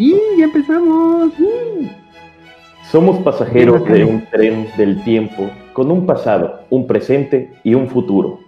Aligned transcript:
Y 0.00 0.16
ya 0.38 0.44
empezamos. 0.44 1.30
Somos 2.90 3.18
pasajeros 3.18 3.84
de 3.84 4.02
un 4.02 4.24
tren 4.30 4.66
del 4.78 5.04
tiempo 5.04 5.50
con 5.74 5.90
un 5.90 6.06
pasado, 6.06 6.62
un 6.70 6.86
presente 6.86 7.52
y 7.64 7.74
un 7.74 7.86
futuro. 7.86 8.40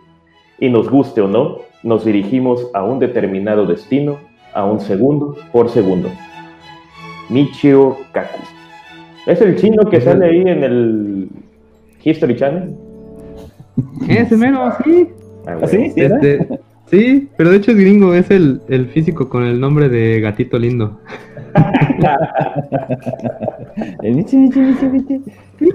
Y 0.58 0.70
nos 0.70 0.88
guste 0.88 1.20
o 1.20 1.28
no, 1.28 1.58
nos 1.82 2.06
dirigimos 2.06 2.70
a 2.72 2.82
un 2.82 2.98
determinado 2.98 3.66
destino, 3.66 4.16
a 4.54 4.64
un 4.64 4.80
segundo 4.80 5.36
por 5.52 5.68
segundo. 5.68 6.08
Michio 7.28 7.98
Kaku. 8.12 8.40
¿Es 9.26 9.42
el 9.42 9.56
chino 9.56 9.84
que 9.90 10.00
sale 10.00 10.24
ahí 10.24 10.40
en 10.40 10.64
el 10.64 11.28
History 12.02 12.34
Channel? 12.34 12.74
Ese 14.08 14.38
menos, 14.38 14.74
sí. 14.82 15.06
Ah, 15.46 15.58
¿Ah, 15.60 15.68
sí? 15.68 15.90
¿Sí? 15.90 16.00
Este, 16.00 16.48
sí, 16.92 17.28
pero 17.36 17.50
de 17.50 17.56
hecho 17.56 17.72
es 17.72 17.78
gringo, 17.78 18.14
es 18.14 18.30
el, 18.30 18.60
el 18.68 18.86
físico 18.86 19.28
con 19.28 19.42
el 19.42 19.58
nombre 19.58 19.88
de 19.88 20.20
gatito 20.20 20.56
lindo. 20.58 21.00
El 24.02 24.16
bichi, 24.16 24.36
bichi, 24.36 24.60
bichi, 24.60 24.86
bichi. 24.88 25.22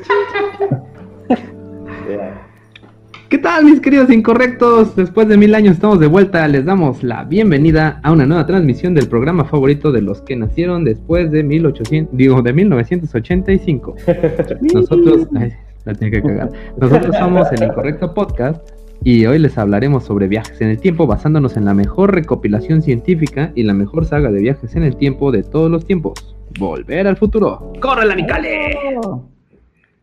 ¿Qué 3.30 3.38
tal, 3.40 3.66
mis 3.66 3.82
queridos 3.82 4.10
incorrectos? 4.10 4.96
Después 4.96 5.27
de 5.27 5.36
mil 5.36 5.54
años 5.54 5.74
estamos 5.74 6.00
de 6.00 6.08
vuelta. 6.08 6.48
Les 6.48 6.64
damos 6.64 7.04
la 7.04 7.26
bienvenida 7.26 7.99
a 8.04 8.13
una 8.13 8.26
nueva 8.26 8.46
transmisión 8.46 8.94
del 8.94 9.10
programa 9.10 9.44
favorito 9.44 9.91
de 9.91 10.02
los 10.02 10.22
que 10.22 10.38
nacieron 10.38 10.86
después 10.86 11.30
de 11.32 11.44
1800, 11.44 12.16
digo, 12.16 12.41
de 12.41 12.54
1985. 12.54 13.96
Nosotros, 14.74 15.27
ay, 15.36 15.52
la 15.84 15.94
tenía 15.94 16.22
que 16.22 16.27
cagar. 16.27 16.52
Nosotros 16.80 17.18
somos 17.18 17.52
el 17.52 17.63
Incorrecto 17.63 18.13
Podcast 18.13 18.77
y 19.04 19.26
hoy 19.26 19.40
les 19.40 19.58
hablaremos 19.58 20.06
sobre 20.06 20.28
viajes 20.28 20.62
en 20.62 20.70
el 20.70 20.80
tiempo 20.80 21.08
basándonos 21.08 21.58
en 21.58 21.66
la 21.66 21.74
mejor 21.74 22.14
recopilación 22.14 22.82
científica 22.82 23.52
y 23.55 23.64
la 23.64 23.74
mejor 23.74 24.05
saga 24.05 24.32
de 24.32 24.42
viajes 24.42 24.76
en 24.76 24.84
el 24.84 24.98
tiempo 24.98 25.32
de 25.32 25.44
todos 25.44 25.72
los 25.72 25.86
tiempos. 25.86 26.36
Volver 26.60 27.08
al 27.08 27.18
futuro. 27.18 27.74
¡Corre 27.80 28.05
la 28.05 28.16
Micale! 28.16 28.76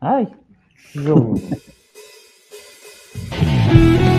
Ay. 0.01 0.29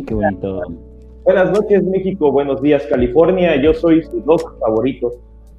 mm, 0.00 0.04
qué 0.04 0.14
bonito. 0.14 0.60
Buenas 1.24 1.52
noches, 1.52 1.84
México. 1.84 2.32
Buenos 2.32 2.62
días, 2.62 2.86
California. 2.86 3.60
Yo 3.60 3.74
soy 3.74 4.02
su 4.02 4.20
dos 4.22 4.44
favorito, 4.60 5.12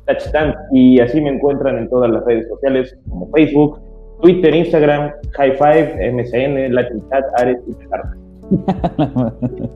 Touchdown, 0.06 0.56
y 0.72 1.00
así 1.00 1.22
me 1.22 1.30
encuentran 1.30 1.78
en 1.78 1.90
todas 1.90 2.10
las 2.10 2.26
redes 2.26 2.48
sociales 2.48 2.98
como 3.08 3.30
Facebook, 3.32 3.80
Twitter, 4.22 4.56
Instagram, 4.56 5.12
High 5.34 5.58
Five, 5.58 6.12
MSN, 6.12 6.74
Latin 6.74 7.04
Chat, 7.10 7.24
Ares 7.38 7.60
y 7.68 7.74
Pizarra. 7.74 8.16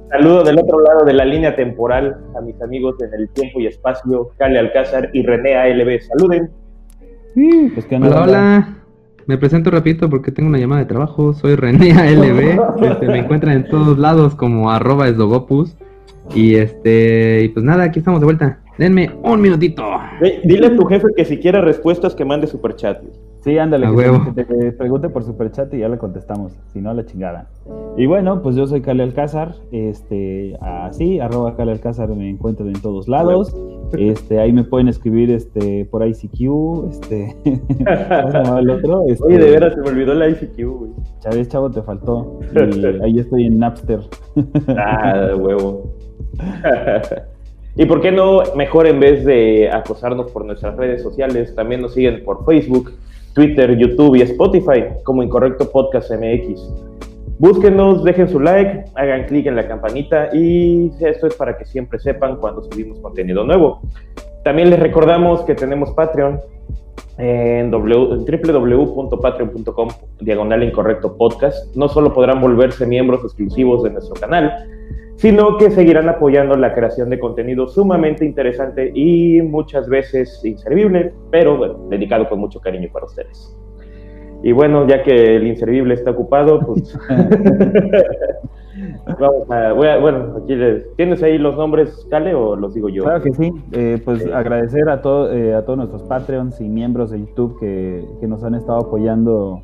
Saludo 0.09 0.43
del 0.43 0.57
otro 0.57 0.81
lado 0.81 1.05
de 1.05 1.13
la 1.13 1.25
línea 1.25 1.55
temporal 1.55 2.17
a 2.35 2.41
mis 2.41 2.59
amigos 2.61 2.95
en 3.01 3.13
el 3.13 3.29
tiempo 3.29 3.59
y 3.59 3.67
espacio, 3.67 4.29
Cale 4.37 4.57
Alcázar 4.57 5.11
y 5.13 5.23
René 5.23 5.55
ALB. 5.55 6.01
Saluden. 6.01 6.49
Pues 7.73 7.85
que 7.85 7.99
no. 7.99 8.07
Hola, 8.07 8.23
hola. 8.23 8.82
Me 9.25 9.37
presento 9.37 9.71
rapidito 9.71 10.09
porque 10.09 10.31
tengo 10.31 10.49
una 10.49 10.57
llamada 10.57 10.81
de 10.81 10.87
trabajo. 10.87 11.33
Soy 11.33 11.55
René 11.55 11.91
ALB. 11.97 12.83
Este, 12.83 13.07
me 13.07 13.19
encuentran 13.19 13.55
en 13.55 13.69
todos 13.69 13.97
lados 13.97 14.35
como 14.35 14.71
arroba 14.71 15.07
esdogopus. 15.07 15.75
Y 16.33 16.55
este, 16.55 17.41
y 17.43 17.49
pues 17.49 17.65
nada, 17.65 17.83
aquí 17.83 17.99
estamos 17.99 18.19
de 18.19 18.25
vuelta. 18.25 18.59
Denme 18.77 19.11
un 19.23 19.39
minutito. 19.39 19.83
Dile 20.43 20.67
a 20.67 20.75
tu 20.75 20.85
jefe 20.85 21.07
que 21.15 21.25
si 21.25 21.37
quiere 21.37 21.61
respuestas 21.61 22.15
que 22.15 22.25
mande 22.25 22.47
superchat. 22.47 23.03
Sí, 23.43 23.57
ándale, 23.57 23.87
que, 23.87 23.91
huevo. 23.91 24.33
te, 24.33 24.45
que 24.45 24.53
te 24.53 24.71
pregunte 24.71 25.09
por 25.09 25.23
superchat 25.23 25.73
y 25.73 25.79
ya 25.79 25.89
le 25.89 25.97
contestamos. 25.97 26.53
Si 26.71 26.79
no, 26.79 26.93
la 26.93 27.05
chingada. 27.05 27.49
Y 27.97 28.05
bueno, 28.05 28.41
pues 28.41 28.55
yo 28.55 28.65
soy 28.67 28.81
Cale 28.81 29.03
Alcázar. 29.03 29.55
Este, 29.71 30.57
así, 30.61 31.19
arroba 31.19 31.57
Cale 31.57 31.73
Alcázar 31.73 32.07
me 32.09 32.29
encuentran 32.29 32.69
en 32.69 32.81
todos 32.81 33.09
lados. 33.09 33.53
Este, 33.97 34.39
ahí 34.39 34.53
me 34.53 34.63
pueden 34.63 34.87
escribir 34.87 35.29
este, 35.29 35.83
por 35.85 36.07
ICQ. 36.07 36.89
Este, 36.89 37.35
¿cómo 37.43 38.31
se 38.31 38.43
llama 38.43 38.59
el 38.59 38.69
otro? 38.69 39.03
Este, 39.07 39.23
Oye, 39.25 39.37
de 39.37 39.51
veras, 39.51 39.73
se 39.73 39.81
me 39.81 39.89
olvidó 39.89 40.13
la 40.13 40.29
ICQ, 40.29 40.55
güey. 40.65 40.91
Chávez, 41.19 41.49
chavo, 41.49 41.69
te 41.69 41.81
faltó. 41.81 42.39
Y 42.53 42.85
ahí 43.03 43.19
estoy 43.19 43.47
en 43.47 43.59
Napster. 43.59 43.99
Ah, 44.77 45.17
de 45.17 45.35
huevo. 45.35 45.93
y 47.75 47.85
por 47.85 48.01
qué 48.01 48.11
no, 48.11 48.41
mejor 48.55 48.87
en 48.87 49.01
vez 49.01 49.25
de 49.25 49.69
acosarnos 49.69 50.31
por 50.31 50.45
nuestras 50.45 50.77
redes 50.77 51.01
sociales, 51.01 51.53
también 51.55 51.81
nos 51.81 51.93
siguen 51.93 52.23
por 52.23 52.45
Facebook, 52.45 52.93
Twitter, 53.33 53.77
YouTube 53.77 54.15
y 54.15 54.21
Spotify 54.21 54.85
como 55.03 55.23
Incorrecto 55.23 55.69
Podcast 55.71 56.11
MX. 56.11 56.61
Búsquenos, 57.39 58.03
dejen 58.03 58.29
su 58.29 58.39
like, 58.39 58.85
hagan 58.95 59.25
clic 59.25 59.47
en 59.47 59.55
la 59.55 59.67
campanita 59.67 60.29
y 60.33 60.91
esto 60.99 61.25
es 61.27 61.35
para 61.35 61.57
que 61.57 61.65
siempre 61.65 61.99
sepan 61.99 62.37
cuando 62.37 62.63
subimos 62.63 62.99
contenido 62.99 63.43
nuevo. 63.43 63.81
También 64.43 64.69
les 64.69 64.79
recordamos 64.79 65.41
que 65.41 65.55
tenemos 65.55 65.91
Patreon 65.91 66.39
en 67.17 67.71
www.patreon.com 67.71 69.89
diagonal 70.21 70.63
incorrecto 70.63 71.17
podcast. 71.17 71.75
No 71.75 71.89
solo 71.89 72.13
podrán 72.13 72.39
volverse 72.41 72.85
miembros 72.85 73.23
exclusivos 73.23 73.83
de 73.83 73.89
nuestro 73.91 74.15
canal, 74.15 74.53
sino 75.15 75.57
que 75.57 75.71
seguirán 75.71 76.09
apoyando 76.09 76.55
la 76.55 76.73
creación 76.73 77.09
de 77.09 77.19
contenido 77.19 77.67
sumamente 77.67 78.25
interesante 78.25 78.91
y 78.93 79.41
muchas 79.41 79.87
veces 79.87 80.41
inservible, 80.43 81.13
pero 81.31 81.57
bueno, 81.57 81.87
dedicado 81.89 82.27
con 82.27 82.39
mucho 82.39 82.59
cariño 82.59 82.89
para 82.91 83.05
ustedes. 83.05 83.57
Y 84.45 84.51
bueno, 84.51 84.85
ya 84.87 85.01
que 85.03 85.37
el 85.37 85.47
inservible 85.47 85.93
está 85.93 86.11
ocupado, 86.11 86.59
pues 86.59 86.97
vamos 89.19 89.49
a, 89.49 89.71
voy 89.73 89.87
a- 89.87 89.97
bueno, 89.99 90.35
aquí 90.43 90.55
les, 90.55 90.93
¿tienes 90.95 91.21
ahí 91.23 91.37
los 91.37 91.55
nombres, 91.55 92.05
Cale, 92.09 92.33
o 92.33 92.55
los 92.55 92.73
digo 92.73 92.89
yo? 92.89 93.03
Claro 93.03 93.21
que 93.21 93.31
sí. 93.33 93.51
Eh, 93.71 94.01
pues 94.03 94.23
Sí. 94.23 94.29
agradecer 94.31 94.89
a, 94.89 95.01
todo, 95.01 95.31
eh, 95.31 95.53
a 95.53 95.63
todos 95.63 95.77
nuestros 95.77 96.03
Patreons 96.03 96.59
y 96.59 96.67
miembros 96.67 97.11
de 97.11 97.19
YouTube 97.21 97.57
que, 97.59 98.03
que 98.19 98.27
nos 98.27 98.43
han 98.43 98.55
estado 98.55 98.79
apoyando 98.79 99.61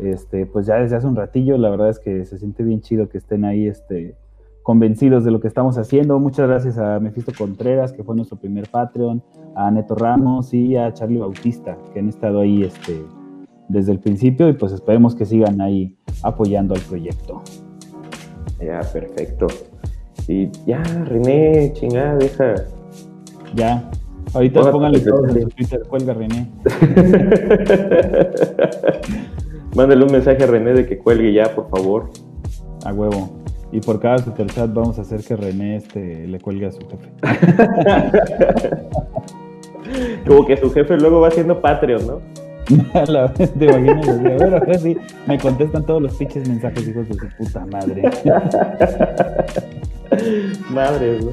este, 0.00 0.46
pues 0.46 0.66
ya 0.66 0.76
desde 0.76 0.96
hace 0.96 1.06
un 1.06 1.16
ratillo. 1.16 1.56
La 1.56 1.70
verdad 1.70 1.88
es 1.88 1.98
que 1.98 2.24
se 2.24 2.38
siente 2.38 2.62
bien 2.62 2.80
chido 2.80 3.08
que 3.08 3.18
estén 3.18 3.44
ahí 3.44 3.66
este, 3.66 4.14
convencidos 4.68 5.24
de 5.24 5.30
lo 5.30 5.40
que 5.40 5.48
estamos 5.48 5.78
haciendo. 5.78 6.18
Muchas 6.18 6.46
gracias 6.46 6.76
a 6.76 7.00
Mefisto 7.00 7.32
Contreras, 7.32 7.94
que 7.94 8.04
fue 8.04 8.14
nuestro 8.14 8.36
primer 8.36 8.68
Patreon, 8.68 9.22
a 9.54 9.70
Neto 9.70 9.94
Ramos 9.94 10.52
y 10.52 10.76
a 10.76 10.92
Charlie 10.92 11.16
Bautista, 11.16 11.78
que 11.94 12.00
han 12.00 12.10
estado 12.10 12.40
ahí 12.40 12.64
este, 12.64 13.02
desde 13.66 13.92
el 13.92 13.98
principio 13.98 14.46
y 14.46 14.52
pues 14.52 14.72
esperemos 14.72 15.14
que 15.14 15.24
sigan 15.24 15.62
ahí 15.62 15.96
apoyando 16.22 16.74
al 16.74 16.82
proyecto. 16.82 17.40
Ya, 18.60 18.82
perfecto. 18.92 19.46
Y 20.28 20.50
ya, 20.66 20.82
René, 20.82 21.72
chingada, 21.72 22.16
deja. 22.16 22.56
Ya. 23.54 23.90
Ahorita 24.34 24.60
Hola, 24.60 24.70
pónganle 24.70 25.00
todos 25.00 25.34
en 25.34 25.42
su 25.44 25.48
Twitter, 25.48 25.82
cuelga 25.88 26.12
René. 26.12 26.46
Mándale 29.74 30.04
un 30.04 30.12
mensaje 30.12 30.44
a 30.44 30.46
René 30.46 30.74
de 30.74 30.84
que 30.84 30.98
cuelgue 30.98 31.32
ya, 31.32 31.54
por 31.54 31.70
favor. 31.70 32.10
A 32.84 32.92
huevo. 32.92 33.37
Y 33.70 33.80
por 33.80 34.00
cada 34.00 34.18
superchat 34.18 34.72
vamos 34.72 34.98
a 34.98 35.02
hacer 35.02 35.22
que 35.22 35.36
René 35.36 35.76
este, 35.76 36.26
le 36.26 36.40
cuelgue 36.40 36.66
a 36.66 36.72
su 36.72 36.80
jefe. 36.88 37.08
Como 40.26 40.46
que 40.46 40.56
su 40.56 40.70
jefe 40.72 40.96
luego 40.96 41.20
va 41.20 41.28
haciendo 41.28 41.60
Patreon, 41.60 42.06
¿no? 42.06 42.20
A 43.00 43.04
la 43.10 43.26
vez, 43.28 43.52
te 43.54 43.64
imaginas, 43.64 44.06
así, 44.08 44.26
a 44.26 44.36
ver, 44.36 44.54
a 44.54 44.60
ver 44.60 44.78
si 44.78 44.96
me 45.26 45.38
contestan 45.38 45.84
todos 45.86 46.02
los 46.02 46.14
pinches 46.16 46.46
mensajes, 46.48 46.86
hijos 46.86 47.08
de 47.08 47.14
su 47.14 47.26
puta 47.38 47.64
madre. 47.66 48.02
Madre, 50.70 51.18
¿no? 51.20 51.30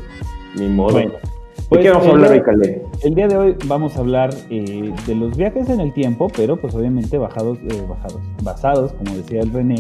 Ni 0.58 0.68
modo. 0.70 0.94
Bueno, 0.94 1.12
¿De 1.12 1.64
pues, 1.70 1.82
qué 1.82 1.90
vamos 1.90 2.06
a 2.06 2.10
el 2.10 2.16
hablar 2.16 2.32
día- 2.32 2.40
hoy, 2.40 2.46
Calé? 2.46 2.82
El 3.04 3.16
día 3.16 3.28
de 3.28 3.38
hoy 3.38 3.56
vamos 3.66 3.98
a 3.98 4.00
hablar 4.00 4.30
eh, 4.50 4.94
de 5.08 5.16
los 5.16 5.36
viajes 5.36 5.70
en 5.70 5.82
el 5.82 5.92
tiempo, 5.94 6.28
pero 6.36 6.56
pues 6.58 6.74
obviamente 6.76 7.18
bajados, 7.18 7.58
eh, 7.70 7.82
bajados, 7.88 8.20
basados, 8.44 8.94
como 8.94 9.16
decía 9.18 9.42
el 9.42 9.52
René, 9.52 9.76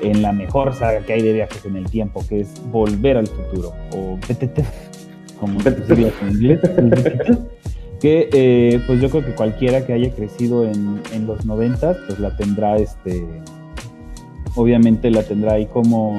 en 0.00 0.22
la 0.22 0.32
mejor 0.32 0.74
saga 0.74 1.00
que 1.00 1.14
hay 1.14 1.22
de 1.22 1.32
viajes 1.32 1.64
en 1.64 1.76
el 1.76 1.90
tiempo, 1.90 2.24
que 2.28 2.40
es 2.40 2.60
Volver 2.70 3.16
al 3.16 3.26
Futuro, 3.26 3.72
o 3.92 4.18
como 5.40 5.60
se 5.60 5.70
diría 5.70 6.12
en 6.22 6.28
inglés. 6.32 6.60
que 8.00 8.28
eh, 8.32 8.80
pues 8.86 9.00
yo 9.00 9.08
creo 9.08 9.24
que 9.24 9.34
cualquiera 9.34 9.86
que 9.86 9.92
haya 9.92 10.10
crecido 10.10 10.64
en, 10.64 11.00
en 11.12 11.26
los 11.26 11.46
noventas, 11.46 11.96
pues 12.06 12.18
la 12.18 12.36
tendrá, 12.36 12.76
este, 12.76 13.26
obviamente 14.54 15.10
la 15.10 15.22
tendrá 15.22 15.54
ahí 15.54 15.66
como 15.66 16.18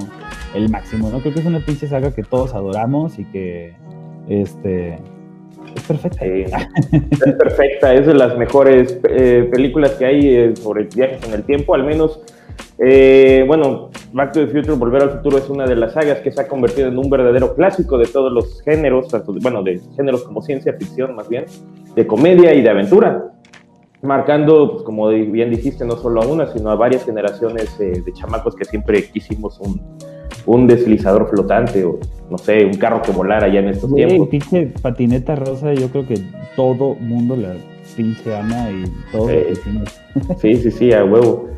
el 0.56 0.70
máximo, 0.70 1.10
¿no? 1.10 1.20
Creo 1.20 1.34
que 1.34 1.40
es 1.42 1.46
una 1.46 1.60
pinche 1.60 1.88
saga 1.88 2.14
que 2.14 2.24
todos 2.24 2.54
adoramos 2.54 3.20
y 3.20 3.26
que, 3.26 3.76
este, 4.28 5.00
es 5.76 5.84
perfecta. 5.84 6.26
Es 6.26 7.34
perfecta, 7.34 7.94
es 7.94 8.08
de 8.08 8.14
las 8.14 8.38
mejores 8.38 9.00
eh, 9.10 9.48
películas 9.52 9.92
que 9.92 10.06
hay 10.06 10.36
eh, 10.36 10.56
sobre 10.56 10.86
viajes 10.86 11.24
en 11.28 11.34
el 11.34 11.44
tiempo, 11.44 11.76
al 11.76 11.84
menos, 11.84 12.22
eh, 12.80 13.44
bueno, 13.48 13.90
Back 14.14 14.34
to 14.34 14.40
the 14.46 14.48
Future, 14.48 14.74
Volver 14.74 15.04
al 15.04 15.12
Futuro 15.12 15.38
es 15.38 15.50
una 15.50 15.66
de 15.66 15.76
las 15.76 15.94
sagas 15.94 16.20
que 16.20 16.32
se 16.32 16.42
ha 16.42 16.48
convertido 16.48 16.88
en 16.90 16.98
un 16.98 17.10
verdadero 17.10 17.56
clásico 17.56 17.98
de 17.98 18.06
todos 18.06 18.32
los 18.32 18.62
géneros, 18.62 19.08
tanto, 19.10 19.34
de- 19.34 19.40
bueno, 19.42 19.64
de 19.64 19.82
géneros 19.96 20.24
como 20.24 20.42
ciencia 20.42 20.74
ficción 20.74 21.16
más 21.16 21.28
bien, 21.28 21.46
de 21.96 22.06
comedia 22.08 22.54
y 22.54 22.62
de 22.62 22.70
aventura, 22.70 23.32
marcando, 24.02 24.72
pues, 24.72 24.84
como 24.84 25.10
bien 25.10 25.50
dijiste, 25.50 25.84
no 25.86 25.98
solo 25.98 26.22
a 26.22 26.28
una, 26.28 26.48
sino 26.54 26.70
a 26.70 26.76
varias 26.76 27.04
generaciones 27.04 27.76
eh, 27.80 28.02
de 28.06 28.14
chamacos 28.14 28.56
que 28.56 28.66
siempre 28.66 29.04
quisimos 29.10 29.60
un, 29.60 29.82
un, 30.46 30.68
deslizador 30.68 31.28
flotante 31.30 31.84
o, 31.84 32.00
no 32.30 32.38
sé, 32.38 32.66
un 32.66 32.76
carro 32.76 33.02
que 33.02 33.12
volara 33.12 33.48
ya 33.48 33.60
en 33.60 33.70
estos 33.70 33.94
tiempos. 33.94 34.28
pinche 34.30 34.68
patineta 34.82 35.36
rosa, 35.36 35.74
yo 35.74 35.90
creo 35.90 36.08
que 36.08 36.22
todo 36.56 36.96
mundo 36.96 37.36
la 37.36 37.56
pinche 37.96 38.36
ama 38.36 38.70
y 38.70 38.84
todo 39.12 39.30
Sí, 40.40 40.56
sí, 40.56 40.72
sí, 40.72 40.94
a 40.94 41.04
huevo. 41.04 41.50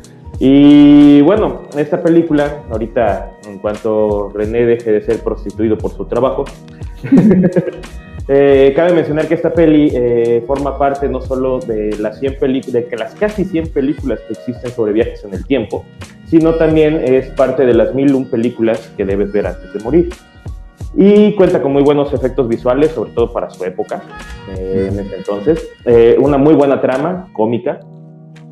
Y 0.42 1.20
bueno, 1.20 1.64
esta 1.76 2.02
película, 2.02 2.62
ahorita 2.70 3.32
en 3.46 3.58
cuanto 3.58 4.30
René 4.34 4.64
deje 4.64 4.90
de 4.90 5.02
ser 5.02 5.18
prostituido 5.18 5.76
por 5.76 5.92
su 5.92 6.06
trabajo, 6.06 6.46
eh, 8.28 8.72
cabe 8.74 8.94
mencionar 8.94 9.28
que 9.28 9.34
esta 9.34 9.52
peli 9.52 9.92
eh, 9.92 10.42
forma 10.46 10.78
parte 10.78 11.10
no 11.10 11.20
solo 11.20 11.58
de 11.60 11.94
las 11.98 12.20
100 12.20 12.38
de 12.40 12.88
las 12.98 13.14
casi 13.16 13.44
100 13.44 13.68
películas 13.68 14.18
que 14.20 14.32
existen 14.32 14.70
sobre 14.70 14.94
viajes 14.94 15.22
en 15.24 15.34
el 15.34 15.44
tiempo, 15.46 15.84
sino 16.24 16.54
también 16.54 17.02
es 17.04 17.26
parte 17.32 17.66
de 17.66 17.74
las 17.74 17.94
1001 17.94 18.30
películas 18.30 18.90
que 18.96 19.04
debes 19.04 19.30
ver 19.32 19.46
antes 19.46 19.74
de 19.74 19.80
morir. 19.80 20.08
Y 20.96 21.34
cuenta 21.34 21.60
con 21.60 21.74
muy 21.74 21.82
buenos 21.82 22.14
efectos 22.14 22.48
visuales, 22.48 22.92
sobre 22.92 23.10
todo 23.10 23.30
para 23.30 23.50
su 23.50 23.62
época, 23.62 24.02
eh, 24.56 24.88
en 24.90 25.00
ese 25.00 25.16
entonces. 25.16 25.68
una 26.18 26.38
muy 26.38 26.54
buena 26.54 26.80
trama, 26.80 27.28
cómica, 27.34 27.80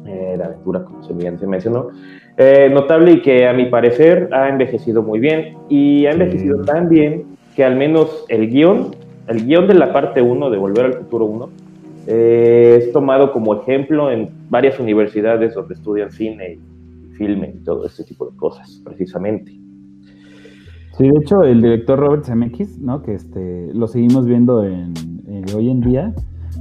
eh, 0.09 0.37
de 0.37 0.45
aventura, 0.45 0.85
como 0.85 1.03
se, 1.03 1.15
mencionó. 1.15 1.89
Eh, 2.37 2.71
notable 2.73 3.13
y 3.13 3.23
que 3.23 3.47
a 3.47 3.53
mi 3.53 3.67
parecer 3.67 4.29
ha 4.33 4.49
envejecido 4.49 5.03
muy 5.03 5.19
bien 5.19 5.57
y 5.69 6.07
ha 6.07 6.13
envejecido 6.13 6.63
tan 6.63 6.89
bien 6.89 7.25
que 7.55 7.65
al 7.65 7.77
menos 7.77 8.25
el 8.29 8.49
guion, 8.49 8.95
el 9.27 9.45
guion 9.45 9.67
de 9.67 9.75
la 9.75 9.93
parte 9.93 10.23
1 10.23 10.51
de 10.51 10.57
Volver 10.57 10.87
al 10.87 10.95
Futuro 10.95 11.25
1 11.27 11.49
eh, 12.07 12.79
es 12.79 12.93
tomado 12.93 13.33
como 13.33 13.55
ejemplo 13.55 14.11
en 14.11 14.31
varias 14.49 14.81
universidades 14.81 15.55
donde 15.55 15.75
estudian 15.75 16.11
cine 16.11 16.55
y 16.55 17.15
filme 17.17 17.53
y 17.55 17.65
todo 17.65 17.85
este 17.85 18.05
tipo 18.05 18.31
de 18.31 18.37
cosas, 18.37 18.81
precisamente. 18.83 19.53
Sí, 20.97 21.05
de 21.05 21.19
hecho, 21.21 21.43
el 21.43 21.61
director 21.61 21.99
Robert 21.99 22.25
Zemeckis, 22.25 22.79
¿no? 22.79 23.03
que 23.03 23.15
este, 23.15 23.73
lo 23.75 23.87
seguimos 23.89 24.27
viendo 24.27 24.65
en, 24.65 24.95
hoy 25.55 25.71
en 25.71 25.81
día, 25.81 26.15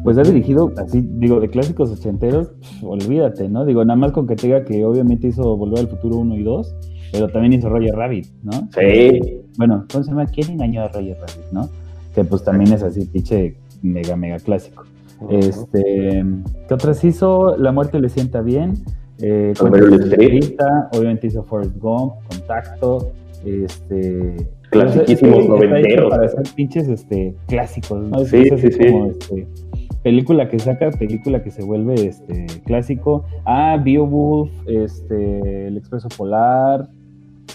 pues 0.03 0.17
ha 0.17 0.21
dirigido, 0.21 0.71
así 0.77 1.01
digo, 1.01 1.39
de 1.39 1.49
clásicos 1.49 1.91
ochenteros, 1.91 2.51
olvídate, 2.81 3.49
¿no? 3.49 3.65
Digo, 3.65 3.83
nada 3.83 3.97
más 3.97 4.11
con 4.11 4.27
que 4.27 4.35
te 4.35 4.47
diga 4.47 4.63
que 4.63 4.85
obviamente 4.85 5.27
hizo 5.27 5.57
Volver 5.57 5.79
al 5.79 5.87
Futuro 5.87 6.17
1 6.17 6.35
y 6.37 6.43
2, 6.43 6.75
pero 7.11 7.29
también 7.29 7.53
hizo 7.53 7.69
Roger 7.69 7.95
Rabbit, 7.95 8.27
¿no? 8.43 8.51
Sí. 8.73 9.41
Bueno, 9.57 9.85
¿cómo 9.91 10.03
se 10.03 10.11
llama? 10.11 10.25
¿Quién 10.27 10.51
engañó 10.51 10.83
a 10.83 10.87
Roger 10.89 11.17
Rabbit, 11.17 11.51
no? 11.51 11.69
Que 12.13 12.23
pues 12.23 12.43
también 12.43 12.73
es 12.73 12.83
así, 12.83 13.05
pinche 13.05 13.55
mega, 13.81 14.15
mega 14.15 14.37
clásico. 14.39 14.83
Este, 15.29 16.23
¿qué 16.67 16.73
otras 16.73 17.03
hizo? 17.03 17.57
La 17.57 17.71
muerte 17.71 17.99
le 17.99 18.09
sienta 18.09 18.41
bien. 18.41 18.75
Eh, 19.19 19.53
obviamente 19.59 21.27
hizo 21.27 21.43
Forrest 21.43 21.77
Gump, 21.79 22.13
Contacto, 22.29 23.11
este... 23.45 24.35
Clasiquísimos 24.69 25.47
noventeros. 25.47 26.09
Para 26.09 26.25
hacer 26.25 26.43
pinches 26.55 26.87
este, 26.89 27.33
clásicos, 27.47 28.03
¿no? 28.09 28.19
sí, 28.25 28.43
sí, 28.57 28.71
sí. 28.71 28.91
Como, 28.91 29.05
este, 29.07 29.47
película 30.07 30.48
que 30.48 30.57
saca, 30.57 30.89
película 30.92 31.44
que 31.44 31.51
se 31.51 31.65
vuelve 31.65 31.95
este 31.95 32.45
clásico. 32.65 33.25
Ah, 33.44 33.77
Beowulf, 33.83 34.50
este, 34.65 35.68
El 35.68 35.75
Expreso 35.75 36.07
Polar. 36.07 36.88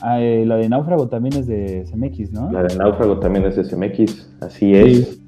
Ah, 0.03 0.21
eh, 0.21 0.45
la 0.45 0.57
de 0.57 0.69
Náufrago 0.69 1.09
también 1.09 1.35
es 1.39 1.47
de 1.47 1.87
CMX, 1.91 2.31
¿no? 2.31 2.53
La 2.53 2.65
de 2.65 2.77
Náufrago 2.77 3.19
también 3.21 3.47
es 3.47 3.57
de 3.57 3.65
CMX, 3.65 4.35
así 4.43 4.75
es. 4.75 5.19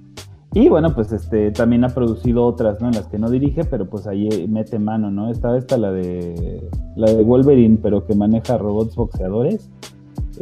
Y 0.53 0.69
bueno, 0.69 0.95
pues 0.95 1.13
este 1.13 1.51
también 1.51 1.85
ha 1.85 1.89
producido 1.89 2.45
otras, 2.45 2.83
¿no? 2.83 2.89
En 2.89 2.95
las 2.95 3.07
que 3.07 3.19
no 3.19 3.31
dirige, 3.31 3.65
pero 3.65 3.89
pues 3.89 4.07
ahí 4.07 4.29
mete 4.47 4.79
mano, 4.79 5.11
¿no? 5.11 5.31
Está 5.31 5.57
esta 5.57 5.79
la 5.79 5.93
de 5.93 6.63
la 6.95 7.11
de 7.11 7.23
Wolverine, 7.23 7.79
pero 7.83 8.07
que 8.07 8.15
maneja 8.15 8.59
robots 8.59 8.97
boxeadores. 8.97 9.71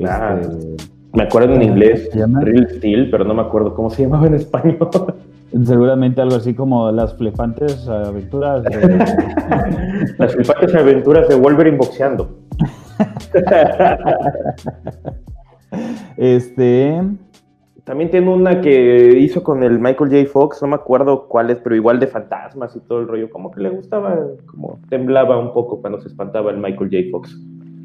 Ah, 0.05 0.41
me 1.13 1.23
acuerdo 1.23 1.55
en 1.55 1.63
inglés, 1.63 2.11
Real 2.13 2.69
Steel, 2.71 3.09
pero 3.09 3.23
no 3.25 3.35
me 3.35 3.43
acuerdo 3.43 3.73
cómo 3.73 3.89
se 3.89 4.03
llamaba 4.03 4.27
en 4.27 4.35
español. 4.35 4.91
Seguramente 5.65 6.23
algo 6.23 6.37
así 6.37 6.55
como 6.55 6.91
las 6.91 7.15
flipantes 7.15 7.87
aventuras 7.87 8.65
de... 8.65 8.99
las 10.19 10.35
flipantes 10.35 10.75
aventuras 10.75 11.29
de 11.29 11.35
Wolverine 11.35 11.77
boxeando. 11.77 12.31
este. 16.17 17.03
También 17.85 18.11
tiene 18.11 18.33
una 18.33 18.61
que 18.61 19.19
hizo 19.19 19.43
con 19.43 19.63
el 19.63 19.81
Michael 19.81 20.11
J. 20.11 20.33
Fox, 20.33 20.63
no 20.63 20.69
me 20.69 20.77
acuerdo 20.77 21.27
cuál 21.27 21.51
es, 21.51 21.59
pero 21.59 21.75
igual 21.75 21.99
de 21.99 22.07
fantasmas 22.07 22.77
y 22.77 22.81
todo 22.81 23.01
el 23.01 23.09
rollo. 23.09 23.29
Como 23.29 23.51
que 23.51 23.61
le 23.61 23.71
gustaba, 23.71 24.17
como 24.47 24.79
temblaba 24.89 25.39
un 25.39 25.53
poco 25.53 25.81
cuando 25.81 26.01
se 26.01 26.09
espantaba 26.09 26.53
el 26.53 26.59
Michael 26.59 26.91
J. 26.91 27.11
Fox. 27.11 27.37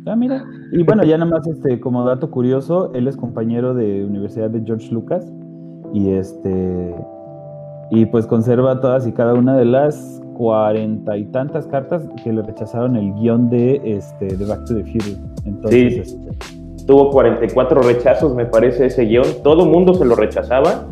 Ah, 0.06 0.16
mira. 0.16 0.46
Y 0.72 0.84
bueno, 0.84 1.04
ya 1.04 1.18
nada 1.18 1.31
más 1.31 1.48
este, 1.48 1.80
como 1.80 2.06
dato 2.06 2.30
curioso, 2.30 2.92
él 2.94 3.08
es 3.08 3.18
compañero 3.18 3.74
de 3.74 4.06
Universidad 4.06 4.52
de 4.52 4.62
George 4.63 4.94
Lucas. 4.94 5.25
Y 5.94 6.12
este 6.12 6.96
y 7.89 8.06
pues 8.06 8.25
conserva 8.25 8.80
todas 8.81 9.07
y 9.07 9.12
cada 9.12 9.34
una 9.34 9.57
de 9.57 9.66
las 9.66 10.22
cuarenta 10.36 11.18
y 11.18 11.25
tantas 11.25 11.66
cartas 11.68 12.07
que 12.24 12.31
le 12.31 12.44
rechazaron 12.44 12.95
el 12.95 13.13
guion 13.16 13.50
de, 13.50 13.81
este, 13.84 14.28
de 14.38 14.45
Back 14.45 14.66
to 14.66 14.75
the 14.75 14.84
Future. 14.84 15.16
Entonces, 15.45 16.10
sí, 16.10 16.18
este, 16.28 16.86
tuvo 16.86 17.10
44 17.10 17.81
rechazos, 17.81 18.36
me 18.36 18.45
parece, 18.45 18.86
ese 18.86 19.06
guion. 19.06 19.25
Todo 19.44 19.66
mundo 19.66 19.94
se 19.95 20.06
lo 20.06 20.16
rechazaba 20.16 20.86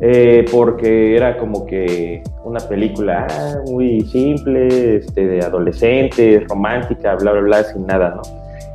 eh, 0.00 0.44
porque 0.52 1.16
era 1.16 1.38
como 1.38 1.66
que 1.66 2.22
una 2.44 2.60
película 2.60 3.26
ah, 3.28 3.56
muy 3.68 4.02
simple, 4.02 4.96
este, 4.96 5.26
de 5.26 5.40
adolescentes, 5.40 6.46
romántica, 6.48 7.16
bla, 7.16 7.32
bla, 7.32 7.40
bla, 7.40 7.64
sin 7.64 7.84
nada, 7.86 8.14
¿no? 8.16 8.22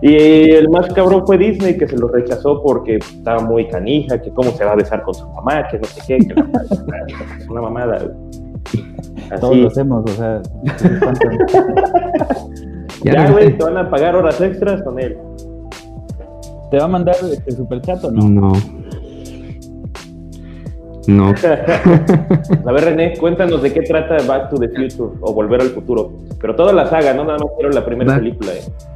Y 0.05 0.51
el 0.51 0.67
más 0.67 0.91
cabrón 0.93 1.25
fue 1.25 1.37
Disney, 1.37 1.77
que 1.77 1.87
se 1.87 1.95
lo 1.95 2.09
rechazó 2.09 2.61
porque 2.61 2.97
estaba 2.97 3.41
muy 3.41 3.69
canija, 3.69 4.21
que 4.21 4.31
cómo 4.31 4.51
se 4.51 4.65
va 4.65 4.73
a 4.73 4.75
besar 4.75 5.01
con 5.03 5.13
su 5.13 5.25
mamá, 5.29 5.65
que 5.69 5.79
no 5.79 5.85
sé 5.85 6.01
qué, 6.05 6.17
que 6.17 6.33
es 7.39 7.47
una 7.47 7.61
mamada. 7.61 8.11
Así. 9.31 9.39
Todos 9.39 9.55
lo 9.55 9.67
hacemos, 9.69 10.03
o 10.03 10.13
sea. 10.13 10.41
ya, 13.05 13.31
güey, 13.31 13.57
te 13.57 13.63
van 13.63 13.77
a 13.77 13.89
pagar 13.89 14.17
horas 14.17 14.41
extras 14.41 14.83
con 14.83 14.99
él. 14.99 15.17
¿Te 16.69 16.79
va 16.79 16.83
a 16.83 16.89
mandar 16.89 17.15
el 17.21 17.55
superchat 17.55 18.03
o 18.03 18.11
no? 18.11 18.27
No. 18.27 18.51
No. 21.07 21.29
a 22.65 22.71
ver, 22.73 22.83
René, 22.83 23.13
cuéntanos 23.17 23.61
de 23.61 23.71
qué 23.71 23.83
trata 23.83 24.17
Back 24.27 24.49
to 24.49 24.57
the 24.57 24.67
Future 24.67 25.17
o 25.21 25.33
Volver 25.33 25.61
al 25.61 25.69
Futuro. 25.69 26.11
Pero 26.41 26.57
toda 26.57 26.73
la 26.73 26.89
saga, 26.89 27.13
no 27.13 27.23
nada 27.23 27.39
más 27.39 27.51
quiero 27.55 27.69
la 27.71 27.85
primera 27.85 28.17
película. 28.17 28.51
Eh. 28.51 28.92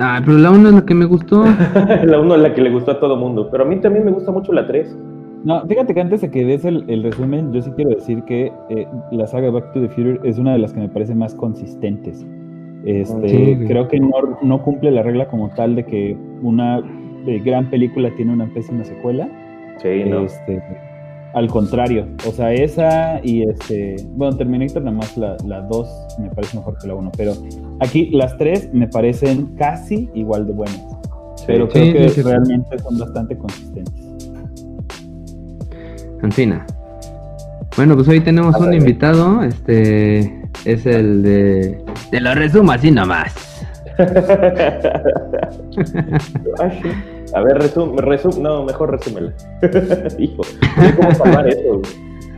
Ah, 0.00 0.20
pero 0.24 0.38
la 0.38 0.50
1 0.50 0.68
es 0.68 0.74
la 0.74 0.84
que 0.86 0.94
me 0.94 1.04
gustó. 1.04 1.44
la 2.04 2.20
1 2.20 2.34
es 2.34 2.40
la 2.40 2.54
que 2.54 2.62
le 2.62 2.70
gustó 2.70 2.92
a 2.92 3.00
todo 3.00 3.16
mundo. 3.16 3.48
Pero 3.50 3.64
a 3.64 3.66
mí 3.66 3.76
también 3.76 4.04
me 4.04 4.10
gusta 4.10 4.32
mucho 4.32 4.52
la 4.52 4.66
3. 4.66 4.98
No, 5.44 5.66
fíjate 5.66 5.94
que 5.94 6.00
antes 6.00 6.20
de 6.22 6.30
que 6.30 6.44
des 6.44 6.64
el, 6.64 7.02
resumen, 7.02 7.52
yo 7.52 7.62
sí 7.62 7.70
quiero 7.76 7.90
decir 7.90 8.22
que 8.24 8.52
eh, 8.68 8.86
la 9.10 9.26
saga 9.26 9.50
Back 9.50 9.72
to 9.72 9.80
the 9.80 9.88
Future 9.88 10.20
es 10.24 10.38
una 10.38 10.52
de 10.52 10.58
las 10.58 10.72
que 10.72 10.80
me 10.80 10.88
parece 10.88 11.14
más 11.14 11.34
consistentes. 11.34 12.26
Este, 12.84 13.58
creo 13.66 13.88
que 13.88 14.00
no, 14.00 14.38
no, 14.42 14.62
cumple 14.62 14.90
la 14.90 15.02
regla 15.02 15.28
como 15.28 15.50
tal 15.50 15.76
de 15.76 15.84
que 15.84 16.16
una 16.42 16.78
eh, 17.26 17.40
gran 17.44 17.68
película 17.68 18.10
tiene 18.16 18.32
una 18.32 18.46
pésima 18.52 18.84
secuela. 18.84 19.28
Sí, 19.82 20.04
no. 20.06 20.20
Este, 20.20 20.62
al 21.32 21.48
contrario, 21.48 22.06
o 22.26 22.32
sea, 22.32 22.52
esa 22.52 23.20
y 23.22 23.42
este, 23.42 23.96
bueno, 24.14 24.36
Terminator 24.36 24.82
nada 24.82 24.96
más 24.96 25.16
la, 25.16 25.36
2 25.36 25.88
me 26.18 26.30
parece 26.30 26.56
mejor 26.56 26.76
que 26.78 26.88
la 26.88 26.94
1, 26.94 27.12
pero 27.16 27.34
aquí 27.80 28.10
las 28.10 28.36
tres 28.36 28.68
me 28.72 28.88
parecen 28.88 29.54
casi 29.56 30.10
igual 30.14 30.46
de 30.46 30.52
buenas, 30.52 30.82
pero 31.46 31.68
creo 31.68 32.12
que 32.12 32.22
realmente 32.22 32.78
son 32.78 32.98
bastante 32.98 33.36
consistentes. 33.36 33.94
Ancina. 36.22 36.66
Bueno, 37.76 37.94
pues 37.94 38.08
hoy 38.08 38.20
tenemos 38.20 38.56
un 38.56 38.74
invitado, 38.74 39.42
este 39.42 40.42
es 40.64 40.84
el 40.84 41.22
de... 41.22 41.82
Te 42.10 42.20
lo 42.20 42.34
resumo 42.34 42.72
así 42.72 42.90
nomás. 42.90 43.32
A 47.34 47.42
ver, 47.42 47.58
resum, 47.58 47.96
resum, 47.96 48.42
no, 48.42 48.64
mejor 48.64 48.90
resúmela. 48.90 49.32
Hijo, 50.18 50.42
¿cómo 50.96 51.14
salvar 51.14 51.48
eso? 51.48 51.80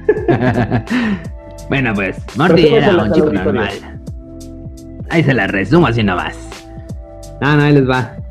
bueno, 1.69 1.95
pues, 1.95 2.19
Morty 2.37 2.67
era 2.67 3.03
un 3.03 3.13
chico 3.13 3.33
normal. 3.33 3.71
Ahí 5.09 5.23
se 5.23 5.35
la 5.35 5.47
resumo 5.47 5.87
así 5.87 6.03
nomás. 6.03 6.37
Ah, 7.41 7.57
no, 7.57 7.63
ahí 7.63 7.75
les 7.75 7.89
va. 7.89 8.17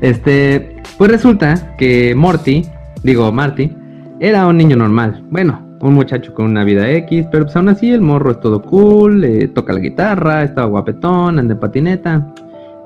Este, 0.00 0.76
pues 0.96 1.10
resulta 1.10 1.76
que 1.76 2.14
Morty, 2.14 2.64
digo 3.02 3.30
Marty, 3.30 3.70
era 4.18 4.46
un 4.46 4.56
niño 4.56 4.74
normal. 4.74 5.22
Bueno, 5.28 5.76
un 5.82 5.92
muchacho 5.92 6.32
con 6.32 6.46
una 6.46 6.64
vida 6.64 6.90
X, 6.90 7.26
pero 7.30 7.44
pues 7.44 7.54
aún 7.56 7.68
así 7.68 7.90
el 7.92 8.00
morro 8.00 8.30
es 8.30 8.40
todo 8.40 8.62
cool, 8.62 9.24
eh, 9.24 9.48
toca 9.48 9.74
la 9.74 9.80
guitarra, 9.80 10.42
estaba 10.42 10.68
guapetón, 10.68 11.38
anda 11.38 11.52
en 11.52 11.60
patineta. 11.60 12.34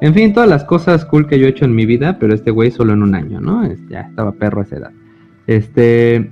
En 0.00 0.14
fin, 0.14 0.32
todas 0.32 0.48
las 0.48 0.64
cosas 0.64 1.04
cool 1.04 1.26
que 1.26 1.38
yo 1.38 1.46
he 1.46 1.50
hecho 1.50 1.64
en 1.64 1.74
mi 1.74 1.86
vida, 1.86 2.18
pero 2.18 2.34
este 2.34 2.50
güey 2.50 2.70
solo 2.70 2.92
en 2.92 3.02
un 3.02 3.14
año, 3.14 3.40
¿no? 3.40 3.66
ya 3.88 4.00
estaba 4.02 4.32
perro 4.32 4.60
a 4.60 4.64
esa 4.64 4.76
edad. 4.76 4.90
Este. 5.46 6.30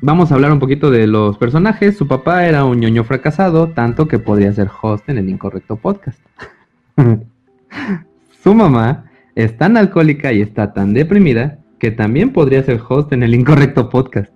vamos 0.00 0.30
a 0.30 0.34
hablar 0.34 0.52
un 0.52 0.58
poquito 0.58 0.90
de 0.90 1.06
los 1.06 1.36
personajes. 1.38 1.96
Su 1.96 2.06
papá 2.06 2.46
era 2.46 2.64
un 2.64 2.80
ñoño 2.80 3.04
fracasado, 3.04 3.68
tanto 3.68 4.08
que 4.08 4.18
podría 4.18 4.52
ser 4.52 4.70
host 4.80 5.08
en 5.08 5.18
el 5.18 5.28
incorrecto 5.28 5.76
podcast. 5.76 6.20
Su 8.42 8.54
mamá 8.54 9.04
es 9.34 9.56
tan 9.56 9.76
alcohólica 9.76 10.32
y 10.32 10.42
está 10.42 10.72
tan 10.72 10.94
deprimida 10.94 11.58
que 11.78 11.90
también 11.90 12.32
podría 12.32 12.62
ser 12.62 12.80
host 12.88 13.12
en 13.12 13.22
el 13.22 13.34
incorrecto 13.34 13.88
podcast. 13.88 14.32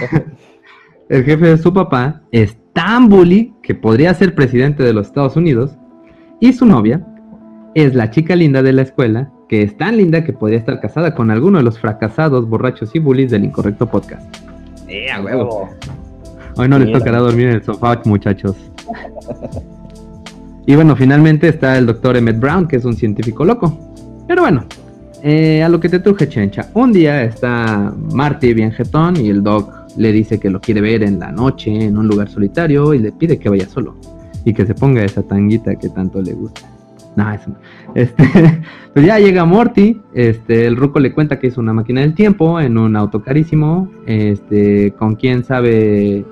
el 1.08 1.24
jefe 1.24 1.46
de 1.46 1.58
su 1.58 1.72
papá 1.72 2.22
es 2.32 2.56
tan 2.72 3.08
bully 3.08 3.54
que 3.62 3.74
podría 3.74 4.14
ser 4.14 4.34
presidente 4.34 4.82
de 4.82 4.92
los 4.92 5.08
Estados 5.08 5.36
Unidos. 5.36 5.76
Y 6.40 6.52
su 6.52 6.64
novia 6.66 7.06
es 7.74 7.94
la 7.94 8.10
chica 8.10 8.34
linda 8.36 8.62
de 8.62 8.72
la 8.72 8.82
escuela, 8.82 9.30
que 9.48 9.62
es 9.62 9.76
tan 9.76 9.96
linda 9.96 10.24
que 10.24 10.32
podría 10.32 10.58
estar 10.58 10.80
casada 10.80 11.14
con 11.14 11.30
alguno 11.30 11.58
de 11.58 11.64
los 11.64 11.78
fracasados, 11.78 12.48
borrachos 12.48 12.94
y 12.94 12.98
bullies 12.98 13.30
del 13.30 13.44
incorrecto 13.44 13.86
podcast. 13.86 14.34
¡Eh, 14.88 15.08
huevo! 15.22 15.68
Hoy 16.56 16.68
no 16.68 16.78
les 16.78 16.92
tocará 16.92 17.18
dormir 17.18 17.48
en 17.48 17.54
el 17.54 17.64
sofá, 17.64 18.00
muchachos. 18.04 18.56
Y 20.66 20.74
bueno, 20.74 20.94
finalmente 20.94 21.48
está 21.48 21.78
el 21.78 21.86
doctor 21.86 22.16
Emmett 22.16 22.38
Brown, 22.38 22.68
que 22.68 22.76
es 22.76 22.84
un 22.84 22.94
científico 22.94 23.44
loco. 23.44 23.78
Pero 24.26 24.42
bueno, 24.42 24.64
eh, 25.22 25.62
a 25.62 25.68
lo 25.68 25.80
que 25.80 25.88
te 25.88 26.00
truje, 26.00 26.28
Chencha. 26.28 26.70
Un 26.74 26.92
día 26.92 27.22
está 27.22 27.92
Marty 28.12 28.54
bien 28.54 28.72
jetón 28.72 29.16
y 29.16 29.30
el 29.30 29.42
doc 29.42 29.72
le 29.96 30.12
dice 30.12 30.38
que 30.38 30.50
lo 30.50 30.60
quiere 30.60 30.80
ver 30.80 31.02
en 31.02 31.18
la 31.18 31.32
noche, 31.32 31.72
en 31.72 31.98
un 31.98 32.06
lugar 32.06 32.28
solitario, 32.28 32.94
y 32.94 32.98
le 32.98 33.12
pide 33.12 33.38
que 33.38 33.48
vaya 33.48 33.68
solo. 33.68 33.96
Y 34.44 34.54
que 34.54 34.66
se 34.66 34.74
ponga 34.74 35.02
esa 35.02 35.22
tanguita 35.22 35.74
que 35.76 35.88
tanto 35.88 36.22
le 36.22 36.34
gusta. 36.34 36.69
No, 37.16 37.32
eso 37.32 37.50
no. 37.50 37.56
Este, 37.94 38.24
pues 38.94 39.06
ya 39.06 39.18
llega 39.18 39.44
Morty, 39.44 40.00
este, 40.14 40.66
el 40.66 40.76
ruco 40.76 41.00
le 41.00 41.12
cuenta 41.12 41.38
que 41.38 41.48
es 41.48 41.58
una 41.58 41.72
máquina 41.72 42.00
del 42.02 42.14
tiempo 42.14 42.60
en 42.60 42.78
un 42.78 42.96
auto 42.96 43.22
carísimo, 43.22 43.90
este, 44.06 44.92
con 44.92 45.16
quién 45.16 45.44
sabe, 45.44 46.24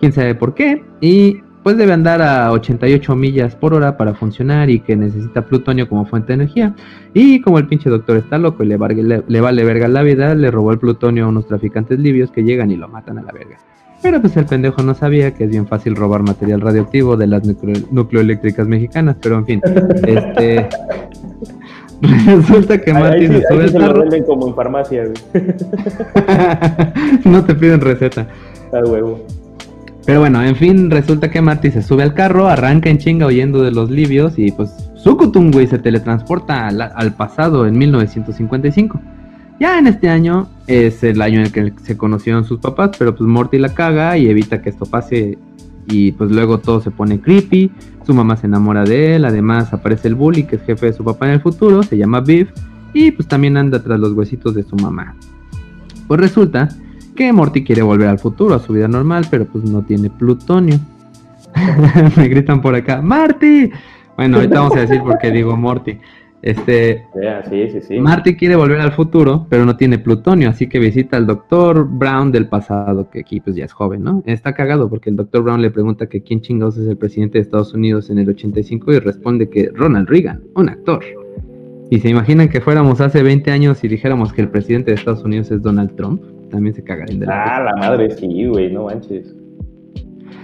quién 0.00 0.12
sabe 0.12 0.34
por 0.34 0.54
qué, 0.54 0.84
y 1.00 1.42
pues 1.64 1.78
debe 1.78 1.94
andar 1.94 2.20
a 2.20 2.52
88 2.52 3.16
millas 3.16 3.56
por 3.56 3.72
hora 3.72 3.96
para 3.96 4.14
funcionar 4.14 4.68
y 4.68 4.80
que 4.80 4.96
necesita 4.96 5.46
plutonio 5.46 5.88
como 5.88 6.04
fuente 6.04 6.28
de 6.28 6.34
energía. 6.34 6.74
Y 7.14 7.40
como 7.40 7.58
el 7.58 7.66
pinche 7.66 7.88
doctor 7.88 8.18
está 8.18 8.36
loco 8.36 8.62
y 8.62 8.66
le, 8.66 8.76
le, 9.26 9.40
vale 9.40 9.64
verga 9.64 9.88
la 9.88 10.02
vida, 10.02 10.34
le 10.34 10.50
robó 10.50 10.72
el 10.72 10.78
plutonio 10.78 11.24
a 11.24 11.28
unos 11.28 11.46
traficantes 11.46 11.98
libios 11.98 12.30
que 12.30 12.42
llegan 12.42 12.70
y 12.70 12.76
lo 12.76 12.86
matan 12.88 13.16
a 13.16 13.22
la 13.22 13.32
verga. 13.32 13.56
Pero 14.04 14.20
pues 14.20 14.36
el 14.36 14.44
pendejo 14.44 14.82
no 14.82 14.94
sabía 14.94 15.32
que 15.32 15.44
es 15.44 15.50
bien 15.50 15.66
fácil 15.66 15.96
robar 15.96 16.22
material 16.22 16.60
radioactivo 16.60 17.16
de 17.16 17.26
las 17.26 17.42
nucleoeléctricas 17.90 18.68
mexicanas, 18.68 19.16
pero 19.18 19.38
en 19.38 19.46
fin, 19.46 19.62
este 20.06 20.68
resulta 22.26 22.78
que 22.78 22.92
Marty 22.92 23.28
se 23.28 23.42
sube 23.48 23.68
se 23.68 23.78
lo 23.78 23.98
venden 23.98 24.24
como 24.24 24.48
en 24.48 24.54
farmacia, 24.54 25.04
no 27.24 27.44
te 27.44 27.54
piden 27.54 27.80
receta. 27.80 28.28
Al 28.74 28.84
huevo. 28.84 29.24
Pero 30.04 30.20
bueno, 30.20 30.44
en 30.44 30.54
fin, 30.54 30.90
resulta 30.90 31.30
que 31.30 31.40
Marty 31.40 31.70
se 31.70 31.82
sube 31.82 32.02
al 32.02 32.12
carro, 32.12 32.46
arranca 32.46 32.90
en 32.90 32.98
chinga 32.98 33.26
huyendo 33.26 33.62
de 33.62 33.70
los 33.70 33.90
libios 33.90 34.38
y 34.38 34.52
pues 34.52 34.70
Sukutum, 34.96 35.50
güey, 35.50 35.66
se 35.66 35.78
teletransporta 35.78 36.66
al, 36.66 37.14
pasado 37.14 37.66
en 37.66 37.78
1955. 37.78 39.00
Ya 39.60 39.78
en 39.78 39.86
este 39.86 40.08
año 40.08 40.48
es 40.66 41.02
el 41.04 41.22
año 41.22 41.40
en 41.40 41.46
el 41.46 41.52
que 41.52 41.72
se 41.82 41.96
conocieron 41.96 42.44
sus 42.44 42.58
papás, 42.58 42.90
pero 42.98 43.14
pues 43.14 43.28
Morty 43.28 43.58
la 43.58 43.72
caga 43.72 44.18
y 44.18 44.28
evita 44.28 44.60
que 44.60 44.70
esto 44.70 44.86
pase 44.86 45.38
y 45.86 46.12
pues 46.12 46.30
luego 46.30 46.58
todo 46.58 46.80
se 46.80 46.90
pone 46.90 47.20
creepy, 47.20 47.70
su 48.06 48.14
mamá 48.14 48.36
se 48.36 48.46
enamora 48.46 48.84
de 48.84 49.16
él, 49.16 49.24
además 49.24 49.72
aparece 49.72 50.08
el 50.08 50.14
bully 50.14 50.44
que 50.44 50.56
es 50.56 50.62
jefe 50.62 50.86
de 50.86 50.92
su 50.92 51.04
papá 51.04 51.26
en 51.26 51.34
el 51.34 51.40
futuro, 51.40 51.82
se 51.82 51.96
llama 51.96 52.20
Biff 52.20 52.50
y 52.92 53.10
pues 53.10 53.28
también 53.28 53.56
anda 53.56 53.82
tras 53.82 54.00
los 54.00 54.12
huesitos 54.12 54.54
de 54.54 54.62
su 54.62 54.76
mamá. 54.76 55.14
Pues 56.08 56.20
resulta 56.20 56.68
que 57.14 57.32
Morty 57.32 57.62
quiere 57.64 57.82
volver 57.82 58.08
al 58.08 58.18
futuro, 58.18 58.54
a 58.54 58.58
su 58.58 58.72
vida 58.72 58.88
normal, 58.88 59.26
pero 59.30 59.44
pues 59.46 59.64
no 59.64 59.82
tiene 59.82 60.10
plutonio. 60.10 60.78
Me 62.16 62.28
gritan 62.28 62.60
por 62.60 62.74
acá, 62.74 63.00
Marty. 63.00 63.70
Bueno, 64.16 64.36
ahorita 64.36 64.60
vamos 64.60 64.76
a 64.76 64.80
decir 64.80 65.00
por 65.00 65.18
qué 65.18 65.30
digo 65.30 65.56
Morty. 65.56 65.98
Este, 66.44 67.06
sí, 67.48 67.70
sí, 67.70 67.80
sí. 67.80 67.98
Marty 67.98 68.36
quiere 68.36 68.54
volver 68.54 68.78
al 68.78 68.92
futuro, 68.92 69.46
pero 69.48 69.64
no 69.64 69.78
tiene 69.78 69.98
plutonio, 69.98 70.50
así 70.50 70.68
que 70.68 70.78
visita 70.78 71.16
al 71.16 71.26
doctor 71.26 71.88
Brown 71.88 72.30
del 72.32 72.48
pasado, 72.48 73.08
que 73.08 73.20
aquí 73.20 73.40
pues 73.40 73.56
ya 73.56 73.64
es 73.64 73.72
joven, 73.72 74.02
¿no? 74.02 74.22
Está 74.26 74.52
cagado 74.52 74.90
porque 74.90 75.08
el 75.08 75.16
doctor 75.16 75.42
Brown 75.42 75.62
le 75.62 75.70
pregunta 75.70 76.06
que 76.06 76.22
quién 76.22 76.42
chingados 76.42 76.76
es 76.76 76.86
el 76.86 76.98
presidente 76.98 77.38
de 77.38 77.42
Estados 77.42 77.72
Unidos 77.72 78.10
en 78.10 78.18
el 78.18 78.28
85 78.28 78.92
y 78.92 78.98
responde 78.98 79.48
que 79.48 79.70
Ronald 79.72 80.08
Reagan, 80.08 80.42
un 80.54 80.68
actor. 80.68 81.02
Y 81.90 82.00
se 82.00 82.10
imaginan 82.10 82.50
que 82.50 82.60
fuéramos 82.60 83.00
hace 83.00 83.22
20 83.22 83.50
años 83.50 83.82
y 83.82 83.88
dijéramos 83.88 84.34
que 84.34 84.42
el 84.42 84.50
presidente 84.50 84.90
de 84.90 84.96
Estados 84.96 85.24
Unidos 85.24 85.50
es 85.50 85.62
Donald 85.62 85.96
Trump 85.96 86.22
también 86.54 86.74
se 86.74 86.84
cagarían 86.84 87.20
de 87.20 87.26
la. 87.26 87.56
Ah, 87.56 87.62
la 87.64 87.76
madre, 87.76 88.10
sí, 88.10 88.46
güey, 88.46 88.72
no 88.72 88.84
manches. 88.84 89.34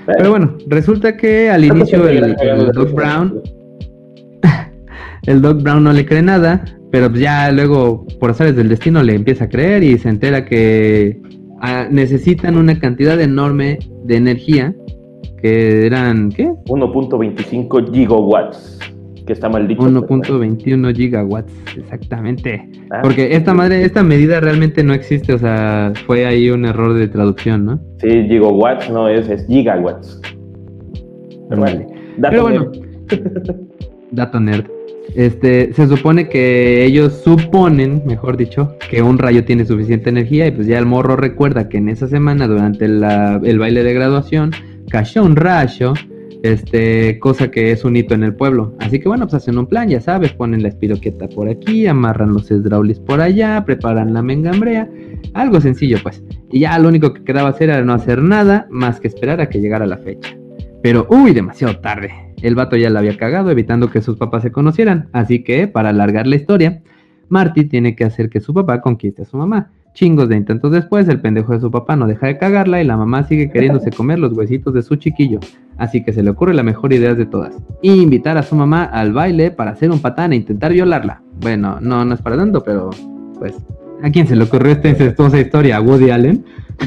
Pero 0.07 0.30
bueno, 0.30 0.57
resulta 0.66 1.16
que 1.16 1.50
al 1.50 1.64
inicio 1.64 2.09
el, 2.09 2.37
Doc 2.73 2.92
Brown, 2.92 3.40
el 5.27 5.43
Doc 5.43 5.62
Brown 5.62 5.85
no 5.85 5.93
le 5.93 6.07
cree 6.07 6.23
nada, 6.23 6.65
pero 6.91 7.09
pues 7.09 7.21
ya 7.21 7.50
luego, 7.53 8.07
por 8.19 8.31
azares 8.31 8.57
del 8.57 8.69
destino, 8.69 9.03
le 9.03 9.15
empieza 9.15 9.45
a 9.45 9.49
creer 9.49 9.83
y 9.83 9.99
se 9.99 10.09
entera 10.09 10.45
que 10.45 11.21
ah, 11.61 11.87
necesitan 11.91 12.57
una 12.57 12.79
cantidad 12.79 13.21
enorme 13.21 13.79
de 14.05 14.17
energía, 14.17 14.75
que 15.41 15.87
eran, 15.87 16.31
¿qué? 16.31 16.50
1.25 16.67 17.93
gigawatts 17.93 18.79
que 19.31 19.35
está 19.35 19.49
maldito. 19.49 19.83
1.21 19.83 20.95
gigawatts, 20.95 21.53
exactamente. 21.77 22.69
Ah, 22.91 23.00
Porque 23.03 23.37
esta 23.37 23.55
madre, 23.55 23.85
esta 23.85 24.03
medida 24.03 24.41
realmente 24.41 24.83
no 24.83 24.93
existe, 24.93 25.33
o 25.33 25.39
sea, 25.39 25.93
fue 26.07 26.27
ahí 26.27 26.50
un 26.50 26.65
error 26.65 26.95
de 26.95 27.07
traducción, 27.07 27.65
¿no? 27.65 27.81
Sí, 27.99 28.09
gigawatts 28.09 28.91
no 28.91 29.09
es, 29.09 29.29
es 29.29 29.47
gigawatts. 29.47 30.21
Pero, 31.49 31.61
vale. 31.61 31.87
Pero 32.21 32.43
bueno, 32.43 32.73
dato 34.11 34.41
nerd. 34.41 34.65
Este, 35.14 35.73
se 35.73 35.88
supone 35.88 36.29
que 36.29 36.85
ellos 36.85 37.21
suponen, 37.25 38.02
mejor 38.07 38.37
dicho, 38.37 38.76
que 38.90 39.02
un 39.02 39.19
rayo 39.19 39.45
tiene 39.45 39.64
suficiente 39.64 40.11
energía 40.11 40.47
y 40.47 40.50
pues 40.52 40.67
ya 40.67 40.79
el 40.79 40.87
morro 40.87 41.17
recuerda 41.17 41.69
que 41.69 41.79
en 41.79 41.88
esa 41.88 42.07
semana 42.09 42.47
durante 42.47 42.85
el 42.85 43.59
baile 43.59 43.83
de 43.83 43.95
graduación 43.95 44.52
cayó 44.88 45.25
un 45.25 45.37
rayo 45.37 45.95
este, 46.43 47.19
cosa 47.19 47.50
que 47.50 47.73
es 47.73 47.85
un 47.85 47.97
hito 47.97 48.14
en 48.14 48.23
el 48.23 48.35
pueblo. 48.35 48.75
Así 48.81 48.99
que 48.99 49.09
bueno, 49.09 49.26
pues 49.26 49.43
hacen 49.43 49.59
un 49.59 49.67
plan, 49.67 49.88
ya 49.88 50.00
sabes, 50.00 50.33
ponen 50.33 50.62
la 50.62 50.69
espiroqueta 50.69 51.29
por 51.29 51.49
aquí, 51.49 51.87
amarran 51.87 52.33
los 52.33 52.50
esdraulis 52.50 52.99
por 53.00 53.21
allá, 53.21 53.62
preparan 53.64 54.14
la 54.14 54.23
mengambrea, 54.23 54.88
algo 55.35 55.61
sencillo 55.61 55.99
pues. 56.02 56.23
Y 56.50 56.61
ya 56.61 56.79
lo 56.79 56.88
único 56.88 57.12
que 57.12 57.25
quedaba 57.25 57.50
hacer 57.50 57.71
era 57.71 57.83
no 57.83 57.93
hacer 57.93 58.23
nada 58.23 58.67
más 58.71 59.00
que 59.00 59.09
esperar 59.09 59.40
a 59.40 59.49
que 59.49 59.61
llegara 59.61 59.87
la 59.87 59.99
fecha. 59.99 60.37
Pero, 60.83 61.07
uy, 61.11 61.35
demasiado 61.35 61.79
tarde. 61.79 62.11
El 62.43 62.55
vato 62.55 62.77
ya 62.77 62.91
la 62.91 63.01
había 63.01 63.17
cagado 63.17 63.51
evitando 63.51 63.91
que 63.91 64.01
sus 64.01 64.17
papás 64.17 64.43
se 64.43 64.53
conocieran. 64.53 65.09
Así 65.13 65.43
que, 65.45 65.69
para 65.69 65.91
alargar 65.91 66.27
la 66.27 66.37
historia, 66.37 66.83
Marty 67.29 67.65
tiene 67.65 67.95
que 67.95 68.05
hacer 68.05 68.31
que 68.31 68.41
su 68.41 68.55
papá 68.55 68.81
conquiste 68.81 69.23
a 69.23 69.25
su 69.25 69.37
mamá. 69.37 69.71
Chingos 69.93 70.29
de 70.29 70.37
intentos 70.37 70.71
después, 70.71 71.09
el 71.09 71.21
pendejo 71.21 71.53
de 71.53 71.61
su 71.61 71.71
papá 71.71 71.97
no 71.97 72.07
deja 72.07 72.29
de 72.29 72.39
cagarla 72.39 72.81
y 72.81 72.85
la 72.85 72.97
mamá 72.97 73.25
sigue 73.25 73.51
queriéndose 73.51 73.91
comer 73.91 74.21
los 74.21 74.33
huesitos 74.33 74.73
de 74.73 74.83
su 74.83 74.97
chiquillo. 74.97 75.41
Así 75.79 76.05
que 76.05 76.13
se 76.13 76.23
le 76.23 76.31
ocurre 76.31 76.55
la 76.55 76.63
mejor 76.63 76.93
idea 76.93 77.15
de 77.15 77.27
todas. 77.27 77.57
Invitar 77.83 78.39
a 78.39 78.43
su 78.43 78.55
mamá 78.55 78.85
al 78.85 79.13
baile 79.13 79.51
para 79.51 79.73
hacer 79.73 79.91
un 79.91 80.01
patán 80.01 80.33
e 80.33 80.37
intentar 80.37 80.73
violarla. 80.73 81.23
Bueno, 81.41 81.79
no, 81.81 82.05
no 82.05 82.15
es 82.15 82.23
para 82.23 82.37
tanto, 82.37 82.63
pero 82.63 82.91
pues... 83.39 83.57
¿A 84.03 84.11
quién 84.11 84.27
se 84.27 84.35
le 84.35 84.45
ocurrió 84.45 84.73
esta 84.73 84.89
incestuosa 84.89 85.39
historia? 85.39 85.77
¿A 85.77 85.81
Woody 85.83 86.11
Allen? 86.11 86.43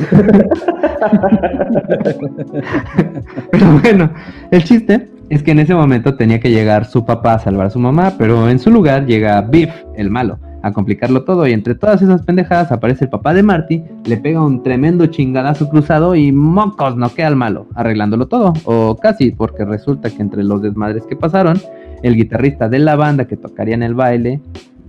pero 3.51 3.79
bueno, 3.83 4.11
el 4.49 4.63
chiste 4.63 5.09
es 5.33 5.43
que 5.43 5.51
en 5.51 5.59
ese 5.59 5.73
momento 5.73 6.15
tenía 6.15 6.39
que 6.39 6.51
llegar 6.51 6.85
su 6.85 7.05
papá 7.05 7.33
a 7.33 7.39
salvar 7.39 7.67
a 7.67 7.69
su 7.69 7.79
mamá, 7.79 8.13
pero 8.17 8.49
en 8.49 8.59
su 8.59 8.69
lugar 8.69 9.05
llega 9.05 9.41
Biff, 9.41 9.71
el 9.95 10.09
malo 10.09 10.37
a 10.63 10.71
complicarlo 10.71 11.25
todo 11.25 11.45
y 11.45 11.51
entre 11.51 11.75
todas 11.75 12.01
esas 12.01 12.21
pendejadas 12.21 12.71
aparece 12.71 13.03
el 13.03 13.09
papá 13.09 13.33
de 13.33 13.43
Marty, 13.43 13.83
le 14.05 14.17
pega 14.17 14.41
un 14.41 14.63
tremendo 14.63 15.07
chingadazo 15.07 15.69
cruzado 15.69 16.15
y 16.15 16.31
mocos 16.31 16.95
no 16.95 17.13
queda 17.13 17.27
al 17.27 17.35
malo, 17.35 17.67
arreglándolo 17.75 18.27
todo, 18.27 18.53
o 18.63 18.95
casi, 18.95 19.31
porque 19.31 19.65
resulta 19.65 20.09
que 20.09 20.21
entre 20.21 20.41
los 20.43 20.61
desmadres 20.61 21.05
que 21.05 21.17
pasaron, 21.17 21.59
el 22.01 22.15
guitarrista 22.15 22.69
de 22.69 22.79
la 22.79 22.95
banda 22.95 23.25
que 23.25 23.35
tocaría 23.35 23.75
en 23.75 23.83
el 23.83 23.93
baile, 23.93 24.39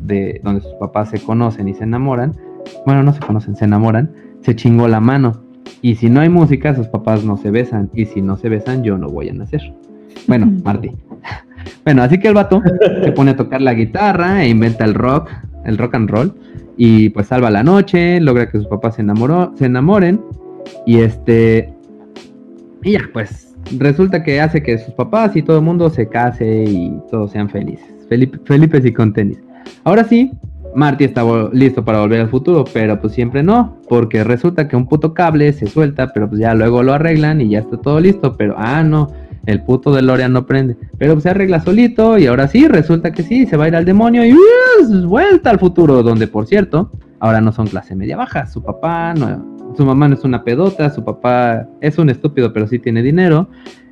de 0.00 0.40
donde 0.44 0.60
sus 0.60 0.74
papás 0.74 1.10
se 1.10 1.18
conocen 1.18 1.66
y 1.66 1.74
se 1.74 1.82
enamoran, 1.82 2.34
bueno, 2.86 3.02
no 3.02 3.12
se 3.12 3.20
conocen, 3.20 3.56
se 3.56 3.64
enamoran, 3.64 4.12
se 4.42 4.54
chingó 4.54 4.86
la 4.86 5.00
mano. 5.00 5.42
Y 5.82 5.96
si 5.96 6.08
no 6.08 6.20
hay 6.20 6.28
música, 6.28 6.74
sus 6.74 6.86
papás 6.88 7.24
no 7.24 7.36
se 7.36 7.50
besan. 7.50 7.90
Y 7.94 8.06
si 8.06 8.22
no 8.22 8.36
se 8.36 8.48
besan, 8.48 8.82
yo 8.82 8.96
no 8.96 9.08
voy 9.08 9.28
a 9.28 9.32
nacer. 9.32 9.74
Bueno, 10.26 10.52
Marty. 10.64 10.90
Bueno, 11.82 12.02
así 12.02 12.18
que 12.18 12.28
el 12.28 12.34
vato 12.34 12.62
se 13.02 13.12
pone 13.12 13.32
a 13.32 13.36
tocar 13.36 13.60
la 13.60 13.74
guitarra 13.74 14.42
e 14.42 14.48
inventa 14.48 14.84
el 14.84 14.94
rock, 14.94 15.30
el 15.64 15.76
rock 15.76 15.94
and 15.94 16.10
roll, 16.10 16.34
y 16.76 17.10
pues 17.10 17.26
salva 17.26 17.50
la 17.50 17.62
noche, 17.62 18.20
logra 18.20 18.50
que 18.50 18.58
sus 18.58 18.66
papás 18.66 18.96
se, 18.96 19.02
enamoró, 19.02 19.52
se 19.56 19.66
enamoren, 19.66 20.20
y 20.86 20.98
este, 20.98 21.72
y 22.82 22.92
ya, 22.92 23.02
pues 23.12 23.54
resulta 23.78 24.22
que 24.22 24.40
hace 24.40 24.62
que 24.62 24.78
sus 24.78 24.94
papás 24.94 25.36
y 25.36 25.42
todo 25.42 25.58
el 25.58 25.64
mundo 25.64 25.88
se 25.90 26.08
case 26.08 26.64
y 26.66 26.98
todos 27.10 27.32
sean 27.32 27.48
felices, 27.48 27.86
Felipe, 28.08 28.38
felices 28.44 28.84
y 28.84 28.92
con 28.92 29.12
tenis. 29.12 29.38
Ahora 29.84 30.04
sí, 30.04 30.32
Marty 30.74 31.04
está 31.04 31.22
listo 31.52 31.84
para 31.84 32.00
volver 32.00 32.20
al 32.22 32.28
futuro, 32.28 32.64
pero 32.72 33.00
pues 33.00 33.12
siempre 33.12 33.42
no, 33.42 33.78
porque 33.88 34.24
resulta 34.24 34.68
que 34.68 34.76
un 34.76 34.86
puto 34.86 35.14
cable 35.14 35.52
se 35.52 35.66
suelta, 35.66 36.12
pero 36.12 36.28
pues 36.28 36.40
ya 36.40 36.54
luego 36.54 36.82
lo 36.82 36.94
arreglan 36.94 37.40
y 37.40 37.50
ya 37.50 37.60
está 37.60 37.76
todo 37.76 38.00
listo, 38.00 38.36
pero 38.36 38.54
ah 38.58 38.82
no, 38.82 39.10
el 39.46 39.62
puto 39.62 39.90
de 39.90 39.96
DeLorean 39.96 40.32
no 40.32 40.46
prende, 40.46 40.76
pero 40.98 41.18
se 41.20 41.30
arregla 41.30 41.60
solito 41.60 42.18
y 42.18 42.26
ahora 42.26 42.48
sí, 42.48 42.66
resulta 42.68 43.12
que 43.12 43.22
sí, 43.22 43.46
se 43.46 43.56
va 43.56 43.64
a 43.64 43.68
ir 43.68 43.76
al 43.76 43.84
demonio 43.84 44.24
y 44.24 44.32
¡uh! 44.32 45.06
vuelta 45.06 45.50
al 45.50 45.58
futuro, 45.58 46.02
donde 46.02 46.26
por 46.26 46.46
cierto, 46.46 46.90
ahora 47.20 47.40
no 47.40 47.52
son 47.52 47.66
clase 47.66 47.94
media 47.94 48.16
baja, 48.16 48.46
su 48.46 48.62
papá 48.62 49.14
no, 49.14 49.54
su 49.76 49.84
mamá 49.84 50.08
no 50.08 50.14
es 50.14 50.24
una 50.24 50.44
pedota, 50.44 50.90
su 50.90 51.04
papá 51.04 51.68
es 51.80 51.98
un 51.98 52.10
estúpido, 52.10 52.52
pero 52.52 52.66
sí 52.66 52.78
tiene 52.78 53.02
dinero. 53.02 53.48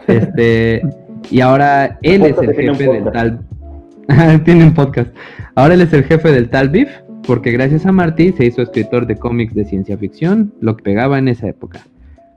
Este, 0.07 0.83
y 1.31 1.41
ahora 1.41 1.99
él 2.03 2.23
es 2.23 2.39
el 2.39 2.55
jefe 2.55 2.85
del 2.89 3.05
tal. 3.13 3.41
tiene 4.45 4.65
un 4.65 4.75
podcast. 4.75 5.15
Ahora 5.55 5.75
él 5.75 5.81
es 5.81 5.93
el 5.93 6.05
jefe 6.05 6.31
del 6.31 6.49
tal 6.51 6.69
Biff, 6.69 6.89
porque 7.27 7.53
gracias 7.53 7.87
a 7.87 7.93
Marty 7.93 8.33
se 8.33 8.47
hizo 8.47 8.63
escritor 8.63 9.07
de 9.07 9.17
cómics 9.17 9.55
de 9.55 9.65
ciencia 9.65 9.97
ficción, 9.97 10.53
lo 10.61 10.77
que 10.77 10.83
pegaba 10.83 11.19
en 11.19 11.29
esa 11.29 11.49
época. 11.49 11.81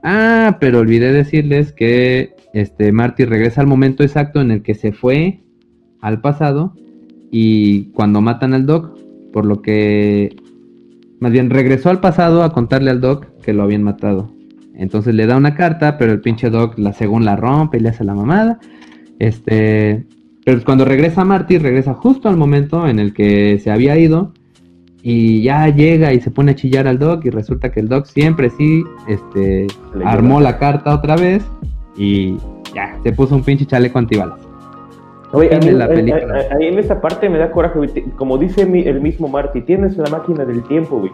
Ah, 0.02 0.58
pero 0.60 0.80
olvidé 0.80 1.12
decirles 1.12 1.72
que 1.72 2.35
este 2.56 2.90
Marty 2.90 3.26
regresa 3.26 3.60
al 3.60 3.66
momento 3.66 4.02
exacto 4.02 4.40
en 4.40 4.50
el 4.50 4.62
que 4.62 4.74
se 4.74 4.92
fue 4.92 5.42
al 6.00 6.22
pasado 6.22 6.74
y 7.30 7.90
cuando 7.92 8.22
matan 8.22 8.54
al 8.54 8.64
Doc, 8.64 8.98
por 9.30 9.44
lo 9.44 9.60
que 9.60 10.34
más 11.20 11.32
bien 11.32 11.50
regresó 11.50 11.90
al 11.90 12.00
pasado 12.00 12.42
a 12.42 12.54
contarle 12.54 12.90
al 12.90 13.02
Doc 13.02 13.26
que 13.42 13.52
lo 13.52 13.62
habían 13.62 13.82
matado. 13.82 14.32
Entonces 14.74 15.14
le 15.14 15.26
da 15.26 15.36
una 15.36 15.54
carta, 15.54 15.98
pero 15.98 16.12
el 16.12 16.22
pinche 16.22 16.48
Doc 16.48 16.78
la 16.78 16.94
según 16.94 17.26
la 17.26 17.36
rompe 17.36 17.76
y 17.76 17.80
le 17.80 17.90
hace 17.90 18.04
la 18.04 18.14
mamada. 18.14 18.58
Este, 19.18 20.06
pero 20.46 20.64
cuando 20.64 20.86
regresa 20.86 21.26
Marty, 21.26 21.58
regresa 21.58 21.92
justo 21.92 22.30
al 22.30 22.38
momento 22.38 22.88
en 22.88 22.98
el 22.98 23.12
que 23.12 23.58
se 23.58 23.70
había 23.70 23.98
ido 23.98 24.32
y 25.02 25.42
ya 25.42 25.68
llega 25.68 26.14
y 26.14 26.22
se 26.22 26.30
pone 26.30 26.52
a 26.52 26.54
chillar 26.54 26.88
al 26.88 26.98
Doc 26.98 27.26
y 27.26 27.30
resulta 27.30 27.70
que 27.70 27.80
el 27.80 27.88
Doc 27.88 28.06
siempre 28.06 28.48
sí 28.48 28.82
este 29.08 29.66
armó 30.06 30.40
la 30.40 30.58
carta 30.58 30.94
otra 30.94 31.16
vez 31.16 31.44
y 31.96 32.36
ya 32.74 32.98
se 33.02 33.12
puso 33.12 33.34
un 33.34 33.42
pinche 33.42 33.66
chaleco 33.66 33.98
antibalas. 33.98 34.38
Oye, 35.32 35.50
ahí 35.54 36.66
en 36.66 36.78
esa 36.78 37.00
parte 37.00 37.28
me 37.28 37.38
da 37.38 37.50
coraje, 37.50 37.78
güey. 37.78 37.90
Como 38.16 38.38
dice 38.38 38.62
el 38.62 39.00
mismo 39.00 39.28
Marty, 39.28 39.60
tienes 39.62 39.96
la 39.96 40.08
máquina 40.08 40.44
del 40.44 40.62
tiempo, 40.64 41.00
güey. 41.00 41.12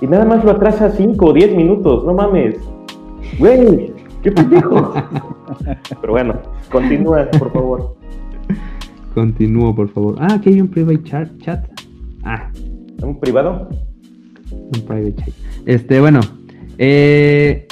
Y 0.00 0.06
nada 0.06 0.24
más 0.24 0.44
lo 0.44 0.52
atrasa 0.52 0.90
5 0.90 1.24
o 1.24 1.32
10 1.32 1.56
minutos, 1.56 2.04
no 2.04 2.14
mames. 2.14 2.56
Güey, 3.38 3.92
qué 4.22 4.30
pendejo. 4.30 4.92
Pero 6.00 6.12
bueno, 6.12 6.34
continúa, 6.70 7.28
por 7.38 7.52
favor. 7.52 7.96
Continúo, 9.14 9.74
por 9.74 9.88
favor. 9.88 10.16
Ah, 10.18 10.34
aquí 10.34 10.50
hay 10.50 10.60
un 10.60 10.68
private 10.68 11.02
chat. 11.04 11.28
chat. 11.38 11.64
Ah. 12.24 12.50
¿Un 13.02 13.18
privado? 13.18 13.68
Un 14.50 14.80
private 14.86 15.14
chat. 15.14 15.34
Este, 15.66 16.00
bueno. 16.00 16.20
Eh, 16.78 17.66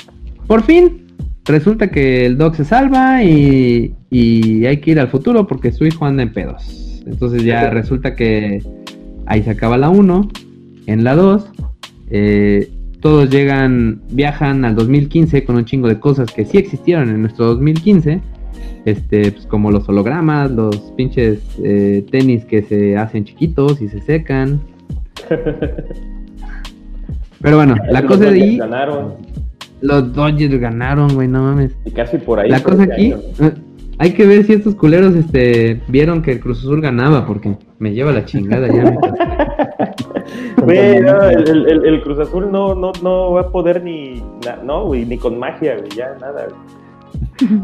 por 0.46 0.62
fin, 0.62 1.01
resulta 1.44 1.88
que 1.88 2.26
el 2.26 2.38
dog 2.38 2.56
se 2.56 2.64
salva 2.64 3.22
y, 3.22 3.94
y 4.10 4.66
hay 4.66 4.78
que 4.78 4.92
ir 4.92 5.00
al 5.00 5.08
futuro 5.08 5.46
porque 5.46 5.72
su 5.72 5.84
hijo 5.84 6.04
anda 6.04 6.22
en 6.22 6.32
pedos. 6.32 7.02
Entonces 7.06 7.44
ya 7.44 7.70
resulta 7.70 8.14
que 8.14 8.62
ahí 9.26 9.42
se 9.42 9.50
acaba 9.50 9.76
la 9.78 9.90
1. 9.90 10.28
En 10.86 11.04
la 11.04 11.14
2, 11.14 11.52
eh, 12.10 12.70
todos 13.00 13.30
llegan, 13.30 14.02
viajan 14.10 14.64
al 14.64 14.74
2015 14.74 15.44
con 15.44 15.56
un 15.56 15.64
chingo 15.64 15.88
de 15.88 15.98
cosas 15.98 16.32
que 16.32 16.44
sí 16.44 16.58
existieron 16.58 17.08
en 17.08 17.22
nuestro 17.22 17.46
2015. 17.46 18.20
Este, 18.84 19.30
pues 19.30 19.46
como 19.46 19.70
los 19.70 19.88
hologramas, 19.88 20.50
los 20.50 20.76
pinches 20.96 21.38
eh, 21.62 22.04
tenis 22.10 22.44
que 22.44 22.62
se 22.62 22.96
hacen 22.96 23.24
chiquitos 23.24 23.80
y 23.80 23.88
se 23.88 24.00
secan. 24.00 24.60
Pero 27.40 27.56
bueno, 27.56 27.76
la 27.90 28.04
cosa 28.06 28.30
de 28.30 28.40
ahí. 28.40 28.60
Los 29.82 30.12
Dodgers 30.12 30.58
ganaron, 30.58 31.14
güey, 31.14 31.28
no 31.28 31.42
mames. 31.42 31.76
Y 31.84 31.90
casi 31.90 32.18
por 32.18 32.40
ahí. 32.40 32.48
La 32.48 32.62
cosa 32.62 32.84
aquí. 32.84 33.12
Eh, 33.12 33.52
hay 33.98 34.12
que 34.14 34.26
ver 34.26 34.44
si 34.44 34.54
estos 34.54 34.74
culeros 34.74 35.14
este, 35.14 35.80
vieron 35.88 36.22
que 36.22 36.32
el 36.32 36.40
Cruz 36.40 36.60
Azul 36.60 36.80
ganaba, 36.80 37.26
porque 37.26 37.56
me 37.78 37.92
lleva 37.92 38.12
la 38.12 38.24
chingada 38.24 38.68
ya. 38.68 38.96
Güey, 40.64 40.96
el, 40.96 41.84
el, 41.84 42.02
Cruz 42.02 42.20
Azul 42.20 42.50
no, 42.52 42.74
no, 42.76 42.92
no 43.02 43.32
va 43.32 43.40
a 43.42 43.48
poder 43.50 43.82
ni, 43.82 44.22
no, 44.64 44.86
güey, 44.86 45.04
ni 45.04 45.18
con 45.18 45.36
magia, 45.36 45.76
güey, 45.76 45.88
ya 45.96 46.16
nada. 46.20 46.46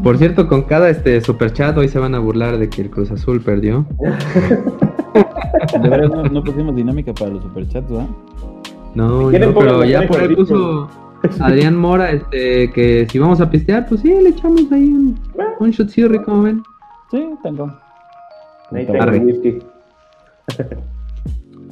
Por 0.03 0.17
cierto, 0.17 0.47
con 0.47 0.63
cada 0.63 0.89
este 0.89 1.21
superchat 1.21 1.77
hoy 1.77 1.87
se 1.87 1.97
van 1.99 2.13
a 2.15 2.19
burlar 2.19 2.57
de 2.57 2.69
que 2.69 2.81
el 2.81 2.89
Cruz 2.89 3.09
Azul 3.11 3.41
perdió. 3.41 3.85
De 5.81 5.89
verdad 5.89 6.29
no, 6.29 6.43
pusimos 6.43 6.75
dinámica 6.75 7.13
para 7.13 7.31
los 7.31 7.43
superchats, 7.43 7.89
¿verdad? 7.89 8.07
No, 8.95 9.31
no 9.31 9.53
pero 9.53 9.85
ya 9.85 10.05
por 10.05 10.19
ahí 10.19 10.35
puso 10.35 10.89
Adrián 11.39 11.75
Mora, 11.75 12.11
este, 12.11 12.71
que 12.71 13.07
si 13.09 13.19
vamos 13.19 13.41
a 13.41 13.49
pistear, 13.49 13.85
pues 13.87 14.01
sí, 14.01 14.09
le 14.09 14.29
echamos 14.29 14.71
ahí 14.71 14.85
un, 14.85 15.19
un 15.59 15.71
shotcito 15.71 16.07
rico, 16.07 16.41
ven. 16.41 16.63
Sí, 17.11 17.25
tengo. 17.43 17.71
Ahí 18.71 18.85
tengo 18.85 19.01
Arre. 19.01 19.19
whisky. 19.19 19.59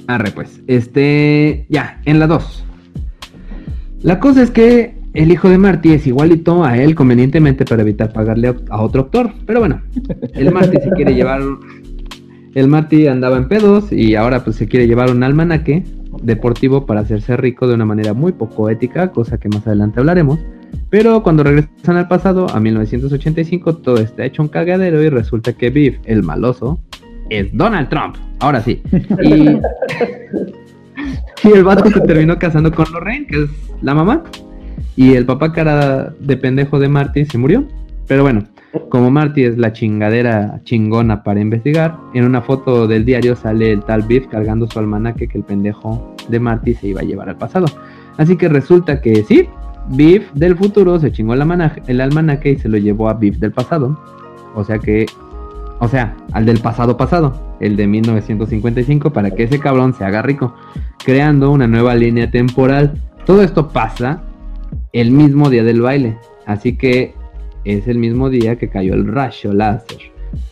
Arre, 0.07 0.31
pues. 0.31 0.61
Este, 0.67 1.65
ya, 1.69 2.01
en 2.05 2.19
la 2.19 2.27
2. 2.27 2.65
La 4.03 4.19
cosa 4.19 4.43
es 4.43 4.51
que 4.51 4.95
el 5.13 5.31
hijo 5.31 5.49
de 5.49 5.57
Marty 5.57 5.93
es 5.93 6.05
igualito 6.07 6.63
a 6.63 6.77
él 6.77 6.95
convenientemente 6.95 7.65
para 7.65 7.81
evitar 7.81 8.13
pagarle 8.13 8.55
a 8.69 8.81
otro 8.81 9.03
actor. 9.03 9.31
Pero 9.45 9.59
bueno, 9.59 9.81
el 10.33 10.51
Marty 10.53 10.77
se 10.77 10.91
quiere 10.91 11.13
llevar. 11.13 11.41
El 12.53 12.67
Marty 12.67 13.07
andaba 13.07 13.37
en 13.37 13.47
pedos 13.47 13.91
y 13.91 14.15
ahora 14.15 14.43
pues 14.43 14.55
se 14.55 14.67
quiere 14.67 14.87
llevar 14.87 15.11
un 15.11 15.23
almanaque 15.23 15.83
deportivo 16.21 16.85
para 16.85 17.01
hacerse 17.01 17.37
rico 17.37 17.67
de 17.67 17.73
una 17.73 17.85
manera 17.85 18.13
muy 18.13 18.31
poco 18.31 18.69
ética, 18.69 19.11
cosa 19.11 19.37
que 19.37 19.49
más 19.49 19.65
adelante 19.67 19.99
hablaremos. 19.99 20.39
Pero 20.89 21.23
cuando 21.23 21.43
regresan 21.43 21.97
al 21.97 22.07
pasado, 22.07 22.47
a 22.49 22.59
1985, 22.59 23.77
todo 23.77 23.97
está 23.97 24.25
hecho 24.25 24.41
un 24.41 24.47
cagadero 24.47 25.01
y 25.03 25.09
resulta 25.09 25.53
que 25.53 25.69
Biff, 25.69 25.97
el 26.05 26.23
maloso, 26.23 26.79
es 27.29 27.55
Donald 27.55 27.89
Trump. 27.89 28.15
Ahora 28.39 28.61
sí. 28.61 28.81
Y, 29.21 29.59
el 31.53 31.63
vato 31.63 31.89
se 31.89 32.01
terminó 32.01 32.39
casando 32.39 32.71
con 32.71 32.91
Lorraine, 32.91 33.27
que 33.27 33.43
es 33.43 33.49
la 33.81 33.93
mamá. 33.93 34.23
Y 34.95 35.13
el 35.13 35.25
papá 35.25 35.53
cara 35.53 36.13
de 36.19 36.37
pendejo 36.37 36.79
de 36.79 36.89
Marty 36.89 37.25
se 37.25 37.37
murió. 37.37 37.67
Pero 38.07 38.23
bueno, 38.23 38.43
como 38.89 39.11
Marty 39.11 39.43
es 39.43 39.57
la 39.57 39.73
chingadera 39.73 40.59
chingona 40.63 41.23
para 41.23 41.39
investigar, 41.39 41.97
en 42.13 42.25
una 42.25 42.41
foto 42.41 42.87
del 42.87 43.05
diario 43.05 43.35
sale 43.35 43.71
el 43.71 43.83
tal 43.83 44.03
Biff 44.03 44.27
cargando 44.27 44.67
su 44.67 44.79
almanaque 44.79 45.27
que 45.27 45.37
el 45.37 45.43
pendejo 45.43 46.15
de 46.27 46.39
Marty 46.39 46.73
se 46.73 46.87
iba 46.87 47.01
a 47.01 47.03
llevar 47.03 47.29
al 47.29 47.37
pasado. 47.37 47.67
Así 48.17 48.35
que 48.35 48.49
resulta 48.49 49.01
que 49.01 49.23
sí, 49.23 49.47
Biff 49.89 50.31
del 50.33 50.57
futuro 50.57 50.99
se 50.99 51.11
chingó 51.11 51.33
el 51.33 51.41
almanaque, 51.41 52.51
y 52.51 52.57
se 52.57 52.69
lo 52.69 52.77
llevó 52.77 53.09
a 53.09 53.13
Biff 53.13 53.37
del 53.37 53.51
pasado. 53.51 53.97
O 54.55 54.63
sea 54.63 54.79
que, 54.79 55.05
o 55.79 55.87
sea, 55.87 56.15
al 56.33 56.45
del 56.45 56.59
pasado 56.59 56.97
pasado, 56.97 57.55
el 57.59 57.75
de 57.75 57.87
1955, 57.87 59.11
para 59.11 59.31
que 59.31 59.43
ese 59.43 59.59
cabrón 59.59 59.93
se 59.93 60.03
haga 60.03 60.21
rico, 60.21 60.53
creando 61.03 61.51
una 61.51 61.67
nueva 61.67 61.95
línea 61.95 62.29
temporal. 62.29 63.01
Todo 63.25 63.43
esto 63.43 63.69
pasa 63.69 64.23
el 64.93 65.11
mismo 65.11 65.49
día 65.49 65.63
del 65.63 65.81
baile. 65.81 66.17
Así 66.45 66.77
que 66.77 67.13
es 67.73 67.87
el 67.87 67.97
mismo 67.97 68.29
día 68.29 68.57
que 68.57 68.69
cayó 68.69 68.93
el 68.93 69.07
rayo 69.07 69.53
láser. 69.53 69.97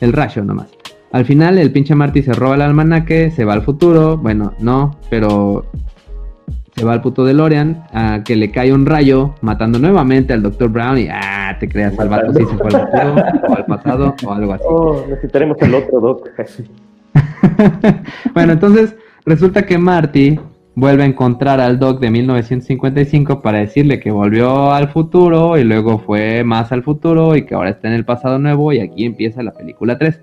El 0.02 0.14
rayo 0.14 0.44
nomás. 0.44 0.70
Al 1.12 1.26
final 1.26 1.58
el 1.58 1.72
pinche 1.72 1.96
Marty 1.96 2.24
se 2.24 2.34
roba 2.34 2.56
el 2.56 2.62
almanaque, 2.62 3.32
se 3.32 3.46
va 3.46 3.54
al 3.54 3.62
futuro. 3.62 4.18
Bueno, 4.18 4.54
no, 4.60 4.98
pero 5.10 5.66
se 6.76 6.84
va 6.84 6.94
al 6.94 7.02
puto 7.02 7.24
de 7.24 7.34
Lorian 7.34 7.86
a 7.94 8.22
que 8.26 8.36
le 8.36 8.52
cae 8.52 8.74
un 8.74 8.86
rayo 8.86 9.34
matando 9.42 9.80
nuevamente 9.80 10.34
al 10.34 10.44
Dr. 10.44 10.70
Brown 10.70 10.98
y 10.98 11.08
ah, 11.10 11.56
te 11.58 11.70
creas, 11.70 11.98
al 12.00 12.10
vato 12.10 12.34
sí 12.34 12.44
se 12.44 12.58
fue 12.58 12.68
al 12.68 12.86
futuro 12.86 13.16
o 13.48 13.56
al 13.56 13.66
pasado 13.66 14.16
o 14.26 14.34
algo 14.34 14.54
así. 14.54 14.64
Oh, 14.68 15.06
necesitaremos 15.08 15.58
el 15.62 15.76
otro 15.76 16.02
Doc. 16.02 16.30
bueno, 18.34 18.54
entonces 18.54 18.96
resulta 19.26 19.66
que 19.66 19.78
Marty 19.78 20.38
vuelve 20.76 21.04
a 21.04 21.06
encontrar 21.06 21.62
al 21.62 21.80
Doc 21.80 22.00
de 22.02 22.12
1955 22.12 23.42
para 23.42 23.60
decirle 23.60 24.00
que 24.00 24.12
volvió 24.12 24.74
al 24.74 24.90
futuro 24.90 25.58
y 25.58 25.64
luego 25.64 26.00
fue 26.00 26.44
más 26.44 26.72
al 26.72 26.84
futuro 26.84 27.36
y 27.36 27.46
que 27.46 27.56
ahora 27.56 27.70
está 27.72 27.88
en 27.88 27.94
el 27.94 28.06
pasado 28.06 28.40
nuevo 28.40 28.74
y 28.74 28.80
aquí 28.80 29.06
empieza 29.06 29.42
la 29.42 29.54
película 29.54 29.98
3. 29.98 30.22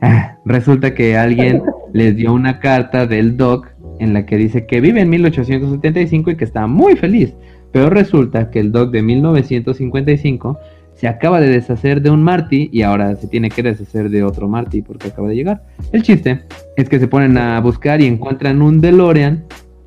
Ah, 0.00 0.38
resulta 0.44 0.94
que 0.94 1.16
alguien 1.16 1.62
les 1.92 2.16
dio 2.16 2.32
una 2.32 2.60
carta 2.60 3.06
del 3.06 3.36
Doc 3.36 3.68
en 3.98 4.12
la 4.12 4.26
que 4.26 4.36
dice 4.36 4.66
que 4.66 4.80
vive 4.80 5.00
en 5.00 5.10
1875 5.10 6.30
y 6.30 6.36
que 6.36 6.44
está 6.44 6.66
muy 6.66 6.96
feliz, 6.96 7.34
pero 7.72 7.90
resulta 7.90 8.50
que 8.50 8.60
el 8.60 8.70
Doc 8.70 8.90
de 8.92 9.02
1955 9.02 10.58
se 10.94 11.08
acaba 11.08 11.40
de 11.40 11.48
deshacer 11.48 12.00
de 12.00 12.10
un 12.10 12.22
Marty 12.22 12.70
y 12.72 12.82
ahora 12.82 13.16
se 13.16 13.26
tiene 13.26 13.50
que 13.50 13.64
deshacer 13.64 14.10
de 14.10 14.22
otro 14.22 14.48
Marty 14.48 14.82
porque 14.82 15.08
acaba 15.08 15.28
de 15.28 15.34
llegar. 15.34 15.62
El 15.92 16.02
chiste 16.02 16.42
es 16.76 16.88
que 16.88 17.00
se 17.00 17.08
ponen 17.08 17.36
a 17.36 17.60
buscar 17.60 18.00
y 18.00 18.06
encuentran 18.06 18.62
un 18.62 18.80
DeLorean 18.80 19.44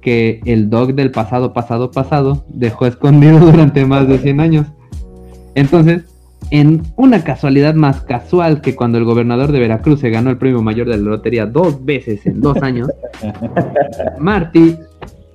que 0.08 0.40
el 0.46 0.70
dog 0.70 0.94
del 0.94 1.12
pasado, 1.12 1.52
pasado, 1.52 1.92
pasado 1.92 2.46
dejó 2.48 2.86
escondido 2.86 3.40
durante 3.52 3.86
más 3.86 4.08
de 4.08 4.18
100 4.20 4.40
años. 4.40 4.68
Entonces, 5.54 6.04
en 6.50 6.82
una 6.96 7.26
casualidad 7.26 7.74
más 7.76 8.00
casual 8.04 8.62
que 8.62 8.74
cuando 8.74 8.98
el 9.00 9.04
gobernador 9.04 9.52
de 9.52 9.60
Veracruz 9.60 10.00
se 10.00 10.10
ganó 10.10 10.30
el 10.30 10.38
premio 10.38 10.62
mayor 10.62 10.88
de 10.88 10.96
la 10.96 11.04
lotería 11.10 11.46
dos 11.46 11.84
veces 11.84 12.26
en 12.26 12.40
dos 12.40 12.56
años, 12.64 12.90
Marty 14.18 14.78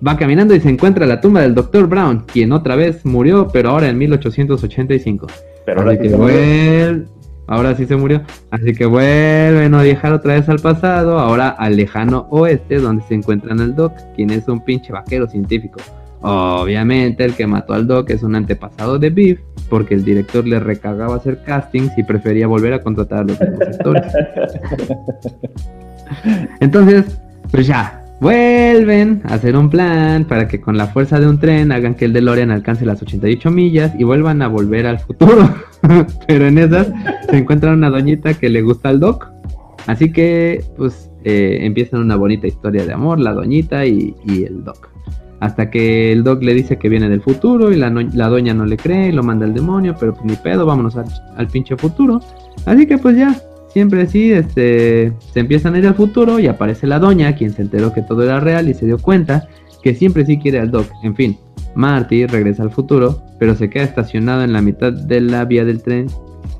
va 0.06 0.16
caminando 0.16 0.54
y 0.54 0.61
se 0.61 0.70
encuentra 0.70 1.04
la 1.04 1.20
tumba 1.20 1.42
del 1.42 1.54
Dr. 1.54 1.87
Brown, 1.87 2.24
quien 2.32 2.52
otra 2.52 2.74
vez 2.74 3.04
murió, 3.04 3.48
pero 3.52 3.68
ahora 3.72 3.90
en 3.90 3.98
1885. 3.98 5.26
Pero 5.66 5.80
ahora 5.82 5.98
que 5.98 6.16
vuel- 6.16 7.04
Ahora 7.46 7.74
sí 7.74 7.87
se 7.87 7.96
murió. 7.96 8.22
Así 8.50 8.72
que 8.72 8.87
vuelven 8.87 9.74
a 9.74 9.83
viajar 9.83 10.12
otra 10.12 10.35
vez 10.35 10.48
al 10.48 10.59
pasado, 10.59 11.18
ahora 11.18 11.50
al 11.50 11.76
lejano 11.76 12.26
oeste, 12.31 12.78
donde 12.78 13.02
se 13.05 13.14
encuentran 13.14 13.61
el 13.61 13.74
Doc, 13.74 13.92
quien 14.14 14.31
es 14.31 14.48
un 14.48 14.64
pinche 14.64 14.92
vaquero 14.92 15.26
científico. 15.26 15.81
Obviamente, 16.22 17.24
el 17.24 17.35
que 17.35 17.46
mató 17.46 17.74
al 17.74 17.87
Doc 17.87 18.11
es 18.11 18.22
un 18.22 18.37
antepasado 18.37 18.98
de 18.98 19.11
Biff, 19.11 19.40
porque 19.68 19.94
el 19.94 20.05
director 20.05 20.46
le 20.46 20.61
recagaba 20.61 21.16
hacer 21.16 21.42
castings 21.42 21.96
y 21.98 22.05
prefería 22.05 22.46
volver 22.46 22.74
a 22.74 22.83
contratar 22.83 23.20
a 23.20 23.24
los 23.24 23.40
mismos 23.40 23.61
actores. 23.61 24.12
Entonces, 26.61 27.18
pues 27.50 27.66
ya, 27.66 28.01
vuelven 28.22 29.20
a 29.24 29.35
hacer 29.35 29.56
un 29.56 29.68
plan 29.68 30.24
para 30.24 30.46
que 30.46 30.61
con 30.61 30.76
la 30.76 30.87
fuerza 30.87 31.18
de 31.18 31.26
un 31.26 31.40
tren 31.40 31.72
hagan 31.72 31.96
que 31.96 32.04
el 32.04 32.12
DeLorean 32.12 32.52
alcance 32.52 32.87
las 32.87 33.02
88 33.02 33.50
millas 33.50 33.92
y 33.98 34.04
vuelvan 34.04 34.42
a 34.42 34.48
volver 34.48 34.87
al 34.87 35.00
futuro. 35.00 35.52
Pero 36.28 36.46
en 36.46 36.56
esas 36.56 36.92
se 37.28 37.37
encuentra 37.37 37.72
una 37.72 37.90
doñita 37.90 38.35
que 38.35 38.48
le 38.48 38.62
gusta 38.62 38.90
al 38.90 39.00
Doc. 39.00 39.28
Así 39.88 40.12
que, 40.12 40.64
pues, 40.76 41.11
eh, 41.24 41.58
empiezan 41.62 42.00
una 42.00 42.14
bonita 42.14 42.46
historia 42.46 42.87
de 42.87 42.92
amor, 42.92 43.18
la 43.18 43.32
doñita 43.32 43.85
y, 43.85 44.14
y 44.24 44.44
el 44.44 44.62
Doc. 44.62 44.90
Hasta 45.40 45.68
que 45.70 46.12
el 46.12 46.22
Doc 46.22 46.44
le 46.44 46.54
dice 46.54 46.78
que 46.78 46.88
viene 46.88 47.08
del 47.08 47.22
futuro 47.22 47.72
y 47.72 47.76
la, 47.76 47.90
la 47.90 48.28
doña 48.28 48.54
no 48.54 48.64
le 48.64 48.76
cree 48.76 49.08
y 49.08 49.12
lo 49.12 49.24
manda 49.24 49.44
al 49.44 49.54
demonio, 49.54 49.96
pero 49.98 50.14
pues 50.14 50.24
ni 50.24 50.37
pedo, 50.37 50.64
vámonos 50.64 50.96
al, 50.96 51.06
al 51.37 51.48
pinche 51.48 51.76
futuro. 51.76 52.20
Así 52.66 52.87
que 52.87 52.98
pues 52.98 53.16
ya, 53.16 53.37
siempre 53.72 54.02
así, 54.02 54.32
este, 54.32 55.12
se 55.32 55.40
empiezan 55.40 55.74
a 55.74 55.78
ir 55.78 55.87
al 55.87 55.94
futuro 55.94 56.38
y 56.38 56.46
aparece 56.46 56.87
la 56.87 56.98
doña, 56.98 57.35
quien 57.35 57.52
se 57.52 57.62
enteró 57.62 57.92
que 57.92 58.02
todo 58.02 58.22
era 58.22 58.40
real 58.40 58.68
y 58.68 58.74
se 58.74 58.87
dio 58.87 58.98
cuenta 58.98 59.48
que 59.82 59.94
siempre 59.94 60.24
sí 60.24 60.38
quiere 60.38 60.61
al 60.61 60.70
Doc. 60.70 60.87
En 61.02 61.14
fin, 61.14 61.37
Marty 61.74 62.26
regresa 62.26 62.62
al 62.62 62.70
futuro, 62.70 63.22
pero 63.38 63.54
se 63.54 63.70
queda 63.70 63.85
estacionado 63.85 64.42
en 64.42 64.52
la 64.52 64.62
mitad 64.62 64.92
de 64.92 65.20
la 65.20 65.44
vía 65.44 65.64
del 65.64 65.82
tren 65.82 66.06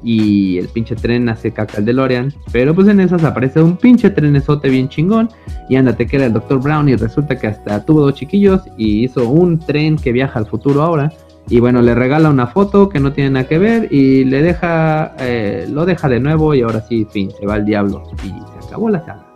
y 0.03 0.59
el 0.59 0.69
pinche 0.69 0.97
tren 0.97 1.29
hace 1.29 1.53
caca 1.53 1.79
al 1.79 1.85
DeLorean. 1.85 2.33
Pero 2.51 2.75
pues 2.75 2.89
en 2.89 3.01
esas 3.01 3.23
aparece 3.25 3.63
un 3.63 3.77
pinche 3.77 4.11
trenesote 4.11 4.69
bien 4.69 4.89
chingón 4.89 5.29
y 5.69 5.77
ándate 5.77 6.07
que 6.07 6.17
era 6.17 6.27
el 6.27 6.33
Dr. 6.33 6.61
Brown 6.61 6.89
y 6.89 6.97
resulta 6.97 7.39
que 7.39 7.47
hasta 7.47 7.85
tuvo 7.85 8.01
dos 8.01 8.15
chiquillos 8.15 8.63
y 8.77 9.05
hizo 9.05 9.29
un 9.29 9.59
tren 9.59 9.97
que 9.97 10.13
viaja 10.13 10.39
al 10.39 10.47
futuro 10.47 10.83
ahora. 10.83 11.13
Y 11.49 11.61
bueno, 11.61 11.83
le 11.83 11.95
regala 11.95 12.31
una 12.31 12.47
foto 12.47 12.89
que 12.89 13.01
no 13.01 13.13
tiene 13.13 13.31
nada 13.31 13.49
que 13.49 13.59
ver 13.59 13.89
y 13.91 14.25
le 14.25 14.43
deja, 14.43 15.15
eh, 15.19 15.67
lo 15.71 15.85
deja 15.85 16.09
de 16.09 16.21
nuevo 16.21 16.55
y 16.55 16.63
ahora 16.63 16.81
sí, 16.81 17.07
fin, 17.11 17.31
se 17.31 17.47
va 17.47 17.55
al 17.55 17.65
diablo 17.65 18.05
y 18.25 18.29
se 18.29 18.69
acabó 18.69 18.89
la 18.89 19.01
saga. 19.01 19.27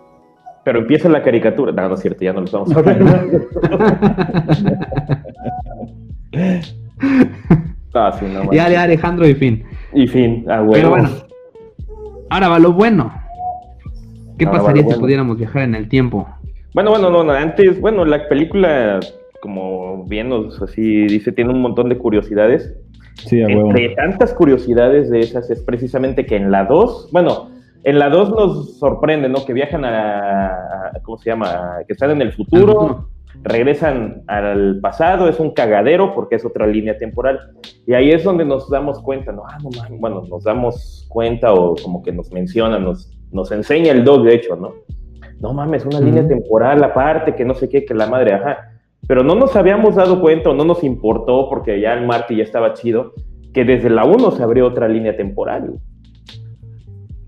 Pero 0.64 0.78
empieza 0.80 1.08
la 1.08 1.22
caricatura. 1.22 1.72
No, 1.72 1.88
no 1.88 1.94
es 1.94 2.00
cierto, 2.00 2.24
ya 2.24 2.32
no 2.32 2.40
lo 2.40 2.46
estamos 2.46 2.74
hablando. 2.76 3.12
Ah, 7.94 8.12
sí, 8.18 8.26
no, 8.30 8.52
ya, 8.52 8.68
ya, 8.68 8.82
Alejandro 8.82 9.26
y 9.26 9.34
fin. 9.34 9.64
Y 9.94 10.06
fin, 10.06 10.44
ah, 10.48 10.60
huevo. 10.60 10.72
Pero 10.72 10.90
bueno, 10.90 11.08
ahora 12.28 12.48
va 12.48 12.58
lo 12.58 12.74
bueno. 12.74 13.10
¿Qué 14.38 14.44
Ahora 14.44 14.58
pasaría 14.58 14.82
si 14.82 14.86
bueno. 14.86 15.00
pudiéramos 15.00 15.38
viajar 15.38 15.62
en 15.62 15.74
el 15.74 15.88
tiempo? 15.88 16.28
Bueno, 16.74 16.90
bueno, 16.90 17.10
no, 17.10 17.24
no, 17.24 17.32
antes, 17.32 17.80
bueno, 17.80 18.04
la 18.04 18.28
película, 18.28 19.00
como 19.46 20.04
bien 20.06 20.28
nos 20.28 20.60
así 20.60 21.06
dice, 21.06 21.30
tiene 21.30 21.52
un 21.52 21.62
montón 21.62 21.88
de 21.88 21.96
curiosidades. 21.96 22.74
Sí, 23.14 23.40
a 23.40 23.46
huevo. 23.46 23.68
Entre 23.68 23.90
tantas 23.90 24.34
curiosidades 24.34 25.08
de 25.08 25.20
esas 25.20 25.48
es 25.50 25.62
precisamente 25.62 26.26
que 26.26 26.34
en 26.34 26.50
la 26.50 26.64
2, 26.64 27.10
bueno, 27.12 27.50
en 27.84 28.00
la 28.00 28.08
2 28.08 28.30
nos 28.30 28.78
sorprende, 28.78 29.28
¿no? 29.28 29.44
Que 29.44 29.52
viajan 29.52 29.84
a, 29.84 30.90
¿cómo 31.04 31.16
se 31.16 31.30
llama? 31.30 31.76
Que 31.86 31.92
están 31.92 32.10
en 32.10 32.22
el 32.22 32.32
futuro, 32.32 33.08
regresan 33.44 34.24
al 34.26 34.80
pasado, 34.80 35.28
es 35.28 35.38
un 35.38 35.52
cagadero 35.52 36.12
porque 36.12 36.34
es 36.34 36.44
otra 36.44 36.66
línea 36.66 36.98
temporal. 36.98 37.38
Y 37.86 37.94
ahí 37.94 38.10
es 38.10 38.24
donde 38.24 38.44
nos 38.44 38.68
damos 38.68 38.98
cuenta, 38.98 39.30
¿no? 39.30 39.44
Ah, 39.46 39.58
no 39.62 39.70
mames, 39.70 40.00
bueno, 40.00 40.24
nos 40.28 40.42
damos 40.42 41.06
cuenta 41.08 41.54
o 41.54 41.76
como 41.76 42.02
que 42.02 42.10
nos 42.10 42.32
menciona, 42.32 42.80
nos, 42.80 43.16
nos 43.30 43.52
enseña 43.52 43.92
el 43.92 44.04
dog, 44.04 44.24
de 44.24 44.34
hecho, 44.34 44.56
¿no? 44.56 44.72
No 45.38 45.52
mames, 45.52 45.86
una 45.86 46.00
línea 46.00 46.22
Ujú. 46.22 46.30
temporal 46.30 46.82
aparte, 46.82 47.36
que 47.36 47.44
no 47.44 47.54
sé 47.54 47.68
qué, 47.68 47.84
que 47.84 47.94
la 47.94 48.08
madre, 48.08 48.34
ajá. 48.34 48.72
Pero 49.06 49.22
no 49.22 49.34
nos 49.34 49.54
habíamos 49.56 49.94
dado 49.94 50.20
cuenta 50.20 50.50
o 50.50 50.54
no 50.54 50.64
nos 50.64 50.82
importó, 50.82 51.48
porque 51.48 51.80
ya 51.80 51.94
el 51.94 52.06
Marty 52.06 52.36
ya 52.36 52.42
estaba 52.42 52.74
chido, 52.74 53.12
que 53.52 53.64
desde 53.64 53.90
la 53.90 54.04
1 54.04 54.32
se 54.32 54.42
abrió 54.42 54.66
otra 54.66 54.88
línea 54.88 55.16
temporal. 55.16 55.74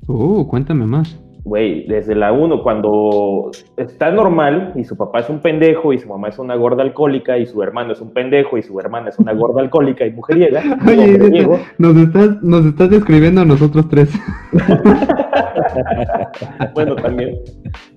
Uh, 0.06 0.46
cuéntame 0.46 0.86
más. 0.86 1.20
Güey, 1.48 1.87
desde 1.87 2.14
la 2.14 2.30
1, 2.30 2.62
cuando 2.62 3.50
está 3.78 4.11
normal 4.11 4.74
y 4.76 4.84
su 4.84 4.98
papá 4.98 5.20
es 5.20 5.30
un 5.30 5.40
pendejo 5.40 5.94
y 5.94 5.98
su 5.98 6.06
mamá 6.06 6.28
es 6.28 6.38
una 6.38 6.54
gorda 6.56 6.82
alcohólica 6.82 7.38
y 7.38 7.46
su 7.46 7.62
hermano 7.62 7.94
es 7.94 8.02
un 8.02 8.12
pendejo 8.12 8.58
y 8.58 8.62
su 8.62 8.78
hermana 8.78 9.08
es 9.08 9.18
una 9.18 9.32
gorda 9.32 9.62
alcohólica 9.62 10.04
y 10.04 10.12
mujeriega. 10.12 10.61
Oye, 10.87 11.16
mujeriego, 11.16 11.58
nos 11.78 11.96
estás, 11.96 12.42
nos 12.42 12.66
estás 12.66 12.90
describiendo 12.90 13.40
a 13.40 13.44
nosotros 13.46 13.88
tres. 13.88 14.12
bueno, 16.74 16.94
también. 16.96 17.38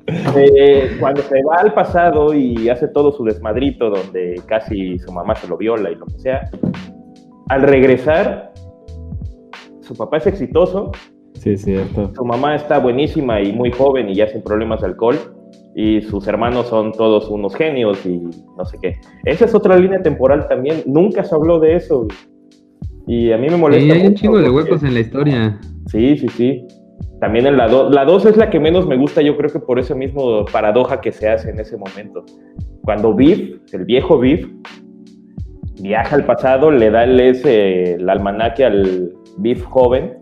Eh, 0.08 0.96
cuando 1.02 1.22
se 1.22 1.44
va 1.44 1.58
al 1.58 1.74
pasado 1.74 2.34
y 2.34 2.70
hace 2.70 2.88
todo 2.88 3.12
su 3.12 3.26
desmadrito 3.26 3.90
donde 3.90 4.42
casi 4.46 4.98
su 4.98 5.12
mamá 5.12 5.36
se 5.36 5.50
lo 5.50 5.58
viola 5.58 5.92
y 5.92 5.96
lo 5.96 6.06
que 6.06 6.20
sea, 6.20 6.50
al 7.50 7.64
regresar, 7.64 8.54
su 9.82 9.94
papá 9.94 10.18
es 10.18 10.28
exitoso, 10.28 10.94
Sí, 11.34 11.52
es 11.52 11.64
cierto. 11.64 12.12
su 12.14 12.26
mamá 12.26 12.56
está 12.56 12.80
buenísima 12.80 13.42
y 13.42 13.52
muy 13.52 13.72
joven 13.72 14.10
y 14.10 14.16
ya 14.16 14.28
sin 14.28 14.44
problemas 14.44 14.82
de 14.82 14.88
alcohol, 14.88 15.18
y 15.76 16.02
sus 16.02 16.28
hermanos 16.28 16.68
son 16.68 16.92
todos 16.92 17.30
unos 17.30 17.56
genios 17.56 18.06
y 18.06 18.20
no 18.58 18.66
sé 18.66 18.78
qué. 18.82 18.98
Esa 19.26 19.46
es 19.46 19.56
otra 19.56 19.78
línea 19.78 20.02
temporal 20.02 20.48
también, 20.48 20.84
nunca 20.86 21.24
se 21.24 21.34
habló 21.34 21.60
de 21.60 21.76
eso. 21.76 22.08
Y 23.08 23.32
a 23.32 23.38
mí 23.38 23.50
me 23.50 23.58
molesta. 23.58 23.86
Y 23.86 23.92
hay 23.92 24.08
un 24.08 24.16
chingo 24.16 24.40
de 24.40 24.50
huecos 24.50 24.84
en 24.84 24.94
la 24.94 25.00
historia. 25.00 25.60
Sí, 25.88 26.18
sí, 26.18 26.28
sí. 26.30 26.68
También 27.20 27.46
en 27.46 27.58
la 27.58 27.68
2. 27.68 27.94
La 27.94 28.06
2 28.06 28.26
es 28.26 28.38
la 28.38 28.50
que 28.50 28.60
menos 28.60 28.88
me 28.88 28.98
gusta, 28.98 29.22
yo 29.22 29.38
creo 29.38 29.50
que 29.50 29.60
por 29.60 29.80
ese 29.80 29.96
mismo 29.96 30.46
paradoja 30.46 31.02
que 31.02 31.12
se 31.12 31.30
hace 31.30 31.50
en 31.50 31.60
ese 31.60 31.78
momento. 31.78 32.24
Cuando 32.84 33.14
Biff, 33.14 33.60
el 33.74 33.86
viejo 33.86 34.20
Biff, 34.20 34.48
viaja 35.82 36.16
al 36.16 36.26
pasado, 36.26 36.72
le 36.72 36.90
da 36.90 37.04
el, 37.04 37.20
ese, 37.20 37.96
el 37.96 38.10
almanaque 38.10 38.66
al 38.66 39.14
Biff 39.38 39.64
joven 39.66 40.18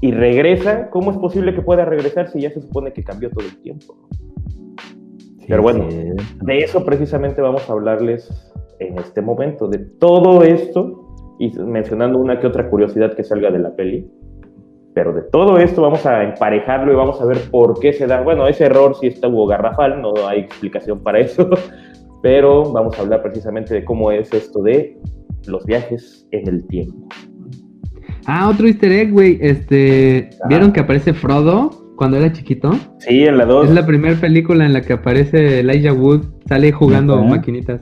y 0.00 0.12
regresa. 0.12 0.90
¿Cómo 0.90 1.10
es 1.10 1.18
posible 1.18 1.54
que 1.54 1.62
pueda 1.62 1.84
regresar 1.84 2.28
si 2.28 2.40
ya 2.40 2.50
se 2.50 2.60
supone 2.60 2.92
que 2.92 3.02
cambió 3.02 3.30
todo 3.30 3.46
el 3.46 3.56
tiempo? 3.60 3.96
Sí, 5.38 5.46
Pero 5.48 5.62
bueno. 5.62 5.90
sí. 5.90 5.96
De 6.42 6.58
eso 6.58 6.84
precisamente 6.84 7.40
vamos 7.40 7.68
a 7.68 7.72
hablarles 7.72 8.52
en 8.78 8.98
este 8.98 9.20
momento, 9.20 9.68
de 9.68 9.78
todo 9.78 10.42
esto, 10.42 11.14
y 11.38 11.50
mencionando 11.58 12.18
una 12.18 12.38
que 12.38 12.46
otra 12.46 12.68
curiosidad 12.68 13.14
que 13.14 13.24
salga 13.24 13.50
de 13.50 13.58
la 13.58 13.74
peli. 13.74 14.08
Pero 14.94 15.12
de 15.12 15.22
todo 15.22 15.58
esto 15.58 15.82
vamos 15.82 16.04
a 16.06 16.24
emparejarlo 16.24 16.92
y 16.92 16.96
vamos 16.96 17.20
a 17.20 17.26
ver 17.26 17.38
por 17.50 17.78
qué 17.78 17.92
se 17.92 18.06
da. 18.06 18.20
Bueno, 18.22 18.48
ese 18.48 18.64
error 18.64 18.96
sí 18.96 19.08
estuvo 19.08 19.46
garrafal, 19.46 20.00
no 20.02 20.12
hay 20.26 20.40
explicación 20.40 21.00
para 21.00 21.20
eso. 21.20 21.48
Pero 22.22 22.72
vamos 22.72 22.98
a 22.98 23.02
hablar 23.02 23.22
precisamente 23.22 23.74
de 23.74 23.84
cómo 23.84 24.10
es 24.10 24.32
esto 24.34 24.60
de 24.62 24.98
los 25.46 25.64
viajes 25.64 26.26
en 26.32 26.48
el 26.48 26.66
tiempo. 26.66 27.08
Ah, 28.30 28.46
otro 28.50 28.66
easter 28.66 28.92
egg, 28.92 29.10
güey. 29.10 29.38
Este, 29.40 30.28
Ajá. 30.34 30.48
¿vieron 30.50 30.70
que 30.70 30.80
aparece 30.80 31.14
Frodo 31.14 31.70
cuando 31.96 32.18
era 32.18 32.30
chiquito? 32.30 32.72
Sí, 32.98 33.24
en 33.24 33.38
la 33.38 33.46
2. 33.46 33.68
Es 33.68 33.74
la 33.74 33.86
primera 33.86 34.14
película 34.16 34.66
en 34.66 34.74
la 34.74 34.82
que 34.82 34.92
aparece 34.92 35.60
Elijah 35.60 35.94
Wood, 35.94 36.24
sale 36.46 36.70
jugando 36.70 37.22
maquinitas. 37.24 37.80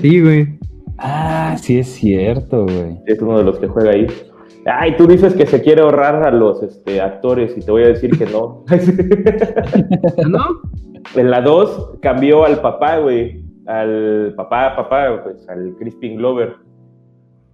Sí, 0.00 0.20
güey. 0.22 0.46
Ah, 0.96 1.56
sí 1.60 1.80
es 1.80 1.88
cierto, 1.88 2.66
güey. 2.66 3.00
Es 3.06 3.20
uno 3.20 3.38
de 3.38 3.44
los 3.44 3.58
que 3.58 3.66
juega 3.66 3.90
ahí. 3.90 4.06
Ay, 4.64 4.96
tú 4.96 5.08
dices 5.08 5.34
que 5.34 5.44
se 5.44 5.60
quiere 5.60 5.82
ahorrar 5.82 6.22
a 6.22 6.30
los 6.30 6.62
este, 6.62 7.00
actores 7.00 7.56
y 7.56 7.60
te 7.60 7.70
voy 7.72 7.82
a 7.82 7.88
decir 7.88 8.16
que 8.16 8.26
no. 8.26 8.64
¿Ah, 8.68 8.76
¿No? 10.28 10.44
En 11.16 11.30
la 11.30 11.40
2 11.40 11.98
cambió 12.00 12.44
al 12.44 12.60
papá, 12.60 12.98
güey. 12.98 13.42
Al 13.66 14.34
papá, 14.36 14.76
papá, 14.76 15.20
pues 15.24 15.48
al 15.48 15.74
Crispin 15.80 16.16
Glover. 16.16 16.54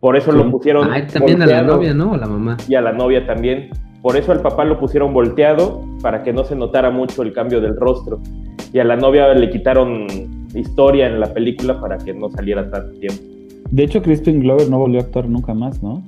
Por 0.07 0.17
eso 0.17 0.31
Sí. 0.31 0.39
lo 0.39 0.49
pusieron. 0.53 0.89
Ah, 0.89 1.05
también 1.13 1.43
a 1.43 1.47
la 1.47 1.53
volteado. 1.63 1.75
novia, 1.77 1.95
¿no? 1.95 2.13
O 2.13 2.17
la 2.17 2.27
mamá. 2.29 2.57
Y 2.69 2.77
a 2.77 2.81
la 2.81 2.93
novia 2.93 3.27
también. 3.27 3.71
Por 4.03 4.17
eso 4.17 4.31
al 4.31 4.41
papá 4.41 4.65
lo 4.65 4.79
pusieron 4.79 5.13
volteado 5.13 5.81
para 6.01 6.23
que 6.23 6.33
no 6.33 6.45
se 6.45 6.55
notara 6.55 6.91
mucho 6.93 7.23
el 7.23 7.33
cambio 7.33 7.61
del 7.61 7.75
rostro. 7.75 8.21
Y 8.73 8.79
a 8.79 8.85
la 8.85 8.95
novia 8.97 9.35
le 9.35 9.51
quitaron 9.51 10.07
historia 10.55 11.09
en 11.09 11.19
la 11.19 11.35
película 11.35 11.81
para 11.81 11.99
que 11.99 12.15
no 12.15 12.29
saliera 12.31 12.71
tanto 12.71 12.97
tiempo. 13.01 13.21
De 13.69 13.83
hecho, 13.83 14.01
Crispin 14.01 14.39
Glover 14.39 14.71
no 14.71 14.79
volvió 14.79 15.01
a 15.01 15.03
actuar 15.03 15.29
nunca 15.29 15.53
más, 15.55 15.83
¿no? 15.83 16.05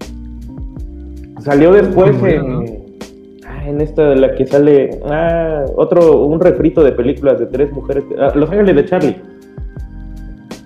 Salió 1.41 1.73
después 1.73 2.19
bueno, 2.21 2.45
en, 2.47 2.53
¿no? 2.53 2.71
ah, 3.49 3.67
en 3.69 3.81
esta 3.81 4.11
de 4.11 4.17
la 4.17 4.33
que 4.37 4.47
sale 4.47 4.91
ah, 5.11 5.65
otro, 5.77 6.25
un 6.25 6.39
refrito 6.41 6.85
de 6.85 6.93
películas 6.93 7.41
de 7.41 7.47
tres 7.47 7.73
mujeres. 7.73 8.05
ah, 8.19 8.31
Los 8.37 8.49
Ángeles 8.51 8.77
de 8.77 8.85
Charlie. 8.85 9.17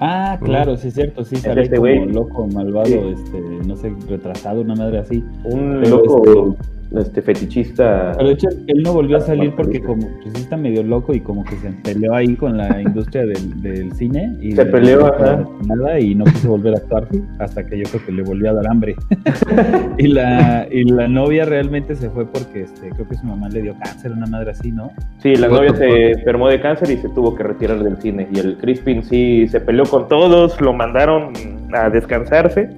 Ah, 0.04 0.36
claro, 0.42 0.76
sí 0.76 0.88
es 0.88 0.94
cierto, 0.94 1.24
sí, 1.24 1.36
sale 1.36 1.62
este 1.62 1.76
como 1.76 2.06
loco, 2.06 2.46
malvado, 2.48 2.86
Sí. 2.86 3.14
este, 3.14 3.40
no 3.40 3.76
sé, 3.76 3.94
retrasado, 4.08 4.60
una 4.60 4.74
madre 4.74 4.98
así. 4.98 5.22
Un 5.44 5.78
Pero, 5.80 5.98
loco 5.98 6.56
este, 6.56 6.81
fetichista. 7.22 8.12
Pero 8.16 8.28
de 8.28 8.34
hecho, 8.34 8.48
él 8.66 8.82
no 8.82 8.92
volvió 8.92 9.16
a 9.16 9.20
salir 9.20 9.50
Ah, 9.52 9.56
porque 9.56 9.78
sí. 9.78 9.82
como 9.84 10.06
pues, 10.22 10.34
sí 10.34 10.42
está 10.42 10.56
medio 10.56 10.82
loco 10.82 11.14
y 11.14 11.20
como 11.20 11.44
que 11.44 11.56
se 11.56 11.70
peleó 11.82 12.14
ahí 12.14 12.34
con 12.36 12.56
la 12.56 12.80
industria 12.80 13.24
del, 13.26 13.60
del 13.62 13.92
cine 13.92 14.36
y 14.40 14.52
Se 14.52 14.64
le- 14.64 14.70
peleó, 14.70 15.00
no 15.00 15.06
ajá. 15.06 15.44
nada 15.66 15.98
y 16.00 16.14
no 16.14 16.24
quiso 16.24 16.50
volver 16.50 16.74
a 16.74 16.78
actuar 16.78 17.08
hasta 17.38 17.64
que 17.66 17.78
yo 17.78 17.84
creo 17.90 18.06
que 18.06 18.12
le 18.12 18.22
volvió 18.22 18.50
a 18.50 18.54
dar 18.54 18.68
hambre. 18.70 18.94
y 19.98 20.08
la 20.08 20.66
y 20.70 20.84
la 20.84 21.08
novia 21.08 21.44
realmente 21.44 21.94
se 21.94 22.08
fue 22.10 22.26
porque 22.26 22.62
este 22.62 22.90
creo 22.90 23.08
que 23.08 23.14
su 23.16 23.26
mamá 23.26 23.48
le 23.48 23.62
dio 23.62 23.74
cáncer, 23.82 24.12
una 24.12 24.26
madre 24.26 24.50
así, 24.52 24.70
¿no? 24.72 24.90
Sí, 25.18 25.34
la 25.36 25.48
novia 25.48 25.74
se 25.74 26.12
enfermó 26.12 26.48
de 26.48 26.60
cáncer 26.60 26.90
y 26.90 26.96
se 26.98 27.08
tuvo 27.10 27.34
que 27.34 27.42
retirar 27.42 27.82
del 27.82 27.96
cine. 27.98 28.28
Y 28.32 28.38
el 28.38 28.56
Crispin 28.58 29.02
sí 29.02 29.46
se 29.48 29.60
peleó 29.60 29.84
con 29.84 30.08
todos, 30.08 30.60
lo 30.60 30.72
mandaron 30.72 31.32
a 31.72 31.88
descansarse. 31.90 32.68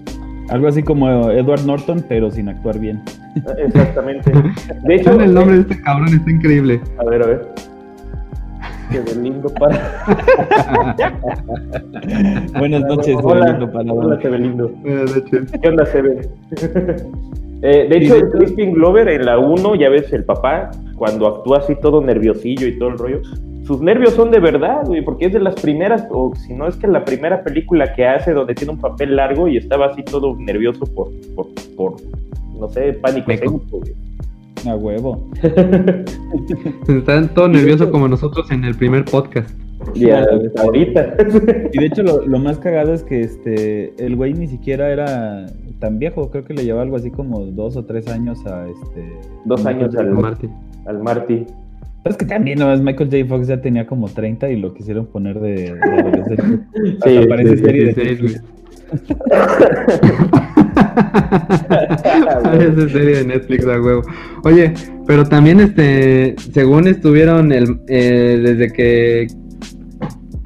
Algo 0.51 0.69
así 0.69 0.83
como 0.83 1.31
Edward 1.31 1.65
Norton, 1.65 2.05
pero 2.09 2.31
sin 2.31 2.49
actuar 2.49 2.79
bien. 2.79 3.03
Exactamente. 3.59 4.33
De 4.83 4.95
hecho, 4.95 5.21
el 5.21 5.35
nombre 5.35 5.57
de 5.57 5.63
este 5.63 5.81
cabrón 5.83 6.09
está 6.09 6.31
increíble. 6.31 6.81
A 6.99 7.05
ver, 7.05 7.23
a 7.23 7.27
ver. 7.27 7.74
Qué 8.95 9.01
de 9.01 9.23
lindo 9.23 9.49
para. 9.55 10.05
Buenas 12.61 12.83
noches, 12.83 13.17
Hola, 13.21 13.47
Belindo 13.47 13.73
Paladón. 13.73 14.05
hola, 14.05 14.23
Sebelindo. 14.23 14.69
Buenas 14.69 15.17
noches. 15.17 15.51
¿Qué 15.61 15.69
onda, 15.69 15.85
Sebe? 15.87 16.29
Eh, 17.67 17.87
de 17.89 17.97
hecho, 17.97 18.17
Crispin 18.31 18.73
Glover 18.73 19.09
en 19.09 19.25
la 19.25 19.39
1, 19.39 19.77
ya 19.77 19.89
ves, 19.89 20.13
el 20.13 20.25
papá, 20.25 20.71
cuando 20.97 21.27
actúa 21.27 21.59
así 21.59 21.75
todo 21.81 22.03
nerviosillo 22.03 22.67
y 22.67 22.79
todo 22.79 22.91
el 22.91 22.99
rollo, 22.99 23.23
sus 23.63 23.81
nervios 23.81 24.13
son 24.13 24.31
de 24.31 24.39
verdad, 24.39 24.83
güey, 24.85 25.03
porque 25.03 25.27
es 25.27 25.33
de 25.33 25.41
las 25.41 25.55
primeras, 25.55 26.07
o 26.11 26.35
si 26.35 26.53
no 26.53 26.69
es 26.69 26.77
que 26.77 26.87
la 26.89 27.07
primera 27.07 27.43
película 27.43 27.95
que 27.95 28.07
hace 28.07 28.35
donde 28.35 28.55
tiene 28.55 28.75
un 28.75 28.81
papel 28.81 29.17
largo 29.17 29.49
y 29.49 29.57
estaba 29.57 29.87
así 29.87 30.03
todo 30.03 30.37
nervioso 30.37 30.85
por, 30.85 31.09
por, 31.35 31.47
por 31.75 31.95
no 32.61 32.69
sé, 32.69 32.93
pánico 32.93 33.31
escénico, 33.31 33.79
güey. 33.79 33.95
A 34.67 34.77
huevo. 34.77 35.29
Están 36.89 37.29
todos 37.35 37.51
nerviosos 37.51 37.89
como 37.89 38.09
nosotros 38.09 38.51
en 38.51 38.65
el 38.65 38.75
primer 38.75 39.05
podcast. 39.05 39.51
Y 39.95 40.11
hasta 40.11 40.63
ahorita. 40.63 41.17
Y 41.73 41.79
de 41.79 41.87
hecho 41.87 42.03
lo, 42.03 42.27
lo 42.27 42.39
más 42.39 42.59
cagado 42.59 42.95
es 42.95 43.03
que 43.03 43.21
este 43.21 43.93
el 44.05 44.17
güey 44.17 44.33
ni 44.33 44.47
siquiera 44.47 44.91
era 44.91 45.47
tan 45.81 45.99
viejo, 45.99 46.31
creo 46.31 46.45
que 46.45 46.55
le 46.55 46.65
llevaba 46.65 46.83
algo 46.83 46.97
así 46.97 47.11
como 47.11 47.41
dos 47.41 47.77
o 47.77 47.85
tres 47.85 48.09
años 48.09 48.47
a 48.47 48.67
este 48.69 49.13
Dos 49.45 49.67
años 49.67 49.95
al, 49.97 50.11
Martín. 50.13 50.51
al 50.87 51.03
Marty. 51.03 51.45
Pero 52.03 52.13
es 52.13 52.17
que 52.17 52.27
también 52.27 52.59
no, 52.59 52.73
es 52.73 52.81
Michael 52.81 53.11
J. 53.11 53.27
Fox 53.27 53.49
ya 53.49 53.61
tenía 53.61 53.87
como 53.87 54.09
30 54.09 54.51
y 54.51 54.57
lo 54.57 54.75
quisieron 54.75 55.07
poner 55.07 55.41
de, 55.41 55.75
de 55.75 55.81
adolescente. 55.81 56.65
Sí, 57.05 57.27
parece 57.29 57.57
sí, 57.57 57.65
serie 57.65 57.95
de 57.95 58.05
16, 58.05 58.43
Esa 62.61 62.89
serie 62.89 63.17
de 63.17 63.25
Netflix 63.25 63.67
a 63.67 63.81
huevo. 63.81 64.03
Oye, 64.45 64.75
pero 65.07 65.25
también 65.25 65.61
este, 65.61 66.35
según 66.53 66.87
estuvieron 66.87 67.53
el, 67.53 67.81
eh, 67.89 68.41
desde 68.43 68.73
que, 68.73 69.27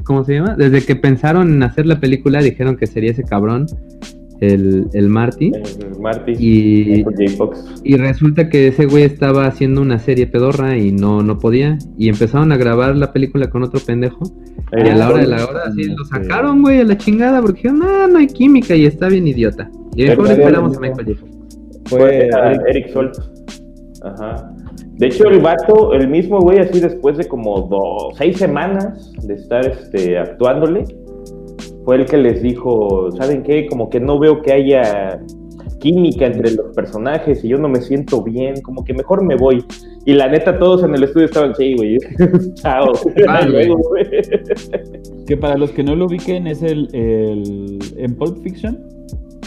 ¿cómo 0.05 0.25
se 0.25 0.35
llama? 0.35 0.57
Desde 0.57 0.85
que 0.85 0.97
pensaron 0.97 1.53
en 1.53 1.63
hacer 1.63 1.87
la 1.87 2.01
película 2.01 2.41
dijeron 2.41 2.77
que 2.77 2.87
sería 2.87 3.13
ese 3.13 3.25
cabrón, 3.25 3.67
el, 4.41 4.87
el 4.93 5.09
Marty, 5.09 5.53
El 5.55 5.99
Marty. 6.01 6.33
y, 6.39 7.05
y 7.85 7.97
resulta 7.97 8.49
que 8.49 8.69
ese 8.69 8.87
güey 8.87 9.05
estaba 9.05 9.47
haciendo 9.47 9.81
una 9.81 9.99
serie 9.99 10.27
pedorra 10.27 10.77
y 10.77 10.93
no, 10.93 11.23
no 11.23 11.39
podía, 11.39 11.79
y 11.97 12.09
empezaron 12.09 12.53
a 12.53 12.57
grabar 12.57 12.97
la 12.97 13.13
película 13.13 13.51
con 13.51 13.63
otro 13.63 13.81
pendejo, 13.81 14.25
y 14.77 14.89
a 14.89 14.95
la 14.95 15.09
hora 15.09 15.19
de 15.21 15.27
la 15.27 15.45
hora 15.45 15.73
sí 15.75 15.85
lo 15.85 16.05
sacaron, 16.05 16.63
güey, 16.63 16.81
a 16.81 16.85
la 16.85 16.97
chingada, 16.97 17.41
porque 17.41 17.57
dijeron, 17.63 17.79
no, 17.79 18.09
no 18.09 18.19
hay 18.19 18.27
química 18.27 18.75
y 18.75 18.87
está 18.87 19.09
bien 19.09 19.27
idiota. 19.27 19.71
Y 19.97 20.05
mejor 20.05 20.31
esperamos 20.31 20.77
a 20.77 20.81
Michael 20.81 21.07
J. 21.07 21.21
Fox. 21.21 21.33
Fue 21.87 22.31
a 22.35 22.53
Eric- 22.53 22.63
Eric 22.69 22.93
Solt. 22.93 23.17
Ajá. 24.05 24.55
De 24.99 25.07
hecho, 25.07 25.29
el 25.29 25.41
vato, 25.41 25.93
el 25.95 26.09
mismo 26.09 26.41
güey, 26.41 26.59
así 26.59 26.81
después 26.81 27.17
de 27.17 27.25
como 27.27 27.63
dos, 27.63 28.17
seis 28.19 28.37
semanas 28.37 29.13
de 29.23 29.35
estar 29.35 29.65
este, 29.67 30.19
actuándole, 30.19 30.85
fue 31.89 31.97
el 31.97 32.05
que 32.05 32.19
les 32.19 32.43
dijo, 32.43 33.11
¿saben 33.13 33.43
qué? 33.43 33.67
Como 33.67 33.89
que 33.89 33.99
no 33.99 34.19
veo 34.19 34.43
que 34.43 34.53
haya 34.53 35.23
química 35.81 36.27
entre 36.27 36.51
los 36.51 36.67
personajes 36.77 37.43
y 37.43 37.49
yo 37.49 37.57
no 37.57 37.67
me 37.67 37.81
siento 37.81 38.23
bien, 38.23 38.61
como 38.61 38.85
que 38.85 38.93
mejor 38.93 39.25
me 39.25 39.37
voy. 39.37 39.65
Y 40.05 40.13
la 40.13 40.29
neta, 40.29 40.59
todos 40.59 40.83
en 40.85 40.95
el 40.95 41.05
estudio 41.05 41.25
estaban, 41.25 41.55
sí, 41.55 41.75
güey, 41.77 41.97
chao. 42.57 42.93
Que 45.27 45.37
para 45.39 45.57
los 45.57 45.71
que 45.71 45.83
no 45.83 45.97
lo 45.97 46.05
ubiquen 46.05 46.47
es 46.47 46.63
el, 46.63 46.95
el 46.95 47.79
en 47.97 48.15
Pulp 48.17 48.37
Fiction 48.43 48.79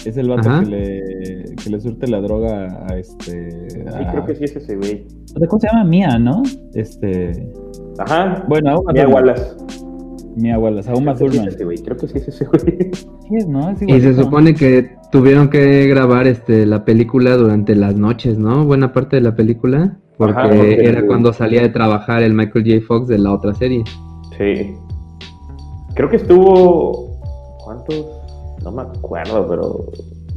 es 0.04 0.18
el 0.18 0.30
vato 0.30 0.50
Ajá. 0.50 0.62
que 0.64 0.70
le, 0.72 1.44
que 1.64 1.70
le 1.70 1.80
surte 1.80 2.08
la 2.08 2.22
droga 2.22 2.86
a 2.90 2.98
este 2.98 3.70
Sí, 3.70 3.80
a- 3.94 4.12
creo 4.12 4.26
que 4.26 4.34
sí 4.36 4.46
es 4.46 4.56
ese 4.56 4.78
güey. 4.78 5.06
¿Cómo 5.48 5.60
se 5.60 5.68
llama? 5.68 5.84
Mía, 5.84 6.18
¿no? 6.18 6.42
Este 6.74 7.54
Ajá. 8.00 8.44
bueno, 8.48 8.72
a 8.72 8.80
Uma 8.80 8.94
Mia 8.94 9.04
Thurman. 9.06 9.26
Wallace. 9.26 9.91
Mia 10.36 10.58
Wallace, 10.60 10.90
a 10.90 10.96
Uma 10.96 11.14
Creo 11.16 11.30
que 11.30 11.38
sí 11.38 11.48
es 11.48 11.58
Thurman. 11.58 11.78
Creo 11.84 11.98
que 11.98 12.08
sí 12.08 12.18
es 12.18 12.28
ese 12.28 12.46
güey. 12.46 12.92
Sí 12.94 13.36
es, 13.38 13.48
¿no? 13.48 13.70
Es 13.70 13.82
Y 13.82 14.02
se 14.02 14.14
supone 14.16 14.54
que 14.56 14.96
tuvieron 15.12 15.50
que 15.50 15.88
grabar 15.88 16.28
este 16.28 16.66
la 16.66 16.86
película 16.86 17.36
durante 17.38 17.76
las 17.76 17.96
noches, 17.96 18.38
¿no? 18.38 18.66
Buena 18.66 18.94
parte 18.94 19.18
de 19.18 19.22
la 19.22 19.36
película, 19.36 19.98
porque, 20.18 20.40
Ajá, 20.40 20.48
porque- 20.50 20.86
era 20.86 21.06
cuando 21.06 21.34
salía 21.34 21.62
de 21.62 21.70
trabajar 21.70 22.24
el 22.24 22.34
Michael 22.34 22.66
J. 22.66 22.86
Fox 22.88 23.08
de 23.08 23.18
la 23.20 23.32
otra 23.34 23.54
serie. 23.54 23.84
Sí. 24.38 24.74
Creo 25.96 26.10
que 26.10 26.16
estuvo. 26.18 27.12
¿Cuántos? 27.64 28.06
No 28.64 28.72
me 28.72 28.82
acuerdo, 28.84 29.48
pero. 29.48 29.86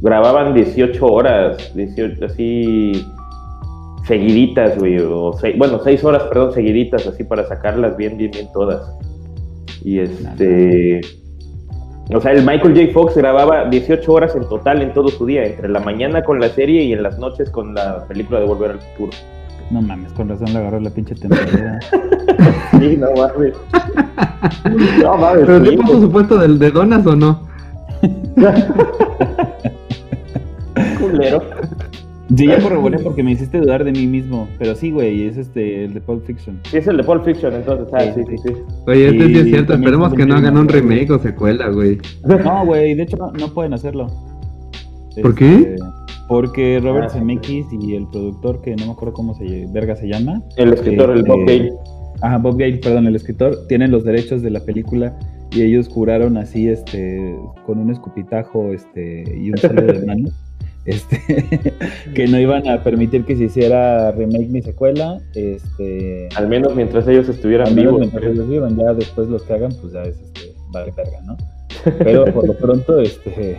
Grababan 0.01 0.53
18 0.53 1.05
horas, 1.05 1.71
18, 1.73 2.25
así. 2.25 2.91
Seguiditas, 4.05 4.77
güey. 4.77 4.97
O 4.99 5.33
seis- 5.33 5.57
bueno, 5.57 5.79
6 5.83 6.03
horas, 6.03 6.23
perdón, 6.23 6.51
seguiditas, 6.53 7.07
así 7.07 7.23
para 7.23 7.47
sacarlas 7.47 7.97
bien, 7.97 8.17
bien, 8.17 8.29
bien 8.31 8.47
todas. 8.53 8.81
Y 9.83 9.99
este. 9.99 11.01
O 12.13 12.21
sea, 12.21 12.33
el 12.33 12.45
Michael 12.45 12.75
J. 12.75 12.93
Fox 12.93 13.15
grababa 13.15 13.67
18 13.67 14.13
horas 14.13 14.35
en 14.35 14.47
total 14.47 14.83
en 14.83 14.93
todo 14.93 15.07
su 15.07 15.25
día, 15.25 15.43
entre 15.43 15.69
la 15.69 15.79
mañana 15.79 16.23
con 16.23 16.39
la 16.39 16.49
serie 16.49 16.83
y 16.83 16.93
en 16.93 17.01
las 17.01 17.17
noches 17.17 17.49
con 17.49 17.73
la 17.73 18.05
película 18.07 18.39
de 18.39 18.45
Volver 18.45 18.71
al 18.71 18.79
Futuro. 18.79 19.11
No 19.71 19.81
mames, 19.81 20.11
con 20.13 20.29
razón 20.29 20.53
le 20.53 20.59
agarró 20.59 20.79
la 20.79 20.91
pinche 20.91 21.15
temporada. 21.15 21.79
Sí, 22.79 22.97
no 22.97 23.07
mames. 23.15 23.53
No 25.01 25.17
mames, 25.17 25.45
¿Pero 25.45 25.63
te 25.63 25.77
puso 25.77 26.01
su 26.01 26.11
puesto 26.11 26.37
de, 26.37 26.49
de 26.49 26.71
donas 26.71 27.05
o 27.05 27.15
no? 27.15 27.47
culero. 30.99 31.41
Sí, 32.35 32.47
ya 32.47 32.59
corroboré 32.63 32.99
porque 32.99 33.21
me 33.23 33.31
hiciste 33.31 33.59
dudar 33.59 33.83
de 33.83 33.91
mí 33.91 34.07
mismo. 34.07 34.47
Pero 34.57 34.75
sí, 34.75 34.91
güey, 34.91 35.23
es 35.27 35.37
este, 35.37 35.85
el 35.85 35.93
de 35.93 36.01
Pulp 36.01 36.25
Fiction. 36.25 36.59
Sí, 36.69 36.77
es 36.77 36.87
el 36.87 36.97
de 36.97 37.03
Pulp 37.03 37.23
Fiction, 37.25 37.53
entonces, 37.53 37.87
ah, 37.93 38.13
sí, 38.15 38.21
sí, 38.29 38.37
sí. 38.43 38.53
Oye, 38.87 39.07
este 39.09 39.27
sí 39.27 39.37
es 39.39 39.45
cierto, 39.45 39.73
esperemos 39.73 40.13
que 40.13 40.25
no 40.25 40.35
hagan 40.35 40.57
un 40.57 40.67
remake 40.67 41.11
o 41.11 41.19
secuela, 41.19 41.69
güey. 41.69 41.97
No, 42.25 42.65
güey, 42.65 42.95
de 42.95 43.03
hecho 43.03 43.17
no, 43.17 43.31
no 43.31 43.53
pueden 43.53 43.73
hacerlo. 43.73 44.07
¿Por 45.21 45.31
Este, 45.31 45.33
qué? 45.35 45.75
Porque 46.27 46.79
Robert 46.81 47.07
Ah. 47.11 47.13
Zemeckis 47.13 47.67
y 47.71 47.93
el 47.95 48.07
productor, 48.07 48.61
que 48.61 48.75
no 48.75 48.87
me 48.87 48.91
acuerdo 48.93 49.13
cómo 49.13 49.35
se 49.35 49.67
verga 49.71 49.95
se 49.95 50.07
llama. 50.07 50.41
El 50.57 50.73
escritor, 50.73 51.11
el 51.11 51.23
Bob 51.23 51.41
Este, 51.41 51.57
Gale. 51.59 51.73
Ajá, 52.21 52.37
Bob 52.39 52.57
Gale, 52.57 52.77
perdón, 52.77 53.05
el 53.07 53.15
escritor, 53.15 53.55
tienen 53.67 53.91
los 53.91 54.03
derechos 54.03 54.41
de 54.41 54.49
la 54.49 54.61
película 54.61 55.15
y 55.51 55.61
ellos 55.61 55.87
juraron 55.87 56.37
así, 56.37 56.67
este, 56.67 57.35
con 57.65 57.77
un 57.77 57.91
escupitajo, 57.91 58.71
este, 58.73 59.23
y 59.39 59.51
un 59.51 59.57
saludo 59.57 59.93
de 59.93 60.05
mano, 60.05 60.29
este, 60.85 61.21
que 62.13 62.27
no 62.27 62.39
iban 62.39 62.67
a 62.67 62.83
permitir 62.83 63.25
que 63.25 63.35
se 63.35 63.45
hiciera 63.45 64.11
remake 64.11 64.49
ni 64.49 64.61
secuela, 64.61 65.19
este, 65.33 66.29
Al 66.35 66.47
menos 66.47 66.75
mientras 66.75 67.07
ellos 67.07 67.27
estuvieran 67.27 67.67
al 67.67 67.75
menos 67.75 67.93
vivos. 67.93 67.99
mientras 67.99 68.33
ellos 68.33 68.49
vivan, 68.49 68.77
ya 68.77 68.93
después 68.93 69.27
los 69.27 69.43
que 69.43 69.53
hagan, 69.53 69.73
pues 69.81 69.93
ya 69.93 70.03
es, 70.03 70.19
este, 70.19 70.53
vale 70.69 70.91
verga, 70.95 71.21
¿no? 71.25 71.37
Pero 71.99 72.25
por 72.25 72.47
lo 72.47 72.53
pronto, 72.53 72.99
este, 73.01 73.57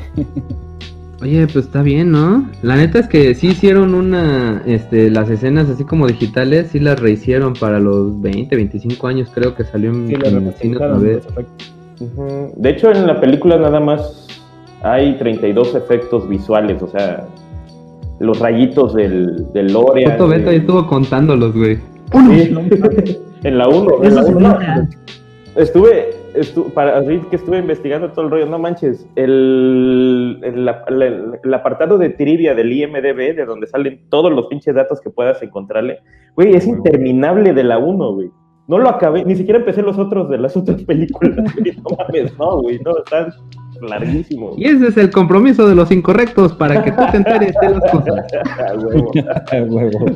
Oye, 1.23 1.47
pues 1.47 1.65
está 1.65 1.83
bien, 1.83 2.13
¿no? 2.13 2.49
La 2.63 2.77
neta 2.77 2.99
es 2.99 3.09
que 3.09 3.35
sí 3.35 3.49
hicieron 3.49 3.95
una, 3.95 4.63
este, 4.67 5.11
las 5.11 5.31
escenas 5.31 5.69
así 5.71 5.83
como 5.85 6.07
digitales, 6.07 6.69
sí 6.73 6.79
las 6.79 7.01
rehicieron 7.01 7.55
para 7.55 7.81
los 7.81 8.21
20, 8.21 8.55
25 8.55 9.07
años, 9.07 9.31
creo 9.35 9.55
que 9.55 9.65
salió 9.65 9.91
en, 9.91 10.09
sí 10.09 10.15
en 10.15 10.47
el 10.47 10.55
cine 10.55 10.77
otra 10.77 10.99
vez. 10.99 11.27
De 12.57 12.71
hecho, 12.71 12.93
en 12.93 13.07
la 13.07 13.19
película 13.19 13.59
nada 13.59 13.81
más 13.81 14.26
hay 14.83 15.15
32 15.19 15.75
efectos 15.75 16.29
visuales, 16.29 16.83
o 16.83 16.89
sea, 16.89 17.27
los 18.19 18.39
rayitos 18.39 18.95
del, 18.95 19.51
del 19.53 19.73
Lorean. 19.73 20.13
Puto 20.13 20.29
Beto 20.29 20.51
de- 20.51 20.57
estuvo 20.57 20.87
contándolos, 20.87 21.55
güey. 21.55 21.77
Sí, 22.31 22.55
en 23.43 23.59
la 23.59 23.69
1. 23.69 24.05
En 24.05 24.15
la 24.15 24.21
Eso 24.21 24.23
se 24.31 24.35
1 24.35 24.41
nota. 24.49 24.89
Estuve, 25.57 26.11
estu- 26.35 26.71
para 26.73 26.99
así 26.99 27.19
que 27.31 27.37
estuve 27.37 27.59
investigando 27.59 28.11
todo 28.11 28.27
el 28.27 28.31
rollo, 28.31 28.47
no 28.47 28.59
manches, 28.59 29.07
el, 29.17 30.39
el, 30.43 30.69
el- 31.03 31.31
el 31.43 31.55
apartado 31.55 31.97
de 31.99 32.11
trivia 32.11 32.55
del 32.55 32.73
IMDB, 32.73 33.35
de 33.35 33.45
donde 33.47 33.67
salen 33.67 34.01
todos 34.11 34.31
los 34.33 34.47
pinches 34.47 34.75
datos 34.75 35.01
que 35.01 35.09
puedas 35.11 35.43
encontrarle, 35.43 35.99
güey, 36.35 36.55
es 36.55 36.67
Huevo. 36.67 36.79
interminable 36.79 37.53
de 37.55 37.65
la 37.65 37.79
1, 37.79 38.13
güey. 38.13 38.31
No 38.69 38.79
lo 38.79 38.89
acabé, 38.89 39.25
ni 39.25 39.35
siquiera 39.37 39.61
empecé 39.61 39.81
los 39.81 39.97
otros 39.99 40.29
de 40.29 40.39
las 40.39 40.57
otras 40.57 40.83
películas. 40.85 41.37
No 41.37 41.97
mames, 41.99 42.39
no, 42.39 42.61
güey, 42.63 42.79
no, 42.81 42.99
están 42.99 43.33
Y 44.57 44.65
ese 44.65 44.89
es 44.89 44.97
el 44.97 45.11
compromiso 45.11 45.69
de 45.69 45.75
los 45.75 45.91
incorrectos 45.91 46.53
para 46.55 46.83
que 46.83 46.93
tú 46.93 47.03
te 47.11 47.17
enteres 47.19 47.55
de 47.61 47.69
las 47.71 47.91
cosas. 47.91 48.25
A 48.71 48.75
huevo. 48.75 49.11
A 49.53 49.57
huevo. 49.63 50.07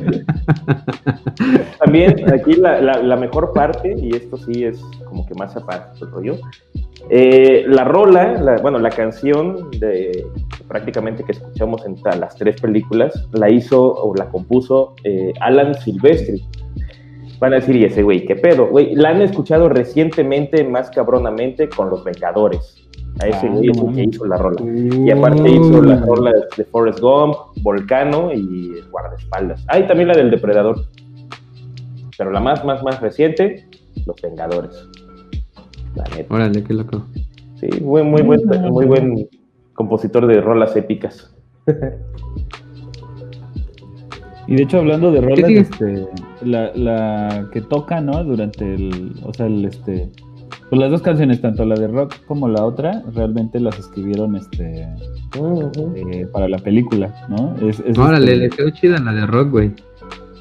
También 1.79 2.31
aquí 2.33 2.53
la, 2.53 2.81
la- 2.81 3.01
la 3.01 3.15
mejor 3.15 3.53
parte, 3.53 3.95
y 3.97 4.15
esto 4.15 4.37
sí 4.37 4.63
es 4.65 4.79
como 5.05 5.25
que 5.25 5.33
más 5.35 5.55
aparte 5.55 5.99
del 5.99 6.11
rollo, 6.11 6.35
eh, 7.09 7.63
la 7.67 7.83
rola, 7.83 8.33
la- 8.41 8.57
bueno, 8.57 8.77
la 8.79 8.89
canción 8.89 9.71
de 9.79 10.25
prácticamente 10.67 11.23
que 11.23 11.31
escuchamos 11.33 11.85
en 11.85 11.95
las 12.19 12.35
tres 12.35 12.61
películas, 12.61 13.27
la 13.33 13.49
hizo 13.49 13.81
o 13.93 14.13
la 14.15 14.25
compuso 14.29 14.95
eh, 15.03 15.33
Alan 15.39 15.73
Silvestri. 15.75 16.43
Van 17.39 17.53
a 17.53 17.55
decir, 17.55 17.75
y 17.75 17.85
ese 17.85 18.03
güey, 18.03 18.23
¿qué 18.25 18.35
pedo? 18.35 18.67
Güey, 18.67 18.93
la 18.93 19.09
han 19.09 19.21
escuchado 19.23 19.67
recientemente, 19.67 20.63
más 20.63 20.91
cabronamente, 20.91 21.67
con 21.69 21.89
Los 21.89 22.03
Vengadores. 22.03 22.80
A 23.21 23.27
ese 23.27 23.49
güey 23.49 23.69
es 23.69 23.77
el 23.77 23.93
que 23.93 24.03
hizo 24.03 24.25
la 24.25 24.37
rola. 24.37 24.61
Y 24.63 25.11
aparte 25.11 25.49
hizo 25.49 25.81
las 25.81 26.01
rolas 26.05 26.35
de 26.57 26.63
Forrest 26.65 26.99
Gump, 26.99 27.35
Volcano 27.61 28.33
y 28.33 28.81
Guardaespaldas. 28.89 29.63
Ah, 29.67 29.79
y 29.79 29.87
también 29.87 30.07
la 30.07 30.15
del 30.15 30.31
Depredador. 30.31 30.85
Pero 32.17 32.31
la 32.31 32.39
más, 32.39 32.65
más, 32.65 32.81
más 32.83 32.99
reciente, 32.99 33.67
Los 34.05 34.15
Vengadores. 34.21 34.87
La 35.95 36.03
neta. 36.15 36.33
Órale, 36.33 36.63
qué 36.63 36.73
loco. 36.73 37.05
Sí, 37.55 37.69
muy, 37.81 38.03
muy 38.03 38.23
buen, 38.23 38.41
muy 38.69 38.85
buen 38.85 39.29
compositor 39.73 40.25
de 40.25 40.41
rolas 40.41 40.75
épicas. 40.75 41.33
Y 44.47 44.55
de 44.55 44.63
hecho, 44.63 44.79
hablando 44.79 45.11
de 45.11 45.21
rolas, 45.21 45.49
este, 45.49 46.07
la, 46.41 46.71
la 46.75 47.49
que 47.53 47.61
toca, 47.61 48.01
¿no? 48.01 48.23
Durante 48.23 48.73
el, 48.73 49.13
o 49.23 49.33
sea, 49.33 49.45
el, 49.45 49.65
este, 49.65 50.11
pues 50.71 50.79
las 50.79 50.89
dos 50.89 51.01
canciones, 51.01 51.41
tanto 51.41 51.65
la 51.65 51.75
de 51.75 51.87
rock 51.89 52.15
como 52.27 52.47
la 52.47 52.65
otra, 52.65 53.03
realmente 53.13 53.59
las 53.59 53.77
escribieron, 53.77 54.37
este, 54.37 54.87
eh, 55.95 56.27
para 56.31 56.47
la 56.47 56.57
película, 56.59 57.13
¿no? 57.27 57.55
Es, 57.67 57.81
es, 57.85 57.97
Órale, 57.97 58.31
este, 58.31 58.37
le 58.37 58.49
quedó 58.49 58.69
chida 58.69 58.97
la 58.99 59.11
de 59.13 59.25
rock, 59.27 59.49
güey. 59.51 59.71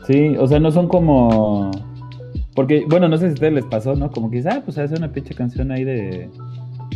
Sí, 0.06 0.36
o 0.38 0.46
sea, 0.46 0.60
no 0.60 0.70
son 0.70 0.86
como, 0.86 1.70
porque, 2.54 2.84
bueno, 2.88 3.08
no 3.08 3.16
sé 3.18 3.24
si 3.26 3.30
a 3.30 3.34
ustedes 3.34 3.52
les 3.54 3.64
pasó, 3.64 3.96
¿no? 3.96 4.10
Como 4.12 4.30
que 4.30 4.36
dices, 4.36 4.52
ah, 4.54 4.62
pues 4.64 4.78
hace 4.78 4.94
una 4.94 5.10
pinche 5.12 5.34
canción 5.34 5.72
ahí 5.72 5.82
de, 5.82 6.30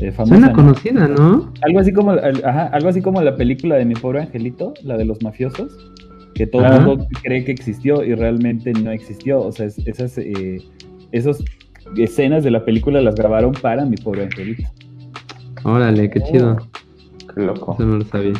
de 0.00 0.12
famosa, 0.12 0.34
Suena 0.36 0.48
¿no? 0.48 0.54
conocida, 0.54 1.08
¿no? 1.08 1.52
Algo 1.62 1.80
así 1.80 1.92
como, 1.92 2.12
ajá, 2.12 2.66
algo 2.68 2.88
así 2.88 3.02
como 3.02 3.20
la 3.20 3.34
película 3.36 3.74
de 3.74 3.84
mi 3.84 3.94
pobre 3.94 4.20
angelito, 4.22 4.74
la 4.84 4.96
de 4.96 5.04
los 5.06 5.20
mafiosos, 5.22 5.76
que 6.34 6.46
todo 6.46 6.64
el 6.66 6.80
mundo 6.82 7.06
cree 7.22 7.44
que 7.44 7.50
existió 7.52 8.04
y 8.04 8.14
realmente 8.14 8.72
no 8.72 8.90
existió. 8.92 9.40
O 9.42 9.50
sea, 9.52 9.66
es- 9.66 9.78
esas, 9.86 10.18
eh, 10.18 10.58
esas 11.12 11.42
escenas 11.96 12.42
de 12.44 12.50
la 12.50 12.64
película 12.64 13.00
las 13.00 13.14
grabaron 13.14 13.52
para 13.52 13.84
mi 13.84 13.96
pobre 13.96 14.24
angelito. 14.24 14.62
Órale, 15.64 16.10
qué 16.10 16.20
chido. 16.22 16.56
Qué 17.34 17.40
loco. 17.42 17.74
Eso 17.74 17.84
no 17.86 17.96
lo 17.98 18.04
sabía. 18.04 18.32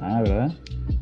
Ah, 0.00 0.20
¿verdad? 0.22 0.52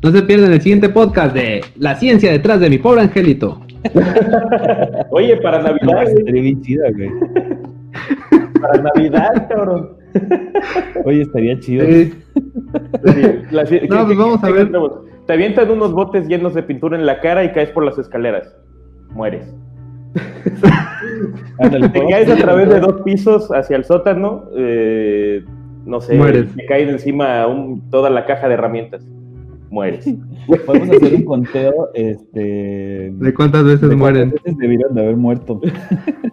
No 0.01 0.11
se 0.11 0.21
pierdan 0.23 0.53
el 0.53 0.61
siguiente 0.61 0.89
podcast 0.89 1.33
de 1.33 1.63
La 1.77 1.95
ciencia 1.95 2.31
detrás 2.31 2.59
de 2.59 2.69
mi 2.69 2.77
pobre 2.77 3.01
angelito. 3.01 3.61
Oye, 5.09 5.37
para 5.37 5.61
Navidad, 5.61 6.03
güey, 6.03 6.07
estaría 6.15 6.41
bien 6.41 6.61
chida, 6.61 6.83
güey. 6.95 7.09
para 8.61 8.81
Navidad, 8.81 9.47
cabrón. 9.49 9.89
Oye, 11.05 11.21
estaría 11.23 11.59
chido. 11.59 11.85
Sí. 11.85 12.13
Sí, 13.05 13.21
la- 13.51 13.65
¿qué- 13.65 13.87
No, 13.89 14.05
pues 14.05 14.07
qué- 14.09 14.15
vamos 14.23 14.41
qué 14.41 14.47
a 14.47 14.51
ver. 14.51 14.71
Te 15.27 15.33
avientan 15.33 15.71
unos 15.71 15.93
botes 15.93 16.27
llenos 16.27 16.53
de 16.53 16.63
pintura 16.63 16.97
en 16.97 17.05
la 17.05 17.19
cara 17.21 17.43
y 17.43 17.51
caes 17.51 17.69
por 17.69 17.83
las 17.85 17.97
escaleras. 17.97 18.55
Mueres. 19.11 19.53
Te 20.13 21.69
¿podemos 21.89 22.11
caes 22.11 22.29
a 22.29 22.35
través 22.35 22.69
de 22.69 22.79
dos 22.79 23.01
pisos 23.03 23.49
hacia 23.51 23.77
el 23.77 23.83
sótano, 23.85 24.45
eh, 24.57 25.43
no 25.85 26.01
sé, 26.01 26.15
Mueres. 26.15 26.53
te 26.55 26.65
cae 26.65 26.85
de 26.85 26.91
encima 26.93 27.45
un- 27.47 27.89
toda 27.89 28.09
la 28.09 28.25
caja 28.25 28.47
de 28.47 28.53
herramientas. 28.55 29.05
Mueres. 29.69 30.05
Podemos 30.65 30.89
hacer 30.89 31.15
un 31.15 31.23
conteo, 31.25 31.89
este... 31.93 33.11
¿De 33.13 33.33
cuántas 33.33 33.63
veces 33.63 33.89
de 33.89 33.95
mueren? 33.95 34.29
cuántas 34.29 34.43
veces 34.43 34.57
debieron 34.59 34.93
de 34.93 35.01
haber 35.01 35.15
muerto. 35.17 35.59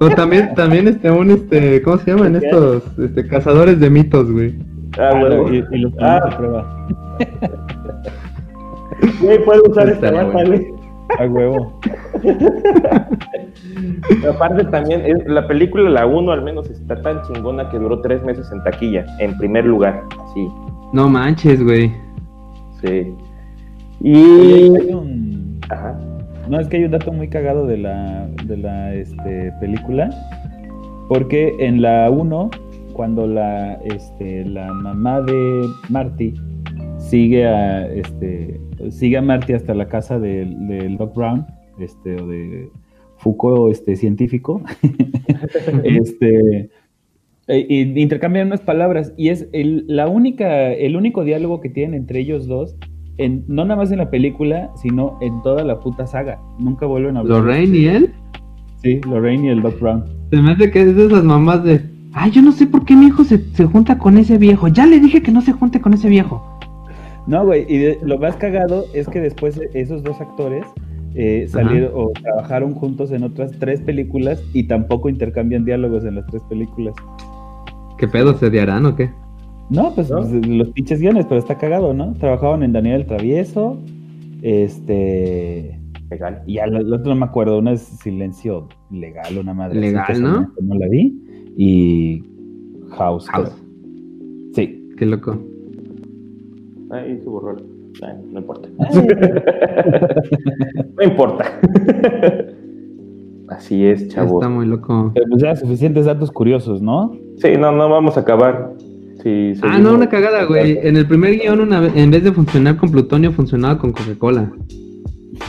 O 0.01 0.09
también, 0.11 0.53
también 0.55 0.89
este, 0.89 1.11
un, 1.11 1.31
este, 1.31 1.81
¿cómo 1.83 1.97
se 1.99 2.11
llaman 2.11 2.37
estos? 2.37 2.83
Este, 2.99 3.27
cazadores 3.29 3.79
de 3.81 3.89
mitos, 3.91 4.31
güey. 4.31 4.55
Ah, 4.99 5.11
Ah, 5.15 5.21
huevo. 5.23 5.53
y, 5.55 5.57
y 5.71 5.79
los 5.79 5.93
ponemos 5.95 6.01
Ah. 6.03 6.29
a 6.29 6.37
prueba. 6.37 6.89
Güey, 9.23 9.43
puedo 9.45 9.63
usar 9.71 9.89
esta 9.89 10.11
bueno. 10.11 10.33
güey. 10.47 10.67
A 11.19 11.25
huevo. 11.27 11.81
Aparte 14.29 14.65
también, 14.65 15.03
es- 15.05 15.27
la 15.27 15.47
película, 15.47 15.89
la 15.91 16.07
1 16.07 16.33
al 16.33 16.43
menos, 16.43 16.69
está 16.71 17.01
tan 17.03 17.23
chingona 17.23 17.69
que 17.71 17.79
duró 17.79 18.01
tres 18.01 18.23
meses 18.25 18.51
en 18.53 18.63
taquilla, 18.65 19.05
en 19.19 19.37
primer 19.39 19.65
lugar. 19.65 20.03
Sí, 20.35 20.47
No 20.93 21.09
manches, 21.09 21.63
güey. 21.63 21.93
sí. 22.83 23.15
Y... 24.01 24.15
hay 24.17 24.93
un- 24.95 25.61
Ajá. 25.69 25.99
No, 26.49 26.59
es 26.59 26.67
que 26.69 26.79
hay 26.79 26.85
un 26.85 26.91
dato 26.91 27.13
muy 27.13 27.29
cagado 27.29 27.67
de 27.67 27.77
la, 27.77 28.27
de 28.45 28.57
la 28.57 28.93
este, 28.95 29.53
película. 29.61 30.11
Porque 31.09 31.55
en 31.61 31.83
la 31.83 32.11
1, 32.11 32.51
cuando 32.93 33.27
la, 33.27 33.75
este, 33.85 34.45
la 34.47 34.73
mamá 34.73 35.21
de 35.21 35.67
Marty 35.89 36.35
sigue 36.99 37.47
a, 37.47 37.87
este, 37.87 38.61
sigue 38.91 39.19
a 39.19 39.23
Marty 39.23 39.53
hasta 39.53 39.75
la 39.75 39.87
casa 39.87 40.19
del, 40.19 40.67
del 40.69 40.97
Doc 40.97 41.15
Brown, 41.15 41.47
este, 41.79 42.21
o 42.21 42.27
de 42.27 42.69
Foucault, 43.21 43.71
este, 43.73 43.97
científico, 43.97 44.63
este, 45.85 46.71
e- 47.49 47.67
y 47.69 48.01
intercambian 48.01 48.47
unas 48.49 48.61
palabras 48.61 49.13
y 49.17 49.29
es 49.29 49.49
el, 49.53 49.85
la 49.87 50.09
única, 50.09 50.73
el 50.73 50.97
único 50.97 51.25
diálogo 51.25 51.61
que 51.61 51.69
tienen 51.69 51.95
entre 52.01 52.21
ellos 52.21 52.47
dos, 52.47 52.77
en, 53.19 53.45
no 53.49 53.65
nada 53.65 53.77
más 53.77 53.93
en 53.93 53.99
la 53.99 54.11
película, 54.11 54.71
sino 54.81 55.19
en 55.21 55.43
toda 55.43 55.65
la 55.65 55.79
puta 55.81 56.07
saga. 56.07 56.41
Nunca 56.59 56.87
vuelven 56.87 57.17
a 57.17 57.21
hablar. 57.21 57.41
¿Lorraine 57.41 57.77
y 57.77 57.87
él? 57.87 58.11
Sí, 58.83 59.01
Lorraine 59.07 59.49
y 59.49 59.51
el 59.51 59.63
Doc 59.63 59.79
Brown. 59.79 60.05
Se 60.31 60.41
me 60.41 60.53
hace 60.53 60.71
que 60.71 60.81
es 60.83 60.97
de 60.97 61.07
esas 61.07 61.25
mamás 61.25 61.63
de. 61.65 61.83
Ay, 62.13 62.31
yo 62.31 62.41
no 62.43 62.51
sé 62.53 62.67
por 62.67 62.85
qué 62.87 62.97
mi 62.97 63.07
hijo 63.07 63.25
se, 63.25 63.39
se 63.55 63.67
junta 63.67 63.99
con 63.99 64.17
ese 64.17 64.39
viejo. 64.39 64.69
Ya 64.69 64.87
le 64.87 64.99
dije 65.01 65.23
que 65.23 65.31
no 65.31 65.43
se 65.43 65.53
junte 65.53 65.81
con 65.81 65.93
ese 65.93 66.09
viejo. 66.09 66.43
No, 67.27 67.45
güey, 67.45 67.67
y 67.69 67.77
de- 67.77 67.99
lo 68.03 68.19
más 68.19 68.37
cagado 68.37 68.87
es 68.95 69.07
que 69.07 69.21
después 69.21 69.61
esos 69.75 70.03
dos 70.03 70.19
actores 70.21 70.65
eh, 71.15 71.47
salieron 71.49 71.91
o 71.95 72.11
trabajaron 72.11 72.75
juntos 72.75 73.11
en 73.11 73.25
otras 73.25 73.51
tres 73.59 73.81
películas 73.81 74.43
y 74.53 74.65
tampoco 74.65 75.09
intercambian 75.09 75.65
diálogos 75.65 76.05
en 76.05 76.17
las 76.17 76.27
tres 76.27 76.43
películas. 76.49 76.95
¿Qué 77.99 78.09
pedo 78.09 78.35
se 78.35 78.47
odiarán 78.47 78.87
o 78.87 78.97
qué? 78.97 79.11
No, 79.69 79.95
pues, 79.95 80.11
¿No? 80.11 80.19
pues, 80.19 80.47
los 80.47 80.69
pinches 80.71 81.01
guiones, 81.01 81.27
pero 81.27 81.39
está 81.39 81.59
cagado, 81.59 81.93
¿no? 81.95 82.15
Trabajaban 82.15 82.63
en 82.63 82.73
Daniel 82.73 83.01
el 83.03 83.07
Travieso, 83.07 83.79
este... 84.43 85.79
Legal. 86.11 86.43
Y 86.45 86.59
al 86.59 86.75
el 86.75 86.93
otro 86.93 87.15
no 87.15 87.21
me 87.21 87.27
acuerdo, 87.27 87.59
una 87.59 87.73
es 87.73 87.83
Silencio 87.83 88.69
Legal, 88.91 89.39
una 89.39 89.55
madre. 89.55 89.79
así, 89.79 89.87
Legal, 89.87 90.23
¿no? 90.23 90.53
No 90.61 90.75
la 90.75 90.89
vi. 90.89 91.17
Y 91.57 92.25
House. 92.91 93.29
House. 93.29 93.51
creo. 93.51 94.51
Sí. 94.55 94.89
Qué 94.97 95.07
loco. 95.07 95.39
Ahí 96.91 97.17
se 97.21 97.29
borró. 97.29 97.57
No 98.33 98.39
importa. 98.41 98.69
no 100.97 101.03
importa. 101.03 101.45
Así 103.49 103.85
es, 103.85 104.09
chavo. 104.09 104.41
Está 104.41 104.49
muy 104.49 104.67
loco. 104.67 105.11
Pero 105.15 105.27
pues 105.31 105.43
ya 105.43 105.57
suficientes 105.57 106.07
datos 106.07 106.31
curiosos, 106.31 106.81
¿no? 106.81 107.13
Sí, 107.39 107.49
no, 107.59 107.73
no 107.73 107.89
vamos 107.89 108.17
a 108.17 108.21
acabar. 108.21 108.73
Sí, 109.23 109.53
Ah, 109.63 109.79
no, 109.79 109.95
una 109.95 110.09
cagada, 110.09 110.45
güey. 110.45 110.79
En 110.83 110.97
el 110.97 111.07
primer 111.07 111.35
guion, 111.39 111.61
una 111.61 111.81
vez- 111.81 111.93
en 111.97 112.11
vez 112.11 112.25
de 112.25 112.33
funcionar 112.33 112.77
con 112.77 112.91
plutonio, 112.91 113.33
funcionaba 113.33 113.79
con 113.79 113.93
Coca-Cola. 113.93 114.53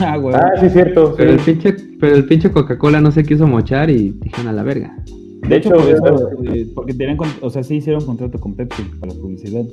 Ah, 0.00 0.16
güey. 0.16 0.34
Ah, 0.34 0.52
sí, 0.58 0.70
cierto. 0.70 1.12
Pero 1.18 1.32
el 1.32 1.38
pinche, 1.38 1.74
pero 2.00 2.16
el 2.16 2.24
pinche 2.24 2.50
Coca-Cola 2.50 2.98
no 3.02 3.12
se 3.12 3.24
quiso 3.24 3.46
mochar 3.46 3.90
y 3.90 4.14
dijeron 4.22 4.48
a 4.48 4.52
la 4.52 4.62
verga. 4.62 4.96
De 5.46 5.56
hecho, 5.56 5.68
por 5.68 5.80
eso, 5.82 6.06
eso- 6.06 6.30
eh, 6.54 6.66
porque 6.74 6.94
tenían, 6.94 7.18
o 7.42 7.50
sea, 7.50 7.62
sí 7.62 7.74
hicieron 7.76 8.02
contrato 8.06 8.40
con 8.40 8.54
Pepsi 8.54 8.84
para 8.98 9.12
publicidad. 9.12 9.64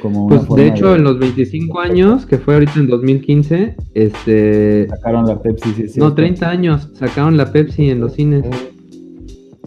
Como 0.00 0.26
una 0.26 0.36
Pues 0.36 0.46
forma 0.48 0.62
de 0.64 0.68
hecho, 0.70 0.96
en 0.96 1.04
los 1.04 1.18
25 1.18 1.80
años, 1.80 2.26
que 2.26 2.38
fue 2.38 2.54
ahorita 2.54 2.72
en 2.80 2.86
2015, 2.88 3.76
este. 3.94 4.88
sacaron 4.88 5.26
la 5.26 5.40
Pepsi, 5.40 5.72
sí, 5.74 5.88
sí. 5.88 6.00
No, 6.00 6.14
30 6.14 6.48
años, 6.48 6.88
sacaron 6.94 7.36
la 7.36 7.52
Pepsi 7.52 7.90
en 7.90 8.00
los 8.00 8.14
cines. 8.14 8.44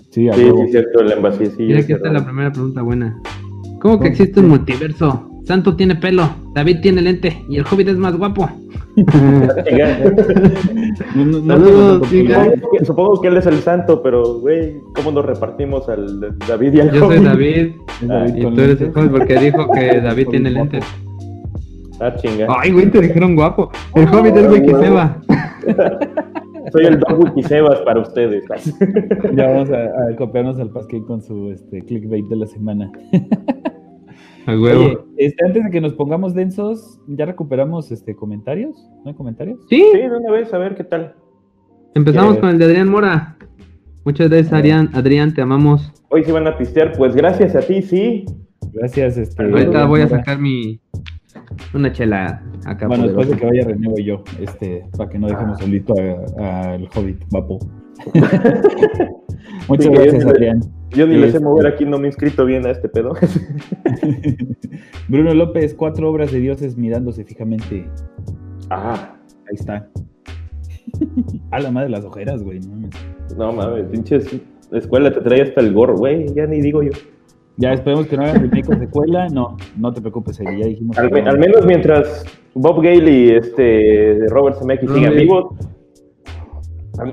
Sí, 0.10 0.30
Sí, 0.32 0.42
sí, 0.44 0.72
cierto, 0.72 1.00
el 1.02 1.12
envase. 1.12 1.46
Sí, 1.48 1.56
Mira, 1.64 1.80
aquí 1.80 1.92
está 1.94 2.06
cerró. 2.08 2.20
la 2.20 2.26
primera 2.26 2.52
pregunta 2.52 2.82
buena. 2.84 3.20
¿Cómo 3.82 4.00
que 4.00 4.10
existe 4.10 4.40
un 4.40 4.50
multiverso? 4.50 5.30
Santo 5.46 5.76
tiene 5.76 5.96
pelo, 5.96 6.30
David 6.56 6.78
tiene 6.82 7.02
lente 7.02 7.44
y 7.50 7.58
el 7.58 7.66
Hobbit 7.70 7.90
es 7.90 7.98
más 7.98 8.16
guapo. 8.18 8.50
No, 11.16 11.26
no, 11.26 11.40
no 11.40 11.48
Saludos, 11.48 12.02
tengo 12.10 12.24
diga. 12.24 12.36
tanto 12.44 12.54
Supongo 12.60 12.78
que- 12.80 12.86
Supongo 12.86 13.22
que 13.22 13.28
él 13.30 13.38
es 13.38 13.46
el 13.48 13.56
santo, 13.60 14.02
pero, 14.04 14.40
güey, 14.40 14.76
¿cómo 14.96 15.12
nos 15.12 15.26
repartimos 15.26 15.90
al 15.90 16.38
David 16.48 16.74
y 16.74 16.80
al 16.82 16.92
Yo 16.92 17.08
soy? 17.08 17.24
David 17.24 17.72
y 18.36 18.42
tú 18.42 18.62
eres 18.62 18.82
el. 18.82 18.90
Hobbit 18.96 19.12
porque 19.12 19.40
dijo 19.40 19.72
que 19.72 20.00
David 20.04 20.28
tiene 20.30 20.52
lentes. 20.52 20.84
Ah, 22.00 22.14
chinga. 22.16 22.48
Ay, 22.50 22.72
güey, 22.72 22.90
te 22.92 23.02
dijeron 23.02 23.36
guapo. 23.36 23.72
El 23.96 24.08
Hobbit 24.08 24.36
es 24.36 24.48
güey 24.48 24.62
que 24.64 24.76
se 24.76 24.90
va. 24.90 25.18
soy 26.72 26.86
el 26.86 27.00
Don 27.00 27.20
Wikisebas 27.24 27.80
para 27.82 28.00
ustedes. 28.02 28.44
Ya 29.36 29.48
vamos 29.48 29.70
a, 29.72 29.86
a 29.86 30.16
copiarnos 30.18 30.60
al 30.60 30.70
Pasquín 30.70 31.04
con 31.06 31.22
su 31.22 31.52
este, 31.52 31.82
clickbait 31.82 32.26
de 32.28 32.36
la 32.36 32.46
semana. 32.48 32.92
A 34.46 34.58
huevo. 34.60 34.84
Oye, 34.84 34.98
este, 35.18 35.46
antes 35.46 35.64
de 35.64 35.72
que 35.72 35.82
nos 35.82 35.94
pongamos 35.94 36.34
densos, 36.34 37.00
¿ya 37.08 37.26
recuperamos 37.26 37.92
este, 37.92 38.16
comentarios? 38.16 38.76
¿No 39.04 39.12
hay 39.12 39.16
comentarios? 39.16 39.60
sí, 39.70 39.84
Sí, 39.92 39.98
de 39.98 40.16
una 40.18 40.32
vez, 40.32 40.54
a 40.54 40.58
ver 40.58 40.76
qué 40.76 40.84
tal. 40.84 41.16
empezamos 41.96 42.38
eh, 42.38 42.40
con 42.40 42.50
el 42.50 42.58
de 42.60 42.66
Adrián 42.66 42.90
Mora. 42.90 43.38
Muchas 44.06 44.30
gracias, 44.30 44.52
Adrián. 44.54 44.90
Adrián, 44.94 45.34
te 45.34 45.42
amamos. 45.42 45.92
Hoy 46.10 46.24
se 46.26 46.32
van 46.34 46.46
a 46.48 46.58
pistear, 46.58 46.92
pues 46.98 47.16
gracias 47.16 47.56
a 47.56 47.62
ti, 47.62 47.82
sí. 47.82 48.26
Gracias. 48.74 49.18
Este, 49.18 49.44
Ahorita 49.44 49.86
voy 49.86 50.02
a 50.02 50.08
sacar 50.08 50.40
mi. 50.40 50.80
Una 51.74 51.92
chela 51.92 52.44
acá. 52.66 52.88
Bueno, 52.88 53.04
después 53.06 53.30
de 53.30 53.38
que 53.38 53.46
vaya 53.46 53.64
René 53.66 53.88
voy 53.88 54.04
yo, 54.04 54.24
este, 54.40 54.86
para 54.98 55.10
que 55.10 55.20
no 55.20 55.28
dejemos 55.28 55.58
solito 55.60 55.94
a- 56.40 56.72
al 56.74 56.90
Hobbit, 56.94 57.24
Vapo. 57.32 57.60
Muchas 59.68 59.86
Sí, 59.86 59.92
gracias, 59.92 60.24
yo- 60.24 60.30
Adrián. 60.30 60.60
Yo 60.92 61.08
ni 61.08 61.16
les 61.16 61.32
sé 61.32 61.38
Este- 61.38 61.44
mover 61.44 61.66
aquí, 61.68 61.86
no 61.86 61.98
me 61.98 62.04
he 62.06 62.08
inscrito 62.08 62.46
bien 62.46 62.66
a 62.68 62.72
este 62.72 62.88
pedo. 62.88 63.14
Bruno 65.08 65.34
López, 65.34 65.74
cuatro 65.74 66.10
obras 66.10 66.32
de 66.32 66.40
dioses 66.40 66.78
mirándose 66.78 67.24
fijamente. 67.24 67.88
Ah, 68.70 69.16
Ahí 69.50 69.56
está. 69.56 69.90
A 71.52 71.60
la 71.60 71.72
madre 71.72 71.90
las 71.90 72.06
ojeras, 72.06 72.44
güey. 72.44 72.60
no 72.60 72.76
mames. 72.76 72.90
no 73.38 73.52
mames, 73.54 73.86
pinches 73.88 74.28
escuela 74.72 75.12
te 75.12 75.22
trae 75.22 75.42
hasta 75.42 75.62
el 75.62 75.74
gorro, 75.74 75.96
güey, 75.98 76.34
ya 76.34 76.46
ni 76.46 76.62
digo 76.62 76.82
yo. 76.84 76.92
Ya 77.58 77.72
esperemos 77.74 78.08
que 78.08 78.18
no 78.18 78.24
hagan 78.24 78.42
remake 78.42 78.68
o 78.70 78.76
secuela. 78.80 79.28
No, 79.30 79.58
no 79.78 79.94
te 79.94 80.02
preocupes, 80.02 80.40
ya 80.40 80.50
dijimos. 80.68 80.98
Al, 80.98 81.10
que 81.10 81.14
me- 81.16 81.22
no. 81.22 81.30
al 81.30 81.38
menos 81.40 81.66
mientras 81.66 82.26
Bob 82.56 82.78
Gale 82.84 83.12
y 83.12 83.30
este 83.30 84.20
Robert 84.30 84.58
Zemeckis 84.58 84.90
Robert. 84.90 85.16
vivos, 85.16 85.46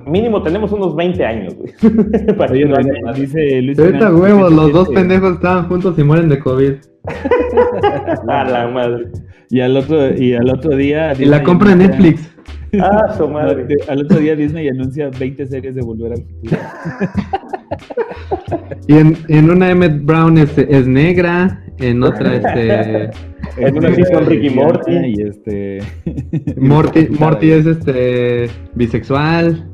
mínimo 0.06 0.42
tenemos 0.42 0.72
unos 0.72 0.94
20 0.94 1.24
años, 1.24 1.54
güey. 1.54 1.72
Para 2.36 2.52
Oye, 2.52 2.64
no 2.66 3.12
dice 3.14 3.62
Luis 3.62 3.78
Ahorita 3.78 4.14
huevos, 4.14 4.52
los 4.52 4.72
dos 4.72 4.88
pendejos 4.90 5.34
estaban 5.34 5.68
juntos 5.68 5.98
y 5.98 6.04
mueren 6.04 6.28
de 6.28 6.38
COVID. 6.38 6.72
A 8.28 8.44
la 8.44 8.68
madre. 8.68 9.08
Y 9.48 9.60
al 9.60 9.76
otro, 9.76 10.14
y 10.16 10.34
al 10.34 10.48
otro 10.48 10.76
día. 10.76 11.12
Y 11.18 11.24
la 11.24 11.42
compra 11.42 11.72
en 11.72 11.78
Netflix. 11.78 12.30
Ah, 12.78 13.14
su 13.16 13.28
madre. 13.28 13.66
Al 13.88 14.04
otro 14.04 14.18
día 14.18 14.36
Disney 14.36 14.68
anuncia 14.68 15.10
20 15.18 15.46
series 15.46 15.74
de 15.74 15.82
Volver 15.82 16.12
al 16.12 16.22
Futuro. 16.22 16.58
Y 18.88 18.94
en, 18.96 19.16
en 19.28 19.50
una 19.50 19.70
Emmett 19.70 20.04
Brown 20.04 20.38
es, 20.38 20.56
es 20.58 20.86
negra, 20.86 21.62
en 21.78 22.02
otra 22.02 22.34
este 22.36 23.10
En 23.56 23.78
una 23.78 23.94
sí 23.94 24.02
son 24.12 24.26
Ricky 24.26 24.50
Morty. 24.50 24.92
Y 24.92 25.22
este. 25.22 25.78
Morty, 26.56 27.08
Morty 27.18 27.50
es 27.52 27.66
este 27.66 28.48
bisexual. 28.74 29.66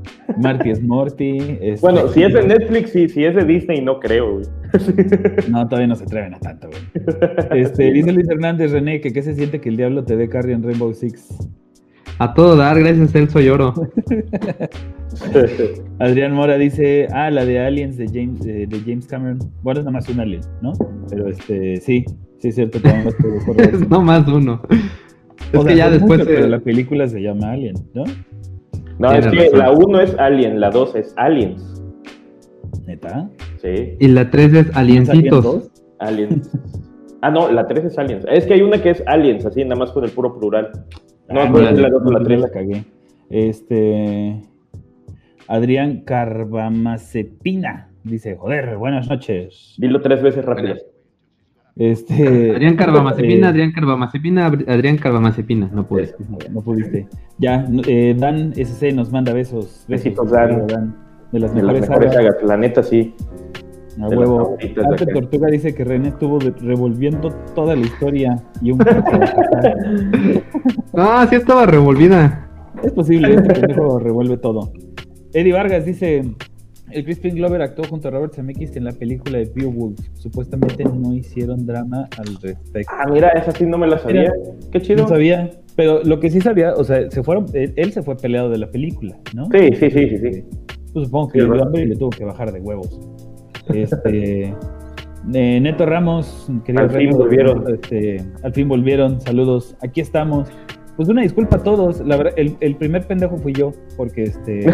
Marty 0.43 0.71
es 0.71 0.83
Morty. 0.83 1.39
este- 1.61 1.81
Bueno, 1.81 2.09
si 2.09 2.23
es 2.25 2.33
de 2.35 2.47
Netflix 2.47 2.95
y 2.97 3.09
si 3.09 3.25
es 3.25 3.35
de 3.37 3.45
Disney, 3.45 3.81
no 3.81 4.01
creo, 4.01 4.35
güey. 4.35 4.47
No, 5.49 5.67
todavía 5.69 5.87
no 5.87 5.95
se 5.95 6.05
atreven 6.05 6.35
a 6.35 6.41
tanto, 6.41 6.69
güey. 6.69 7.63
Este, 7.63 7.93
dice 7.93 8.13
Luis 8.13 8.29
Hernández, 8.29 8.73
René, 8.73 9.01
que 9.01 9.13
qué 9.13 9.23
se 9.23 9.35
siente 9.35 9.61
que 9.61 9.69
el 9.69 9.77
diablo 9.77 10.05
te 10.05 10.17
dé 10.17 10.29
carry 10.29 10.53
en 10.53 10.63
Rainbow 10.63 10.93
Six. 10.93 11.49
A 12.19 12.33
todo 12.33 12.57
dar, 12.57 12.79
gracias 12.79 13.15
a 13.15 13.19
él 13.19 13.29
soy 13.29 13.49
oro. 13.49 13.75
Adrián 15.99 16.33
Mora 16.33 16.57
dice, 16.57 17.09
ah, 17.13 17.31
la 17.31 17.45
de 17.45 17.59
Aliens 17.59 17.97
de 17.97 18.07
James, 18.07 18.41
de, 18.41 18.67
de 18.67 18.81
James 18.81 19.07
Cameron. 19.07 19.39
Bueno, 19.63 19.81
es 19.81 19.87
nada 19.87 19.99
más 19.99 20.09
un 20.09 20.21
alien, 20.21 20.41
¿no? 20.63 20.73
Pero 21.11 21.29
este, 21.29 21.77
sí, 21.77 22.05
sí 22.39 22.49
es 22.49 22.55
cierto. 22.55 22.79
Es 23.59 23.89
no 23.89 24.01
más 24.01 24.27
uno. 24.29 24.63
Es 25.53 25.59
O 25.59 25.63
que 25.63 25.75
sea, 25.75 25.77
ya 25.77 25.91
después 25.91 26.21
muchos, 26.21 26.27
pero 26.35 26.47
eh, 26.47 26.51
la 26.51 26.61
película 26.61 27.07
se 27.09 27.21
llama 27.21 27.53
Alien, 27.53 27.75
¿no? 27.95 28.05
No, 28.99 29.13
es 29.13 29.27
que 29.27 29.37
razón. 29.37 29.59
la 29.59 29.71
1 29.73 30.01
es 30.01 30.15
Alien, 30.19 30.61
la 30.61 30.71
2 30.71 30.95
es 30.97 31.15
Aliens. 31.17 31.83
¿Neta? 32.87 33.29
Sí, 33.61 33.95
y 34.01 34.09
la 34.09 34.31
3 34.31 34.47
es 34.47 34.53
¿No 34.53 34.59
es 34.71 34.77
Alien 34.77 35.11
Aliencitos. 35.11 35.45
2? 35.45 35.71
Aliens. 35.99 36.51
Ah, 37.23 37.31
no, 37.31 37.51
la 37.51 37.67
3 37.67 37.85
es 37.85 37.99
Aliens. 37.99 38.25
Es 38.31 38.47
que 38.47 38.55
hay 38.55 38.63
una 38.63 38.81
que 38.81 38.91
es 38.91 39.03
Aliens, 39.07 39.45
así, 39.45 39.63
nada 39.65 39.77
más 39.77 39.93
con 39.93 40.05
el 40.05 40.11
puro 40.11 40.39
plural. 40.39 40.71
No, 41.29 41.41
Ah, 41.41 41.49
la 41.51 41.89
2 41.91 42.03
o 42.05 42.11
la 42.11 42.19
no, 42.21 42.25
3. 42.25 42.41
la 42.41 42.51
cagué. 42.51 42.85
Este. 43.31 44.41
Adrián 45.49 46.03
Carbamazepina 46.05 47.89
dice: 48.05 48.37
Joder, 48.37 48.77
buenas 48.77 49.09
noches. 49.09 49.75
Dilo 49.79 50.01
tres 50.01 50.23
veces 50.23 50.45
rápido. 50.45 50.77
Este. 51.77 52.51
Adrián 52.55 52.77
Carbamazepina, 52.79 53.47
eh, 53.49 53.51
Adrián 53.51 53.73
Carbamazepina, 53.73 54.47
Adrián 54.47 54.97
Carbamazepina, 54.99 55.71
no 55.73 55.87
pude. 55.87 56.15
No 56.53 56.61
pudiste. 56.63 57.09
Ya, 57.39 57.67
eh, 57.87 58.15
Dan 58.17 58.53
SC 58.55 58.93
nos 58.93 59.11
manda 59.13 59.33
besos. 59.33 59.85
Besitos, 59.89 60.31
Dan. 60.31 60.67
querido 60.67 60.67
De 60.67 61.41
las 61.41 61.55
De 61.55 61.63
las 61.63 61.73
mejores, 61.75 61.89
mejores 61.89 62.13
sagas. 62.15 62.35
sagas, 62.35 62.49
la 62.49 62.57
neta 62.57 62.83
sí. 62.83 63.15
A 64.01 64.09
huevo. 64.09 64.57
Arte. 64.91 65.07
Tortuga 65.07 65.49
dice 65.49 65.75
que 65.75 65.85
René 65.85 66.09
estuvo 66.09 66.39
revolviendo 66.39 67.31
toda 67.55 67.75
la 67.75 67.83
historia 67.83 68.37
y 68.61 68.73
un 68.73 68.79
Ah, 70.95 71.27
sí 71.29 71.37
estaba 71.37 71.67
revolvida. 71.67 72.43
Es 72.83 72.93
posible, 72.93 73.35
este 73.35 73.55
pendejo 73.55 73.99
revuelve 73.99 74.37
todo. 74.37 74.73
Eddie 75.33 75.53
Vargas 75.53 75.85
dice: 75.87 76.23
El 76.91 77.05
Crispin 77.05 77.35
Glover 77.37 77.63
actuó 77.63 77.85
junto 77.89 78.09
a 78.09 78.11
Robert 78.11 78.35
Zemeckis 78.35 78.77
en 78.77 78.85
la 78.85 78.93
película 78.93 79.39
de 79.39 79.51
Beowulf. 79.55 79.99
Supuestamente 80.15 80.85
no 80.85 81.15
hicieron 81.15 81.67
drama 81.67 82.07
al 82.19 82.27
respecto. 82.43 82.93
Ah, 82.99 83.07
mira, 83.11 83.29
esa 83.31 83.51
sí 83.53 83.65
no 83.67 83.79
me 83.79 83.87
la 83.87 83.99
sabía. 83.99 84.33
Qué 84.73 84.81
chido. 84.83 85.03
No 85.05 85.09
sabía, 85.09 85.51
pero 85.75 86.03
lo 86.05 86.21
que 86.21 86.31
sí 86.31 86.41
sabía, 86.41 86.75
o 86.75 86.85
sea, 86.85 87.11
se 87.11 87.23
fueron, 87.23 87.47
él, 87.55 87.73
él 87.77 87.93
se 87.93 88.03
fue 88.03 88.17
peleado 88.17 88.51
de 88.51 88.59
la 88.59 88.71
película, 88.71 89.17
¿no? 89.35 89.47
Sí, 89.47 89.75
sí, 89.75 89.91
sí, 89.91 90.09
sí, 90.11 90.33
sí. 90.33 90.45
Pues 90.93 91.07
supongo 91.07 91.29
que 91.29 91.41
Sí, 91.41 91.47
¿verdad? 91.47 91.67
hambre 91.67 91.83
y 91.83 91.87
le 91.87 91.97
tuvo 91.97 92.11
que 92.11 92.25
bajar 92.25 92.53
de 92.53 92.61
huevos. 92.61 92.99
Este. 93.69 94.55
eh, 95.35 95.61
Neto 95.61 95.87
Ramos, 95.87 96.49
querido 96.65 96.85
Al 96.85 96.91
fin 96.91 97.11
volvieron. 97.11 97.65
este, 97.75 98.25
al 98.43 98.53
fin 98.53 98.69
volvieron, 98.69 99.21
saludos. 99.21 99.77
Aquí 99.83 100.01
estamos. 100.01 100.49
Pues 100.97 101.09
una 101.09 101.23
disculpa 101.23 101.57
a 101.57 101.63
todos. 101.63 102.01
La 102.07 102.17
verdad, 102.17 102.33
el, 102.37 102.57
el 102.61 102.77
primer 102.77 103.07
pendejo 103.07 103.37
fui 103.39 103.53
yo, 103.53 103.73
porque 103.97 104.23
este. 104.25 104.67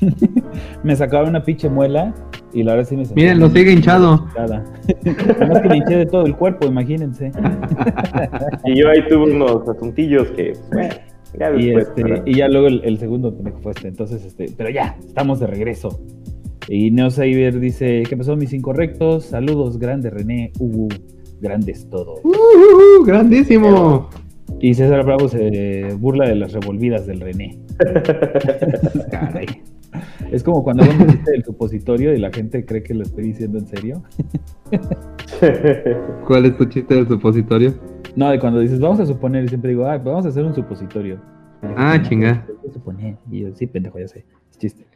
me 0.82 0.96
sacaba 0.96 1.28
una 1.28 1.42
pinche 1.44 1.68
muela 1.68 2.12
y 2.52 2.62
la 2.64 2.72
verdad 2.74 2.88
sí 2.88 2.96
me 2.96 3.04
sentía 3.04 3.24
Miren, 3.24 3.40
lo 3.40 3.48
sigue 3.50 3.70
hinchado. 3.72 4.26
Además 4.36 5.60
que 5.62 5.68
me 5.68 5.76
hinché 5.76 5.96
de 5.98 6.06
todo 6.06 6.26
el 6.26 6.34
cuerpo, 6.36 6.66
imagínense. 6.66 7.30
Y 8.64 8.74
yo 8.80 8.88
ahí 8.88 9.06
tuve 9.08 9.32
unos 9.34 9.68
asuntillos 9.68 10.28
que, 10.32 10.52
pues, 10.54 10.70
bueno, 10.72 10.94
ya 11.38 11.50
Y, 11.54 11.70
después. 11.70 11.88
este, 12.10 12.22
y 12.30 12.34
ya 12.34 12.48
luego 12.48 12.66
el, 12.66 12.80
el 12.84 12.98
segundo 12.98 13.32
pendejo 13.34 13.60
fue 13.60 13.72
este. 13.72 13.86
Entonces, 13.88 14.24
este, 14.24 14.46
pero 14.56 14.70
ya, 14.70 14.96
estamos 15.06 15.38
de 15.38 15.46
regreso. 15.46 16.00
Y 16.68 16.90
Neo 16.90 17.10
Cyber 17.10 17.58
dice: 17.60 18.02
¿Qué 18.08 18.16
pasó, 18.16 18.36
mis 18.36 18.52
incorrectos? 18.52 19.26
Saludos, 19.26 19.78
grande 19.78 20.10
René, 20.10 20.52
uh, 20.58 20.88
grandes 21.40 21.88
todos. 21.90 22.20
Uh, 22.24 22.28
uh, 22.28 23.00
uh, 23.00 23.04
grandísimo. 23.04 24.08
Y 24.60 24.74
César 24.74 25.04
Bravo 25.04 25.28
se 25.28 25.94
burla 25.98 26.28
de 26.28 26.36
las 26.36 26.52
revolvidas 26.52 27.06
del 27.06 27.20
René. 27.20 27.58
Caray. 29.10 29.46
Es 30.30 30.42
como 30.42 30.62
cuando 30.64 30.82
hago 30.82 30.92
un 30.92 31.08
chiste 31.10 31.30
del 31.30 31.44
supositorio 31.44 32.14
y 32.14 32.18
la 32.18 32.32
gente 32.32 32.64
cree 32.64 32.82
que 32.82 32.94
lo 32.94 33.02
estoy 33.02 33.24
diciendo 33.24 33.58
en 33.58 33.66
serio. 33.66 34.02
¿Cuál 36.26 36.46
es 36.46 36.56
tu 36.56 36.64
chiste 36.66 36.94
del 36.94 37.06
supositorio? 37.08 37.74
No, 38.16 38.30
de 38.30 38.38
cuando 38.38 38.60
dices, 38.60 38.80
vamos 38.80 38.98
a 39.00 39.06
suponer, 39.06 39.44
y 39.44 39.48
siempre 39.48 39.70
digo, 39.70 39.86
ah, 39.86 39.94
pues 39.94 40.04
vamos 40.06 40.26
a 40.26 40.30
hacer 40.30 40.44
un 40.44 40.54
supositorio. 40.54 41.20
Ah, 41.62 41.92
gente, 41.92 42.02
"No, 42.02 42.08
chinga. 42.08 42.44
pues, 42.46 42.58
hay 42.58 42.66
que 42.66 42.72
suponer". 42.72 43.16
Y 43.30 43.40
yo, 43.40 43.54
sí, 43.54 43.66
pendejo, 43.66 43.98
ya 43.98 44.08
sé, 44.08 44.24
es 44.50 44.58
chiste. 44.58 44.86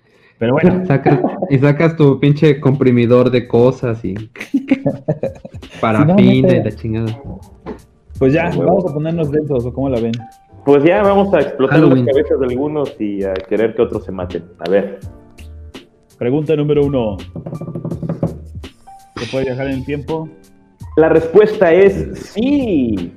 Pero 0.41 0.55
bueno, 0.55 0.85
Sacas, 0.87 1.21
y 1.51 1.59
sacas 1.59 1.95
tu 1.97 2.19
pinche 2.19 2.59
comprimidor 2.61 3.31
de 3.31 3.47
cosas 3.47 4.03
y 4.05 4.15
parafina 5.81 6.15
no, 6.15 6.21
y 6.21 6.43
la 6.65 6.73
chingada. 6.75 7.23
pues 8.19 8.33
ya, 8.33 8.49
Huevo. 8.51 8.65
vamos 8.65 8.91
a 8.91 8.95
ponernos 8.95 9.31
densos, 9.31 9.65
o 9.67 9.73
cómo 9.73 9.89
la 9.91 10.01
ven. 10.01 10.13
Pues 10.65 10.83
ya 10.83 11.03
vamos 11.03 11.33
a 11.35 11.41
explotar 11.41 11.79
Halloween. 11.81 12.07
las 12.07 12.15
cabezas 12.17 12.41
de 12.41 12.47
algunos 12.47 13.01
y 13.01 13.23
a 13.23 13.35
querer 13.35 13.75
que 13.75 13.83
otros 13.83 14.05
se 14.05 14.13
maten. 14.13 14.45
A 14.67 14.69
ver. 14.71 14.99
Pregunta 16.19 16.57
número 16.57 16.85
uno. 16.85 17.17
¿Se 19.17 19.27
puede 19.31 19.45
viajar 19.47 19.67
en 19.69 19.73
el 19.75 19.85
tiempo? 19.85 20.29
La 20.97 21.09
respuesta 21.09 21.73
es 21.73 22.19
sí. 22.19 23.13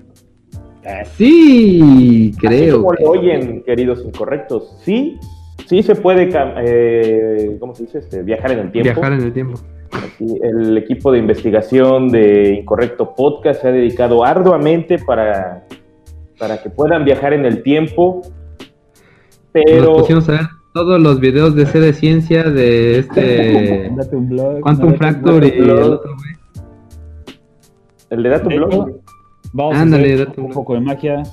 Sí, 1.16 2.32
Así 2.32 2.34
creo. 2.38 2.78
como 2.84 2.92
que- 2.92 3.04
lo 3.04 3.10
oyen, 3.12 3.64
queridos 3.64 4.04
incorrectos. 4.06 4.78
Sí, 4.84 5.18
sí 5.74 5.82
se 5.82 5.96
puede, 5.96 6.30
eh, 6.58 7.58
¿cómo 7.60 7.74
se 7.74 7.86
dice? 7.86 7.98
Este, 7.98 8.22
viajar 8.22 8.52
en 8.52 8.60
el 8.60 8.72
tiempo. 8.72 8.94
Viajar 8.94 9.14
en 9.14 9.22
el 9.22 9.34
tiempo. 9.34 9.60
Aquí, 9.92 10.38
el 10.44 10.78
equipo 10.78 11.12
de 11.12 11.18
investigación 11.18 12.10
de 12.10 12.60
Incorrecto 12.60 13.16
Podcast 13.16 13.62
se 13.62 13.70
ha 13.70 13.72
dedicado 13.72 14.24
arduamente 14.24 15.00
para, 15.00 15.66
para 16.38 16.62
que 16.62 16.70
puedan 16.70 17.06
viajar 17.06 17.34
en 17.34 17.46
el 17.46 17.64
tiempo. 17.64 18.22
Nos 18.24 18.32
Pero 19.52 19.98
pusimos 19.98 20.30
a 20.30 20.34
ver 20.34 20.42
todos 20.76 21.02
los 21.02 21.20
videos 21.20 21.56
de 21.56 21.66
C 21.66 21.80
de 21.80 21.94
ciencia 21.94 22.44
de 22.44 23.00
este 23.00 23.90
Date 23.98 24.16
un 24.16 24.30
blog. 24.30 24.60
Quantum 24.62 24.94
Fracture 24.94 25.48
y 25.48 25.60
blog. 25.60 25.78
el 25.80 25.84
otro, 25.94 26.16
güey. 26.16 27.38
el 28.12 28.24
de 28.24 28.30
Dato 28.30 28.50
De 28.50 28.58
Blog. 28.58 29.00
Vamos 29.54 29.76
Ándale, 29.76 30.12
a 30.12 30.24
hacer 30.24 30.40
un 30.40 30.52
poco 30.52 30.76
de 30.76 30.82
magia. 30.82 31.24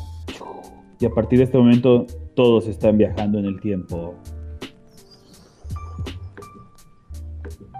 Y 0.98 1.06
a 1.06 1.10
partir 1.10 1.38
de 1.38 1.44
este 1.46 1.56
momento, 1.56 2.06
todos 2.34 2.66
están 2.68 2.96
viajando 2.98 3.38
en 3.38 3.46
el 3.46 3.60
tiempo. 3.60 4.14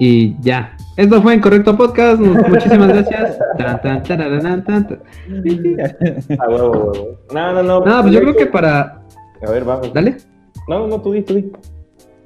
Y 0.01 0.35
ya. 0.41 0.75
Esto 0.97 1.21
fue 1.21 1.35
Incorrecto 1.35 1.77
Podcast. 1.77 2.19
Muchísimas 2.21 2.89
gracias. 2.89 3.39
Tan, 3.59 3.83
tan, 3.83 4.03
tararán, 4.03 4.65
tan, 4.65 4.89
tan. 4.89 5.03
Ah, 6.39 6.49
huevo, 6.49 6.71
huevo. 6.71 7.19
No, 7.35 7.53
no, 7.53 7.63
no. 7.63 7.85
No, 7.85 8.01
pues 8.01 8.15
yo 8.15 8.21
creo 8.21 8.35
que 8.35 8.47
para. 8.47 9.03
A 9.47 9.51
ver, 9.51 9.63
vamos. 9.63 9.93
Dale. 9.93 10.17
No, 10.69 10.87
no, 10.87 11.03
tú 11.03 11.13
di, 11.13 11.21
tú 11.21 11.35
di. 11.35 11.53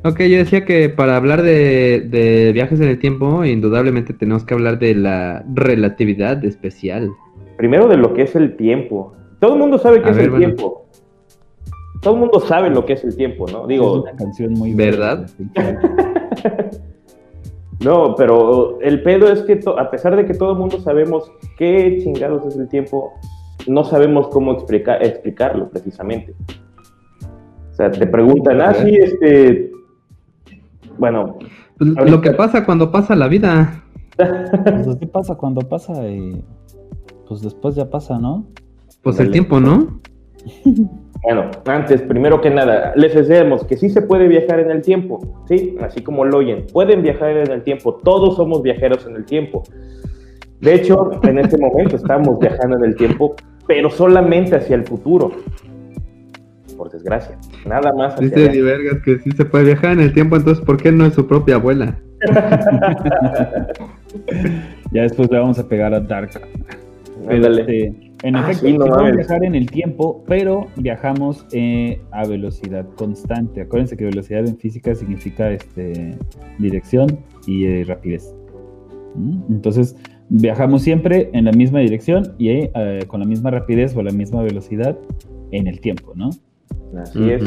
Ok, 0.05 0.21
yo 0.21 0.37
decía 0.37 0.65
que 0.65 0.89
para 0.89 1.17
hablar 1.17 1.43
de, 1.43 2.07
de 2.09 2.53
viajes 2.53 2.79
en 2.81 2.89
el 2.91 2.99
tiempo, 3.01 3.45
indudablemente 3.45 4.13
tenemos 4.13 4.45
que 4.45 4.55
hablar 4.55 4.79
de 4.79 4.95
la 4.95 5.45
relatividad 5.55 6.45
especial. 6.45 7.11
Primero 7.57 7.89
de 7.89 7.97
lo 7.97 8.15
que 8.15 8.23
es 8.23 8.37
el 8.37 8.57
tiempo. 8.57 9.15
Todo 9.41 9.55
el 9.55 9.59
mundo 9.59 9.79
sabe 9.79 10.01
qué 10.01 10.09
A 10.09 10.11
es 10.13 10.17
ver, 10.17 10.27
el 10.27 10.31
bueno. 10.31 10.47
tiempo. 10.47 10.87
Todo 12.03 12.15
el 12.15 12.21
mundo 12.21 12.39
sabe 12.39 12.71
lo 12.71 12.87
que 12.87 12.93
es 12.93 13.03
el 13.03 13.17
tiempo, 13.17 13.47
¿no? 13.51 13.63
es 13.63 13.69
Digo, 13.69 14.03
una 14.03 14.13
canción 14.13 14.53
muy 14.53 14.75
¿Verdad? 14.75 15.29
no, 17.81 18.15
pero 18.17 18.81
el 18.81 19.03
pedo 19.03 19.31
es 19.31 19.43
que 19.43 19.61
a 19.77 19.91
pesar 19.91 20.17
de 20.17 20.27
que 20.27 20.35
todo 20.35 20.53
el 20.53 20.59
mundo 20.59 20.79
sabemos 20.81 21.31
qué 21.59 21.99
chingados 22.03 22.47
es 22.47 22.57
el 22.57 22.69
tiempo, 22.69 23.13
no 23.67 23.85
sabemos 23.85 24.29
cómo 24.29 24.53
explica- 24.53 24.99
explicarlo 24.99 25.69
precisamente. 25.71 26.35
O 27.71 27.75
sea, 27.75 27.91
te 27.91 28.07
preguntan, 28.07 28.61
ah, 28.61 28.75
sí, 28.75 28.95
este... 28.95 29.73
Bueno, 30.99 31.39
Lo 31.79 32.21
que 32.21 32.31
pasa 32.31 32.65
cuando 32.65 32.93
pasa 32.93 33.17
la 33.17 33.27
vida. 33.27 33.83
Pues 34.17 34.29
así 34.89 35.07
pasa 35.07 35.35
cuando 35.35 35.63
pasa 35.63 36.09
y 36.09 36.45
pues 37.27 37.41
después 37.43 37.75
ya 37.75 37.91
pasa, 37.91 38.19
¿no? 38.19 38.47
Pues 39.03 39.19
el 39.19 39.31
tiempo, 39.31 39.59
¿no? 39.59 40.01
Bueno, 41.25 41.51
antes, 41.65 42.03
primero 42.03 42.41
que 42.43 42.51
nada, 42.51 42.93
les 42.97 43.15
decimos 43.15 43.65
que 43.65 43.79
sí 43.79 43.89
se 43.89 44.03
puede 44.03 44.29
viajar 44.29 44.61
en 44.61 44.71
el 44.71 44.83
tiempo, 44.83 45.21
¿sí? 45.49 45.75
Así 45.81 46.03
como 46.03 46.25
lo 46.27 46.37
oyen, 46.39 46.67
pueden 46.71 47.03
viajar 47.03 47.31
en 47.31 47.51
el 47.51 47.63
tiempo, 47.63 47.95
todos 47.95 48.37
somos 48.37 48.63
viajeros 48.63 49.07
en 49.07 49.17
el 49.17 49.25
tiempo. 49.25 49.63
De 50.61 50.75
hecho, 50.75 51.13
en 51.23 51.39
este 51.39 51.57
momento 51.57 51.97
estamos 51.97 52.39
viajando 52.39 52.77
en 52.77 52.85
el 52.85 52.95
tiempo, 52.97 53.35
pero 53.67 53.89
solamente 53.89 54.57
hacia 54.57 54.77
el 54.77 54.85
futuro. 54.85 55.33
Por 56.77 56.91
desgracia, 56.91 57.39
nada 57.65 57.93
más 57.95 58.15
hacia 58.15 58.27
Dice 58.27 58.43
allá. 58.43 58.53
Di 58.53 58.61
Vergas 58.61 59.03
que 59.03 59.19
sí 59.21 59.31
se 59.33 59.47
puede 59.47 59.65
viajar 59.65 59.93
en 59.93 60.01
el 60.01 60.13
tiempo, 60.13 60.37
entonces 60.37 60.63
¿por 60.63 60.77
qué 60.77 60.93
no 60.93 61.07
es 61.07 61.15
su 61.15 61.27
propia 61.27 61.55
abuela? 61.57 61.99
Ya 64.93 65.03
después 65.03 65.29
le 65.29 65.39
vamos 65.41 65.59
a 65.59 65.69
pegar 65.69 65.93
a 65.93 65.99
Dark. 65.99 66.31
Pero, 67.27 67.47
Ándale. 67.47 67.61
este, 67.63 68.14
en 68.25 68.37
Ah, 68.37 68.41
efecto, 68.41 68.67
sí, 68.67 68.73
no 68.73 68.79
podemos 68.87 68.99
mames. 69.03 69.17
viajar 69.17 69.45
en 69.45 69.55
el 69.55 69.71
tiempo, 69.71 70.25
pero 70.27 70.67
viajamos 70.77 71.47
eh, 71.53 72.01
a 72.11 72.27
velocidad 72.27 72.87
constante. 72.97 73.61
Acuérdense 73.61 73.97
que 73.97 74.05
velocidad 74.05 74.47
en 74.49 74.57
física 74.57 74.95
significa 74.95 75.51
este, 75.53 76.17
dirección 76.59 77.07
y 77.47 77.67
eh, 77.67 77.85
rapidez. 77.87 78.35
¿Mm? 79.15 79.53
Entonces, 79.53 79.95
viajamos 80.31 80.83
siempre 80.83 81.29
en 81.35 81.45
la 81.45 81.53
misma 81.53 81.81
dirección 81.81 82.35
y 82.39 82.49
eh, 82.49 82.71
con 83.07 83.21
la 83.21 83.27
misma 83.27 83.51
rapidez 83.51 83.95
o 83.95 84.03
la 84.03 84.11
misma 84.11 84.43
velocidad 84.43 84.99
en 85.51 85.67
el 85.67 85.81
tiempo, 85.81 86.13
¿no? 86.17 86.31
Así 86.99 87.31
es. 87.31 87.43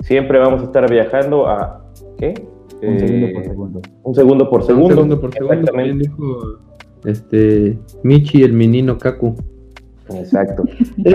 Siempre 0.00 0.38
vamos 0.38 0.62
a 0.62 0.64
estar 0.64 0.90
viajando 0.90 1.46
a. 1.46 1.84
¿Qué? 2.18 2.34
Un 2.82 2.98
segundo 2.98 3.26
por 3.34 3.44
segundo. 3.44 3.80
Un 4.02 4.14
segundo 4.14 4.50
por 4.50 4.62
segundo. 4.64 4.86
Un 4.88 4.94
segundo 4.94 5.20
por 5.20 5.32
segundo. 5.32 5.54
Exactamente. 5.54 5.70
También 5.70 5.98
dijo 5.98 6.58
este 7.04 7.78
Michi 8.02 8.42
el 8.42 8.52
menino 8.52 8.98
Kaku. 8.98 9.34
Exacto. 10.14 10.64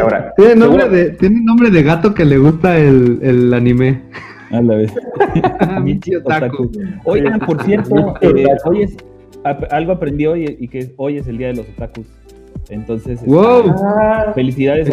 Ahora, 0.01 0.33
tiene 0.37 0.55
nombre 0.55 0.83
seguro- 0.83 0.97
de 0.97 1.09
tiene 1.11 1.41
nombre 1.43 1.69
de 1.71 1.83
gato 1.83 2.13
que 2.13 2.25
le 2.25 2.37
gusta 2.37 2.77
el, 2.77 3.19
el 3.21 3.53
anime. 3.53 4.01
A 4.51 4.61
la 4.61 4.75
vez. 4.75 4.93
Michi 5.81 6.15
Otaku. 6.15 6.69
Oigan, 7.05 7.39
por 7.39 7.63
cierto, 7.63 8.13
eh, 8.21 8.45
hoy 8.65 8.83
es, 8.83 8.95
algo 9.71 9.93
aprendí 9.93 10.27
hoy 10.27 10.57
y 10.59 10.67
que 10.67 10.93
hoy 10.97 11.17
es 11.17 11.27
el 11.27 11.37
día 11.39 11.47
de 11.47 11.55
los 11.55 11.65
otakus. 11.69 12.05
Entonces, 12.69 13.19
este, 13.19 13.29
Wow. 13.29 13.73
Felicidades, 14.35 14.87
Felicidades. 14.87 14.87
a 14.87 14.91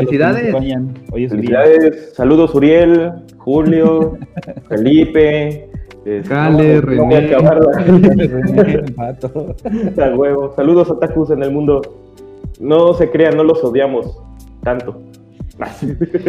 los 0.53 0.63
que 0.63 0.69
nos 0.69 0.77
acompañan. 0.77 0.95
Hoy 1.13 1.25
es 1.25 1.31
día. 1.33 1.41
Felicidades, 1.61 2.13
saludos 2.15 2.55
Uriel, 2.55 3.13
Julio, 3.37 4.17
Felipe, 4.69 5.69
eh, 6.07 6.23
voy 6.27 6.37
a 6.37 6.81
René. 7.29 7.29
Pato. 8.97 9.55
Saludos 10.57 10.91
otakus 10.91 11.31
en 11.31 11.43
el 11.43 11.53
mundo. 11.53 11.83
No 12.61 12.95
se 12.95 13.11
crean, 13.11 13.37
no 13.37 13.43
los 13.45 13.63
odiamos 13.65 14.17
tanto. 14.63 15.01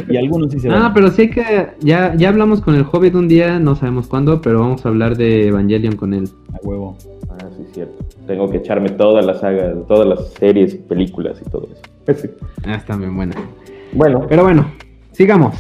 Y 0.10 0.18
algunos 0.18 0.52
sí 0.52 0.60
se 0.60 0.70
Ah, 0.70 0.80
van. 0.80 0.94
pero 0.94 1.08
sí 1.10 1.22
hay 1.24 1.30
que 1.30 1.68
ya 1.80 2.14
ya 2.16 2.30
hablamos 2.30 2.60
con 2.62 2.76
el 2.76 2.86
Hobbit 2.90 3.16
un 3.16 3.28
día, 3.30 3.60
no 3.60 3.76
sabemos 3.76 4.08
cuándo, 4.08 4.42
pero 4.42 4.60
vamos 4.60 4.86
a 4.86 4.90
hablar 4.90 5.16
de 5.16 5.48
Evangelion 5.48 5.96
con 5.96 6.14
él. 6.14 6.28
A 6.54 6.58
huevo. 6.68 6.98
Ah, 7.30 7.38
sí, 7.56 7.64
es 7.66 7.72
cierto. 7.74 8.04
Tengo 8.28 8.50
que 8.50 8.58
echarme 8.58 8.90
toda 8.90 9.22
la 9.22 9.34
saga, 9.36 9.74
todas 9.88 10.08
las 10.08 10.30
series, 10.34 10.76
películas 10.76 11.42
y 11.46 11.50
todo 11.50 11.68
eso. 11.72 12.28
Ah, 12.66 12.76
está 12.76 12.96
bien 12.98 13.16
buena. 13.16 13.36
Bueno, 13.94 14.26
Pero 14.28 14.44
bueno, 14.44 14.66
sigamos. 15.12 15.56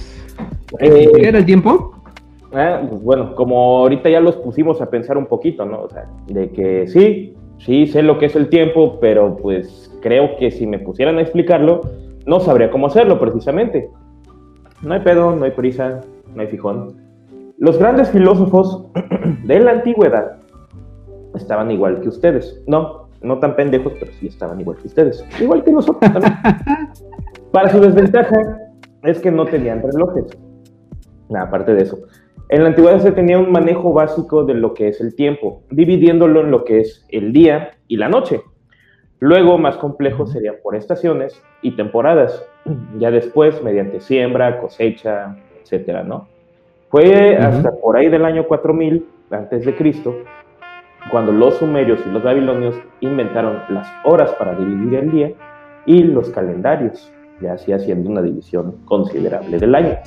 eh, 0.79 1.09
¿Qué 1.15 1.27
era 1.27 1.37
el 1.39 1.45
tiempo? 1.45 1.93
Ah, 2.53 2.81
pues 2.89 3.01
bueno, 3.01 3.35
como 3.35 3.77
ahorita 3.79 4.09
ya 4.09 4.19
los 4.19 4.35
pusimos 4.37 4.81
a 4.81 4.89
pensar 4.89 5.17
un 5.17 5.25
poquito, 5.27 5.65
¿no? 5.65 5.83
O 5.83 5.89
sea, 5.89 6.07
de 6.27 6.49
que 6.51 6.87
sí, 6.87 7.33
sí 7.59 7.87
sé 7.87 8.01
lo 8.03 8.19
que 8.19 8.25
es 8.25 8.35
el 8.35 8.49
tiempo, 8.49 8.97
pero 8.99 9.37
pues 9.37 9.90
creo 10.01 10.35
que 10.37 10.51
si 10.51 10.67
me 10.67 10.79
pusieran 10.79 11.17
a 11.17 11.21
explicarlo, 11.21 11.81
no 12.25 12.39
sabría 12.39 12.69
cómo 12.69 12.87
hacerlo 12.87 13.19
precisamente. 13.19 13.89
No 14.81 14.93
hay 14.93 15.01
pedo, 15.01 15.35
no 15.35 15.45
hay 15.45 15.51
prisa, 15.51 16.01
no 16.35 16.41
hay 16.41 16.47
fijón. 16.47 16.97
Los 17.57 17.77
grandes 17.77 18.09
filósofos 18.09 18.85
de 19.45 19.59
la 19.59 19.71
antigüedad 19.71 20.37
estaban 21.35 21.71
igual 21.71 22.01
que 22.01 22.09
ustedes. 22.09 22.61
No, 22.67 23.07
no 23.21 23.39
tan 23.39 23.55
pendejos, 23.55 23.93
pero 23.99 24.11
sí 24.13 24.27
estaban 24.27 24.59
igual 24.59 24.77
que 24.77 24.87
ustedes. 24.87 25.23
Igual 25.39 25.63
que 25.63 25.71
nosotros 25.71 26.11
también. 26.11 26.33
Para 27.51 27.69
su 27.69 27.79
desventaja 27.79 28.35
es 29.03 29.19
que 29.19 29.31
no 29.31 29.45
tenían 29.45 29.81
relojes. 29.81 30.25
Aparte 31.35 31.73
de 31.73 31.83
eso. 31.83 31.97
En 32.49 32.63
la 32.63 32.69
antigüedad 32.69 32.99
se 32.99 33.11
tenía 33.11 33.39
un 33.39 33.51
manejo 33.51 33.93
básico 33.93 34.43
de 34.43 34.55
lo 34.55 34.73
que 34.73 34.89
es 34.89 34.99
el 34.99 35.15
tiempo, 35.15 35.63
dividiéndolo 35.71 36.41
en 36.41 36.51
lo 36.51 36.65
que 36.65 36.81
es 36.81 37.05
el 37.09 37.31
día 37.31 37.71
y 37.87 37.97
la 37.97 38.09
noche. 38.09 38.41
Luego, 39.21 39.57
más 39.57 39.77
complejo 39.77 40.25
serían 40.25 40.55
por 40.61 40.75
estaciones 40.75 41.41
y 41.61 41.75
temporadas. 41.75 42.43
Ya 42.97 43.11
después, 43.11 43.63
mediante 43.63 44.01
siembra, 44.01 44.59
cosecha, 44.59 45.37
etcétera, 45.61 46.03
¿no? 46.03 46.27
Fue 46.89 47.37
Ujú. 47.37 47.47
hasta 47.47 47.71
por 47.71 47.97
ahí 47.97 48.09
del 48.09 48.25
año 48.25 48.45
4000 48.45 49.05
antes 49.29 49.63
de 49.63 49.75
Cristo 49.75 50.13
cuando 51.09 51.31
los 51.31 51.55
sumerios 51.55 51.99
y 52.05 52.09
los 52.09 52.23
babilonios 52.23 52.75
inventaron 52.99 53.61
las 53.69 53.87
horas 54.03 54.31
para 54.33 54.55
dividir 54.55 54.95
el 54.99 55.11
día 55.11 55.31
y 55.85 56.03
los 56.03 56.29
calendarios, 56.29 57.11
ya 57.41 57.53
así 57.53 57.71
haciendo 57.71 58.09
una 58.09 58.21
división 58.21 58.77
considerable 58.85 59.57
del 59.57 59.73
año. 59.73 59.97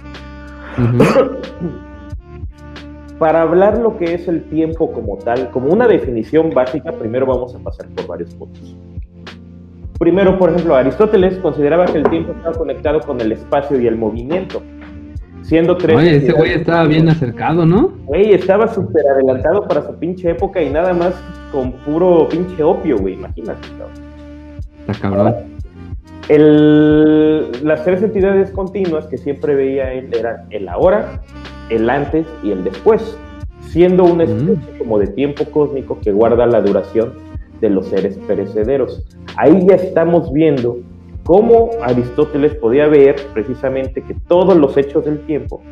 Para 3.19 3.43
hablar 3.43 3.79
lo 3.79 3.97
que 3.97 4.15
es 4.15 4.29
el 4.29 4.45
tiempo 4.45 4.93
como 4.93 5.17
tal, 5.19 5.51
como 5.51 5.73
una 5.73 5.87
definición 5.87 6.51
básica, 6.51 6.93
primero 6.93 7.27
vamos 7.27 7.55
a 7.55 7.59
pasar 7.59 7.87
por 7.95 8.07
varios 8.07 8.35
puntos. 8.35 8.77
Primero, 9.99 10.39
por 10.39 10.51
ejemplo, 10.51 10.75
Aristóteles 10.75 11.39
consideraba 11.39 11.87
que 11.87 11.99
el 11.99 12.05
tiempo 12.11 12.33
estaba 12.33 12.55
conectado 12.57 13.01
con 13.01 13.21
el 13.21 13.33
espacio 13.33 13.81
y 13.81 13.87
el 13.87 13.97
movimiento, 13.97 14.61
siendo 15.43 15.77
tres... 15.77 15.97
Oye, 15.97 16.17
ese 16.17 16.33
güey 16.33 16.53
estaba 16.53 16.85
bien 16.85 17.09
acercado, 17.09 17.65
¿no? 17.65 17.93
Güey, 18.07 18.33
estaba 18.33 18.67
súper 18.67 19.07
adelantado 19.07 19.67
para 19.69 19.83
su 19.83 19.95
pinche 19.95 20.31
época 20.31 20.61
y 20.61 20.71
nada 20.71 20.93
más 20.93 21.15
con 21.53 21.73
puro 21.73 22.29
pinche 22.29 22.63
opio, 22.63 22.99
güey, 22.99 23.15
imagínate. 23.15 23.69
cabrón. 23.69 23.89
Está 24.89 25.01
cabrón. 25.01 25.35
El- 26.29 27.53
las 27.63 27.85
tres 27.85 28.03
entidades 28.03 28.51
continuas 28.51 29.07
que 29.07 29.17
siempre 29.19 29.55
veía 29.55 29.93
él 29.93 30.09
eran 30.13 30.47
el 30.51 30.69
ahora, 30.69 31.21
el 31.71 31.89
antes 31.89 32.27
y 32.43 32.51
el 32.51 32.65
después, 32.65 33.17
siendo 33.69 34.05
una 34.05 34.25
especie 34.25 34.79
como 34.79 34.99
de 34.99 35.07
tiempo 35.09 35.45
cósmico 35.47 35.99
que 36.01 36.13
guarda 36.13 36.47
la 36.47 36.61
duración 36.63 37.13
de 37.65 37.71
los 37.71 37.87
seres 37.87 38.19
perecederos. 38.27 39.03
Ahí 39.37 39.67
ya 39.67 39.77
estamos 39.77 40.31
viendo 40.33 40.77
cómo 41.25 41.71
Aristóteles 41.83 42.55
podía 42.57 42.89
ver 42.89 43.17
precisamente 43.33 44.03
que 44.03 44.15
todos 44.29 44.55
los 44.55 44.77
hechos 44.77 45.07
del 45.07 45.25
tiempo 45.25 45.63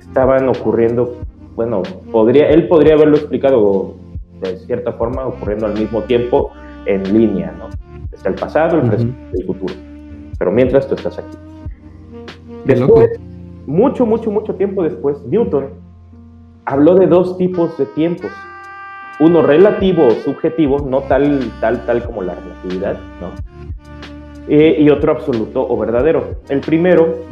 estaban 0.00 0.46
ocurriendo, 0.50 1.16
bueno, 1.56 1.82
podría, 2.12 2.50
él 2.50 2.68
podría 2.68 2.92
haberlo 2.94 3.16
explicado 3.16 3.94
de 4.42 4.58
cierta 4.58 4.92
forma, 4.92 5.26
ocurriendo 5.26 5.66
al 5.66 5.78
mismo 5.78 6.02
tiempo 6.02 6.50
en 6.84 7.02
línea, 7.18 7.54
¿no? 7.58 7.68
Está 8.12 8.28
el 8.28 8.34
pasado, 8.34 8.78
el 8.78 8.88
presente 8.88 9.18
y 9.34 9.40
el 9.40 9.46
futuro. 9.46 9.74
Pero 10.38 10.52
mientras 10.52 10.86
tú 10.86 10.94
estás 10.94 11.18
aquí. 11.18 11.36
Después, 12.66 13.18
mucho, 13.66 14.04
mucho, 14.04 14.30
mucho 14.30 14.54
tiempo 14.54 14.82
después, 14.82 15.24
Newton 15.24 15.70
habló 16.66 16.96
de 16.96 17.06
dos 17.06 17.38
tipos 17.38 17.76
de 17.78 17.86
tiempos. 17.86 18.30
Uno 19.20 19.42
relativo 19.42 20.06
o 20.06 20.10
subjetivo, 20.12 20.78
no 20.78 21.00
tal, 21.02 21.50
tal, 21.60 21.84
tal 21.84 22.04
como 22.04 22.22
la 22.22 22.34
relatividad, 22.34 22.98
¿no? 23.20 23.32
Eh, 24.48 24.76
y 24.78 24.88
otro 24.90 25.12
absoluto 25.12 25.66
o 25.68 25.76
verdadero. 25.76 26.36
El 26.48 26.60
primero 26.60 27.26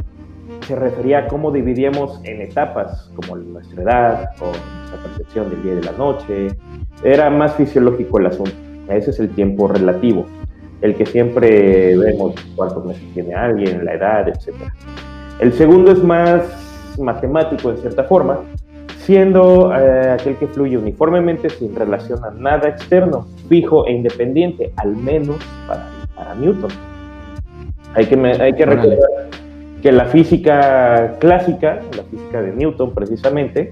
se 0.67 0.75
refería 0.75 1.19
a 1.19 1.27
cómo 1.27 1.51
dividíamos 1.51 2.19
en 2.25 2.41
etapas, 2.41 3.09
como 3.15 3.37
nuestra 3.37 3.81
edad 3.81 4.29
o 4.41 4.45
nuestra 4.45 5.01
percepción 5.03 5.49
del 5.49 5.63
día 5.63 5.73
y 5.73 5.75
de 5.77 5.83
la 5.83 5.91
noche. 5.93 6.47
Era 7.03 7.29
más 7.29 7.55
fisiológico 7.55 8.19
el 8.19 8.27
asunto. 8.27 8.51
Ese 8.89 9.11
es 9.11 9.19
el 9.19 9.29
tiempo 9.29 9.67
relativo, 9.67 10.25
el 10.81 10.95
que 10.95 11.05
siempre 11.05 11.97
vemos 11.97 12.35
cuántos 12.55 12.85
meses 12.85 13.03
tiene 13.13 13.33
alguien, 13.33 13.83
la 13.83 13.93
edad, 13.93 14.27
etc. 14.27 14.53
El 15.39 15.53
segundo 15.53 15.91
es 15.91 16.03
más 16.03 16.97
matemático 16.99 17.69
en 17.69 17.77
cierta 17.77 18.03
forma, 18.03 18.39
siendo 19.07 19.73
eh, 19.73 20.09
aquel 20.19 20.35
que 20.35 20.47
fluye 20.47 20.77
uniformemente 20.77 21.49
sin 21.49 21.73
relación 21.73 22.25
a 22.25 22.31
nada 22.31 22.67
externo, 22.67 23.25
fijo 23.47 23.87
e 23.87 23.93
independiente, 23.93 24.73
al 24.75 24.97
menos 24.97 25.37
para, 25.65 25.89
para 26.13 26.35
Newton. 26.35 26.69
Hay 27.93 28.05
que, 28.05 28.15
hay 28.15 28.51
que 28.51 28.65
recordar 28.65 29.29
que 29.81 29.93
la 29.93 30.05
física 30.07 31.15
clásica, 31.19 31.79
la 31.95 32.03
física 32.03 32.41
de 32.41 32.51
Newton 32.51 32.93
precisamente, 32.93 33.71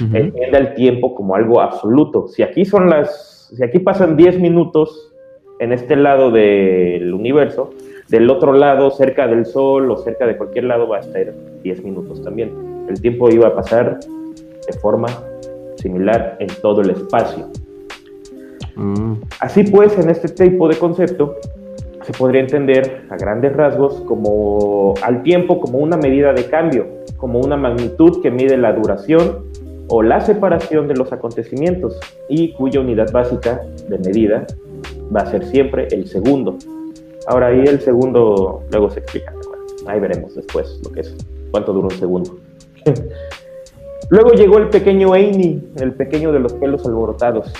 entiende 0.00 0.58
el 0.58 0.74
tiempo 0.74 1.14
como 1.14 1.36
algo 1.36 1.60
absoluto. 1.60 2.26
Si 2.26 2.42
aquí 2.42 2.64
son 2.64 2.90
las, 2.90 3.52
si 3.56 3.62
aquí 3.62 3.78
pasan 3.78 4.16
10 4.16 4.40
minutos 4.40 5.12
en 5.60 5.72
este 5.72 5.94
lado 5.94 6.32
del 6.32 7.14
universo, 7.14 7.70
del 8.08 8.28
otro 8.28 8.52
lado, 8.52 8.90
cerca 8.90 9.28
del 9.28 9.46
Sol 9.46 9.92
o 9.92 9.96
cerca 9.98 10.26
de 10.26 10.36
cualquier 10.36 10.64
lado, 10.64 10.88
va 10.88 10.96
a 10.96 11.00
estar 11.00 11.32
10 11.62 11.84
minutos 11.84 12.20
también. 12.24 12.50
El 12.88 13.00
tiempo 13.00 13.30
iba 13.30 13.46
a 13.46 13.54
pasar 13.54 14.00
de 14.70 14.78
forma 14.78 15.08
similar 15.76 16.36
en 16.38 16.48
todo 16.62 16.82
el 16.82 16.90
espacio. 16.90 17.48
Mm. 18.76 19.14
Así 19.40 19.64
pues, 19.64 19.98
en 19.98 20.10
este 20.10 20.28
tipo 20.28 20.68
de 20.68 20.76
concepto, 20.76 21.36
se 22.02 22.12
podría 22.12 22.40
entender 22.40 23.02
a 23.10 23.16
grandes 23.16 23.54
rasgos 23.54 24.00
como 24.06 24.94
al 25.02 25.22
tiempo 25.22 25.60
como 25.60 25.78
una 25.78 25.96
medida 25.96 26.32
de 26.32 26.46
cambio, 26.46 26.86
como 27.16 27.40
una 27.40 27.56
magnitud 27.56 28.22
que 28.22 28.30
mide 28.30 28.56
la 28.56 28.72
duración 28.72 29.44
o 29.88 30.02
la 30.02 30.20
separación 30.20 30.88
de 30.88 30.94
los 30.94 31.12
acontecimientos 31.12 31.98
y 32.28 32.52
cuya 32.54 32.80
unidad 32.80 33.12
básica 33.12 33.60
de 33.88 33.98
medida 33.98 34.46
va 35.14 35.22
a 35.22 35.26
ser 35.26 35.44
siempre 35.46 35.88
el 35.90 36.06
segundo. 36.06 36.56
Ahora 37.26 37.48
ahí 37.48 37.64
el 37.66 37.80
segundo 37.80 38.62
luego 38.70 38.90
se 38.90 39.00
explica. 39.00 39.34
ahí 39.86 40.00
veremos 40.00 40.34
después 40.34 40.80
lo 40.84 40.92
que 40.92 41.00
es, 41.00 41.14
cuánto 41.50 41.72
dura 41.72 41.88
un 41.88 41.98
segundo. 41.98 42.38
Luego 44.10 44.32
llegó 44.32 44.58
el 44.58 44.68
pequeño 44.68 45.14
Einie, 45.14 45.60
el 45.76 45.92
pequeño 45.92 46.32
de 46.32 46.40
los 46.40 46.52
pelos 46.54 46.84
alborotados. 46.84 47.52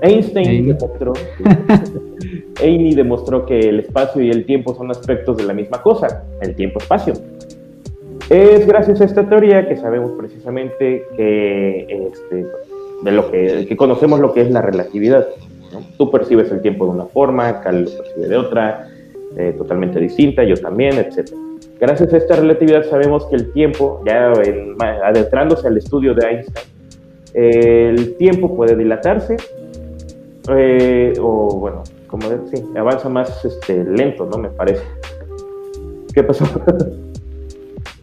Einstein 0.00 0.66
demostró, 0.66 1.12
demostró 2.94 3.44
que 3.44 3.58
el 3.58 3.80
espacio 3.80 4.22
y 4.22 4.30
el 4.30 4.46
tiempo 4.46 4.74
son 4.74 4.90
aspectos 4.90 5.36
de 5.36 5.44
la 5.44 5.52
misma 5.52 5.82
cosa, 5.82 6.24
el 6.40 6.54
tiempo-espacio. 6.54 7.14
Es 8.30 8.66
gracias 8.66 9.00
a 9.02 9.04
esta 9.04 9.28
teoría 9.28 9.68
que 9.68 9.76
sabemos 9.76 10.12
precisamente 10.12 11.04
que, 11.16 12.10
este, 12.12 12.46
de 13.02 13.12
lo 13.12 13.30
que, 13.30 13.74
conocemos 13.76 14.20
lo 14.20 14.32
que 14.32 14.42
es 14.42 14.50
la 14.50 14.62
relatividad. 14.62 15.26
Tú 15.98 16.10
percibes 16.10 16.50
el 16.50 16.62
tiempo 16.62 16.86
de 16.86 16.92
una 16.92 17.04
forma, 17.04 17.60
Cal 17.60 17.84
lo 17.84 17.90
percibe 17.90 18.28
de 18.28 18.36
otra, 18.36 18.88
eh, 19.36 19.54
totalmente 19.58 20.00
distinta, 20.00 20.44
yo 20.44 20.56
también, 20.56 20.96
etc. 20.98 21.30
Gracias 21.80 22.12
a 22.12 22.16
esta 22.16 22.36
relatividad 22.36 22.84
sabemos 22.84 23.26
que 23.26 23.36
el 23.36 23.52
tiempo, 23.52 24.02
ya 24.04 24.32
adentrándose 25.04 25.68
al 25.68 25.76
estudio 25.76 26.14
de 26.14 26.26
Einstein, 26.26 26.66
el 27.34 28.16
tiempo 28.16 28.56
puede 28.56 28.74
dilatarse 28.74 29.36
eh, 30.50 31.12
o 31.20 31.58
bueno, 31.58 31.82
como 32.06 32.28
sí, 32.52 32.64
avanza 32.76 33.08
más 33.08 33.44
este, 33.44 33.84
lento, 33.84 34.26
¿no? 34.30 34.38
Me 34.38 34.48
parece. 34.48 34.82
¿Qué 36.14 36.22
pasó? 36.22 36.44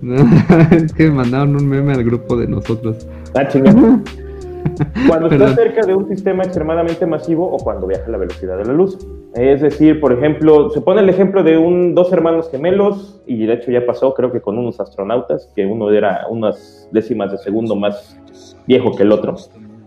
es 0.71 0.93
que 0.93 1.09
mandaron 1.09 1.55
un 1.55 1.67
meme 1.67 1.93
al 1.93 2.03
grupo 2.03 2.37
de 2.37 2.47
nosotros. 2.47 3.07
Ah, 3.33 3.47
chingada. 3.47 3.99
Cuando 5.07 5.27
está 5.29 5.55
cerca 5.55 5.85
de 5.85 5.95
un 5.95 6.07
sistema 6.07 6.43
extremadamente 6.43 7.05
masivo 7.05 7.47
o 7.47 7.57
cuando 7.57 7.87
viaja 7.87 8.05
a 8.05 8.09
la 8.09 8.17
velocidad 8.17 8.57
de 8.57 8.65
la 8.65 8.73
luz. 8.73 8.97
Es 9.35 9.59
decir, 9.59 9.99
por 9.99 10.13
ejemplo, 10.13 10.69
se 10.69 10.79
pone 10.79 11.01
el 11.01 11.09
ejemplo 11.09 11.43
de 11.43 11.57
un, 11.57 11.93
dos 11.93 12.11
hermanos 12.13 12.49
gemelos, 12.49 13.21
y 13.27 13.45
de 13.45 13.55
hecho 13.55 13.69
ya 13.69 13.85
pasó, 13.85 14.13
creo 14.13 14.31
que 14.31 14.39
con 14.39 14.57
unos 14.57 14.79
astronautas, 14.79 15.51
que 15.53 15.65
uno 15.65 15.91
era 15.91 16.25
unas 16.29 16.87
décimas 16.91 17.31
de 17.31 17.37
segundo 17.39 17.75
más 17.75 18.17
viejo 18.65 18.95
que 18.95 19.03
el 19.03 19.11
otro. 19.11 19.35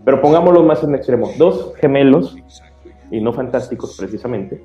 Pero 0.05 0.21
pongámoslo 0.21 0.61
más 0.63 0.83
en 0.83 0.93
extremo. 0.93 1.31
Dos 1.39 1.73
gemelos, 1.77 2.37
y 3.09 3.21
no 3.21 3.33
fantásticos 3.33 3.97
precisamente. 3.97 4.61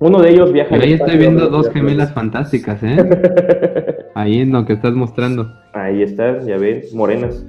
Uno 0.00 0.20
de 0.20 0.30
ellos 0.32 0.52
viaja... 0.52 0.74
ahí 0.74 0.92
estoy 0.92 1.16
viendo 1.16 1.48
dos 1.48 1.70
gemelas 1.70 2.12
fantásticas, 2.12 2.82
¿eh? 2.82 4.04
ahí 4.14 4.40
en 4.40 4.52
lo 4.52 4.66
que 4.66 4.74
estás 4.74 4.92
mostrando. 4.92 5.50
Ahí 5.72 6.02
estás, 6.02 6.44
ya 6.44 6.58
ves, 6.58 6.94
morenas. 6.94 7.42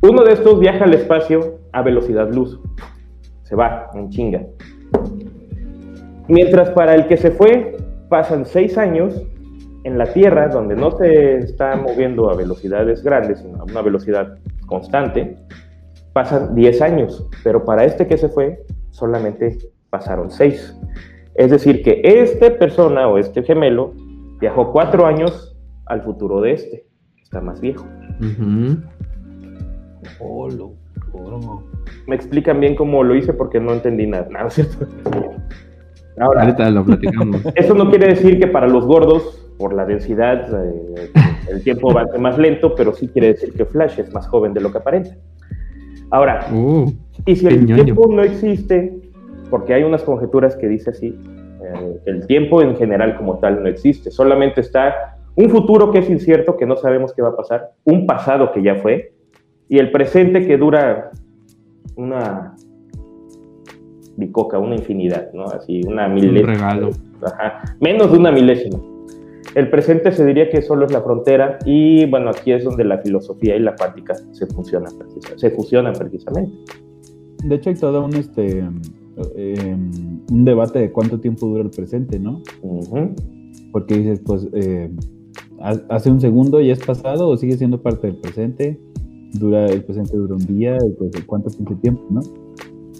Uno 0.00 0.24
de 0.24 0.32
estos 0.32 0.58
viaja 0.58 0.84
al 0.84 0.94
espacio 0.94 1.58
a 1.72 1.82
velocidad 1.82 2.32
luz. 2.32 2.58
Se 3.46 3.54
va, 3.54 3.90
en 3.94 4.10
chinga. 4.10 4.42
Mientras 6.28 6.70
para 6.70 6.94
el 6.94 7.06
que 7.06 7.16
se 7.16 7.30
fue 7.30 7.76
pasan 8.08 8.44
seis 8.44 8.76
años 8.76 9.22
en 9.84 9.98
la 9.98 10.12
Tierra, 10.12 10.48
donde 10.48 10.74
no 10.74 10.90
se 10.90 11.38
está 11.38 11.76
moviendo 11.76 12.28
a 12.28 12.34
velocidades 12.34 13.04
grandes, 13.04 13.38
sino 13.38 13.60
a 13.60 13.64
una 13.64 13.82
velocidad 13.82 14.36
constante, 14.66 15.36
pasan 16.12 16.56
10 16.56 16.82
años, 16.82 17.28
pero 17.44 17.64
para 17.64 17.84
este 17.84 18.06
que 18.08 18.16
se 18.16 18.28
fue 18.28 18.64
solamente 18.90 19.58
pasaron 19.90 20.30
6. 20.30 20.76
Es 21.36 21.50
decir, 21.50 21.82
que 21.82 22.00
esta 22.02 22.58
persona 22.58 23.06
o 23.06 23.18
este 23.18 23.44
gemelo 23.44 23.92
viajó 24.40 24.72
4 24.72 25.06
años 25.06 25.56
al 25.84 26.02
futuro 26.02 26.40
de 26.40 26.52
este, 26.52 26.86
que 27.14 27.22
está 27.22 27.40
más 27.40 27.60
viejo. 27.60 27.86
Me 32.06 32.14
explican 32.14 32.60
bien 32.60 32.74
cómo 32.74 33.02
lo 33.02 33.14
hice 33.14 33.32
porque 33.32 33.60
no 33.60 33.72
entendí 33.72 34.06
nada, 34.06 34.28
¿no 34.30 34.50
cierto? 34.50 34.86
Ahora, 36.18 36.42
Ahorita 36.42 36.70
lo 36.70 36.84
platicamos. 36.84 37.42
Eso 37.54 37.74
no 37.74 37.90
quiere 37.90 38.08
decir 38.08 38.38
que 38.38 38.46
para 38.46 38.66
los 38.66 38.86
gordos, 38.86 39.50
por 39.58 39.74
la 39.74 39.84
densidad, 39.84 40.48
eh, 40.64 41.10
el 41.50 41.62
tiempo 41.62 41.92
va 41.92 42.06
más 42.18 42.38
lento, 42.38 42.74
pero 42.74 42.92
sí 42.94 43.08
quiere 43.08 43.28
decir 43.28 43.52
que 43.52 43.64
Flash 43.64 43.98
es 44.00 44.12
más 44.12 44.26
joven 44.26 44.54
de 44.54 44.60
lo 44.60 44.72
que 44.72 44.78
aparenta. 44.78 45.16
Ahora, 46.10 46.46
uh, 46.52 46.90
y 47.26 47.36
si 47.36 47.46
el 47.46 47.66
tiempo 47.66 48.08
no 48.10 48.22
existe, 48.22 48.96
porque 49.50 49.74
hay 49.74 49.82
unas 49.82 50.02
conjeturas 50.02 50.56
que 50.56 50.68
dice 50.68 50.90
así, 50.90 51.18
eh, 51.62 52.00
el 52.06 52.26
tiempo 52.26 52.62
en 52.62 52.76
general 52.76 53.16
como 53.16 53.38
tal 53.38 53.62
no 53.62 53.68
existe, 53.68 54.10
solamente 54.10 54.60
está 54.60 55.16
un 55.34 55.50
futuro 55.50 55.90
que 55.90 55.98
es 55.98 56.08
incierto, 56.08 56.56
que 56.56 56.64
no 56.64 56.76
sabemos 56.76 57.12
qué 57.12 57.22
va 57.22 57.30
a 57.30 57.36
pasar, 57.36 57.72
un 57.84 58.06
pasado 58.06 58.52
que 58.52 58.62
ya 58.62 58.76
fue, 58.76 59.15
y 59.68 59.78
el 59.78 59.90
presente 59.90 60.46
que 60.46 60.56
dura 60.56 61.10
una 61.96 62.54
bicoca, 64.16 64.58
una 64.58 64.76
infinidad, 64.76 65.32
¿no? 65.32 65.44
Así, 65.44 65.82
una 65.86 66.08
milésima. 66.08 66.40
Un 66.40 66.46
regalo. 66.46 66.90
Ajá, 67.22 67.76
menos 67.80 68.12
de 68.12 68.18
una 68.18 68.30
milésima. 68.30 68.78
El 69.54 69.70
presente 69.70 70.12
se 70.12 70.24
diría 70.26 70.50
que 70.50 70.60
solo 70.60 70.84
es 70.84 70.92
la 70.92 71.00
frontera 71.00 71.58
y 71.64 72.04
bueno, 72.06 72.30
aquí 72.30 72.52
es 72.52 72.64
donde 72.64 72.84
la 72.84 72.98
filosofía 72.98 73.56
y 73.56 73.60
la 73.60 73.74
práctica 73.74 74.14
se 74.32 74.46
funcionan, 74.46 74.92
se 75.36 75.50
fusionan 75.50 75.94
precisamente. 75.94 76.52
De 77.42 77.54
hecho 77.54 77.70
hay 77.70 77.76
todo 77.76 78.04
un, 78.04 78.14
este, 78.16 78.58
em, 79.36 80.20
un 80.30 80.44
debate 80.44 80.78
de 80.78 80.92
cuánto 80.92 81.20
tiempo 81.20 81.46
dura 81.46 81.62
el 81.62 81.70
presente, 81.70 82.18
¿no? 82.18 82.42
Porque 83.72 83.94
dices, 83.94 84.20
pues, 84.26 84.46
eh, 84.52 84.90
hace 85.88 86.10
un 86.10 86.20
segundo 86.20 86.60
ya 86.60 86.74
es 86.74 86.84
pasado 86.84 87.28
o 87.28 87.36
sigue 87.36 87.56
siendo 87.56 87.80
parte 87.80 88.08
del 88.08 88.16
presente, 88.16 88.78
dura 89.32 89.66
el 89.66 89.82
presente 89.84 90.16
dura 90.16 90.34
un 90.34 90.46
día, 90.46 90.78
pues, 90.98 91.12
cuánto 91.26 91.50
tiempo, 91.80 92.02
¿no? 92.10 92.20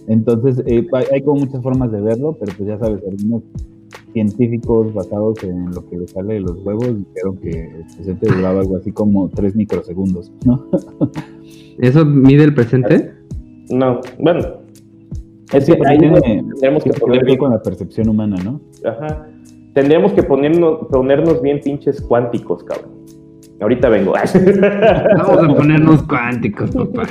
Entonces, 0.09 0.63
eh, 0.67 0.87
hay, 1.13 1.23
como 1.23 1.41
muchas 1.41 1.63
formas 1.63 1.91
de 1.91 2.01
verlo, 2.01 2.37
pero 2.39 2.53
pues 2.57 2.69
ya 2.69 2.79
sabes, 2.79 3.03
algunos 3.09 3.43
científicos 4.13 4.95
basados 4.95 5.43
en 5.43 5.73
lo 5.73 5.87
que 5.89 5.99
le 5.99 6.09
sale 6.09 6.35
de 6.35 6.41
los 6.41 6.65
huevos 6.65 6.97
dijeron 6.97 7.37
que 7.39 7.51
el 7.51 7.85
presente 7.97 8.35
duraba 8.35 8.61
algo 8.61 8.77
así 8.77 8.93
como 8.93 9.29
3 9.29 9.57
microsegundos, 9.57 10.33
¿no? 10.45 10.67
¿Eso 11.79 12.05
mide 12.05 12.45
el 12.45 12.55
presente? 12.55 13.13
No, 13.69 14.01
bueno. 14.19 14.67
Es 15.53 15.67
que 15.67 15.73
ahí 15.87 15.99
tenemos 15.99 16.83
que, 16.83 16.93
poner 16.93 17.39
con 17.39 17.51
la 17.51 17.63
percepción 17.63 18.09
humana, 18.09 18.37
¿no? 18.43 18.61
Ajá. 18.85 19.29
Tendríamos 19.75 20.13
que 20.13 20.23
ponernos, 20.23 20.87
ponernos 20.91 21.43
bien 21.43 21.61
pinches 21.61 22.01
cuánticos, 22.01 22.65
cabrón. 22.65 22.93
Ahorita 23.61 23.89
vengo. 23.89 24.13
Vamos 25.19 25.45
a 25.45 25.57
ponernos 25.57 26.03
cuánticos, 26.03 26.71
papá. 26.71 27.05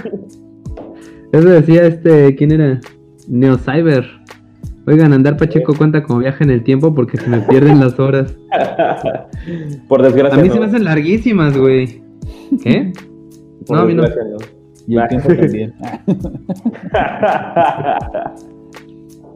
Eso 1.32 1.50
decía 1.50 1.88
este, 1.88 2.36
¿quién 2.36 2.52
era? 2.52 2.80
Neocyber. 3.28 4.06
Oigan, 4.88 5.14
andar 5.14 5.38
Pacheco 5.38 5.74
cuenta 5.76 6.04
como 6.04 6.20
viaje 6.20 6.44
en 6.44 6.52
el 6.52 6.64
tiempo 6.64 6.94
porque 6.94 7.18
se 7.18 7.28
me 7.28 7.40
pierden 7.40 7.80
las 7.80 8.00
horas. 8.00 8.38
Por 9.88 10.04
desgracia. 10.04 10.40
A 10.40 10.42
mí 10.42 10.50
se 10.50 10.60
me 10.60 10.68
hacen 10.68 10.84
larguísimas, 10.84 11.58
güey. 11.58 12.04
¿Qué? 12.62 12.94
no, 13.70 13.78
a 13.78 13.86
mí 13.86 13.96
no. 13.96 14.04
Y 14.88 14.98
el 14.98 15.08
tiempo 15.08 15.30
también. 15.30 15.74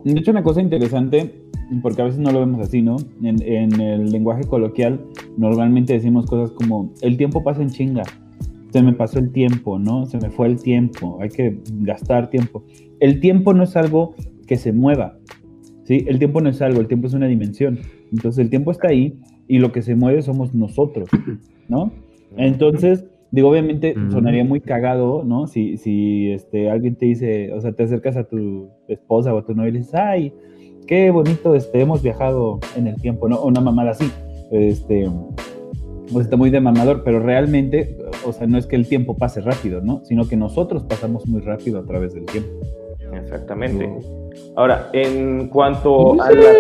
De 0.04 0.20
hecho, 0.20 0.32
una 0.32 0.44
cosa 0.44 0.62
interesante 0.62 1.49
porque 1.82 2.02
a 2.02 2.06
veces 2.06 2.20
no 2.20 2.32
lo 2.32 2.40
vemos 2.40 2.60
así, 2.62 2.82
¿no? 2.82 2.98
En, 3.22 3.42
en, 3.42 3.80
el 3.80 4.12
lenguaje 4.12 4.44
coloquial 4.44 5.00
normalmente 5.38 5.94
decimos 5.94 6.26
cosas 6.26 6.52
como, 6.52 6.92
el 7.02 7.18
tiempo 7.18 7.44
pasa 7.44 7.62
en 7.62 7.70
chinga, 7.70 8.04
se 8.72 8.84
me 8.84 8.94
pasó 8.94 9.20
el 9.20 9.32
tiempo, 9.32 9.80
¿no? 9.80 10.06
Se 10.06 10.18
me 10.18 10.30
fue 10.30 10.48
el 10.48 10.62
tiempo, 10.62 11.18
hay 11.22 11.30
que 11.30 11.60
gastar 11.82 12.30
tiempo. 12.30 12.64
El 13.00 13.20
tiempo 13.20 13.54
no 13.54 13.64
es 13.64 13.76
algo 13.76 14.16
que 14.48 14.58
se 14.58 14.74
mueva, 14.74 15.18
¿sí? 15.84 16.06
El 16.08 16.20
tiempo 16.20 16.42
no 16.42 16.50
es 16.50 16.62
algo, 16.62 16.80
el 16.80 16.88
tiempo 16.88 17.08
es 17.08 17.14
una 17.14 17.28
dimensión. 17.28 17.80
Entonces 18.12 18.40
el 18.40 18.50
tiempo 18.50 18.72
está 18.72 18.90
ahí 18.90 19.20
y 19.48 19.60
lo 19.60 19.72
que 19.72 19.82
se 19.82 19.96
mueve 19.96 20.22
somos 20.22 20.54
nosotros, 20.54 21.10
¿no? 21.68 21.92
Entonces, 22.38 23.06
digo, 23.32 23.50
obviamente 23.50 23.96
sonaría 24.10 24.44
muy 24.44 24.62
cagado, 24.62 25.24
¿no? 25.24 25.48
Si, 25.48 25.78
si 25.78 26.32
este, 26.32 26.70
alguien 26.70 26.96
te 26.96 27.08
dice, 27.08 27.52
o 27.54 27.62
sea, 27.62 27.72
te 27.72 27.84
acercas 27.84 28.18
a 28.18 28.26
tu 28.26 28.70
esposa 28.88 29.34
o 29.34 29.40
a 29.40 29.46
tu 29.46 29.56
novia 29.56 29.70
y 29.70 29.74
dices, 29.74 29.96
ay, 29.96 30.34
qué 30.90 31.12
bonito, 31.12 31.54
este, 31.54 31.82
hemos 31.82 32.02
viajado 32.02 32.60
en 32.76 32.88
el 32.88 33.00
tiempo, 33.00 33.30
¿no? 33.30 33.40
Una 33.44 33.62
mamada 33.62 33.92
así, 33.92 34.12
este, 34.50 35.08
pues 36.12 36.26
está 36.26 36.36
muy 36.36 36.50
de 36.50 36.60
mamador, 36.60 37.04
pero 37.04 37.20
realmente, 37.20 37.96
o 38.26 38.34
sea, 38.34 38.48
no 38.48 38.58
es 38.58 38.66
que 38.66 38.76
el 38.76 38.88
tiempo 38.88 39.16
pase 39.16 39.40
rápido, 39.40 39.82
¿no? 39.82 40.04
Sino 40.04 40.28
que 40.28 40.36
nosotros 40.36 40.82
pasamos 40.86 41.28
muy 41.28 41.42
rápido 41.42 41.80
a 41.80 41.84
través 41.84 42.16
del 42.16 42.26
tiempo. 42.26 42.50
Exactamente. 43.14 43.88
Ahora, 44.56 44.90
en 44.94 45.50
cuanto 45.50 46.20
a 46.20 46.32
la... 46.32 46.54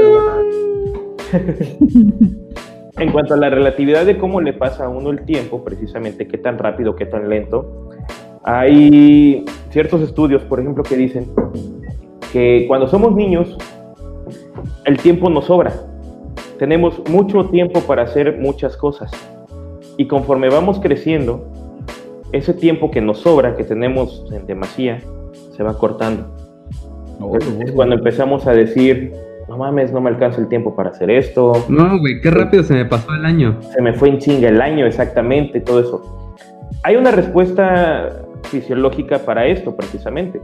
en 3.00 3.12
cuanto 3.12 3.34
a 3.34 3.38
la 3.38 3.50
relatividad 3.50 4.06
de 4.06 4.20
cómo 4.20 4.42
le 4.42 4.54
pasa 4.54 4.86
a 4.86 4.90
uno 4.90 5.10
el 5.10 5.26
tiempo, 5.26 5.64
precisamente 5.64 6.28
qué 6.28 6.38
tan 6.38 6.60
rápido, 6.60 6.96
qué 6.96 7.08
tan 7.08 7.30
lento, 7.30 7.90
hay 8.44 9.44
ciertos 9.72 10.04
estudios, 10.04 10.44
por 10.44 10.60
ejemplo, 10.60 10.84
que 10.84 10.98
dicen 10.98 11.26
que 12.32 12.66
cuando 12.68 12.88
somos 12.88 13.16
niños, 13.16 13.58
el 14.90 14.98
tiempo 14.98 15.30
nos 15.30 15.46
sobra. 15.46 15.72
Tenemos 16.58 17.02
mucho 17.10 17.46
tiempo 17.46 17.80
para 17.82 18.04
hacer 18.04 18.38
muchas 18.40 18.76
cosas. 18.76 19.12
Y 19.98 20.08
conforme 20.08 20.50
vamos 20.50 20.80
creciendo, 20.80 21.48
ese 22.32 22.54
tiempo 22.54 22.90
que 22.90 23.00
nos 23.00 23.20
sobra, 23.20 23.56
que 23.56 23.64
tenemos 23.64 24.26
en 24.32 24.46
demasía, 24.48 25.00
se 25.56 25.64
va 25.64 25.78
cortando. 25.78 26.26
es 27.64 27.72
cuando 27.72 27.96
empezamos 27.96 28.48
a 28.48 28.52
decir, 28.52 29.14
no 29.48 29.58
mames, 29.58 29.92
no 29.92 30.02
me 30.02 30.10
alcanza 30.10 30.42
el 30.42 30.48
tiempo 30.48 30.76
para 30.76 30.90
hacer 30.90 31.12
esto. 31.12 31.54
No, 31.70 32.00
güey, 32.00 32.20
qué 32.22 32.32
rápido 32.32 32.64
se 32.64 32.74
me 32.74 32.86
pasó 32.86 33.14
el 33.14 33.26
año. 33.26 33.58
Se 33.74 33.82
me 33.82 33.94
fue 33.94 34.10
en 34.10 34.18
chinga 34.18 34.50
el 34.50 34.62
año, 34.62 34.86
exactamente, 34.86 35.62
todo 35.62 35.82
eso. 35.82 36.36
Hay 36.84 36.96
una 36.96 37.12
respuesta 37.12 38.24
fisiológica 38.44 39.20
para 39.20 39.46
esto, 39.46 39.76
precisamente. 39.76 40.42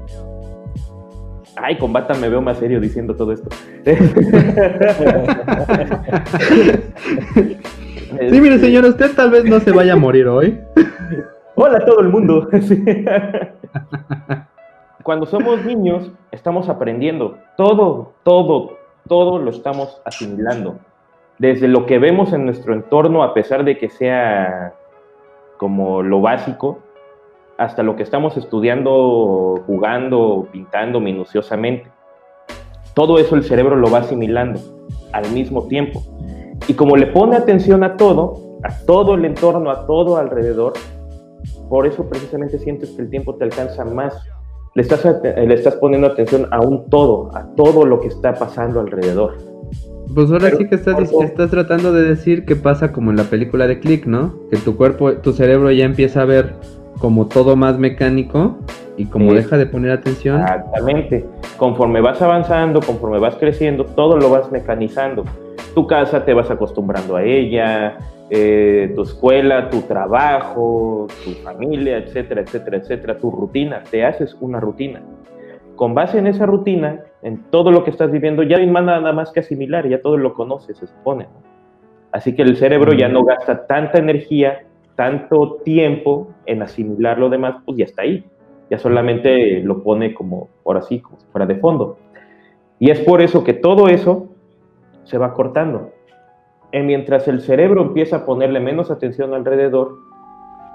Ay, 1.68 1.80
combata, 1.80 2.14
me 2.14 2.30
veo 2.30 2.42
más 2.42 2.60
serio 2.60 2.80
diciendo 2.80 3.16
todo 3.16 3.32
esto. 3.32 3.50
sí, 8.30 8.40
mire, 8.40 8.60
señor, 8.60 8.86
usted 8.86 9.16
tal 9.16 9.32
vez 9.32 9.46
no 9.46 9.60
se 9.60 9.72
vaya 9.72 9.94
a 9.94 9.96
morir 9.96 10.28
hoy. 10.28 10.60
Hola 11.56 11.80
a 11.80 11.86
todo 11.86 12.02
el 12.02 12.10
mundo. 12.10 12.48
Cuando 15.02 15.26
somos 15.26 15.66
niños, 15.66 16.12
estamos 16.32 16.70
aprendiendo 16.70 17.40
todo, 17.58 18.14
todo, 18.22 18.78
todo 19.08 19.40
lo 19.40 19.50
estamos 19.50 20.00
asimilando. 20.06 20.78
Desde 21.40 21.68
lo 21.68 21.88
que 21.88 21.98
vemos 21.98 22.32
en 22.32 22.46
nuestro 22.46 22.76
entorno, 22.76 23.24
a 23.24 23.34
pesar 23.34 23.64
de 23.64 23.80
que 23.80 23.90
sea 23.90 24.76
como 25.58 26.04
lo 26.04 26.22
básico, 26.22 26.85
hasta 27.58 27.84
lo 27.84 27.96
que 27.96 28.04
estamos 28.04 28.38
estudiando, 28.38 29.64
jugando, 29.66 30.48
pintando 30.52 31.00
minuciosamente. 31.00 31.90
Todo 32.94 33.18
eso 33.18 33.36
el 33.36 33.44
cerebro 33.44 33.76
lo 33.76 33.90
va 33.90 34.00
asimilando 34.00 34.60
al 35.12 35.30
mismo 35.32 35.68
tiempo. 35.68 36.04
Y 36.68 36.74
como 36.74 36.96
le 36.96 37.08
pone 37.08 37.36
atención 37.36 37.84
a 37.84 37.98
todo, 37.98 38.60
a 38.64 38.86
todo 38.86 39.16
el 39.16 39.26
entorno, 39.26 39.70
a 39.70 39.86
todo 39.86 40.18
alrededor, 40.18 40.74
por 41.70 41.86
eso 41.86 42.08
precisamente 42.10 42.58
sientes 42.60 42.92
que 42.92 43.02
el 43.02 43.10
tiempo 43.10 43.36
te 43.36 43.44
alcanza 43.44 43.86
más. 43.86 44.16
Le 44.74 44.82
estás, 44.82 45.06
le 45.24 45.54
estás 45.54 45.76
poniendo 45.76 46.08
atención 46.08 46.48
a 46.52 46.60
un 46.60 46.90
todo, 46.90 47.32
a 47.36 47.46
todo 47.56 47.86
lo 47.86 48.02
que 48.02 48.10
está 48.10 48.34
pasando 48.34 48.82
alrededor. 48.82 49.36
Pues 50.14 50.30
ahora 50.32 50.52
sí 50.52 50.68
que 50.68 50.76
estás, 50.76 51.12
estás 51.12 51.50
tratando 51.50 51.92
de 51.92 52.04
decir 52.04 52.46
que 52.46 52.56
pasa 52.56 52.92
como 52.92 53.12
en 53.12 53.18
la 53.18 53.24
película 53.24 53.68
de 53.68 53.80
Click, 53.80 54.06
¿no? 54.06 54.36
Que 54.52 54.58
tu 54.58 54.76
cuerpo, 54.76 55.14
tu 55.14 55.34
cerebro 55.34 55.72
ya 55.72 55.86
empieza 55.86 56.22
a 56.22 56.26
ver 56.26 56.56
como 57.00 57.28
todo 57.28 57.56
más 57.56 57.78
mecánico 57.78 58.58
y 58.98 59.06
como 59.06 59.34
deja 59.34 59.58
de 59.58 59.66
poner 59.66 59.92
atención. 59.92 60.42
Exactamente. 60.42 61.26
Conforme 61.58 62.02
vas 62.02 62.22
avanzando, 62.22 62.80
conforme 62.82 63.20
vas 63.20 63.36
creciendo, 63.36 63.86
todo 63.86 64.18
lo 64.18 64.30
vas 64.30 64.52
mecanizando. 64.52 65.24
Tu 65.74 65.88
casa 65.88 66.24
te 66.24 66.34
vas 66.34 66.50
acostumbrando 66.50 67.18
a 67.18 67.24
ella, 67.24 67.98
eh, 68.30 68.92
tu 68.96 69.04
escuela, 69.04 69.70
tu 69.70 69.82
trabajo, 69.82 71.08
tu 71.24 71.32
familia, 71.44 71.98
etcétera, 71.98 72.42
etcétera, 72.42 72.78
etcétera, 72.78 73.18
tu 73.18 73.30
rutina. 73.32 73.84
Te 73.90 74.06
haces 74.06 74.36
una 74.40 74.60
rutina. 74.60 75.02
Con 75.76 75.94
base 75.94 76.18
en 76.18 76.28
esa 76.28 76.46
rutina, 76.46 77.02
en 77.22 77.44
todo 77.52 77.72
lo 77.72 77.84
que 77.84 77.90
estás 77.90 78.10
viviendo, 78.10 78.44
ya 78.44 78.58
no 78.58 78.64
hay 78.64 78.86
nada 78.86 79.12
más 79.12 79.32
que 79.32 79.42
asimilar, 79.42 79.88
ya 79.90 80.02
todo 80.02 80.16
lo 80.16 80.34
conoces, 80.34 80.78
se 80.78 80.88
supone. 80.88 81.28
Así 82.14 82.34
que 82.34 82.44
el 82.44 82.56
cerebro 82.56 82.94
ya 82.94 83.10
no 83.10 83.26
gasta 83.26 83.68
tanta 83.68 83.98
energía 83.98 84.62
tanto 84.96 85.58
tiempo 85.64 86.30
en 86.46 86.62
asimilar 86.62 87.20
lo 87.20 87.30
demás, 87.30 87.56
pues 87.66 87.78
ya 87.78 87.86
está 87.86 88.04
ahí. 88.04 88.26
Ya 88.70 88.80
solamente 88.80 89.62
lo 89.62 89.84
pone 89.84 90.14
como, 90.14 90.50
ahora 90.66 90.82
sí, 90.82 91.00
como 91.00 91.20
si 91.20 91.26
fuera 91.28 91.46
de 91.46 91.56
fondo. 91.56 91.98
Y 92.80 92.90
es 92.90 93.00
por 93.00 93.22
eso 93.22 93.44
que 93.44 93.54
todo 93.54 93.88
eso 93.88 94.30
se 95.04 95.18
va 95.18 95.34
cortando. 95.34 95.92
Y 96.72 96.80
mientras 96.80 97.28
el 97.28 97.42
cerebro 97.42 97.82
empieza 97.84 98.18
a 98.18 98.26
ponerle 98.26 98.60
menos 98.60 98.92
atención 98.92 99.34
alrededor, 99.34 99.98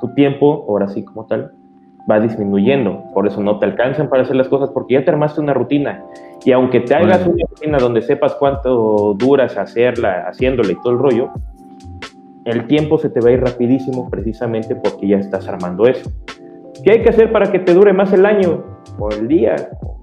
tu 0.00 0.14
tiempo, 0.14 0.64
ahora 0.68 0.88
sí 0.88 1.04
como 1.04 1.26
tal, 1.26 1.52
va 2.10 2.20
disminuyendo. 2.20 3.04
Por 3.12 3.26
eso 3.26 3.42
no 3.42 3.58
te 3.58 3.66
alcanzan 3.66 4.08
para 4.08 4.22
hacer 4.22 4.36
las 4.36 4.48
cosas 4.48 4.70
porque 4.70 4.94
ya 4.94 5.04
te 5.04 5.10
armaste 5.10 5.40
una 5.40 5.52
rutina. 5.52 6.04
Y 6.44 6.52
aunque 6.52 6.80
te 6.80 6.94
hagas 6.94 7.26
una 7.26 7.44
rutina 7.50 7.78
donde 7.78 8.00
sepas 8.00 8.34
cuánto 8.36 9.14
duras 9.14 9.58
hacerla, 9.58 10.26
haciéndola 10.28 10.72
y 10.72 10.76
todo 10.76 10.94
el 10.94 10.98
rollo, 10.98 11.30
el 12.44 12.66
tiempo 12.66 12.98
se 12.98 13.10
te 13.10 13.20
va 13.20 13.30
a 13.30 13.32
ir 13.32 13.40
rapidísimo 13.40 14.08
precisamente 14.10 14.74
porque 14.74 15.08
ya 15.08 15.18
estás 15.18 15.48
armando 15.48 15.86
eso. 15.86 16.10
¿Qué 16.82 16.92
hay 16.92 17.02
que 17.02 17.10
hacer 17.10 17.30
para 17.32 17.50
que 17.52 17.58
te 17.58 17.74
dure 17.74 17.92
más 17.92 18.12
el 18.12 18.24
año, 18.24 18.64
o 18.98 19.10
el 19.10 19.28
día, 19.28 19.54
o 19.82 19.98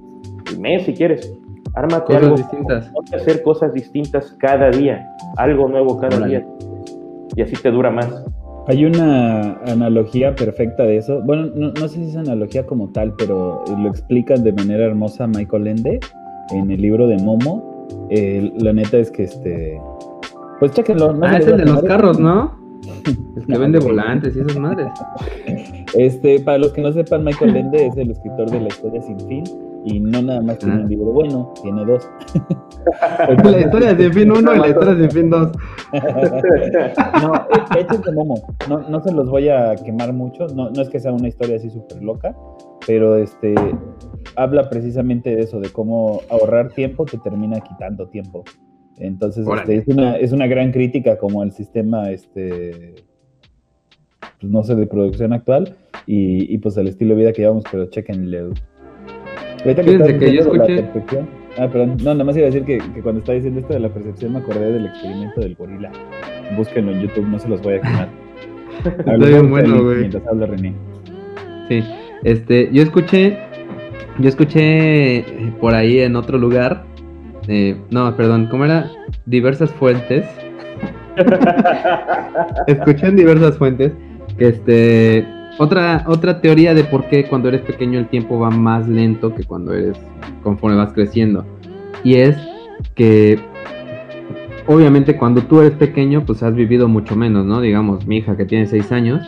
el 0.52 0.60
mes 0.60 0.84
si 0.84 0.94
quieres? 0.94 1.34
Ármate 1.74 2.06
cosas 2.06 2.24
algo, 2.24 2.36
distintas. 2.36 2.92
hacer 3.14 3.42
cosas 3.44 3.74
distintas 3.74 4.32
cada 4.40 4.70
día, 4.70 5.08
algo 5.38 5.68
nuevo 5.68 6.00
cada 6.00 6.26
día. 6.26 6.46
Y 7.36 7.42
así 7.42 7.56
te 7.56 7.72
dura 7.72 7.92
más. 7.92 8.26
Hay 8.68 8.84
una 8.86 9.54
analogía 9.66 10.36
perfecta 10.36 10.84
de 10.84 10.98
eso. 10.98 11.22
Bueno, 11.24 11.48
no, 11.56 11.88
sé 11.88 12.04
si 12.04 12.10
es 12.10 12.18
analogía 12.18 12.66
como 12.66 12.90
tal, 12.90 13.14
pero 13.18 13.64
lo 13.78 13.90
explican 13.90 14.44
de 14.44 14.52
manera 14.52 14.86
hermosa 14.86 15.26
Michael 15.28 15.68
Ende 15.68 16.00
en 16.52 16.72
el 16.72 16.82
libro 16.82 17.08
de 17.08 17.18
Momo. 17.18 17.88
la 18.10 18.74
neta 18.74 18.98
es 18.98 19.10
que 19.12 19.24
este 19.24 19.80
pues 20.60 20.72
chequenlo. 20.74 21.14
No 21.14 21.26
ah, 21.26 21.38
es 21.38 21.48
el 21.48 21.58
de 21.58 21.66
los 21.66 21.82
carros, 21.84 22.20
¿no? 22.20 22.58
El 23.38 23.46
que 23.46 23.58
vende 23.58 23.80
volantes 23.80 24.36
y 24.36 24.40
esas 24.40 24.58
madres. 24.58 24.88
Este, 25.94 26.42
para 26.42 26.58
los 26.58 26.74
que 26.74 26.82
no 26.82 26.92
sepan, 26.92 27.24
Michael 27.24 27.56
Ende 27.56 27.88
es 27.88 27.96
el 27.96 28.12
escritor 28.12 28.52
de 28.52 28.60
La 28.60 28.68
historia 28.68 29.02
sin 29.02 29.20
fin 29.22 29.44
y 29.86 30.02
no 30.02 30.22
nada 30.22 30.42
más 30.42 30.60
tiene 30.60 30.76
ah. 30.76 30.80
un 30.80 30.90
libro 30.90 31.12
bueno, 31.12 31.54
tiene 31.62 31.86
dos. 31.86 32.10
la 33.44 33.60
historia 33.60 33.98
sin 33.98 34.14
fin 34.14 34.32
uno 34.32 34.54
y 34.54 34.60
la 34.60 34.68
historia 34.68 34.98
sin 34.98 35.12
fin 35.12 35.30
dos. 35.30 35.52
no, 35.94 38.02
de 38.06 38.12
momo. 38.14 38.36
No, 38.68 38.80
no 38.90 39.02
se 39.02 39.14
los 39.14 39.30
voy 39.30 39.50
a 39.50 39.76
quemar 39.76 40.12
mucho. 40.12 40.48
No, 40.48 40.70
no 40.70 40.82
es 40.82 40.90
que 40.90 41.00
sea 41.00 41.14
una 41.14 41.30
historia 41.30 41.56
así 41.56 41.70
súper 41.70 42.04
loca, 42.04 42.36
pero 42.86 43.16
este 43.16 43.56
habla 44.36 44.70
precisamente 44.70 45.36
de 45.36 45.44
eso, 45.44 45.60
de 45.60 45.70
cómo 45.70 46.22
ahorrar 46.30 46.74
tiempo 46.74 47.06
te 47.06 47.18
termina 47.18 47.60
quitando 47.62 48.08
tiempo. 48.08 48.44
Entonces, 49.00 49.46
este, 49.48 49.76
es, 49.78 49.88
una, 49.88 50.18
es 50.18 50.32
una 50.32 50.48
gran 50.48 50.72
crítica 50.72 51.18
como 51.18 51.42
al 51.42 51.52
sistema, 51.52 52.10
este, 52.12 52.96
pues 54.40 54.52
no 54.52 54.64
sé, 54.64 54.76
de 54.76 54.88
producción 54.88 55.34
actual 55.34 55.76
y, 56.06 56.58
pues 56.60 56.78
al 56.78 56.88
estilo 56.88 57.16
de 57.16 57.22
vida 57.22 57.34
que 57.34 57.42
llevamos, 57.44 57.64
pero 57.72 57.86
chequenle. 57.88 58.52
Ahorita 59.64 59.84
que, 59.84 60.18
que 60.20 60.34
yo 60.34 60.42
escuché... 60.42 60.86
Ah, 61.60 61.68
perdón, 61.68 61.98
no, 62.04 62.14
nada 62.14 62.24
más 62.24 62.38
iba 62.38 62.46
a 62.46 62.52
decir 62.52 62.64
que, 62.66 62.78
cuando 63.02 63.20
estaba 63.20 63.36
diciendo 63.36 63.62
esto 63.62 63.74
de 63.74 63.80
la 63.80 63.90
percepción 63.90 64.34
me 64.34 64.40
acordé 64.40 64.74
del 64.74 64.86
experimento 64.86 65.42
del 65.42 65.56
gorila. 65.56 65.92
Búsquenlo 66.56 66.92
en 66.92 67.02
YouTube, 67.02 67.28
no 67.28 67.40
se 67.40 67.50
los 67.50 67.62
voy 67.64 67.76
a 67.76 67.82
quemar. 67.82 68.10
Está 68.86 69.16
bien 69.16 69.50
bueno, 69.50 69.84
güey. 69.84 70.00
Mientras 70.00 70.26
habla 70.28 70.46
René. 70.46 70.76
Sí, 71.68 71.84
este, 72.24 72.70
yo 72.72 72.84
escuché, 72.84 73.40
yo 74.20 74.30
escuché 74.30 75.26
por 75.60 75.74
ahí 75.74 76.00
en 76.00 76.16
otro 76.16 76.38
lugar 76.38 76.86
eh, 77.48 77.78
no, 77.90 78.16
perdón, 78.16 78.48
¿cómo 78.50 78.66
era? 78.66 78.92
Diversas 79.26 79.72
fuentes. 79.72 80.26
Escuché 82.68 83.08
en 83.08 83.16
diversas 83.16 83.58
fuentes 83.58 83.94
que 84.38 84.50
este 84.50 85.28
otra 85.58 86.04
otra 86.06 86.40
teoría 86.42 86.76
de 86.76 86.84
por 86.84 87.06
qué 87.08 87.26
cuando 87.28 87.48
eres 87.48 87.62
pequeño 87.62 87.98
el 87.98 88.08
tiempo 88.08 88.38
va 88.38 88.52
más 88.52 88.88
lento 88.88 89.34
que 89.34 89.44
cuando 89.44 89.74
eres 89.74 89.98
conforme 90.44 90.78
vas 90.78 90.94
creciendo 90.94 91.44
y 92.04 92.16
es 92.16 92.38
que 92.94 93.40
obviamente 94.68 95.18
cuando 95.18 95.42
tú 95.42 95.62
eres 95.62 95.74
pequeño, 95.74 96.26
pues 96.26 96.44
has 96.44 96.54
vivido 96.54 96.88
mucho 96.88 97.16
menos, 97.16 97.46
¿no? 97.46 97.62
Digamos, 97.62 98.06
mi 98.06 98.18
hija 98.18 98.38
que 98.38 98.46
tiene 98.46 98.68
seis 98.68 98.92
años, 98.92 99.26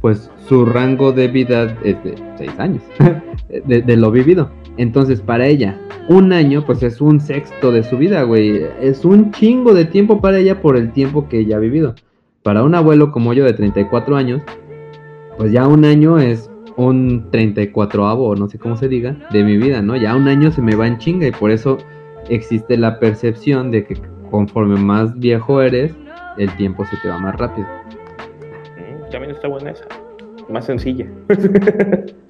pues 0.00 0.30
su 0.48 0.64
rango 0.64 1.12
de 1.12 1.28
vida 1.28 1.76
es 1.82 2.02
de 2.04 2.14
seis 2.38 2.52
años, 2.58 2.82
de, 3.66 3.96
lo 3.96 4.10
vivido. 4.10 4.50
Entonces, 4.76 5.20
para 5.20 5.46
ella, 5.46 5.78
un 6.08 6.32
año, 6.32 6.64
pues 6.64 6.82
es 6.82 7.00
un 7.00 7.20
sexto 7.20 7.72
de 7.72 7.82
su 7.82 7.98
vida, 7.98 8.22
güey. 8.22 8.62
Es 8.80 9.04
un 9.04 9.30
chingo 9.32 9.74
de 9.74 9.84
tiempo 9.84 10.20
para 10.20 10.38
ella 10.38 10.60
por 10.60 10.76
el 10.76 10.92
tiempo 10.92 11.28
que 11.28 11.40
ella 11.40 11.56
ha 11.56 11.60
vivido. 11.60 11.94
Para 12.42 12.62
un 12.62 12.74
abuelo 12.74 13.12
como 13.12 13.34
yo 13.34 13.44
de 13.44 13.52
34 13.52 14.16
años, 14.16 14.42
pues 15.36 15.52
ya 15.52 15.68
un 15.68 15.84
año 15.84 16.18
es 16.18 16.50
un 16.76 17.30
34avo, 17.30 18.36
no 18.36 18.48
sé 18.48 18.58
cómo 18.58 18.76
se 18.76 18.88
diga, 18.88 19.16
de 19.30 19.44
mi 19.44 19.56
vida, 19.56 19.82
¿no? 19.82 19.96
Ya 19.96 20.16
un 20.16 20.26
año 20.26 20.50
se 20.50 20.62
me 20.62 20.74
va 20.74 20.86
en 20.86 20.98
chinga 20.98 21.26
y 21.26 21.32
por 21.32 21.50
eso 21.50 21.78
existe 22.28 22.76
la 22.76 22.98
percepción 22.98 23.70
de 23.70 23.84
que 23.84 23.96
conforme 24.30 24.76
más 24.76 25.18
viejo 25.18 25.60
eres, 25.60 25.94
el 26.38 26.54
tiempo 26.56 26.84
se 26.86 26.96
te 26.96 27.08
va 27.08 27.18
más 27.18 27.36
rápido. 27.36 27.66
Mm, 28.76 29.10
también 29.10 29.34
está 29.34 29.48
buena 29.48 29.70
esa. 29.70 29.84
Más 30.48 30.64
sencilla. 30.64 31.06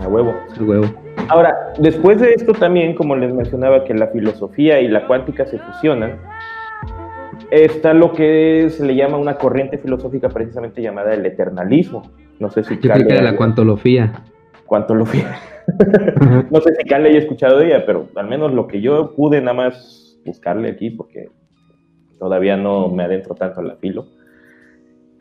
A 0.00 0.08
huevo. 0.08 0.34
A 0.58 0.62
huevo. 0.62 0.86
Ahora, 1.28 1.72
después 1.78 2.20
de 2.20 2.32
esto 2.32 2.52
también, 2.52 2.94
como 2.94 3.14
les 3.16 3.32
mencionaba, 3.32 3.84
que 3.84 3.94
la 3.94 4.08
filosofía 4.08 4.80
y 4.80 4.88
la 4.88 5.06
cuántica 5.06 5.46
se 5.46 5.58
fusionan, 5.58 6.18
está 7.50 7.94
lo 7.94 8.12
que 8.12 8.68
se 8.70 8.84
le 8.84 8.94
llama 8.94 9.16
una 9.16 9.36
corriente 9.36 9.78
filosófica 9.78 10.28
precisamente 10.28 10.82
llamada 10.82 11.14
el 11.14 11.24
eternalismo. 11.24 12.02
No 12.38 12.50
sé 12.50 12.64
si 12.64 12.76
Yo 12.76 12.90
creo 12.90 13.06
que 13.06 13.14
era 13.14 13.22
la 13.22 13.36
cuantología. 13.36 14.24
Cuantología. 14.66 15.38
no 16.50 16.60
sé 16.60 16.74
si 16.74 16.84
Carl 16.88 17.06
haya 17.06 17.18
escuchado 17.18 17.58
de 17.58 17.66
ella, 17.66 17.86
pero 17.86 18.08
al 18.16 18.28
menos 18.28 18.52
lo 18.52 18.66
que 18.66 18.80
yo 18.80 19.14
pude 19.14 19.40
nada 19.40 19.54
más 19.54 20.18
buscarle 20.24 20.70
aquí, 20.70 20.90
porque 20.90 21.28
todavía 22.18 22.56
no 22.56 22.88
me 22.88 23.04
adentro 23.04 23.34
tanto 23.34 23.60
en 23.60 23.68
la 23.68 23.76
filo, 23.76 24.06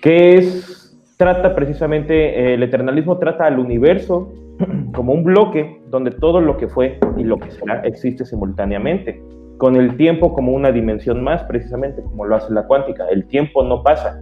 que 0.01 0.35
es, 0.35 0.78
trata 1.19 1.53
precisamente, 1.53 2.53
el 2.53 2.63
eternalismo 2.63 3.17
trata 3.17 3.45
al 3.45 3.59
universo 3.59 4.31
como 4.95 5.11
un 5.11 5.25
bloque 5.25 5.81
donde 5.89 6.11
todo 6.11 6.39
lo 6.39 6.55
que 6.55 6.69
fue 6.69 6.97
y 7.17 7.25
lo 7.25 7.37
que 7.37 7.51
será 7.51 7.81
existe 7.81 8.23
simultáneamente, 8.23 9.21
con 9.57 9.75
el 9.75 9.97
tiempo 9.97 10.33
como 10.33 10.53
una 10.53 10.71
dimensión 10.71 11.21
más, 11.21 11.43
precisamente 11.43 12.01
como 12.03 12.23
lo 12.23 12.37
hace 12.37 12.53
la 12.53 12.65
cuántica. 12.65 13.05
El 13.09 13.27
tiempo 13.27 13.61
no 13.63 13.83
pasa, 13.83 14.21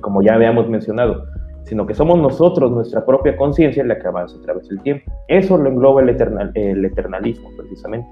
como 0.00 0.22
ya 0.22 0.34
habíamos 0.36 0.70
mencionado, 0.70 1.22
sino 1.64 1.86
que 1.86 1.92
somos 1.92 2.18
nosotros, 2.18 2.72
nuestra 2.72 3.04
propia 3.04 3.36
conciencia, 3.36 3.84
la 3.84 3.98
que 3.98 4.06
avanza 4.06 4.38
a 4.38 4.40
través 4.40 4.66
del 4.68 4.80
tiempo. 4.80 5.12
Eso 5.28 5.58
lo 5.58 5.68
engloba 5.68 6.00
el, 6.00 6.08
eternal, 6.08 6.50
el 6.54 6.82
eternalismo, 6.82 7.50
precisamente. 7.58 8.08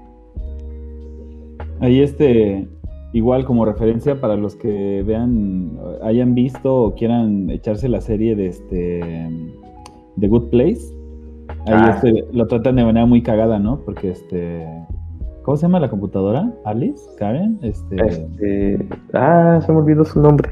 Ahí 1.79 2.03
este, 2.03 2.67
igual 3.15 3.45
como 3.45 3.63
referencia 3.63 4.19
para 4.19 4.35
los 4.35 4.57
que 4.57 5.01
vean, 5.07 5.71
hayan 6.03 6.35
visto 6.35 6.83
o 6.83 6.95
quieran 6.95 7.49
echarse 7.49 7.87
la 7.87 8.01
serie 8.01 8.35
de 8.35 8.47
este 8.47 9.29
The 10.19 10.27
Good 10.27 10.49
Place. 10.49 10.81
Ahí 11.65 11.75
ah. 11.75 11.93
este, 11.95 12.25
lo 12.33 12.45
tratan 12.47 12.75
de 12.75 12.83
manera 12.83 13.05
muy 13.05 13.23
cagada, 13.23 13.57
¿no? 13.57 13.79
Porque 13.85 14.11
este. 14.11 14.67
¿Cómo 15.43 15.55
se 15.55 15.61
llama 15.61 15.79
la 15.79 15.89
computadora? 15.89 16.51
¿Alice? 16.65 17.01
¿Karen? 17.17 17.57
Este... 17.61 17.95
este 18.05 18.85
ah, 19.13 19.61
se 19.65 19.71
me 19.71 19.77
olvidó 19.77 20.03
su 20.03 20.19
nombre. 20.19 20.49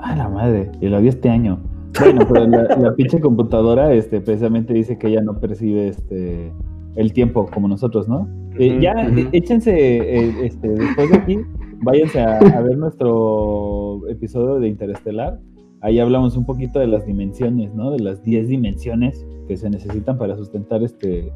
Ah, 0.00 0.16
la 0.16 0.28
madre. 0.28 0.72
Y 0.80 0.88
lo 0.88 1.00
vi 1.00 1.08
este 1.08 1.28
año. 1.30 1.60
Bueno, 2.00 2.26
pero 2.28 2.46
la, 2.46 2.94
pinche 2.96 3.20
computadora, 3.20 3.92
este, 3.92 4.20
precisamente 4.20 4.74
dice 4.74 4.98
que 4.98 5.06
ella 5.06 5.20
no 5.22 5.38
percibe 5.38 5.88
este 5.88 6.52
el 6.96 7.12
tiempo 7.12 7.46
como 7.46 7.68
nosotros, 7.68 8.08
¿no? 8.08 8.26
Eh, 8.58 8.78
ya, 8.80 9.10
échense, 9.32 9.70
eh, 9.70 10.34
este, 10.44 10.68
después 10.68 11.10
de 11.10 11.16
aquí, 11.16 11.38
váyanse 11.82 12.20
a, 12.20 12.60
ver 12.60 12.78
nuestro 12.78 14.08
episodio 14.08 14.60
de 14.60 14.68
Interestelar. 14.68 15.38
Ahí 15.82 15.98
hablamos 15.98 16.36
un 16.36 16.46
poquito 16.46 16.78
de 16.78 16.86
las 16.86 17.06
dimensiones, 17.06 17.74
¿no? 17.74 17.90
De 17.90 18.00
las 18.00 18.22
10 18.22 18.48
dimensiones 18.48 19.26
que 19.46 19.56
se 19.56 19.68
necesitan 19.68 20.16
para 20.16 20.36
sustentar 20.36 20.82
este, 20.82 21.30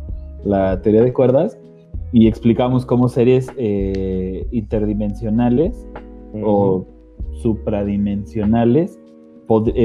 la 0.45 0.81
teoría 0.81 1.03
de 1.03 1.13
cuerdas 1.13 1.59
y 2.13 2.27
explicamos 2.27 2.87
cómo 2.87 3.09
series 3.09 3.49
eh, 3.57 4.47
interdimensionales 4.51 5.87
o 6.43 6.87
supradimensionales 7.35 8.99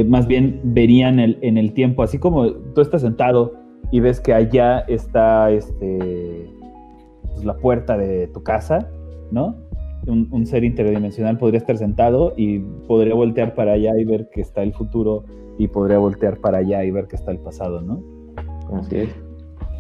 más 0.08 0.28
bien 0.28 0.62
verían 0.64 1.20
el, 1.20 1.40
en 1.42 1.58
el 1.58 1.74
tiempo, 1.74 2.04
así 2.04 2.20
como 2.20 2.52
tú 2.52 2.82
estás 2.82 3.02
sentado 3.02 3.54
y 3.92 4.00
ves 4.00 4.20
que 4.20 4.34
allá 4.34 4.80
está 4.82 5.50
este, 5.50 6.52
pues, 7.36 7.46
la 7.46 7.56
puerta 7.56 7.98
de 7.98 8.28
tu 8.28 8.44
casa, 8.44 8.90
¿no? 9.32 9.56
Un, 10.08 10.46
ser 10.46 10.64
interdimensional 10.64 11.38
podría 11.38 11.58
estar 11.58 11.78
sentado 11.78 12.34
y 12.38 12.60
podría 12.88 13.16
voltear 13.16 13.56
para 13.56 13.74
allá 13.74 13.98
y 13.98 14.06
ver 14.06 14.30
que 14.32 14.42
está 14.42 14.62
el 14.62 14.72
futuro 14.72 15.24
y 15.58 15.68
podría 15.68 15.98
voltear 15.98 16.38
para 16.38 16.60
allá 16.60 16.84
y 16.84 16.92
ver 16.92 17.08
que 17.08 17.16
está 17.16 17.32
el 17.32 17.40
pasado, 17.40 17.82
¿no? 17.82 18.04
Así 18.78 18.98
es. 18.98 19.10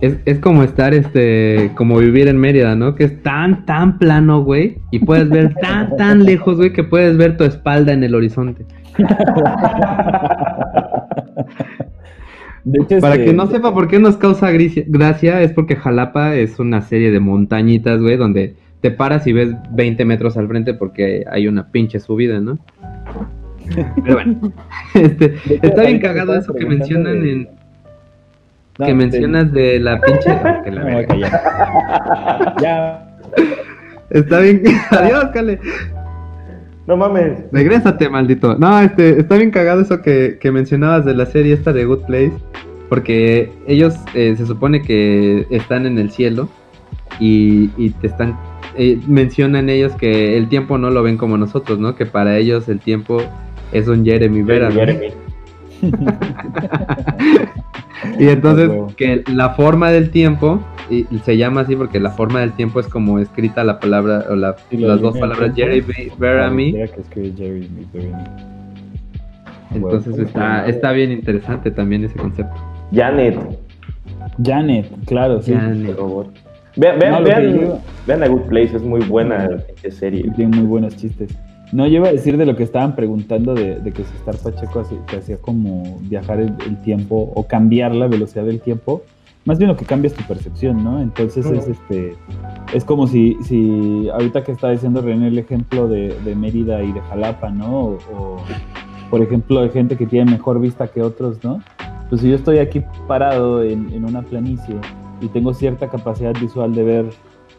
Es, 0.01 0.17
es, 0.25 0.39
como 0.39 0.63
estar, 0.63 0.93
este, 0.93 1.71
como 1.75 1.99
vivir 1.99 2.27
en 2.27 2.37
Mérida, 2.37 2.75
¿no? 2.75 2.95
Que 2.95 3.05
es 3.05 3.23
tan, 3.23 3.65
tan 3.65 3.97
plano, 3.97 4.43
güey. 4.43 4.79
Y 4.91 4.99
puedes 4.99 5.29
ver 5.29 5.53
tan, 5.61 5.95
tan 5.95 6.25
lejos, 6.25 6.57
güey, 6.57 6.73
que 6.73 6.83
puedes 6.83 7.15
ver 7.15 7.37
tu 7.37 7.43
espalda 7.45 7.93
en 7.93 8.03
el 8.03 8.15
horizonte. 8.15 8.65
Para 12.99 13.23
que 13.23 13.31
no 13.31 13.47
sepa 13.47 13.73
por 13.73 13.87
qué 13.87 13.99
nos 13.99 14.17
causa 14.17 14.51
gracia, 14.51 15.41
es 15.41 15.53
porque 15.53 15.75
Jalapa 15.75 16.35
es 16.35 16.59
una 16.59 16.81
serie 16.81 17.11
de 17.11 17.19
montañitas, 17.19 18.01
güey, 18.01 18.17
donde 18.17 18.55
te 18.81 18.91
paras 18.91 19.27
y 19.27 19.33
ves 19.33 19.55
20 19.71 20.03
metros 20.05 20.37
al 20.37 20.47
frente 20.47 20.73
porque 20.73 21.23
hay 21.29 21.47
una 21.47 21.71
pinche 21.71 21.99
subida, 21.99 22.39
¿no? 22.39 22.57
Pero 24.03 24.15
bueno, 24.15 24.53
este, 24.95 25.35
está 25.61 25.83
bien 25.83 25.99
cagado 25.99 26.35
eso 26.35 26.53
que 26.53 26.65
mencionan 26.65 27.25
en... 27.25 27.49
que 28.83 28.93
mencionas 28.93 29.51
de 29.51 29.79
la 29.79 30.01
pinche... 30.01 30.29
ya. 32.61 33.17
Está 34.09 34.39
bien. 34.39 34.63
Adiós, 34.91 35.25
Cale. 35.33 35.59
No 36.87 36.97
mames. 36.97 37.39
Regrésate, 37.51 38.09
maldito. 38.09 38.57
No, 38.57 38.79
este, 38.79 39.19
está 39.19 39.37
bien 39.37 39.51
cagado 39.51 39.81
eso 39.81 40.01
que, 40.01 40.39
mencionabas 40.51 41.05
de 41.05 41.15
la 41.15 41.25
serie 41.25 41.53
esta 41.53 41.73
de 41.73 41.85
Good 41.85 42.05
Place. 42.05 42.33
Porque 42.89 43.51
ellos 43.67 43.95
eh, 44.13 44.35
se 44.37 44.45
supone 44.45 44.83
que 44.83 45.47
están 45.49 45.87
en 45.87 45.97
el 45.97 46.11
cielo 46.11 46.47
y, 47.19 47.67
te 48.01 48.07
están. 48.07 48.37
Eh, 48.77 48.99
mencionan 49.07 49.69
ellos 49.69 49.93
que 49.93 50.37
el 50.37 50.49
tiempo 50.49 50.77
no 50.77 50.91
lo 50.91 51.01
ven 51.01 51.17
como 51.17 51.37
nosotros, 51.37 51.79
¿no? 51.79 51.95
Que 51.95 52.05
para 52.05 52.37
ellos 52.37 52.69
el 52.69 52.79
tiempo 52.79 53.21
es 53.71 53.87
un 53.87 54.05
Jeremy 54.05 54.43
Vera. 54.43 54.71
Jeremy. 54.71 55.07
y 58.19 58.27
entonces 58.27 58.69
que 58.95 59.23
la 59.33 59.51
forma 59.51 59.91
del 59.91 60.09
tiempo 60.09 60.61
y 60.89 61.05
se 61.23 61.37
llama 61.37 61.61
así 61.61 61.75
porque 61.75 61.99
la 61.99 62.11
forma 62.11 62.41
del 62.41 62.51
tiempo 62.53 62.79
es 62.79 62.87
como 62.87 63.19
escrita 63.19 63.63
la 63.63 63.79
palabra 63.79 64.25
o 64.29 64.35
las 64.35 64.55
dos 65.01 65.17
palabras 65.17 65.53
Jeremy 65.55 66.11
Verami. 66.17 66.75
Entonces 69.73 70.19
está, 70.19 70.67
está 70.67 70.91
bien 70.91 71.11
interesante 71.11 71.71
también 71.71 72.03
ese 72.03 72.15
concepto. 72.15 72.55
Janet. 72.93 73.37
Janet, 74.43 74.87
claro, 75.05 75.41
sí. 75.41 75.53
Janet. 75.53 75.97
Vean, 76.77 76.99
vean, 76.99 77.23
vean, 77.23 77.79
vean, 78.05 78.23
A 78.23 78.27
Good 78.27 78.47
Place, 78.47 78.75
es 78.75 78.83
muy 78.83 79.01
buena 79.01 79.49
serie. 79.89 80.29
Tiene 80.35 80.57
muy 80.57 80.65
buenos 80.65 80.95
chistes. 80.97 81.35
No, 81.71 81.87
yo 81.87 81.95
iba 81.95 82.09
a 82.09 82.11
decir 82.11 82.37
de 82.37 82.45
lo 82.45 82.55
que 82.55 82.63
estaban 82.63 82.95
preguntando 82.95 83.53
de, 83.53 83.81
que 83.83 84.03
si 84.03 84.15
Star 84.17 84.37
Pacheco 84.37 84.83
que 85.07 85.17
hacía 85.17 85.37
como 85.37 85.99
viajar 86.01 86.39
el, 86.39 86.55
tiempo 86.83 87.31
o 87.35 87.47
cambiar 87.47 87.95
la 87.95 88.07
velocidad 88.07 88.45
del 88.45 88.61
tiempo. 88.61 89.01
Más 89.45 89.59
bien 89.59 89.69
lo 89.69 89.77
que 89.77 89.85
cambia 89.85 90.07
es 90.07 90.15
tu 90.15 90.23
percepción, 90.23 90.83
¿no? 90.83 90.99
Entonces 91.01 91.45
es 91.45 91.67
este 91.67 92.15
es 92.73 92.83
como 92.83 93.05
si, 93.05 93.37
si 93.43 94.09
ahorita 94.09 94.43
que 94.43 94.51
está 94.51 94.71
diciendo 94.71 95.01
René 95.01 95.27
el 95.27 95.37
ejemplo 95.37 95.87
de, 95.87 96.15
Mérida 96.35 96.83
y 96.83 96.91
de 96.91 97.01
Jalapa, 97.01 97.49
¿no? 97.51 97.97
O, 98.15 98.37
por 99.11 99.21
ejemplo 99.21 99.59
hay 99.59 99.69
gente 99.69 99.97
que 99.97 100.07
tiene 100.07 100.31
mejor 100.31 100.59
vista 100.59 100.87
que 100.87 101.03
otros, 101.03 101.43
¿no? 101.43 101.61
Pues 102.09 102.21
si 102.21 102.29
yo 102.29 102.35
estoy 102.35 102.57
aquí 102.57 102.83
parado 103.07 103.63
en, 103.63 103.91
en 103.93 104.05
una 104.05 104.23
planicie 104.23 104.75
y 105.21 105.27
tengo 105.27 105.53
cierta 105.53 105.89
capacidad 105.89 106.33
visual 106.39 106.73
de 106.73 106.83
ver, 106.83 107.05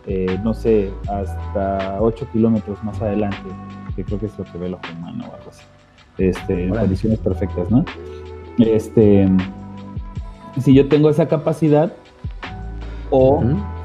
eh, 0.06 0.38
no 0.42 0.54
sé, 0.54 0.90
hasta 1.08 1.98
8 2.00 2.28
kilómetros 2.32 2.82
más 2.84 3.00
adelante, 3.00 3.48
que 3.96 4.04
creo 4.04 4.18
que 4.18 4.26
es 4.26 4.38
lo 4.38 4.44
que 4.44 4.58
ve 4.58 4.66
el 4.66 4.74
ojo 4.74 4.84
humano 4.96 5.24
o 5.30 5.34
algo 5.34 5.50
así. 5.50 5.62
Este, 6.18 6.64
en 6.64 6.70
condiciones 6.70 7.18
perfectas, 7.18 7.70
¿no? 7.70 7.84
Este, 8.58 9.28
si 10.60 10.74
yo 10.74 10.88
tengo 10.88 11.10
esa 11.10 11.26
capacidad, 11.26 11.92
o 13.10 13.42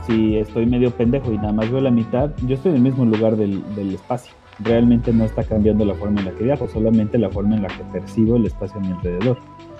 si 0.07 0.37
estoy 0.37 0.65
medio 0.65 0.91
pendejo 0.91 1.31
y 1.31 1.37
nada 1.37 1.53
más 1.53 1.71
veo 1.71 1.81
la 1.81 1.91
mitad, 1.91 2.31
yo 2.45 2.55
estoy 2.55 2.71
en 2.71 2.77
el 2.77 2.83
mismo 2.83 3.05
lugar 3.05 3.35
del, 3.35 3.63
del, 3.75 3.93
espacio. 3.95 4.33
Realmente 4.59 5.11
no 5.13 5.25
está 5.25 5.43
cambiando 5.43 5.85
la 5.85 5.95
forma 5.95 6.19
en 6.19 6.27
la 6.27 6.31
que 6.31 6.43
viajo, 6.43 6.67
solamente 6.67 7.17
la 7.17 7.29
forma 7.29 7.55
en 7.55 7.63
la 7.63 7.67
que 7.67 7.83
percibo 7.91 8.37
el 8.37 8.45
espacio 8.45 8.79
a 8.79 8.83
mi 8.83 8.91
alrededor. 8.91 9.37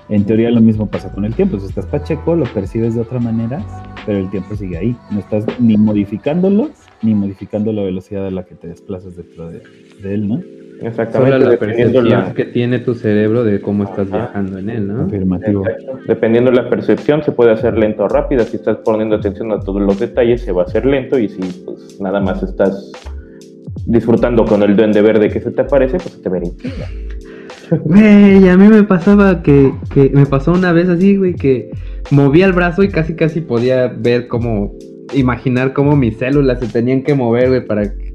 En 0.10 0.26
teoría 0.26 0.52
lo 0.52 0.62
mismo 0.62 0.88
pasa 0.88 1.12
con 1.12 1.26
el 1.26 1.34
tiempo. 1.36 1.60
Si 1.60 1.68
estás 1.68 1.86
pacheco, 1.86 2.36
lo 2.36 2.46
percibes 2.46 2.96
de 2.96 3.02
otra 3.02 3.20
manera 3.20 3.64
pero 4.06 4.20
el 4.20 4.30
tiempo 4.30 4.56
sigue 4.56 4.78
ahí. 4.78 4.96
No 5.12 5.20
estás 5.20 5.46
ni 5.60 5.78
modificándolo, 5.78 6.70
ni 7.02 7.14
modificando 7.16 7.72
la 7.72 7.84
velocidad 7.84 8.28
a 8.28 8.32
la 8.32 8.44
que 8.46 8.56
te 8.56 8.68
desplazas 8.68 9.16
dentro 9.16 9.50
de, 9.50 9.64
él, 10.06 10.28
¿no? 10.28 10.42
Exactamente. 10.82 11.38
Solo 11.38 11.52
la 11.52 11.58
percepción 11.58 12.34
que 12.34 12.46
tiene 12.46 12.80
tu 12.80 12.96
cerebro 12.96 13.44
de 13.44 13.62
cómo 13.62 13.84
estás 13.84 14.10
viajando 14.10 14.58
en 14.58 14.70
él, 14.70 14.88
¿no? 14.88 15.04
Afirmativo. 15.04 15.64
Dependiendo 16.08 16.50
de 16.50 16.58
la 16.58 16.70
percepción, 16.70 17.22
se 17.24 17.32
puede 17.32 17.52
hacer 17.52 17.78
lento 17.78 18.04
o 18.04 18.08
rápida. 18.08 18.44
Si 18.46 18.56
estás 18.58 18.78
poniendo 18.78 19.16
atención 19.16 19.52
a 19.52 19.60
todos 19.60 19.82
los 19.82 20.00
detalles, 20.00 20.42
se 20.42 20.52
va 20.52 20.64
a 20.64 20.66
hacer 20.66 20.86
lento. 20.86 21.20
Y 21.20 21.30
si 21.30 21.42
pues, 21.66 22.02
nada 22.02 22.20
más 22.20 22.42
estás 22.42 22.92
disfrutando 23.86 24.46
con 24.46 24.64
el 24.64 24.76
duende 24.76 25.02
verde 25.02 25.30
que 25.30 25.40
se 25.40 25.52
te 25.52 25.62
aparece, 25.62 25.98
pues 25.98 26.16
se 26.16 26.22
te 26.22 26.30
verá 26.30 26.48
Güey, 27.84 28.50
a 28.50 28.58
mí 28.58 28.68
me 28.68 28.84
pasaba 28.84 29.42
que, 29.42 29.72
que 29.94 30.10
me 30.14 30.26
pasó 30.26 30.52
una 30.52 30.74
vez 30.74 30.90
así, 30.90 31.16
güey, 31.16 31.36
que 31.36 31.72
movía 32.10 32.46
el 32.46 32.54
brazo 32.54 32.84
y 32.84 32.90
casi 32.90 33.16
casi 33.16 33.40
podía 33.40 33.88
ver 33.88 34.28
cómo, 34.28 34.74
imaginar 35.14 35.74
cómo 35.74 35.96
mis 35.96 36.18
células 36.18 36.60
se 36.60 36.68
tenían 36.68 37.04
que 37.04 37.14
mover, 37.14 37.50
güey, 37.50 37.66
para 37.66 37.84
que... 37.84 38.12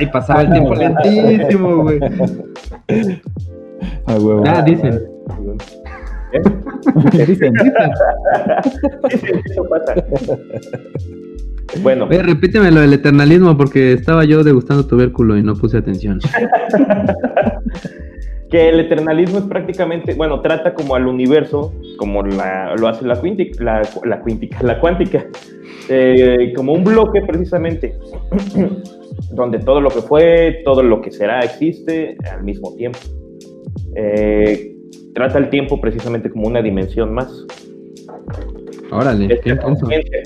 Y 0.00 0.06
pasaba 0.06 0.42
el 0.42 0.50
tiempo 0.50 0.74
lentísimo, 0.76 1.82
güey. 1.82 2.00
Ah, 4.06 4.16
güey, 4.18 4.48
ah 4.48 4.62
dicen. 4.62 5.00
¿Eh? 6.32 6.42
dicen, 7.26 7.52
dicen. 7.54 7.90
Eso 9.44 9.64
pasa. 9.68 9.94
Bueno. 11.82 12.06
Oye, 12.06 12.22
repíteme 12.22 12.70
lo 12.70 12.80
del 12.80 12.92
eternalismo 12.92 13.56
porque 13.56 13.92
estaba 13.92 14.24
yo 14.24 14.42
degustando 14.42 14.86
tubérculo 14.86 15.36
y 15.36 15.42
no 15.42 15.54
puse 15.54 15.78
atención. 15.78 16.20
que 18.50 18.68
el 18.68 18.80
eternalismo 18.80 19.38
es 19.38 19.44
prácticamente, 19.44 20.14
bueno, 20.14 20.40
trata 20.40 20.74
como 20.74 20.96
al 20.96 21.06
universo, 21.06 21.72
como 21.96 22.22
la, 22.22 22.74
lo 22.76 22.88
hace 22.88 23.06
la, 23.06 23.16
cuíntica, 23.16 23.62
la, 23.62 23.82
la, 24.04 24.22
la 24.62 24.80
cuántica, 24.80 25.26
eh, 25.88 26.52
como 26.56 26.72
un 26.72 26.82
bloque 26.82 27.22
precisamente, 27.22 27.96
donde 29.30 29.60
todo 29.60 29.80
lo 29.80 29.90
que 29.90 30.00
fue, 30.00 30.62
todo 30.64 30.82
lo 30.82 31.00
que 31.00 31.12
será 31.12 31.40
existe 31.40 32.16
al 32.30 32.42
mismo 32.42 32.74
tiempo. 32.74 32.98
Eh, 33.94 34.76
trata 35.14 35.38
el 35.38 35.48
tiempo 35.48 35.80
precisamente 35.80 36.28
como 36.30 36.48
una 36.48 36.60
dimensión 36.60 37.14
más. 37.14 37.46
Órale, 38.90 39.40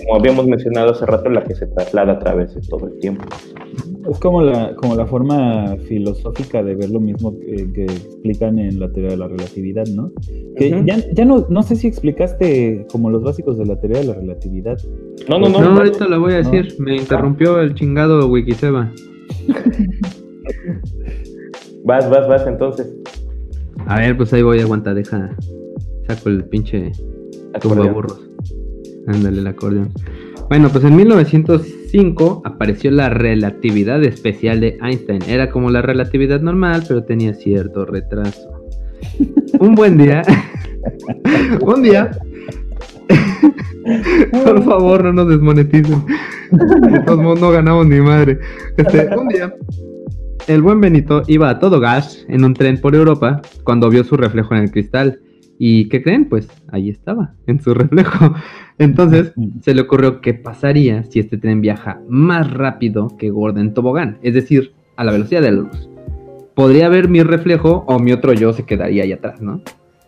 como 0.06 0.18
habíamos 0.18 0.46
mencionado 0.46 0.92
hace 0.92 1.04
rato, 1.04 1.28
la 1.28 1.44
que 1.44 1.54
se 1.54 1.66
traslada 1.66 2.14
a 2.14 2.18
través 2.18 2.54
de 2.54 2.62
todo 2.62 2.86
el 2.86 2.98
tiempo. 2.98 3.24
Es 4.10 4.18
como 4.18 4.42
la, 4.42 4.74
como 4.76 4.94
la 4.94 5.06
forma 5.06 5.76
filosófica 5.88 6.62
de 6.62 6.74
ver 6.74 6.90
lo 6.90 7.00
mismo 7.00 7.38
que, 7.38 7.84
explican 7.84 8.58
en 8.58 8.78
la 8.78 8.92
teoría 8.92 9.12
de 9.12 9.16
la 9.16 9.28
relatividad, 9.28 9.86
¿no? 9.86 10.12
Que 10.56 10.82
ya, 10.84 10.98
ya 11.12 11.24
no, 11.24 11.46
no 11.48 11.62
sé 11.62 11.76
si 11.76 11.86
explicaste 11.86 12.86
como 12.90 13.10
los 13.10 13.22
básicos 13.22 13.56
de 13.56 13.64
la 13.64 13.80
teoría 13.80 14.00
de 14.00 14.06
la 14.06 14.14
relatividad. 14.14 14.78
No, 15.28 15.38
no, 15.38 15.48
no. 15.48 15.60
No, 15.60 15.76
ahorita 15.76 16.06
lo 16.06 16.20
voy 16.20 16.34
a 16.34 16.42
decir. 16.42 16.74
Me 16.78 16.96
interrumpió 16.96 17.60
el 17.60 17.74
chingado 17.74 18.28
Wikiseba. 18.28 18.92
vas, 21.84 22.10
vas, 22.10 22.28
vas 22.28 22.46
entonces. 22.46 22.92
A 23.86 24.00
ver, 24.00 24.16
pues 24.16 24.32
ahí 24.32 24.42
voy, 24.42 24.60
a 24.60 24.62
aguantar, 24.62 24.94
deja. 24.94 25.34
Saco 26.06 26.28
el 26.28 26.44
pinche 26.44 26.92
tumba 27.60 27.90
burros. 27.90 28.20
Ándale 29.06 29.40
el 29.40 29.46
acordeón. 29.46 29.90
Bueno, 30.48 30.68
pues 30.68 30.84
en 30.84 30.96
1905 31.94 32.42
apareció 32.44 32.90
la 32.90 33.08
relatividad 33.08 34.02
especial 34.02 34.60
de 34.60 34.76
Einstein. 34.82 35.22
Era 35.28 35.50
como 35.50 35.70
la 35.70 35.80
relatividad 35.80 36.40
normal, 36.40 36.82
pero 36.88 37.04
tenía 37.04 37.34
cierto 37.34 37.86
retraso. 37.86 38.50
Un 39.60 39.76
buen 39.76 39.96
día. 39.96 40.22
un 41.60 41.82
día. 41.82 42.10
Por 44.44 44.64
favor, 44.64 45.04
no 45.04 45.12
nos 45.12 45.28
desmoneticen. 45.28 46.04
no 47.06 47.50
ganamos 47.50 47.86
ni 47.86 48.00
madre. 48.00 48.40
Este, 48.76 49.16
un 49.16 49.28
día, 49.28 49.54
el 50.48 50.62
buen 50.62 50.80
Benito 50.80 51.22
iba 51.28 51.48
a 51.48 51.58
todo 51.60 51.78
gas 51.78 52.24
en 52.28 52.44
un 52.44 52.54
tren 52.54 52.80
por 52.80 52.94
Europa 52.94 53.40
cuando 53.62 53.88
vio 53.88 54.02
su 54.02 54.16
reflejo 54.16 54.54
en 54.54 54.62
el 54.62 54.70
cristal. 54.70 55.20
¿Y 55.58 55.88
qué 55.88 56.02
creen? 56.02 56.28
Pues 56.28 56.48
ahí 56.68 56.90
estaba, 56.90 57.34
en 57.46 57.60
su 57.60 57.74
reflejo. 57.74 58.34
Entonces 58.78 59.32
se 59.60 59.74
le 59.74 59.82
ocurrió 59.82 60.20
qué 60.20 60.34
pasaría 60.34 61.04
si 61.04 61.20
este 61.20 61.38
tren 61.38 61.60
viaja 61.60 62.00
más 62.08 62.52
rápido 62.52 63.16
que 63.18 63.30
Gordon 63.30 63.74
Tobogán, 63.74 64.18
es 64.22 64.34
decir, 64.34 64.72
a 64.96 65.04
la 65.04 65.12
velocidad 65.12 65.42
de 65.42 65.52
la 65.52 65.62
luz. 65.62 65.88
Podría 66.54 66.88
ver 66.88 67.08
mi 67.08 67.22
reflejo 67.22 67.84
o 67.86 67.98
mi 67.98 68.12
otro 68.12 68.32
yo 68.32 68.52
se 68.52 68.64
quedaría 68.64 69.04
ahí 69.04 69.12
atrás, 69.12 69.40
¿no? 69.40 69.60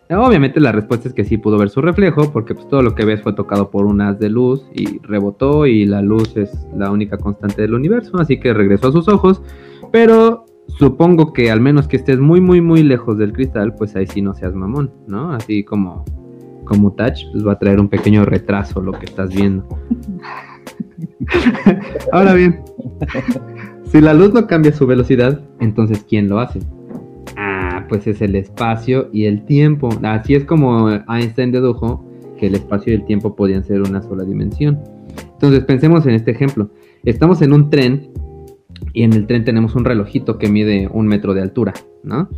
Obviamente 0.08 0.60
la 0.60 0.70
respuesta 0.70 1.08
es 1.08 1.14
que 1.14 1.24
sí 1.24 1.36
pudo 1.36 1.58
ver 1.58 1.68
su 1.68 1.82
reflejo, 1.82 2.30
porque 2.32 2.54
pues, 2.54 2.68
todo 2.68 2.82
lo 2.82 2.94
que 2.94 3.04
ves 3.04 3.22
fue 3.22 3.32
tocado 3.32 3.70
por 3.70 3.86
un 3.86 4.00
haz 4.00 4.20
de 4.20 4.28
luz 4.28 4.64
y 4.72 5.00
rebotó 5.00 5.66
y 5.66 5.84
la 5.84 6.00
luz 6.00 6.36
es 6.36 6.52
la 6.76 6.92
única 6.92 7.18
constante 7.18 7.62
del 7.62 7.74
universo, 7.74 8.18
así 8.18 8.38
que 8.38 8.54
regresó 8.54 8.88
a 8.88 8.92
sus 8.92 9.08
ojos, 9.08 9.42
pero 9.90 10.44
supongo 10.66 11.32
que 11.32 11.50
al 11.50 11.60
menos 11.60 11.88
que 11.88 11.96
estés 11.96 12.18
muy, 12.18 12.40
muy, 12.40 12.60
muy 12.60 12.82
lejos 12.82 13.18
del 13.18 13.32
cristal, 13.32 13.74
pues 13.74 13.96
ahí 13.96 14.06
sí 14.06 14.22
no 14.22 14.34
seas 14.34 14.54
mamón, 14.54 14.90
¿no? 15.06 15.32
Así 15.32 15.64
como, 15.64 16.04
como 16.64 16.92
touch, 16.92 17.24
pues 17.32 17.46
va 17.46 17.52
a 17.52 17.58
traer 17.58 17.80
un 17.80 17.88
pequeño 17.88 18.24
retraso 18.24 18.80
lo 18.80 18.92
que 18.92 19.06
estás 19.06 19.34
viendo. 19.34 19.66
Ahora 22.12 22.34
bien, 22.34 22.60
si 23.84 24.00
la 24.00 24.14
luz 24.14 24.32
no 24.34 24.46
cambia 24.46 24.72
su 24.72 24.86
velocidad, 24.86 25.40
entonces 25.60 26.04
¿quién 26.08 26.28
lo 26.28 26.38
hace? 26.40 26.60
Ah, 27.36 27.86
pues 27.88 28.06
es 28.06 28.20
el 28.22 28.34
espacio 28.36 29.08
y 29.12 29.24
el 29.24 29.44
tiempo. 29.44 29.88
Así 30.02 30.34
es 30.34 30.44
como 30.44 30.90
Einstein 31.08 31.52
dedujo 31.52 32.04
que 32.38 32.46
el 32.46 32.54
espacio 32.54 32.92
y 32.92 32.96
el 32.96 33.04
tiempo 33.04 33.34
podían 33.34 33.64
ser 33.64 33.82
una 33.82 34.02
sola 34.02 34.24
dimensión. 34.24 34.78
Entonces 35.34 35.64
pensemos 35.64 36.06
en 36.06 36.14
este 36.14 36.30
ejemplo. 36.30 36.70
Estamos 37.04 37.42
en 37.42 37.52
un 37.52 37.70
tren 37.70 38.10
y 38.92 39.02
en 39.02 39.12
el 39.12 39.26
tren 39.26 39.44
tenemos 39.44 39.74
un 39.74 39.84
relojito 39.84 40.38
que 40.38 40.48
mide 40.48 40.88
un 40.92 41.06
metro 41.06 41.34
de 41.34 41.42
altura, 41.42 41.74
¿no? 42.02 42.28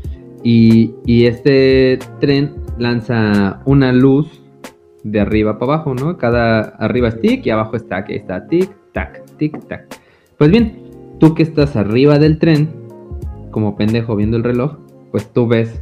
Y, 0.42 0.94
este 1.06 1.98
tren 2.20 2.54
lanza 2.78 3.60
una 3.64 3.92
luz 3.92 4.42
de 5.02 5.20
arriba 5.20 5.58
para 5.58 5.74
abajo, 5.74 5.94
¿no? 5.94 6.16
Cada 6.16 6.60
arriba 6.60 7.08
es 7.08 7.20
tic 7.20 7.44
y 7.46 7.50
abajo 7.50 7.76
está 7.76 8.04
que 8.04 8.16
está 8.16 8.46
tic, 8.46 8.70
tac, 8.92 9.24
tic, 9.36 9.66
tac. 9.66 9.86
Pues 10.36 10.50
bien, 10.50 10.78
tú 11.18 11.34
que 11.34 11.42
estás 11.42 11.76
arriba 11.76 12.18
del 12.18 12.38
tren, 12.38 12.68
como 13.50 13.76
pendejo 13.76 14.14
viendo 14.14 14.36
el 14.36 14.44
reloj, 14.44 14.76
pues 15.10 15.32
tú 15.32 15.48
ves 15.48 15.80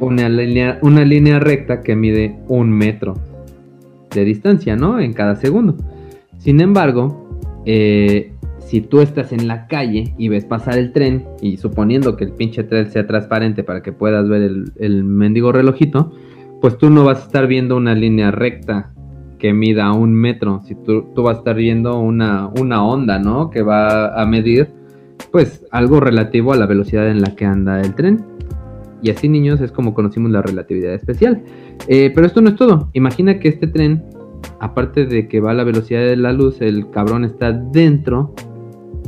una 0.00 0.28
línea, 0.28 0.78
una 0.82 1.04
línea 1.04 1.38
recta 1.38 1.80
que 1.80 1.96
mide 1.96 2.38
un 2.48 2.70
metro 2.70 3.14
de 4.14 4.24
distancia, 4.24 4.76
¿no? 4.76 5.00
En 5.00 5.12
cada 5.12 5.36
segundo. 5.36 5.76
Sin 6.38 6.60
embargo, 6.60 7.24
eh, 7.64 8.33
si 8.66 8.80
tú 8.80 9.00
estás 9.00 9.32
en 9.32 9.46
la 9.46 9.66
calle 9.66 10.14
y 10.18 10.28
ves 10.28 10.44
pasar 10.44 10.78
el 10.78 10.92
tren, 10.92 11.24
y 11.40 11.58
suponiendo 11.58 12.16
que 12.16 12.24
el 12.24 12.32
pinche 12.32 12.64
tren 12.64 12.90
sea 12.90 13.06
transparente 13.06 13.62
para 13.62 13.82
que 13.82 13.92
puedas 13.92 14.28
ver 14.28 14.50
el, 14.76 15.04
mendigo 15.04 15.52
relojito, 15.52 16.12
pues 16.60 16.78
tú 16.78 16.90
no 16.90 17.04
vas 17.04 17.22
a 17.22 17.26
estar 17.26 17.46
viendo 17.46 17.76
una 17.76 17.94
línea 17.94 18.30
recta 18.30 18.92
que 19.38 19.52
mida 19.52 19.92
un 19.92 20.14
metro, 20.14 20.62
si 20.64 20.74
tú, 20.74 21.06
tú 21.14 21.22
vas 21.22 21.36
a 21.36 21.38
estar 21.40 21.56
viendo 21.56 21.98
una, 21.98 22.48
una 22.58 22.82
onda, 22.82 23.18
¿no? 23.18 23.50
Que 23.50 23.60
va 23.60 24.20
a 24.20 24.24
medir, 24.24 24.70
pues, 25.30 25.66
algo 25.70 26.00
relativo 26.00 26.54
a 26.54 26.56
la 26.56 26.64
velocidad 26.64 27.10
en 27.10 27.20
la 27.20 27.36
que 27.36 27.44
anda 27.44 27.82
el 27.82 27.94
tren. 27.94 28.24
Y 29.02 29.10
así, 29.10 29.28
niños, 29.28 29.60
es 29.60 29.70
como 29.70 29.92
conocimos 29.92 30.30
la 30.30 30.40
relatividad 30.40 30.94
especial. 30.94 31.42
Eh, 31.88 32.10
pero 32.14 32.26
esto 32.26 32.40
no 32.40 32.48
es 32.48 32.56
todo. 32.56 32.88
Imagina 32.94 33.38
que 33.38 33.48
este 33.48 33.66
tren, 33.66 34.02
aparte 34.60 35.04
de 35.04 35.28
que 35.28 35.40
va 35.40 35.50
a 35.50 35.54
la 35.54 35.64
velocidad 35.64 36.00
de 36.00 36.16
la 36.16 36.32
luz, 36.32 36.62
el 36.62 36.88
cabrón 36.88 37.24
está 37.24 37.52
dentro 37.52 38.34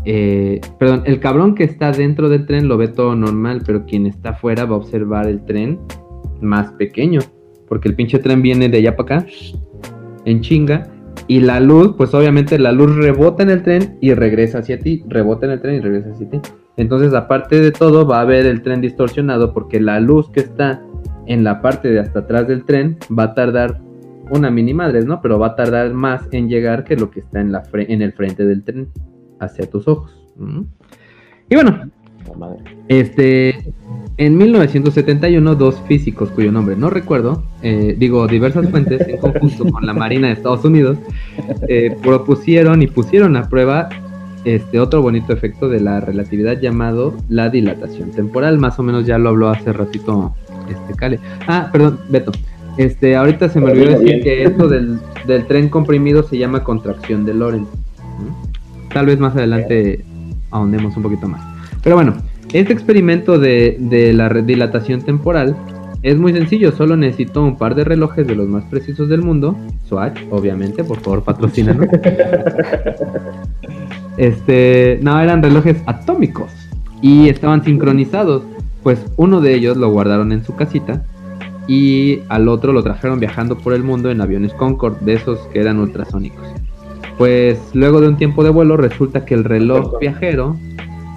eh, 0.08 0.60
perdón, 0.78 1.02
el 1.04 1.18
cabrón 1.18 1.56
que 1.56 1.64
está 1.64 1.90
dentro 1.90 2.28
del 2.28 2.46
tren 2.46 2.68
lo 2.68 2.76
ve 2.76 2.86
todo 2.86 3.16
normal, 3.16 3.62
pero 3.66 3.84
quien 3.86 4.06
está 4.06 4.30
afuera 4.30 4.64
va 4.64 4.76
a 4.76 4.78
observar 4.78 5.26
el 5.26 5.44
tren 5.44 5.80
más 6.40 6.70
pequeño, 6.74 7.20
porque 7.68 7.88
el 7.88 7.96
pinche 7.96 8.20
tren 8.20 8.40
viene 8.40 8.68
de 8.68 8.78
allá 8.78 8.96
para 8.96 9.18
acá, 9.18 9.26
en 10.24 10.40
chinga, 10.42 10.86
y 11.26 11.40
la 11.40 11.58
luz, 11.58 11.94
pues 11.96 12.14
obviamente 12.14 12.56
la 12.56 12.70
luz 12.70 12.94
rebota 12.94 13.42
en 13.42 13.50
el 13.50 13.64
tren 13.64 13.98
y 14.00 14.14
regresa 14.14 14.58
hacia 14.58 14.78
ti, 14.78 15.02
rebota 15.08 15.46
en 15.46 15.52
el 15.52 15.60
tren 15.60 15.74
y 15.74 15.80
regresa 15.80 16.12
hacia 16.12 16.30
ti. 16.30 16.40
Entonces, 16.76 17.12
aparte 17.12 17.60
de 17.60 17.72
todo, 17.72 18.06
va 18.06 18.20
a 18.20 18.24
ver 18.24 18.46
el 18.46 18.62
tren 18.62 18.80
distorsionado 18.80 19.52
porque 19.52 19.80
la 19.80 19.98
luz 19.98 20.30
que 20.30 20.40
está 20.40 20.84
en 21.26 21.42
la 21.42 21.60
parte 21.60 21.88
de 21.88 21.98
hasta 21.98 22.20
atrás 22.20 22.46
del 22.46 22.64
tren 22.64 22.96
va 23.18 23.24
a 23.24 23.34
tardar 23.34 23.80
una 24.30 24.52
mini 24.52 24.72
madre, 24.72 25.04
¿no? 25.04 25.20
Pero 25.20 25.40
va 25.40 25.48
a 25.48 25.56
tardar 25.56 25.92
más 25.94 26.28
en 26.30 26.48
llegar 26.48 26.84
que 26.84 26.94
lo 26.94 27.10
que 27.10 27.20
está 27.20 27.40
en 27.40 28.02
el 28.02 28.12
frente 28.12 28.44
del 28.44 28.62
tren 28.62 28.88
hacia 29.38 29.68
tus 29.68 29.86
ojos. 29.88 30.16
Y 31.48 31.54
bueno, 31.54 31.90
este, 32.88 33.72
en 34.16 34.36
1971, 34.36 35.54
dos 35.54 35.80
físicos 35.86 36.30
cuyo 36.30 36.50
nombre 36.52 36.76
no 36.76 36.90
recuerdo, 36.90 37.42
eh, 37.62 37.94
digo 37.98 38.26
diversas 38.26 38.68
fuentes 38.70 39.06
en 39.08 39.18
conjunto 39.18 39.70
con 39.70 39.86
la 39.86 39.92
Marina 39.92 40.28
de 40.28 40.34
Estados 40.34 40.64
Unidos, 40.64 40.98
eh, 41.68 41.96
propusieron 42.02 42.82
y 42.82 42.86
pusieron 42.86 43.36
a 43.36 43.48
prueba 43.48 43.88
este 44.44 44.78
otro 44.78 45.02
bonito 45.02 45.32
efecto 45.32 45.68
de 45.68 45.80
la 45.80 46.00
relatividad 46.00 46.60
llamado 46.60 47.14
la 47.28 47.50
dilatación 47.50 48.12
temporal. 48.12 48.58
Más 48.58 48.78
o 48.78 48.82
menos 48.82 49.04
ya 49.04 49.18
lo 49.18 49.30
habló 49.30 49.48
hace 49.48 49.72
ratito 49.72 50.34
este 50.68 50.94
Cale. 50.94 51.18
Ah, 51.46 51.68
perdón, 51.72 51.98
Beto. 52.08 52.32
Este, 52.76 53.16
ahorita 53.16 53.48
se 53.48 53.60
me 53.60 53.72
olvidó 53.72 53.98
decir 53.98 54.22
que 54.22 54.44
esto 54.44 54.68
del, 54.68 55.00
tren 55.48 55.68
comprimido 55.68 56.22
se 56.22 56.38
llama 56.38 56.62
contracción 56.62 57.24
de 57.24 57.34
Lorentz. 57.34 57.68
Tal 58.96 59.04
vez 59.04 59.20
más 59.20 59.36
adelante 59.36 60.06
ahondemos 60.50 60.96
un 60.96 61.02
poquito 61.02 61.28
más. 61.28 61.42
Pero 61.82 61.96
bueno, 61.96 62.14
este 62.54 62.72
experimento 62.72 63.38
de, 63.38 63.76
de 63.78 64.14
la 64.14 64.30
dilatación 64.30 65.02
temporal 65.02 65.54
es 66.02 66.16
muy 66.16 66.32
sencillo, 66.32 66.72
solo 66.72 66.96
necesito 66.96 67.44
un 67.44 67.58
par 67.58 67.74
de 67.74 67.84
relojes 67.84 68.26
de 68.26 68.34
los 68.34 68.48
más 68.48 68.64
precisos 68.64 69.10
del 69.10 69.20
mundo. 69.20 69.54
Swatch, 69.86 70.18
obviamente, 70.30 70.82
por 70.82 70.98
favor, 71.00 71.24
patrocínanos. 71.24 71.88
este, 74.16 74.98
no, 75.02 75.20
eran 75.20 75.42
relojes 75.42 75.76
atómicos 75.84 76.50
y 77.02 77.28
estaban 77.28 77.64
sincronizados. 77.64 78.44
Pues 78.82 79.04
uno 79.18 79.42
de 79.42 79.56
ellos 79.56 79.76
lo 79.76 79.90
guardaron 79.90 80.32
en 80.32 80.42
su 80.42 80.56
casita 80.56 81.04
y 81.68 82.20
al 82.30 82.48
otro 82.48 82.72
lo 82.72 82.82
trajeron 82.82 83.20
viajando 83.20 83.58
por 83.58 83.74
el 83.74 83.82
mundo 83.82 84.10
en 84.10 84.22
aviones 84.22 84.54
Concorde, 84.54 85.04
de 85.04 85.12
esos 85.12 85.38
que 85.48 85.60
eran 85.60 85.80
ultrasónicos. 85.80 86.48
Pues 87.18 87.58
luego 87.74 88.00
de 88.00 88.08
un 88.08 88.16
tiempo 88.16 88.44
de 88.44 88.50
vuelo 88.50 88.76
resulta 88.76 89.24
que 89.24 89.34
el 89.34 89.44
reloj 89.44 89.98
viajero 89.98 90.56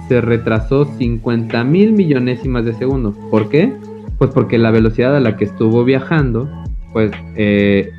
se 0.08 0.20
retrasó 0.20 0.86
50 0.86 1.62
mil 1.64 1.92
millonésimas 1.92 2.64
de 2.64 2.74
segundo. 2.74 3.12
¿Por 3.30 3.48
qué? 3.48 3.72
Pues 4.18 4.30
porque 4.30 4.58
la 4.58 4.70
velocidad 4.70 5.14
a 5.14 5.20
la 5.20 5.36
que 5.36 5.44
estuvo 5.44 5.84
viajando, 5.84 6.48
pues 6.92 7.12
eh, 7.36 7.90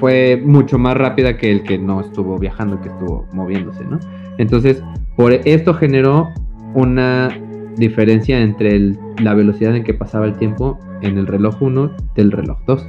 fue 0.00 0.42
mucho 0.42 0.78
más 0.78 0.96
rápida 0.96 1.36
que 1.36 1.52
el 1.52 1.62
que 1.62 1.78
no 1.78 2.00
estuvo 2.00 2.38
viajando, 2.38 2.80
que 2.80 2.88
estuvo 2.88 3.26
moviéndose, 3.32 3.84
¿no? 3.84 4.00
Entonces, 4.38 4.82
por 5.16 5.32
esto 5.32 5.74
generó 5.74 6.28
una 6.74 7.28
diferencia 7.76 8.40
entre 8.40 8.94
la 9.22 9.34
velocidad 9.34 9.76
en 9.76 9.84
que 9.84 9.94
pasaba 9.94 10.26
el 10.26 10.36
tiempo 10.36 10.78
en 11.02 11.18
el 11.18 11.26
reloj 11.26 11.60
1 11.60 11.90
del 12.14 12.32
reloj 12.32 12.58
2. 12.66 12.86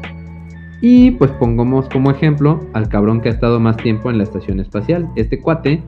Y 0.82 1.12
pues 1.12 1.32
pongamos 1.32 1.88
como 1.90 2.10
ejemplo 2.10 2.60
al 2.74 2.90
cabrón 2.90 3.22
que 3.22 3.30
ha 3.30 3.32
estado 3.32 3.60
más 3.60 3.78
tiempo 3.78 4.10
en 4.10 4.18
la 4.18 4.24
estación 4.24 4.60
espacial. 4.60 5.08
Este 5.16 5.40
cuate 5.40 5.84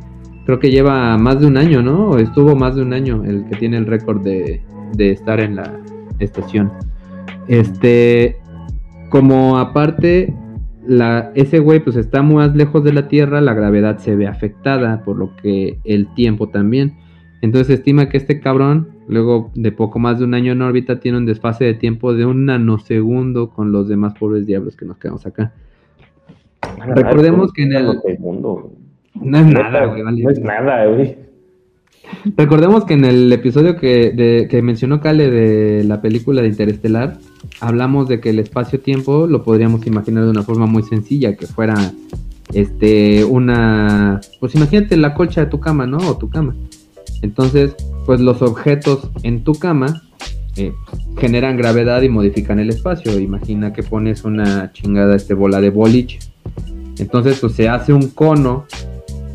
creo 0.46 0.60
que 0.60 0.72
lleva 0.72 1.18
más 1.18 1.40
de 1.40 1.48
un 1.48 1.58
año, 1.58 1.82
¿no? 1.82 2.18
Estuvo 2.18 2.56
más 2.56 2.76
de 2.76 2.84
un 2.84 2.94
año 2.94 3.24
el 3.24 3.46
que 3.46 3.56
tiene 3.56 3.78
el 3.78 3.88
récord 3.88 4.22
de, 4.22 4.62
de 4.94 5.12
estar 5.12 5.40
en 5.40 5.56
la 5.56 5.80
estación. 6.20 6.72
Este, 7.48 8.38
como 9.10 9.58
aparte, 9.58 10.34
la, 10.86 11.32
ese 11.36 11.60
güey 11.60 11.80
pues 11.80 11.96
está 11.96 12.22
más 12.22 12.56
lejos 12.56 12.84
de 12.84 12.94
la 12.94 13.08
Tierra, 13.08 13.42
la 13.42 13.54
gravedad 13.54 13.98
se 13.98 14.16
ve 14.16 14.28
afectada, 14.28 15.04
por 15.04 15.18
lo 15.18 15.36
que 15.38 15.80
el 15.84 16.14
tiempo 16.14 16.50
también. 16.50 16.96
Entonces 17.42 17.80
estima 17.80 18.10
que 18.10 18.18
este 18.18 18.40
cabrón, 18.40 18.90
luego 19.08 19.52
de 19.56 19.72
poco 19.72 20.00
más 20.00 20.20
de 20.20 20.26
un 20.26 20.34
año 20.34 20.52
en 20.52 20.62
órbita, 20.62 21.00
tiene 21.00 21.18
un 21.18 21.26
desfase 21.26 21.66
de 21.66 21.74
tiempo 21.74 22.14
de 22.14 22.26
un 22.26 22.46
nanosegundo 22.46 23.50
con 23.50 23.72
los 23.72 23.88
demás 23.88 24.14
pobres 24.14 24.46
diablos 24.46 24.76
que 24.76 24.86
nos 24.86 24.98
quedamos 24.98 25.26
acá. 25.26 25.54
Recordemos 26.96 27.52
que 27.54 27.64
en 27.64 27.74
el... 27.74 27.86
No 29.16 29.38
es 29.38 29.46
nada, 29.46 29.86
güey. 29.86 30.04
No 30.04 30.30
es 30.30 30.40
nada, 30.40 30.86
güey. 30.88 31.18
Recordemos 32.38 32.86
que 32.86 32.94
en 32.94 33.06
el 33.06 33.32
episodio 33.32 33.76
que, 33.76 34.48
que 34.50 34.62
mencionó 34.62 35.00
Kale 35.00 35.30
de 35.30 35.84
la 35.84 36.02
película 36.02 36.42
de 36.42 36.50
Interestelar, 36.50 37.18
hablamos 37.60 38.08
de 38.08 38.20
que 38.20 38.30
el 38.30 38.40
espacio-tiempo 38.40 39.28
lo 39.28 39.44
podríamos 39.44 39.86
imaginar 39.88 40.26
de 40.26 40.30
una 40.30 40.44
forma 40.44 40.66
muy 40.66 40.84
sencilla, 40.84 41.36
que 41.36 41.48
fuera 41.48 41.76
este 42.54 43.24
una 43.24 44.20
pues 44.40 44.54
imagínate 44.54 44.96
la 44.98 45.14
colcha 45.14 45.42
de 45.42 45.48
tu 45.48 45.60
cama, 45.60 45.88
¿no? 45.88 45.98
O 45.98 46.18
tu 46.18 46.30
cama. 46.30 46.56
Entonces, 47.22 47.76
pues 48.06 48.20
los 48.20 48.42
objetos 48.42 49.10
en 49.24 49.44
tu 49.44 49.54
cama 49.54 50.04
eh, 50.56 50.74
generan 51.18 51.58
gravedad 51.58 52.02
y 52.02 52.10
modifican 52.10 52.60
el 52.60 52.70
espacio. 52.70 53.20
Imagina 53.20 53.74
que 53.74 53.84
pones 53.84 54.24
una 54.24 54.72
chingada 54.72 55.16
este 55.16 55.34
bola 55.34 55.62
de 55.62 55.70
boliche. 55.70 56.20
Entonces, 56.98 57.40
pues 57.40 57.54
se 57.54 57.70
hace 57.70 57.94
un 57.94 58.10
cono 58.10 58.66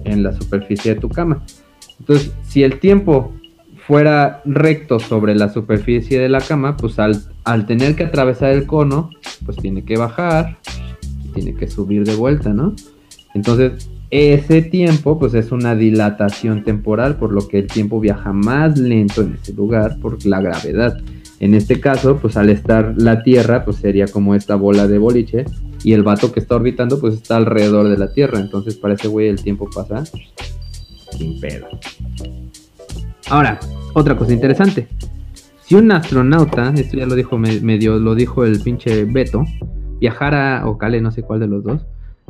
en 0.04 0.22
la 0.22 0.32
superficie 0.32 0.94
de 0.94 1.00
tu 1.00 1.08
cama. 1.08 1.42
Entonces, 1.98 2.32
si 2.46 2.62
el 2.62 2.78
tiempo 2.78 3.32
fuera 3.86 4.42
recto 4.44 5.00
sobre 5.00 5.34
la 5.34 5.48
superficie 5.48 6.20
de 6.20 6.28
la 6.28 6.40
cama, 6.40 6.76
pues 6.76 6.98
al, 6.98 7.22
al 7.44 7.66
tener 7.66 7.96
que 7.96 8.04
atravesar 8.04 8.50
el 8.50 8.66
cono, 8.66 9.10
pues 9.44 9.56
tiene 9.56 9.84
que 9.84 9.96
bajar 9.96 10.58
tiene 11.38 11.54
que 11.54 11.68
subir 11.68 12.04
de 12.04 12.14
vuelta, 12.14 12.52
¿no? 12.52 12.74
Entonces, 13.34 13.88
ese 14.10 14.62
tiempo 14.62 15.18
pues 15.18 15.34
es 15.34 15.52
una 15.52 15.74
dilatación 15.74 16.64
temporal, 16.64 17.16
por 17.16 17.32
lo 17.32 17.46
que 17.46 17.58
el 17.58 17.66
tiempo 17.66 18.00
viaja 18.00 18.32
más 18.32 18.78
lento 18.78 19.22
en 19.22 19.38
ese 19.40 19.52
lugar 19.52 19.98
por 20.00 20.24
la 20.24 20.40
gravedad. 20.40 20.98
En 21.40 21.54
este 21.54 21.80
caso, 21.80 22.16
pues 22.16 22.36
al 22.36 22.50
estar 22.50 22.94
la 22.96 23.22
Tierra, 23.22 23.64
pues 23.64 23.76
sería 23.76 24.06
como 24.06 24.34
esta 24.34 24.56
bola 24.56 24.88
de 24.88 24.98
boliche 24.98 25.44
y 25.84 25.92
el 25.92 26.02
vato 26.02 26.32
que 26.32 26.40
está 26.40 26.56
orbitando 26.56 26.98
pues 27.00 27.14
está 27.14 27.36
alrededor 27.36 27.88
de 27.88 27.98
la 27.98 28.12
Tierra, 28.12 28.40
entonces 28.40 28.76
para 28.76 28.94
ese 28.94 29.08
güey 29.08 29.28
el 29.28 29.40
tiempo 29.40 29.68
pasa 29.72 30.04
sin 31.16 31.40
pedo. 31.40 31.68
Ahora, 33.28 33.60
otra 33.92 34.16
cosa 34.16 34.32
interesante. 34.32 34.88
Si 35.64 35.74
un 35.74 35.92
astronauta, 35.92 36.72
esto 36.76 36.96
ya 36.96 37.06
lo 37.06 37.14
dijo 37.14 37.36
medio, 37.36 37.98
lo 37.98 38.14
dijo 38.14 38.44
el 38.44 38.60
pinche 38.60 39.04
Beto, 39.04 39.44
viajara, 40.00 40.66
o 40.66 40.78
Cale, 40.78 41.00
no 41.00 41.10
sé 41.10 41.22
cuál 41.22 41.40
de 41.40 41.46
los 41.46 41.62
dos, 41.62 41.82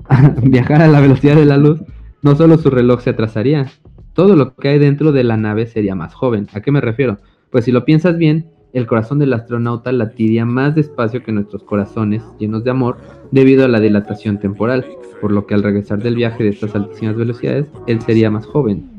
viajar 0.42 0.82
a 0.82 0.88
la 0.88 1.00
velocidad 1.00 1.36
de 1.36 1.46
la 1.46 1.56
luz, 1.56 1.80
no 2.22 2.34
solo 2.36 2.58
su 2.58 2.70
reloj 2.70 3.00
se 3.00 3.10
atrasaría, 3.10 3.66
todo 4.12 4.34
lo 4.34 4.54
que 4.56 4.68
hay 4.68 4.78
dentro 4.78 5.12
de 5.12 5.24
la 5.24 5.36
nave 5.36 5.66
sería 5.66 5.94
más 5.94 6.14
joven. 6.14 6.48
¿A 6.52 6.60
qué 6.60 6.72
me 6.72 6.80
refiero? 6.80 7.18
Pues 7.50 7.64
si 7.64 7.72
lo 7.72 7.84
piensas 7.84 8.18
bien, 8.18 8.50
el 8.72 8.86
corazón 8.86 9.18
del 9.18 9.32
astronauta 9.32 9.92
latiría 9.92 10.44
más 10.44 10.74
despacio 10.74 11.22
que 11.22 11.32
nuestros 11.32 11.62
corazones 11.62 12.22
llenos 12.38 12.64
de 12.64 12.70
amor 12.70 12.98
debido 13.30 13.64
a 13.64 13.68
la 13.68 13.80
dilatación 13.80 14.38
temporal, 14.38 14.84
por 15.20 15.32
lo 15.32 15.46
que 15.46 15.54
al 15.54 15.62
regresar 15.62 16.02
del 16.02 16.16
viaje 16.16 16.44
de 16.44 16.50
estas 16.50 16.74
altísimas 16.74 17.16
velocidades, 17.16 17.66
él 17.86 18.00
sería 18.02 18.30
más 18.30 18.46
joven. 18.46 18.90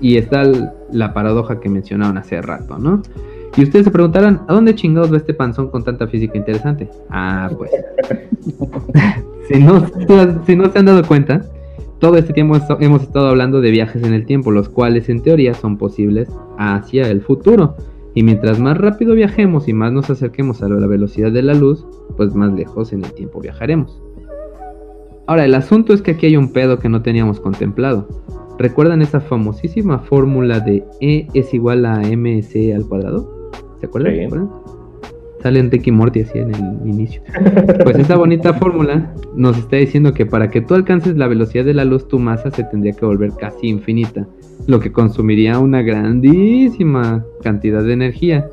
Y 0.00 0.16
está 0.16 0.42
la 0.90 1.14
paradoja 1.14 1.60
que 1.60 1.68
mencionaron 1.68 2.18
hace 2.18 2.42
rato, 2.42 2.78
¿no? 2.78 3.02
Y 3.56 3.62
ustedes 3.64 3.84
se 3.84 3.90
preguntarán, 3.90 4.42
¿a 4.48 4.54
dónde 4.54 4.74
chingados 4.74 5.12
va 5.12 5.18
este 5.18 5.34
panzón 5.34 5.68
con 5.68 5.84
tanta 5.84 6.06
física 6.06 6.38
interesante? 6.38 6.88
Ah, 7.10 7.50
pues. 7.56 7.70
si, 9.52 9.58
no, 9.58 9.86
si 10.46 10.56
no 10.56 10.70
se 10.70 10.78
han 10.78 10.86
dado 10.86 11.02
cuenta, 11.04 11.42
todo 11.98 12.16
este 12.16 12.32
tiempo 12.32 12.56
hemos 12.80 13.02
estado 13.02 13.28
hablando 13.28 13.60
de 13.60 13.70
viajes 13.70 14.02
en 14.02 14.12
el 14.12 14.26
tiempo, 14.26 14.50
los 14.50 14.68
cuales 14.68 15.08
en 15.08 15.22
teoría 15.22 15.54
son 15.54 15.78
posibles 15.78 16.28
hacia 16.58 17.08
el 17.08 17.20
futuro. 17.20 17.76
Y 18.14 18.22
mientras 18.22 18.58
más 18.58 18.76
rápido 18.76 19.14
viajemos 19.14 19.68
y 19.68 19.72
más 19.72 19.92
nos 19.92 20.10
acerquemos 20.10 20.62
a 20.62 20.68
la 20.68 20.86
velocidad 20.86 21.32
de 21.32 21.42
la 21.42 21.54
luz, 21.54 21.86
pues 22.16 22.34
más 22.34 22.52
lejos 22.52 22.92
en 22.92 23.04
el 23.04 23.12
tiempo 23.12 23.40
viajaremos. 23.40 24.02
Ahora, 25.26 25.44
el 25.44 25.54
asunto 25.54 25.94
es 25.94 26.02
que 26.02 26.10
aquí 26.10 26.26
hay 26.26 26.36
un 26.36 26.52
pedo 26.52 26.78
que 26.78 26.88
no 26.88 27.02
teníamos 27.02 27.40
contemplado. 27.40 28.08
¿Recuerdan 28.58 29.00
esa 29.00 29.20
famosísima 29.20 30.00
fórmula 30.00 30.60
de 30.60 30.84
E 31.00 31.28
es 31.32 31.54
igual 31.54 31.86
a 31.86 32.00
mc 32.00 32.74
al 32.74 32.86
cuadrado? 32.86 33.50
¿Se 33.80 33.86
acuerdan? 33.86 34.50
Sale 35.42 35.60
Enrique 35.60 35.90
Morty 35.90 36.20
así 36.20 36.38
en 36.38 36.54
el 36.54 36.88
inicio. 36.88 37.22
Pues 37.82 37.98
esta 37.98 38.16
bonita 38.16 38.54
fórmula 38.60 39.12
nos 39.34 39.58
está 39.58 39.76
diciendo 39.76 40.14
que 40.14 40.24
para 40.24 40.50
que 40.50 40.60
tú 40.60 40.74
alcances 40.74 41.16
la 41.16 41.26
velocidad 41.26 41.64
de 41.64 41.74
la 41.74 41.84
luz, 41.84 42.06
tu 42.06 42.18
masa 42.18 42.50
se 42.50 42.64
tendría 42.64 42.92
que 42.92 43.04
volver 43.04 43.32
casi 43.38 43.68
infinita, 43.68 44.26
lo 44.66 44.78
que 44.78 44.92
consumiría 44.92 45.58
una 45.58 45.82
grandísima 45.82 47.24
cantidad 47.42 47.82
de 47.82 47.92
energía. 47.92 48.48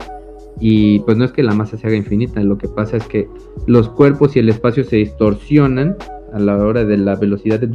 Y 0.59 0.99
pues 1.01 1.15
no 1.17 1.25
es 1.25 1.31
que 1.31 1.43
la 1.43 1.53
masa 1.53 1.77
se 1.77 1.87
haga 1.87 1.95
infinita, 1.95 2.41
lo 2.41 2.57
que 2.57 2.67
pasa 2.67 2.97
es 2.97 3.05
que 3.05 3.29
los 3.65 3.89
cuerpos 3.89 4.35
y 4.35 4.39
el 4.39 4.49
espacio 4.49 4.83
se 4.83 4.97
distorsionan 4.97 5.95
a 6.33 6.39
la 6.39 6.57
hora 6.57 6.83
de 6.83 6.97
la 6.97 7.15
velocidad 7.15 7.59
de... 7.59 7.69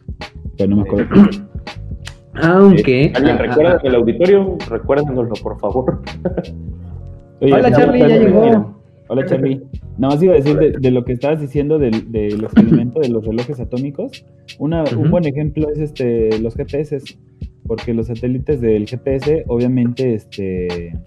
Pero 0.58 0.70
no 0.70 0.76
me 0.78 0.82
acuerdo. 0.82 1.08
Aunque. 2.42 3.12
¿Alguien 3.14 3.38
recuerda 3.38 3.80
el 3.84 3.94
auditorio? 3.94 4.58
Recuérdenoslo, 4.68 5.34
por 5.40 5.60
favor. 5.60 6.02
Oye, 7.40 7.54
Hola, 7.54 7.70
Charlie, 7.70 8.00
ya 8.00 8.18
llegó. 8.18 8.80
Hola, 9.06 9.26
Charlie. 9.26 9.62
Nada 9.96 10.14
más 10.14 10.22
iba 10.24 10.32
a 10.32 10.36
decir 10.38 10.58
de, 10.58 10.72
de 10.72 10.90
lo 10.90 11.04
que 11.04 11.12
estabas 11.12 11.40
diciendo 11.40 11.78
del, 11.78 12.10
del 12.10 12.42
experimento 12.42 12.98
de 12.98 13.10
los 13.10 13.24
relojes 13.24 13.60
atómicos. 13.60 14.26
Una. 14.58 14.82
Un 14.98 15.08
buen 15.08 15.24
ejemplo 15.24 15.70
es 15.70 15.78
este 15.78 16.36
los 16.40 16.56
GPS, 16.56 16.98
porque 17.64 17.94
los 17.94 18.08
satélites 18.08 18.60
del 18.60 18.88
GPS, 18.88 19.44
obviamente, 19.46 20.14
este, 20.14 20.98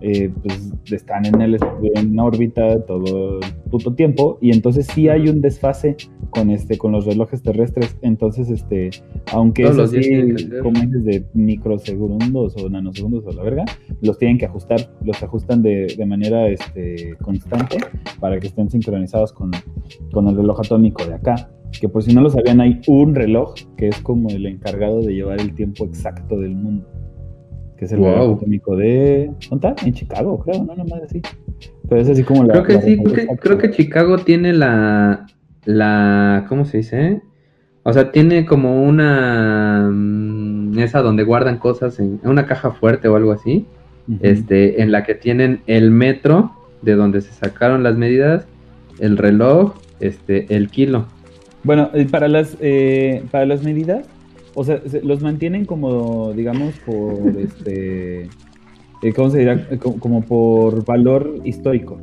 eh, 0.00 0.30
pues 0.42 0.72
están 0.90 1.26
en, 1.26 1.40
el, 1.40 1.58
en 1.94 2.18
órbita 2.18 2.84
todo 2.86 3.40
el 3.40 3.70
puto 3.70 3.94
tiempo, 3.94 4.38
y 4.40 4.50
entonces 4.52 4.86
sí 4.86 5.08
hay 5.08 5.28
un 5.28 5.40
desfase 5.40 5.96
con 6.30 6.50
este 6.50 6.76
con 6.76 6.92
los 6.92 7.06
relojes 7.06 7.42
terrestres. 7.42 7.96
Entonces, 8.02 8.50
este, 8.50 8.90
aunque 9.32 9.62
Todos 9.62 9.92
es 9.92 10.22
los 10.22 10.38
así, 10.38 10.60
como 10.62 10.80
dices, 10.80 11.04
de 11.04 11.24
microsegundos 11.34 12.56
o 12.56 12.68
nanosegundos 12.68 13.24
o 13.26 13.32
la 13.32 13.42
verga, 13.42 13.64
los 14.02 14.18
tienen 14.18 14.38
que 14.38 14.46
ajustar, 14.46 14.80
los 15.04 15.22
ajustan 15.22 15.62
de, 15.62 15.94
de 15.96 16.06
manera 16.06 16.48
este, 16.48 17.16
constante 17.22 17.78
para 18.20 18.38
que 18.38 18.48
estén 18.48 18.70
sincronizados 18.70 19.32
con, 19.32 19.50
con 20.12 20.28
el 20.28 20.36
reloj 20.36 20.60
atómico 20.60 21.04
de 21.04 21.14
acá. 21.14 21.50
Que 21.80 21.88
por 21.88 22.02
si 22.02 22.14
no 22.14 22.22
lo 22.22 22.30
sabían, 22.30 22.62
hay 22.62 22.80
un 22.86 23.14
reloj 23.14 23.52
que 23.76 23.88
es 23.88 24.00
como 24.00 24.30
el 24.30 24.46
encargado 24.46 25.02
de 25.02 25.12
llevar 25.12 25.38
el 25.40 25.54
tiempo 25.54 25.84
exacto 25.84 26.40
del 26.40 26.54
mundo. 26.54 26.86
Que 27.78 27.84
es 27.84 27.92
el 27.92 28.00
Wow. 28.00 28.34
atómico 28.36 28.76
de. 28.76 29.30
¿Dónde 29.48 29.68
está? 29.68 29.86
En 29.86 29.92
Chicago, 29.94 30.40
creo, 30.40 30.64
¿no? 30.64 30.74
Nomás 30.74 31.02
así. 31.04 31.22
Pero 31.88 32.00
es 32.00 32.08
así 32.08 32.24
como 32.24 32.44
la. 32.44 32.52
Creo 32.54 32.64
que 32.64 32.72
la 32.74 32.80
sí, 32.82 32.96
creo 32.98 33.14
que, 33.14 33.20
exacta. 33.22 33.42
creo 33.42 33.58
que 33.58 33.70
Chicago 33.70 34.18
tiene 34.18 34.52
la, 34.52 35.26
la, 35.64 36.44
¿cómo 36.48 36.64
se 36.64 36.78
dice? 36.78 37.22
O 37.84 37.92
sea, 37.92 38.10
tiene 38.10 38.44
como 38.44 38.82
una, 38.82 39.88
mm, 39.90 40.78
esa 40.78 41.00
donde 41.00 41.22
guardan 41.22 41.58
cosas 41.58 41.98
en 42.00 42.20
una 42.24 42.46
caja 42.46 42.72
fuerte 42.72 43.08
o 43.08 43.16
algo 43.16 43.32
así, 43.32 43.64
este, 44.20 44.82
en 44.82 44.90
la 44.92 45.04
que 45.04 45.14
tienen 45.14 45.60
el 45.66 45.90
metro 45.90 46.52
de 46.82 46.94
donde 46.94 47.20
se 47.20 47.32
sacaron 47.32 47.82
las 47.82 47.96
medidas, 47.96 48.46
el 48.98 49.16
reloj, 49.16 49.74
este, 50.00 50.46
el 50.54 50.68
kilo. 50.68 51.06
Bueno, 51.64 51.90
para 52.10 52.28
las, 52.28 52.56
eh, 52.60 53.22
para 53.30 53.46
las 53.46 53.62
medidas, 53.62 54.06
o 54.58 54.64
sea, 54.64 54.80
se- 54.86 55.02
los 55.02 55.22
mantienen 55.22 55.64
como, 55.64 56.32
digamos, 56.32 56.74
por 56.80 57.36
este, 57.38 58.24
eh, 59.02 59.12
¿cómo 59.14 59.30
se 59.30 59.38
dirá? 59.38 59.66
Eh, 59.70 59.78
co- 59.78 59.94
Como 59.98 60.22
por 60.22 60.84
valor 60.84 61.36
histórico, 61.44 61.98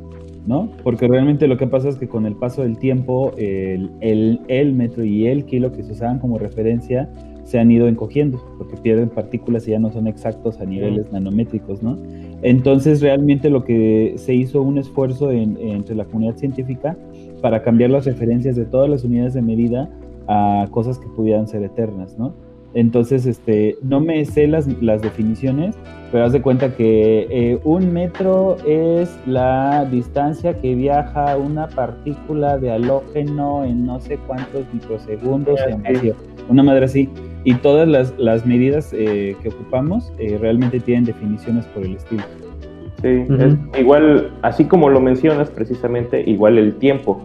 ¿no? 0.46 0.70
Porque 0.82 1.06
realmente 1.08 1.46
lo 1.48 1.56
que 1.56 1.66
pasa 1.66 1.88
es 1.88 1.96
que 1.96 2.08
con 2.08 2.26
el 2.26 2.34
paso 2.36 2.62
del 2.62 2.78
tiempo, 2.78 3.32
el, 3.36 3.90
el, 4.00 4.40
el 4.48 4.72
metro 4.72 5.04
y 5.04 5.26
el 5.26 5.44
kilo 5.44 5.72
que 5.72 5.82
se 5.82 5.92
usaban 5.92 6.18
como 6.18 6.38
referencia 6.38 7.10
se 7.44 7.60
han 7.60 7.70
ido 7.70 7.86
encogiendo, 7.86 8.42
porque 8.58 8.76
pierden 8.76 9.08
partículas 9.08 9.68
y 9.68 9.70
ya 9.70 9.78
no 9.78 9.92
son 9.92 10.08
exactos 10.08 10.60
a 10.60 10.64
niveles 10.64 11.12
nanométricos, 11.12 11.80
¿no? 11.80 11.96
Entonces, 12.42 13.00
realmente 13.00 13.50
lo 13.50 13.62
que 13.64 14.14
se 14.16 14.34
hizo 14.34 14.62
un 14.62 14.78
esfuerzo 14.78 15.30
en- 15.30 15.56
entre 15.60 15.94
la 15.94 16.04
comunidad 16.06 16.36
científica 16.36 16.96
para 17.40 17.62
cambiar 17.62 17.90
las 17.90 18.04
referencias 18.04 18.56
de 18.56 18.64
todas 18.64 18.90
las 18.90 19.04
unidades 19.04 19.34
de 19.34 19.42
medida 19.42 19.88
a 20.28 20.66
cosas 20.70 20.98
que 20.98 21.06
pudieran 21.08 21.46
ser 21.48 21.62
eternas, 21.62 22.16
¿no? 22.18 22.34
Entonces, 22.74 23.24
este, 23.24 23.78
no 23.82 24.00
me 24.00 24.22
sé 24.26 24.46
las, 24.46 24.66
las 24.82 25.00
definiciones, 25.00 25.74
pero 26.12 26.24
haz 26.26 26.32
de 26.32 26.42
cuenta 26.42 26.76
que 26.76 27.26
eh, 27.30 27.58
un 27.64 27.90
metro 27.90 28.56
es 28.66 29.18
la 29.26 29.86
distancia 29.90 30.60
que 30.60 30.74
viaja 30.74 31.38
una 31.38 31.68
partícula 31.68 32.58
de 32.58 32.72
halógeno 32.72 33.64
en 33.64 33.86
no 33.86 33.98
sé 33.98 34.18
cuántos 34.26 34.64
microsegundos 34.74 35.58
Ah, 35.66 35.78
en 35.84 36.00
sí. 36.00 36.12
Una 36.50 36.62
madre 36.62 36.84
así. 36.84 37.08
Y 37.44 37.54
todas 37.54 37.88
las, 37.88 38.12
las 38.18 38.44
medidas 38.44 38.92
eh, 38.92 39.36
que 39.42 39.48
ocupamos 39.48 40.12
eh, 40.18 40.36
realmente 40.38 40.78
tienen 40.78 41.04
definiciones 41.04 41.64
por 41.66 41.82
el 41.82 41.94
estilo. 41.96 42.24
Sí, 43.00 43.24
Ujú. 43.32 43.42
es 43.42 43.80
igual, 43.80 44.30
así 44.42 44.64
como 44.64 44.90
lo 44.90 45.00
mencionas 45.00 45.48
precisamente, 45.50 46.22
igual 46.28 46.58
el 46.58 46.74
tiempo. 46.74 47.22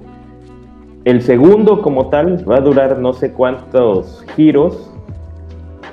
El 1.05 1.21
segundo 1.21 1.81
como 1.81 2.09
tal 2.09 2.47
va 2.49 2.57
a 2.57 2.61
durar 2.61 2.99
no 2.99 3.13
sé 3.13 3.31
cuántos 3.31 4.23
giros 4.35 4.91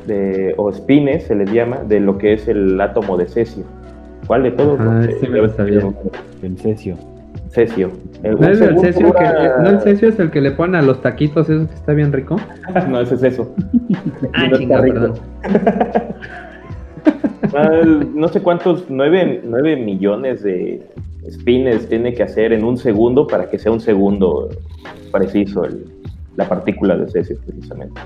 de, 0.07 0.55
o 0.57 0.71
spines, 0.73 1.25
se 1.25 1.35
les 1.35 1.51
llama, 1.53 1.79
de 1.79 2.01
lo 2.01 2.19
que 2.19 2.35
es 2.35 2.47
el 2.49 2.81
átomo 2.81 3.17
de 3.17 3.27
cesio. 3.27 3.65
¿Cuál 4.27 4.43
de 4.43 4.51
todos? 4.53 4.79
Sé, 5.07 5.13
sí 5.21 5.29
me 5.29 5.39
lo 5.39 5.49
sabía. 5.49 5.81
El 6.43 6.59
cesio. 6.59 6.97
Cesio. 7.51 7.91
El- 8.23 8.39
¿No 8.39 8.49
es 8.49 8.61
el 8.61 8.79
cesio 8.79 9.13
que, 9.15 9.25
dura- 9.25 9.57
no 9.63 9.69
el 9.71 9.81
cesio 9.81 10.09
es 10.11 10.19
el 10.19 10.31
que 10.31 10.43
le 10.43 10.51
ponen 10.51 10.77
a 10.77 10.83
los 10.83 11.01
taquitos, 11.01 11.49
eso 11.49 11.67
que 11.67 11.75
está 11.75 11.93
bien 11.95 12.13
rico? 12.13 12.37
No, 12.91 13.01
ese 13.01 13.15
es 13.15 13.23
eso. 13.23 13.55
Ah, 14.35 14.47
No 14.51 14.59
chinga, 14.59 14.81
perdón. 14.83 15.15
Ah, 17.55 17.71
no 18.15 18.29
sé 18.29 18.43
cuántos, 18.43 18.85
nueve, 18.91 19.41
nueve 19.45 19.77
millones 19.77 20.43
de 20.43 20.83
spines 21.31 21.89
tiene 21.89 22.15
que 22.15 22.23
hacer 22.23 22.53
en 22.53 22.65
un 22.65 22.77
segundo 22.77 23.27
para 23.27 23.49
que 23.49 23.59
sea 23.59 23.73
un 23.73 23.81
segundo 23.81 24.49
preciso 25.13 25.65
el- 25.65 25.85
la 26.37 26.49
partícula 26.49 26.97
de 26.97 27.09
cesio, 27.11 27.37
precisamente. 27.47 28.01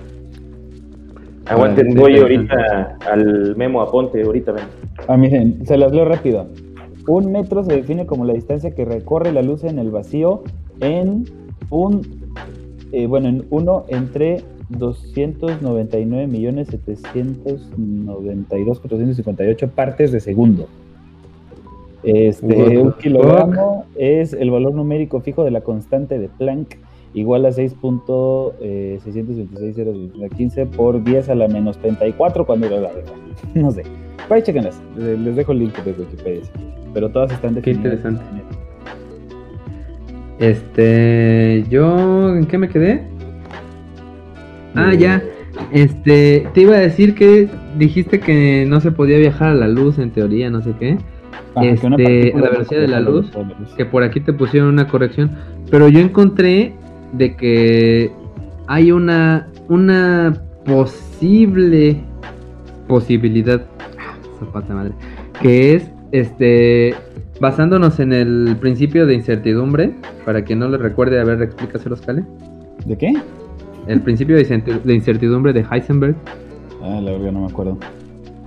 Aguanten, 1.46 1.92
sí, 1.92 1.98
voy 1.98 2.16
ahorita 2.18 2.96
al 3.10 3.56
memo 3.56 3.82
aponte, 3.82 4.22
ahorita 4.22 4.52
ven. 4.52 4.64
Ah, 5.08 5.16
miren, 5.16 5.66
se 5.66 5.76
las 5.76 5.92
leo 5.92 6.04
rápido. 6.04 6.46
Un 7.08 7.32
metro 7.32 7.64
se 7.64 7.74
define 7.74 8.06
como 8.06 8.24
la 8.24 8.32
distancia 8.32 8.70
que 8.74 8.84
recorre 8.84 9.32
la 9.32 9.42
luz 9.42 9.64
en 9.64 9.78
el 9.80 9.90
vacío 9.90 10.44
en 10.80 11.24
un, 11.70 12.02
eh, 12.92 13.06
bueno, 13.08 13.28
en 13.28 13.44
uno 13.50 13.84
entre 13.88 14.42
299.792.458 18.42 19.68
partes 19.68 20.12
de 20.12 20.20
segundo. 20.20 20.68
Este, 22.02 22.78
un 22.78 22.92
kilogramo 22.94 23.86
es 23.96 24.32
el 24.32 24.50
valor 24.50 24.74
numérico 24.74 25.20
fijo 25.20 25.44
de 25.44 25.52
la 25.52 25.60
constante 25.60 26.18
de 26.18 26.28
Planck 26.28 26.76
igual 27.14 27.44
a 27.46 27.50
eh, 27.50 28.98
6.626.015 29.04 30.66
por 30.70 31.02
10 31.04 31.28
a 31.28 31.34
la 31.34 31.46
menos 31.48 31.78
34 31.78 32.44
cuando 32.46 32.66
era 32.66 32.80
la 32.80 32.92
verdad. 32.92 33.12
No 33.54 33.70
sé. 33.70 33.82
Por 34.28 34.36
ahí 34.36 34.42
chequenlas. 34.42 34.80
Les 34.96 35.36
dejo 35.36 35.52
el 35.52 35.58
link 35.60 35.76
de 35.84 35.92
Wikipedia. 35.92 36.40
Pero 36.94 37.10
todas 37.10 37.32
están 37.32 37.54
Qué 37.54 37.60
definidas. 37.72 37.94
interesante. 38.04 38.22
Este, 40.38 41.64
yo, 41.70 42.34
¿en 42.34 42.46
qué 42.46 42.58
me 42.58 42.68
quedé? 42.68 43.02
Ah, 44.74 44.92
Eh, 44.92 44.98
ya. 44.98 45.22
Este, 45.70 46.46
te 46.54 46.62
iba 46.62 46.76
a 46.76 46.80
decir 46.80 47.14
que 47.14 47.48
dijiste 47.78 48.20
que 48.20 48.64
no 48.66 48.80
se 48.80 48.90
podía 48.90 49.18
viajar 49.18 49.50
a 49.50 49.54
la 49.54 49.68
luz 49.68 49.98
en 49.98 50.10
teoría, 50.10 50.50
no 50.50 50.62
sé 50.62 50.72
qué. 50.80 50.96
Que 51.60 51.70
este, 51.70 52.32
la 52.34 52.50
velocidad 52.50 52.80
de 52.80 52.88
la 52.88 53.00
luz. 53.00 53.30
Que 53.76 53.84
por 53.84 54.02
aquí 54.02 54.20
te 54.20 54.32
pusieron 54.32 54.68
una 54.68 54.88
corrección, 54.88 55.30
pero 55.70 55.88
yo 55.88 56.00
encontré 56.00 56.74
de 57.12 57.36
que 57.36 58.10
hay 58.66 58.92
una 58.92 59.48
una 59.68 60.42
posible 60.64 62.00
posibilidad, 62.88 63.62
ah, 63.98 64.16
zapata 64.38 64.74
madre, 64.74 64.92
que 65.40 65.74
es 65.74 65.90
este 66.12 66.94
basándonos 67.40 67.98
en 67.98 68.12
el 68.12 68.56
principio 68.60 69.06
de 69.06 69.14
incertidumbre, 69.14 69.94
para 70.24 70.44
quien 70.44 70.60
no 70.60 70.68
le 70.68 70.78
recuerde, 70.78 71.18
a 71.20 71.24
ver, 71.24 71.42
explícaselos, 71.42 72.00
Cale. 72.00 72.24
¿De 72.86 72.96
qué? 72.96 73.14
El 73.88 74.00
principio 74.00 74.36
de 74.36 74.94
incertidumbre 74.94 75.52
de 75.52 75.64
Heisenberg. 75.68 76.14
Ah, 76.82 77.00
la 77.02 77.12
verdad 77.12 77.32
no 77.32 77.40
me 77.40 77.46
acuerdo. 77.46 77.78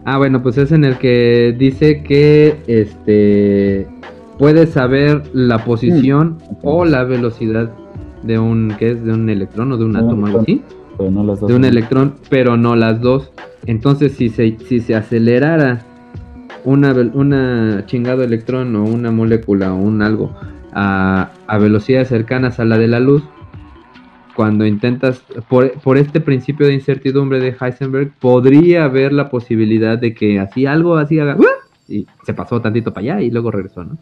Ah, 0.06 0.18
bueno, 0.18 0.42
pues 0.44 0.58
es 0.58 0.72
en 0.72 0.84
el 0.86 0.98
que 0.98 1.56
dice 1.58 2.04
que 2.04 2.58
este 2.68 3.88
puede 4.38 4.68
saber 4.68 5.24
la 5.34 5.64
posición 5.66 6.38
ok. 6.52 6.60
o 6.64 6.86
la 6.86 7.04
velocidad 7.04 7.72
de 8.24 8.38
un 8.38 8.74
¿qué 8.78 8.92
es? 8.92 9.04
de 9.04 9.14
un 9.14 9.30
electrón 9.30 9.72
o 9.72 9.78
de 9.78 9.86
un 9.86 9.96
átomo 9.96 10.28
algo 10.28 10.42
así, 10.42 10.62
Pero 10.98 11.10
no 11.12 11.24
las 11.24 11.40
dos. 11.40 11.50
de 11.50 11.56
un 11.56 11.66
electrón, 11.66 12.16
pero 12.30 12.58
no 12.58 12.76
las 12.76 13.02
dos. 13.02 13.32
Entonces, 13.66 14.14
si 14.14 14.30
se 14.30 14.58
si 14.68 14.80
se 14.80 14.96
acelerara 14.96 15.82
una 16.66 16.92
una 17.14 17.84
chingado 17.88 18.24
electrón 18.24 18.76
o 18.76 18.84
una 18.84 19.12
molécula 19.12 19.74
o 19.74 19.78
un 19.78 20.02
algo 20.02 20.32
a, 20.74 21.32
a 21.48 21.58
velocidades 21.58 22.10
cercanas 22.10 22.60
a 22.60 22.66
la 22.66 22.78
de 22.78 22.88
la 22.88 23.00
luz, 23.00 23.24
cuando 24.36 24.66
intentas, 24.66 25.24
por, 25.50 25.72
por 25.80 25.98
este 25.98 26.20
principio 26.20 26.68
de 26.68 26.74
incertidumbre 26.74 27.40
de 27.40 27.56
Heisenberg, 27.60 28.12
podría 28.20 28.84
haber 28.84 29.14
la 29.14 29.30
posibilidad 29.30 29.98
de 29.98 30.14
que 30.14 30.40
así 30.40 30.66
algo 30.66 30.98
así 30.98 31.20
haga 31.20 31.38
y 31.88 32.06
se 32.26 32.34
pasó 32.34 32.62
tantito 32.62 32.94
para 32.94 33.14
allá 33.14 33.22
y 33.22 33.32
luego 33.32 33.52
regresó, 33.52 33.84
¿no? 33.84 33.98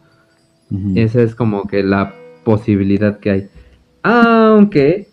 Esa 0.96 1.22
es 1.22 1.36
como 1.36 1.68
que 1.68 1.84
la 1.84 2.14
posibilidad 2.42 3.20
que 3.20 3.30
hay. 3.30 3.48
Aunque 4.02 5.06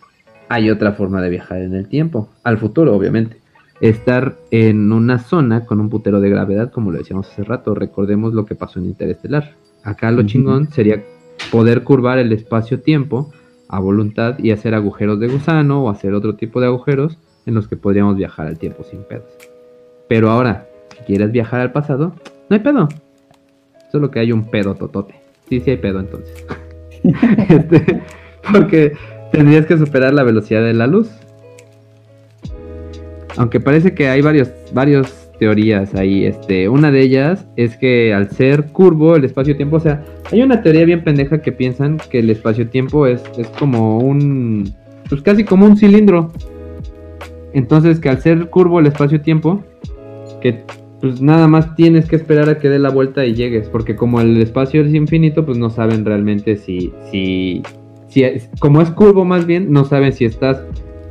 hay 0.48 0.70
otra 0.70 0.92
forma 0.92 1.22
de 1.22 1.30
viajar 1.30 1.62
en 1.62 1.74
el 1.74 1.88
tiempo, 1.88 2.30
al 2.42 2.58
futuro 2.58 2.94
obviamente. 2.96 3.38
Estar 3.80 4.38
en 4.50 4.92
una 4.92 5.18
zona 5.18 5.64
con 5.64 5.80
un 5.80 5.88
putero 5.88 6.20
de 6.20 6.30
gravedad, 6.30 6.70
como 6.70 6.92
lo 6.92 6.98
decíamos 6.98 7.28
hace 7.30 7.42
rato, 7.42 7.74
recordemos 7.74 8.32
lo 8.32 8.44
que 8.44 8.54
pasó 8.54 8.78
en 8.78 8.86
Interestelar. 8.86 9.54
Acá 9.82 10.10
lo 10.10 10.22
chingón 10.24 10.70
sería 10.70 11.02
poder 11.50 11.82
curvar 11.82 12.18
el 12.18 12.32
espacio-tiempo 12.32 13.32
a 13.72 13.80
voluntad 13.80 14.38
y 14.38 14.50
hacer 14.50 14.74
agujeros 14.74 15.18
de 15.18 15.28
gusano 15.28 15.82
o 15.82 15.90
hacer 15.90 16.12
otro 16.12 16.36
tipo 16.36 16.60
de 16.60 16.66
agujeros 16.66 17.18
en 17.46 17.54
los 17.54 17.66
que 17.66 17.76
podríamos 17.76 18.16
viajar 18.16 18.46
al 18.46 18.58
tiempo 18.58 18.84
sin 18.84 19.02
pedos. 19.02 19.32
Pero 20.08 20.30
ahora, 20.30 20.68
si 20.96 21.04
quieres 21.04 21.32
viajar 21.32 21.60
al 21.60 21.72
pasado, 21.72 22.12
no 22.50 22.54
hay 22.54 22.60
pedo. 22.60 22.88
Solo 23.90 24.10
que 24.10 24.20
hay 24.20 24.30
un 24.30 24.44
pedo 24.44 24.74
totote. 24.74 25.14
Sí, 25.48 25.60
sí 25.60 25.70
hay 25.70 25.78
pedo 25.78 26.00
entonces. 26.00 26.46
Este, 27.48 28.02
porque 28.52 28.92
tendrías 29.32 29.66
que 29.66 29.78
superar 29.78 30.12
la 30.12 30.22
velocidad 30.22 30.62
de 30.62 30.74
la 30.74 30.86
luz. 30.86 31.10
Aunque 33.38 33.58
parece 33.58 33.94
que 33.94 34.08
hay 34.08 34.20
varios, 34.20 34.50
varios 34.74 35.21
teorías 35.42 35.92
ahí. 35.96 36.24
Este, 36.24 36.68
una 36.68 36.92
de 36.92 37.00
ellas 37.00 37.48
es 37.56 37.76
que 37.76 38.14
al 38.14 38.30
ser 38.30 38.66
curvo 38.66 39.16
el 39.16 39.24
espacio-tiempo, 39.24 39.78
o 39.78 39.80
sea, 39.80 40.04
hay 40.30 40.40
una 40.40 40.62
teoría 40.62 40.84
bien 40.84 41.02
pendeja 41.02 41.42
que 41.42 41.50
piensan 41.50 41.98
que 42.10 42.20
el 42.20 42.30
espacio-tiempo 42.30 43.08
es, 43.08 43.24
es 43.36 43.48
como 43.48 43.98
un, 43.98 44.72
pues 45.08 45.20
casi 45.20 45.42
como 45.42 45.66
un 45.66 45.76
cilindro. 45.76 46.30
Entonces 47.54 47.98
que 47.98 48.08
al 48.08 48.20
ser 48.20 48.50
curvo 48.50 48.78
el 48.78 48.86
espacio-tiempo, 48.86 49.64
que 50.40 50.62
pues 51.00 51.20
nada 51.20 51.48
más 51.48 51.74
tienes 51.74 52.06
que 52.08 52.14
esperar 52.14 52.48
a 52.48 52.60
que 52.60 52.68
dé 52.68 52.78
la 52.78 52.90
vuelta 52.90 53.26
y 53.26 53.34
llegues, 53.34 53.68
porque 53.68 53.96
como 53.96 54.20
el 54.20 54.40
espacio 54.40 54.84
es 54.84 54.94
infinito, 54.94 55.44
pues 55.44 55.58
no 55.58 55.70
saben 55.70 56.04
realmente 56.04 56.54
si, 56.54 56.92
si, 57.10 57.64
si 58.06 58.22
como 58.60 58.80
es 58.80 58.92
curvo 58.92 59.24
más 59.24 59.44
bien, 59.44 59.72
no 59.72 59.84
saben 59.86 60.12
si 60.12 60.24
estás 60.24 60.62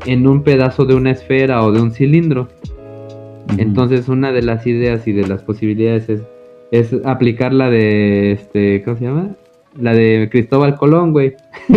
en 0.05 0.25
un 0.25 0.41
pedazo 0.43 0.85
de 0.85 0.95
una 0.95 1.11
esfera 1.11 1.65
o 1.65 1.73
de 1.73 1.81
un 1.81 1.91
cilindro. 1.91 2.47
Entonces 3.57 4.07
una 4.07 4.31
de 4.31 4.41
las 4.41 4.65
ideas 4.65 5.07
y 5.07 5.11
de 5.11 5.27
las 5.27 5.43
posibilidades 5.43 6.09
es, 6.09 6.21
es 6.71 6.93
aplicar 7.05 7.53
la 7.53 7.69
de, 7.69 8.31
este, 8.33 8.83
¿cómo 8.83 8.97
se 8.97 9.05
llama? 9.05 9.35
La 9.77 9.93
de 9.93 10.27
Cristóbal 10.31 10.75
Colón, 10.75 11.11
güey. 11.13 11.35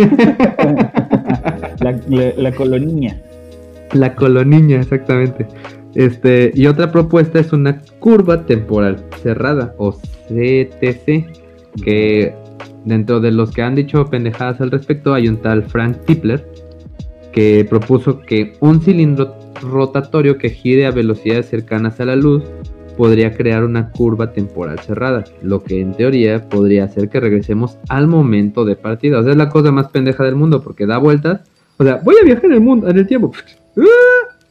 la, 1.79 1.99
la, 2.09 2.33
la 2.37 2.51
coloniña. 2.51 3.21
La 3.93 4.15
coloniña, 4.15 4.79
exactamente. 4.81 5.47
Este, 5.95 6.51
y 6.53 6.67
otra 6.67 6.91
propuesta 6.91 7.39
es 7.39 7.53
una 7.53 7.81
curva 7.99 8.45
temporal 8.45 9.05
cerrada 9.23 9.73
o 9.77 9.93
CTC, 9.93 11.25
que 11.81 12.33
dentro 12.83 13.21
de 13.21 13.31
los 13.31 13.51
que 13.51 13.61
han 13.61 13.75
dicho 13.75 14.05
pendejadas 14.05 14.59
al 14.59 14.71
respecto 14.71 15.13
hay 15.13 15.29
un 15.29 15.37
tal 15.37 15.63
Frank 15.63 15.97
Tipler 16.05 16.45
que 17.31 17.65
propuso 17.69 18.21
que 18.21 18.53
un 18.59 18.81
cilindro 18.81 19.35
rotatorio 19.61 20.37
que 20.37 20.49
gire 20.49 20.85
a 20.85 20.91
velocidades 20.91 21.49
cercanas 21.49 21.99
a 21.99 22.05
la 22.05 22.15
luz 22.15 22.43
podría 22.97 23.33
crear 23.33 23.63
una 23.63 23.91
curva 23.91 24.31
temporal 24.31 24.79
cerrada, 24.79 25.23
lo 25.41 25.63
que 25.63 25.81
en 25.81 25.93
teoría 25.93 26.47
podría 26.49 26.85
hacer 26.85 27.09
que 27.09 27.19
regresemos 27.19 27.77
al 27.89 28.07
momento 28.07 28.65
de 28.65 28.75
partida. 28.75 29.19
O 29.19 29.23
sea, 29.23 29.31
es 29.31 29.37
la 29.37 29.49
cosa 29.49 29.71
más 29.71 29.89
pendeja 29.89 30.23
del 30.23 30.35
mundo 30.35 30.63
porque 30.63 30.85
da 30.85 30.97
vueltas. 30.97 31.41
O 31.77 31.83
sea, 31.83 31.99
voy 32.03 32.15
a 32.21 32.25
viajar 32.25 32.45
en 32.45 32.53
el 32.53 32.61
mundo, 32.61 32.89
en 32.89 32.97
el 32.97 33.07
tiempo. 33.07 33.33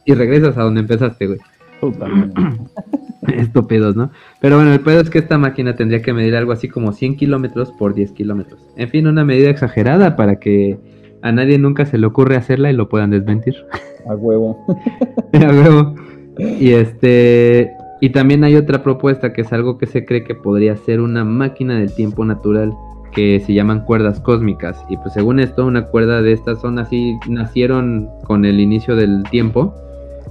Y 0.05 0.13
regresas 0.13 0.57
a 0.57 0.63
donde 0.63 0.81
empezaste, 0.81 1.27
güey. 1.27 1.39
Estúpidos, 3.27 3.95
¿no? 3.95 4.11
Pero 4.39 4.57
bueno, 4.57 4.71
el 4.71 4.79
pedo 4.79 5.01
es 5.01 5.09
que 5.09 5.19
esta 5.19 5.37
máquina 5.37 5.75
tendría 5.75 6.01
que 6.01 6.13
medir 6.13 6.35
algo 6.35 6.51
así 6.51 6.67
como 6.69 6.93
100 6.93 7.17
kilómetros 7.17 7.71
por 7.71 7.95
10 7.95 8.11
kilómetros. 8.11 8.59
En 8.77 8.89
fin, 8.89 9.07
una 9.07 9.25
medida 9.25 9.49
exagerada 9.49 10.15
para 10.15 10.39
que 10.39 10.77
a 11.25 11.31
nadie 11.31 11.57
nunca 11.57 11.87
se 11.87 11.97
le 11.97 12.05
ocurre 12.05 12.35
hacerla 12.35 12.69
y 12.69 12.75
lo 12.75 12.87
puedan 12.87 13.09
desmentir. 13.09 13.55
A 14.07 14.13
huevo. 14.13 14.63
a 15.33 15.49
huevo. 15.49 15.95
Y 16.37 16.73
este. 16.73 17.71
Y 17.99 18.11
también 18.11 18.43
hay 18.43 18.55
otra 18.55 18.83
propuesta 18.83 19.33
que 19.33 19.41
es 19.41 19.51
algo 19.51 19.79
que 19.79 19.87
se 19.87 20.05
cree 20.05 20.23
que 20.23 20.35
podría 20.35 20.75
ser 20.75 21.01
una 21.01 21.23
máquina 21.23 21.79
del 21.79 21.91
tiempo 21.95 22.23
natural 22.25 22.75
que 23.11 23.39
se 23.39 23.55
llaman 23.55 23.85
cuerdas 23.85 24.19
cósmicas. 24.19 24.85
Y 24.87 24.97
pues 24.97 25.13
según 25.13 25.39
esto, 25.39 25.65
una 25.65 25.87
cuerda 25.87 26.21
de 26.21 26.31
estas 26.31 26.61
son 26.61 26.77
así, 26.77 27.17
nacieron 27.27 28.07
con 28.25 28.45
el 28.45 28.59
inicio 28.59 28.95
del 28.95 29.23
tiempo. 29.31 29.73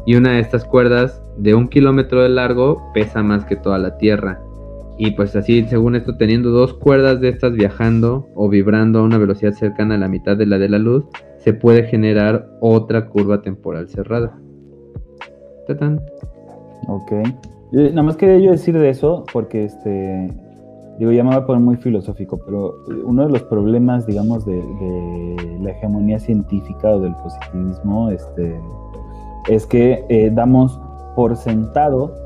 Y 0.07 0.15
una 0.15 0.35
de 0.35 0.41
estas 0.41 0.65
cuerdas 0.65 1.21
de 1.39 1.55
un 1.55 1.67
kilómetro 1.67 2.23
de 2.23 2.29
largo 2.29 2.81
pesa 2.95 3.25
más 3.25 3.45
que 3.47 3.57
toda 3.57 3.79
la 3.79 3.99
Tierra. 3.99 4.41
Y 4.97 5.11
pues 5.13 5.35
así, 5.35 5.65
según 5.65 5.97
esto, 5.97 6.17
teniendo 6.17 6.51
dos 6.51 6.75
cuerdas 6.75 7.21
de 7.21 7.29
estas 7.29 7.53
viajando 7.55 8.29
o 8.35 8.49
vibrando 8.49 9.01
a 9.01 9.03
una 9.03 9.19
velocidad 9.19 9.53
cercana 9.53 9.97
a 9.97 9.99
la 9.99 10.09
mitad 10.09 10.37
de 10.37 10.47
la 10.47 10.59
de 10.59 10.69
la 10.69 10.79
luz, 10.79 11.05
se 11.39 11.53
puede 11.53 11.85
generar 11.85 12.49
otra 12.61 13.09
curva 13.09 13.43
temporal 13.43 13.89
cerrada. 13.89 14.39
¿Tatán? 15.67 16.01
Ok. 16.89 17.13
nada 17.73 18.03
más 18.03 18.17
quería 18.17 18.39
yo 18.39 18.51
decir 18.53 18.79
de 18.79 18.91
eso, 18.91 19.25
porque 19.33 19.65
este, 19.65 20.31
digo, 20.99 21.11
ya 21.11 21.25
me 21.25 21.31
voy 21.31 21.39
a 21.39 21.47
poner 21.47 21.63
muy 21.63 21.77
filosófico, 21.77 22.41
pero 22.45 22.75
uno 23.05 23.27
de 23.27 23.33
los 23.33 23.43
problemas, 23.43 24.07
digamos, 24.07 24.47
de, 24.47 24.63
la 25.61 25.71
hegemonía 25.71 26.19
científica 26.21 26.91
o 26.91 27.01
del 27.01 27.15
positivismo, 27.17 28.11
este, 28.11 28.61
es 29.49 29.67
que 29.67 30.05
eh, 30.09 30.31
damos 30.33 30.79
por 31.17 31.37
sentado 31.37 32.24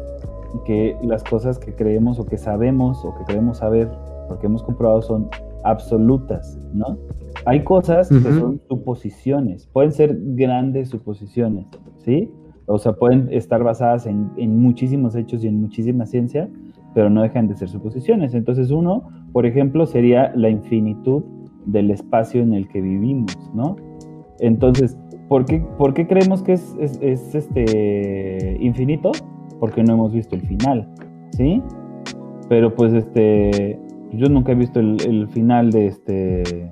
que 0.65 0.97
las 1.03 1.25
cosas 1.25 1.59
que 1.59 1.75
creemos 1.75 2.19
o 2.19 2.27
que 2.27 2.39
sabemos 2.39 3.05
o 3.05 3.15
que 3.17 3.25
creemos 3.25 3.59
saber, 3.59 3.91
porque 4.29 4.47
hemos 4.47 4.63
comprobado, 4.63 5.03
son 5.03 5.29
absolutas, 5.65 6.59
¿no? 6.73 6.97
Hay 7.45 7.63
cosas 7.65 8.09
que 8.09 8.21
son 8.21 8.61
suposiciones, 8.69 9.67
pueden 9.67 9.93
ser 9.93 10.17
grandes 10.21 10.89
suposiciones, 10.89 11.67
¿sí? 11.99 12.31
O 12.67 12.79
sea, 12.79 12.93
pueden 12.93 13.29
estar 13.33 13.63
basadas 13.63 14.07
en, 14.07 14.31
en, 14.37 14.61
muchísimos 14.61 15.15
hechos 15.15 15.43
y 15.45 15.49
en 15.49 15.61
muchísima 15.61 16.05
ciencia, 16.05 16.49
pero 16.95 17.09
no 17.09 17.23
dejan 17.23 17.49
de 17.49 17.57
ser 17.57 17.69
suposiciones. 17.69 18.35
Entonces, 18.35 18.71
uno, 18.71 19.09
por 19.33 19.47
ejemplo, 19.47 19.87
sería 19.87 20.33
la 20.35 20.51
infinitud 20.51 21.23
del 21.65 21.91
espacio 21.91 22.43
en 22.43 22.53
el 22.53 22.69
que 22.69 22.81
vivimos, 22.81 23.37
¿no? 23.55 23.77
Entonces, 24.41 24.99
¿por 25.29 25.45
qué, 25.45 25.65
por 25.79 25.95
qué 25.95 26.07
creemos 26.07 26.43
que 26.43 26.53
es, 26.53 26.77
es, 26.79 26.99
es 27.01 27.35
este 27.35 28.59
infinito? 28.61 29.13
Porque 29.61 29.83
no 29.83 29.95
hemos 29.95 30.13
visto 30.13 30.35
el 30.35 30.43
final, 30.43 30.89
¿sí? 31.31 31.63
Pero 32.49 32.75
pues 32.75 32.93
este, 32.93 33.79
yo 34.13 34.29
nunca 34.29 34.53
he 34.53 34.55
visto 34.55 34.81
el, 34.81 35.29
final 35.29 35.71
de 35.71 35.87
este 35.87 36.71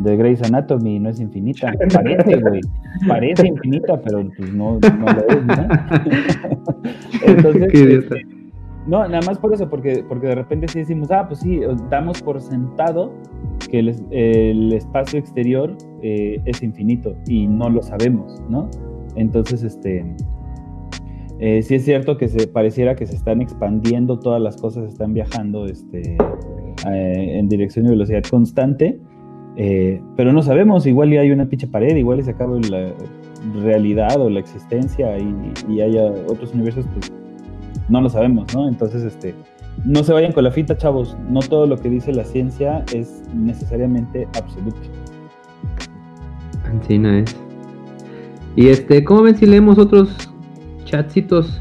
de 0.00 0.16
Grey's 0.16 0.42
Anatomy, 0.42 0.98
no 0.98 1.10
es 1.10 1.20
infinita, 1.20 1.72
parece, 1.92 2.40
güey, 2.40 2.60
parece 3.06 3.48
infinita, 3.48 4.00
pero 4.00 4.26
pues 4.36 4.52
no, 4.52 4.78
no 4.78 5.06
lo 5.12 5.28
es, 5.28 5.44
¿no? 5.44 5.68
Entonces, 7.26 7.74
este, 7.74 8.22
no, 8.86 9.06
nada 9.06 9.20
más 9.26 9.38
por 9.38 9.52
eso, 9.52 9.68
porque, 9.68 10.02
porque 10.08 10.28
de 10.28 10.34
repente 10.34 10.68
sí 10.68 10.80
decimos, 10.80 11.10
ah, 11.10 11.26
pues 11.28 11.40
sí, 11.40 11.60
damos 11.90 12.22
por 12.22 12.40
sentado 12.40 13.12
que 13.70 13.80
el, 13.80 14.72
espacio 14.72 15.18
exterior 15.18 15.76
eh, 16.02 16.40
es 16.46 16.62
infinito 16.62 17.14
y 17.28 17.46
no 17.46 17.68
lo 17.68 17.82
sabemos, 17.82 18.42
¿no? 18.48 18.68
Entonces, 19.16 19.62
este, 19.62 20.04
eh, 21.40 21.62
sí 21.62 21.76
es 21.76 21.86
cierto 21.86 22.18
que 22.18 22.28
se 22.28 22.46
pareciera 22.46 22.94
que 22.94 23.06
se 23.06 23.16
están 23.16 23.40
expandiendo, 23.40 24.18
todas 24.18 24.42
las 24.42 24.58
cosas 24.58 24.92
están 24.92 25.14
viajando 25.14 25.64
este, 25.64 26.18
eh, 26.86 27.38
en 27.38 27.48
dirección 27.48 27.86
de 27.86 27.92
velocidad 27.92 28.22
constante, 28.30 29.00
eh, 29.56 30.02
pero 30.16 30.34
no 30.34 30.42
sabemos, 30.42 30.86
igual 30.86 31.14
y 31.14 31.16
hay 31.16 31.30
una 31.30 31.46
pinche 31.48 31.66
pared, 31.66 31.96
igual 31.96 32.20
y 32.20 32.24
se 32.24 32.32
acaba 32.32 32.58
la 32.68 32.92
realidad 33.62 34.20
o 34.20 34.28
la 34.28 34.38
existencia 34.38 35.18
y, 35.18 35.52
y 35.72 35.80
haya 35.80 36.12
otros 36.28 36.52
universos, 36.52 36.84
pues 36.92 37.10
no 37.88 38.02
lo 38.02 38.10
sabemos, 38.10 38.54
¿no? 38.54 38.68
Entonces, 38.68 39.02
este, 39.02 39.34
no 39.84 40.04
se 40.04 40.12
vayan 40.12 40.32
con 40.32 40.44
la 40.44 40.50
fita, 40.50 40.76
chavos, 40.76 41.16
no 41.30 41.40
todo 41.40 41.66
lo 41.66 41.78
que 41.78 41.88
dice 41.88 42.12
la 42.12 42.24
ciencia 42.24 42.84
es 42.92 43.22
necesariamente 43.34 44.28
absoluto. 44.38 44.78
Así 46.64 46.98
no 46.98 47.10
es. 47.14 47.34
Y 48.56 48.68
este, 48.68 49.02
¿cómo 49.04 49.22
ven 49.22 49.36
si 49.36 49.46
leemos 49.46 49.78
otros 49.78 50.29
Chatcitos. 50.90 51.60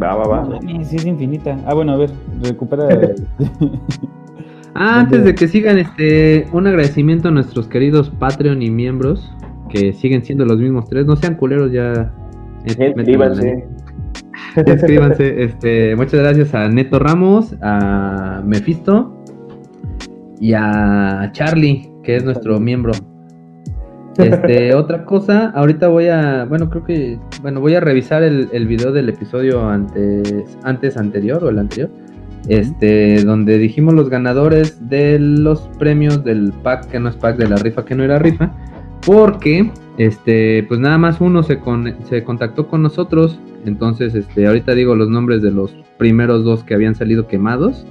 Va, 0.00 0.14
va, 0.14 0.26
va. 0.28 0.60
sí, 0.84 0.96
es 0.96 1.06
infinita. 1.06 1.58
Ah, 1.66 1.74
bueno, 1.74 1.92
a 1.92 1.96
ver, 1.96 2.10
recupera. 2.42 2.86
ah, 4.74 5.00
antes 5.00 5.24
de 5.24 5.34
que 5.34 5.48
sigan, 5.48 5.78
este, 5.78 6.46
un 6.52 6.66
agradecimiento 6.66 7.28
a 7.28 7.30
nuestros 7.30 7.66
queridos 7.66 8.10
Patreon 8.10 8.60
y 8.60 8.70
miembros, 8.70 9.32
que 9.70 9.94
siguen 9.94 10.22
siendo 10.24 10.44
los 10.44 10.58
mismos 10.58 10.88
tres. 10.88 11.06
No 11.06 11.16
sean 11.16 11.36
culeros 11.36 11.72
ya. 11.72 12.12
Escríbanse. 12.66 13.66
Escríbanse. 14.56 15.42
Este, 15.42 15.96
muchas 15.96 16.20
gracias 16.20 16.54
a 16.54 16.68
Neto 16.68 16.98
Ramos, 16.98 17.54
a 17.62 18.42
Mephisto 18.44 19.16
y 20.38 20.52
a 20.52 21.30
Charlie, 21.32 21.90
que 22.02 22.16
es 22.16 22.24
nuestro 22.24 22.60
miembro. 22.60 22.92
Este, 24.18 24.74
otra 24.74 25.04
cosa, 25.04 25.50
ahorita 25.50 25.88
voy 25.88 26.08
a, 26.08 26.44
bueno, 26.44 26.70
creo 26.70 26.84
que, 26.84 27.18
bueno, 27.42 27.60
voy 27.60 27.74
a 27.74 27.80
revisar 27.80 28.22
el, 28.22 28.48
el 28.52 28.66
video 28.66 28.92
del 28.92 29.08
episodio 29.08 29.68
antes, 29.68 30.58
antes 30.62 30.96
anterior 30.96 31.42
o 31.44 31.48
el 31.48 31.58
anterior, 31.58 31.90
este, 32.48 33.22
donde 33.24 33.58
dijimos 33.58 33.94
los 33.94 34.08
ganadores 34.08 34.88
de 34.88 35.18
los 35.18 35.68
premios 35.78 36.24
del 36.24 36.52
pack 36.62 36.88
que 36.88 36.98
no 37.00 37.08
es 37.08 37.16
pack, 37.16 37.36
de 37.36 37.48
la 37.48 37.56
rifa 37.56 37.84
que 37.84 37.94
no 37.94 38.04
era 38.04 38.18
rifa, 38.18 38.52
porque 39.04 39.70
Este, 39.98 40.62
pues 40.68 40.78
nada 40.78 40.98
más 40.98 41.20
uno 41.20 41.42
se, 41.42 41.58
se 42.04 42.24
contactó 42.24 42.68
con 42.68 42.82
nosotros. 42.82 43.38
Entonces, 43.64 44.14
este, 44.14 44.46
ahorita 44.46 44.74
digo 44.74 44.94
los 44.94 45.08
nombres 45.08 45.42
de 45.42 45.50
los 45.50 45.74
primeros 45.98 46.44
dos 46.44 46.62
que 46.64 46.74
habían 46.74 46.94
salido 46.94 47.26
quemados. 47.26 47.86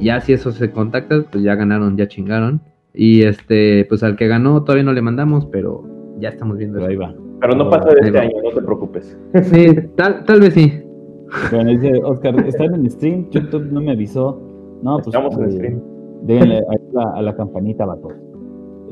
Ya 0.00 0.20
si 0.20 0.32
eso 0.32 0.50
se 0.50 0.70
contacta, 0.70 1.22
pues 1.30 1.44
ya 1.44 1.54
ganaron, 1.54 1.96
ya 1.96 2.08
chingaron. 2.08 2.62
Y 2.94 3.22
este, 3.22 3.86
pues 3.88 4.02
al 4.02 4.16
que 4.16 4.26
ganó 4.26 4.62
todavía 4.64 4.84
no 4.84 4.92
le 4.92 5.02
mandamos, 5.02 5.46
pero 5.46 5.84
ya 6.18 6.30
estamos 6.30 6.58
viendo. 6.58 6.84
ahí 6.84 6.96
va. 6.96 7.14
Pero 7.40 7.54
no 7.54 7.70
pasa 7.70 7.88
de 7.90 8.06
este 8.06 8.18
año, 8.18 8.32
no 8.42 8.50
te 8.50 8.62
preocupes. 8.62 9.16
Sí, 9.44 9.66
tal, 9.96 10.24
tal 10.24 10.40
vez 10.40 10.54
sí. 10.54 10.82
Bueno, 11.50 11.70
dice 11.70 11.92
Oscar, 12.04 12.34
¿están 12.46 12.74
en 12.74 12.90
stream? 12.90 13.30
YouTube 13.30 13.68
no 13.70 13.80
me 13.80 13.92
avisó. 13.92 14.40
No, 14.82 14.96
pues. 14.96 15.08
Estamos 15.08 15.38
en 15.38 15.52
stream. 15.52 15.80
Déjenle 16.22 16.58
a 16.58 16.74
la, 16.92 17.10
a 17.14 17.22
la 17.22 17.36
campanita, 17.36 17.86
vato. 17.86 18.08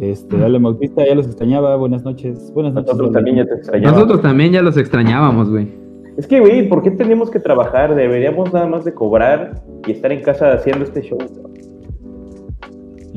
Este, 0.00 0.42
Ale 0.42 0.58
Bautista 0.58 1.04
ya 1.04 1.14
los 1.14 1.26
extrañaba. 1.26 1.76
Buenas 1.76 2.04
noches. 2.04 2.52
Buenas 2.54 2.72
noches. 2.72 2.92
Nosotros 2.92 3.12
también 3.12 3.36
ya 3.36 3.44
te 3.46 3.54
extrañábamos. 3.54 3.96
Nosotros 3.98 4.22
también 4.22 4.52
ya 4.52 4.62
los 4.62 4.76
extrañábamos, 4.76 5.50
güey. 5.50 5.68
Es 6.16 6.26
que, 6.26 6.40
güey, 6.40 6.68
¿por 6.68 6.82
qué 6.82 6.92
tenemos 6.92 7.30
que 7.30 7.40
trabajar? 7.40 7.94
Deberíamos 7.94 8.52
nada 8.52 8.66
más 8.66 8.84
de 8.84 8.94
cobrar 8.94 9.62
y 9.86 9.92
estar 9.92 10.12
en 10.12 10.22
casa 10.22 10.52
haciendo 10.52 10.84
este 10.84 11.02
show. 11.02 11.18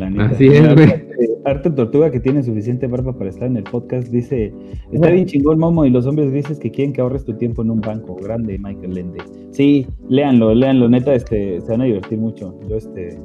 La 0.01 0.09
neta. 0.09 0.25
Así 0.25 0.47
es, 0.47 0.73
güey. 0.73 1.11
Arte 1.45 1.69
Tortuga, 1.69 2.09
que 2.09 2.19
tiene 2.19 2.41
suficiente 2.41 2.87
barba 2.87 3.13
para 3.13 3.29
estar 3.29 3.47
en 3.47 3.57
el 3.57 3.63
podcast, 3.63 4.07
dice: 4.07 4.51
Está 4.91 5.11
bien 5.11 5.27
chingón, 5.27 5.59
Momo, 5.59 5.85
y 5.85 5.91
los 5.91 6.07
hombres 6.07 6.31
grises 6.31 6.59
que 6.59 6.71
quieren 6.71 6.91
que 6.91 7.01
ahorres 7.01 7.23
tu 7.23 7.33
tiempo 7.35 7.61
en 7.61 7.69
un 7.69 7.81
banco. 7.81 8.15
Grande, 8.15 8.57
Michael 8.57 8.95
Lende. 8.95 9.19
Sí, 9.51 9.85
léanlo, 10.09 10.55
léanlo, 10.55 10.89
neta, 10.89 11.13
este, 11.13 11.61
se 11.61 11.71
van 11.71 11.81
a 11.81 11.85
divertir 11.85 12.17
mucho. 12.17 12.57
Yo, 12.67 12.77
este, 12.77 13.19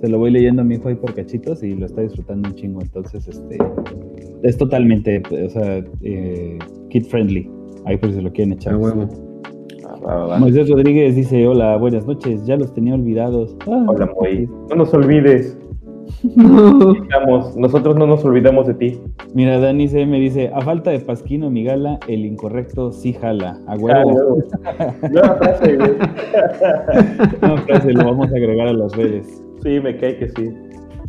se 0.00 0.08
lo 0.08 0.18
voy 0.18 0.32
leyendo 0.32 0.62
a 0.62 0.64
mi 0.64 0.74
hijo 0.74 0.88
ahí 0.88 0.96
por 0.96 1.14
cachitos 1.14 1.62
y 1.62 1.76
lo 1.76 1.86
está 1.86 2.02
disfrutando 2.02 2.48
un 2.48 2.56
chingo. 2.56 2.82
Entonces, 2.82 3.28
este, 3.28 3.56
es 4.42 4.56
totalmente, 4.58 5.22
o 5.44 5.48
sea, 5.48 5.84
eh, 6.02 6.58
kid 6.90 7.04
friendly. 7.04 7.48
Ahí 7.84 7.96
por 7.98 8.10
si 8.10 8.16
se 8.16 8.22
lo 8.22 8.32
quieren 8.32 8.54
echar. 8.54 8.74
Ah. 10.08 10.36
Moisés 10.40 10.68
Rodríguez 10.68 11.14
dice: 11.14 11.46
Hola, 11.46 11.76
buenas 11.76 12.04
noches. 12.04 12.44
Ya 12.46 12.56
los 12.56 12.74
tenía 12.74 12.94
olvidados. 12.94 13.56
Ah, 13.68 13.86
Hola, 13.88 14.10
Moy. 14.20 14.48
No 14.70 14.76
nos 14.76 14.92
olvides. 14.92 15.56
Estamos- 17.02 17.56
nosotros 17.56 17.96
no 17.96 18.06
nos 18.06 18.24
olvidamos 18.24 18.66
de 18.66 18.74
ti. 18.74 19.00
Mira, 19.34 19.58
Dani 19.58 19.88
C 19.88 20.06
me 20.06 20.18
dice: 20.20 20.50
A 20.54 20.60
falta 20.62 20.90
de 20.90 21.00
Pasquino, 21.00 21.50
mi 21.50 21.64
gala, 21.64 21.98
el 22.08 22.24
incorrecto 22.24 22.92
sí 22.92 23.12
jala. 23.12 23.58
A 23.66 23.72
Ah, 23.72 23.76
huevo. 23.78 24.38
Nueva 25.12 25.36
frase, 25.36 25.76
güey. 25.76 25.90
Una 27.42 27.56
frase, 27.62 27.92
lo 27.92 28.04
vamos 28.04 28.32
a 28.32 28.36
agregar 28.36 28.68
a 28.68 28.72
las 28.72 28.96
redes. 28.96 29.42
Sí, 29.62 29.80
me 29.80 29.96
cae 29.96 30.16
que 30.18 30.28
sí. 30.30 30.50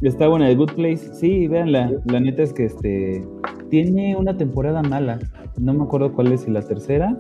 Está 0.01 0.27
buena, 0.27 0.47
The 0.47 0.55
Good 0.55 0.73
Place. 0.73 1.13
Sí, 1.13 1.47
véanla. 1.47 1.91
La 2.05 2.19
neta 2.19 2.43
es 2.43 2.53
que 2.53 2.65
este 2.65 3.23
tiene 3.69 4.15
una 4.15 4.37
temporada 4.37 4.81
mala. 4.83 5.19
No 5.59 5.73
me 5.73 5.83
acuerdo 5.83 6.11
cuál 6.13 6.31
es, 6.33 6.41
si 6.41 6.51
la 6.51 6.61
tercera. 6.61 7.15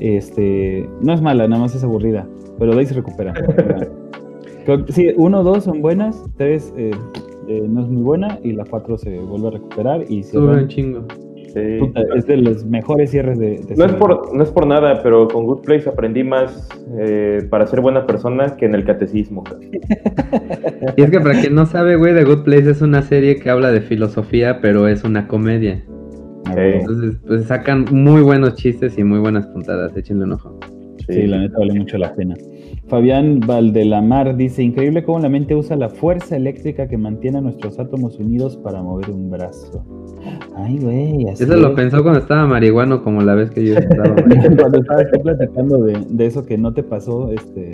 Este, 0.00 0.88
no 1.02 1.12
es 1.12 1.22
mala, 1.22 1.46
nada 1.46 1.62
más 1.62 1.74
es 1.74 1.84
aburrida. 1.84 2.26
Pero 2.58 2.72
de 2.72 2.80
ahí 2.80 2.86
se 2.86 2.94
recupera. 2.94 3.32
Sí, 4.88 5.10
uno, 5.16 5.44
dos 5.44 5.62
son 5.62 5.80
buenas, 5.80 6.20
tres 6.36 6.74
eh, 6.76 6.90
eh, 7.48 7.66
no 7.68 7.82
es 7.82 7.88
muy 7.88 8.02
buena 8.02 8.38
y 8.42 8.52
la 8.52 8.64
cuatro 8.64 8.98
se 8.98 9.18
vuelve 9.18 9.48
a 9.48 9.50
recuperar 9.52 10.04
y 10.08 10.22
Sube 10.22 10.62
un 10.62 10.68
chingo. 10.68 11.04
Sí. 11.54 11.78
Puta, 11.80 12.02
es 12.14 12.26
de 12.26 12.36
los 12.36 12.66
mejores 12.66 13.10
cierres 13.10 13.38
de, 13.38 13.60
de 13.66 13.76
No 13.76 13.86
es, 13.86 13.92
por, 13.94 14.34
no 14.34 14.42
es 14.42 14.50
por 14.50 14.66
nada, 14.66 15.02
pero 15.02 15.26
con 15.26 15.46
Good 15.46 15.62
Place 15.62 15.88
aprendí 15.88 16.22
más 16.22 16.68
eh, 16.98 17.46
para 17.48 17.66
ser 17.66 17.80
buena 17.80 18.06
persona 18.06 18.56
que 18.56 18.66
en 18.66 18.74
el 18.74 18.84
catecismo. 18.84 19.42
Y 20.96 21.02
es 21.02 21.10
que 21.10 21.18
para 21.18 21.40
quien 21.40 21.54
no 21.54 21.64
sabe, 21.64 21.96
güey, 21.96 22.14
The 22.14 22.24
Good 22.24 22.44
Place 22.44 22.70
es 22.70 22.82
una 22.82 23.00
serie 23.00 23.36
que 23.36 23.48
habla 23.48 23.72
de 23.72 23.80
filosofía, 23.80 24.60
pero 24.60 24.86
es 24.86 25.02
una 25.04 25.26
comedia. 25.28 25.82
A 26.44 26.54
huevo. 26.54 26.78
Entonces, 26.80 27.16
pues 27.26 27.44
sacan 27.44 27.86
muy 27.90 28.20
buenos 28.20 28.56
chistes 28.56 28.98
y 28.98 29.04
muy 29.04 29.20
buenas 29.20 29.46
puntadas. 29.46 29.96
Échenle 29.96 30.24
un 30.24 30.32
ojo. 30.32 30.58
Sí, 31.08 31.26
la 31.26 31.38
neta 31.38 31.58
vale 31.58 31.74
mucho 31.74 31.96
la 31.96 32.14
pena. 32.14 32.34
Fabián 32.88 33.40
Valdelamar 33.40 34.36
dice, 34.36 34.62
increíble 34.62 35.02
cómo 35.02 35.18
la 35.18 35.28
mente 35.28 35.56
usa 35.56 35.76
la 35.76 35.88
fuerza 35.88 36.36
eléctrica 36.36 36.86
que 36.86 36.96
mantiene 36.96 37.38
a 37.38 37.40
nuestros 37.40 37.80
átomos 37.80 38.18
unidos 38.20 38.56
para 38.56 38.80
mover 38.80 39.10
un 39.10 39.28
brazo. 39.28 39.84
Ay, 40.56 40.78
güey, 40.78 41.28
así 41.28 41.42
Eso 41.44 41.56
lo 41.56 41.68
es. 41.70 41.74
pensó 41.74 42.02
cuando 42.02 42.20
estaba 42.20 42.46
marihuano, 42.46 43.02
como 43.02 43.22
la 43.22 43.34
vez 43.34 43.50
que 43.50 43.64
yo 43.66 43.74
estaba. 43.74 44.14
Cuando 44.60 44.78
estabas 44.78 45.06
tú 45.12 45.20
platicando 45.20 45.78
de, 45.82 45.98
de 46.08 46.26
eso 46.26 46.44
que 46.46 46.56
no 46.58 46.72
te 46.74 46.84
pasó, 46.84 47.32
este, 47.32 47.72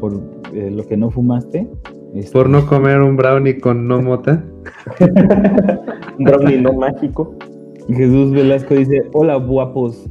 por 0.00 0.20
eh, 0.52 0.70
lo 0.70 0.84
que 0.86 0.96
no 0.98 1.10
fumaste. 1.10 1.66
este, 2.14 2.32
Por 2.32 2.50
no 2.50 2.66
comer 2.66 3.00
un 3.00 3.16
brownie 3.16 3.58
con 3.58 3.88
no 3.88 4.02
mota. 4.02 4.44
Un 6.18 6.24
brownie 6.26 6.60
no 6.60 6.74
mágico. 6.74 7.34
Jesús 7.88 8.30
Velasco 8.32 8.74
dice, 8.74 9.02
hola 9.14 9.36
guapos. 9.36 10.06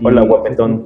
Y- 0.00 0.06
Hola, 0.06 0.22
guapetón. 0.24 0.84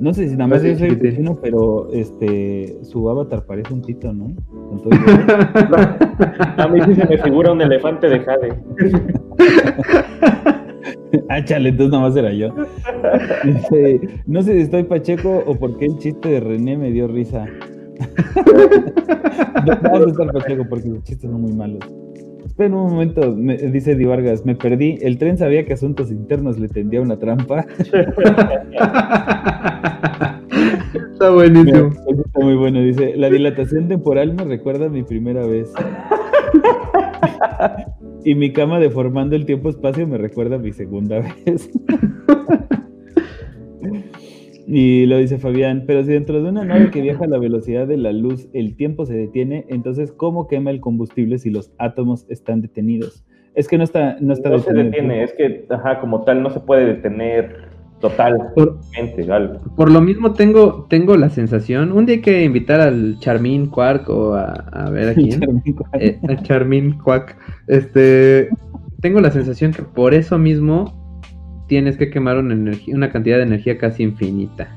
No 0.00 0.14
sé 0.14 0.28
si 0.28 0.34
nada 0.36 0.46
más 0.48 0.62
yo 0.62 0.74
soy 0.76 0.94
vecino, 0.94 1.38
pero 1.42 1.88
este, 1.92 2.78
su 2.82 3.08
avatar 3.10 3.44
parece 3.44 3.72
un 3.74 3.82
tito, 3.82 4.12
¿no? 4.12 4.34
Con 4.68 4.82
todo 4.82 4.90
y- 4.96 6.60
A 6.60 6.68
mí 6.68 6.80
sí 6.86 6.94
se 6.94 7.06
me 7.06 7.18
figura 7.18 7.52
un 7.52 7.60
elefante 7.60 8.08
de 8.08 8.20
jade. 8.20 8.54
Ah, 11.28 11.44
chale, 11.44 11.70
entonces 11.70 11.90
nada 11.92 12.08
más 12.08 12.16
era 12.16 12.32
yo. 12.32 12.48
Dice, 13.44 14.00
no 14.26 14.42
sé 14.42 14.52
si 14.54 14.60
estoy 14.60 14.84
pacheco 14.84 15.42
o 15.44 15.56
porque 15.56 15.86
el 15.86 15.98
chiste 15.98 16.28
de 16.28 16.40
René 16.40 16.76
me 16.76 16.90
dio 16.92 17.08
risa. 17.08 17.46
Vamos 19.82 20.06
a 20.06 20.10
estar 20.10 20.32
pacheco 20.32 20.64
porque 20.68 20.88
los 20.88 21.02
chistes 21.02 21.30
son 21.30 21.40
muy 21.42 21.52
malos. 21.52 21.80
Espera 22.46 22.74
un 22.74 22.90
momento, 22.90 23.34
me- 23.36 23.56
dice 23.56 23.94
Di 23.94 24.04
Vargas, 24.04 24.44
me 24.44 24.54
perdí. 24.54 24.98
El 25.00 25.18
tren 25.18 25.38
sabía 25.38 25.64
que 25.64 25.72
asuntos 25.72 26.10
internos 26.10 26.58
le 26.58 26.68
tendía 26.68 27.00
una 27.00 27.18
trampa. 27.18 27.64
Está 31.12 31.30
buenísimo. 31.30 31.90
está 31.90 32.40
muy 32.40 32.54
bueno. 32.56 32.80
Dice, 32.82 33.14
la 33.16 33.28
dilatación 33.30 33.88
temporal 33.88 34.34
me 34.34 34.44
recuerda 34.44 34.86
a 34.86 34.88
mi 34.88 35.02
primera 35.02 35.46
vez. 35.46 35.72
y 38.24 38.34
mi 38.34 38.52
cama 38.52 38.78
deformando 38.80 39.36
el 39.36 39.44
tiempo-espacio 39.46 40.06
me 40.06 40.18
recuerda 40.18 40.56
a 40.56 40.58
mi 40.58 40.72
segunda 40.72 41.20
vez. 41.20 41.70
y 44.72 45.06
lo 45.06 45.18
dice 45.18 45.38
Fabián, 45.38 45.84
pero 45.86 46.04
si 46.04 46.12
dentro 46.12 46.42
de 46.42 46.48
una 46.48 46.64
nave 46.64 46.90
que 46.90 47.00
viaja 47.02 47.24
a 47.24 47.28
la 47.28 47.38
velocidad 47.38 47.86
de 47.88 47.96
la 47.96 48.12
luz 48.12 48.48
el 48.52 48.76
tiempo 48.76 49.04
se 49.06 49.14
detiene, 49.14 49.66
entonces 49.68 50.12
¿cómo 50.12 50.46
quema 50.46 50.70
el 50.70 50.80
combustible 50.80 51.38
si 51.38 51.50
los 51.50 51.72
átomos 51.78 52.26
están 52.28 52.60
detenidos? 52.62 53.24
Es 53.54 53.66
que 53.68 53.78
no 53.78 53.84
está, 53.84 54.16
no 54.20 54.32
está 54.32 54.48
No 54.50 54.58
se 54.58 54.72
detiene, 54.72 55.24
es 55.24 55.32
que, 55.34 55.66
ajá, 55.70 56.00
como 56.00 56.22
tal, 56.24 56.42
no 56.42 56.50
se 56.50 56.60
puede 56.60 56.86
detener 56.86 57.68
totalmente 58.00 58.54
Por, 58.54 59.32
algo. 59.32 59.60
por 59.76 59.90
lo 59.90 60.00
mismo 60.00 60.32
tengo, 60.34 60.86
tengo 60.88 61.16
la 61.16 61.30
sensación. 61.30 61.92
Un 61.92 62.06
día 62.06 62.16
hay 62.16 62.22
que 62.22 62.44
invitar 62.44 62.80
al 62.80 63.18
Charmín 63.18 63.66
Quark 63.66 64.08
o 64.08 64.34
a, 64.34 64.52
a 64.72 64.90
ver 64.90 65.08
a 65.10 65.14
quién. 65.20 65.40
eh, 65.98 66.18
a 66.28 66.36
Charmín 66.42 66.98
Quack. 66.98 67.36
Este, 67.66 68.48
tengo 69.00 69.20
la 69.20 69.30
sensación 69.30 69.72
que 69.72 69.82
por 69.82 70.14
eso 70.14 70.38
mismo 70.38 70.99
tienes 71.70 71.96
que 71.96 72.10
quemar 72.10 72.36
una 72.36 72.52
energía, 72.52 72.96
una 72.96 73.10
cantidad 73.12 73.36
de 73.36 73.44
energía 73.44 73.78
casi 73.78 74.02
infinita. 74.02 74.76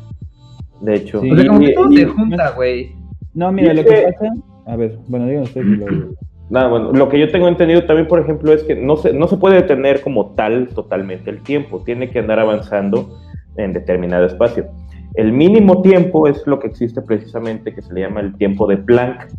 De 0.80 0.94
hecho. 0.94 1.20
Sí. 1.22 1.32
O 1.32 1.36
sea, 1.36 1.48
como 1.48 1.60
que 1.60 1.72
Y- 1.72 1.74
todo 1.74 1.92
y- 1.92 1.98
se 1.98 2.06
junta, 2.06 2.52
güey. 2.52 2.92
No, 3.34 3.52
mira, 3.52 3.74
lo 3.74 3.84
que 3.84 3.90
que- 3.90 4.02
pasa... 4.14 4.34
A 4.68 4.76
ver, 4.78 4.98
bueno, 5.08 5.26
díganos 5.28 5.52
Nada, 6.52 6.68
bueno, 6.68 6.92
lo 6.94 7.10
que 7.10 7.20
yo 7.20 7.32
tengo 7.32 7.48
entendido 7.48 7.84
también, 7.86 8.08
por 8.08 8.20
ejemplo, 8.20 8.54
es 8.54 8.64
que 8.64 8.76
no 8.76 8.96
se, 8.96 9.12
no 9.12 9.28
se 9.28 9.38
puede 9.38 9.56
detener 9.56 10.02
como 10.02 10.36
tal 10.36 10.68
totalmente 10.70 11.32
el 11.32 11.42
tiempo, 11.42 11.82
tiene 11.84 12.12
que 12.12 12.20
andar 12.20 12.40
avanzando 12.40 13.18
en 13.58 13.74
determinado 13.74 14.26
espacio. 14.28 14.68
El 15.16 15.32
mínimo 15.32 15.82
tiempo 15.82 16.28
es 16.28 16.46
lo 16.46 16.60
que 16.60 16.68
existe 16.68 17.02
precisamente, 17.02 17.74
que 17.74 17.82
se 17.82 17.92
le 17.94 18.02
llama 18.02 18.20
el 18.22 18.36
tiempo 18.36 18.68
de 18.68 18.78
Planck, 18.78 19.30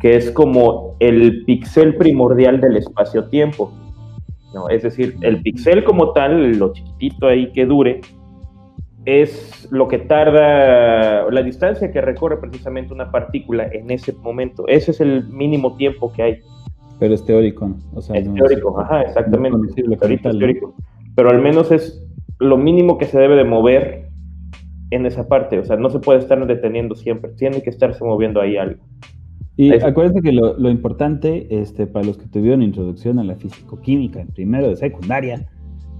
que 0.00 0.16
es 0.16 0.30
como 0.32 0.96
el 1.00 1.44
píxel 1.46 1.94
primordial 1.96 2.60
del 2.60 2.76
espacio-tiempo. 2.76 3.72
¿No? 4.54 4.68
Es 4.68 4.82
decir, 4.82 5.16
el 5.22 5.40
píxel 5.42 5.84
como 5.84 6.12
tal, 6.12 6.58
lo 6.58 6.72
chiquitito 6.72 7.26
ahí 7.28 7.50
que 7.52 7.66
dure, 7.66 8.00
es 9.06 9.66
lo 9.70 9.88
que 9.88 9.98
tarda, 9.98 11.30
la 11.30 11.42
distancia 11.42 11.90
que 11.90 12.00
recorre 12.00 12.38
precisamente 12.40 12.92
una 12.92 13.10
partícula 13.10 13.66
en 13.72 13.90
ese 13.90 14.12
momento. 14.12 14.64
Ese 14.68 14.90
es 14.90 15.00
el 15.00 15.26
mínimo 15.28 15.76
tiempo 15.76 16.12
que 16.12 16.22
hay. 16.22 16.38
Pero 16.98 17.14
es 17.14 17.24
teórico, 17.24 17.66
¿no? 17.68 17.76
O 17.94 18.02
sea, 18.02 18.16
Es 18.16 18.26
no- 18.26 18.34
teórico, 18.34 18.78
ajá, 18.80 19.02
exactamente. 19.02 19.56
no 19.58 19.64
es 19.64 19.74
teórico. 20.20 20.74
Pero 21.16 21.30
al 21.30 21.40
menos 21.40 21.72
es 21.72 22.06
lo 22.38 22.56
mínimo 22.58 22.98
que 22.98 23.06
se 23.06 23.18
debe 23.18 23.36
de 23.36 23.44
mover 23.44 24.08
en 24.90 25.06
esa 25.06 25.26
parte. 25.28 25.58
O 25.58 25.64
sea, 25.64 25.76
no 25.76 25.88
se 25.88 25.98
puede 26.00 26.18
estar 26.18 26.44
deteniendo 26.46 26.94
siempre. 26.94 27.30
Tiene 27.32 27.62
que 27.62 27.70
estarse 27.70 28.04
moviendo 28.04 28.40
ahí 28.40 28.56
algo. 28.58 28.82
Y 29.56 29.72
Eso. 29.72 29.86
acuérdense 29.86 30.22
que 30.22 30.32
lo, 30.32 30.56
lo 30.58 30.70
importante, 30.70 31.46
este, 31.50 31.86
para 31.86 32.06
los 32.06 32.16
que 32.16 32.26
tuvieron 32.26 32.62
introducción 32.62 33.18
a 33.18 33.24
la 33.24 33.36
físico-química 33.36 34.20
en 34.20 34.28
primero 34.28 34.68
de 34.68 34.76
secundaria, 34.76 35.48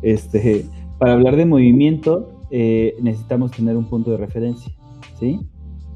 este, 0.02 0.64
para 0.98 1.12
hablar 1.12 1.36
de 1.36 1.46
movimiento 1.46 2.40
eh, 2.50 2.96
necesitamos 3.00 3.52
tener 3.52 3.76
un 3.76 3.84
punto 3.84 4.10
de 4.10 4.16
referencia, 4.16 4.72
¿sí? 5.18 5.38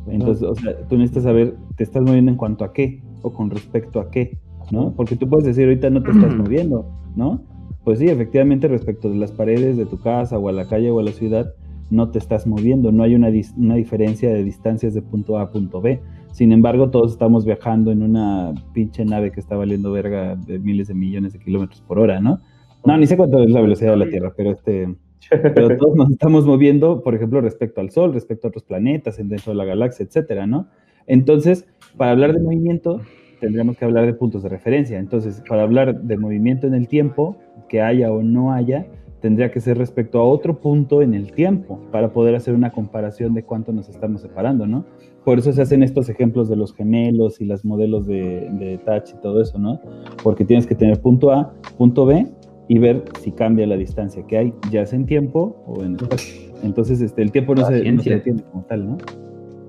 Entonces, 0.06 0.44
o 0.44 0.54
sea, 0.54 0.86
tú 0.86 0.96
necesitas 0.96 1.24
saber, 1.24 1.56
te 1.76 1.82
estás 1.82 2.02
moviendo 2.02 2.30
en 2.30 2.36
cuanto 2.36 2.64
a 2.64 2.72
qué 2.72 3.02
o 3.22 3.32
con 3.32 3.50
respecto 3.50 4.00
a 4.00 4.10
qué, 4.10 4.38
¿no? 4.70 4.92
Porque 4.94 5.16
tú 5.16 5.28
puedes 5.28 5.46
decir, 5.46 5.64
ahorita 5.64 5.90
no 5.90 6.02
te 6.02 6.10
estás 6.10 6.34
moviendo, 6.36 6.86
¿no? 7.16 7.42
Pues 7.82 7.98
sí, 7.98 8.08
efectivamente 8.08 8.68
respecto 8.68 9.08
de 9.10 9.16
las 9.16 9.32
paredes 9.32 9.76
de 9.76 9.86
tu 9.86 9.98
casa 9.98 10.38
o 10.38 10.48
a 10.48 10.52
la 10.52 10.68
calle 10.68 10.90
o 10.90 11.00
a 11.00 11.02
la 11.02 11.12
ciudad, 11.12 11.54
no 11.90 12.10
te 12.10 12.18
estás 12.18 12.46
moviendo, 12.46 12.92
no 12.92 13.02
hay 13.02 13.14
una, 13.14 13.30
una 13.56 13.74
diferencia 13.74 14.32
de 14.32 14.44
distancias 14.44 14.94
de 14.94 15.02
punto 15.02 15.38
A 15.38 15.42
a 15.42 15.50
punto 15.50 15.80
B. 15.80 16.00
Sin 16.34 16.50
embargo, 16.50 16.90
todos 16.90 17.12
estamos 17.12 17.44
viajando 17.44 17.92
en 17.92 18.02
una 18.02 18.52
pinche 18.72 19.04
nave 19.04 19.30
que 19.30 19.38
está 19.38 19.54
valiendo 19.54 19.92
verga 19.92 20.34
de 20.34 20.58
miles 20.58 20.88
de 20.88 20.94
millones 20.94 21.32
de 21.32 21.38
kilómetros 21.38 21.80
por 21.82 22.00
hora, 22.00 22.18
¿no? 22.18 22.40
No, 22.84 22.96
ni 22.96 23.06
sé 23.06 23.16
cuánto 23.16 23.40
es 23.40 23.50
la 23.50 23.60
velocidad 23.60 23.92
de 23.92 23.98
la 23.98 24.08
Tierra, 24.08 24.32
pero 24.36 24.50
este, 24.50 24.92
pero 25.30 25.76
todos 25.78 25.94
nos 25.94 26.10
estamos 26.10 26.44
moviendo, 26.44 27.04
por 27.04 27.14
ejemplo, 27.14 27.40
respecto 27.40 27.80
al 27.80 27.90
Sol, 27.90 28.12
respecto 28.12 28.48
a 28.48 28.50
otros 28.50 28.64
planetas, 28.64 29.16
dentro 29.16 29.52
de 29.52 29.54
la 29.54 29.64
galaxia, 29.64 30.06
etcétera, 30.06 30.44
¿no? 30.44 30.66
Entonces, 31.06 31.68
para 31.96 32.10
hablar 32.10 32.32
de 32.32 32.40
movimiento, 32.40 33.00
tendríamos 33.40 33.76
que 33.76 33.84
hablar 33.84 34.04
de 34.04 34.14
puntos 34.14 34.42
de 34.42 34.48
referencia. 34.48 34.98
Entonces, 34.98 35.40
para 35.48 35.62
hablar 35.62 36.00
de 36.00 36.16
movimiento 36.16 36.66
en 36.66 36.74
el 36.74 36.88
tiempo, 36.88 37.36
que 37.68 37.80
haya 37.80 38.10
o 38.10 38.24
no 38.24 38.52
haya, 38.52 38.88
tendría 39.20 39.52
que 39.52 39.60
ser 39.60 39.78
respecto 39.78 40.18
a 40.18 40.24
otro 40.24 40.58
punto 40.58 41.00
en 41.00 41.14
el 41.14 41.30
tiempo, 41.30 41.80
para 41.92 42.12
poder 42.12 42.34
hacer 42.34 42.54
una 42.54 42.72
comparación 42.72 43.34
de 43.34 43.44
cuánto 43.44 43.72
nos 43.72 43.88
estamos 43.88 44.20
separando, 44.20 44.66
¿no? 44.66 44.84
Por 45.24 45.38
eso 45.38 45.52
se 45.52 45.62
hacen 45.62 45.82
estos 45.82 46.08
ejemplos 46.08 46.48
de 46.48 46.56
los 46.56 46.74
gemelos 46.74 47.40
y 47.40 47.46
los 47.46 47.64
modelos 47.64 48.06
de, 48.06 48.48
de 48.52 48.78
touch 48.84 49.10
y 49.14 49.20
todo 49.22 49.40
eso, 49.40 49.58
¿no? 49.58 49.80
Porque 50.22 50.44
tienes 50.44 50.66
que 50.66 50.74
tener 50.74 51.00
punto 51.00 51.32
A, 51.32 51.52
punto 51.78 52.04
B 52.04 52.26
y 52.68 52.78
ver 52.78 53.04
si 53.20 53.32
cambia 53.32 53.66
la 53.66 53.76
distancia 53.76 54.24
que 54.26 54.38
hay, 54.38 54.54
ya 54.70 54.86
sea 54.86 54.98
en 54.98 55.06
tiempo 55.06 55.62
o 55.66 55.82
en 55.82 55.94
espacio. 55.94 56.52
Entonces, 56.62 57.00
este, 57.00 57.22
el 57.22 57.30
tiempo 57.30 57.54
no, 57.54 57.66
se, 57.66 57.90
no 57.92 58.02
se 58.02 58.12
entiende 58.12 58.42
como 58.50 58.64
tal, 58.64 58.88
¿no? 58.88 58.96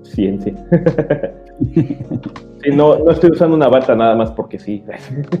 Ciencia. 0.02 0.54
sí, 1.74 2.70
no, 2.74 2.98
no 2.98 3.10
estoy 3.10 3.30
usando 3.30 3.56
una 3.56 3.68
bata 3.68 3.94
nada 3.94 4.14
más 4.14 4.30
porque 4.30 4.58
sí. 4.58 4.82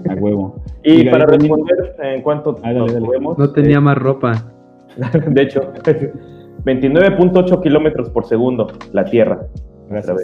A 0.08 0.14
huevo. 0.14 0.56
Y, 0.82 1.08
para 1.08 1.24
responder 1.26 1.94
en 2.02 2.22
cuanto 2.22 2.58
ah, 2.62 2.72
nos 2.72 2.92
No 3.38 3.52
tenía 3.52 3.76
eh, 3.76 3.80
más 3.80 3.96
ropa. 3.96 4.52
De 5.30 5.42
hecho, 5.42 5.72
29.8 6.64 7.62
kilómetros 7.62 8.10
por 8.10 8.26
segundo 8.26 8.68
la 8.92 9.04
Tierra. 9.04 9.46
Gracias. 9.88 10.16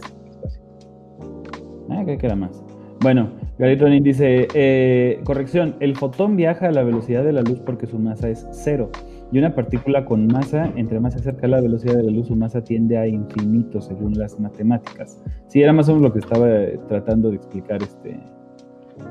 Ah, 1.90 2.02
creo 2.04 2.18
que 2.18 2.26
era 2.26 2.36
más. 2.36 2.62
Bueno, 3.00 3.30
Gary 3.58 3.76
Ronin 3.76 4.04
dice, 4.04 4.46
eh, 4.54 5.20
corrección, 5.24 5.74
el 5.80 5.96
fotón 5.96 6.36
viaja 6.36 6.68
a 6.68 6.72
la 6.72 6.84
velocidad 6.84 7.24
de 7.24 7.32
la 7.32 7.42
luz 7.42 7.58
porque 7.60 7.86
su 7.86 7.98
masa 7.98 8.28
es 8.28 8.46
cero. 8.52 8.90
Y 9.32 9.38
una 9.38 9.54
partícula 9.54 10.04
con 10.04 10.26
masa, 10.26 10.70
entre 10.76 11.00
más 11.00 11.14
se 11.14 11.20
acerca 11.20 11.46
a 11.46 11.50
la 11.50 11.60
velocidad 11.60 11.96
de 11.96 12.02
la 12.04 12.12
luz, 12.12 12.28
su 12.28 12.36
masa 12.36 12.62
tiende 12.62 12.98
a 12.98 13.06
infinito 13.06 13.80
según 13.80 14.18
las 14.18 14.38
matemáticas. 14.38 15.20
Sí, 15.48 15.62
era 15.62 15.72
más 15.72 15.88
o 15.88 15.92
menos 15.92 16.08
lo 16.08 16.12
que 16.12 16.18
estaba 16.20 16.48
tratando 16.88 17.30
de 17.30 17.36
explicar 17.36 17.82
este 17.82 18.20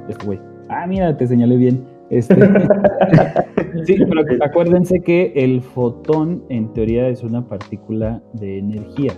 este 0.10 0.26
güey. 0.26 0.40
Ah, 0.70 0.86
mira, 0.88 1.16
te 1.18 1.28
señalé 1.28 1.58
bien. 1.58 1.84
Este, 2.10 2.36
sí, 3.86 3.96
pero 4.08 4.22
acuérdense 4.46 5.02
que 5.02 5.34
el 5.36 5.62
fotón 5.62 6.44
en 6.50 6.72
teoría 6.74 7.08
es 7.08 7.24
una 7.24 7.48
partícula 7.48 8.22
de 8.34 8.60
energía. 8.60 9.14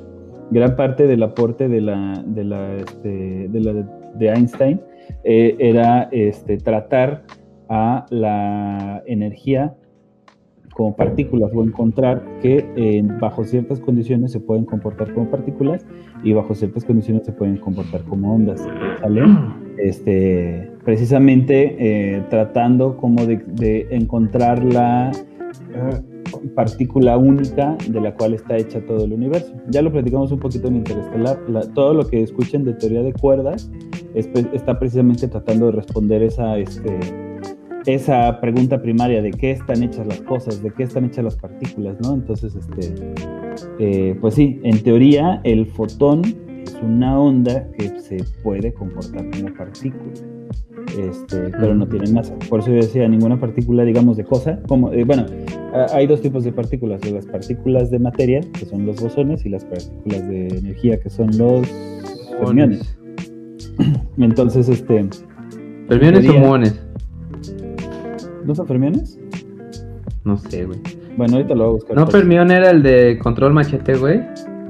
Gran 0.54 0.76
parte 0.76 1.08
del 1.08 1.24
aporte 1.24 1.68
de 1.68 1.82
la, 1.82 2.24
de 2.26 2.44
la, 2.44 2.76
este, 2.78 3.48
de 3.50 3.60
la 3.60 3.74
de 4.14 4.30
Einstein 4.30 4.80
eh, 5.24 5.56
era 5.58 6.10
este, 6.12 6.58
tratar 6.58 7.24
a 7.70 8.06
la 8.12 9.02
energía 9.08 9.74
como 10.74 10.96
partículas 10.96 11.52
o 11.56 11.64
encontrar 11.64 12.24
que 12.42 13.04
bajo 13.20 13.44
ciertas 13.44 13.80
condiciones 13.80 14.32
se 14.32 14.40
pueden 14.40 14.66
comportar 14.66 15.12
como 15.14 15.30
partículas 15.30 15.86
y 16.24 16.34
bajo 16.34 16.54
ciertas 16.54 16.86
condiciones 16.86 17.26
se 17.26 17.32
pueden 17.32 17.58
comportar 17.58 18.04
como 18.04 18.34
ondas, 18.36 18.64
Este, 19.76 20.70
precisamente 20.86 21.76
eh, 21.80 22.24
tratando 22.30 22.96
como 22.96 23.26
de, 23.26 23.88
encontrar 23.90 24.64
la 24.64 25.12
partícula 26.56 27.18
única 27.18 27.78
de 27.90 28.02
la 28.02 28.14
cual 28.14 28.34
está 28.34 28.58
hecha 28.58 28.86
todo 28.86 29.06
el 29.06 29.14
universo. 29.14 29.54
Ya 29.70 29.82
lo 29.82 29.92
platicamos 29.92 30.32
un 30.32 30.40
poquito 30.40 30.68
en 30.68 30.78
Interestelar, 30.78 31.40
todo 31.74 31.94
lo 31.94 32.08
que 32.08 32.22
escuchen 32.22 32.64
de 32.64 32.74
teoría 32.74 33.02
de 33.02 33.14
cuerdas 33.14 33.70
está 34.16 34.80
precisamente 34.80 35.28
tratando 35.28 35.68
de 35.68 35.72
responder 35.74 36.22
esa, 36.24 36.58
este, 36.58 37.00
esa 37.86 38.40
pregunta 38.40 38.82
primaria 38.82 39.22
de 39.22 39.32
qué 39.32 39.52
están 39.52 39.84
hechas 39.84 40.06
las 40.08 40.22
cosas, 40.22 40.62
de 40.62 40.72
qué 40.72 40.84
están 40.84 41.06
hechas 41.06 41.24
las 41.24 41.36
partículas, 41.36 41.98
¿no? 42.02 42.14
Entonces, 42.14 42.56
este, 42.56 42.94
eh, 43.80 44.18
pues 44.22 44.36
sí, 44.36 44.60
en 44.64 44.82
teoría 44.84 45.42
el 45.44 45.66
fotón 45.66 46.22
es 46.64 46.76
una 46.82 47.20
onda 47.20 47.68
que 47.78 48.00
se 48.00 48.24
puede 48.44 48.74
comportar 48.74 49.30
como 49.32 49.54
partícula. 49.54 50.43
Este, 50.98 51.50
pero 51.60 51.74
no 51.74 51.88
tiene 51.88 52.12
masa. 52.12 52.34
Por 52.50 52.60
eso 52.60 52.70
yo 52.70 52.76
decía, 52.76 53.08
ninguna 53.08 53.40
partícula, 53.40 53.84
digamos, 53.84 54.18
de 54.18 54.24
cosa, 54.24 54.60
como, 54.68 54.92
eh, 54.92 55.04
bueno, 55.04 55.26
hay 55.92 56.08
dos 56.08 56.22
tipos 56.22 56.44
de 56.44 56.52
partículas, 56.52 57.10
las 57.10 57.26
partículas 57.26 57.90
de 57.90 58.00
materia, 58.00 58.42
que 58.58 58.66
son 58.66 58.86
los 58.86 59.02
bosones, 59.02 59.46
y 59.46 59.50
las 59.50 59.66
partículas 59.66 60.28
de 60.28 60.48
energía, 60.48 61.00
que 61.00 61.10
son 61.10 61.36
los 61.38 61.68
fermiones. 62.40 62.96
Entonces, 64.18 64.70
este. 64.70 65.08
¿Fermiones 65.88 66.30
o 66.30 66.34
muones? 66.34 66.80
¿No 68.46 68.54
son 68.54 68.68
fermiones? 68.68 69.20
No 70.24 70.38
sé, 70.38 70.66
güey. 70.66 70.80
Bueno, 71.18 71.38
ahorita 71.38 71.56
lo 71.56 71.64
voy 71.64 71.70
a 71.70 71.74
buscar. 71.74 71.96
¿No 71.96 72.08
fermión 72.08 72.52
era 72.52 72.72
el 72.72 72.84
de 72.84 73.20
control 73.20 73.54
machete, 73.54 73.96
güey? 73.96 74.22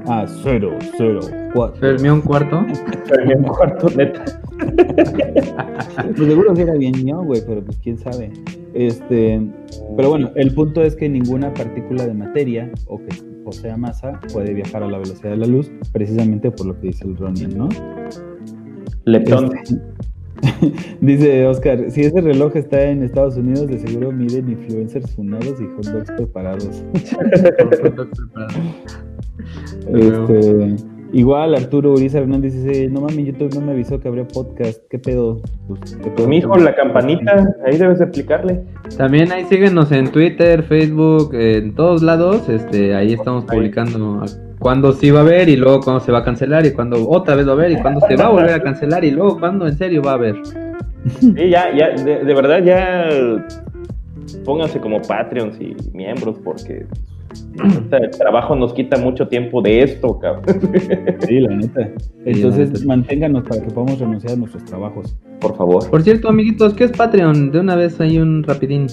Ah, 0.06 0.26
cero, 0.42 0.76
cero, 0.96 1.20
cuatro. 1.54 1.80
¿Fermión 1.80 2.20
cuarto? 2.20 2.64
Fermión 3.06 3.44
cuarto, 3.44 3.88
neta. 3.96 4.24
Pues 4.58 6.28
seguro 6.28 6.54
que 6.54 6.62
era 6.62 6.74
bien 6.74 7.04
mío, 7.04 7.22
güey, 7.24 7.42
pero 7.46 7.64
pues 7.64 7.78
quién 7.78 7.98
sabe. 7.98 8.30
Este, 8.74 9.40
pero 9.96 10.10
bueno, 10.10 10.30
el 10.34 10.52
punto 10.52 10.82
es 10.82 10.96
que 10.96 11.08
ninguna 11.08 11.52
partícula 11.54 12.06
de 12.06 12.14
materia 12.14 12.70
o 12.86 12.98
que 12.98 13.08
posea 13.44 13.76
masa 13.76 14.20
puede 14.32 14.54
viajar 14.54 14.82
a 14.82 14.88
la 14.88 14.98
velocidad 14.98 15.30
de 15.30 15.36
la 15.36 15.46
luz, 15.46 15.70
precisamente 15.92 16.50
por 16.50 16.66
lo 16.66 16.80
que 16.80 16.88
dice 16.88 17.04
el 17.04 17.16
Ronian, 17.16 17.56
¿no? 17.56 17.68
Leptón. 19.04 19.50
Este, 19.56 19.80
dice 21.00 21.46
Oscar, 21.46 21.90
si 21.90 22.02
ese 22.02 22.20
reloj 22.20 22.56
está 22.56 22.82
en 22.82 23.02
Estados 23.02 23.36
Unidos, 23.36 23.68
de 23.68 23.78
seguro 23.78 24.12
miden 24.12 24.50
influencers 24.50 25.10
funados 25.14 25.60
y 25.60 25.66
hot 25.76 25.86
dogs 25.86 26.10
preparados. 26.12 26.84
este, 29.94 30.76
igual 31.14 31.54
Arturo 31.54 31.92
Uriza 31.92 32.18
Hernández 32.18 32.52
dice, 32.52 32.88
no 32.88 33.00
mames, 33.00 33.26
YouTube 33.26 33.54
no 33.54 33.60
me 33.60 33.72
avisó 33.72 34.00
que 34.00 34.08
habría 34.08 34.26
podcast, 34.26 34.82
¿qué 34.90 34.98
pedo? 34.98 35.40
Pues, 35.68 35.96
pues 36.14 36.28
mi 36.28 36.38
hijo, 36.38 36.56
la 36.56 36.74
campanita, 36.74 37.54
ahí 37.64 37.78
debes 37.78 38.00
explicarle. 38.00 38.62
También 38.96 39.32
ahí 39.32 39.44
síguenos 39.44 39.92
en 39.92 40.10
Twitter, 40.10 40.62
Facebook, 40.64 41.34
en 41.34 41.74
todos 41.74 42.02
lados, 42.02 42.48
este, 42.48 42.94
ahí 42.94 43.14
estamos 43.14 43.44
publicando 43.44 44.24
cuándo 44.58 44.92
sí 44.92 45.10
va 45.10 45.20
a 45.20 45.22
haber 45.22 45.48
y 45.48 45.56
luego 45.56 45.80
cuándo 45.80 46.00
se 46.00 46.10
va 46.10 46.18
a 46.18 46.24
cancelar 46.24 46.66
y 46.66 46.72
cuándo 46.72 47.08
otra 47.08 47.34
vez 47.34 47.46
va 47.46 47.50
a 47.50 47.54
haber 47.54 47.72
y 47.72 47.76
cuándo 47.76 48.00
se 48.08 48.16
va 48.16 48.26
a 48.26 48.30
volver 48.30 48.54
a 48.54 48.62
cancelar 48.62 49.04
y 49.04 49.10
luego 49.10 49.38
cuándo 49.38 49.66
en 49.66 49.76
serio 49.76 50.02
va 50.02 50.12
a 50.12 50.14
haber. 50.14 50.36
Sí, 51.20 51.50
ya, 51.50 51.66
ya, 51.76 51.90
de, 51.90 52.34
verdad 52.34 52.62
ya 52.64 53.06
pónganse 54.44 54.80
como 54.80 55.02
Patreons 55.02 55.60
y 55.60 55.76
miembros 55.92 56.38
porque 56.42 56.86
el 57.92 58.10
trabajo 58.10 58.56
nos 58.56 58.72
quita 58.72 58.98
mucho 58.98 59.28
tiempo 59.28 59.62
de 59.62 59.82
esto, 59.82 60.18
cabrón. 60.18 60.44
Sí, 61.26 61.40
la 61.40 61.56
neta. 61.56 61.90
Entonces, 62.24 62.84
manténganos 62.84 63.44
para 63.44 63.62
que 63.62 63.70
podamos 63.70 63.98
renunciar 63.98 64.34
a 64.34 64.36
nuestros 64.36 64.64
trabajos. 64.64 65.16
Por 65.40 65.56
favor. 65.56 65.88
Por 65.90 66.02
cierto, 66.02 66.28
amiguitos, 66.28 66.74
¿qué 66.74 66.84
es 66.84 66.92
Patreon? 66.92 67.50
De 67.50 67.60
una 67.60 67.76
vez 67.76 68.00
hay 68.00 68.18
un 68.18 68.42
rapidín. 68.42 68.86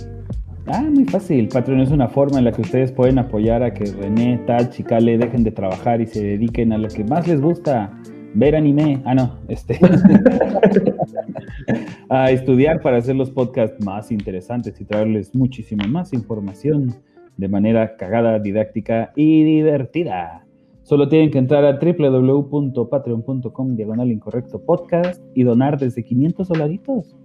Ah, 0.67 0.81
muy 0.81 1.05
fácil. 1.05 1.47
Patreon 1.47 1.81
es 1.81 1.91
una 1.91 2.07
forma 2.07 2.39
en 2.39 2.45
la 2.45 2.51
que 2.51 2.61
ustedes 2.61 2.91
pueden 2.91 3.19
apoyar 3.19 3.63
a 3.63 3.73
que 3.73 3.85
René, 3.85 4.41
Tach 4.45 4.79
y 4.79 4.83
Kale 4.83 5.17
dejen 5.17 5.43
de 5.43 5.51
trabajar 5.51 6.01
y 6.01 6.07
se 6.07 6.23
dediquen 6.23 6.71
a 6.71 6.77
lo 6.77 6.87
que 6.87 7.03
más 7.03 7.27
les 7.27 7.41
gusta, 7.41 7.91
ver 8.33 8.55
anime. 8.55 9.01
Ah, 9.05 9.15
no, 9.15 9.39
este. 9.47 9.79
a 12.09 12.31
estudiar 12.31 12.81
para 12.81 12.97
hacer 12.97 13.15
los 13.15 13.31
podcasts 13.31 13.83
más 13.83 14.11
interesantes 14.11 14.79
y 14.79 14.85
traerles 14.85 15.33
muchísima 15.33 15.85
más 15.87 16.13
información 16.13 16.93
de 17.37 17.47
manera 17.47 17.95
cagada, 17.97 18.39
didáctica 18.39 19.11
y 19.15 19.43
divertida. 19.43 20.45
Solo 20.83 21.07
tienen 21.07 21.31
que 21.31 21.37
entrar 21.37 21.63
a 21.65 21.79
www.patreon.com 21.79 23.75
diagonal 23.75 24.11
incorrecto 24.11 24.59
podcast 24.59 25.21
y 25.33 25.43
donar 25.43 25.77
desde 25.77 26.03
500 26.03 26.47
dolaritos. 26.47 27.15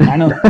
Ah, 0.00 0.16
no. 0.16 0.28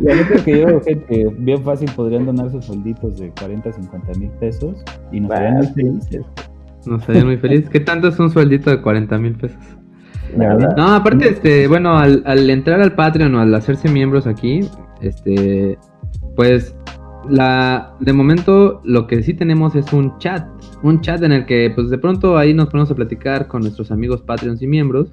La 0.00 0.14
neta 0.16 0.44
que 0.44 0.60
yo, 0.60 0.80
gente, 0.80 1.26
bien 1.38 1.62
fácil 1.62 1.90
podrían 1.94 2.26
donar 2.26 2.50
sus 2.50 2.64
solditos 2.64 3.18
de 3.18 3.30
40, 3.30 3.72
50 3.72 4.18
mil 4.18 4.30
pesos 4.40 4.82
y 5.12 5.20
nos 5.20 5.30
harían 5.30 5.58
muy 5.58 5.66
felices. 5.68 6.22
Nos 6.86 7.08
harían 7.08 7.26
muy 7.26 7.36
felices. 7.36 7.70
¿Qué 7.70 7.80
tanto 7.80 8.08
es 8.08 8.18
un 8.18 8.30
sueldito 8.30 8.70
de 8.70 8.80
40 8.82 9.18
mil 9.18 9.34
pesos? 9.34 9.60
No, 10.36 10.94
aparte, 10.94 11.28
este, 11.28 11.68
bueno, 11.68 11.96
al, 11.96 12.22
al, 12.26 12.50
entrar 12.50 12.80
al 12.80 12.94
Patreon 12.94 13.34
o 13.34 13.40
al 13.40 13.54
hacerse 13.54 13.88
miembros 13.88 14.26
aquí, 14.26 14.68
este, 15.04 15.78
pues, 16.36 16.74
la, 17.28 17.94
de 18.00 18.12
momento 18.12 18.80
lo 18.84 19.06
que 19.06 19.22
sí 19.22 19.34
tenemos 19.34 19.74
es 19.74 19.92
un 19.92 20.18
chat, 20.18 20.46
un 20.82 21.00
chat 21.00 21.22
en 21.22 21.32
el 21.32 21.46
que, 21.46 21.70
pues, 21.74 21.90
de 21.90 21.98
pronto 21.98 22.36
ahí 22.36 22.52
nos 22.54 22.68
ponemos 22.68 22.90
a 22.90 22.94
platicar 22.94 23.46
con 23.48 23.62
nuestros 23.62 23.90
amigos 23.90 24.22
Patreons 24.22 24.60
y 24.62 24.66
miembros 24.66 25.10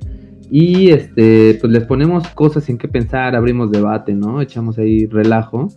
Y 0.49 0.89
este, 0.89 1.57
pues 1.61 1.71
les 1.71 1.85
ponemos 1.85 2.27
cosas 2.29 2.67
en 2.69 2.77
que 2.77 2.89
pensar, 2.89 3.35
abrimos 3.35 3.71
debate, 3.71 4.13
¿no? 4.13 4.41
Echamos 4.41 4.77
ahí 4.77 5.05
relajo. 5.05 5.69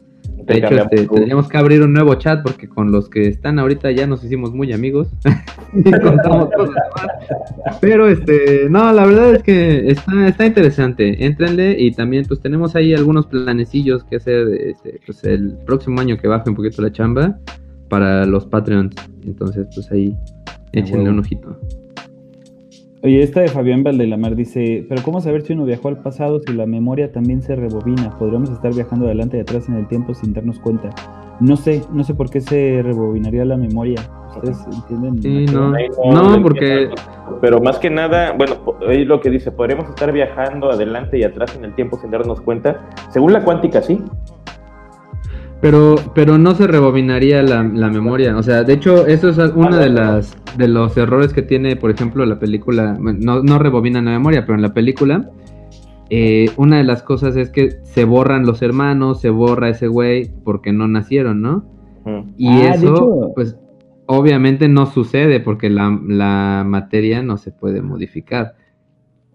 De 0.46 0.58
hecho, 0.58 0.74
este, 0.74 1.06
tendríamos 1.06 1.48
que 1.48 1.56
abrir 1.56 1.82
un 1.82 1.92
nuevo 1.92 2.14
chat 2.16 2.42
porque 2.42 2.68
con 2.68 2.92
los 2.92 3.08
que 3.08 3.28
están 3.28 3.58
ahorita 3.58 3.90
ya 3.92 4.06
nos 4.06 4.22
hicimos 4.24 4.52
muy 4.52 4.72
amigos 4.72 5.08
y 5.72 5.90
contamos 5.90 6.50
cosas 6.54 6.76
más. 6.96 7.78
Pero 7.80 8.08
este, 8.08 8.68
no, 8.68 8.92
la 8.92 9.06
verdad 9.06 9.34
es 9.34 9.42
que 9.42 9.90
está, 9.90 10.28
está 10.28 10.46
interesante. 10.46 11.24
Éntrenle 11.24 11.76
y 11.78 11.92
también 11.92 12.24
pues 12.26 12.40
tenemos 12.40 12.76
ahí 12.76 12.94
algunos 12.94 13.26
planecillos 13.26 14.04
que 14.04 14.16
hacer 14.16 14.48
este, 14.48 15.00
pues, 15.06 15.24
el 15.24 15.56
próximo 15.64 16.00
año 16.00 16.18
que 16.18 16.28
baje 16.28 16.50
un 16.50 16.56
poquito 16.56 16.82
la 16.82 16.92
chamba 16.92 17.38
para 17.88 18.26
los 18.26 18.44
Patreons. 18.46 18.94
Entonces, 19.24 19.66
pues 19.74 19.90
ahí 19.92 20.14
échenle 20.72 21.10
un 21.10 21.20
ojito. 21.20 21.58
Oye, 23.04 23.22
esta 23.22 23.42
de 23.42 23.48
Fabián 23.48 23.82
Valdelamar 23.82 24.34
dice, 24.34 24.86
pero 24.88 25.02
¿cómo 25.02 25.20
saber 25.20 25.42
si 25.42 25.52
uno 25.52 25.66
viajó 25.66 25.88
al 25.88 25.98
pasado 25.98 26.40
si 26.40 26.54
la 26.54 26.64
memoria 26.64 27.12
también 27.12 27.42
se 27.42 27.54
rebobina? 27.54 28.16
Podríamos 28.18 28.48
estar 28.48 28.74
viajando 28.74 29.04
adelante 29.04 29.36
y 29.36 29.40
atrás 29.40 29.68
en 29.68 29.74
el 29.74 29.86
tiempo 29.88 30.14
sin 30.14 30.32
darnos 30.32 30.58
cuenta. 30.58 30.88
No 31.38 31.58
sé, 31.58 31.82
no 31.92 32.02
sé 32.02 32.14
por 32.14 32.30
qué 32.30 32.40
se 32.40 32.80
rebobinaría 32.82 33.44
la 33.44 33.58
memoria. 33.58 34.00
¿Ustedes 34.34 34.56
entienden? 34.72 35.20
Sí, 35.20 35.52
no, 35.52 35.74
no, 36.12 36.42
porque... 36.42 36.88
Pero 37.42 37.60
más 37.60 37.78
que 37.78 37.90
nada, 37.90 38.32
bueno, 38.32 38.54
es 38.88 39.06
lo 39.06 39.20
que 39.20 39.28
dice, 39.28 39.52
podríamos 39.52 39.86
estar 39.90 40.10
viajando 40.10 40.70
adelante 40.70 41.18
y 41.18 41.24
atrás 41.24 41.54
en 41.58 41.66
el 41.66 41.74
tiempo 41.74 41.98
sin 41.98 42.10
darnos 42.10 42.40
cuenta. 42.40 42.88
Según 43.10 43.34
la 43.34 43.44
cuántica, 43.44 43.82
sí. 43.82 44.02
Pero, 45.64 45.94
pero 46.14 46.36
no 46.36 46.54
se 46.54 46.66
rebobinaría 46.66 47.42
la, 47.42 47.62
memoria. 47.62 48.36
O 48.36 48.42
sea, 48.42 48.64
de 48.64 48.74
hecho, 48.74 49.06
eso 49.06 49.30
es 49.30 49.38
uno 49.54 49.74
de 49.74 49.88
las 49.88 50.36
de 50.58 50.68
los 50.68 50.94
errores 50.98 51.32
que 51.32 51.40
tiene, 51.40 51.74
por 51.74 51.90
ejemplo, 51.90 52.26
la 52.26 52.38
película. 52.38 52.98
No, 53.00 53.42
no 53.42 53.58
rebobina 53.58 54.02
la 54.02 54.10
memoria, 54.10 54.42
pero 54.44 54.56
en 54.56 54.60
la 54.60 54.74
película, 54.74 55.30
eh, 56.10 56.50
una 56.58 56.76
de 56.76 56.84
las 56.84 57.02
cosas 57.02 57.34
es 57.36 57.48
que 57.48 57.78
se 57.82 58.04
borran 58.04 58.44
los 58.44 58.60
hermanos, 58.60 59.22
se 59.22 59.30
borra 59.30 59.70
ese 59.70 59.88
güey 59.88 60.30
porque 60.44 60.70
no 60.74 60.86
nacieron, 60.86 61.40
¿no? 61.40 61.64
Y 62.36 62.48
ah, 62.48 62.74
eso, 62.74 63.32
pues, 63.34 63.56
obviamente 64.04 64.68
no 64.68 64.84
sucede 64.84 65.40
porque 65.40 65.70
la, 65.70 65.98
la 66.06 66.62
materia 66.66 67.22
no 67.22 67.38
se 67.38 67.52
puede 67.52 67.80
modificar 67.80 68.52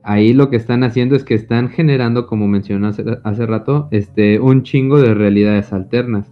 ahí 0.03 0.33
lo 0.33 0.49
que 0.49 0.55
están 0.55 0.83
haciendo 0.83 1.15
es 1.15 1.23
que 1.23 1.35
están 1.35 1.69
generando, 1.69 2.27
como 2.27 2.47
mencionó 2.47 2.87
hace, 2.87 3.45
rato, 3.45 3.87
este, 3.91 4.39
un 4.39 4.63
chingo 4.63 4.99
de 4.99 5.13
realidades 5.13 5.73
alternas. 5.73 6.31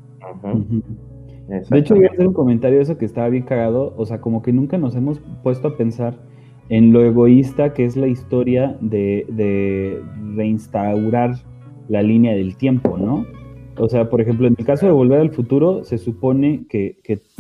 De 1.48 1.80
hecho, 1.80 1.96
voy 1.96 2.06
a 2.06 2.10
hacer 2.10 2.28
un 2.28 2.34
comentario 2.34 2.78
de 2.78 2.84
eso 2.84 2.98
que 2.98 3.06
estaba 3.06 3.30
bien 3.30 3.44
cagado. 3.44 3.94
O 3.98 4.06
sea, 4.06 4.20
como 4.20 4.42
que 4.42 4.52
nunca 4.52 4.78
nos 4.78 4.96
hemos 4.96 5.20
puesto 5.44 5.70
a 5.70 5.78
pensar 5.78 6.16
en 6.70 6.92
lo 6.92 7.04
egoísta 7.04 7.74
que 7.74 7.86
es 7.86 7.96
la 7.96 8.08
historia 8.08 8.76
de, 8.82 10.02
reinstaurar 10.36 11.36
la 11.88 12.02
línea 12.02 12.36
del 12.36 12.58
tiempo, 12.58 12.98
¿no? 12.98 13.26
O 13.78 13.88
sea, 13.88 14.10
por 14.10 14.20
ejemplo, 14.22 14.48
en 14.48 14.56
el 14.58 14.66
caso 14.66 14.88
de 14.88 14.92
Volver 14.92 15.22
al 15.22 15.32
Futuro, 15.32 15.84
se 15.84 15.98
supone 15.98 16.66
que, 16.68 16.98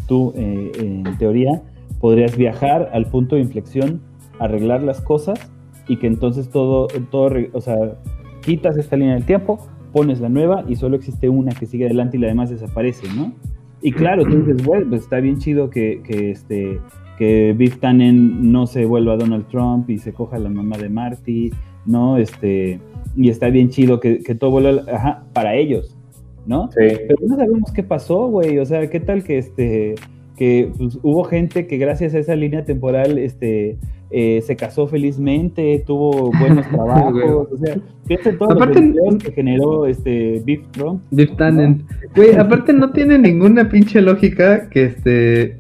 tú, 0.08 0.34
eh, 0.36 0.72
en 0.80 1.18
teoría, 1.18 1.64
podrías 1.99 2.38
viajar 2.38 2.90
al 2.94 3.08
punto 3.08 3.36
de 3.36 3.41
inflexión, 3.41 4.02
arreglar 4.40 4.84
las 4.84 5.02
cosas 5.02 5.52
y 5.88 5.98
que 5.98 6.08
entonces 6.08 6.50
todo, 6.50 6.88
todo, 7.12 7.32
o 7.54 7.62
sea, 7.62 7.98
quitas 8.42 8.78
esta 8.78 8.96
línea 8.96 9.16
del 9.16 9.26
tiempo, 9.26 9.60
pones 9.92 10.20
la 10.20 10.30
nueva 10.30 10.64
y 10.68 10.76
solo 10.76 10.96
existe 10.96 11.30
una 11.30 11.52
que 11.54 11.66
sigue 11.66 11.86
adelante 11.86 12.18
y 12.18 12.20
la 12.20 12.28
demás 12.28 12.50
desaparece, 12.50 13.08
¿no? 13.16 13.34
Y 13.82 13.92
claro, 13.92 14.24
tú 14.24 14.38
dices, 14.38 14.66
bueno, 14.66 14.88
pues 14.90 15.04
está 15.04 15.20
bien 15.20 15.38
chido 15.38 15.70
que, 15.70 16.02
que 16.04 16.32
este 16.32 16.80
que 17.18 17.56
Biff 17.58 17.80
Tannen 17.80 18.52
no 18.52 18.68
se 18.68 18.86
vuelva 18.86 19.14
a 19.14 19.18
Donald 19.18 19.48
Trump 19.48 19.90
y 19.90 19.98
se 19.98 20.14
coja 20.14 20.36
a 20.36 20.40
la 20.40 20.50
mamá 20.50 20.78
de 20.78 20.88
Marty, 20.88 21.52
¿no? 21.86 22.18
Este, 22.18 22.80
y 23.16 23.30
está 23.30 23.50
bien 23.50 23.70
chido 23.70 24.00
que, 24.00 24.20
que 24.20 24.36
todo 24.36 24.52
vuelva, 24.52 24.84
ajá, 24.92 25.24
para 25.34 25.56
ellos, 25.56 25.98
¿no? 26.46 26.70
Sí. 26.72 26.78
Pero 26.80 27.16
no 27.26 27.36
sabemos 27.36 27.72
qué 27.72 27.82
pasó, 27.82 28.28
güey, 28.28 28.60
o 28.60 28.66
sea, 28.66 28.88
qué 28.90 29.00
tal 29.00 29.24
que 29.24 29.40
este, 29.40 29.96
que 30.36 30.72
pues, 30.78 31.00
hubo 31.02 31.24
gente 31.24 31.66
que 31.66 31.78
gracias 31.78 32.14
a 32.14 32.20
esa 32.20 32.36
línea 32.36 32.64
temporal, 32.66 33.18
este, 33.18 33.78
eh, 34.10 34.42
se 34.42 34.56
casó 34.56 34.88
felizmente, 34.88 35.84
tuvo 35.86 36.32
buenos 36.40 36.68
trabajos, 36.70 37.48
o 37.52 37.58
sea, 37.58 37.76
fíjate 38.06 38.34
todos 38.34 38.54
aparte, 38.54 38.94
que 39.24 39.32
generó 39.32 39.86
este 39.86 40.42
Biff 40.46 40.66
Trump. 40.72 41.02
Biff 41.12 41.36
Tannen. 41.36 41.86
Güey, 42.16 42.36
aparte 42.36 42.74
no 42.74 42.92
tiene 42.92 43.18
ninguna 43.18 43.70
pinche 43.70 44.02
lógica 44.02 44.70
que 44.70 44.86
este 44.86 45.58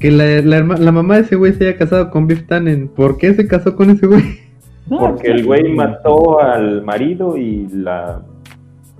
que 0.00 0.10
la, 0.10 0.40
la, 0.42 0.92
mamá 0.92 1.16
de 1.16 1.22
ese 1.22 1.36
güey 1.36 1.52
se 1.52 1.68
haya 1.68 1.78
casado 1.78 2.10
con 2.10 2.26
Biff 2.26 2.46
Tannen. 2.46 2.88
¿Por 2.88 3.16
qué 3.16 3.32
se 3.32 3.46
casó 3.46 3.76
con 3.76 3.90
ese 3.90 4.06
güey? 4.06 4.22
Porque 4.88 5.28
el 5.30 5.46
güey 5.46 5.72
mató 5.72 6.40
al 6.40 6.82
marido 6.82 7.36
y 7.36 7.68
la 7.68 8.22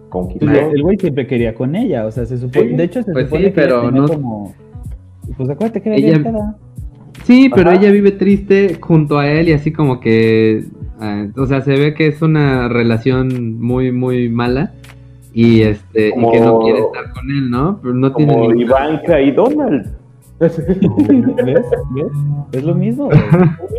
conquistó. 0.08 0.48
El 0.48 0.82
güey 0.82 0.96
siempre 0.96 1.26
quería 1.26 1.54
con 1.54 1.74
ella, 1.74 2.06
o 2.06 2.10
sea, 2.12 2.24
se 2.24 2.38
supone, 2.38 2.76
de 2.76 2.84
hecho 2.84 3.02
se 3.02 3.12
pues 3.12 3.26
supone 3.26 3.46
sí, 3.46 3.52
pero 3.54 3.90
no 3.90 4.06
como 4.06 4.54
pues 5.36 5.48
acuérdate 5.48 5.80
que 5.80 5.88
era 5.88 5.98
ella, 5.98 6.56
Sí, 7.22 7.50
pero 7.54 7.70
ella 7.70 7.90
vive 7.90 8.10
triste 8.12 8.78
junto 8.80 9.18
a 9.18 9.28
él 9.30 9.48
y 9.48 9.52
así 9.52 9.72
como 9.72 10.00
que, 10.00 10.64
ah, 11.00 11.26
o 11.36 11.46
sea, 11.46 11.62
se 11.62 11.72
ve 11.72 11.94
que 11.94 12.08
es 12.08 12.20
una 12.20 12.68
relación 12.68 13.58
muy, 13.60 13.92
muy 13.92 14.28
mala 14.28 14.74
y 15.32 15.62
este 15.62 16.08
y 16.08 16.30
que 16.30 16.40
no 16.40 16.58
quiere 16.60 16.80
estar 16.80 17.12
con 17.12 17.30
él, 17.30 17.50
¿no? 17.50 17.78
Pero 17.80 17.94
no 17.94 18.12
como 18.12 18.46
tiene 18.48 18.62
Ivanka 18.62 19.20
y 19.20 19.30
Donald. 19.30 19.96
¿Ves? 20.40 20.62
¿Ves? 20.66 21.66
Es 22.52 22.64
lo 22.64 22.74
mismo. 22.74 23.08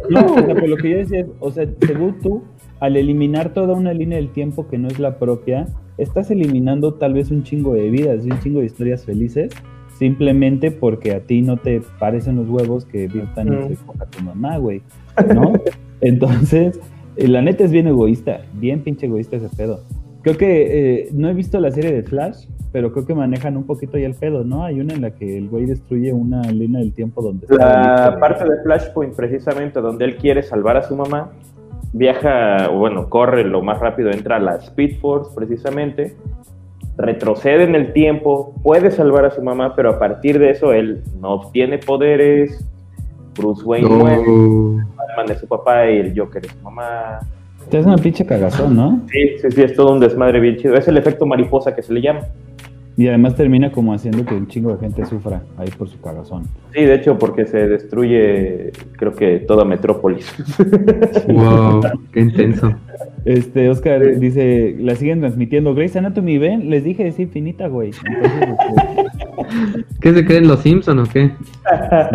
No, 0.08 0.24
o 0.24 0.36
sea, 0.36 0.54
lo 0.54 0.78
que 0.78 0.90
yo 0.92 0.98
decía 0.98 1.22
es, 1.22 1.28
o 1.40 1.50
sea, 1.50 1.66
según 1.82 2.20
tú, 2.22 2.44
al 2.80 2.96
eliminar 2.96 3.56
toda 3.56 3.74
una 3.74 3.92
línea 3.92 4.20
del 4.20 4.30
tiempo 4.30 4.68
que 4.68 4.78
no 4.78 4.88
es 4.88 5.00
la 5.00 5.18
propia, 5.18 5.66
estás 5.98 6.30
eliminando 6.30 6.94
tal 6.94 7.16
vez 7.16 7.32
un 7.32 7.42
chingo 7.42 7.74
de 7.74 7.90
vidas 7.90 8.24
y 8.24 8.30
un 8.30 8.40
chingo 8.40 8.60
de 8.60 8.68
historias 8.68 9.04
felices 9.04 9.50
simplemente 9.98 10.72
porque 10.72 11.14
a 11.14 11.22
ti 11.22 11.42
no 11.42 11.58
te 11.58 11.82
parecen 12.00 12.36
los 12.36 12.50
huevos 12.50 12.86
que 12.86 13.08
Bill 13.08 13.28
Tannen 13.34 13.70
se 13.70 13.86
coja 13.86 14.06
tu 14.06 14.22
mamá, 14.24 14.58
güey, 14.58 14.82
¿no? 15.34 15.54
Entonces, 16.02 16.80
eh, 17.16 17.28
la 17.28 17.42
neta 17.42 17.64
es 17.64 17.72
bien 17.72 17.88
egoísta, 17.88 18.42
bien 18.54 18.82
pinche 18.82 19.06
egoísta 19.06 19.38
ese 19.38 19.50
pedo. 19.56 19.82
Creo 20.22 20.38
que 20.38 21.04
eh, 21.04 21.10
no 21.14 21.30
he 21.30 21.34
visto 21.34 21.60
la 21.60 21.72
serie 21.72 21.92
de 21.92 22.04
Flash, 22.04 22.48
pero 22.72 22.92
creo 22.92 23.06
que 23.06 23.16
manejan 23.16 23.56
un 23.56 23.64
poquito 23.64 23.98
ya 23.98 24.08
el 24.08 24.16
pedo, 24.16 24.44
¿no? 24.44 24.64
Hay 24.66 24.82
una 24.82 24.94
en 24.94 25.02
la 25.02 25.12
que 25.12 25.38
el 25.38 25.48
güey 25.48 25.66
destruye 25.66 26.12
una 26.12 26.42
línea 26.42 26.82
del 26.82 26.94
tiempo 26.94 27.22
donde... 27.22 27.48
La 27.50 28.18
parte 28.20 28.44
de 28.44 28.62
Flashpoint, 28.64 29.16
precisamente, 29.16 29.80
donde 29.80 30.04
él 30.04 30.18
quiere 30.18 30.44
salvar 30.44 30.76
a 30.78 30.84
su 30.84 30.96
mamá, 30.96 31.32
viaja, 31.94 32.68
bueno, 32.68 33.08
corre 33.10 33.46
lo 33.46 33.62
más 33.62 33.80
rápido, 33.80 34.12
entra 34.12 34.36
a 34.36 34.40
la 34.40 34.56
Speed 34.56 35.00
Force, 35.00 35.32
precisamente, 35.34 36.18
retrocede 36.98 37.64
en 37.64 37.76
el 37.76 37.94
tiempo, 37.94 38.54
puede 38.64 38.92
salvar 38.92 39.26
a 39.26 39.32
su 39.32 39.42
mamá, 39.42 39.76
pero 39.76 39.92
a 39.92 40.00
partir 40.00 40.40
de 40.40 40.52
eso 40.52 40.74
él 40.74 41.04
no 41.20 41.34
obtiene 41.34 41.78
poderes. 41.78 42.66
Bruce 43.38 43.64
Wayne 43.66 43.90
muere, 43.90 44.24
Batman 44.96 45.32
es 45.32 45.40
su 45.40 45.48
papá 45.48 45.90
y 45.90 45.98
el 45.98 46.18
Joker 46.18 46.46
es 46.46 46.52
su 46.52 46.60
mamá. 46.60 47.20
Es 47.70 47.86
una 47.86 47.98
pinche 47.98 48.26
cagazón, 48.26 48.76
¿no? 48.76 49.02
Sí, 49.12 49.38
sí, 49.42 49.52
sí, 49.52 49.62
es 49.64 49.76
todo 49.76 49.92
un 49.92 50.00
desmadre 50.00 50.40
bien 50.40 50.56
chido. 50.56 50.76
Es 50.76 50.88
el 50.88 50.98
efecto 50.98 51.26
mariposa 51.26 51.76
que 51.76 51.82
se 51.82 51.92
le 51.94 52.02
llama. 52.02 52.22
Y 52.98 53.08
además 53.10 53.36
termina 53.36 53.72
como 53.72 53.94
haciendo 53.94 54.26
que 54.26 54.34
un 54.34 54.48
chingo 54.48 54.72
de 54.74 54.80
gente 54.80 55.06
sufra 55.06 55.44
ahí 55.58 55.68
por 55.78 55.90
su 55.90 56.00
cagazón. 56.00 56.44
Sí, 56.74 56.82
de 56.82 56.96
hecho, 56.96 57.18
porque 57.18 57.46
se 57.46 57.68
destruye, 57.68 58.72
creo 58.94 59.14
que 59.14 59.40
toda 59.40 59.66
Metrópolis. 59.66 60.34
wow, 61.28 61.82
qué 62.14 62.22
intenso. 62.22 62.74
Este, 63.26 63.70
Oscar 63.70 64.18
dice, 64.18 64.78
la 64.80 64.96
siguen 64.96 65.20
transmitiendo. 65.20 65.76
Grey's 65.76 65.96
Anatomy, 65.98 66.38
¿ven? 66.38 66.70
Les 66.70 66.86
dije, 66.86 67.08
es 67.08 67.20
infinita, 67.20 67.68
güey. 67.68 67.90
Este, 67.90 68.02
¿Qué 70.00 70.14
se 70.14 70.26
creen 70.26 70.48
los 70.48 70.62
Simpsons 70.62 71.10
o 71.10 71.12
qué? 71.12 71.32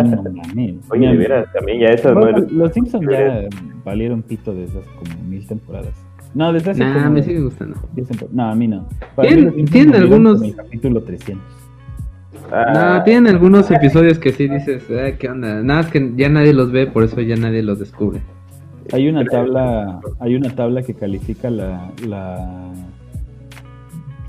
No, 0.02 0.80
Oye, 0.90 1.08
de 1.08 1.16
veras, 1.16 1.52
también 1.52 1.80
ya 1.80 1.88
esas 1.88 2.14
no 2.14 2.30
Los 2.30 2.72
Simpsons 2.72 3.06
ya 3.10 3.44
valieron 3.84 4.22
pito 4.22 4.54
desde 4.54 4.78
hace 4.78 4.88
como 4.90 5.22
mil 5.28 5.46
temporadas. 5.46 5.94
No, 6.34 6.52
desde 6.52 6.70
hace 6.70 6.84
nah, 6.84 7.10
me 7.10 7.22
sigue 7.22 7.40
gustando. 7.40 7.76
No, 8.32 8.50
a 8.50 8.54
mí 8.54 8.68
no. 8.68 8.86
¿Tienen, 9.20 9.94
algunos... 9.94 10.42
El 10.42 10.54
capítulo 10.54 11.02
300. 11.02 11.44
Ah. 12.52 12.98
No, 12.98 13.04
tienen 13.04 13.26
algunos 13.26 13.70
episodios 13.70 14.18
que 14.18 14.32
sí 14.32 14.48
dices, 14.48 14.84
¿qué 15.18 15.28
onda? 15.28 15.62
Nada, 15.62 15.80
es 15.80 15.86
que 15.88 16.12
ya 16.16 16.28
nadie 16.28 16.52
los 16.52 16.70
ve, 16.70 16.86
por 16.86 17.02
eso 17.02 17.20
ya 17.20 17.36
nadie 17.36 17.62
los 17.62 17.78
descubre. 17.78 18.20
Hay 18.92 19.08
una 19.08 19.24
tabla, 19.24 20.00
hay 20.18 20.34
una 20.34 20.50
tabla 20.50 20.82
que 20.82 20.94
califica 20.94 21.50
la, 21.50 21.90
la 22.06 22.72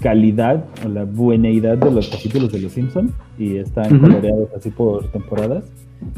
calidad 0.02 0.66
o 0.86 0.90
la 0.90 1.06
bueneidad 1.06 1.78
de 1.78 1.92
los 1.92 2.10
capítulos 2.10 2.52
de 2.52 2.60
Los 2.60 2.74
Simpsons 2.74 3.12
y 3.38 3.58
están 3.58 4.00
coloreados 4.00 4.50
así 4.56 4.70
por 4.72 5.08
temporadas 5.08 5.64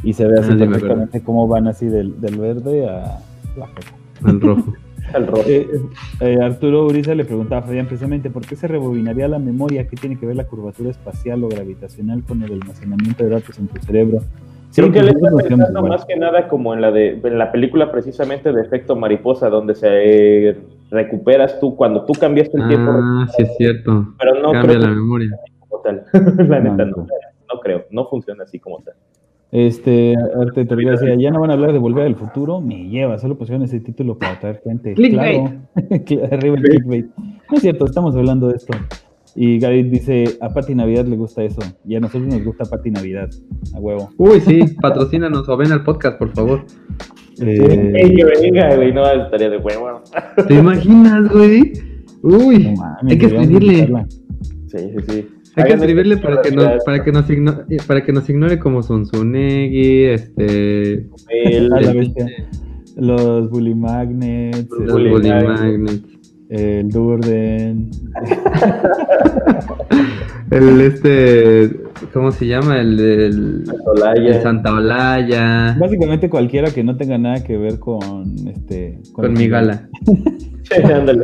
y 0.04 0.14
se 0.14 0.26
ve 0.26 0.40
así 0.40 0.52
ah, 0.54 0.58
perfectamente 0.58 1.22
cómo 1.22 1.48
van 1.48 1.68
así 1.68 1.88
del, 1.88 2.20
del 2.20 2.38
verde 2.38 2.88
a 2.88 3.20
la 3.58 3.70
Al 4.24 4.42
rojo. 4.42 4.74
Al 5.14 5.27
rojo. 5.27 5.44
Eh, 5.48 5.68
eh, 6.22 6.38
Arturo 6.41 6.85
Uriza 6.85 7.14
le 7.15 7.26
preguntaba 7.26 7.61
a 7.61 7.65
Fabián 7.65 7.85
precisamente 7.88 8.30
por 8.30 8.45
qué 8.45 8.56
se 8.56 8.68
rebobinaría 8.68 9.27
la 9.27 9.40
memoria, 9.40 9.88
qué 9.88 9.95
tiene 9.95 10.18
que 10.19 10.26
ver 10.26 10.35
la 10.35 10.45
curvatura 10.45 10.90
espacial 10.90 11.44
o 11.44 11.49
gravitacional 11.49 12.23
con 12.23 12.41
el 12.44 12.53
almacenamiento 12.53 13.23
de 13.23 13.30
datos 13.30 13.57
en 13.60 13.68
tu 13.68 13.80
cerebro 13.81 14.19
Creo 14.76 14.91
que 14.91 15.03
le 15.03 15.11
está 15.11 15.30
pensando 15.38 15.84
más 15.84 16.03
que 16.06 16.15
nada 16.15 16.48
como 16.48 16.73
en 16.73 16.81
la 16.81 16.91
de 16.91 17.19
en 17.23 17.38
la 17.38 17.52
película 17.52 17.91
precisamente 17.91 18.52
de 18.52 18.60
efecto 18.64 18.95
mariposa, 18.95 19.48
donde 19.49 19.76
se 19.76 19.88
eh, 20.49 20.57
recuperas 20.90 21.60
tú 21.60 21.76
cuando 21.76 22.06
tú 22.06 22.14
cambiaste 22.14 22.57
el 22.60 22.68
tiempo, 22.68 22.91
Ah, 22.91 23.27
sí 23.38 23.44
es 23.44 23.56
cierto. 23.57 24.07
pero 24.18 24.34
no 24.41 24.52
Cambia 24.52 24.61
creo 24.64 24.80
la 24.81 24.88
que 24.90 24.95
memoria. 24.95 25.30
como 25.60 25.81
tal. 25.84 26.03
la 26.49 26.60
No, 26.60 26.72
neta 26.72 26.85
no. 26.85 26.98
no, 26.98 27.07
no 27.53 27.60
creo, 27.61 27.85
no 27.91 28.07
funciona 28.07 28.45
así 28.45 28.57
como 28.57 28.80
tal. 28.81 28.95
Este, 29.54 30.16
Arte 30.18 30.66
te 30.66 30.76
decía, 30.76 31.16
ya 31.16 31.30
no 31.30 31.40
van 31.40 31.52
a 31.52 31.54
hablar 31.54 31.74
de 31.74 31.78
Volver 31.78 32.08
al 32.08 32.16
Futuro, 32.16 32.60
me 32.60 32.90
lleva, 32.90 33.20
solo 33.20 33.38
pusieron 33.38 33.62
ese 33.62 33.80
título 33.80 34.18
para 34.18 34.32
atraer 34.32 34.62
gente. 34.66 34.96
Clickbait. 34.96 35.44
Claro, 36.08 36.26
arriba 36.32 36.56
el 36.56 36.64
clickbait. 36.64 37.06
No 37.16 37.58
es 37.58 37.62
cierto, 37.62 37.86
estamos 37.86 38.16
hablando 38.16 38.48
de 38.48 38.56
esto. 38.56 38.74
Y 39.36 39.60
Gaby 39.60 39.84
dice, 39.84 40.24
a 40.42 40.50
Pati 40.50 40.74
Navidad 40.74 41.06
le 41.06 41.18
gusta 41.18 41.44
eso, 41.44 41.62
y 41.86 41.94
a 41.94 42.00
nosotros 42.00 42.34
nos 42.34 42.44
gusta 42.44 42.66
Pati 42.66 42.90
Navidad, 42.90 43.30
a 43.76 43.80
huevo. 43.80 44.10
Uy, 44.18 44.42
sí, 44.42 44.64
patrocínanos 44.82 45.48
o 45.48 45.56
ven 45.56 45.72
al 45.72 45.84
podcast, 45.84 46.18
por 46.18 46.34
favor. 46.34 46.66
Eh, 47.40 47.92
Ey, 47.94 48.16
que 48.16 48.26
venga, 48.26 48.76
güey, 48.76 48.92
no 48.92 49.06
estaría 49.06 49.52
de 49.52 49.58
huevo. 49.58 50.02
¿Te 50.48 50.56
imaginas, 50.56 51.32
güey? 51.32 51.74
Uy, 52.24 52.58
no 52.58 52.82
mames, 52.82 53.12
hay 53.12 53.18
que 53.20 53.26
escribirle. 53.28 54.06
Sí, 54.66 54.78
sí, 54.80 55.06
sí. 55.08 55.28
Hay 55.56 55.64
que 55.66 55.74
escribirle 55.74 56.18
para 56.18 56.42
que 56.42 56.52
nos, 56.52 56.84
para 56.84 57.04
que 57.04 57.12
nos 57.12 57.30
igno- 57.30 57.64
eh, 57.70 57.78
para 57.86 58.04
que 58.04 58.12
nos 58.12 58.28
ignore 58.30 58.58
como 58.60 58.82
Sonsunegi, 58.82 60.06
este 60.06 60.94
El- 61.30 61.72
Ah, 61.74 61.82
la 61.82 61.92
el- 61.92 61.98
bestia. 61.98 62.26
Los 62.96 63.50
Bully 63.50 63.74
Magnets, 63.76 64.68
Los 64.70 64.80
el, 64.80 64.86
los 64.86 64.94
Bully 64.94 65.10
Bully 65.10 65.30
Magnets. 65.30 65.62
Magnets, 65.62 66.04
el 66.50 66.90
Durden, 66.90 67.90
el 70.52 70.82
este, 70.82 71.72
¿cómo 72.14 72.32
se 72.32 72.46
llama? 72.48 72.80
El 72.80 73.64
Olaya. 73.86 74.36
el 74.38 74.42
Santa 74.44 74.74
Olaya, 74.76 75.76
básicamente 75.80 76.30
cualquiera 76.30 76.70
que 76.72 76.84
no 76.84 76.96
tenga 76.98 77.18
nada 77.18 77.44
que 77.44 77.58
ver 77.58 77.80
con 77.80 78.36
este 78.48 79.00
con 79.12 79.34
mi 79.34 79.48
gala. 79.48 79.90
Ándale. 80.94 81.24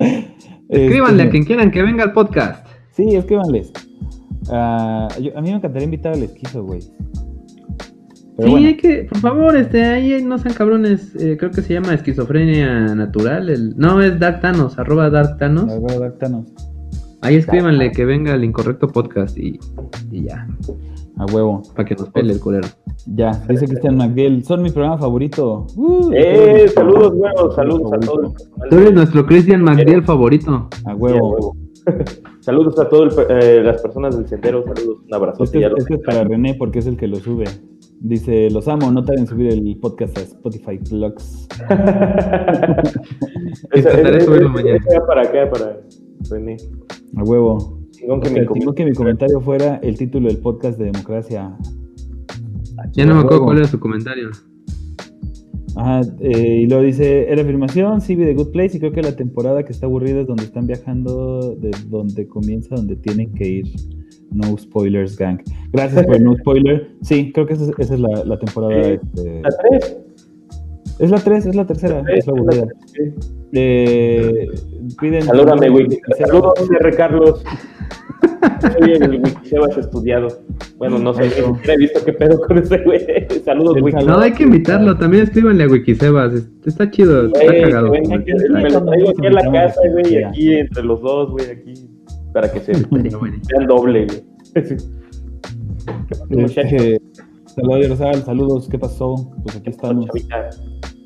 Escríbanle 0.68 1.22
a 1.22 1.26
Este, 1.26 1.30
quien 1.30 1.44
quieran 1.44 1.70
que 1.70 1.82
venga 1.82 2.04
al 2.04 2.12
podcast. 2.12 2.66
Sí, 2.98 3.14
escríbanles. 3.14 3.72
Ah, 4.50 5.06
yo- 5.22 5.36
a 5.38 5.40
mí 5.40 5.50
me 5.50 5.56
encantaría 5.56 5.84
invitar 5.84 6.14
al 6.14 6.22
esquizo, 6.24 6.64
güey. 6.64 6.80
Pero 8.36 8.48
sí, 8.48 8.50
bueno, 8.50 8.66
hay 8.68 8.76
que, 8.76 9.04
por 9.08 9.18
favor, 9.18 9.56
este, 9.56 9.84
ahí 9.84 10.24
no 10.24 10.36
sean 10.38 10.54
cabrones, 10.54 11.14
eh, 11.16 11.36
creo 11.38 11.50
que 11.52 11.62
se 11.62 11.74
llama 11.74 11.94
esquizofrenia 11.94 12.94
natural, 12.96 13.50
el, 13.50 13.76
no, 13.76 14.00
es 14.02 14.18
Dark 14.18 14.40
Thanos, 14.40 14.78
arroba 14.80 15.10
Dark 15.10 15.38
Thanos, 15.38 15.66
la 15.66 15.78
verdad, 15.80 16.00
Dartanos, 16.00 16.46
ahí 17.22 17.36
escríbanle 17.36 17.90
que 17.92 18.04
venga 18.04 18.34
el 18.34 18.42
incorrecto 18.44 18.88
podcast 18.88 19.36
y, 19.38 19.58
y 20.12 20.22
ya, 20.24 20.46
a 21.18 21.24
huevo. 21.26 21.62
para 21.74 21.88
que 21.88 21.94
nos 21.96 22.08
pele 22.10 22.32
el 22.32 22.40
culero. 22.40 22.68
Ya, 23.06 23.32
dice 23.48 23.66
Cristian 23.66 23.96
McDill, 23.96 24.44
son 24.44 24.62
mi 24.62 24.70
programa 24.70 24.98
favorito. 24.98 25.66
Uh, 25.76 26.10
Eh, 26.14 26.68
saludos, 26.74 27.12
huevos, 27.16 27.54
saludos 27.56 27.92
a 27.92 27.98
todos. 27.98 28.34
Tú 28.70 28.76
eres 28.76 28.92
nuestro 28.92 29.24
Christian 29.26 29.62
McDill 29.62 30.02
favorito. 30.04 30.50
A 30.52 30.76
Sí, 30.76 30.82
a 30.86 30.94
huevo. 30.94 31.56
Saludos 32.48 32.78
a 32.78 32.88
todas 32.88 33.14
las 33.62 33.82
personas 33.82 34.16
del 34.16 34.26
sendero, 34.26 34.64
saludos, 34.64 35.00
un 35.06 35.14
abrazo. 35.14 35.44
Este, 35.44 35.58
es- 35.66 35.72
este 35.76 35.94
es 35.96 36.00
para 36.00 36.24
René 36.24 36.54
porque 36.54 36.78
es 36.78 36.86
el 36.86 36.96
que 36.96 37.06
lo 37.06 37.16
sube. 37.16 37.44
Dice, 38.00 38.48
los 38.50 38.66
amo, 38.68 38.90
no 38.90 39.04
tarden 39.04 39.24
en 39.24 39.28
subir 39.28 39.52
el 39.52 39.76
podcast 39.78 40.16
a 40.16 40.22
Spotify 40.22 40.78
Plugs. 40.78 41.46
Intentaré 43.74 44.20
subirlo 44.22 44.48
mañana. 44.48 44.78
para 45.06 45.22
acá, 45.22 45.50
para 45.50 45.80
René. 46.30 46.56
A 47.16 47.22
huevo. 47.24 47.80
Chingón 47.90 48.20
que 48.22 48.28
O 48.28 48.32
sea, 48.32 48.46
que 48.74 48.84
mi 48.86 48.92
comentario 48.92 49.40
fuera 49.42 49.76
el 49.82 49.98
título 49.98 50.28
del 50.28 50.38
podcast 50.38 50.78
de 50.78 50.86
democracia. 50.86 51.54
Ya 52.92 53.04
no 53.04 53.16
me 53.16 53.20
acuerdo 53.20 53.44
cuál 53.44 53.58
era 53.58 53.66
su 53.66 53.78
comentario. 53.78 54.30
Ajá, 55.78 56.00
eh, 56.18 56.62
y 56.62 56.66
luego 56.66 56.82
dice, 56.82 57.30
era 57.30 57.42
afirmación, 57.42 58.00
sí 58.00 58.16
vi 58.16 58.24
The 58.24 58.34
Good 58.34 58.50
Place 58.50 58.76
y 58.76 58.80
creo 58.80 58.90
que 58.90 59.00
la 59.00 59.14
temporada 59.14 59.62
que 59.62 59.70
está 59.70 59.86
aburrida 59.86 60.22
es 60.22 60.26
donde 60.26 60.42
están 60.42 60.66
viajando, 60.66 61.54
de 61.54 61.70
donde 61.86 62.26
comienza, 62.26 62.74
donde 62.74 62.96
tienen 62.96 63.32
que 63.34 63.48
ir. 63.48 63.66
No 64.32 64.58
spoilers, 64.58 65.16
gang. 65.16 65.40
Gracias 65.72 66.04
por 66.04 66.16
el 66.16 66.24
no 66.24 66.36
spoiler. 66.36 66.90
Sí, 67.00 67.30
creo 67.32 67.46
que 67.46 67.54
esa 67.54 67.64
es, 67.64 67.70
esa 67.78 67.94
es 67.94 68.00
la, 68.00 68.24
la 68.24 68.38
temporada. 68.38 68.82
Sí. 68.82 68.98
este, 69.00 69.40
La. 69.40 70.07
Es 70.98 71.10
la 71.10 71.18
3, 71.18 71.46
es 71.46 71.54
la 71.54 71.66
tercera, 71.66 72.02
es 72.14 72.26
la 72.26 72.32
aburrida. 72.32 72.66
Sí. 72.86 73.02
Eh, 73.52 74.48
piden... 75.00 75.22
Salúdame, 75.22 75.70
Wiki. 75.70 75.98
Saludos, 76.18 76.54
R. 76.80 76.96
Carlos. 76.96 77.42
Soy 78.60 78.92
el 78.92 79.10
Wikisebas 79.22 79.76
estudiado. 79.78 80.28
Bueno, 80.76 80.98
no 80.98 81.14
sé, 81.14 81.30
he 81.64 81.76
visto 81.76 82.04
qué 82.04 82.12
pedo 82.12 82.40
con 82.40 82.58
ese 82.58 82.78
güey. 82.78 83.00
Saludos, 83.44 83.76
El 83.76 83.84
Wiki. 83.84 84.04
No, 84.04 84.18
hay 84.18 84.32
que 84.32 84.42
invitarlo, 84.42 84.96
también 84.98 85.24
escríbanle 85.24 85.64
a 85.64 85.68
Wikisebas, 85.68 86.34
es- 86.34 86.48
está 86.66 86.90
chido, 86.90 87.26
está 87.26 87.44
Güey, 87.44 87.62
cagado. 87.62 87.90
me 87.90 88.00
lo 88.70 88.84
traigo 88.84 89.10
aquí 89.10 89.26
a 89.26 89.30
la 89.30 89.52
casa, 89.52 89.80
güey, 89.92 90.12
y 90.14 90.22
aquí 90.24 90.52
entre 90.54 90.82
los 90.82 91.00
dos, 91.00 91.30
güey, 91.30 91.46
aquí, 91.50 91.74
para 92.32 92.50
que 92.52 92.60
se 92.60 92.72
vean 92.90 93.66
doble, 93.66 94.06
güey. 94.06 94.24
Sí. 96.30 96.60
Este, 96.60 97.00
Rosal, 97.62 98.22
saludos, 98.22 98.68
¿qué 98.70 98.78
pasó? 98.78 99.30
Pues 99.42 99.56
aquí 99.56 99.70
estamos. 99.70 100.06
Chavita. 100.06 100.50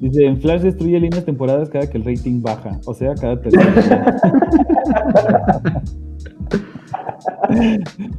Dice, 0.01 0.25
en 0.27 0.41
Flash 0.41 0.63
destruye 0.63 0.99
líneas 0.99 1.25
temporadas 1.25 1.71
cada 1.71 1.89
que 1.89 1.97
el 1.97 2.05
rating 2.05 2.43
baja, 2.43 2.81
o 2.87 2.95
sea, 2.95 3.15
cada 3.15 3.41
tercera. 3.41 4.17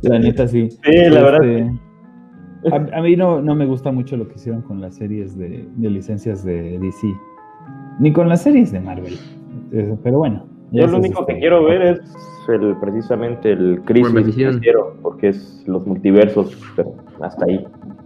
la 0.01 0.19
neta 0.19 0.47
sí. 0.47 0.69
Sí, 0.69 1.09
la 1.09 1.23
verdad. 1.23 1.43
Este, 1.43 1.75
A, 2.75 2.99
a 2.99 3.01
mí 3.01 3.15
no, 3.15 3.41
no 3.41 3.55
me 3.55 3.65
gusta 3.65 3.91
mucho 3.91 4.15
lo 4.15 4.27
que 4.27 4.35
hicieron 4.35 4.61
con 4.61 4.79
las 4.79 4.95
series 4.95 5.37
de, 5.37 5.67
de 5.75 5.89
licencias 5.89 6.45
de 6.45 6.79
DC, 6.79 7.07
ni 7.99 8.13
con 8.13 8.29
las 8.29 8.43
series 8.43 8.71
de 8.71 8.79
Marvel. 8.79 9.17
Eh, 9.71 9.95
Pero 10.03 10.19
bueno. 10.19 10.45
Yo 10.71 10.87
lo 10.87 10.97
único 10.97 11.21
este, 11.21 11.33
que 11.33 11.39
quiero 11.39 11.63
ver 11.65 11.83
es 11.83 11.99
el, 12.47 12.75
precisamente 12.77 13.51
el 13.51 13.81
crisis 13.85 14.59
porque 15.03 15.27
es 15.29 15.63
los 15.67 15.85
multiversos, 15.85 16.57
pero 16.75 16.95
hasta 17.21 17.45
ahí, 17.45 17.63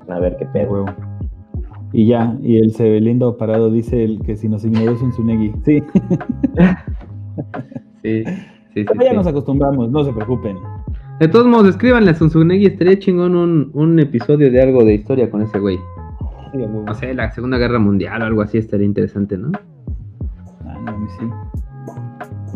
a 0.10 0.20
ver 0.20 0.38
qué 0.38 0.46
pedo. 0.46 0.72
huevo. 0.72 0.86
Y 1.94 2.08
ya, 2.08 2.36
y 2.42 2.58
el 2.58 2.72
Sebelindo 2.74 3.38
parado 3.38 3.72
dice 3.72 4.04
el 4.04 4.22
que 4.22 4.36
si 4.36 4.50
nos 4.50 4.66
ignoró 4.66 4.92
es 4.94 5.02
un. 5.02 5.14
Sí, 5.14 5.54
Sí, 5.64 5.84
sí, 8.04 8.24
sí, 8.74 8.84
pero 8.86 9.02
ya 9.04 9.10
sí. 9.12 9.16
nos 9.16 9.28
acostumbramos, 9.28 9.90
no 9.90 10.04
se 10.04 10.14
preocupen. 10.14 10.58
De 11.20 11.28
todos 11.28 11.48
modos, 11.48 11.70
escríbanle 11.70 12.12
a 12.12 12.14
Sonsunegi, 12.14 12.68
estaría 12.68 13.00
chingón 13.00 13.36
un, 13.36 13.72
un 13.74 14.00
episodio 14.00 14.52
de 14.52 14.62
algo 14.62 14.84
de 14.84 14.96
historia 14.96 15.30
con 15.32 15.42
ese 15.42 15.58
güey. 15.60 15.78
Sí, 16.52 16.64
a 16.64 16.68
huevo. 16.68 16.84
No 16.86 16.94
sé, 16.94 17.14
la 17.14 17.32
Segunda 17.32 17.58
Guerra 17.58 17.80
Mundial 17.80 18.22
o 18.22 18.26
algo 18.26 18.42
así 18.42 18.58
estaría 18.58 18.86
interesante, 18.86 19.38
¿no? 19.38 19.52
Ah, 20.66 20.78
no, 20.84 20.92
a 20.92 20.98
mí 20.98 21.08
sí. 21.20 21.26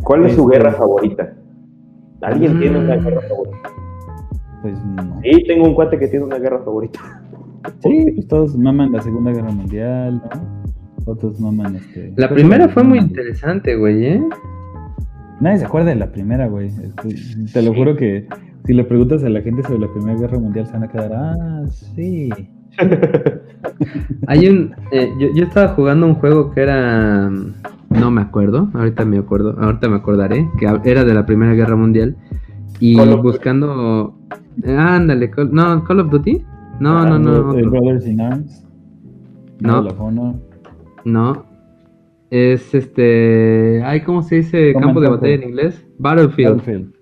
¿Cuál 0.03 0.25
es 0.25 0.35
su 0.35 0.43
Este- 0.43 0.57
guerra 0.57 0.73
favorita? 0.73 1.33
¿Alguien 2.21 2.59
tiene 2.59 2.79
una 2.79 2.97
Mm. 2.97 3.03
guerra 3.03 3.21
favorita? 3.27 3.57
Pues 4.61 4.85
no. 4.85 5.19
Sí, 5.23 5.43
tengo 5.47 5.65
un 5.65 5.73
cuate 5.73 5.97
que 5.97 6.07
tiene 6.07 6.25
una 6.25 6.37
guerra 6.37 6.59
favorita. 6.59 6.99
Sí, 7.83 8.11
pues 8.15 8.27
todos 8.27 8.57
maman 8.57 8.91
la 8.91 9.01
Segunda 9.01 9.31
Guerra 9.31 9.51
Mundial, 9.51 10.15
¿no? 10.15 10.61
Otros 11.05 11.39
maman 11.39 11.75
este. 11.75 12.13
La 12.15 12.29
primera 12.29 12.69
fue 12.69 12.83
muy 12.83 12.99
interesante, 12.99 13.75
güey, 13.75 14.05
¿eh? 14.05 14.23
Nadie 15.39 15.59
se 15.59 15.65
acuerda 15.65 15.89
de 15.89 15.95
la 15.95 16.11
primera, 16.11 16.47
güey. 16.47 16.67
Este, 16.67 17.15
Te 17.53 17.61
lo 17.63 17.73
juro 17.73 17.95
que 17.95 18.27
si 18.65 18.73
le 18.73 18.83
preguntas 18.83 19.23
a 19.23 19.29
la 19.29 19.41
gente 19.41 19.63
sobre 19.63 19.79
la 19.79 19.91
Primera 19.91 20.19
Guerra 20.19 20.37
Mundial 20.37 20.67
se 20.67 20.73
van 20.73 20.83
a 20.83 20.87
quedar, 20.87 21.11
ah, 21.15 21.63
sí. 21.95 22.29
Hay 24.27 24.47
un. 24.47 24.73
eh, 24.91 25.09
yo, 25.19 25.27
yo 25.35 25.43
estaba 25.45 25.69
jugando 25.69 26.05
un 26.05 26.15
juego 26.15 26.51
que 26.51 26.61
era. 26.61 27.29
mm, 27.29 27.53
No 27.99 28.11
me 28.11 28.21
acuerdo, 28.21 28.69
ahorita 28.73 29.03
me 29.05 29.17
acuerdo, 29.17 29.55
ahorita 29.59 29.89
me 29.89 29.95
acordaré, 29.97 30.47
que 30.59 30.67
era 30.89 31.03
de 31.03 31.13
la 31.13 31.25
Primera 31.25 31.53
Guerra 31.53 31.75
Mundial. 31.75 32.15
Y 32.79 32.95
Duty. 32.95 33.21
buscando. 33.21 34.15
eh, 34.63 34.75
ándale, 34.77 35.29
Call- 35.31 35.51
no, 35.51 35.83
Call 35.83 35.99
of 36.01 36.09
Duty. 36.11 36.43
No, 36.79 37.05
no, 37.05 37.19
no. 37.19 37.53
El 37.53 37.67
otro. 37.67 37.71
Brothers 37.71 38.07
in 38.07 38.21
Arms. 38.21 38.65
No. 39.59 39.79
Honor. 39.99 40.35
No. 41.05 41.45
Es 42.29 42.73
este. 42.73 43.81
Ay, 43.83 44.01
¿cómo 44.01 44.23
se 44.23 44.37
dice? 44.37 44.73
Campo 44.73 45.01
de 45.01 45.09
batalla 45.09 45.33
en 45.35 45.43
inglés. 45.43 45.85
Battlefield. 45.99 46.57
Battlefield. 46.57 46.93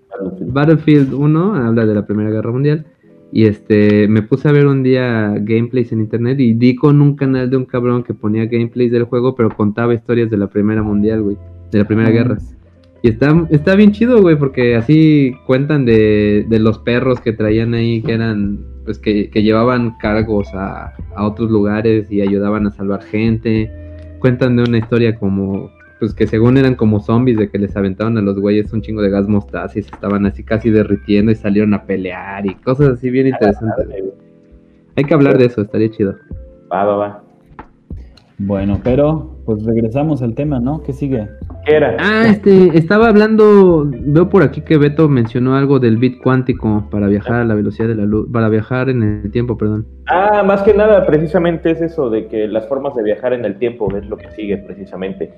Battlefield 0.53 1.13
1 1.13 1.55
habla 1.55 1.85
de 1.85 1.95
la 1.95 2.05
Primera 2.05 2.29
Guerra 2.31 2.51
Mundial. 2.51 2.85
Y 3.31 3.45
este, 3.45 4.07
me 4.07 4.23
puse 4.23 4.49
a 4.49 4.51
ver 4.51 4.65
un 4.65 4.81
día 4.81 5.35
gameplays 5.39 5.91
en 5.91 5.99
internet 6.01 6.39
y 6.39 6.53
di 6.55 6.75
con 6.75 6.99
un 6.99 7.15
canal 7.15 7.49
de 7.49 7.57
un 7.57 7.65
cabrón 7.65 8.03
que 8.03 8.15
ponía 8.15 8.45
gameplays 8.47 8.91
del 8.91 9.03
juego, 9.03 9.35
pero 9.35 9.49
contaba 9.49 9.93
historias 9.93 10.31
de 10.31 10.37
la 10.37 10.47
Primera 10.47 10.81
Mundial, 10.81 11.21
güey. 11.21 11.37
De 11.71 11.77
la 11.77 11.85
Primera 11.85 12.09
Ah. 12.09 12.11
Guerra. 12.11 12.37
Y 13.01 13.09
está, 13.09 13.47
está 13.49 13.75
bien 13.75 13.91
chido, 13.91 14.21
güey, 14.21 14.35
porque 14.35 14.75
así 14.75 15.33
cuentan 15.45 15.85
de, 15.85 16.45
de 16.49 16.59
los 16.59 16.79
perros 16.79 17.21
que 17.21 17.31
traían 17.31 17.73
ahí, 17.73 18.01
que 18.01 18.13
eran, 18.13 18.59
pues 18.83 18.99
que, 18.99 19.29
que 19.29 19.41
llevaban 19.41 19.97
cargos 19.99 20.53
a, 20.53 20.93
a 21.15 21.25
otros 21.25 21.49
lugares 21.49 22.11
y 22.11 22.21
ayudaban 22.21 22.67
a 22.67 22.71
salvar 22.71 23.01
gente. 23.03 23.71
Cuentan 24.19 24.57
de 24.57 24.63
una 24.63 24.79
historia 24.79 25.15
como, 25.15 25.71
pues 25.99 26.13
que 26.13 26.27
según 26.27 26.57
eran 26.57 26.75
como 26.75 26.99
zombies, 26.99 27.37
de 27.37 27.49
que 27.49 27.57
les 27.57 27.75
aventaban 27.77 28.17
a 28.17 28.21
los 28.21 28.37
güeyes 28.37 28.73
un 28.73 28.81
chingo 28.81 29.01
de 29.01 29.09
gas 29.09 29.29
mostaza 29.29 29.79
y 29.79 29.83
se 29.83 29.91
estaban 29.93 30.25
así 30.25 30.43
casi 30.43 30.69
derritiendo 30.69 31.31
y 31.31 31.35
salieron 31.35 31.73
a 31.73 31.83
pelear 31.83 32.45
y 32.45 32.55
cosas 32.55 32.89
así 32.89 33.09
bien 33.09 33.27
interesantes. 33.27 33.87
Hay 34.97 35.03
que 35.05 35.13
hablar 35.13 35.37
de 35.37 35.45
eso, 35.45 35.61
estaría 35.61 35.89
chido. 35.89 36.15
Va, 36.71 36.83
va, 36.83 36.95
va. 36.97 37.23
Bueno, 38.37 38.79
pero 38.83 39.37
pues 39.45 39.63
regresamos 39.65 40.21
al 40.21 40.33
tema, 40.33 40.59
¿no? 40.59 40.81
¿Qué 40.81 40.93
sigue? 40.93 41.27
Ah, 41.99 42.23
este, 42.27 42.77
estaba 42.77 43.07
hablando, 43.07 43.85
veo 43.89 44.29
por 44.29 44.43
aquí 44.43 44.61
que 44.61 44.77
Beto 44.77 45.07
mencionó 45.09 45.55
algo 45.55 45.79
del 45.79 45.97
bit 45.97 46.21
cuántico 46.21 46.87
para 46.89 47.07
viajar 47.07 47.35
a 47.35 47.45
la 47.45 47.55
velocidad 47.55 47.87
de 47.87 47.95
la 47.95 48.05
luz, 48.05 48.27
para 48.31 48.49
viajar 48.49 48.89
en 48.89 49.21
el 49.23 49.31
tiempo, 49.31 49.57
perdón. 49.57 49.85
Ah, 50.07 50.43
más 50.43 50.63
que 50.63 50.73
nada, 50.73 51.05
precisamente 51.05 51.71
es 51.71 51.81
eso, 51.81 52.09
de 52.09 52.27
que 52.27 52.47
las 52.47 52.67
formas 52.67 52.95
de 52.95 53.03
viajar 53.03 53.33
en 53.33 53.45
el 53.45 53.57
tiempo 53.57 53.95
es 53.95 54.07
lo 54.07 54.17
que 54.17 54.29
sigue 54.31 54.57
precisamente. 54.57 55.31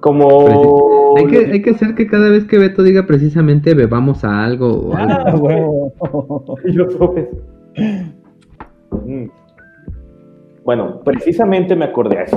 Como... 0.00 1.14
Hay 1.16 1.26
que, 1.26 1.38
hay 1.52 1.62
que 1.62 1.70
hacer 1.70 1.94
que 1.94 2.06
cada 2.08 2.28
vez 2.28 2.44
que 2.44 2.58
Beto 2.58 2.82
diga 2.82 3.06
precisamente 3.06 3.74
bebamos 3.74 4.24
a 4.24 4.44
algo 4.44 4.88
o 4.90 4.96
algo. 4.96 5.14
Ah, 5.26 5.36
huevo. 5.40 5.92
Yo 6.66 6.90
soy- 6.90 7.28
Mm. 9.06 9.24
Bueno, 10.64 11.00
precisamente 11.02 11.74
me 11.74 11.86
acordé 11.86 12.18
así. 12.20 12.36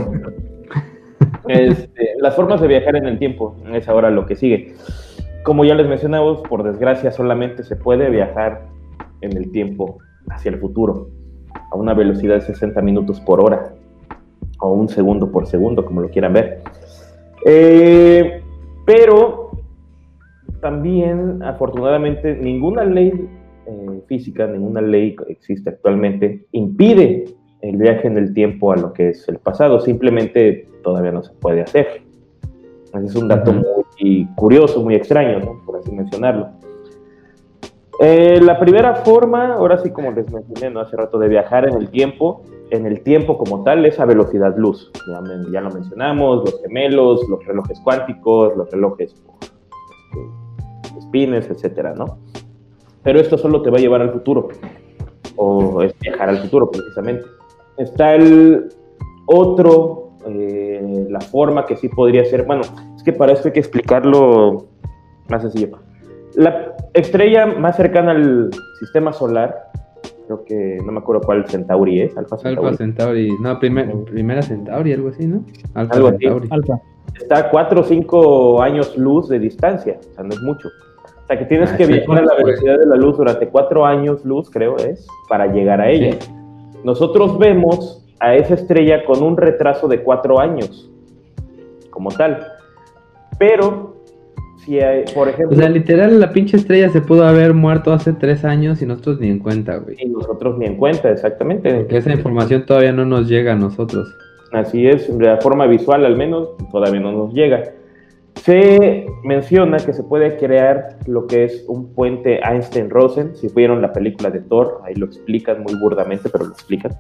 Este, 1.48 2.16
las 2.20 2.36
formas 2.36 2.62
de 2.62 2.68
viajar 2.68 2.96
en 2.96 3.06
el 3.06 3.20
tiempo 3.20 3.56
es 3.74 3.88
ahora 3.88 4.10
lo 4.10 4.26
que 4.26 4.36
sigue. 4.36 4.76
Como 5.44 5.64
ya 5.64 5.76
les 5.76 5.88
mencionamos, 5.88 6.42
por 6.42 6.64
desgracia 6.64 7.12
solamente 7.12 7.64
se 7.64 7.76
puede 7.76 8.10
viajar 8.10 8.64
en 9.22 9.38
el 9.38 9.52
tiempo 9.52 10.00
hacia 10.30 10.50
el 10.50 10.60
futuro 10.60 11.10
a 11.72 11.76
una 11.76 11.94
velocidad 11.94 12.36
de 12.36 12.42
60 12.42 12.82
minutos 12.82 13.20
por 13.20 13.40
hora 13.40 13.74
o 14.60 14.72
un 14.72 14.90
segundo 14.90 15.32
por 15.32 15.46
segundo, 15.48 15.86
como 15.86 16.02
lo 16.02 16.10
quieran 16.10 16.34
ver. 16.34 16.64
Eh, 17.46 18.42
pero 18.86 19.52
también, 20.62 21.44
afortunadamente, 21.44 22.36
ninguna 22.36 22.84
ley 22.84 23.30
eh, 23.68 24.02
física, 24.08 24.48
ninguna 24.48 24.82
ley 24.82 25.16
que 25.16 25.34
existe 25.34 25.70
actualmente 25.70 26.48
impide 26.52 27.26
el 27.62 27.78
viaje 27.78 28.08
en 28.08 28.18
el 28.18 28.34
tiempo 28.34 28.72
a 28.72 28.76
lo 28.78 28.94
que 28.94 29.10
es 29.10 29.28
el 29.28 29.38
pasado. 29.40 29.80
Simplemente 29.80 30.68
todavía 30.84 31.12
no 31.12 31.24
se 31.24 31.34
puede 31.34 31.62
hacer. 31.62 32.02
Es 33.04 33.16
un 33.16 33.28
dato 33.28 33.52
muy 33.52 34.26
curioso, 34.36 34.82
muy 34.82 34.96
extraño, 34.96 35.40
¿no? 35.40 35.62
por 35.66 35.78
así 35.78 35.92
mencionarlo. 35.92 36.48
Eh, 38.00 38.40
la 38.42 38.60
primera 38.60 38.96
forma, 38.96 39.54
ahora 39.54 39.78
sí 39.78 39.90
como 39.90 40.12
les 40.12 40.32
mencioné 40.32 40.70
¿no? 40.70 40.80
hace 40.82 40.96
rato, 40.96 41.18
de 41.18 41.28
viajar 41.28 41.68
en 41.68 41.76
el 41.76 41.90
tiempo, 41.90 42.44
en 42.70 42.86
el 42.86 43.02
tiempo 43.02 43.38
como 43.38 43.64
tal, 43.64 43.86
es 43.86 44.00
a 44.00 44.06
velocidad 44.06 44.56
luz. 44.58 44.92
Ya, 45.12 45.22
men- 45.22 45.52
ya 45.52 45.62
lo 45.62 45.72
mencionamos, 45.72 46.44
los 46.46 46.62
gemelos, 46.62 47.28
los 47.30 47.46
relojes 47.46 47.80
cuánticos, 47.82 48.56
los 48.56 48.70
relojes 48.72 49.14
este, 49.14 51.02
spines, 51.02 51.50
etcétera, 51.50 51.94
¿no? 51.96 52.18
Pero 53.04 53.20
esto 53.20 53.38
solo 53.38 53.62
te 53.62 53.70
va 53.70 53.78
a 53.78 53.82
llevar 53.82 54.02
al 54.02 54.12
futuro, 54.12 54.50
o 55.36 55.82
es 55.82 55.94
viajar 56.00 56.30
al 56.30 56.38
futuro 56.40 56.72
precisamente. 56.72 57.24
Está 57.78 58.16
el 58.16 58.70
otro, 59.28 60.12
eh, 60.28 61.06
la 61.10 61.20
forma 61.22 61.66
que 61.66 61.76
sí 61.76 61.90
podría 61.90 62.24
ser, 62.26 62.44
bueno, 62.46 62.62
es 62.96 63.04
que 63.04 63.14
para 63.14 63.34
esto 63.34 63.48
hay 63.50 63.54
que 63.54 63.60
explicarlo 63.60 64.66
más 65.30 65.42
sencillo. 65.42 65.78
La 66.36 66.76
estrella 66.94 67.46
más 67.48 67.76
cercana 67.78 68.12
al 68.12 68.50
sistema 68.80 69.14
solar, 69.14 69.70
creo 70.26 70.44
que 70.46 70.78
no 70.86 70.92
me 70.92 71.00
acuerdo 71.00 71.22
cuál 71.26 71.46
Centauri 71.48 72.02
es, 72.02 72.18
Alfa 72.18 72.38
Centauri. 72.38 72.68
Alfa 72.70 72.78
Centauri, 72.78 73.32
no, 73.42 73.60
primer- 73.60 74.04
primera 74.06 74.42
Centauri, 74.42 74.94
algo 74.94 75.10
así, 75.10 75.26
¿no? 75.28 75.44
Alfa 75.74 75.96
Algo 75.96 76.08
así. 76.10 76.18
Centauri. 76.20 76.48
Alfa. 76.52 76.80
Está 77.16 77.38
a 77.38 77.50
4 77.50 77.80
o 77.80 77.84
5 77.84 78.62
años 78.62 78.98
luz 78.98 79.30
de 79.30 79.40
distancia, 79.40 79.98
o 80.00 80.14
sea, 80.16 80.24
no 80.24 80.32
es 80.34 80.42
mucho. 80.42 80.68
O 81.24 81.28
sea, 81.28 81.40
que 81.40 81.46
tienes 81.46 81.72
Ah, 81.74 81.78
que 81.78 81.86
sí, 81.86 81.94
viajar 81.94 82.18
a 82.20 82.22
la 82.22 82.34
pues. 82.34 82.46
velocidad 82.46 82.78
de 82.80 82.86
la 82.86 82.96
luz 82.98 83.18
durante 83.18 83.48
4 83.48 83.86
años 83.86 84.24
luz, 84.26 84.50
creo 84.50 84.76
es, 84.78 85.08
para 85.30 85.48
llegar 85.48 85.80
a 85.82 85.90
ella. 85.90 86.18
Sí. 86.20 86.32
Nosotros 86.86 87.40
vemos 87.40 88.06
a 88.20 88.36
esa 88.36 88.54
estrella 88.54 89.04
con 89.06 89.24
un 89.24 89.36
retraso 89.38 89.88
de 89.88 90.04
4 90.04 90.40
años, 90.40 90.88
como 91.90 92.12
tal. 92.12 92.46
Pero, 93.40 93.96
si 94.58 94.80
hay, 94.80 95.04
por 95.16 95.28
O 95.28 95.32
ejemplo, 95.32 95.58
sea, 95.58 95.68
literal, 95.68 96.20
la 96.20 96.32
pinche 96.32 96.58
estrella 96.58 96.90
se 96.90 97.02
pudo 97.02 97.26
haber 97.26 97.56
muerto 97.56 97.92
hace 97.92 98.14
tres 98.14 98.46
años 98.46 98.84
y 98.84 98.86
nosotros 98.86 99.20
ni 99.20 99.30
en 99.30 99.40
cuenta, 99.40 99.78
güey. 99.78 99.98
y 100.00 100.06
nosotros 100.10 100.60
ni 100.60 100.68
en 100.68 100.78
cuenta, 100.78 101.10
exactamente. 101.10 101.74
Porque 101.74 101.98
esa 101.98 102.14
información 102.14 102.68
todavía 102.68 102.92
no 102.92 103.04
nos 103.04 103.28
llega 103.28 103.54
a 103.54 103.56
nosotros. 103.56 104.08
Así 104.52 104.88
es, 104.88 105.18
de 105.18 105.26
la 105.26 105.38
forma 105.38 105.66
visual 105.66 106.06
al 106.06 106.16
menos, 106.16 106.50
todavía 106.72 107.00
no 107.00 107.12
nos 107.12 107.34
llega. 107.34 107.64
Se 108.36 109.08
menciona 109.24 109.78
que 109.78 109.94
se 109.94 110.04
puede 110.04 110.38
crear 110.38 110.98
lo 111.08 111.26
que 111.26 111.46
es 111.46 111.66
un 111.68 111.94
puente 111.94 112.40
Einstein-Rosen. 112.44 113.36
Si 113.36 113.48
vieron 113.48 113.82
la 113.82 113.92
película 113.92 114.30
de 114.30 114.42
Thor, 114.42 114.82
ahí 114.84 114.94
lo 114.96 115.06
explican 115.08 115.64
muy 115.64 115.74
burdamente, 115.80 116.30
pero 116.30 116.46
lo 116.46 116.52
explican. 116.52 116.92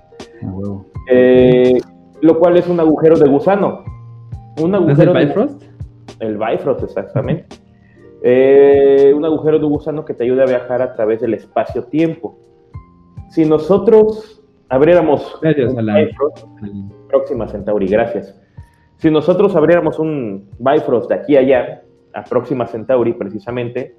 Ah. 0.44 0.82
Eh, 1.12 1.80
lo 2.22 2.40
cual 2.40 2.58
es 2.58 2.68
un 2.68 2.80
agujero 2.80 3.18
de 3.18 3.30
gusano. 3.30 3.84
Un 4.62 4.72
¿No 4.72 4.78
es 4.78 4.84
agujero 5.00 5.12
el 5.12 5.18
de- 5.20 5.26
Bifrost? 5.26 5.64
el 6.20 6.38
Bifrost, 6.38 6.84
exactamente. 6.84 7.46
Eh, 8.24 9.14
un 9.16 9.24
agujero 9.26 9.60
de 9.60 9.66
gusano 9.66 10.04
que 10.06 10.14
te 10.16 10.24
ayuda 10.24 10.44
a 10.44 10.48
viajar 10.48 10.82
a 10.82 10.94
través 10.96 11.22
del 11.22 11.34
espacio-tiempo. 11.36 12.40
Si 13.30 13.46
nosotros 13.46 14.42
abriéramos 14.70 15.38
Gracias 15.42 15.74
un 15.74 15.80
a 15.80 15.82
la- 15.84 15.98
Bifrost, 16.00 16.48
Próxima 17.10 17.48
Centauri, 17.48 17.88
gracias. 17.88 18.42
Si 18.98 19.12
nosotros 19.12 19.56
abriéramos 19.56 20.00
un 20.00 20.50
Bifrost 20.60 21.10
de 21.10 21.16
aquí 21.16 21.36
a 21.36 21.40
allá, 21.42 21.82
a 22.14 22.24
Próxima 22.24 22.66
Centauri 22.66 23.14
precisamente, 23.14 23.96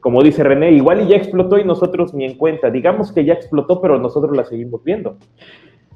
como 0.00 0.22
dice 0.22 0.42
René, 0.42 0.72
igual 0.72 1.02
y 1.02 1.08
ya 1.08 1.16
explotó 1.16 1.58
y 1.58 1.64
nosotros 1.64 2.14
ni 2.14 2.24
en 2.24 2.36
cuenta. 2.36 2.70
Digamos 2.70 3.12
que 3.12 3.24
ya 3.24 3.34
explotó, 3.34 3.80
pero 3.80 3.98
nosotros 3.98 4.36
la 4.36 4.44
seguimos 4.44 4.82
viendo. 4.82 5.16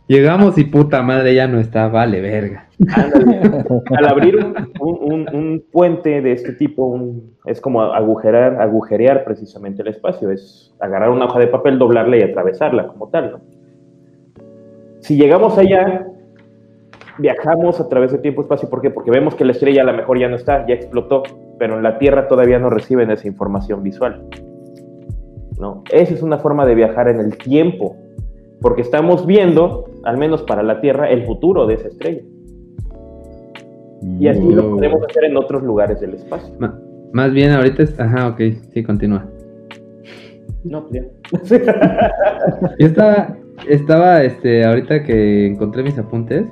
Llegamos 0.07 0.59
y 0.59 0.65
puta 0.65 1.03
madre 1.03 1.35
ya 1.35 1.49
no 1.49 1.59
está, 1.59 1.89
vale, 1.89 2.21
verga. 2.21 2.69
Ándale. 2.95 3.41
Al 3.97 4.07
abrir 4.07 4.37
un, 4.37 4.55
un- 4.79 5.13
un- 5.13 5.35
un 5.35 5.65
puente 5.73 6.21
de 6.21 6.33
este 6.33 6.53
tipo, 6.53 6.85
un- 6.85 7.33
es 7.47 7.59
como 7.59 7.81
agujerar, 7.83 8.61
agujerear 8.61 9.25
precisamente 9.25 9.81
el 9.81 9.89
espacio, 9.89 10.31
es 10.31 10.75
agarrar 10.79 11.09
una 11.09 11.25
hoja 11.25 11.39
de 11.41 11.47
papel, 11.47 11.79
doblarla 11.79 12.19
y 12.19 12.23
atravesarla 12.23 12.87
como 12.89 13.09
tal. 13.09 13.31
¿no? 13.33 13.41
Si 15.01 15.17
llegamos 15.17 15.57
allá, 15.57 16.07
viajamos 17.19 17.81
a 17.81 17.89
través 17.89 18.13
de 18.13 18.19
tiempo 18.19 18.41
y 18.43 18.45
espacio, 18.45 18.69
¿por 18.69 18.81
qué? 18.81 18.91
Porque 18.91 19.11
vemos 19.11 19.35
que 19.35 19.45
la 19.45 19.53
estrella 19.53 19.83
a 19.83 19.85
lo 19.85 19.93
mejor 19.93 20.19
ya 20.19 20.29
no 20.29 20.37
está, 20.37 20.67
ya 20.67 20.75
explotó, 20.75 21.23
pero 21.59 21.77
en 21.77 21.83
la 21.83 21.99
Tierra 21.99 22.29
todavía 22.29 22.59
no 22.59 22.71
reciben 22.71 23.11
esa 23.11 23.27
información 23.29 23.83
visual. 23.83 24.25
¿no? 25.59 25.85
Esa 25.93 26.15
es 26.15 26.23
una 26.23 26.39
forma 26.39 26.67
de 26.67 26.75
viajar 26.75 27.09
en 27.09 27.21
el 27.21 27.37
tiempo, 27.39 27.97
porque 28.61 28.83
estamos 28.83 29.27
viendo, 29.27 29.85
al 30.05 30.17
menos 30.17 30.43
para 30.43 30.63
la 30.63 30.81
Tierra, 30.81 31.09
el 31.11 31.25
futuro 31.25 31.67
de 31.67 31.75
esa 31.75 31.89
estrella. 31.89 32.23
Y 34.19 34.27
así 34.29 34.43
lo 34.53 34.65
Mm. 34.65 34.75
podemos 34.75 35.03
hacer 35.09 35.25
en 35.25 35.37
otros 35.37 35.63
lugares 35.63 36.01
del 36.01 36.15
espacio. 36.15 36.53
Más 37.13 37.33
bien 37.33 37.53
ahorita 37.53 37.85
es... 37.85 37.99
Ajá, 38.01 38.29
ok, 38.29 38.41
sí, 38.73 38.83
continúa. 38.83 39.25
No, 40.65 40.87
pues 40.89 41.03
ya. 41.51 41.61
Yo 42.79 42.87
estaba, 42.87 43.37
estaba, 43.69 44.23
este, 44.25 44.65
ahorita 44.65 45.05
que 45.05 45.47
encontré 45.47 45.83
mis 45.83 45.97
apuntes, 45.99 46.47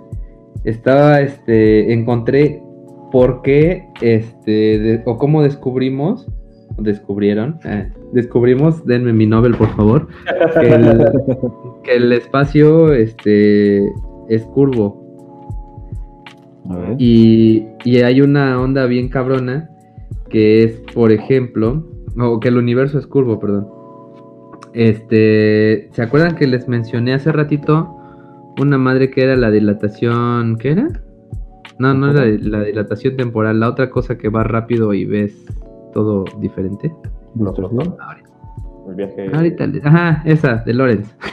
estaba, 0.64 1.20
este, 1.20 1.93
encontré 1.93 2.62
por 3.10 3.43
qué, 3.43 3.86
este, 4.01 4.51
de- 4.78 5.02
o 5.05 5.18
cómo 5.18 5.43
descubrimos, 5.43 6.26
descubrieron, 6.78 7.59
eh, 7.64 7.90
descubrimos, 8.12 8.84
denme 8.86 9.12
mi 9.12 9.26
Nobel, 9.26 9.55
por 9.55 9.68
favor, 9.76 10.09
que 10.60 10.74
el, 10.74 11.05
que 11.84 11.97
el 11.97 12.12
espacio, 12.12 12.93
este, 12.93 13.84
es 14.28 14.43
curvo. 14.55 15.01
A 16.70 16.76
ver. 16.76 16.97
Y, 16.98 17.66
y 17.84 17.98
hay 18.02 18.20
una 18.22 18.60
onda 18.60 18.86
bien 18.86 19.09
cabrona 19.09 19.68
que 20.30 20.62
es, 20.64 20.80
por 20.94 21.12
ejemplo, 21.12 21.84
o 22.18 22.40
que 22.40 22.48
el 22.48 22.56
universo 22.56 22.98
es 22.98 23.06
curvo, 23.06 23.39
perdón. 23.39 23.68
Este, 24.72 25.89
¿se 25.93 26.02
acuerdan 26.02 26.36
que 26.36 26.47
les 26.47 26.66
mencioné 26.68 27.12
hace 27.12 27.30
ratito 27.32 27.94
una 28.60 28.78
madre 28.78 29.10
que 29.10 29.22
era 29.24 29.36
la 29.36 29.50
dilatación, 29.50 30.56
¿qué 30.58 30.72
era? 30.72 30.88
No, 31.78 31.94
no 31.94 32.10
era 32.10 32.24
la 32.40 32.62
dilatación 32.64 33.16
temporal, 33.16 33.60
la 33.60 33.68
otra 33.70 33.90
cosa 33.90 34.16
que 34.18 34.28
va 34.28 34.44
rápido 34.44 34.92
y 34.94 35.04
ves 35.04 35.34
todo 35.92 36.24
diferente. 36.40 36.92
Distorsión. 37.34 37.96
El 38.88 38.94
viaje. 38.94 39.30
Ahorita, 39.32 39.68
ajá, 39.84 40.22
esa, 40.26 40.56
de 40.66 40.74
Lorenz. 40.74 41.14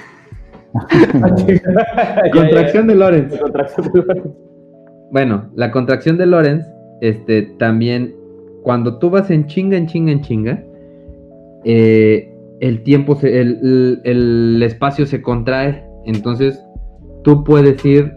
Contracción 2.33 2.87
de 2.87 2.95
Lorenz. 2.95 3.31
ya. 3.33 3.39
Contracción 3.39 3.91
de 3.91 4.21
Bueno, 5.11 5.49
la 5.55 5.71
contracción 5.71 6.17
de 6.17 6.25
Lorentz, 6.27 6.65
este, 7.01 7.41
también, 7.57 8.15
cuando 8.63 8.99
tú 8.99 9.09
vas 9.09 9.29
en 9.31 9.47
chinga, 9.47 9.77
en 9.77 9.87
chinga, 9.87 10.11
en 10.11 10.21
chinga, 10.21 10.63
eh, 11.65 12.31
el 12.59 12.83
tiempo, 12.83 13.15
se, 13.15 13.39
el, 13.41 13.57
el- 13.63 14.01
el 14.03 14.63
espacio 14.63 15.05
se 15.05 15.21
contrae. 15.21 15.83
Entonces, 16.05 16.63
tú 17.23 17.43
puedes 17.43 17.83
ir, 17.85 18.13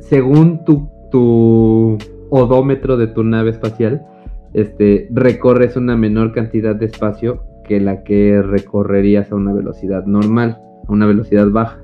según 0.00 0.64
tu, 0.64 0.88
tu 1.10 1.98
odómetro 2.30 2.96
de 2.96 3.08
tu 3.08 3.24
nave 3.24 3.50
espacial, 3.50 4.06
este, 4.54 5.08
recorres 5.10 5.76
una 5.76 5.96
menor 5.96 6.32
cantidad 6.32 6.74
de 6.74 6.86
espacio 6.86 7.44
que 7.64 7.80
la 7.80 8.02
que 8.02 8.42
recorrerías 8.42 9.32
a 9.32 9.36
una 9.36 9.52
velocidad 9.52 10.04
normal. 10.04 10.58
a 10.88 10.92
una 10.92 11.06
velocidad 11.06 11.48
baja. 11.48 11.78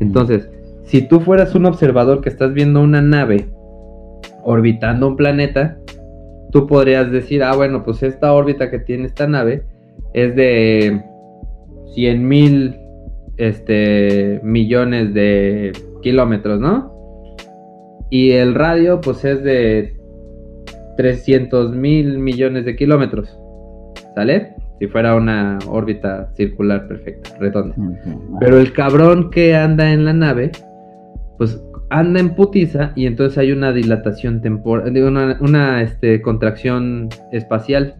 Entonces, 0.00 0.50
si 0.82 1.06
tú 1.06 1.20
fueras 1.20 1.54
un 1.54 1.66
observador 1.66 2.20
que 2.20 2.28
estás 2.28 2.52
viendo 2.52 2.80
una 2.80 3.00
nave 3.00 3.48
orbitando 4.42 5.08
un 5.08 5.16
planeta, 5.16 5.78
tú 6.50 6.66
podrías 6.66 7.10
decir, 7.10 7.42
ah, 7.42 7.54
bueno, 7.54 7.84
pues 7.84 8.02
esta 8.02 8.32
órbita 8.32 8.70
que 8.70 8.78
tiene 8.78 9.06
esta 9.06 9.26
nave 9.26 9.64
es 10.12 10.34
de 10.34 11.02
100 11.94 12.28
mil 12.28 12.76
este, 13.36 14.40
millones 14.42 15.14
de 15.14 15.72
kilómetros, 16.02 16.60
¿no? 16.60 16.92
Y 18.10 18.32
el 18.32 18.54
radio, 18.54 19.00
pues 19.00 19.24
es 19.24 19.42
de 19.42 19.96
300 20.96 21.72
mil 21.72 22.18
millones 22.18 22.64
de 22.64 22.76
kilómetros, 22.76 23.38
¿sale? 24.14 24.54
Si 24.78 24.86
fuera 24.86 25.16
una 25.16 25.58
órbita 25.68 26.32
circular 26.34 26.86
perfecta, 26.86 27.30
redonda. 27.38 27.74
Pero 28.40 28.58
el 28.58 28.72
cabrón 28.72 29.30
que 29.30 29.56
anda 29.56 29.92
en 29.92 30.04
la 30.04 30.12
nave, 30.12 30.52
pues 31.38 31.60
anda 31.88 32.20
en 32.20 32.34
putiza 32.34 32.92
y 32.94 33.06
entonces 33.06 33.38
hay 33.38 33.52
una 33.52 33.72
dilatación 33.72 34.40
temporal, 34.42 34.96
una, 34.96 35.38
una 35.40 35.82
este, 35.82 36.20
contracción 36.20 37.08
espacial 37.32 37.94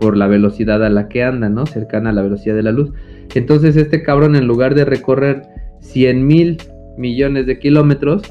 por 0.00 0.16
la 0.16 0.26
velocidad 0.26 0.84
a 0.84 0.90
la 0.90 1.08
que 1.08 1.22
anda, 1.22 1.48
¿no? 1.48 1.66
Cercana 1.66 2.10
a 2.10 2.12
la 2.12 2.22
velocidad 2.22 2.56
de 2.56 2.62
la 2.64 2.72
luz. 2.72 2.92
Entonces 3.38 3.76
este 3.76 4.02
cabrón 4.02 4.36
en 4.36 4.46
lugar 4.46 4.74
de 4.74 4.84
recorrer 4.84 5.42
100 5.80 6.26
mil 6.26 6.58
millones 6.96 7.46
de 7.46 7.58
kilómetros, 7.58 8.22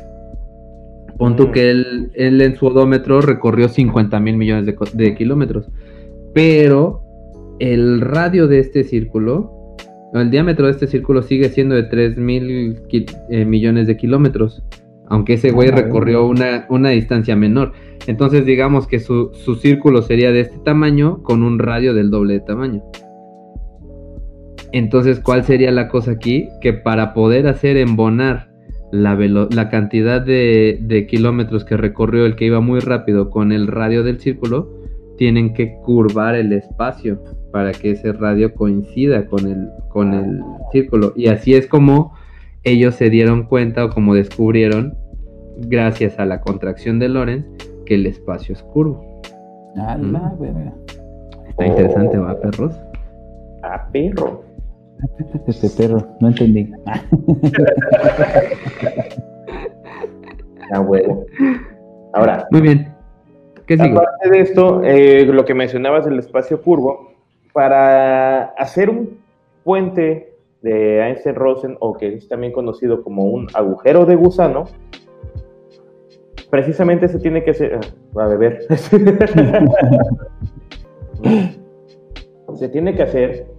pon 1.18 1.36
tú 1.36 1.48
mm. 1.48 1.52
que 1.52 1.70
él, 1.70 2.12
en 2.16 2.56
su 2.56 2.68
odómetro 2.68 3.22
recorrió 3.22 3.70
50 3.70 4.20
mil 4.20 4.38
millones 4.38 4.74
de, 4.94 5.16
kilómetros. 5.16 5.68
Pero 6.34 7.02
el 7.60 8.02
radio 8.02 8.48
de 8.48 8.60
este 8.60 8.84
círculo, 8.84 9.76
el 10.14 10.32
diámetro 10.32 10.66
de 10.66 10.72
este 10.74 10.88
círculo 10.88 11.22
sigue 11.22 11.50
siendo 11.50 11.76
de 11.76 11.84
3 11.84 12.18
mil 12.18 12.80
eh, 13.30 13.46
millones 13.46 13.88
de 13.88 13.98
kilómetros. 13.98 14.64
Aunque 15.08 15.34
ese 15.34 15.52
güey 15.52 15.70
recorrió 15.72 16.26
una, 16.26 16.66
una 16.70 16.90
distancia 16.90 17.36
menor. 17.36 17.74
Entonces 18.08 18.46
digamos 18.46 18.88
que 18.88 19.00
su, 19.00 19.32
círculo 19.62 20.02
sería 20.02 20.32
de 20.32 20.42
este 20.42 20.58
tamaño 20.60 21.22
con 21.22 21.44
un 21.44 21.60
radio 21.60 21.94
del 21.94 22.10
doble 22.10 22.36
de 22.36 22.40
tamaño. 22.42 22.84
Entonces, 24.74 25.20
¿cuál 25.20 25.44
sería 25.44 25.72
la 25.72 25.88
cosa 25.88 26.12
aquí? 26.12 26.48
Que 26.62 26.74
para 26.74 27.14
poder 27.14 27.48
hacer 27.48 27.78
embonar 27.78 28.50
la, 28.92 29.16
la 29.16 29.70
cantidad 29.70 30.22
de, 30.22 30.80
de, 30.82 31.08
kilómetros 31.08 31.66
que 31.66 31.78
recorrió 31.78 32.26
el 32.26 32.36
que 32.36 32.46
iba 32.46 32.60
muy 32.62 32.80
rápido 32.80 33.30
con 33.30 33.52
el 33.52 33.68
radio 33.68 34.04
del 34.04 34.20
círculo, 34.20 34.70
tienen 35.18 35.54
que 35.54 35.76
curvar 35.84 36.36
el 36.36 36.52
espacio 36.54 37.22
para 37.52 37.72
que 37.72 37.92
ese 37.92 38.14
radio 38.14 38.54
coincida 38.54 39.26
con 39.28 39.48
el, 39.48 39.70
con 39.90 40.14
el 40.14 40.42
círculo. 40.72 41.14
Y 41.16 41.28
así 41.28 41.54
es 41.54 41.68
como 41.68 42.14
ellos 42.64 42.96
se 42.96 43.10
dieron 43.10 43.44
cuenta 43.44 43.86
o 43.86 43.90
como 43.90 44.14
descubrieron, 44.14 44.98
gracias 45.68 46.18
a 46.20 46.26
la 46.26 46.42
contracción 46.42 47.00
de 47.00 47.10
Lorentz, 47.10 47.46
el 47.94 48.06
espacio 48.06 48.54
es 48.54 48.64
curvo. 48.64 49.22
Ah, 49.78 49.98
la 49.98 50.34
Está 51.50 51.68
interesante, 51.68 52.18
¿va, 52.18 52.40
perros? 52.40 52.74
A 53.64 53.88
perro. 53.92 54.44
Perro, 55.78 56.08
no 56.20 56.28
entendí. 56.30 56.72
A 60.72 60.80
huevo. 60.82 61.26
Ahora. 62.14 62.48
Muy 62.52 62.62
bien. 62.62 62.94
¿Qué 63.68 63.78
sigue? 63.78 63.92
Aparte 63.92 64.30
de 64.30 64.40
esto, 64.40 64.82
eh, 64.84 65.26
lo 65.26 65.46
que 65.46 65.54
mencionabas 65.54 66.06
del 66.06 66.20
espacio 66.20 66.62
curvo, 66.62 67.14
para 67.54 68.46
hacer 68.58 68.90
un 68.90 69.20
puente 69.64 70.36
de 70.62 71.00
Einstein-Rosen, 71.02 71.78
o 71.80 71.98
que 71.98 72.16
es 72.16 72.28
también 72.28 72.54
conocido 72.54 73.04
como 73.04 73.26
un 73.26 73.48
agujero 73.54 74.06
de 74.06 74.16
gusano, 74.16 74.66
precisamente 76.50 77.08
se 77.08 77.20
tiene 77.20 77.44
que 77.44 77.52
hacer. 77.52 77.80
Va 78.18 78.26
a 78.26 78.28
beber. 78.28 78.62
se 82.56 82.70
tiene 82.70 82.96
que 82.96 83.04
hacer. 83.04 83.51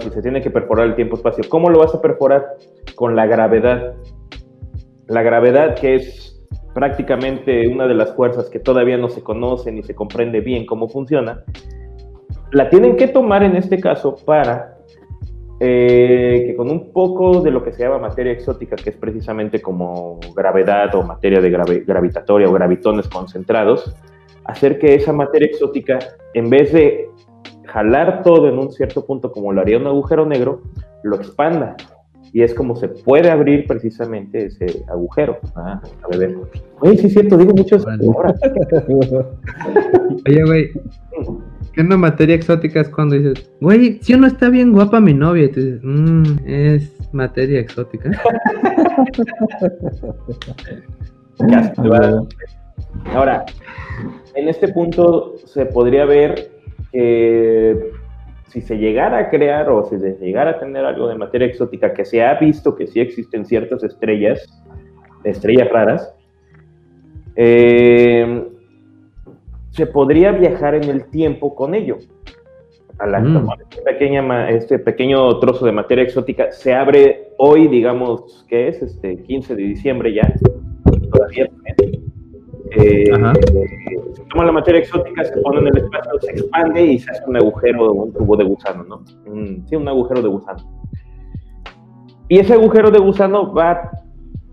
Si 0.00 0.10
se 0.10 0.22
tiene 0.22 0.40
que 0.40 0.50
perforar 0.50 0.86
el 0.86 0.94
tiempo-espacio. 0.94 1.44
¿Cómo 1.48 1.68
lo 1.68 1.80
vas 1.80 1.94
a 1.94 2.00
perforar? 2.00 2.56
Con 2.94 3.16
la 3.16 3.26
gravedad. 3.26 3.94
La 5.08 5.22
gravedad, 5.22 5.74
que 5.74 5.96
es 5.96 6.46
prácticamente 6.74 7.68
una 7.68 7.86
de 7.86 7.94
las 7.94 8.14
fuerzas 8.14 8.48
que 8.50 8.58
todavía 8.58 8.96
no 8.96 9.08
se 9.08 9.22
conoce 9.22 9.70
ni 9.72 9.82
se 9.82 9.94
comprende 9.94 10.40
bien 10.40 10.66
cómo 10.66 10.88
funciona, 10.88 11.44
la 12.52 12.68
tienen 12.68 12.96
que 12.96 13.08
tomar 13.08 13.42
en 13.42 13.56
este 13.56 13.78
caso 13.80 14.16
para 14.24 14.78
eh, 15.60 16.44
que 16.46 16.56
con 16.56 16.70
un 16.70 16.92
poco 16.92 17.40
de 17.40 17.50
lo 17.50 17.62
que 17.62 17.72
se 17.72 17.82
llama 17.82 17.98
materia 17.98 18.32
exótica, 18.32 18.76
que 18.76 18.90
es 18.90 18.96
precisamente 18.96 19.60
como 19.62 20.18
gravedad 20.34 20.94
o 20.94 21.02
materia 21.02 21.40
de 21.40 21.50
gravitatoria 21.86 22.48
o 22.48 22.52
gravitones 22.52 23.08
concentrados, 23.08 23.94
hacer 24.44 24.78
que 24.78 24.94
esa 24.94 25.12
materia 25.12 25.46
exótica, 25.46 25.98
en 26.34 26.50
vez 26.50 26.72
de 26.72 27.08
jalar 27.74 28.22
todo 28.22 28.48
en 28.48 28.56
un 28.56 28.70
cierto 28.70 29.04
punto 29.04 29.32
como 29.32 29.52
lo 29.52 29.60
haría 29.60 29.78
un 29.78 29.88
agujero 29.88 30.24
negro, 30.24 30.62
lo 31.02 31.16
expanda. 31.16 31.76
Y 32.32 32.42
es 32.42 32.54
como 32.54 32.76
se 32.76 32.88
puede 32.88 33.30
abrir 33.30 33.66
precisamente 33.66 34.46
ese 34.46 34.84
agujero. 34.88 35.38
Ah, 35.56 35.82
a 36.02 36.08
ver. 36.16 36.36
Oye, 36.80 36.96
sí 36.96 37.08
es 37.08 37.14
cierto, 37.14 37.36
digo 37.36 37.52
muchas 37.52 37.84
Oye, 40.26 40.44
güey. 40.44 40.70
¿Qué 41.72 41.80
una 41.80 41.96
materia 41.96 42.36
exótica 42.36 42.80
es 42.80 42.88
cuando 42.88 43.16
dices, 43.16 43.50
güey, 43.60 43.98
si 44.00 44.16
no 44.16 44.28
está 44.28 44.48
bien 44.48 44.72
guapa 44.72 45.00
mi 45.00 45.12
novia? 45.12 45.42
Y 45.44 45.48
tú 45.48 45.60
dices, 45.60 45.80
mmm, 45.82 46.22
es 46.46 46.96
materia 47.12 47.58
exótica. 47.58 48.12
Ahora, 53.12 53.44
en 54.36 54.48
este 54.48 54.68
punto 54.68 55.34
se 55.44 55.66
podría 55.66 56.04
ver 56.04 56.53
si 58.48 58.60
se 58.60 58.76
llegara 58.76 59.18
a 59.18 59.30
crear 59.30 59.68
o 59.68 59.84
si 59.84 59.98
se 59.98 60.16
llegara 60.20 60.52
a 60.52 60.58
tener 60.60 60.84
algo 60.84 61.08
de 61.08 61.16
materia 61.16 61.48
exótica, 61.48 61.92
que 61.92 62.04
se 62.04 62.22
ha 62.22 62.34
visto 62.38 62.76
que 62.76 62.86
sí 62.86 63.00
existen 63.00 63.44
ciertas 63.44 63.82
estrellas, 63.82 64.62
estrellas 65.24 65.68
raras, 65.70 66.14
eh, 67.36 68.46
se 69.70 69.86
podría 69.86 70.30
viajar 70.30 70.76
en 70.76 70.84
el 70.84 71.06
tiempo 71.10 71.54
con 71.54 71.74
ello. 71.74 71.98
Al 72.98 73.10
mm. 73.22 73.48
este, 73.60 73.82
pequeña, 73.82 74.50
este 74.50 74.78
pequeño 74.78 75.40
trozo 75.40 75.66
de 75.66 75.72
materia 75.72 76.04
exótica 76.04 76.52
se 76.52 76.72
abre 76.72 77.30
hoy, 77.38 77.66
digamos, 77.66 78.46
que 78.48 78.68
es? 78.68 78.82
Este 78.82 79.20
15 79.20 79.56
de 79.56 79.62
diciembre 79.62 80.14
ya, 80.14 80.32
todavía. 81.10 81.50
Eh, 81.82 81.93
se 82.74 84.24
toma 84.30 84.44
la 84.44 84.52
materia 84.52 84.80
exótica, 84.80 85.24
se 85.24 85.40
pone 85.40 85.60
en 85.60 85.68
el 85.68 85.78
espacio, 85.78 86.12
se 86.20 86.30
expande 86.32 86.84
y 86.84 86.98
se 86.98 87.10
hace 87.10 87.22
un 87.26 87.36
agujero, 87.36 87.92
un 87.92 88.12
tubo 88.12 88.36
de 88.36 88.44
gusano, 88.44 88.84
¿no? 88.84 89.02
sí, 89.66 89.76
un 89.76 89.88
agujero 89.88 90.22
de 90.22 90.28
gusano. 90.28 90.84
Y 92.28 92.38
ese 92.38 92.54
agujero 92.54 92.90
de 92.90 92.98
gusano 92.98 93.52
va 93.52 93.70
a 93.70 93.90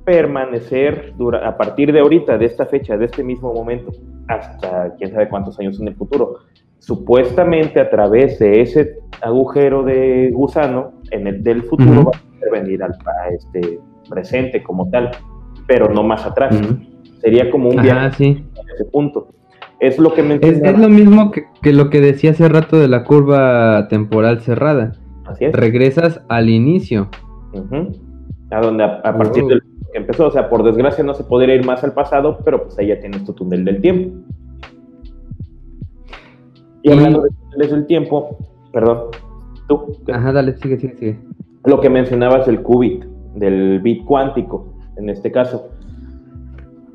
permanecer 0.03 1.13
a 1.43 1.57
partir 1.57 1.91
de 1.93 1.99
ahorita, 1.99 2.37
de 2.37 2.45
esta 2.45 2.65
fecha, 2.65 2.97
de 2.97 3.05
este 3.05 3.23
mismo 3.23 3.53
momento, 3.53 3.91
hasta 4.27 4.93
quién 4.97 5.11
sabe 5.11 5.29
cuántos 5.29 5.59
años 5.59 5.79
en 5.79 5.87
el 5.87 5.95
futuro. 5.95 6.39
Supuestamente 6.79 7.79
a 7.79 7.89
través 7.89 8.39
de 8.39 8.61
ese 8.61 8.97
agujero 9.21 9.83
de 9.83 10.31
gusano 10.33 10.93
en 11.11 11.27
el 11.27 11.43
del 11.43 11.63
futuro 11.63 12.05
va 12.05 12.11
a 12.11 12.51
venir 12.51 12.83
al 12.83 12.95
este 13.31 13.79
presente 14.09 14.63
como 14.63 14.89
tal, 14.89 15.11
pero 15.67 15.89
no 15.89 16.03
más 16.03 16.25
atrás. 16.25 16.59
Sería 17.21 17.51
como 17.51 17.69
un 17.69 17.81
viaje 17.81 18.43
a 18.55 18.73
ese 18.73 18.85
punto. 18.91 19.29
Es 19.79 19.97
lo 19.97 20.13
que 20.13 20.21
es, 20.21 20.61
es, 20.61 20.77
lo 20.77 20.89
mismo 20.89 21.31
que, 21.31 21.73
lo 21.73 21.89
que 21.89 22.01
decía 22.01 22.31
hace 22.31 22.47
rato 22.47 22.79
de 22.79 22.87
la 22.87 23.03
curva 23.03 23.87
temporal 23.87 24.41
cerrada. 24.41 24.93
Así 25.25 25.45
es. 25.45 25.53
Regresas 25.53 26.21
al 26.29 26.49
inicio. 26.49 27.09
A 28.51 28.61
donde 28.61 28.83
a, 28.83 29.01
partir 29.01 29.43
oh. 29.43 29.47
del 29.47 29.61
que 29.91 29.97
empezó. 29.97 30.27
O 30.27 30.31
sea, 30.31 30.49
por 30.49 30.63
desgracia 30.63 31.03
no 31.03 31.13
se 31.13 31.23
podría 31.23 31.55
ir 31.55 31.65
más 31.65 31.83
al 31.83 31.93
pasado, 31.93 32.39
pero 32.43 32.63
pues 32.63 32.77
ahí 32.79 32.87
ya 32.87 32.99
tienes 32.99 33.23
tu 33.23 33.33
túnel 33.33 33.65
del 33.65 33.81
tiempo. 33.81 34.17
Y 36.83 36.91
hablando 36.91 37.21
de 37.21 37.29
túneles 37.29 37.71
del 37.71 37.85
tiempo, 37.87 38.37
perdón, 38.71 39.09
tú. 39.67 39.97
Ajá, 40.11 40.31
dale, 40.31 40.57
sigue, 40.57 40.77
sigue, 40.79 40.95
sigue. 40.97 41.19
Lo 41.65 41.79
que 41.79 41.89
mencionabas 41.89 42.47
del 42.47 42.61
qubit, 42.61 43.03
del 43.35 43.79
bit 43.81 44.03
cuántico, 44.05 44.73
en 44.97 45.09
este 45.09 45.31
caso. 45.31 45.69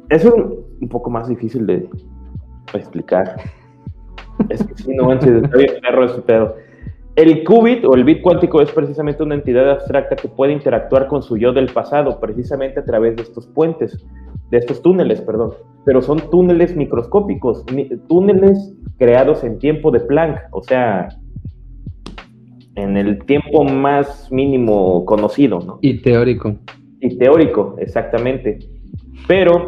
Es 0.09 0.25
un, 0.25 0.65
un 0.81 0.89
poco 0.89 1.11
más 1.11 1.29
difícil 1.29 1.67
de 1.67 1.89
explicar. 2.75 3.37
es 4.49 4.65
que 4.65 4.75
si 4.83 4.95
no 4.95 5.05
manches, 5.05 5.43
está 5.43 5.57
bien 5.57 5.75
perro 5.81 6.05
ese 6.05 6.23
pedo. 6.23 6.55
El 7.17 7.45
qubit 7.45 7.83
o 7.85 7.95
el 7.95 8.05
bit 8.05 8.21
cuántico 8.21 8.61
es 8.61 8.71
precisamente 8.71 9.23
una 9.23 9.37
entidad 9.37 9.71
abstracta 9.71 10.17
que 10.17 10.29
puede 10.29 10.53
interactuar 10.53 11.07
con 11.07 11.23
su 11.23 11.39
yo 11.39 11.53
del 11.55 11.73
pasado, 11.73 12.21
precisamente 12.21 12.81
a 12.81 12.85
través 12.85 13.17
de 13.17 13.23
estos 13.23 13.47
puentes, 13.47 14.05
de 14.51 14.59
estos 14.59 14.83
túneles, 14.83 15.23
perdón. 15.23 15.55
Pero 15.87 16.03
son 16.03 16.19
túneles 16.31 16.77
microscópicos, 16.77 17.65
túneles 18.07 18.75
creados 18.99 19.45
en 19.45 19.59
tiempo 19.59 19.91
de 19.91 20.01
Planck, 20.01 20.41
o 20.51 20.63
sea, 20.63 21.09
en 22.75 22.99
el 22.99 23.25
tiempo 23.25 23.65
más 23.65 24.31
mínimo 24.31 25.07
conocido, 25.07 25.61
¿no? 25.61 25.79
Y 25.81 26.03
teórico. 26.03 26.55
Y 27.01 27.17
teórico, 27.17 27.77
exactamente. 27.79 28.59
Pero, 29.27 29.65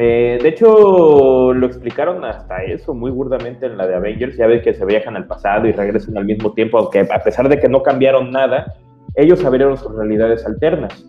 eh, 0.00 0.38
de 0.40 0.48
hecho, 0.48 1.52
lo 1.52 1.66
explicaron 1.66 2.24
hasta 2.24 2.62
eso 2.62 2.94
muy 2.94 3.10
burdamente 3.10 3.66
en 3.66 3.76
la 3.76 3.86
de 3.86 3.96
Avengers. 3.96 4.36
Ya 4.36 4.46
ves 4.46 4.62
que 4.62 4.74
se 4.74 4.84
viajan 4.84 5.16
al 5.16 5.26
pasado 5.26 5.66
y 5.66 5.72
regresan 5.72 6.16
al 6.16 6.24
mismo 6.24 6.52
tiempo, 6.52 6.78
aunque 6.78 7.00
a 7.00 7.22
pesar 7.22 7.48
de 7.48 7.58
que 7.58 7.68
no 7.68 7.82
cambiaron 7.82 8.30
nada, 8.30 8.74
ellos 9.14 9.44
abrieron 9.44 9.76
sus 9.76 9.94
realidades 9.94 10.46
alternas. 10.46 11.04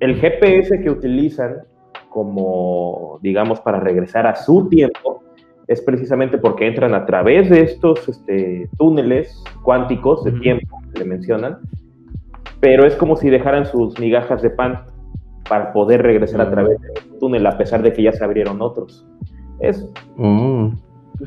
El 0.00 0.16
GPS 0.16 0.80
que 0.82 0.90
utilizan 0.90 1.62
como, 2.10 3.18
digamos, 3.22 3.60
para 3.60 3.80
regresar 3.80 4.26
a 4.26 4.36
su 4.36 4.68
tiempo, 4.68 5.22
es 5.66 5.80
precisamente 5.80 6.38
porque 6.38 6.66
entran 6.66 6.94
a 6.94 7.06
través 7.06 7.48
de 7.48 7.62
estos 7.62 8.08
este, 8.08 8.68
túneles 8.76 9.42
cuánticos 9.62 10.22
de 10.24 10.32
tiempo 10.32 10.78
que 10.92 11.00
le 11.00 11.04
mencionan, 11.06 11.58
pero 12.60 12.86
es 12.86 12.94
como 12.96 13.16
si 13.16 13.30
dejaran 13.30 13.66
sus 13.66 13.98
migajas 13.98 14.42
de 14.42 14.50
pan 14.50 14.84
para 15.48 15.72
poder 15.72 16.02
regresar 16.02 16.40
a 16.40 16.50
través 16.50 16.80
del 16.80 17.18
túnel, 17.18 17.46
a 17.46 17.56
pesar 17.56 17.82
de 17.82 17.92
que 17.92 18.02
ya 18.02 18.12
se 18.12 18.24
abrieron 18.24 18.60
otros. 18.60 19.06
Es 19.60 19.86
un 20.16 20.78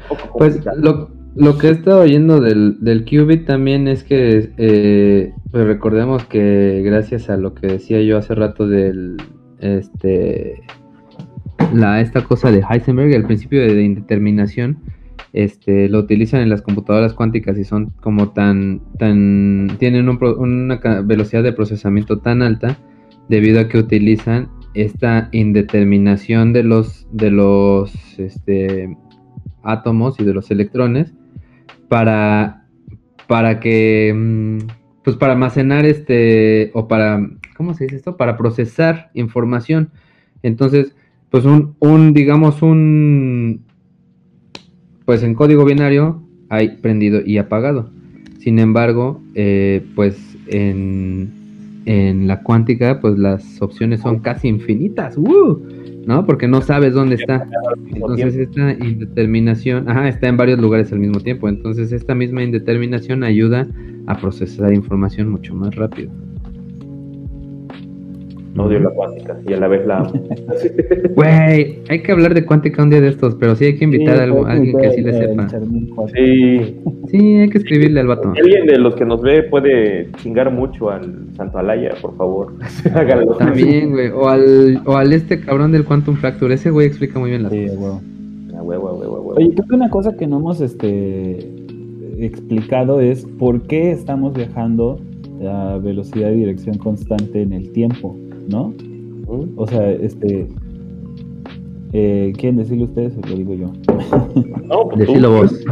poco 0.07 0.37
Pues 0.37 0.65
lo, 0.75 1.09
lo, 1.35 1.57
que 1.57 1.67
he 1.67 1.71
estado 1.71 2.01
oyendo 2.01 2.39
del, 2.39 2.77
del 2.81 3.05
qubit 3.05 3.45
también 3.45 3.87
es 3.87 4.03
que 4.03 4.51
eh, 4.57 5.33
pues 5.51 5.65
recordemos 5.65 6.25
que 6.25 6.81
gracias 6.83 7.29
a 7.29 7.37
lo 7.37 7.53
que 7.53 7.67
decía 7.67 8.01
yo 8.01 8.17
hace 8.17 8.35
rato 8.35 8.67
del 8.67 9.17
este 9.59 10.61
la, 11.73 12.01
esta 12.01 12.23
cosa 12.23 12.51
de 12.51 12.63
Heisenberg, 12.67 13.13
el 13.13 13.25
principio 13.25 13.61
de 13.61 13.81
indeterminación, 13.81 14.79
este, 15.33 15.89
lo 15.89 15.99
utilizan 15.99 16.41
en 16.41 16.49
las 16.49 16.61
computadoras 16.61 17.13
cuánticas 17.13 17.57
y 17.57 17.63
son 17.63 17.91
como 18.01 18.29
tan, 18.29 18.81
tan, 18.97 19.75
tienen 19.79 20.07
una 20.09 20.79
velocidad 21.03 21.43
de 21.43 21.53
procesamiento 21.53 22.19
tan 22.19 22.41
alta 22.41 22.77
debido 23.29 23.59
a 23.59 23.67
que 23.67 23.77
utilizan 23.77 24.49
esta 24.73 25.29
indeterminación 25.31 26.53
de 26.53 26.63
los, 26.63 27.07
de 27.11 27.31
los 27.31 27.93
este, 28.19 28.95
átomos 29.63 30.19
y 30.19 30.23
de 30.23 30.33
los 30.33 30.51
electrones 30.51 31.13
para, 31.89 32.65
para 33.27 33.59
que, 33.59 34.13
mm, 34.15 34.57
pues 35.03 35.15
para 35.17 35.33
almacenar 35.33 35.85
este, 35.85 36.71
o 36.73 36.87
para, 36.87 37.27
¿cómo 37.55 37.73
se 37.73 37.85
dice 37.85 37.97
esto? 37.97 38.17
Para 38.17 38.37
procesar 38.37 39.09
información. 39.13 39.91
Entonces, 40.43 40.95
pues 41.29 41.45
un, 41.45 41.75
un, 41.79 42.13
digamos, 42.13 42.61
un, 42.61 43.65
pues 45.05 45.23
en 45.23 45.33
código 45.33 45.65
binario 45.65 46.21
hay 46.49 46.77
prendido 46.77 47.21
y 47.25 47.37
apagado. 47.37 47.89
Sin 48.39 48.59
embargo, 48.59 49.21
eh, 49.35 49.85
pues 49.95 50.37
en, 50.47 51.36
en, 51.87 52.27
la 52.27 52.43
cuántica, 52.43 52.99
pues 52.99 53.17
las 53.17 53.61
opciones 53.61 54.01
son 54.01 54.19
casi 54.19 54.47
infinitas, 54.47 55.17
¿no? 55.17 56.25
Porque 56.25 56.47
no 56.47 56.61
sabes 56.61 56.93
dónde 56.93 57.15
está. 57.15 57.47
Entonces 57.93 58.35
esta 58.35 58.73
indeterminación, 58.73 59.89
ajá, 59.89 60.07
está 60.09 60.27
en 60.27 60.37
varios 60.37 60.59
lugares 60.59 60.91
al 60.91 60.99
mismo 60.99 61.19
tiempo. 61.21 61.47
Entonces 61.47 61.91
esta 61.91 62.13
misma 62.13 62.43
indeterminación 62.43 63.23
ayuda 63.23 63.67
a 64.05 64.17
procesar 64.17 64.73
información 64.73 65.29
mucho 65.29 65.55
más 65.55 65.75
rápido 65.75 66.11
odio 68.63 68.79
la 68.79 68.89
cuántica 68.91 69.37
y 69.47 69.53
a 69.53 69.57
la 69.57 69.67
vez 69.67 69.85
la 69.85 69.99
amo. 69.99 70.13
Güey, 71.15 71.79
hay 71.89 72.03
que 72.03 72.11
hablar 72.11 72.33
de 72.33 72.45
cuántica 72.45 72.83
un 72.83 72.89
día 72.89 73.01
de 73.01 73.09
estos, 73.09 73.35
pero 73.35 73.55
sí 73.55 73.65
hay 73.65 73.77
que 73.77 73.85
invitar 73.85 74.19
a, 74.19 74.23
alguien 74.23 74.77
que 74.77 74.91
sí 74.91 75.01
le 75.01 75.13
sepa. 75.13 75.47
Sí. 75.49 76.75
Sí, 77.07 77.35
hay 77.35 77.49
que 77.49 77.57
escribirle 77.57 77.99
al 77.99 78.07
vato. 78.07 78.33
alguien 78.37 78.65
de 78.65 78.77
los 78.77 78.95
que 78.95 79.05
nos 79.05 79.21
ve 79.21 79.43
puede 79.43 80.11
chingar 80.17 80.51
mucho 80.51 80.89
al 80.89 81.27
Santo 81.35 81.57
Alaya, 81.57 81.91
por 82.01 82.15
favor. 82.17 82.53
También, 83.39 83.91
güey. 83.91 84.09
O 84.09 84.27
al, 84.27 84.81
o 84.85 84.95
al 84.95 85.13
este 85.13 85.39
cabrón 85.39 85.71
del 85.71 85.85
Quantum 85.85 86.15
Fracture. 86.15 86.53
Ese 86.53 86.69
güey 86.69 86.87
explica 86.87 87.19
muy 87.19 87.31
bien 87.31 87.43
las 87.43 87.53
cosas. 87.53 88.03
Oye, 88.67 89.51
creo 89.53 89.67
que 89.67 89.75
una 89.75 89.89
cosa 89.89 90.15
que 90.17 90.27
no 90.27 90.37
hemos 90.37 90.61
este, 90.61 91.37
explicado 92.19 92.99
es 92.99 93.25
por 93.37 93.61
qué 93.63 93.91
estamos 93.91 94.33
viajando 94.33 94.99
a 95.45 95.77
velocidad 95.77 96.31
y 96.31 96.37
dirección 96.37 96.77
constante 96.77 97.41
en 97.41 97.53
el 97.53 97.71
tiempo. 97.71 98.15
¿No? 98.47 98.73
O 99.55 99.67
sea, 99.67 99.91
este. 99.91 100.47
Eh, 101.93 102.33
¿Quieren 102.37 102.57
decirlo 102.57 102.85
ustedes 102.85 103.17
o 103.17 103.27
lo 103.27 103.35
digo 103.35 103.53
yo? 103.53 103.71
No, 104.65 104.89
pues 104.89 105.07
Decilo 105.07 105.31
vos. 105.31 105.63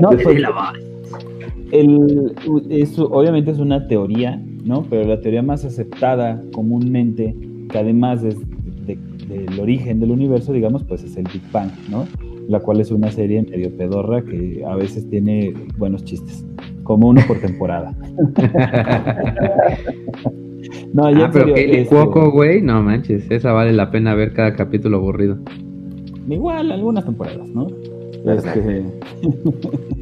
No, 0.00 0.10
pues, 0.10 0.26
el, 1.72 2.34
es, 2.70 2.98
obviamente 2.98 3.50
es 3.50 3.58
una 3.58 3.86
teoría, 3.86 4.42
¿no? 4.64 4.84
Pero 4.88 5.06
la 5.06 5.20
teoría 5.20 5.42
más 5.42 5.64
aceptada 5.64 6.42
comúnmente, 6.52 7.36
que 7.70 7.78
además 7.78 8.24
es 8.24 8.36
del 8.86 9.60
origen 9.60 10.00
del 10.00 10.10
universo, 10.10 10.54
digamos, 10.54 10.84
pues 10.84 11.04
es 11.04 11.16
el 11.18 11.24
Big 11.24 11.42
Bang, 11.52 11.70
¿no? 11.90 12.06
La 12.48 12.60
cual 12.60 12.80
es 12.80 12.90
una 12.90 13.10
serie 13.10 13.42
medio 13.42 13.76
pedorra 13.76 14.22
que 14.22 14.64
a 14.66 14.74
veces 14.74 15.08
tiene 15.10 15.52
buenos 15.76 16.02
chistes, 16.04 16.46
como 16.82 17.08
uno 17.08 17.20
por 17.26 17.38
temporada. 17.40 17.94
No, 20.92 21.10
ya 21.10 21.26
ah, 21.26 21.30
pero 21.32 21.54
que 21.54 21.80
este... 21.80 21.94
güey, 22.32 22.62
no 22.62 22.82
manches, 22.82 23.30
esa 23.30 23.52
vale 23.52 23.72
la 23.72 23.90
pena 23.90 24.14
ver 24.14 24.32
cada 24.32 24.54
capítulo 24.54 24.96
aburrido. 24.98 25.38
Igual, 26.28 26.72
algunas 26.72 27.04
temporadas, 27.04 27.48
¿no? 27.50 27.68
Este... 28.24 28.84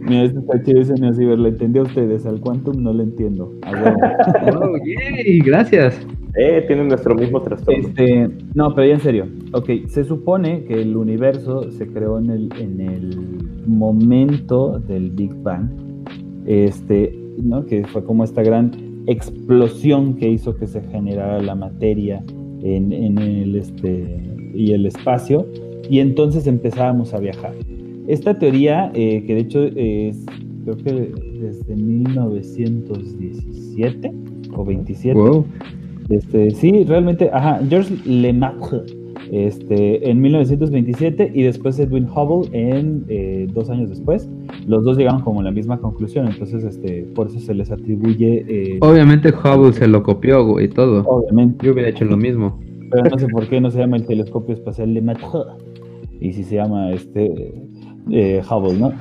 Mira, 0.00 0.24
este 0.24 0.38
está 0.38 0.62
chido 0.62 0.80
ese 0.80 0.94
Ciber, 1.14 1.38
¿le 1.38 1.50
entendió 1.50 1.82
a 1.82 1.84
ustedes? 1.84 2.26
Al 2.26 2.40
Quantum 2.40 2.82
no 2.82 2.92
le 2.92 3.04
entiendo. 3.04 3.52
oh, 4.56 4.76
yay, 4.84 5.38
gracias. 5.40 6.06
Eh, 6.36 6.64
tienen 6.66 6.88
nuestro 6.88 7.14
mismo 7.14 7.40
trastorno. 7.40 7.80
Este, 7.80 8.28
no, 8.54 8.74
pero 8.74 8.86
ya 8.86 8.94
en 8.94 9.00
serio. 9.00 9.26
Ok, 9.52 9.70
se 9.88 10.04
supone 10.04 10.64
que 10.64 10.82
el 10.82 10.96
universo 10.96 11.70
se 11.70 11.86
creó 11.86 12.18
en 12.18 12.30
el, 12.30 12.48
en 12.58 12.80
el 12.80 13.18
momento 13.66 14.78
del 14.80 15.10
Big 15.10 15.34
Bang. 15.42 15.70
Este, 16.44 17.16
¿no? 17.42 17.64
Que 17.64 17.84
fue 17.86 18.04
como 18.04 18.24
esta 18.24 18.42
gran 18.42 18.70
explosión 19.06 20.14
que 20.14 20.28
hizo 20.28 20.56
que 20.56 20.66
se 20.66 20.82
generara 20.82 21.40
la 21.40 21.54
materia 21.54 22.22
en, 22.62 22.92
el 23.18 23.56
este 23.56 24.20
y 24.54 24.72
el 24.72 24.86
espacio 24.86 25.46
y 25.88 26.00
entonces 26.00 26.46
empezábamos 26.46 27.14
a 27.14 27.18
viajar. 27.18 27.54
Esta 28.08 28.38
teoría, 28.38 28.90
eh, 28.94 29.24
que 29.26 29.34
de 29.34 29.40
hecho 29.40 29.64
es, 29.76 30.24
creo 30.64 30.76
que 30.76 31.12
desde 31.40 31.76
1917 31.76 34.12
o 34.54 34.64
27, 34.64 35.18
este, 36.08 36.50
sí, 36.52 36.84
realmente, 36.84 37.28
ajá, 37.32 37.60
George 37.68 37.96
Lemaitre 38.04 38.95
este, 39.30 40.10
en 40.10 40.20
1927 40.20 41.32
y 41.34 41.42
después 41.42 41.78
Edwin 41.78 42.08
Hubble 42.08 42.48
en 42.52 43.04
eh, 43.08 43.46
dos 43.52 43.70
años 43.70 43.88
después. 43.88 44.28
Los 44.66 44.84
dos 44.84 44.96
llegaron 44.96 45.20
como 45.20 45.40
a 45.40 45.44
la 45.44 45.50
misma 45.50 45.78
conclusión, 45.78 46.26
entonces 46.26 46.64
este, 46.64 47.02
por 47.14 47.28
eso 47.28 47.40
se 47.40 47.54
les 47.54 47.70
atribuye... 47.70 48.44
Eh, 48.48 48.78
Obviamente 48.80 49.30
Hubble 49.30 49.72
se 49.72 49.88
lo 49.88 50.02
copió 50.02 50.60
y 50.60 50.68
todo. 50.68 51.02
Obviamente. 51.06 51.66
Yo 51.66 51.72
hubiera 51.72 51.88
hecho 51.88 52.04
lo 52.04 52.16
mismo. 52.16 52.60
Pero 52.90 53.10
no 53.10 53.18
sé 53.18 53.26
por 53.28 53.48
qué 53.48 53.60
no 53.60 53.70
se 53.70 53.78
llama 53.78 53.96
el 53.96 54.06
telescopio 54.06 54.54
espacial 54.54 54.94
de 54.94 55.02
Maitre 55.02 55.26
y 56.20 56.32
si 56.32 56.44
se 56.44 56.56
llama 56.56 56.92
este 56.92 57.54
eh, 58.10 58.42
Hubble, 58.48 58.78
¿no? 58.78 58.92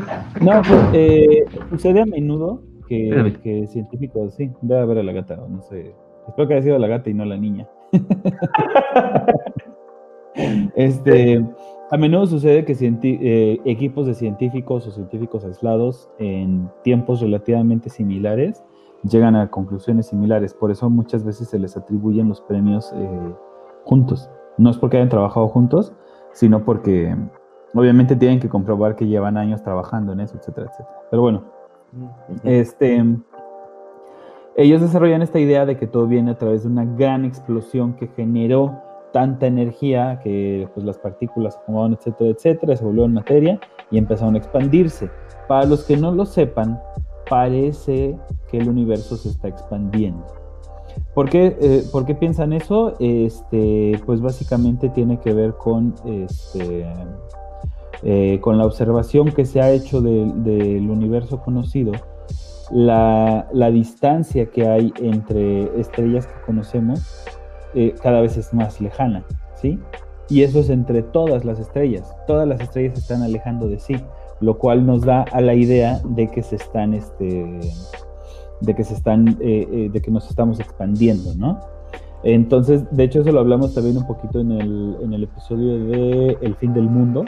No, 0.41 0.61
pues 0.67 1.69
sucede 1.69 2.01
a 2.01 2.05
menudo 2.05 2.63
que, 2.87 3.33
que 3.43 3.67
científicos, 3.67 4.33
sí, 4.35 4.49
ve 4.61 4.77
a 4.77 4.85
ver 4.85 4.99
a 4.99 5.03
la 5.03 5.11
gata, 5.11 5.35
no 5.35 5.61
sé. 5.61 5.93
Espero 6.27 6.47
que 6.47 6.53
haya 6.55 6.63
sido 6.63 6.79
la 6.79 6.87
gata 6.87 7.09
y 7.09 7.13
no 7.13 7.25
la 7.25 7.37
niña. 7.37 7.67
Este, 10.75 11.43
a 11.91 11.97
menudo 11.97 12.25
sucede 12.25 12.65
que 12.65 12.75
eh, 12.81 13.61
equipos 13.65 14.05
de 14.07 14.13
científicos 14.13 14.87
o 14.87 14.91
científicos 14.91 15.45
aislados 15.45 16.09
en 16.19 16.69
tiempos 16.83 17.21
relativamente 17.21 17.89
similares 17.89 18.63
llegan 19.03 19.35
a 19.35 19.49
conclusiones 19.49 20.07
similares. 20.07 20.53
Por 20.53 20.71
eso 20.71 20.89
muchas 20.89 21.23
veces 21.23 21.47
se 21.47 21.59
les 21.59 21.77
atribuyen 21.77 22.27
los 22.27 22.41
premios 22.41 22.91
eh, 22.95 23.33
juntos. 23.83 24.29
No 24.57 24.69
es 24.69 24.77
porque 24.77 24.97
hayan 24.97 25.09
trabajado 25.09 25.47
juntos, 25.47 25.93
sino 26.33 26.65
porque 26.65 27.15
obviamente 27.73 28.15
tienen 28.15 28.39
que 28.39 28.49
comprobar 28.49 28.95
que 28.95 29.05
llevan 29.05 29.37
años 29.37 29.61
trabajando 29.63 30.13
en 30.13 30.21
eso, 30.21 30.37
etcétera, 30.37 30.67
etcétera. 30.67 30.97
Pero 31.11 31.21
bueno, 31.21 31.43
este, 32.43 33.03
ellos 34.57 34.81
desarrollan 34.81 35.21
esta 35.21 35.39
idea 35.39 35.65
de 35.65 35.77
que 35.77 35.85
todo 35.85 36.07
viene 36.07 36.31
a 36.31 36.37
través 36.37 36.63
de 36.63 36.69
una 36.69 36.85
gran 36.85 37.25
explosión 37.25 37.93
que 37.93 38.07
generó 38.07 38.81
tanta 39.15 39.47
energía 39.47 40.19
que 40.21 40.67
pues, 40.73 40.85
las 40.85 40.97
partículas 40.97 41.53
se 41.53 41.59
acomodaron, 41.61 41.93
etcétera, 41.93 42.31
etcétera, 42.31 42.75
se 42.75 42.83
volvieron 42.83 43.13
materia 43.13 43.57
y 43.89 43.97
empezaron 43.97 44.35
a 44.35 44.39
expandirse. 44.39 45.09
Para 45.47 45.65
los 45.65 45.85
que 45.85 45.95
no 45.95 46.11
lo 46.11 46.25
sepan, 46.25 46.81
parece 47.29 48.17
que 48.51 48.57
el 48.57 48.67
universo 48.67 49.15
se 49.15 49.29
está 49.29 49.47
expandiendo. 49.47 50.25
¿Por 51.13 51.29
qué, 51.29 51.55
eh, 51.61 52.15
piensan 52.19 52.51
eso? 52.51 52.95
Este, 52.99 54.01
pues 54.05 54.19
básicamente 54.19 54.89
tiene 54.89 55.17
que 55.21 55.31
ver 55.31 55.53
con, 55.53 55.95
este, 56.03 56.85
eh, 58.03 58.39
con 58.41 58.57
la 58.57 58.65
observación 58.65 59.31
que 59.31 59.45
se 59.45 59.61
ha 59.61 59.71
hecho 59.71 60.01
del 60.01 60.89
universo 60.89 61.39
conocido 61.39 61.93
la, 62.71 63.71
distancia 63.71 64.47
que 64.47 64.67
hay 64.67 64.93
entre 64.99 65.79
estrellas 65.79 66.27
que 66.27 66.41
conocemos 66.45 67.01
eh, 67.75 67.93
cada 68.01 68.21
vez 68.21 68.37
es 68.37 68.53
más 68.53 68.81
lejana, 68.81 69.23
¿sí? 69.55 69.79
Y 70.29 70.41
eso 70.41 70.59
es 70.59 70.69
entre 70.69 71.03
todas 71.03 71.45
las 71.45 71.59
estrellas. 71.59 72.15
Todas 72.25 72.47
las 72.47 72.59
estrellas 72.59 72.93
se 72.95 73.01
están 73.01 73.21
alejando 73.21 73.67
de 73.67 73.79
sí, 73.79 73.95
lo 74.39 74.57
cual 74.57 74.85
nos 74.85 75.01
da 75.01 75.23
a 75.31 75.41
la 75.41 75.53
idea 75.53 75.99
de 76.03 76.29
que 76.29 76.41
se 76.41 76.55
están, 76.55 76.93
este, 76.93 77.59
de 78.61 78.75
que 78.75 78.83
se 78.83 78.93
están, 78.93 79.37
eh, 79.39 79.67
eh, 79.71 79.89
de 79.91 80.01
que 80.01 80.11
nos 80.11 80.29
estamos 80.29 80.59
expandiendo, 80.59 81.35
¿no? 81.35 81.59
Entonces, 82.23 82.83
de 82.89 83.03
hecho, 83.03 83.21
eso 83.21 83.31
lo 83.31 83.41
hablamos 83.41 83.75
también 83.75 83.97
un 83.97 84.07
poquito 84.07 84.39
en 84.39 84.51
el, 84.51 84.97
en 85.01 85.13
el 85.13 85.23
episodio 85.23 85.85
de 85.85 86.37
El 86.41 86.55
fin 86.55 86.73
del 86.73 86.89
mundo, 86.89 87.23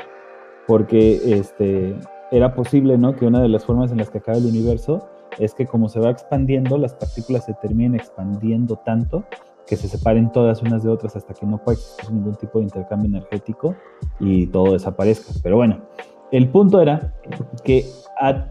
porque 0.66 1.38
este, 1.38 1.96
era 2.32 2.56
posible, 2.56 2.98
¿no? 2.98 3.16
Que 3.16 3.28
una 3.28 3.42
de 3.42 3.50
las 3.50 3.64
formas 3.64 3.92
en 3.92 4.00
las 4.00 4.10
que 4.10 4.18
acaba 4.18 4.40
el 4.40 4.46
universo 4.46 5.08
es 5.38 5.54
que 5.54 5.68
como 5.68 5.88
se 5.88 6.00
va 6.00 6.10
expandiendo, 6.10 6.78
las 6.80 6.96
partículas 6.96 7.46
se 7.46 7.54
terminen 7.54 7.94
expandiendo 7.96 8.78
tanto 8.78 9.24
que 9.68 9.76
se 9.76 9.88
separen 9.88 10.32
todas 10.32 10.62
unas 10.62 10.84
de 10.84 10.90
otras 10.90 11.16
hasta 11.16 11.34
que 11.34 11.46
no 11.46 11.58
pueda 11.58 11.78
existir 11.78 12.12
ningún 12.12 12.36
tipo 12.36 12.60
de 12.60 12.66
intercambio 12.66 13.08
energético 13.08 13.76
y 14.20 14.48
todo 14.48 14.74
desaparezca. 14.74 15.34
Pero 15.44 15.58
bueno, 15.58 15.82
el 16.32 16.50
punto 16.50 16.82
era 16.82 17.14
que 17.64 17.86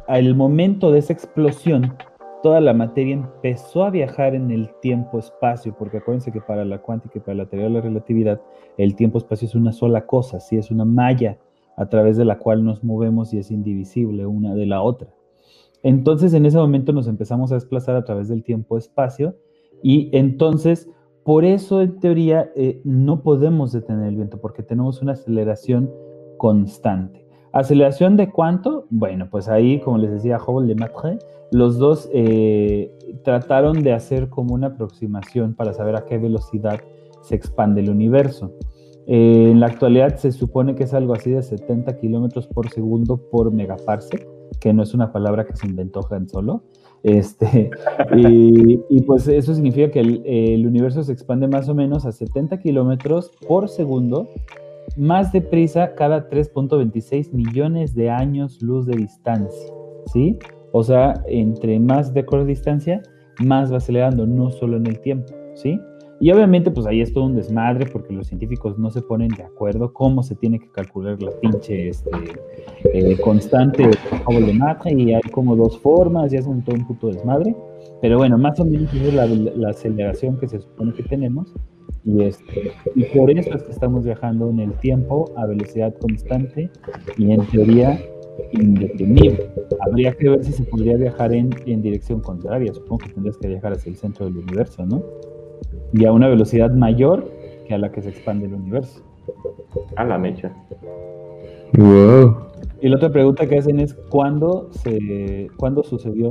al 0.06 0.34
momento 0.34 0.92
de 0.92 0.98
esa 0.98 1.12
explosión, 1.12 1.94
toda 2.42 2.60
la 2.60 2.74
materia 2.74 3.14
empezó 3.14 3.84
a 3.84 3.90
viajar 3.90 4.34
en 4.34 4.50
el 4.50 4.70
tiempo-espacio, 4.80 5.74
porque 5.76 5.98
acuérdense 5.98 6.30
que 6.30 6.40
para 6.40 6.64
la 6.64 6.78
cuántica 6.78 7.18
y 7.18 7.20
para 7.20 7.38
la 7.38 7.46
teoría 7.46 7.68
de 7.68 7.74
la 7.74 7.80
relatividad, 7.80 8.40
el 8.76 8.94
tiempo-espacio 8.94 9.48
es 9.48 9.54
una 9.54 9.72
sola 9.72 10.06
cosa, 10.06 10.38
sí, 10.38 10.56
es 10.56 10.70
una 10.70 10.84
malla 10.84 11.38
a 11.76 11.86
través 11.88 12.16
de 12.16 12.24
la 12.24 12.38
cual 12.38 12.64
nos 12.64 12.84
movemos 12.84 13.34
y 13.34 13.38
es 13.38 13.50
indivisible 13.50 14.26
una 14.26 14.54
de 14.54 14.66
la 14.66 14.82
otra. 14.82 15.08
Entonces 15.82 16.34
en 16.34 16.46
ese 16.46 16.56
momento 16.56 16.92
nos 16.92 17.06
empezamos 17.06 17.52
a 17.52 17.56
desplazar 17.56 17.96
a 17.96 18.04
través 18.04 18.28
del 18.28 18.42
tiempo-espacio 18.42 19.36
y 19.82 20.08
entonces 20.16 20.88
por 21.26 21.44
eso 21.44 21.82
en 21.82 21.98
teoría 21.98 22.52
eh, 22.54 22.80
no 22.84 23.24
podemos 23.24 23.72
detener 23.72 24.06
el 24.06 24.14
viento 24.14 24.40
porque 24.40 24.62
tenemos 24.62 25.02
una 25.02 25.14
aceleración 25.14 25.90
constante. 26.38 27.26
¿Aceleración 27.50 28.16
de 28.16 28.30
cuánto? 28.30 28.86
Bueno, 28.90 29.26
pues 29.28 29.48
ahí, 29.48 29.80
como 29.80 29.98
les 29.98 30.12
decía 30.12 30.38
Hubble 30.38 30.72
de 30.72 30.76
Matre, 30.76 31.18
los 31.50 31.78
dos 31.78 32.08
eh, 32.12 32.96
trataron 33.24 33.82
de 33.82 33.92
hacer 33.92 34.28
como 34.28 34.54
una 34.54 34.68
aproximación 34.68 35.54
para 35.54 35.72
saber 35.72 35.96
a 35.96 36.04
qué 36.04 36.16
velocidad 36.16 36.80
se 37.22 37.34
expande 37.34 37.80
el 37.80 37.90
universo. 37.90 38.52
Eh, 39.08 39.48
en 39.50 39.58
la 39.58 39.66
actualidad 39.66 40.14
se 40.18 40.30
supone 40.30 40.76
que 40.76 40.84
es 40.84 40.94
algo 40.94 41.12
así 41.14 41.32
de 41.32 41.42
70 41.42 41.96
kilómetros 41.96 42.46
por 42.46 42.70
segundo 42.70 43.16
por 43.16 43.50
megaparsec, 43.50 44.24
que 44.60 44.72
no 44.72 44.84
es 44.84 44.94
una 44.94 45.10
palabra 45.10 45.44
que 45.44 45.56
se 45.56 45.66
inventó 45.66 46.06
Han 46.08 46.28
Solo. 46.28 46.62
Este, 47.02 47.70
y, 48.16 49.02
pues 49.02 49.28
eso 49.28 49.54
significa 49.54 49.90
que 49.90 50.00
el, 50.00 50.66
universo 50.66 51.02
se 51.02 51.12
expande 51.12 51.48
más 51.48 51.68
o 51.68 51.74
menos 51.74 52.04
a 52.06 52.12
70 52.12 52.58
kilómetros 52.60 53.30
por 53.46 53.68
segundo, 53.68 54.28
más 54.96 55.32
deprisa 55.32 55.94
cada 55.94 56.28
3.26 56.28 57.32
millones 57.32 57.94
de 57.94 58.10
años 58.10 58.62
luz 58.62 58.86
de 58.86 58.96
distancia. 58.96 59.72
¿Sí? 60.12 60.38
O 60.72 60.82
sea, 60.82 61.22
entre 61.26 61.78
más 61.80 62.14
de 62.14 62.24
corta 62.24 62.46
distancia, 62.46 63.02
más 63.44 63.72
va 63.72 63.78
acelerando, 63.78 64.26
no 64.26 64.50
solo 64.50 64.76
en 64.76 64.86
el 64.86 65.00
tiempo. 65.00 65.32
¿Sí? 65.54 65.80
Y 66.18 66.30
obviamente, 66.30 66.70
pues 66.70 66.86
ahí 66.86 67.02
es 67.02 67.12
todo 67.12 67.24
un 67.24 67.36
desmadre 67.36 67.86
porque 67.86 68.14
los 68.14 68.26
científicos 68.26 68.78
no 68.78 68.90
se 68.90 69.02
ponen 69.02 69.28
de 69.28 69.42
acuerdo 69.42 69.92
cómo 69.92 70.22
se 70.22 70.34
tiene 70.34 70.58
que 70.58 70.70
calcular 70.70 71.20
la 71.22 71.30
pinche 71.40 71.90
este, 71.90 72.10
eh, 72.94 73.18
constante 73.20 73.82
de 73.86 74.52
mata 74.54 74.90
y 74.90 75.12
hay 75.12 75.22
como 75.30 75.54
dos 75.56 75.78
formas 75.78 76.32
y 76.32 76.38
hacen 76.38 76.64
todo 76.64 76.76
un 76.76 76.86
puto 76.86 77.08
desmadre. 77.08 77.54
Pero 78.00 78.16
bueno, 78.16 78.38
más 78.38 78.58
o 78.60 78.64
menos 78.64 78.92
es 78.94 79.12
la, 79.12 79.68
aceleración 79.68 80.38
que 80.38 80.48
se 80.48 80.60
supone 80.60 80.94
que 80.94 81.02
tenemos. 81.02 81.52
Y, 82.04 82.22
este, 82.22 82.72
y 82.94 83.04
por 83.16 83.30
eso 83.30 83.50
es 83.54 83.62
que 83.64 83.72
estamos 83.72 84.04
viajando 84.04 84.48
en 84.48 84.60
el 84.60 84.72
tiempo 84.78 85.26
a 85.36 85.44
velocidad 85.44 85.92
constante 85.98 86.70
y 87.18 87.32
en 87.32 87.44
teoría 87.48 88.00
indetenible. 88.52 89.50
Habría 89.80 90.12
que 90.12 90.30
ver 90.30 90.44
si 90.44 90.52
se 90.52 90.64
podría 90.64 90.96
viajar 90.96 91.34
en, 91.34 91.50
en 91.66 91.82
dirección 91.82 92.20
contraria. 92.20 92.72
Supongo 92.72 92.98
que 92.98 93.10
tendrías 93.10 93.36
que 93.36 93.48
viajar 93.48 93.72
hacia 93.72 93.90
el 93.90 93.96
centro 93.96 94.26
del 94.26 94.38
universo, 94.38 94.86
¿no? 94.86 95.02
Y 95.92 96.04
a 96.04 96.12
una 96.12 96.28
velocidad 96.28 96.70
mayor 96.70 97.28
que 97.66 97.74
a 97.74 97.78
la 97.78 97.90
que 97.90 98.02
se 98.02 98.10
expande 98.10 98.46
el 98.46 98.54
universo. 98.54 99.02
A 99.96 100.04
la 100.04 100.18
mecha. 100.18 100.52
Wow. 101.76 102.36
Y 102.80 102.88
la 102.88 102.96
otra 102.96 103.10
pregunta 103.10 103.46
que 103.46 103.58
hacen 103.58 103.78
es 103.80 103.92
¿cuándo, 104.08 104.70
se, 104.70 105.50
¿cuándo 105.56 105.82
sucedió 105.82 106.30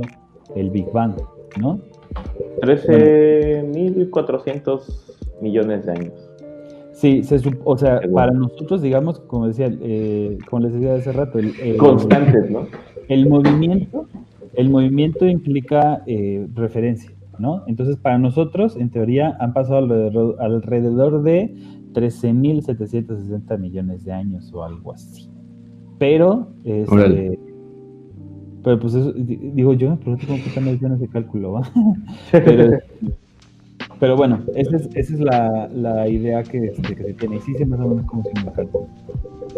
el 0.54 0.70
Big 0.70 0.90
Bang? 0.92 1.16
¿No? 1.60 1.78
13.400 2.60 4.80
millones 5.40 5.86
de 5.86 5.92
años. 5.92 6.12
Sí, 6.92 7.24
se, 7.24 7.40
o 7.64 7.76
sea, 7.76 8.00
para 8.12 8.30
nosotros, 8.32 8.80
digamos, 8.80 9.18
como 9.20 9.48
decía, 9.48 9.70
eh, 9.82 10.38
como 10.48 10.62
les 10.62 10.72
decía 10.72 10.94
hace 10.94 11.12
rato, 11.12 11.38
el, 11.38 11.76
constantes, 11.76 12.50
¿no? 12.50 12.66
El 13.08 13.28
movimiento, 13.28 14.06
el 14.54 14.70
movimiento 14.70 15.26
implica 15.26 16.02
eh, 16.06 16.46
referencia. 16.54 17.10
Entonces, 17.66 17.96
para 17.96 18.18
nosotros, 18.18 18.76
en 18.76 18.90
teoría, 18.90 19.36
han 19.40 19.52
pasado 19.52 19.78
alrededor, 19.78 20.36
alrededor 20.40 21.22
de 21.22 21.54
13.760 21.92 23.58
millones 23.58 24.04
de 24.04 24.12
años 24.12 24.52
o 24.52 24.62
algo 24.62 24.92
así. 24.92 25.30
Pero, 25.98 26.48
este, 26.64 27.38
pero 28.62 28.78
pues 28.78 28.94
eso, 28.94 29.12
digo, 29.14 29.72
yo 29.74 29.90
me 29.90 29.96
pregunto 29.96 30.26
cómo 30.26 30.38
están 30.38 30.64
millones 30.64 31.00
de 31.00 31.08
cálculo, 31.08 31.52
¿va? 31.52 31.62
pero, 34.00 34.16
bueno, 34.16 34.40
esa 34.54 34.76
es, 34.76 34.88
esa 34.94 35.14
es 35.14 35.20
la, 35.20 35.68
la, 35.68 36.06
idea 36.08 36.42
que, 36.42 36.66
este, 36.66 36.94
que 36.94 37.04
se 37.04 37.14
tiene. 37.14 37.36
Y 37.36 37.40
sí, 37.40 37.54
se 37.54 37.64
más 37.64 37.80
o 37.80 37.88
menos 37.88 38.04
como 38.06 38.22
si 38.24 38.30
me 38.44 38.52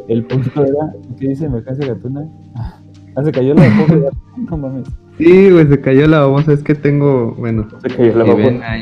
El 0.08 0.24
punto 0.24 0.62
era, 0.62 0.94
¿qué 1.18 1.28
dice 1.28 1.48
Mercancía 1.48 1.88
Gatuna? 1.88 2.28
Ah, 3.16 3.24
se 3.24 3.32
cayó 3.32 3.52
la 3.52 3.62
de 3.62 4.10
no 4.48 4.56
mames. 4.56 4.88
Sí, 5.18 5.50
güey, 5.50 5.66
se 5.66 5.80
cayó 5.80 6.06
la 6.06 6.20
babosa. 6.20 6.52
Es 6.52 6.62
que 6.62 6.74
tengo, 6.74 7.34
bueno, 7.36 7.68
se 7.82 7.88
cayó 7.88 8.16
la 8.16 8.24
babosa. 8.24 8.76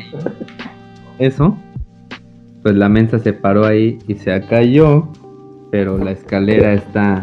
eso, 1.18 1.56
pues 2.62 2.74
la 2.74 2.88
mensa 2.88 3.18
se 3.18 3.32
paró 3.32 3.64
ahí 3.64 3.98
y 4.06 4.14
se 4.14 4.40
cayó, 4.42 5.08
pero 5.70 5.98
la 5.98 6.12
escalera 6.12 6.74
está 6.74 7.22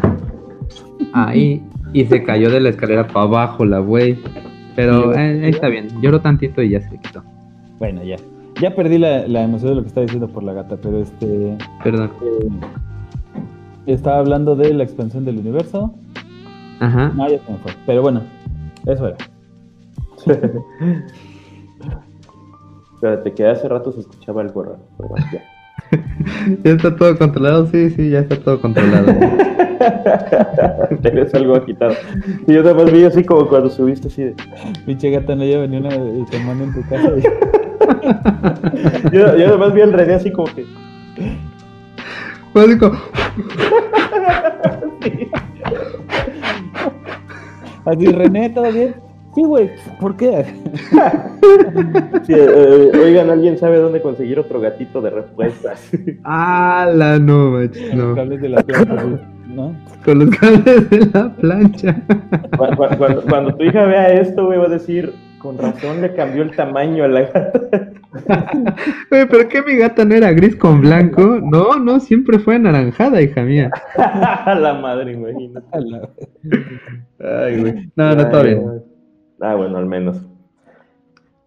ahí 1.12 1.62
y 1.92 2.04
se 2.06 2.24
cayó 2.24 2.50
de 2.50 2.60
la 2.60 2.70
escalera 2.70 3.06
para 3.06 3.26
abajo 3.26 3.64
la 3.64 3.78
güey. 3.78 4.18
Pero 4.74 5.14
eh, 5.14 5.42
ahí 5.44 5.50
está 5.50 5.68
bien, 5.68 5.88
lloró 6.02 6.20
tantito 6.20 6.60
y 6.60 6.70
ya 6.70 6.80
se 6.80 6.98
quitó. 6.98 7.22
Bueno, 7.78 8.02
ya. 8.02 8.16
Ya 8.60 8.74
perdí 8.74 8.98
la, 8.98 9.26
la, 9.26 9.42
emoción 9.42 9.70
de 9.70 9.76
lo 9.76 9.82
que 9.82 9.88
estaba 9.88 10.04
diciendo 10.04 10.28
por 10.28 10.42
la 10.42 10.52
gata, 10.52 10.76
pero 10.80 11.00
este. 11.00 11.56
Perdón. 11.82 12.10
Eh, 12.22 13.92
estaba 13.92 14.18
hablando 14.18 14.56
de 14.56 14.72
la 14.74 14.84
expansión 14.84 15.24
del 15.24 15.38
universo. 15.38 15.94
Ajá. 16.80 17.12
No, 17.14 17.28
ya 17.28 17.38
se 17.38 17.52
me 17.52 17.58
fue. 17.58 17.72
Pero 17.86 18.02
bueno, 18.02 18.22
eso 18.86 19.08
era. 19.08 19.16
Espérate, 22.94 23.34
que 23.34 23.46
hace 23.46 23.68
rato 23.68 23.92
se 23.92 24.00
escuchaba 24.00 24.40
algo 24.42 24.62
raro. 24.62 24.78
ya. 25.32 25.42
ya 26.64 26.70
está 26.70 26.96
todo 26.96 27.18
controlado, 27.18 27.66
sí, 27.66 27.90
sí, 27.90 28.10
ya 28.10 28.20
está 28.20 28.36
todo 28.36 28.60
controlado. 28.60 29.06
Tienes 31.02 31.34
algo 31.34 31.56
agitado. 31.56 31.94
Y 32.46 32.54
yo 32.54 32.60
además 32.60 32.92
vi 32.92 33.04
así 33.04 33.24
como 33.24 33.48
cuando 33.48 33.68
subiste 33.70 34.08
así 34.08 34.24
de. 34.24 34.34
Pinche 34.86 35.10
gata, 35.10 35.34
no 35.34 35.44
ya 35.44 35.58
venía 35.58 35.80
una 35.80 35.90
semana 36.30 36.64
en 36.64 36.74
tu 36.74 36.82
casa. 36.88 37.10
yo, 39.12 39.36
yo 39.36 39.48
además 39.48 39.74
vi 39.74 39.82
al 39.82 39.92
René 39.92 40.14
así 40.14 40.30
como 40.30 40.48
que. 40.54 40.64
Como. 42.78 42.96
Así, 47.84 48.06
René, 48.06 48.50
¿todo 48.50 48.70
bien? 48.72 48.94
Sí, 49.34 49.42
güey, 49.42 49.70
¿por 50.00 50.16
qué? 50.16 50.44
Eh, 52.26 52.90
oigan, 53.04 53.28
¿alguien 53.28 53.58
sabe 53.58 53.76
dónde 53.78 54.00
conseguir 54.00 54.38
otro 54.38 54.58
gatito 54.58 55.02
de 55.02 55.10
respuestas? 55.10 55.90
ah, 56.24 56.90
la 56.92 57.18
no, 57.18 57.50
macho, 57.50 57.80
no. 57.94 58.06
Los 58.06 58.16
cables 58.16 58.40
de 58.40 58.48
la 58.48 58.62
plancha, 58.62 59.04
¿no? 59.46 59.76
Con 60.04 60.18
los 60.20 60.30
cables 60.30 60.90
de 60.90 61.10
la 61.12 61.36
plancha. 61.36 62.02
Cuando, 63.28 63.54
tu 63.54 63.64
hija 63.64 63.84
vea 63.84 64.14
esto, 64.14 64.46
güey, 64.46 64.58
va 64.58 64.66
a 64.66 64.70
decir, 64.70 65.12
con 65.44 65.58
razón 65.58 66.00
le 66.00 66.14
cambió 66.14 66.42
el 66.42 66.56
tamaño 66.56 67.04
a 67.04 67.08
la 67.08 67.20
gata. 67.20 67.52
Güey, 69.10 69.28
¿pero 69.28 69.46
qué 69.46 69.60
mi 69.60 69.76
gata 69.76 70.02
no 70.02 70.14
era 70.14 70.32
gris 70.32 70.56
con 70.56 70.80
blanco? 70.80 71.38
No, 71.42 71.78
no, 71.78 72.00
siempre 72.00 72.38
fue 72.38 72.54
anaranjada, 72.54 73.20
hija 73.20 73.42
mía. 73.42 73.70
la 73.98 74.78
madre, 74.80 75.12
imagínate. 75.12 75.66
Ay, 77.20 77.60
güey. 77.60 77.92
No, 77.94 78.14
no, 78.14 78.30
todo 78.30 78.42
bien. 78.42 78.84
Ah, 79.40 79.54
bueno, 79.54 79.76
al 79.76 79.84
menos. 79.84 80.24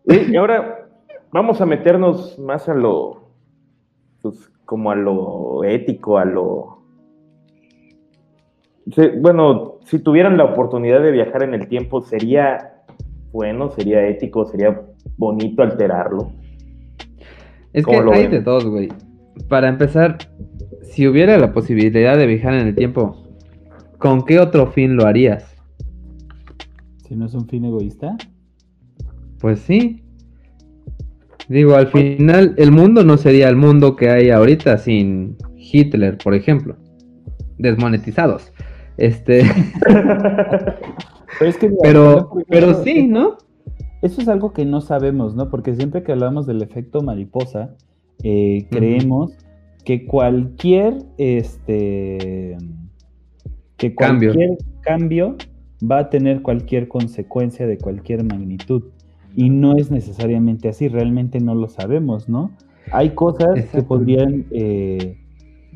Y 0.06 0.36
ahora 0.36 0.88
vamos 1.32 1.60
a 1.60 1.65
meternos 1.65 2.38
más 2.38 2.69
a 2.69 2.76
lo, 2.76 3.32
pues, 4.22 4.52
como 4.65 4.91
a 4.91 4.95
lo 4.95 5.64
ético, 5.64 6.19
a 6.19 6.26
lo... 6.26 6.84
bueno, 9.19 9.80
si 9.86 9.98
tuvieran 9.98 10.38
la 10.38 10.44
oportunidad 10.44 11.02
de 11.02 11.11
viajar 11.11 11.41
en 11.41 11.56
el 11.56 11.68
tiempo, 11.68 12.02
¿sería 12.02 12.77
bueno, 13.32 13.70
sería 13.72 14.08
ético, 14.08 14.45
sería 14.45 14.82
bonito 15.18 15.62
alterarlo. 15.62 16.32
Es 17.74 17.86
que 17.86 17.95
hay 17.95 18.28
de 18.28 18.41
dos, 18.41 18.66
güey. 18.66 18.90
Para 19.49 19.70
empezar, 19.70 20.18
si 20.82 21.08
hubiera 21.08 21.38
la 21.38 21.54
posibilidad 21.54 22.18
de 22.18 22.26
viajar 22.26 22.54
en 22.56 22.68
el 22.68 22.76
tiempo, 22.76 23.24
¿con 23.98 24.26
qué 24.26 24.40
otro 24.40 24.68
fin 24.68 24.95
lo 24.95 25.06
harías? 25.06 25.56
Si 27.08 27.16
no 27.16 27.26
es 27.26 27.34
un 27.34 27.48
fin 27.48 27.66
egoísta. 27.66 28.18
Pues 29.40 29.60
sí. 29.60 30.04
Digo, 31.48 31.76
al 31.76 31.88
final 31.88 32.56
el 32.58 32.72
mundo 32.72 33.04
no 33.04 33.18
sería 33.18 33.48
el 33.48 33.56
mundo 33.56 33.95
que 33.95 34.10
hay 34.10 34.30
ahorita 34.32 34.78
sin 34.80 35.38
Hitler, 35.56 36.18
por 36.18 36.34
ejemplo. 36.34 36.76
Desmonetizados. 37.58 38.52
Este. 38.98 39.44
pero, 41.81 42.31
pero, 42.47 42.84
sí, 42.84 43.07
¿no? 43.07 43.38
Eso 44.01 44.22
es 44.22 44.27
algo 44.27 44.53
que 44.53 44.65
no 44.65 44.81
sabemos, 44.81 45.35
¿no? 45.35 45.49
Porque 45.49 45.76
siempre 45.76 46.03
que 46.03 46.11
hablamos 46.11 46.45
del 46.45 46.61
efecto 46.61 47.01
mariposa, 47.01 47.76
eh, 48.23 48.68
creemos 48.69 49.34
que 49.84 50.05
cualquier 50.05 50.97
este 51.18 52.57
que 53.77 53.95
cualquier 53.95 54.57
cambio 54.81 55.35
va 55.80 55.99
a 55.99 56.09
tener 56.09 56.41
cualquier 56.41 56.88
consecuencia 56.88 57.68
de 57.68 57.77
cualquier 57.77 58.23
magnitud. 58.23 58.84
Y 59.35 59.51
no 59.51 59.77
es 59.77 59.91
necesariamente 59.91 60.68
así, 60.68 60.88
realmente 60.88 61.39
no 61.39 61.53
lo 61.53 61.68
sabemos, 61.68 62.27
¿no? 62.27 62.51
Hay 62.91 63.11
cosas 63.11 63.65
que 63.69 63.84
podrían 63.84 64.45
eh, 64.51 65.18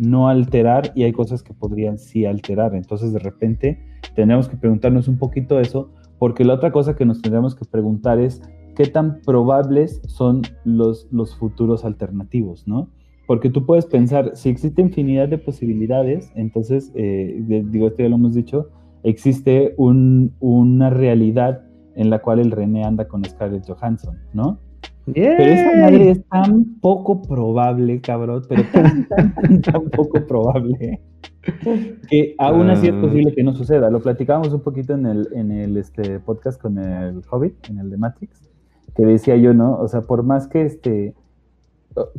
no 0.01 0.27
alterar 0.27 0.91
y 0.95 1.03
hay 1.03 1.13
cosas 1.13 1.43
que 1.43 1.53
podrían 1.53 1.99
sí 1.99 2.25
alterar. 2.25 2.73
Entonces, 2.75 3.13
de 3.13 3.19
repente, 3.19 3.79
tenemos 4.15 4.49
que 4.49 4.57
preguntarnos 4.57 5.07
un 5.07 5.19
poquito 5.19 5.59
eso, 5.59 5.91
porque 6.17 6.43
la 6.43 6.55
otra 6.55 6.71
cosa 6.71 6.95
que 6.95 7.05
nos 7.05 7.21
tendríamos 7.21 7.55
que 7.55 7.65
preguntar 7.65 8.19
es 8.19 8.41
qué 8.75 8.85
tan 8.85 9.21
probables 9.21 10.01
son 10.07 10.41
los, 10.65 11.07
los 11.11 11.35
futuros 11.35 11.85
alternativos, 11.85 12.67
¿no? 12.67 12.89
Porque 13.27 13.49
tú 13.49 13.65
puedes 13.65 13.85
pensar, 13.85 14.31
si 14.33 14.49
existe 14.49 14.81
infinidad 14.81 15.29
de 15.29 15.37
posibilidades, 15.37 16.31
entonces, 16.35 16.91
eh, 16.95 17.37
digo, 17.65 17.87
esto 17.87 18.01
ya 18.01 18.09
lo 18.09 18.15
hemos 18.15 18.33
dicho, 18.33 18.69
existe 19.03 19.75
una 19.77 20.89
realidad 20.89 21.61
en 21.95 22.09
la 22.09 22.19
cual 22.19 22.39
el 22.39 22.51
René 22.51 22.83
anda 22.83 23.07
con 23.07 23.23
Scarlett 23.23 23.67
Johansson, 23.67 24.17
¿no? 24.33 24.59
Pero 25.05 25.43
esa 25.43 25.77
madre 25.77 26.11
es 26.11 26.23
tan 26.25 26.79
poco 26.79 27.21
probable, 27.21 28.01
cabrón, 28.01 28.43
pero 28.47 28.63
tan, 28.71 29.07
tan, 29.07 29.61
tan, 29.61 29.89
poco 29.89 30.25
probable 30.27 31.01
que 32.09 32.35
aún 32.37 32.69
así 32.69 32.87
es 32.87 32.93
posible 32.93 33.33
que 33.33 33.43
no 33.43 33.53
suceda. 33.53 33.89
Lo 33.89 34.01
platicábamos 34.01 34.53
un 34.53 34.61
poquito 34.61 34.93
en 34.93 35.05
el, 35.05 35.27
en 35.33 35.51
el 35.51 35.77
este, 35.77 36.19
podcast 36.19 36.61
con 36.61 36.77
el 36.77 37.21
Hobbit, 37.29 37.69
en 37.69 37.79
el 37.79 37.89
de 37.89 37.97
Matrix, 37.97 38.49
que 38.95 39.05
decía 39.05 39.35
yo, 39.37 39.53
¿no? 39.53 39.77
O 39.77 39.87
sea, 39.87 40.01
por 40.01 40.23
más 40.23 40.47
que 40.47 40.63
este, 40.63 41.15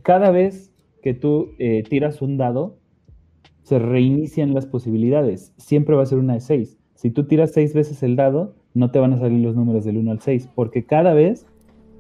cada 0.03 0.31
vez 0.31 0.73
que 1.03 1.15
tú 1.15 1.51
eh, 1.59 1.85
tiras 1.89 2.21
un 2.21 2.37
dado, 2.37 2.79
se 3.63 3.79
reinician 3.79 4.55
las 4.55 4.67
posibilidades. 4.67 5.53
Siempre 5.57 5.95
va 5.95 6.03
a 6.03 6.07
ser 6.07 6.19
una 6.19 6.35
de 6.35 6.41
seis. 6.41 6.79
Si 6.95 7.11
tú 7.11 7.25
tiras 7.27 7.53
seis 7.53 7.75
veces 7.75 8.03
el 8.03 8.17
dado, 8.17 8.55
no 8.75 8.91
te 8.91 8.99
van 8.99 9.13
a 9.13 9.19
salir 9.19 9.41
los 9.41 9.57
números 9.57 9.85
del 9.85 9.99
1 9.99 10.11
al 10.11 10.21
6, 10.21 10.51
porque 10.55 10.85
cada 10.85 11.15
vez 11.15 11.47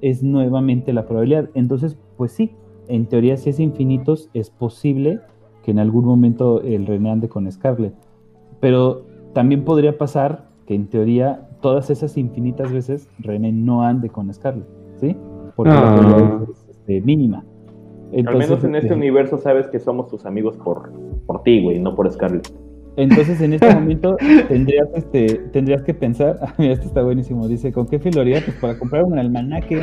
es 0.02 0.22
nuevamente 0.22 0.92
la 0.92 1.06
probabilidad. 1.06 1.48
Entonces, 1.54 1.96
pues 2.18 2.32
sí, 2.32 2.52
en 2.88 3.06
teoría 3.06 3.38
si 3.38 3.48
es 3.48 3.60
infinitos, 3.60 4.28
es 4.34 4.50
posible 4.50 5.20
que 5.62 5.70
en 5.70 5.78
algún 5.78 6.04
momento 6.04 6.60
el 6.60 6.86
René 6.86 7.10
ande 7.10 7.28
con 7.28 7.50
Scarlett. 7.50 7.94
Pero 8.60 9.06
también 9.32 9.64
podría 9.64 9.96
pasar 9.96 10.48
que 10.66 10.74
en 10.74 10.88
teoría 10.88 11.48
todas 11.60 11.88
esas 11.88 12.16
infinitas 12.18 12.70
veces 12.72 13.08
René 13.18 13.52
no 13.52 13.82
ande 13.82 14.10
con 14.10 14.32
Scarlett, 14.32 14.68
¿sí? 15.00 15.16
Porque 15.56 15.72
la 15.72 15.94
probabilidad 15.94 16.42
es 16.50 16.68
este, 16.68 17.00
mínima. 17.00 17.44
Al 18.12 18.36
menos 18.36 18.62
en 18.64 18.74
este, 18.74 18.88
este 18.88 18.94
universo 18.94 19.38
sabes 19.38 19.68
que 19.68 19.78
somos 19.78 20.08
tus 20.08 20.26
amigos 20.26 20.56
por, 20.58 20.92
por 21.26 21.42
ti, 21.42 21.62
güey, 21.62 21.78
no 21.78 21.94
por 21.94 22.10
Scarlett. 22.12 22.52
Entonces 22.96 23.40
en 23.40 23.54
este 23.54 23.74
momento 23.74 24.16
tendrías, 24.48 24.88
este, 24.94 25.26
tendrías 25.52 25.82
que 25.82 25.94
pensar, 25.94 26.38
mira, 26.58 26.74
este 26.74 26.86
está 26.86 27.02
buenísimo, 27.02 27.48
dice, 27.48 27.72
¿con 27.72 27.86
qué 27.86 27.98
filoría? 27.98 28.42
Pues 28.44 28.56
para 28.58 28.78
comprar 28.78 29.04
un 29.04 29.18
almanaque. 29.18 29.82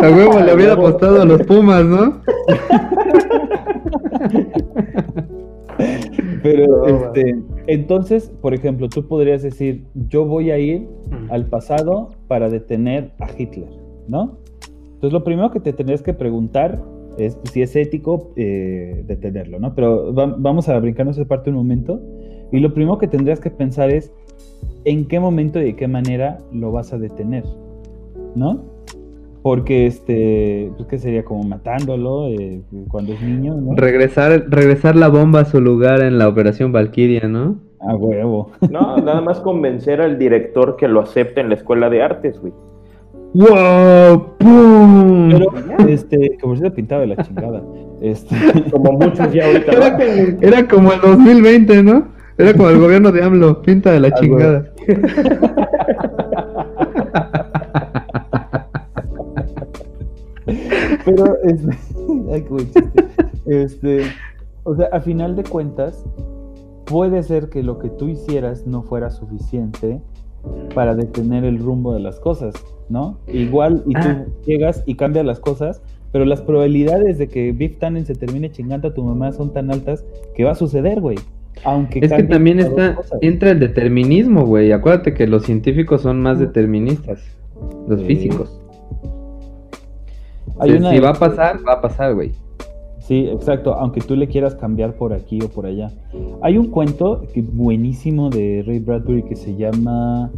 A 0.00 0.10
huevo 0.10 0.40
le 0.40 0.54
hubiera 0.54 0.72
apostado 0.74 1.22
a 1.22 1.24
los 1.24 1.42
Pumas, 1.42 1.84
¿no? 1.84 2.20
Pero, 6.42 6.86
este, 6.86 7.42
entonces, 7.66 8.30
por 8.42 8.54
ejemplo, 8.54 8.88
tú 8.88 9.08
podrías 9.08 9.42
decir, 9.42 9.86
yo 9.94 10.26
voy 10.26 10.50
a 10.50 10.58
ir 10.58 10.86
al 11.30 11.46
pasado 11.46 12.10
para 12.28 12.50
detener 12.50 13.12
a 13.18 13.28
Hitler, 13.36 13.70
¿no? 14.08 14.38
Entonces, 14.84 15.12
lo 15.12 15.24
primero 15.24 15.50
que 15.50 15.60
te 15.60 15.72
tendrías 15.72 16.02
que 16.02 16.12
preguntar 16.12 16.82
es 17.18 17.38
si 17.44 17.62
es 17.62 17.74
ético 17.76 18.32
eh, 18.36 19.04
detenerlo, 19.06 19.58
¿no? 19.58 19.74
Pero 19.74 20.12
vamos 20.12 20.68
a 20.68 20.78
brincarnos 20.78 21.16
esa 21.16 21.28
parte 21.28 21.50
un 21.50 21.56
momento. 21.56 22.00
Y 22.52 22.60
lo 22.60 22.72
primero 22.72 22.98
que 22.98 23.08
tendrías 23.08 23.40
que 23.40 23.50
pensar 23.50 23.90
es 23.90 24.12
en 24.84 25.06
qué 25.06 25.18
momento 25.20 25.60
y 25.60 25.64
de 25.64 25.76
qué 25.76 25.88
manera 25.88 26.38
lo 26.52 26.72
vas 26.72 26.92
a 26.92 26.98
detener, 26.98 27.44
¿no? 28.34 28.64
Porque 29.42 29.86
este, 29.86 30.70
pues 30.76 30.88
que 30.88 30.98
sería 30.98 31.24
como 31.24 31.42
matándolo 31.42 32.28
eh, 32.28 32.62
cuando 32.88 33.12
es 33.12 33.22
niño, 33.22 33.54
¿no? 33.54 33.74
Regresar, 33.74 34.46
regresar 34.48 34.96
la 34.96 35.08
bomba 35.08 35.40
a 35.40 35.44
su 35.44 35.60
lugar 35.60 36.02
en 36.02 36.18
la 36.18 36.28
operación 36.28 36.72
Valkyria, 36.72 37.28
¿no? 37.28 37.56
A 37.80 37.94
huevo. 37.94 38.52
No, 38.70 38.96
nada 38.98 39.20
más 39.20 39.40
convencer 39.40 40.00
al 40.00 40.18
director 40.18 40.76
que 40.76 40.88
lo 40.88 41.00
acepte 41.00 41.40
en 41.40 41.50
la 41.50 41.56
escuela 41.56 41.90
de 41.90 42.02
artes, 42.02 42.40
güey. 42.40 42.54
¡Wow! 43.34 44.36
¡Pum! 44.38 45.30
Pero, 45.30 45.52
este, 45.88 46.38
como 46.40 46.56
se 46.56 46.70
pintado 46.70 47.02
de 47.02 47.08
la 47.08 47.16
chingada. 47.16 47.62
Este... 48.00 48.36
Como 48.70 48.92
muchos 48.92 49.32
ya 49.32 49.46
ahorita. 49.46 49.72
Era, 50.42 50.68
como 50.68 50.92
el 50.92 51.00
2020, 51.00 51.82
¿no? 51.82 52.08
Era 52.36 52.52
como 52.52 52.68
el 52.68 52.78
gobierno 52.78 53.10
de 53.12 53.22
AMLO, 53.22 53.62
pinta 53.62 53.92
de 53.92 54.00
la 54.00 54.12
chingada. 54.12 54.66
Pero, 61.04 61.36
este, 61.44 61.78
ay, 62.32 62.44
este, 63.46 64.02
o 64.64 64.74
sea, 64.74 64.88
a 64.92 65.00
final 65.00 65.36
de 65.36 65.44
cuentas, 65.44 66.04
puede 66.86 67.22
ser 67.22 67.48
que 67.48 67.62
lo 67.62 67.78
que 67.78 67.90
tú 67.90 68.08
hicieras 68.08 68.66
no 68.66 68.82
fuera 68.82 69.10
suficiente 69.10 70.00
para 70.74 70.94
detener 70.94 71.44
el 71.44 71.58
rumbo 71.58 71.94
de 71.94 72.00
las 72.00 72.18
cosas, 72.20 72.54
¿no? 72.88 73.18
Igual, 73.32 73.82
y 73.86 73.92
tú 73.92 74.00
ah. 74.00 74.24
llegas 74.46 74.82
y 74.86 74.94
cambias 74.96 75.24
las 75.24 75.40
cosas, 75.40 75.82
pero 76.12 76.24
las 76.24 76.42
probabilidades 76.42 77.18
de 77.18 77.28
que 77.28 77.52
Biff 77.52 77.78
Tannen 77.78 78.06
se 78.06 78.14
termine 78.14 78.50
chingando 78.50 78.88
a 78.88 78.94
tu 78.94 79.02
mamá 79.04 79.32
son 79.32 79.52
tan 79.52 79.70
altas 79.70 80.04
que 80.34 80.44
va 80.44 80.52
a 80.52 80.54
suceder, 80.54 81.00
güey. 81.00 81.16
Aunque 81.64 82.00
es 82.00 82.12
que 82.12 82.24
también 82.24 82.58
está, 82.58 82.98
entra 83.20 83.50
el 83.50 83.60
determinismo, 83.60 84.44
güey. 84.44 84.72
Acuérdate 84.72 85.14
que 85.14 85.26
los 85.26 85.44
científicos 85.44 86.02
son 86.02 86.20
más 86.20 86.38
deterministas, 86.38 87.22
los 87.88 88.02
físicos. 88.02 88.60
si 90.64 91.00
va 91.00 91.10
a 91.10 91.14
pasar, 91.14 91.60
va 91.66 91.74
a 91.74 91.80
pasar, 91.80 92.14
güey. 92.14 92.32
Sí, 93.04 93.28
exacto, 93.28 93.74
aunque 93.74 94.00
tú 94.00 94.16
le 94.16 94.28
quieras 94.28 94.54
cambiar 94.54 94.94
por 94.94 95.12
aquí 95.12 95.38
o 95.44 95.48
por 95.48 95.66
allá. 95.66 95.90
Hay 96.40 96.56
un 96.56 96.68
cuento 96.68 97.22
que, 97.34 97.42
buenísimo 97.42 98.30
de 98.30 98.64
Ray 98.66 98.78
Bradbury 98.78 99.24
que 99.24 99.36
se 99.36 99.54
llama 99.54 100.30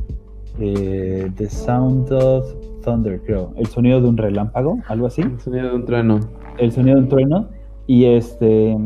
eh, 0.58 1.30
The 1.36 1.48
Sound 1.48 2.12
of 2.12 2.52
Thunder, 2.84 3.20
creo. 3.24 3.52
El 3.56 3.66
sonido 3.66 4.00
de 4.00 4.08
un 4.08 4.16
relámpago, 4.16 4.78
algo 4.88 5.06
así. 5.06 5.22
El 5.22 5.38
sonido 5.38 5.68
de 5.68 5.74
un 5.76 5.84
trueno. 5.84 6.20
El 6.58 6.72
sonido 6.72 6.96
de 6.96 7.02
un 7.02 7.08
trueno. 7.08 7.48
Y 7.86 8.06
este... 8.06 8.76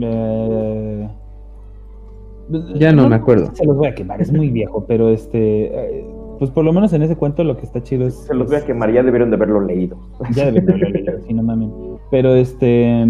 Eh, 0.00 1.08
ya 2.74 2.92
no, 2.92 3.08
me 3.08 3.16
acuerdo. 3.16 3.54
Se 3.54 3.64
los 3.64 3.74
voy 3.74 3.86
a 3.86 3.94
quemar, 3.94 4.20
es 4.20 4.30
muy 4.30 4.50
viejo, 4.50 4.84
pero 4.86 5.08
este... 5.08 6.00
Eh, 6.00 6.06
pues 6.38 6.50
por 6.50 6.62
lo 6.62 6.74
menos 6.74 6.92
en 6.92 7.00
ese 7.00 7.16
cuento 7.16 7.42
lo 7.42 7.56
que 7.56 7.64
está 7.64 7.82
chido 7.82 8.06
es... 8.06 8.16
Se 8.16 8.34
los 8.34 8.48
voy 8.48 8.56
a 8.56 8.66
quemar, 8.66 8.92
ya 8.92 9.02
debieron 9.02 9.30
de 9.30 9.36
haberlo 9.36 9.62
leído. 9.62 9.96
Ya 10.34 10.44
debieron 10.44 10.66
de 10.66 10.72
haberlo 10.74 10.88
leído, 10.90 11.20
sí, 11.26 11.32
no 11.32 11.42
mames. 11.42 11.70
Pero 12.10 12.34
este 12.34 13.04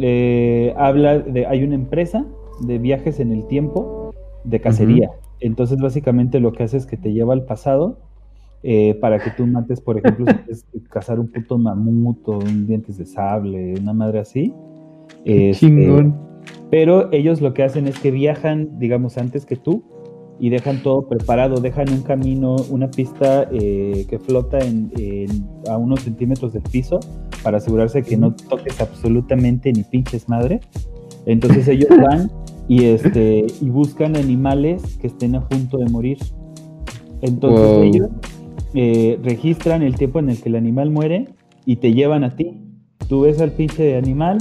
eh, 0.00 0.74
habla 0.76 1.18
de, 1.18 1.46
hay 1.46 1.64
una 1.64 1.74
empresa 1.74 2.24
de 2.60 2.78
viajes 2.78 3.20
en 3.20 3.32
el 3.32 3.46
tiempo 3.46 4.14
de 4.44 4.60
cacería. 4.60 5.10
Entonces 5.40 5.78
básicamente 5.78 6.40
lo 6.40 6.52
que 6.52 6.64
hace 6.64 6.76
es 6.76 6.86
que 6.86 6.96
te 6.96 7.12
lleva 7.12 7.34
al 7.34 7.44
pasado 7.44 7.98
eh, 8.62 8.96
para 9.00 9.18
que 9.20 9.30
tú 9.30 9.46
mates, 9.46 9.80
por 9.80 9.98
ejemplo, 9.98 10.26
si 10.50 10.80
cazar 10.90 11.20
un 11.20 11.28
puto 11.28 11.58
mamut 11.58 12.28
o 12.28 12.38
un 12.38 12.66
dientes 12.66 12.98
de 12.98 13.06
sable, 13.06 13.74
una 13.80 13.92
madre 13.92 14.20
así. 14.20 14.52
Este, 15.24 16.12
pero 16.70 17.10
ellos 17.12 17.40
lo 17.40 17.54
que 17.54 17.62
hacen 17.62 17.86
es 17.86 17.98
que 17.98 18.10
viajan, 18.10 18.78
digamos, 18.78 19.16
antes 19.16 19.46
que 19.46 19.56
tú 19.56 19.82
y 20.40 20.50
dejan 20.50 20.82
todo 20.82 21.08
preparado, 21.08 21.60
dejan 21.60 21.90
un 21.90 22.02
camino, 22.02 22.56
una 22.70 22.90
pista 22.90 23.48
eh, 23.52 24.06
que 24.08 24.18
flota 24.18 24.58
en, 24.58 24.90
a 25.68 25.76
unos 25.76 26.02
centímetros 26.02 26.52
del 26.52 26.62
piso 26.62 27.00
para 27.42 27.58
asegurarse 27.58 28.02
que 28.02 28.16
no 28.16 28.34
toques 28.34 28.80
absolutamente 28.80 29.72
ni 29.72 29.82
pinches 29.82 30.28
madre. 30.28 30.60
Entonces 31.26 31.66
ellos 31.68 31.88
van 32.02 32.30
y, 32.68 32.84
este, 32.84 33.46
y 33.60 33.68
buscan 33.68 34.16
animales 34.16 34.96
que 35.00 35.08
estén 35.08 35.34
a 35.34 35.48
punto 35.48 35.78
de 35.78 35.86
morir. 35.86 36.18
Entonces 37.20 37.94
ellos 37.94 38.08
eh, 38.74 39.18
registran 39.22 39.82
el 39.82 39.96
tiempo 39.96 40.20
en 40.20 40.30
el 40.30 40.40
que 40.40 40.48
el 40.50 40.56
animal 40.56 40.90
muere 40.90 41.28
y 41.66 41.76
te 41.76 41.92
llevan 41.92 42.22
a 42.22 42.36
ti. 42.36 42.60
Tú 43.08 43.22
ves 43.22 43.40
al 43.40 43.52
pinche 43.52 43.96
animal, 43.96 44.38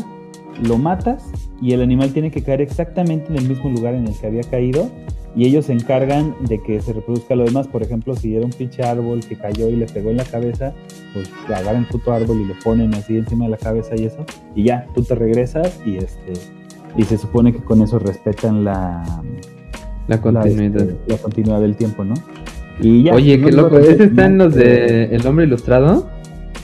lo 0.61 0.77
matas 0.77 1.23
y 1.59 1.71
el 1.71 1.81
animal 1.81 2.11
tiene 2.11 2.29
que 2.29 2.43
caer 2.43 2.61
exactamente 2.61 3.29
en 3.29 3.37
el 3.37 3.47
mismo 3.47 3.69
lugar 3.69 3.95
en 3.95 4.07
el 4.07 4.13
que 4.19 4.27
había 4.27 4.43
caído 4.43 4.89
y 5.37 5.45
ellos 5.45 5.65
se 5.65 5.73
encargan 5.73 6.35
de 6.41 6.59
que 6.63 6.81
se 6.81 6.93
reproduzca 6.93 7.35
lo 7.35 7.45
demás. 7.45 7.67
Por 7.67 7.83
ejemplo, 7.83 8.15
si 8.15 8.35
era 8.35 8.43
un 8.43 8.51
pinche 8.51 8.81
árbol 8.81 9.19
que 9.19 9.35
cayó 9.35 9.69
y 9.69 9.75
le 9.75 9.85
pegó 9.85 10.09
en 10.09 10.17
la 10.17 10.23
cabeza, 10.25 10.73
pues 11.13 11.31
agarran 11.47 11.87
puto 11.87 12.11
árbol 12.11 12.41
y 12.41 12.45
lo 12.45 12.55
ponen 12.63 12.93
así 12.95 13.17
encima 13.17 13.45
de 13.45 13.51
la 13.51 13.57
cabeza 13.57 13.95
y 13.95 14.05
eso, 14.05 14.25
y 14.55 14.63
ya, 14.63 14.87
tú 14.95 15.03
te 15.03 15.13
regresas 15.13 15.79
y 15.85 15.97
este 15.97 16.33
y 16.97 17.03
se 17.03 17.19
supone 17.19 17.53
que 17.53 17.59
con 17.59 17.83
eso 17.83 17.99
respetan 17.99 18.63
la 18.63 19.03
La 20.07 20.19
continuidad. 20.19 20.81
este, 20.81 20.97
la 21.05 21.17
continuidad 21.17 21.61
del 21.61 21.75
tiempo, 21.75 22.03
¿no? 22.03 22.15
Y 22.79 23.03
ya, 23.03 23.13
Oye, 23.13 23.37
no 23.37 23.45
qué 23.45 23.51
lo 23.51 23.61
loco. 23.63 23.77
¿Ese 23.77 24.05
está 24.05 24.25
en 24.25 24.39
los 24.39 24.55
de 24.55 25.15
El 25.15 25.25
Hombre 25.27 25.45
Ilustrado? 25.45 26.09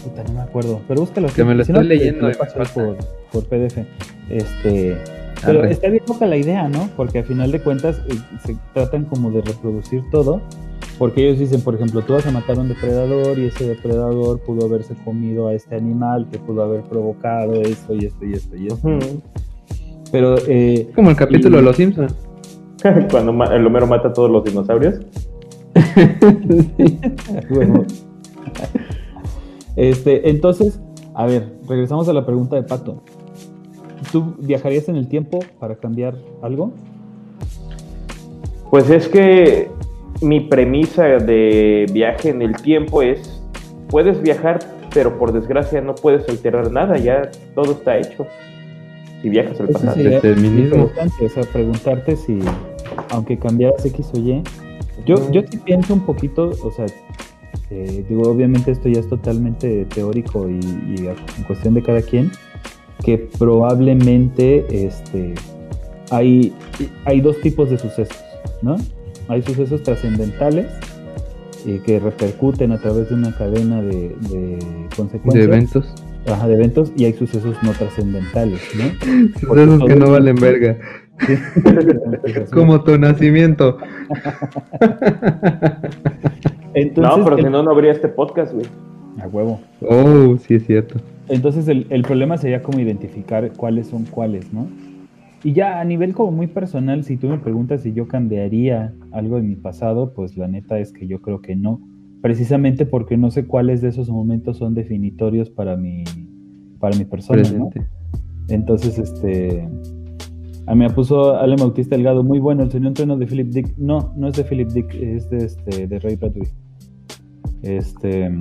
Puta, 0.04 0.24
no 0.24 0.34
me 0.34 0.42
acuerdo, 0.42 0.82
pero 0.88 1.02
búscalo. 1.02 1.28
Que 1.28 1.44
me 1.44 1.54
lo 1.54 1.64
si 1.64 1.72
estoy 1.72 1.84
no, 1.84 1.90
leyendo 1.90 2.32
te 2.32 2.38
lo 2.38 2.66
por, 2.66 2.98
por 3.32 3.44
PDF. 3.46 3.86
Este, 4.30 4.98
pero 5.46 5.60
Arre. 5.60 5.72
está 5.72 5.90
bien 5.90 6.04
loca 6.08 6.26
la 6.26 6.38
idea, 6.38 6.68
¿no? 6.70 6.90
Porque 6.96 7.20
al 7.20 7.26
final 7.26 7.52
de 7.52 7.62
cuentas 7.62 8.02
eh, 8.10 8.16
se 8.46 8.56
tratan 8.74 9.06
como 9.06 9.32
de 9.32 9.42
reproducir 9.42 10.04
todo. 10.12 10.42
Porque 11.00 11.26
ellos 11.28 11.40
dicen, 11.40 11.62
por 11.62 11.74
ejemplo, 11.76 12.02
tú 12.04 12.14
vas 12.14 12.26
a 12.28 12.32
matar 12.32 12.58
a 12.58 12.62
un 12.62 12.70
depredador 12.70 13.38
y 13.40 13.46
ese 13.48 13.68
depredador 13.68 14.40
pudo 14.42 14.68
haberse 14.68 14.94
comido 15.04 15.48
a 15.48 15.54
este 15.56 15.76
animal 15.76 16.28
que 16.32 16.38
pudo 16.38 16.62
haber 16.64 16.82
provocado 16.84 17.54
esto 17.62 17.96
y 17.96 18.06
esto 18.06 18.26
y 18.26 18.34
esto 18.34 18.56
y 18.56 18.68
esto. 18.68 18.90
Pero 20.12 20.36
eh, 20.48 20.92
Como 20.94 21.10
el 21.10 21.16
capítulo 21.16 21.58
Y- 21.58 21.62
de 21.62 21.66
Los 21.66 21.76
Simpsons. 21.78 22.16
Cuando 23.12 23.34
ma- 23.34 23.48
el 23.56 23.66
Homero 23.66 23.88
mata 23.88 24.10
a 24.10 24.14
todos 24.14 24.30
los 24.30 24.44
dinosaurios. 24.44 25.00
Este, 29.76 30.30
entonces, 30.30 30.80
a 31.16 31.26
ver, 31.26 31.58
regresamos 31.68 32.08
a 32.08 32.14
la 32.14 32.26
pregunta 32.26 32.56
de 32.56 32.64
Pato. 32.64 33.02
¿Tú 34.14 34.36
viajarías 34.38 34.88
en 34.90 34.96
el 34.96 35.08
tiempo 35.08 35.40
para 35.60 35.76
cambiar 35.76 36.16
algo? 36.44 36.72
Pues 38.70 38.88
es 38.92 39.08
que 39.08 39.70
mi 40.22 40.40
premisa 40.40 41.04
de 41.18 41.88
viaje 41.92 42.30
en 42.30 42.44
el 42.44 42.56
tiempo 42.58 43.02
es, 43.02 43.42
puedes 43.90 44.22
viajar, 44.22 44.60
pero 44.94 45.18
por 45.18 45.34
desgracia 45.34 45.82
no 45.82 45.96
puedes 45.96 46.30
alterar 46.30 46.72
nada, 46.72 47.00
ya 47.00 47.24
todo 47.56 47.72
está 47.72 47.98
hecho. 47.98 48.28
Si 49.24 49.30
viajas 49.30 49.60
al 49.60 49.70
pasado. 49.70 49.96
Determinismo. 49.96 50.84
interesante, 50.84 51.26
o 51.26 51.30
sea, 51.30 51.44
preguntarte 51.52 52.16
si, 52.16 52.38
aunque 53.10 53.40
cambiaras 53.40 53.84
X 53.84 54.12
o 54.14 54.20
Y, 54.20 54.44
yo, 55.08 55.32
yo 55.32 55.42
sí 55.50 55.58
pienso 55.58 55.92
un 55.92 56.06
poquito, 56.06 56.52
o 56.64 56.72
sea, 56.72 56.86
eh, 57.72 58.06
digo, 58.08 58.30
obviamente 58.30 58.70
esto 58.70 58.90
ya 58.90 59.00
es 59.00 59.10
totalmente 59.10 59.86
teórico 59.86 60.48
y, 60.48 60.60
y 60.60 61.08
en 61.08 61.44
cuestión 61.48 61.74
de 61.74 61.82
cada 61.82 62.04
quien, 62.04 62.30
que 63.04 63.18
probablemente 63.38 64.86
este, 64.86 65.34
hay, 66.12 66.54
hay 67.06 67.22
dos 67.22 67.40
tipos 67.42 67.70
de 67.70 67.78
sucesos, 67.78 68.18
¿no? 68.62 68.76
Hay 69.28 69.42
sucesos 69.42 69.84
trascendentales 69.84 70.68
eh, 71.66 71.82
que 71.86 72.00
repercuten 72.00 72.72
a 72.72 72.78
través 72.80 73.10
de 73.10 73.16
una 73.16 73.36
cadena 73.36 73.82
de, 73.82 74.16
de 74.30 74.58
De 74.58 74.88
consecuencias, 74.96 75.46
eventos. 75.48 75.94
ajá, 76.28 76.48
de 76.48 76.54
eventos, 76.56 76.92
y 76.98 77.06
hay 77.06 77.14
sucesos 77.14 77.56
no 77.64 77.72
trascendentales, 77.72 78.62
¿no? 78.76 78.84
Sucesos 79.40 79.84
que 79.88 79.96
no 79.96 80.12
valen 80.12 80.36
verga. 80.36 80.78
Como 82.54 82.84
tu 82.84 82.98
nacimiento. 82.98 83.78
Entonces, 86.74 87.18
no, 87.18 87.24
pero 87.24 87.38
el- 87.38 87.44
si 87.46 87.50
no, 87.50 87.64
no 87.64 87.72
habría 87.72 87.92
este 87.92 88.08
podcast, 88.08 88.54
güey. 88.54 88.66
A 89.22 89.28
huevo. 89.28 89.62
Oh, 89.82 90.36
sí 90.40 90.56
es 90.56 90.66
cierto. 90.66 90.96
Entonces 91.30 91.68
el, 91.68 91.88
el 91.90 92.04
problema 92.04 92.38
sería 92.38 92.62
como 92.62 92.80
identificar 92.80 93.52
cuáles 93.54 93.88
son 93.88 94.06
cuáles, 94.06 94.52
¿no? 94.54 94.68
Y 95.44 95.52
ya 95.52 95.82
a 95.82 95.84
nivel 95.84 96.14
como 96.14 96.32
muy 96.32 96.48
personal, 96.48 97.04
si 97.04 97.18
tú 97.18 97.28
me 97.28 97.38
preguntas 97.38 97.82
si 97.82 97.92
yo 97.92 98.08
cambiaría 98.08 98.94
algo 99.12 99.36
de 99.36 99.44
mi 99.44 99.56
pasado, 99.56 100.14
pues 100.14 100.38
la 100.38 100.48
neta 100.48 100.80
es 100.80 100.94
que 100.94 101.06
yo 101.06 101.22
creo 101.22 101.42
que 101.42 101.56
no. 101.56 101.82
Precisamente 102.22 102.86
porque 102.86 103.18
no 103.18 103.30
sé 103.30 103.46
cuáles 103.46 103.82
de 103.82 103.90
esos 103.90 104.10
momentos 104.10 104.58
son 104.58 104.74
definitorios 104.74 105.50
para 105.50 105.76
mi, 105.76 106.06
para 106.80 106.96
mi 106.98 107.04
persona, 107.04 107.44
¿no? 107.52 107.70
Entonces, 108.48 108.98
este. 108.98 109.68
A 110.66 110.76
mí 110.76 110.86
me 110.86 110.90
puso 110.90 111.36
Ale 111.36 111.58
Bautista 111.58 111.98
Delgado, 111.98 112.24
muy 112.24 112.40
bueno, 112.40 112.64
el 112.64 112.72
señor 112.72 112.88
entreno 112.88 113.18
de 113.18 113.28
Philip 113.28 113.50
Dick. 113.50 113.78
No, 113.78 114.14
no 114.16 114.30
es 114.30 114.38
de 114.38 114.46
Philip 114.46 114.70
Dick, 114.70 114.94
es 114.96 115.30
de, 115.30 115.38
este, 115.40 115.88
de 115.88 116.00
Ray 116.00 116.16
Bradbury. 116.16 116.48
Este. 117.64 118.32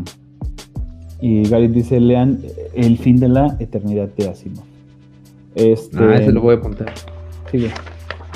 Y 1.22 1.44
Gary 1.48 1.68
dice: 1.68 1.98
lean 2.00 2.40
El 2.74 2.98
fin 2.98 3.18
de 3.18 3.28
la 3.30 3.56
eternidad 3.60 4.08
de 4.16 4.28
Asimov. 4.28 4.64
Este, 5.54 5.96
Ah, 5.98 6.16
ese 6.16 6.32
lo 6.32 6.40
voy 6.42 6.56
a 6.56 6.58
apuntar. 6.58 6.92
sigue. 7.50 7.70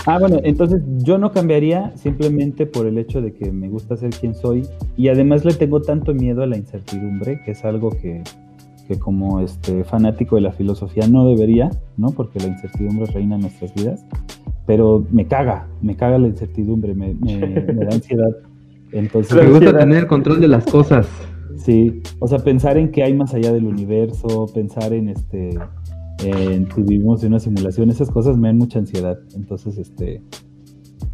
Ah, 0.08 0.18
bueno, 0.20 0.38
entonces 0.44 0.80
yo 0.98 1.18
no 1.18 1.32
cambiaría 1.32 1.92
simplemente 1.96 2.64
por 2.64 2.86
el 2.86 2.96
hecho 2.96 3.20
de 3.20 3.32
que 3.32 3.50
me 3.50 3.68
gusta 3.68 3.96
ser 3.96 4.10
quien 4.10 4.34
soy 4.36 4.62
y 4.96 5.08
además 5.08 5.44
le 5.44 5.52
tengo 5.52 5.82
tanto 5.82 6.14
miedo 6.14 6.42
a 6.42 6.46
la 6.46 6.56
incertidumbre, 6.56 7.40
que 7.44 7.50
es 7.50 7.64
algo 7.64 7.90
que, 7.90 8.22
que 8.86 9.00
como 9.00 9.40
este 9.40 9.82
fanático 9.82 10.36
de 10.36 10.42
la 10.42 10.52
filosofía 10.52 11.08
no 11.08 11.26
debería, 11.28 11.70
¿no? 11.96 12.12
Porque 12.12 12.38
la 12.38 12.46
incertidumbre 12.46 13.06
reina 13.06 13.34
en 13.34 13.40
nuestras 13.40 13.74
vidas, 13.74 14.04
pero 14.64 15.04
me 15.10 15.26
caga, 15.26 15.66
me 15.82 15.96
caga 15.96 16.18
la 16.18 16.28
incertidumbre, 16.28 16.94
me, 16.94 17.14
me- 17.14 17.38
me 17.38 17.84
da 17.84 17.88
ansiedad. 17.96 18.30
Entonces, 18.92 19.34
Me 19.34 19.40
gusta 19.42 19.56
ansiedad. 19.56 19.78
tener 19.80 20.06
control 20.06 20.40
de 20.40 20.46
las 20.48 20.64
cosas. 20.66 21.08
Sí, 21.56 22.02
o 22.18 22.28
sea, 22.28 22.38
pensar 22.38 22.76
en 22.76 22.90
qué 22.90 23.02
hay 23.02 23.14
más 23.14 23.34
allá 23.34 23.52
del 23.52 23.64
universo, 23.64 24.46
pensar 24.54 24.92
en 24.92 25.08
este, 25.08 25.58
en 26.24 26.66
que 26.66 26.82
vivimos 26.82 27.22
en 27.22 27.30
una 27.30 27.40
simulación, 27.40 27.90
esas 27.90 28.10
cosas 28.10 28.36
me 28.36 28.48
dan 28.48 28.58
mucha 28.58 28.78
ansiedad. 28.78 29.18
Entonces, 29.34 29.78
este, 29.78 30.22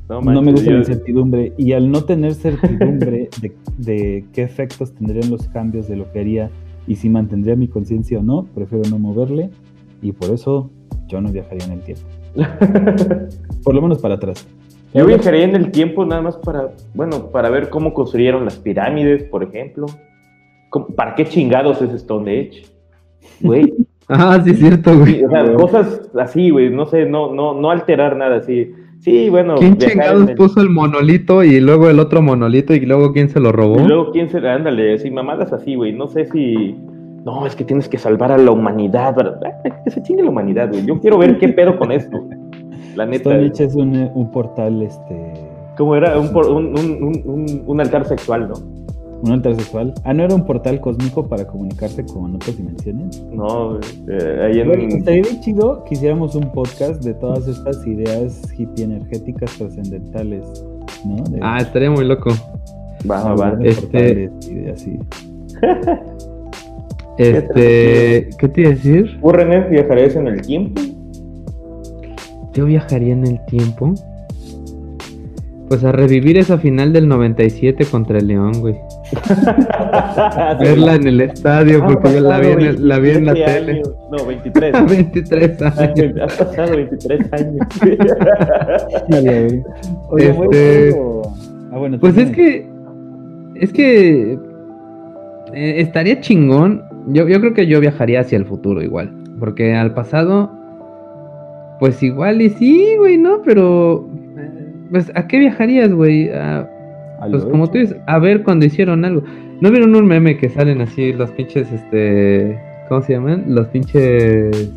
No, 0.08 0.20
no 0.20 0.42
me 0.42 0.52
gusta 0.52 0.70
la 0.70 0.78
incertidumbre. 0.78 1.52
Y 1.56 1.72
al 1.72 1.90
no 1.90 2.04
tener 2.04 2.34
certidumbre 2.34 3.28
de, 3.40 3.52
de 3.78 4.24
qué 4.32 4.42
efectos 4.42 4.92
tendrían 4.92 5.30
los 5.30 5.48
cambios 5.48 5.88
de 5.88 5.96
lo 5.96 6.10
que 6.12 6.20
haría 6.20 6.50
y 6.86 6.96
si 6.96 7.08
mantendría 7.08 7.56
mi 7.56 7.68
conciencia 7.68 8.18
o 8.18 8.22
no, 8.22 8.44
prefiero 8.54 8.88
no 8.90 8.98
moverle. 8.98 9.50
Y 10.02 10.12
por 10.12 10.30
eso 10.30 10.70
yo 11.06 11.20
no 11.20 11.30
viajaría 11.30 11.64
en 11.66 11.72
el 11.72 11.80
tiempo. 11.82 12.04
Por 13.62 13.74
lo 13.74 13.82
menos 13.82 13.98
para 13.98 14.14
atrás. 14.14 14.46
Yo 14.94 15.06
viajaría 15.06 15.44
en 15.44 15.56
el 15.56 15.70
tiempo 15.70 16.04
nada 16.04 16.20
más 16.20 16.36
para, 16.36 16.72
bueno, 16.94 17.30
para 17.30 17.48
ver 17.48 17.70
cómo 17.70 17.94
construyeron 17.94 18.44
las 18.44 18.56
pirámides, 18.56 19.24
por 19.24 19.42
ejemplo. 19.42 19.86
¿Cómo- 20.72 20.86
¿Para 20.88 21.14
qué 21.14 21.24
chingados 21.24 21.80
es 21.82 22.00
Stonehenge? 22.00 22.64
Güey, 23.40 23.72
Ah, 24.08 24.40
sí 24.44 24.50
es 24.50 24.58
cierto, 24.58 24.98
güey. 24.98 25.14
sí, 25.18 25.24
o 25.24 25.30
sea, 25.30 25.42
Güey. 25.44 25.54
cosas 25.54 26.10
así, 26.18 26.50
güey, 26.50 26.70
no 26.70 26.86
sé, 26.86 27.06
no, 27.06 27.32
no, 27.32 27.54
no 27.54 27.70
alterar 27.70 28.16
nada 28.16 28.36
así. 28.38 28.72
Sí, 29.00 29.30
bueno, 29.30 29.54
¿Quién 29.56 29.76
chingados 29.78 30.28
el- 30.28 30.34
puso 30.36 30.60
el 30.60 30.68
monolito 30.70 31.42
y 31.44 31.60
luego 31.60 31.88
el 31.88 31.98
otro 32.00 32.20
monolito 32.22 32.74
y 32.74 32.80
luego 32.80 33.12
quién 33.12 33.28
se 33.30 33.38
lo 33.40 33.52
robó? 33.52 33.80
Y 33.80 33.84
luego, 33.86 34.10
¿quién 34.12 34.28
se 34.28 34.38
Ándale, 34.38 34.94
así, 34.94 35.10
mamadas 35.10 35.52
así, 35.52 35.74
güey. 35.76 35.92
No 35.92 36.08
sé 36.08 36.26
si. 36.26 36.76
No, 37.24 37.46
es 37.46 37.54
que 37.56 37.64
tienes 37.64 37.88
que 37.88 37.98
salvar 37.98 38.32
a 38.32 38.38
la 38.38 38.50
humanidad. 38.50 39.14
¿verdad? 39.16 39.40
Ah, 39.64 39.82
Que 39.84 39.90
se 39.90 40.02
chingue 40.02 40.22
la 40.24 40.30
humanidad, 40.30 40.68
güey. 40.70 40.84
Yo 40.86 41.00
quiero 41.00 41.18
ver 41.18 41.38
qué 41.38 41.48
pedo 41.48 41.78
con 41.78 41.90
esto. 41.92 42.20
La 42.96 43.06
neta. 43.06 43.30
Stonehenge 43.30 43.64
es 43.64 43.74
un, 43.74 44.10
un 44.14 44.30
portal, 44.30 44.82
este, 44.82 45.32
¿Cómo 45.76 45.96
era? 45.96 46.18
Un, 46.18 46.32
por- 46.32 46.46
un, 46.50 46.66
un, 46.66 47.02
un, 47.02 47.22
un- 47.24 47.62
un 47.66 47.80
altar 47.80 48.04
sexual, 48.04 48.48
¿no? 48.48 48.54
Un 49.22 49.32
altar 49.32 49.54
sexual. 49.54 49.94
Ah, 50.04 50.12
¿no 50.12 50.24
era 50.24 50.34
un 50.34 50.44
portal 50.44 50.80
cósmico 50.80 51.28
para 51.28 51.46
comunicarse 51.46 52.04
con 52.04 52.34
otras 52.34 52.56
dimensiones? 52.56 53.22
No, 53.32 53.78
eh, 54.08 54.40
ahí 54.42 54.60
en. 54.60 54.70
estaría 54.92 55.22
bien 55.22 55.40
chido 55.40 55.84
que 55.84 55.94
hiciéramos 55.94 56.34
un 56.34 56.50
podcast 56.52 57.02
de 57.04 57.14
todas 57.14 57.46
estas 57.48 57.86
ideas 57.86 58.42
hippie 58.58 58.84
energéticas 58.84 59.52
trascendentales, 59.56 60.44
¿no? 61.06 61.22
De- 61.24 61.38
Ah, 61.40 61.58
estaría 61.60 61.90
muy 61.90 62.04
loco. 62.04 62.30
Va, 63.10 63.34
va, 63.34 63.58
Este- 63.62 64.30
y 64.50 64.68
así. 64.70 64.98
Este, 67.18 68.30
¿qué 68.38 68.48
te 68.48 68.60
iba 68.62 68.70
a 68.70 68.72
decir? 68.74 69.18
¿Tú, 69.20 69.28
René, 69.30 69.68
viajarías 69.68 70.16
en 70.16 70.28
el 70.28 70.40
tiempo? 70.42 70.80
Yo 72.54 72.64
viajaría 72.64 73.12
en 73.12 73.26
el 73.26 73.44
tiempo. 73.46 73.92
Pues 75.68 75.84
a 75.84 75.92
revivir 75.92 76.38
esa 76.38 76.58
final 76.58 76.92
del 76.92 77.08
97 77.08 77.84
contra 77.84 78.18
el 78.18 78.28
León, 78.28 78.52
güey. 78.60 78.76
Verla 80.60 80.94
en 80.94 81.06
el 81.06 81.20
estadio, 81.20 81.80
Ah, 81.82 81.86
porque 81.86 82.14
yo 82.14 82.20
la 82.20 82.38
vi, 82.38 82.46
en 82.48 82.60
el- 82.60 82.88
la 82.88 82.98
vi 82.98 83.10
en 83.10 83.26
la 83.26 83.32
27 83.32 83.60
tele. 83.60 83.72
años. 83.78 83.94
No, 84.10 84.26
23. 84.26 84.86
23 84.86 85.62
años. 85.62 86.14
Has 86.22 86.36
pasado 86.36 86.76
23 86.76 87.32
años. 87.32 87.66
Oye, 90.08 90.30
Este- 90.30 90.94
ah, 91.72 91.78
bueno, 91.78 91.98
Pues 91.98 92.16
es 92.16 92.30
que. 92.30 92.66
Es 93.56 93.72
que. 93.72 94.32
eh, 95.54 95.74
estaría 95.80 96.20
chingón. 96.20 96.82
Yo, 97.08 97.26
yo 97.28 97.40
creo 97.40 97.54
que 97.54 97.66
yo 97.66 97.80
viajaría 97.80 98.20
hacia 98.20 98.38
el 98.38 98.44
futuro 98.44 98.82
igual. 98.82 99.10
Porque 99.38 99.74
al 99.74 99.94
pasado. 99.94 100.50
Pues 101.80 102.02
igual 102.02 102.40
y 102.42 102.50
sí, 102.50 102.94
güey, 102.98 103.18
¿no? 103.18 103.42
Pero. 103.44 104.08
Pues, 104.90 105.10
¿a 105.14 105.26
qué 105.26 105.38
viajarías, 105.38 105.92
güey? 105.92 106.30
A- 106.30 106.60
A 106.60 106.68
Pues 107.30 107.44
como 107.44 107.70
tú 107.70 107.78
dices, 107.78 107.96
a 108.06 108.18
ver 108.18 108.42
cuando 108.42 108.66
hicieron 108.66 109.04
algo. 109.04 109.22
¿No 109.60 109.70
vieron 109.70 109.94
un 109.94 110.06
meme 110.06 110.36
que 110.36 110.48
salen 110.48 110.80
así 110.80 111.12
los 111.12 111.30
pinches, 111.30 111.70
este, 111.70 112.58
¿cómo 112.88 113.00
se 113.02 113.12
llaman? 113.12 113.44
Los 113.46 113.68
pinches 113.68 114.70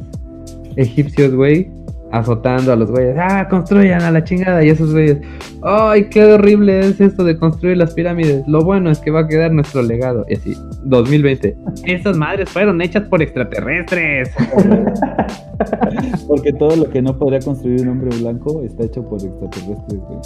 egipcios, 0.76 1.34
güey, 1.34 1.70
azotando 2.12 2.72
a 2.72 2.76
los 2.76 2.92
güeyes. 2.92 3.16
Ah, 3.20 3.48
construyan 3.50 4.02
a 4.04 4.12
la 4.12 4.24
chingada. 4.24 4.64
Y 4.64 4.70
esos 4.70 4.94
güeyes, 4.94 5.18
ay, 5.64 6.06
qué 6.06 6.24
horrible 6.24 6.82
es 6.82 7.02
esto 7.02 7.24
de 7.24 7.38
construir 7.38 7.78
las 7.78 7.94
pirámides. 7.94 8.44
Lo 8.48 8.62
bueno 8.62 8.92
es 8.92 9.00
que 9.00 9.12
va 9.12 9.22
a 9.22 9.28
quedar 9.28 9.52
nuestro 9.52 9.82
legado. 9.82 10.26
Y 10.30 10.36
así, 10.36 10.56
2020. 10.84 11.58
Esas 11.86 12.16
madres 12.18 12.50
fueron 12.50 12.82
hechas 12.82 13.04
por 13.04 13.22
extraterrestres. 13.22 14.32
Porque 16.28 16.54
todo 16.54 16.76
lo 16.76 16.90
que 16.90 17.02
no 17.02 17.18
podría 17.18 17.40
construir 17.40 17.82
un 17.82 17.90
hombre 17.90 18.16
blanco 18.20 18.62
está 18.64 18.84
hecho 18.84 19.08
por 19.08 19.22
extraterrestres, 19.22 20.00
güey. 20.00 20.20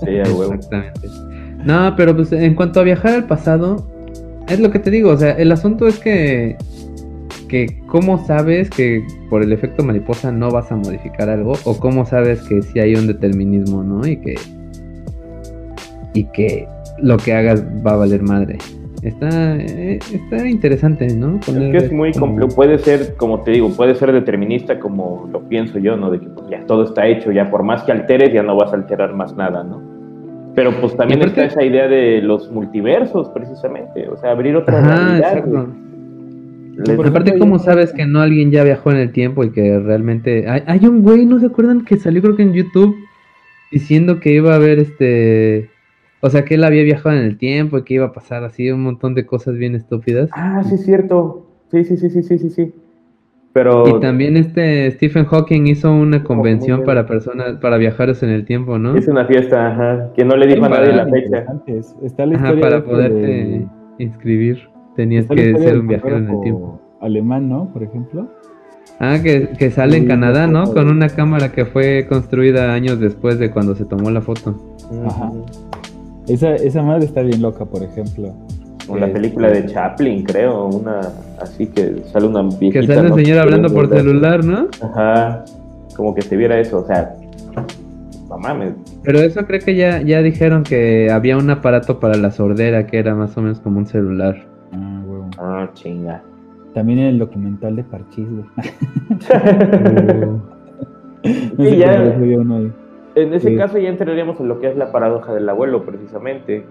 Sí, 0.00 0.18
a 0.18 0.34
huevo. 0.34 0.54
Exactamente. 0.54 1.08
No, 1.66 1.94
pero 1.96 2.14
pues 2.14 2.30
en 2.32 2.54
cuanto 2.54 2.80
a 2.80 2.84
viajar 2.84 3.14
al 3.14 3.26
pasado, 3.26 3.84
es 4.48 4.60
lo 4.60 4.70
que 4.70 4.78
te 4.78 4.90
digo, 4.90 5.10
o 5.10 5.16
sea, 5.16 5.32
el 5.32 5.50
asunto 5.50 5.86
es 5.88 5.98
que 5.98 6.56
que 7.48 7.80
cómo 7.86 8.24
sabes 8.26 8.70
que 8.70 9.06
por 9.30 9.42
el 9.42 9.52
efecto 9.52 9.84
mariposa 9.84 10.32
no 10.32 10.50
vas 10.50 10.70
a 10.72 10.76
modificar 10.76 11.28
algo 11.28 11.52
o 11.64 11.78
cómo 11.78 12.04
sabes 12.04 12.42
que 12.42 12.62
sí 12.62 12.80
hay 12.80 12.94
un 12.94 13.06
determinismo, 13.06 13.82
¿no? 13.82 14.06
Y 14.06 14.16
que 14.16 14.34
y 16.14 16.24
que 16.24 16.68
lo 17.02 17.16
que 17.18 17.34
hagas 17.34 17.64
va 17.86 17.92
a 17.92 17.96
valer 17.96 18.22
madre. 18.22 18.58
Está 19.02 19.56
eh, 19.56 19.98
está 20.12 20.48
interesante, 20.48 21.06
¿no? 21.14 21.38
Es 21.38 21.46
que 21.46 21.76
es 21.76 21.92
muy 21.92 22.12
complejo, 22.12 22.54
puede 22.54 22.78
ser, 22.78 23.14
como 23.16 23.40
te 23.40 23.52
digo, 23.52 23.70
puede 23.70 23.94
ser 23.94 24.12
determinista 24.12 24.80
como 24.80 25.28
lo 25.30 25.48
pienso 25.48 25.78
yo, 25.78 25.96
¿no? 25.96 26.10
De 26.10 26.20
que 26.20 26.26
pues, 26.28 26.48
ya 26.48 26.64
todo 26.66 26.84
está 26.84 27.06
hecho, 27.06 27.30
ya 27.30 27.50
por 27.50 27.62
más 27.62 27.82
que 27.84 27.92
alteres 27.92 28.32
ya 28.32 28.42
no 28.42 28.56
vas 28.56 28.72
a 28.72 28.76
alterar 28.76 29.14
más 29.14 29.36
nada, 29.36 29.62
¿no? 29.62 29.95
Pero 30.56 30.72
pues 30.80 30.96
también 30.96 31.20
está 31.20 31.44
esa 31.44 31.62
idea 31.62 31.86
de 31.86 32.22
los 32.22 32.50
multiversos, 32.50 33.28
precisamente, 33.28 34.08
o 34.08 34.16
sea, 34.16 34.30
abrir 34.30 34.56
otra 34.56 34.80
realidad. 34.80 35.44
Por 36.96 37.06
Aparte, 37.06 37.38
¿cómo 37.38 37.58
sabes 37.58 37.92
que 37.92 38.06
no 38.06 38.20
alguien 38.20 38.50
ya 38.50 38.64
viajó 38.64 38.90
en 38.90 38.96
el 38.96 39.12
tiempo 39.12 39.44
y 39.44 39.50
que 39.50 39.78
realmente... 39.78 40.48
Hay, 40.48 40.62
hay 40.66 40.86
un 40.86 41.02
güey, 41.02 41.26
¿no 41.26 41.38
se 41.38 41.46
acuerdan? 41.46 41.84
Que 41.84 41.98
salió 41.98 42.22
creo 42.22 42.36
que 42.36 42.42
en 42.42 42.54
YouTube 42.54 42.96
diciendo 43.70 44.18
que 44.18 44.32
iba 44.32 44.52
a 44.52 44.56
haber 44.56 44.78
este... 44.78 45.70
O 46.20 46.30
sea, 46.30 46.44
que 46.46 46.54
él 46.54 46.64
había 46.64 46.82
viajado 46.82 47.14
en 47.16 47.24
el 47.24 47.36
tiempo 47.36 47.76
y 47.76 47.84
que 47.84 47.94
iba 47.94 48.06
a 48.06 48.12
pasar 48.12 48.42
así 48.42 48.70
un 48.70 48.82
montón 48.82 49.14
de 49.14 49.26
cosas 49.26 49.56
bien 49.56 49.74
estúpidas. 49.74 50.30
Ah, 50.32 50.62
sí, 50.64 50.76
es 50.76 50.84
cierto. 50.84 51.46
Sí, 51.70 51.84
sí, 51.84 51.98
sí, 51.98 52.08
sí, 52.08 52.22
sí, 52.22 52.38
sí, 52.38 52.50
sí. 52.50 52.74
Pero 53.56 53.88
Y 53.88 54.00
también 54.00 54.36
este 54.36 54.90
Stephen 54.90 55.24
Hawking 55.24 55.66
hizo 55.66 55.90
una 55.90 56.22
convención 56.22 56.82
para 56.84 57.06
personas, 57.06 57.56
para 57.56 57.78
viajeros 57.78 58.22
en 58.22 58.28
el 58.28 58.44
tiempo, 58.44 58.78
¿no? 58.78 58.94
es 58.94 59.08
una 59.08 59.24
fiesta, 59.24 59.68
ajá, 59.68 60.12
que 60.14 60.26
no 60.26 60.36
le 60.36 60.46
dijo 60.46 60.66
a 60.66 60.68
nadie 60.68 60.92
la 60.92 61.06
fecha. 61.06 61.46
Está 62.02 62.26
la 62.26 62.36
Ajá, 62.36 62.48
historia 62.48 62.60
para 62.62 62.84
poderte 62.84 63.16
de- 63.16 63.66
inscribir 63.98 64.58
tenías 64.94 65.22
está 65.22 65.34
que 65.36 65.56
ser 65.56 65.78
un 65.78 65.88
viajero 65.88 66.18
en 66.18 66.28
el 66.28 66.40
tiempo. 66.42 66.78
Alemán, 67.00 67.48
¿no? 67.48 67.72
Por 67.72 67.82
ejemplo. 67.82 68.28
Ah, 69.00 69.16
que, 69.22 69.48
que 69.58 69.70
sale 69.70 69.96
en 69.96 70.02
Sí, 70.02 70.08
Canadá, 70.08 70.46
¿no? 70.46 70.64
Con 70.74 70.90
una 70.90 71.08
cámara 71.08 71.50
que 71.52 71.64
fue 71.64 72.06
construida 72.10 72.74
años 72.74 73.00
después 73.00 73.38
de 73.38 73.50
cuando 73.50 73.74
se 73.74 73.86
tomó 73.86 74.10
la 74.10 74.20
foto. 74.20 74.54
Ajá. 75.06 75.32
Esa, 76.28 76.56
esa 76.56 76.82
madre 76.82 77.06
está 77.06 77.22
bien 77.22 77.40
loca, 77.40 77.64
por 77.64 77.82
ejemplo. 77.82 78.34
O 78.86 78.96
la 78.98 79.06
Este, 79.06 79.18
película 79.18 79.48
de 79.48 79.64
Chaplin, 79.64 80.24
creo, 80.24 80.66
una 80.66 81.00
así 81.40 81.66
que 81.66 82.02
sale 82.12 82.26
una 82.26 82.42
viejita. 82.42 82.80
Que 82.80 82.86
sale 82.86 83.00
el 83.00 83.08
¿no? 83.10 83.16
señor 83.16 83.38
hablando 83.38 83.68
por 83.72 83.88
celular, 83.88 84.44
¿no? 84.44 84.68
Ajá, 84.82 85.44
como 85.96 86.14
que 86.14 86.22
se 86.22 86.36
viera 86.36 86.58
eso, 86.58 86.78
o 86.80 86.86
sea, 86.86 87.14
no 88.28 88.38
mames. 88.38 88.74
Pero 89.02 89.18
eso 89.20 89.46
creo 89.46 89.60
que 89.60 89.74
ya, 89.76 90.00
ya 90.02 90.20
dijeron 90.22 90.62
que 90.62 91.10
había 91.10 91.36
un 91.36 91.48
aparato 91.50 92.00
para 92.00 92.16
la 92.16 92.30
sordera 92.30 92.86
que 92.86 92.98
era 92.98 93.14
más 93.14 93.36
o 93.36 93.42
menos 93.42 93.60
como 93.60 93.78
un 93.78 93.86
celular. 93.86 94.36
Ah, 94.72 95.02
huevo. 95.06 95.30
Ah, 95.38 95.70
chinga. 95.74 96.22
También 96.74 96.98
en 96.98 97.06
el 97.06 97.18
documental 97.18 97.76
de 97.76 97.84
Parchís, 97.84 98.26
güey. 98.28 98.44
No 101.56 101.64
Sí, 101.70 101.76
ya. 101.78 101.94
En 103.14 103.32
ese 103.32 103.48
Sí. 103.48 103.56
caso 103.56 103.78
ya 103.78 103.88
entraríamos 103.88 104.38
en 104.40 104.48
lo 104.48 104.60
que 104.60 104.68
es 104.68 104.76
la 104.76 104.92
paradoja 104.92 105.32
del 105.32 105.48
abuelo, 105.48 105.84
precisamente. 105.84 106.64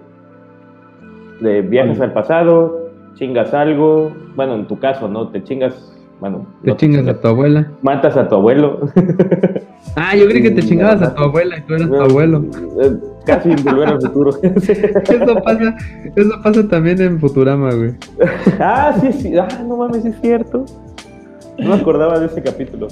De 1.41 1.61
viajes 1.61 1.99
al 1.99 2.13
pasado, 2.13 2.84
chingas 3.15 3.53
algo, 3.53 4.11
bueno, 4.35 4.55
en 4.55 4.67
tu 4.67 4.77
caso, 4.79 5.07
¿no? 5.07 5.29
Te 5.29 5.43
chingas, 5.43 5.73
bueno, 6.19 6.45
te 6.63 6.69
no 6.71 6.77
chingas 6.77 7.07
a 7.07 7.19
tu 7.19 7.27
abuela. 7.27 7.71
matas 7.81 8.15
a 8.17 8.27
tu 8.27 8.35
abuelo. 8.35 8.79
Ah, 9.97 10.13
yo 10.13 10.25
creí 10.27 10.41
que 10.41 10.51
te 10.51 10.61
chingabas 10.61 11.01
a 11.01 11.15
tu 11.15 11.23
abuela 11.23 11.57
y 11.57 11.61
tú 11.61 11.75
eras 11.75 11.87
tu 11.87 11.95
abuelo. 12.01 12.43
Eh, 12.81 12.97
Casi 13.25 13.51
en 13.51 13.63
volver 13.63 13.87
al 13.87 14.01
futuro. 14.01 14.31
Eso 14.43 15.35
pasa, 15.41 15.75
eso 16.15 16.31
pasa 16.43 16.67
también 16.67 16.99
en 17.01 17.17
Futurama, 17.19 17.73
güey. 17.73 17.93
ah, 18.59 18.93
sí, 18.99 19.13
sí, 19.13 19.37
ah, 19.37 19.47
no 19.65 19.77
mames, 19.77 20.03
es 20.03 20.19
cierto. 20.19 20.65
No 21.59 21.69
me 21.69 21.75
acordaba 21.75 22.19
de 22.19 22.25
ese 22.25 22.41
capítulo. 22.43 22.87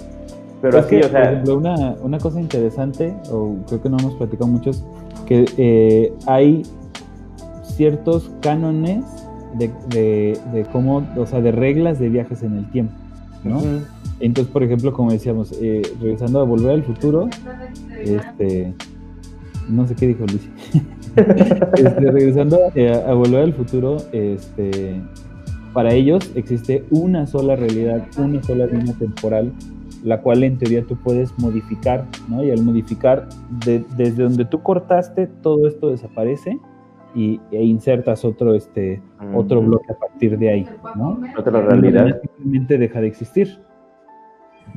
Pero 0.61 0.77
Es 0.77 0.85
así, 0.85 0.95
que, 0.99 1.05
o 1.05 1.09
sea, 1.09 1.23
por 1.23 1.31
ejemplo, 1.31 1.57
una, 1.57 1.95
una 2.01 2.17
cosa 2.19 2.39
interesante, 2.39 3.13
o 3.29 3.57
creo 3.67 3.81
que 3.81 3.89
no 3.89 3.97
hemos 3.99 4.13
platicado 4.15 4.47
muchos, 4.49 4.85
que 5.25 5.43
eh, 5.57 6.13
hay 6.25 6.61
ciertos 7.63 8.31
cánones 8.41 9.03
de, 9.57 9.71
de, 9.89 10.37
de 10.53 10.65
cómo, 10.71 11.05
o 11.17 11.25
sea, 11.25 11.41
de 11.41 11.51
reglas 11.51 11.99
de 11.99 12.09
viajes 12.09 12.43
en 12.43 12.57
el 12.57 12.69
tiempo, 12.71 12.93
¿no? 13.43 13.61
Entonces, 14.19 14.51
por 14.53 14.63
ejemplo, 14.63 14.93
como 14.93 15.11
decíamos, 15.11 15.51
eh, 15.61 15.81
regresando 16.01 16.39
a 16.39 16.43
Volver 16.43 16.71
al 16.71 16.83
Futuro, 16.83 17.29
este, 18.03 18.73
no 19.69 19.87
sé 19.87 19.95
qué 19.95 20.07
dijo 20.07 20.21
Lucy. 20.25 20.49
Este, 21.15 22.11
regresando 22.11 22.57
eh, 22.73 22.91
a 22.91 23.13
Volver 23.13 23.41
al 23.43 23.53
Futuro, 23.53 23.97
este, 24.11 24.99
para 25.71 25.93
ellos 25.93 26.31
existe 26.35 26.85
una 26.89 27.27
sola 27.27 27.55
realidad, 27.55 28.03
una 28.17 28.41
sola 28.41 28.65
línea 28.65 28.93
temporal, 28.97 29.51
la 30.03 30.21
cual 30.21 30.43
en 30.43 30.57
teoría 30.57 30.83
tú 30.83 30.95
puedes 30.95 31.31
modificar, 31.37 32.07
¿no? 32.27 32.43
Y 32.43 32.49
al 32.49 32.63
modificar, 32.63 33.29
de- 33.63 33.85
desde 33.95 34.23
donde 34.23 34.45
tú 34.45 34.61
cortaste, 34.63 35.27
todo 35.27 35.67
esto 35.67 35.91
desaparece 35.91 36.57
y, 37.15 37.39
e 37.51 37.63
insertas 37.63 38.25
otro, 38.25 38.53
este, 38.55 39.01
otro 39.33 39.61
bloque 39.61 39.91
a 39.91 39.97
partir 39.97 40.37
de 40.37 40.49
ahí, 40.49 40.67
¿no? 40.95 41.19
Otra 41.37 41.61
realidad. 41.61 42.21
Simplemente 42.21 42.77
deja 42.77 43.01
de 43.01 43.07
existir. 43.07 43.59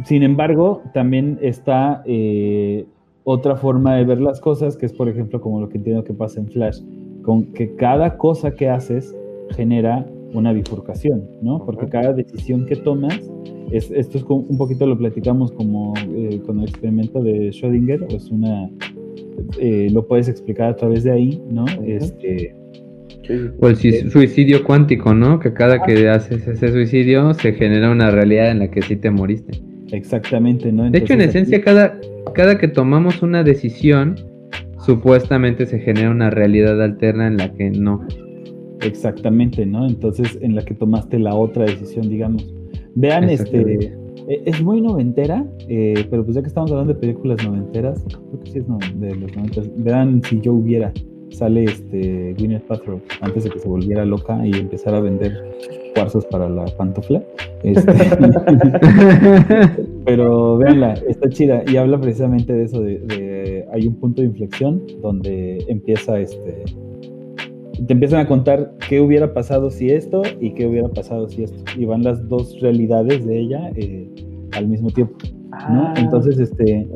Sin 0.05 0.23
embargo, 0.23 0.83
también 0.93 1.39
está 1.41 2.03
eh, 2.07 2.87
otra 3.25 3.57
forma 3.57 3.97
de 3.97 4.05
ver 4.05 4.21
las 4.21 4.41
cosas, 4.41 4.77
que 4.77 4.87
es, 4.87 4.93
por 4.93 5.09
ejemplo, 5.09 5.41
como 5.41 5.61
lo 5.61 5.69
que 5.69 5.79
entiendo 5.79 6.05
que 6.05 6.13
pasa 6.13 6.41
en 6.41 6.49
Flash, 6.49 6.81
con 7.23 7.53
que 7.53 7.75
cada 7.77 8.17
cosa 8.17 8.53
que 8.53 8.69
haces 8.69 9.17
genera 9.51 10.07
una 10.39 10.53
bifurcación, 10.53 11.25
¿no? 11.43 11.65
Porque 11.65 11.87
cada 11.89 12.13
decisión 12.13 12.67
que 12.67 12.77
tomas, 12.77 13.19
es, 13.71 13.91
esto 13.91 14.19
es 14.19 14.25
como- 14.25 14.43
un 14.49 14.59
poquito 14.59 14.87
lo 14.87 14.97
platicamos 14.97 15.53
como 15.53 15.95
eh, 16.15 16.41
con 16.47 16.59
el 16.61 16.69
experimento 16.69 17.23
de 17.23 17.51
Schrödinger, 17.51 18.07
es 18.15 18.31
una, 18.31 18.71
eh, 19.59 19.89
lo 19.93 20.07
puedes 20.07 20.29
explicar 20.29 20.71
a 20.71 20.77
través 20.77 21.05
de 21.05 21.11
ahí, 21.13 21.43
¿no? 21.51 21.65
Este. 21.85 22.55
O 23.61 23.67
el 23.69 23.75
sui- 23.77 24.09
suicidio 24.09 24.63
cuántico, 24.63 25.13
¿no? 25.13 25.41
Que 25.41 25.53
cada 25.53 25.83
que 25.83 26.09
haces 26.09 26.47
ese 26.47 26.69
suicidio 26.71 27.35
se 27.35 27.53
genera 27.55 27.91
una 27.91 28.11
realidad 28.11 28.53
en 28.53 28.61
la 28.61 28.71
que 28.71 28.83
sí 28.83 28.95
te 28.97 29.11
moriste. 29.11 29.59
exactamente, 29.91 30.71
¿no? 30.71 30.89
De 30.91 30.99
hecho, 30.99 31.15
en 31.15 31.23
esencia, 31.23 31.61
cada, 31.61 31.99
cada 32.35 32.57
que 32.59 32.69
tomamos 32.69 33.23
una 33.23 33.43
decisión, 33.43 34.15
supuestamente 34.85 35.67
se 35.67 35.79
genera 35.81 36.11
una 36.11 36.31
realidad 36.31 36.81
alterna 36.83 37.27
en 37.27 37.37
la 37.37 37.53
que 37.53 37.71
no. 37.71 38.07
Exactamente, 38.83 39.67
¿no? 39.67 39.87
Entonces, 39.87 40.39
en 40.41 40.55
la 40.55 40.65
que 40.65 40.75
tomaste 40.75 41.19
la 41.19 41.35
otra 41.35 41.65
decisión, 41.65 42.09
digamos. 42.09 42.47
Vean, 42.95 43.25
este, 43.31 43.93
eh, 44.29 44.43
es 44.47 44.63
muy 44.63 44.81
noventera, 44.81 45.45
eh, 45.69 46.07
pero 46.11 46.25
pues 46.25 46.35
ya 46.37 46.43
que 46.43 46.49
estamos 46.49 46.71
hablando 46.73 46.95
de 46.95 46.99
películas 47.01 47.45
noventeras, 47.45 48.03
creo 48.09 48.41
que 48.45 48.51
sí 48.51 48.59
es 48.59 48.69
no- 48.69 48.79
de 48.97 49.15
los 49.15 49.35
noventas. 49.37 49.71
Vean 49.77 50.23
si 50.25 50.41
yo 50.41 50.55
hubiera, 50.55 50.93
sale 51.31 51.65
este 51.65 52.35
Gwyneth 52.39 52.63
Paltrow 52.65 53.01
antes 53.21 53.45
de 53.45 53.51
que 53.51 53.59
se 53.59 53.69
volviera 53.69 54.05
loca 54.05 54.47
y 54.47 54.53
empezara 54.55 54.99
a 54.99 55.01
vender 55.01 55.33
cuarzos 55.95 56.25
para 56.27 56.49
la 56.49 56.65
pantufla. 56.77 57.23
Este, 57.63 57.93
pero 60.05 60.59
véanla, 60.59 60.95
está 61.09 61.29
chida 61.29 61.63
y 61.67 61.77
habla 61.77 62.01
precisamente 62.01 62.53
de 62.53 62.65
eso, 62.65 62.81
de, 62.81 62.99
de- 63.01 63.65
hay 63.73 63.87
un 63.87 63.95
punto 63.97 64.23
de 64.23 64.29
inflexión 64.29 64.83
donde 65.03 65.59
empieza 65.69 66.19
este 66.21 66.65
te 67.85 67.93
empiezan 67.93 68.21
a 68.21 68.27
contar 68.27 68.75
qué 68.89 69.01
hubiera 69.01 69.33
pasado 69.33 69.71
si 69.71 69.91
esto 69.91 70.23
y 70.41 70.53
qué 70.53 70.67
hubiera 70.67 70.89
pasado 70.89 71.29
si 71.29 71.45
esto 71.45 71.63
y 71.77 71.85
van 71.85 72.03
las 72.03 72.27
dos 72.29 72.61
realidades 72.61 73.27
de 73.27 73.39
ella 73.39 73.71
eh, 73.75 74.09
al 74.53 74.69
mismo 74.69 74.91
tiempo, 74.91 75.17
¿no? 75.51 75.89
Ah, 75.89 75.95
Entonces, 75.97 76.39
este, 76.39 76.89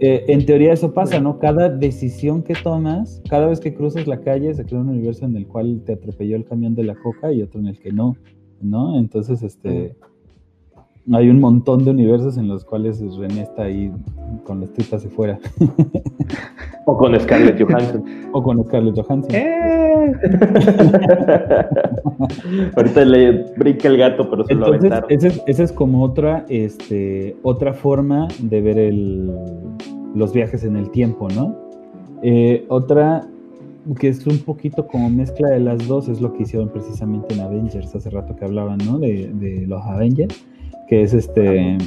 eh, 0.00 0.24
en 0.28 0.46
teoría 0.46 0.72
eso 0.72 0.92
pasa, 0.92 1.20
¿no? 1.20 1.38
Cada 1.38 1.68
decisión 1.68 2.42
que 2.42 2.54
tomas, 2.54 3.22
cada 3.28 3.46
vez 3.46 3.60
que 3.60 3.74
cruzas 3.74 4.06
la 4.06 4.20
calle 4.20 4.54
se 4.54 4.64
crea 4.64 4.80
un 4.80 4.90
universo 4.90 5.24
en 5.24 5.36
el 5.36 5.46
cual 5.46 5.82
te 5.84 5.94
atropelló 5.94 6.36
el 6.36 6.44
camión 6.44 6.74
de 6.74 6.84
la 6.84 6.94
coca 6.94 7.32
y 7.32 7.42
otro 7.42 7.60
en 7.60 7.68
el 7.68 7.78
que 7.78 7.92
no, 7.92 8.16
¿no? 8.60 8.98
Entonces, 8.98 9.42
este, 9.42 9.96
hay 11.12 11.30
un 11.30 11.40
montón 11.40 11.84
de 11.84 11.90
universos 11.90 12.36
en 12.36 12.48
los 12.48 12.64
cuales 12.64 13.00
René 13.16 13.42
está 13.42 13.64
ahí 13.64 13.92
con 14.44 14.60
las 14.60 14.72
tripas 14.72 15.04
de 15.04 15.08
fuera 15.08 15.38
O 16.84 16.96
con 16.96 17.18
Scarlett 17.18 17.60
Johansson. 17.60 18.04
o 18.32 18.42
con 18.42 18.62
Scarlett 18.64 18.96
Johansson. 18.96 19.34
¡Eh! 19.34 19.86
Ahorita 22.76 23.04
le 23.04 23.44
brinca 23.56 23.88
el 23.88 23.98
gato, 23.98 24.30
pero 24.30 24.44
se 24.44 24.54
lo 24.54 24.66
aventaron. 24.66 25.10
esa 25.10 25.28
es, 25.28 25.42
esa 25.46 25.62
es 25.64 25.72
como 25.72 26.04
otra, 26.04 26.44
este, 26.48 27.36
otra 27.42 27.72
forma 27.72 28.28
de 28.38 28.60
ver 28.60 28.78
el, 28.78 29.34
los 30.14 30.32
viajes 30.32 30.62
en 30.62 30.76
el 30.76 30.90
tiempo, 30.90 31.28
¿no? 31.28 31.56
Eh, 32.22 32.64
otra 32.68 33.26
que 34.00 34.08
es 34.08 34.26
un 34.26 34.38
poquito 34.38 34.86
como 34.86 35.08
mezcla 35.10 35.50
de 35.50 35.60
las 35.60 35.86
dos 35.86 36.08
es 36.08 36.20
lo 36.20 36.32
que 36.32 36.42
hicieron 36.42 36.68
precisamente 36.68 37.34
en 37.34 37.40
Avengers 37.40 37.94
hace 37.94 38.10
rato 38.10 38.34
que 38.34 38.44
hablaban, 38.44 38.78
¿no? 38.78 38.98
De, 38.98 39.30
de 39.32 39.66
los 39.66 39.82
Avengers, 39.82 40.44
que 40.88 41.02
es 41.02 41.14
este, 41.14 41.78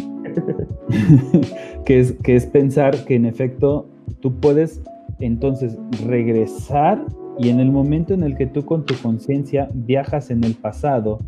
que 1.85 1.99
es 1.99 2.11
que 2.23 2.35
es 2.35 2.45
pensar 2.45 3.05
que 3.05 3.15
en 3.15 3.26
efecto 3.26 3.88
tú 4.19 4.34
puedes 4.39 4.81
entonces 5.19 5.77
regresar 6.05 7.05
y 7.38 7.49
en 7.49 7.59
el 7.59 7.71
momento 7.71 8.13
en 8.13 8.23
el 8.23 8.35
que 8.35 8.47
tú 8.47 8.65
con 8.65 8.85
tu 8.85 8.95
conciencia 9.01 9.69
viajas 9.73 10.30
en 10.30 10.43
el 10.43 10.55
pasado 10.55 11.19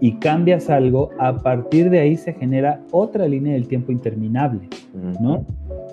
y 0.00 0.12
cambias 0.12 0.70
algo, 0.70 1.10
a 1.18 1.38
partir 1.38 1.90
de 1.90 1.98
ahí 1.98 2.16
se 2.16 2.32
genera 2.32 2.80
otra 2.90 3.26
línea 3.26 3.54
del 3.54 3.66
tiempo 3.66 3.92
interminable, 3.92 4.68
¿no? 5.20 5.44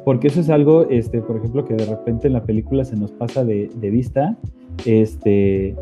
Porque 0.06 0.28
eso 0.28 0.40
es 0.40 0.50
algo, 0.50 0.88
este, 0.90 1.22
por 1.22 1.38
ejemplo, 1.38 1.66
que 1.66 1.74
de 1.74 1.86
repente 1.86 2.28
en 2.28 2.34
la 2.34 2.44
película 2.44 2.86
se 2.86 2.96
nos 2.96 3.12
pasa 3.12 3.44
de, 3.44 3.70
de 3.76 3.90
vista. 3.90 4.38
Este, 4.86 5.76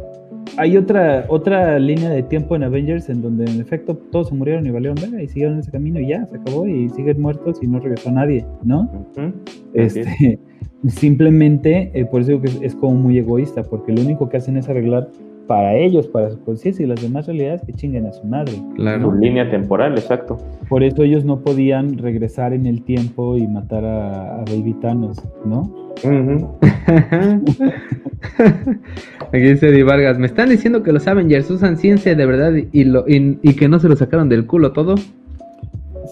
hay 0.57 0.77
otra, 0.77 1.25
otra 1.29 1.79
línea 1.79 2.09
de 2.09 2.23
tiempo 2.23 2.55
en 2.55 2.63
Avengers 2.63 3.09
en 3.09 3.21
donde 3.21 3.45
en 3.45 3.59
efecto 3.59 3.95
todos 4.11 4.29
se 4.29 4.35
murieron 4.35 4.65
y 4.67 4.71
valieron 4.71 4.95
verga 5.01 5.21
y 5.21 5.27
siguieron 5.27 5.59
ese 5.59 5.71
camino 5.71 5.99
y 5.99 6.07
ya, 6.09 6.25
se 6.27 6.37
acabó 6.37 6.67
y 6.67 6.89
siguen 6.89 7.21
muertos 7.21 7.59
y 7.61 7.67
no 7.67 7.79
regresó 7.79 8.11
nadie, 8.11 8.45
¿no? 8.63 8.89
Así 9.15 9.31
es. 9.73 9.95
Este, 9.97 10.39
simplemente, 10.87 11.91
eh, 11.93 12.05
por 12.05 12.21
eso 12.21 12.31
digo 12.31 12.41
que 12.41 12.49
es, 12.49 12.59
es 12.61 12.75
como 12.75 12.95
muy 12.95 13.17
egoísta, 13.17 13.63
porque 13.63 13.91
lo 13.91 14.01
único 14.01 14.29
que 14.29 14.37
hacen 14.37 14.57
es 14.57 14.69
arreglar 14.69 15.09
para 15.47 15.75
ellos, 15.75 16.07
para 16.07 16.29
su 16.31 16.39
conciencia 16.41 16.85
y 16.85 16.87
las 16.87 17.01
demás 17.01 17.27
realidades 17.27 17.61
que 17.65 17.73
chinguen 17.73 18.05
a 18.05 18.13
su 18.13 18.25
madre. 18.25 18.53
Su 18.53 18.69
Claro. 18.75 19.13
línea 19.13 19.49
temporal, 19.49 19.93
exacto. 19.93 20.37
Por 20.69 20.83
eso 20.83 21.03
ellos 21.03 21.25
no 21.25 21.41
podían 21.41 21.97
regresar 21.97 22.53
en 22.53 22.65
el 22.65 22.83
tiempo 22.83 23.35
y 23.37 23.45
matar 23.47 23.83
a, 23.83 24.35
a 24.35 24.45
Baby 24.45 24.73
Thanos, 24.81 25.21
¿no? 25.45 25.63
Ujú. 26.03 26.47
Aquí 29.29 29.39
dice 29.41 29.71
Di 29.71 29.83
Vargas, 29.83 30.17
me 30.19 30.27
están 30.27 30.49
diciendo 30.49 30.83
que 30.83 30.91
los 30.91 31.07
Avengers 31.07 31.49
usan 31.49 31.77
ciencia 31.77 32.15
de 32.15 32.25
verdad 32.25 32.53
y, 32.71 32.83
lo, 32.83 33.07
y, 33.07 33.39
y 33.41 33.55
que 33.55 33.67
no 33.67 33.79
se 33.79 33.89
lo 33.89 33.95
sacaron 33.95 34.29
del 34.29 34.45
culo 34.45 34.71
todo. 34.71 34.95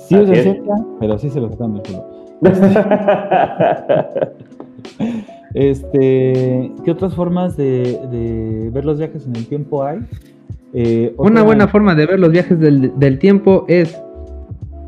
Sí 0.07 0.15
usan 0.17 0.35
ciencia, 0.35 0.73
pero 0.99 1.17
sí 1.17 1.29
se 1.29 1.39
lo 1.39 1.49
sacan 1.49 1.73
del 1.73 1.83
culo. 1.83 2.05
Este, 5.53 6.71
¿qué 6.85 6.91
otras 6.91 7.13
formas 7.13 7.57
de, 7.57 7.99
de 8.09 8.69
ver 8.71 8.85
los 8.85 8.97
viajes 8.99 9.27
en 9.27 9.35
el 9.35 9.45
tiempo 9.47 9.83
hay? 9.83 9.99
Eh, 10.73 11.13
Una 11.17 11.43
buena 11.43 11.67
forma 11.67 11.93
de 11.93 12.05
ver 12.05 12.19
los 12.19 12.31
viajes 12.31 12.57
del, 12.57 12.97
del 12.97 13.19
tiempo 13.19 13.65
es 13.67 14.01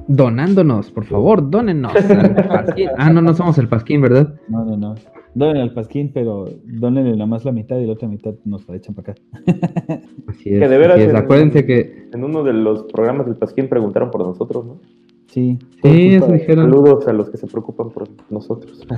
donándonos, 0.08 0.90
por 0.92 1.04
favor, 1.06 1.50
dónennos. 1.50 1.94
al. 1.96 2.74
Ah, 2.98 3.10
no, 3.10 3.22
no 3.22 3.34
somos 3.34 3.58
el 3.58 3.68
Pasquín, 3.68 4.02
¿verdad? 4.02 4.34
No, 4.48 4.64
no, 4.64 4.78
no. 4.78 4.96
Donen 5.36 5.58
al 5.62 5.74
Pasquín, 5.74 6.12
pero 6.14 6.46
donenle 6.64 7.12
nada 7.14 7.26
más 7.26 7.44
la 7.46 7.52
mitad 7.52 7.78
y 7.80 7.86
la 7.88 7.94
otra 7.94 8.08
mitad 8.08 8.34
nos 8.46 8.68
la 8.70 8.76
echan 8.76 8.94
para 8.96 9.14
acá. 9.14 9.22
Así 10.28 10.50
es. 10.54 10.60
Que 10.60 10.68
de 10.68 10.78
veras 10.78 11.00
es. 11.00 11.10
en- 11.10 11.16
Acuérdense 11.16 11.66
que 11.66 12.08
En 12.14 12.24
uno 12.24 12.44
de 12.44 12.54
los 12.54 12.84
programas 12.84 13.26
del 13.26 13.36
Pasquín 13.36 13.68
preguntaron 13.68 14.12
por 14.12 14.22
nosotros, 14.26 14.66
¿no? 14.66 14.80
Sí. 15.28 15.58
Sí, 15.82 16.10
eso 16.16 16.32
dijeron. 16.32 16.66
Saludos 16.70 17.08
a 17.08 17.14
los 17.14 17.30
que 17.32 17.38
se 17.38 17.48
preocupan 17.48 17.90
por 17.90 18.08
nosotros. 18.30 18.86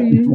Sí. 0.00 0.30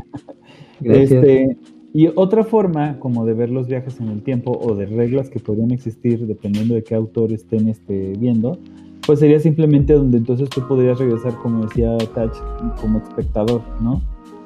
Gracias. 0.81 1.11
Este, 1.23 1.57
y 1.93 2.09
otra 2.15 2.43
forma 2.43 2.99
como 2.99 3.25
de 3.25 3.33
ver 3.33 3.49
los 3.49 3.67
viajes 3.67 3.99
en 4.01 4.09
el 4.09 4.21
tiempo 4.23 4.51
o 4.61 4.75
de 4.75 4.85
reglas 4.85 5.29
que 5.29 5.39
podrían 5.39 5.71
existir 5.71 6.25
dependiendo 6.27 6.73
de 6.75 6.83
qué 6.83 6.95
autor 6.95 7.31
estén 7.31 7.69
este, 7.69 8.13
viendo, 8.19 8.57
pues 9.05 9.19
sería 9.19 9.39
simplemente 9.39 9.93
donde 9.93 10.17
entonces 10.17 10.49
tú 10.49 10.61
podrías 10.67 10.99
regresar, 10.99 11.33
como 11.41 11.63
decía 11.65 11.95
Touch, 12.13 12.35
como 12.81 12.97
espectador, 12.99 13.61
¿no? 13.81 14.01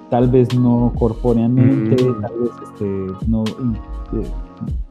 Tal 0.10 0.28
vez 0.30 0.54
no 0.58 0.92
corpóreamente, 0.98 2.04
Mm. 2.04 2.22
tal 2.22 2.32
vez 2.40 2.52
este, 2.64 2.86
no, 3.28 3.44
eh, 3.44 4.24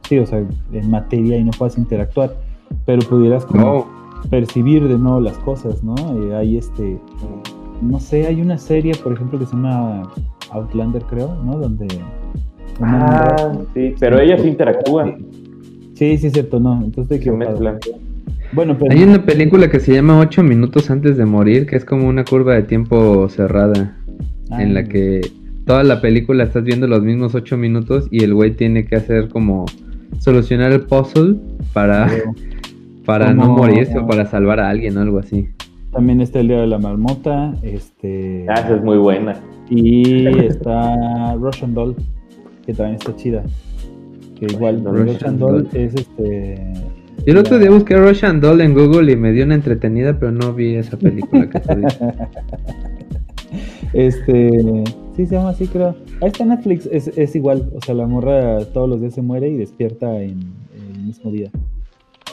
sí, 0.07 0.17
o 0.19 0.25
sea, 0.25 0.43
en 0.71 0.89
materia 0.89 1.37
y 1.37 1.43
no 1.43 1.51
puedas 1.51 1.77
interactuar, 1.77 2.33
pero 2.85 3.01
pudieras 3.07 3.45
como 3.45 3.61
No. 3.63 3.85
percibir 4.29 4.87
de 4.87 4.97
nuevo 4.97 5.19
las 5.19 5.37
cosas, 5.39 5.83
¿no? 5.83 5.95
Eh, 6.23 6.35
hay 6.35 6.57
este, 6.57 6.97
no 7.81 7.99
sé, 7.99 8.27
hay 8.27 8.41
una 8.41 8.57
serie, 8.57 8.93
por 9.03 9.13
ejemplo, 9.13 9.37
que 9.39 9.45
se 9.45 9.53
llama 9.55 10.03
Outlander, 10.51 11.03
creo, 11.03 11.35
¿no? 11.45 11.57
Donde... 11.57 11.87
una 12.79 13.05
Ah, 13.07 13.51
sí, 13.73 13.93
pero 13.99 14.19
ellas 14.19 14.43
interactúan, 14.45 15.17
Sí, 15.95 16.17
sí, 16.17 16.27
es 16.27 16.33
cierto, 16.33 16.61
no. 16.61 16.81
Entonces. 16.81 17.19
Bueno, 18.53 18.75
pero 18.79 18.91
Hay 18.93 19.03
una 19.03 19.21
película 19.25 19.69
que 19.69 19.81
se 19.81 19.93
llama 19.93 20.17
Ocho 20.19 20.41
minutos 20.43 20.89
antes 20.89 21.17
de 21.17 21.25
morir, 21.25 21.65
que 21.67 21.75
es 21.75 21.83
como 21.83 22.07
una 22.07 22.23
curva 22.23 22.53
de 22.53 22.63
tiempo 22.63 23.27
cerrada, 23.27 23.97
Ah, 24.51 24.63
en 24.63 24.73
la 24.73 24.83
que 24.83 25.21
toda 25.65 25.83
la 25.83 26.01
película 26.01 26.43
estás 26.43 26.63
viendo 26.63 26.87
los 26.87 27.03
mismos 27.03 27.35
ocho 27.35 27.57
minutos 27.57 28.07
y 28.09 28.23
el 28.23 28.33
güey 28.33 28.55
tiene 28.55 28.85
que 28.85 28.95
hacer 28.95 29.29
como 29.29 29.65
solucionar 30.19 30.71
el 30.71 30.81
puzzle 30.81 31.35
para, 31.73 32.07
creo. 32.07 32.33
para 33.05 33.33
no 33.33 33.49
morirse 33.49 33.99
o 33.99 34.07
para 34.07 34.25
salvar 34.25 34.59
a 34.59 34.69
alguien 34.69 34.97
o 34.97 35.01
algo 35.01 35.19
así. 35.19 35.49
También 35.91 36.21
está 36.21 36.39
el 36.39 36.47
Día 36.47 36.61
de 36.61 36.67
la 36.67 36.77
Marmota, 36.77 37.53
este... 37.63 38.45
Ah, 38.47 38.55
esa 38.59 38.75
es 38.75 38.83
muy 38.83 38.97
buena. 38.97 39.39
Y 39.69 40.27
está 40.45 41.35
Russian 41.35 41.73
Doll, 41.73 41.95
que 42.65 42.73
también 42.73 42.95
está 42.95 43.15
chida. 43.15 43.43
Que 44.39 44.45
igual, 44.45 44.83
Russian 44.83 45.07
Russian, 45.07 45.39
Doll. 45.39 45.63
Doll 45.63 45.81
es 45.81 45.95
este... 45.95 46.73
Yo 47.25 47.33
el 47.33 47.37
otro 47.37 47.59
día 47.59 47.69
busqué 47.69 47.97
Russian 47.97 48.39
Doll 48.39 48.61
en 48.61 48.73
Google 48.73 49.11
y 49.11 49.15
me 49.15 49.31
dio 49.31 49.45
una 49.45 49.55
entretenida, 49.55 50.17
pero 50.17 50.31
no 50.31 50.53
vi 50.53 50.75
esa 50.75 50.97
película 50.97 51.49
que 51.49 51.59
tú 51.59 51.75
dices. 51.75 51.99
Este... 53.93 54.83
Sí, 55.15 55.25
se 55.25 55.35
llama 55.35 55.49
así, 55.49 55.67
creo. 55.67 55.95
Ahí 56.21 56.29
está 56.29 56.45
Netflix, 56.45 56.85
es, 56.85 57.09
es 57.09 57.35
igual. 57.35 57.69
O 57.75 57.81
sea, 57.81 57.93
la 57.93 58.07
morra 58.07 58.63
todos 58.65 58.87
los 58.87 59.01
días 59.01 59.13
se 59.13 59.21
muere 59.21 59.49
y 59.49 59.57
despierta 59.57 60.21
en, 60.21 60.39
en 60.73 60.95
el 60.95 61.03
mismo 61.03 61.29
día. 61.29 61.51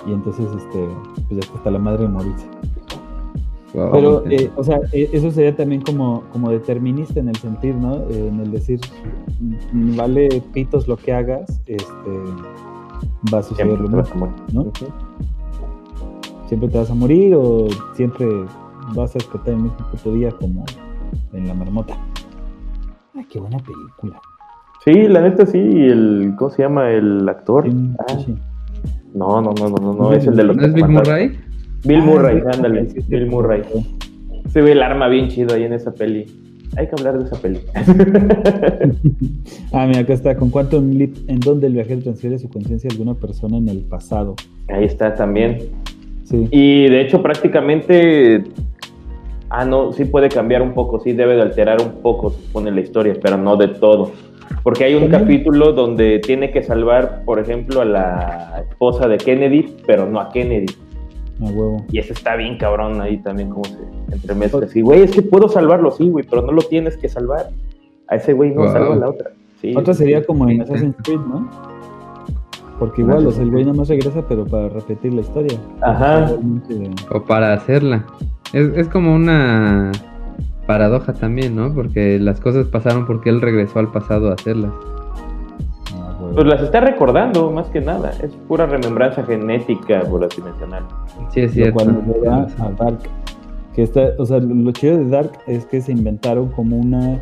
Y 0.06 0.12
entonces, 0.12 0.46
este, 0.56 0.86
pues 1.14 1.30
ya 1.30 1.38
está 1.40 1.54
hasta 1.54 1.70
la 1.72 1.80
madre 1.80 2.02
de 2.02 2.08
morirse. 2.08 2.46
Wow, 3.74 3.90
Pero, 3.92 4.30
eh, 4.30 4.50
o 4.56 4.62
sea, 4.62 4.78
eh, 4.92 5.10
eso 5.12 5.30
sería 5.32 5.54
también 5.56 5.82
como, 5.82 6.22
como 6.32 6.50
determinista 6.50 7.18
en 7.18 7.28
el 7.28 7.36
sentir, 7.36 7.74
¿no? 7.74 7.96
Eh, 8.08 8.28
en 8.28 8.40
el 8.40 8.52
decir, 8.52 8.80
mm, 9.72 9.96
vale 9.96 10.42
pitos 10.52 10.86
lo 10.86 10.96
que 10.96 11.12
hagas, 11.12 11.60
este, 11.66 12.10
va 13.34 13.38
a 13.38 13.42
suceder 13.42 13.76
Siempre 13.76 13.82
lo 13.82 13.90
te 13.90 13.96
vas 13.96 14.14
mismo, 14.14 14.26
a 14.26 14.28
morir. 14.28 14.44
¿no? 14.54 14.72
Siempre 16.46 16.68
te 16.68 16.78
vas 16.78 16.90
a 16.90 16.94
morir 16.94 17.34
o 17.34 17.66
siempre 17.94 18.28
vas 18.94 19.14
a 19.16 19.18
explotar 19.18 19.54
el 19.54 19.62
mismo 19.62 19.78
puto 19.90 20.12
día 20.12 20.30
como 20.30 20.64
en 21.32 21.48
la 21.48 21.54
marmota. 21.54 21.96
Ay, 23.14 23.24
qué 23.30 23.38
buena 23.40 23.58
película. 23.58 24.20
Sí, 24.84 24.92
la 25.08 25.20
neta 25.22 25.46
sí, 25.46 25.58
el, 25.58 26.34
¿cómo 26.38 26.50
se 26.50 26.62
llama 26.62 26.90
el 26.90 27.28
actor? 27.28 27.64
Sí, 27.70 27.90
Ah, 27.98 28.18
sí. 28.24 28.34
no, 29.14 29.40
no, 29.40 29.52
no, 29.52 29.68
no, 29.68 29.76
no, 29.78 29.92
no, 29.94 30.12
es 30.12 30.26
el 30.26 30.36
de 30.36 30.44
los 30.44 30.56
¿No 30.56 30.64
es 30.66 30.74
Bill. 30.74 30.88
Murray? 30.88 31.38
Bill 31.84 32.00
Ah, 32.00 32.04
Murray, 32.04 32.42
ándale, 32.52 32.82
Murray, 32.82 32.90
sí, 32.90 33.00
sí, 33.02 33.06
Bill 33.08 33.24
sí. 33.24 33.30
Murray. 33.30 33.62
Se 34.50 34.60
ve 34.62 34.72
el 34.72 34.82
arma 34.82 35.08
bien 35.08 35.28
chido 35.28 35.54
ahí 35.54 35.64
en 35.64 35.72
esa 35.72 35.92
peli. 35.92 36.26
Hay 36.76 36.86
que 36.88 36.92
hablar 36.98 37.18
de 37.18 37.24
esa 37.24 37.36
peli. 37.40 37.60
Ah, 39.72 39.86
mira, 39.86 40.00
acá 40.00 40.12
está. 40.12 40.36
¿Con 40.36 40.50
Quantum 40.50 40.90
Leap 40.92 41.10
en 41.28 41.40
donde 41.40 41.66
el 41.66 41.72
viajero 41.74 42.00
transfiere 42.02 42.38
su 42.38 42.48
conciencia 42.48 42.88
a 42.88 42.92
alguna 42.92 43.14
persona 43.14 43.56
en 43.58 43.68
el 43.68 43.78
pasado? 43.80 44.36
ahí 44.68 44.84
está 44.84 45.14
también. 45.14 45.58
Sí. 46.24 46.48
Y 46.50 46.88
de 46.88 47.00
hecho 47.02 47.22
prácticamente... 47.22 48.44
Ah, 49.48 49.64
no, 49.64 49.92
sí 49.92 50.04
puede 50.04 50.28
cambiar 50.28 50.60
un 50.62 50.72
poco, 50.74 50.98
sí 51.00 51.12
debe 51.12 51.36
de 51.36 51.42
alterar 51.42 51.80
un 51.80 52.02
poco, 52.02 52.30
supone, 52.30 52.70
la 52.72 52.80
historia, 52.80 53.14
pero 53.22 53.36
no 53.36 53.56
de 53.56 53.68
todo. 53.68 54.10
Porque 54.62 54.84
hay 54.84 54.94
un 54.94 55.08
capítulo 55.08 55.72
donde 55.72 56.18
tiene 56.20 56.50
que 56.50 56.62
salvar, 56.62 57.22
por 57.24 57.38
ejemplo, 57.38 57.80
a 57.80 57.84
la 57.84 58.64
esposa 58.68 59.06
de 59.08 59.16
Kennedy, 59.18 59.76
pero 59.86 60.06
no 60.06 60.20
a 60.20 60.28
Kennedy. 60.30 60.66
A 61.40 61.44
huevo. 61.44 61.84
Y 61.92 61.98
ese 61.98 62.12
está 62.12 62.34
bien 62.34 62.56
cabrón 62.58 63.00
ahí 63.00 63.18
también, 63.18 63.50
como 63.50 63.64
se 63.64 63.76
entremezcla. 64.12 64.64
así, 64.66 64.80
güey, 64.80 65.02
es 65.02 65.12
que 65.12 65.22
puedo 65.22 65.48
salvarlo, 65.48 65.90
sí, 65.92 66.08
güey, 66.08 66.24
pero 66.28 66.42
no 66.42 66.52
lo 66.52 66.62
tienes 66.62 66.96
que 66.96 67.08
salvar. 67.08 67.46
A 68.08 68.16
ese 68.16 68.32
güey 68.32 68.50
no 68.54 68.62
Wow. 68.62 68.72
salva 68.72 68.94
a 68.94 68.98
la 68.98 69.08
otra. 69.10 69.30
Sí. 69.60 69.74
Otra 69.76 69.94
sería 69.94 70.24
como 70.24 70.48
en 70.48 70.56
Sí. 70.56 70.62
Assassin's 70.62 70.96
Creed, 71.04 71.18
¿no? 71.20 71.48
Porque 72.78 73.02
igual, 73.02 73.26
o 73.26 73.30
sea, 73.30 73.42
el 73.42 73.50
güey 73.50 73.64
nada 73.64 73.76
más 73.76 73.88
regresa, 73.88 74.22
pero 74.28 74.44
para 74.44 74.68
repetir 74.68 75.12
la 75.14 75.22
historia. 75.22 75.58
Ajá. 75.80 76.30
O 77.14 77.22
para 77.24 77.54
hacerla. 77.54 78.04
Es, 78.56 78.68
es 78.74 78.88
como 78.88 79.14
una 79.14 79.92
paradoja 80.66 81.12
también, 81.12 81.54
¿no? 81.54 81.74
Porque 81.74 82.18
las 82.18 82.40
cosas 82.40 82.66
pasaron 82.68 83.06
porque 83.06 83.28
él 83.28 83.42
regresó 83.42 83.80
al 83.80 83.92
pasado 83.92 84.30
a 84.30 84.34
hacerlas. 84.34 84.72
Pues 86.32 86.46
las 86.46 86.62
está 86.62 86.80
recordando, 86.80 87.50
más 87.50 87.68
que 87.68 87.82
nada. 87.82 88.12
Es 88.22 88.30
pura 88.48 88.64
remembranza 88.64 89.22
genética, 89.24 90.00
por 90.00 90.24
así 90.24 90.40
mencionar. 90.40 90.84
Sí, 91.28 91.40
es 91.40 91.50
Lo 91.50 91.54
cierto. 91.54 91.74
cual 91.74 92.06
nos 92.06 92.16
lleva 92.16 92.46
a 92.58 92.70
Dark. 92.70 92.98
Que 93.74 93.82
está, 93.82 94.12
o 94.18 94.24
sea, 94.24 94.38
lo 94.38 94.72
chido 94.72 94.96
de 94.96 95.08
Dark 95.08 95.32
es 95.46 95.66
que 95.66 95.82
se 95.82 95.92
inventaron 95.92 96.48
como 96.48 96.78
una 96.78 97.20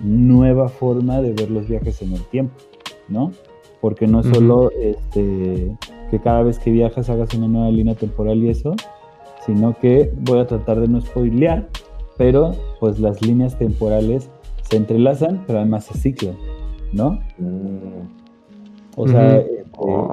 nueva 0.00 0.68
forma 0.68 1.20
de 1.20 1.34
ver 1.34 1.52
los 1.52 1.68
viajes 1.68 2.02
en 2.02 2.14
el 2.14 2.22
tiempo, 2.24 2.54
¿no? 3.08 3.30
porque 3.84 4.06
no 4.06 4.22
solo 4.22 4.70
este, 4.80 5.76
que 6.10 6.18
cada 6.20 6.42
vez 6.42 6.58
que 6.58 6.70
viajas 6.70 7.10
hagas 7.10 7.34
una 7.34 7.48
nueva 7.48 7.68
línea 7.68 7.94
temporal 7.94 8.38
y 8.38 8.48
eso, 8.48 8.74
sino 9.46 9.76
que 9.78 10.12
voy 10.20 10.40
a 10.40 10.46
tratar 10.46 10.80
de 10.80 10.88
no 10.88 11.00
spoilear, 11.00 11.68
pero 12.16 12.52
pues 12.80 12.98
las 12.98 13.20
líneas 13.22 13.58
temporales 13.58 14.30
se 14.62 14.76
entrelazan, 14.76 15.44
pero 15.46 15.58
además 15.58 15.84
se 15.84 15.98
ciclan, 15.98 16.36
¿no? 16.92 17.18
Mm. 17.38 18.24
O 18.96 19.08
sea, 19.08 19.38
este, 19.38 19.64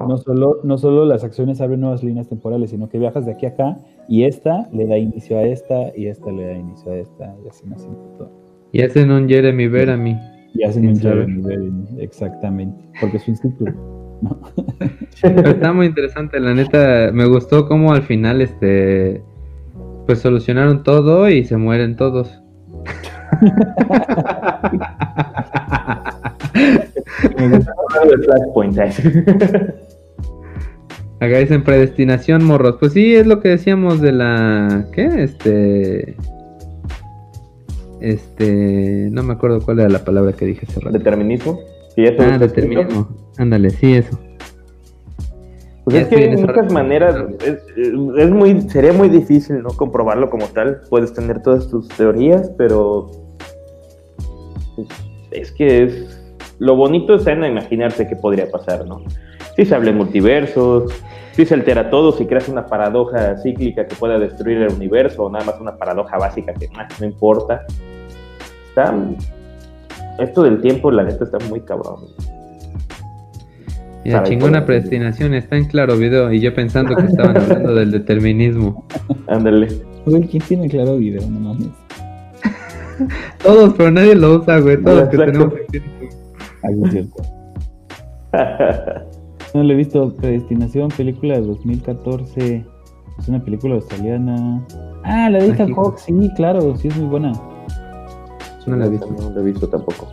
no, 0.08 0.18
solo, 0.18 0.58
no 0.64 0.76
solo 0.76 1.04
las 1.04 1.22
acciones 1.22 1.60
abren 1.60 1.80
nuevas 1.80 2.02
líneas 2.02 2.28
temporales, 2.28 2.70
sino 2.70 2.88
que 2.88 2.98
viajas 2.98 3.24
de 3.26 3.32
aquí 3.32 3.46
a 3.46 3.50
acá 3.50 3.78
y 4.08 4.24
esta 4.24 4.68
le 4.72 4.86
da 4.86 4.98
inicio 4.98 5.38
a 5.38 5.44
esta 5.44 5.96
y 5.96 6.06
esta 6.06 6.32
le 6.32 6.46
da 6.46 6.54
inicio 6.54 6.90
a 6.90 6.96
esta 6.96 7.34
y 7.44 7.48
así 7.48 7.66
más 7.66 7.88
Y 8.72 8.82
hacen 8.82 9.10
un 9.10 9.28
Jeremy 9.28 9.68
mí 9.68 10.18
Y 10.54 10.64
hacen 10.64 10.88
un 10.88 10.96
Jeremy 10.98 11.42
Verami, 11.42 11.84
exactamente, 11.98 12.84
porque 13.00 13.18
es 13.18 13.28
un 13.28 13.36
ciclo. 13.36 14.01
Está 15.22 15.72
muy 15.72 15.86
interesante, 15.86 16.40
la 16.40 16.54
neta, 16.54 17.10
me 17.12 17.26
gustó 17.26 17.66
cómo 17.68 17.92
al 17.92 18.02
final 18.02 18.40
este 18.40 19.22
pues 20.06 20.20
solucionaron 20.20 20.82
todo 20.82 21.28
y 21.28 21.44
se 21.44 21.56
mueren 21.56 21.96
todos. 21.96 22.40
Acá 31.20 31.38
dicen 31.38 31.62
predestinación, 31.62 32.44
morros. 32.44 32.76
Pues 32.80 32.92
sí, 32.92 33.14
es 33.14 33.26
lo 33.26 33.40
que 33.40 33.50
decíamos 33.50 34.00
de 34.00 34.12
la. 34.12 34.86
¿Qué? 34.92 35.22
Este. 35.22 36.16
Este. 38.00 39.08
No 39.12 39.22
me 39.22 39.34
acuerdo 39.34 39.60
cuál 39.60 39.80
era 39.80 39.88
la 39.88 40.04
palabra 40.04 40.32
que 40.32 40.46
dije 40.46 40.66
hace 40.68 40.80
rato. 40.80 40.98
¿Determinismo? 40.98 41.60
Ah, 41.98 42.38
determinismo. 42.38 43.08
Ándale, 43.38 43.70
sí, 43.70 43.94
eso. 43.94 44.18
Pues 45.84 45.96
es 45.96 46.08
que 46.08 46.28
de 46.28 46.36
muchas 46.36 46.72
maneras 46.72 47.16
es, 47.44 48.30
muy, 48.30 48.60
sería 48.62 48.92
muy 48.92 49.08
difícil 49.08 49.62
no 49.62 49.70
comprobarlo 49.70 50.30
como 50.30 50.46
tal. 50.46 50.80
Puedes 50.88 51.12
tener 51.12 51.42
todas 51.42 51.68
tus 51.68 51.88
teorías, 51.88 52.52
pero 52.56 53.10
pues, 54.76 54.88
es 55.32 55.50
que 55.52 55.84
es 55.84 56.22
lo 56.58 56.76
bonito 56.76 57.16
es 57.16 57.26
en 57.26 57.44
imaginarse 57.44 58.06
qué 58.06 58.14
podría 58.14 58.48
pasar, 58.48 58.86
¿no? 58.86 59.02
Si 59.56 59.64
se 59.64 59.74
habla 59.74 59.90
de 59.90 59.96
multiversos, 59.96 60.92
si 61.32 61.44
se 61.44 61.54
altera 61.54 61.90
todo, 61.90 62.12
si 62.12 62.26
creas 62.26 62.48
una 62.48 62.66
paradoja 62.66 63.36
cíclica 63.38 63.86
que 63.88 63.96
pueda 63.96 64.16
destruir 64.18 64.58
el 64.58 64.72
universo, 64.72 65.24
o 65.24 65.30
nada 65.30 65.44
más 65.44 65.60
una 65.60 65.76
paradoja 65.76 66.18
básica 66.18 66.54
que 66.54 66.68
no 67.00 67.06
importa. 67.06 67.66
Está, 68.68 68.94
esto 70.22 70.42
del 70.42 70.60
tiempo, 70.60 70.90
la 70.90 71.04
neta, 71.04 71.24
está 71.24 71.38
muy 71.48 71.60
cabrón. 71.60 72.00
La 74.04 74.24
chingona 74.24 74.66
predestinación 74.66 75.34
está 75.34 75.56
en 75.56 75.66
claro 75.66 75.96
video 75.96 76.32
y 76.32 76.40
yo 76.40 76.52
pensando 76.54 76.96
que 76.96 77.04
estaban 77.04 77.36
hablando 77.36 77.74
del 77.76 77.92
determinismo. 77.92 78.84
Ándale. 79.28 79.68
¿quién 80.04 80.42
tiene 80.48 80.68
claro 80.68 80.96
video? 80.96 81.22
No 81.28 81.38
mames. 81.38 81.68
Todos, 83.42 83.74
pero 83.74 83.90
nadie 83.92 84.14
lo 84.16 84.38
usa, 84.38 84.58
güey. 84.58 84.82
Todos 84.82 85.08
que 85.08 85.18
tenemos 85.18 85.54
Ahí 86.64 86.82
es 86.84 86.90
cierto. 86.90 87.22
no 89.54 89.62
le 89.62 89.74
he 89.74 89.76
visto 89.76 90.14
Predestinación, 90.16 90.88
película 90.88 91.34
de 91.34 91.42
2014. 91.42 92.66
Es 93.18 93.28
una 93.28 93.44
película 93.44 93.76
australiana. 93.76 94.66
Ah, 95.04 95.30
la 95.30 95.38
de 95.38 95.48
Ethan 95.48 95.74
Hawke, 95.74 95.98
sí, 95.98 96.30
claro, 96.36 96.76
sí 96.76 96.88
es 96.88 96.96
muy 96.96 97.08
buena. 97.08 97.32
No 98.66 98.76
la 98.76 98.86
he 98.86 98.90
visto. 98.90 99.08
No 99.10 99.30
la 99.30 99.40
he 99.40 99.44
visto 99.44 99.68
tampoco. 99.68 100.08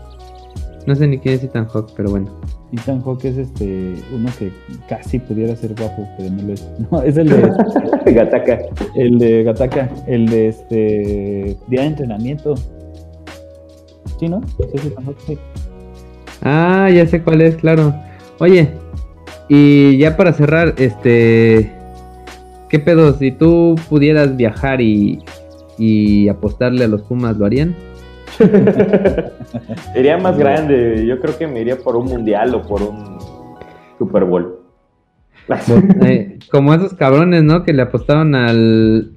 No 0.85 0.95
sé 0.95 1.07
ni 1.07 1.19
quién 1.19 1.35
es 1.35 1.43
Ethan 1.43 1.67
Hawke, 1.67 1.91
pero 1.95 2.09
bueno. 2.09 2.31
Ethan 2.71 3.01
Hawke 3.03 3.25
es 3.25 3.37
este 3.37 3.95
uno 4.13 4.29
que 4.37 4.51
casi 4.87 5.19
pudiera 5.19 5.55
ser 5.55 5.75
guapo, 5.75 6.07
pero 6.17 6.31
no 6.31 6.43
lo 6.43 6.53
es. 6.53 6.67
No, 6.91 7.01
es 7.03 7.17
el 7.17 7.29
de 7.29 7.51
Gataka. 8.13 8.59
El 8.95 9.19
de 9.19 9.43
Gataka, 9.43 9.89
el 10.07 10.27
de 10.27 10.47
este 10.47 11.57
día 11.67 11.81
de 11.81 11.87
entrenamiento. 11.87 12.55
Sí, 14.19 14.29
¿no? 14.29 14.41
Sí, 14.57 14.63
es 14.73 14.85
Ethan 14.85 15.05
Hawke, 15.05 15.21
sí. 15.27 15.37
Ah, 16.41 16.89
ya 16.93 17.05
sé 17.05 17.21
cuál 17.21 17.41
es, 17.41 17.55
claro. 17.57 17.93
Oye, 18.39 18.69
y 19.49 19.97
ya 19.97 20.15
para 20.15 20.31
cerrar, 20.31 20.75
este, 20.77 21.71
¿qué 22.69 22.79
pedo? 22.79 23.13
Si 23.13 23.31
tú 23.31 23.75
pudieras 23.89 24.37
viajar 24.37 24.79
y, 24.79 25.19
y 25.77 26.29
apostarle 26.29 26.85
a 26.85 26.87
los 26.87 27.01
Pumas, 27.01 27.37
¿lo 27.37 27.45
harían? 27.45 27.75
Sería 29.93 30.17
más 30.17 30.37
grande. 30.37 31.05
Yo 31.05 31.19
creo 31.19 31.37
que 31.37 31.47
me 31.47 31.61
iría 31.61 31.77
por 31.77 31.95
un 31.95 32.05
mundial 32.05 32.53
o 32.55 32.61
por 32.61 32.81
un 32.81 33.17
Super 33.97 34.25
Bowl. 34.25 34.59
Eh, 36.05 36.37
como 36.51 36.73
esos 36.73 36.93
cabrones, 36.93 37.43
¿no? 37.43 37.63
Que 37.63 37.73
le 37.73 37.81
apostaron 37.81 38.35
al, 38.35 39.11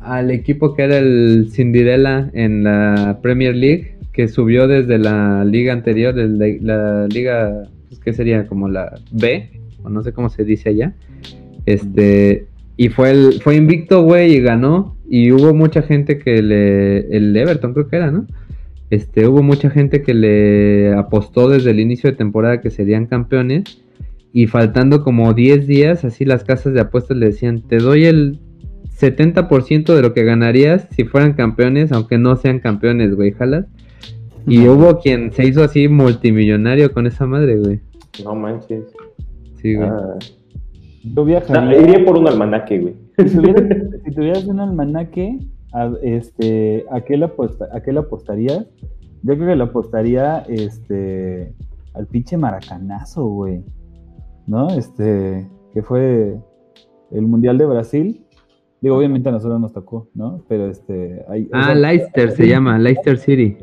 al 0.00 0.30
equipo 0.30 0.74
que 0.74 0.84
era 0.84 0.96
el 0.98 1.48
Cinderella 1.52 2.30
en 2.32 2.64
la 2.64 3.18
Premier 3.20 3.54
League 3.54 3.94
que 4.14 4.28
subió 4.28 4.68
desde 4.68 4.96
la 4.96 5.44
liga 5.44 5.72
anterior, 5.72 6.14
desde 6.14 6.60
la 6.62 7.06
liga, 7.08 7.64
pues, 7.88 8.00
¿qué 8.00 8.12
sería? 8.12 8.46
Como 8.46 8.68
la 8.68 8.94
B, 9.10 9.50
o 9.82 9.90
no 9.90 10.02
sé 10.02 10.12
cómo 10.12 10.30
se 10.30 10.44
dice 10.44 10.68
allá. 10.68 10.94
Este, 11.66 12.46
y 12.76 12.90
fue 12.90 13.10
el, 13.10 13.40
fue 13.42 13.56
invicto, 13.56 14.02
güey, 14.02 14.34
y 14.34 14.40
ganó. 14.40 14.96
Y 15.10 15.32
hubo 15.32 15.52
mucha 15.52 15.82
gente 15.82 16.18
que 16.18 16.40
le, 16.40 16.98
el 17.14 17.36
Everton 17.36 17.74
creo 17.74 17.88
que 17.88 17.96
era, 17.96 18.12
¿no? 18.12 18.26
Este, 18.94 19.26
hubo 19.26 19.42
mucha 19.42 19.70
gente 19.70 20.02
que 20.02 20.14
le 20.14 20.94
apostó 20.94 21.48
desde 21.48 21.72
el 21.72 21.80
inicio 21.80 22.10
de 22.10 22.16
temporada 22.16 22.60
que 22.60 22.70
serían 22.70 23.06
campeones. 23.06 23.64
Y 24.32 24.46
faltando 24.46 25.02
como 25.02 25.34
10 25.34 25.66
días, 25.66 26.04
así 26.04 26.24
las 26.24 26.44
casas 26.44 26.74
de 26.74 26.80
apuestas 26.80 27.16
le 27.16 27.26
decían, 27.26 27.62
te 27.62 27.78
doy 27.78 28.04
el 28.04 28.38
70% 28.96 29.94
de 29.94 30.02
lo 30.02 30.14
que 30.14 30.22
ganarías 30.22 30.86
si 30.92 31.04
fueran 31.04 31.32
campeones, 31.32 31.90
aunque 31.90 32.18
no 32.18 32.36
sean 32.36 32.60
campeones, 32.60 33.16
güey, 33.16 33.32
jalas. 33.32 33.66
Y 34.46 34.68
hubo 34.68 35.00
quien 35.00 35.32
se 35.32 35.44
hizo 35.44 35.64
así 35.64 35.88
multimillonario 35.88 36.92
con 36.92 37.08
esa 37.08 37.26
madre, 37.26 37.56
güey. 37.56 37.80
No 38.24 38.36
manches. 38.36 38.84
Sí, 39.56 39.74
güey. 39.74 39.88
Ah. 39.88 40.18
Yo 41.02 41.24
viajaría. 41.24 41.80
iría 41.80 42.04
por 42.04 42.16
un 42.16 42.28
almanaque, 42.28 42.78
güey. 42.78 42.94
Si, 43.18 44.10
tuvieras 44.14 44.44
un 44.46 44.60
almanaque, 44.60 45.38
a, 45.74 45.92
este, 46.02 46.86
¿a 46.90 47.00
qué, 47.02 47.16
le 47.16 47.26
aposta, 47.26 47.68
¿a 47.72 47.82
qué 47.82 47.92
le 47.92 47.98
apostarías? 47.98 48.66
Yo 49.22 49.34
creo 49.34 49.48
que 49.48 49.56
le 49.56 49.64
apostaría 49.64 50.38
este, 50.48 51.52
al 51.94 52.06
pinche 52.06 52.36
maracanazo, 52.36 53.26
güey. 53.26 53.64
¿No? 54.46 54.68
Este, 54.68 55.48
que 55.72 55.82
fue 55.82 56.38
el 57.10 57.26
Mundial 57.26 57.58
de 57.58 57.66
Brasil. 57.66 58.24
Digo, 58.80 58.96
obviamente 58.96 59.30
a 59.30 59.32
nosotros 59.32 59.60
nos 59.60 59.72
tocó, 59.72 60.08
¿no? 60.14 60.44
Pero 60.46 60.68
este. 60.68 61.24
Hay, 61.28 61.48
ah, 61.52 61.74
Leicester 61.74 62.30
se 62.32 62.46
llama, 62.46 62.78
Leicester 62.78 63.16
City. 63.16 63.56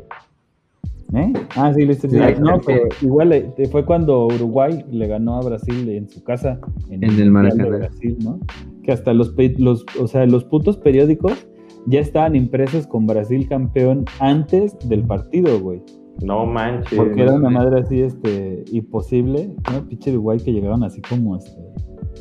¿Eh? 1.14 1.32
Ah, 1.54 1.72
sí, 1.72 1.84
Leicester 1.84 2.10
City. 2.10 2.40
no, 2.40 2.60
pero 2.66 2.88
igual 3.00 3.32
eh, 3.32 3.52
fue 3.70 3.84
cuando 3.84 4.26
Uruguay 4.26 4.84
le 4.90 5.06
ganó 5.06 5.36
a 5.36 5.42
Brasil 5.42 5.88
en 5.88 6.08
su 6.08 6.24
casa. 6.24 6.58
En, 6.90 7.04
el 7.04 7.30
Maracaná. 7.30 7.68
Brasil, 7.68 8.18
¿no? 8.22 8.40
Que 8.82 8.90
hasta 8.90 9.14
los, 9.14 9.32
los, 9.58 9.86
o 10.00 10.08
sea, 10.08 10.26
los 10.26 10.42
putos 10.44 10.76
periódicos 10.76 11.46
ya 11.86 12.00
estaban 12.00 12.36
impresos 12.36 12.86
con 12.86 13.06
Brasil 13.06 13.48
campeón 13.48 14.04
antes 14.20 14.76
del 14.88 15.04
partido, 15.04 15.58
güey. 15.60 15.82
No 16.22 16.46
manches. 16.46 16.96
Porque 16.96 17.22
era 17.22 17.34
una 17.34 17.50
madre 17.50 17.80
así, 17.80 18.00
este, 18.00 18.64
imposible. 18.70 19.50
¿no? 19.72 19.88
Pinche 19.88 20.10
Uruguay 20.12 20.38
que 20.38 20.52
llegaban 20.52 20.84
así 20.84 21.00
como, 21.00 21.36
este, 21.36 21.56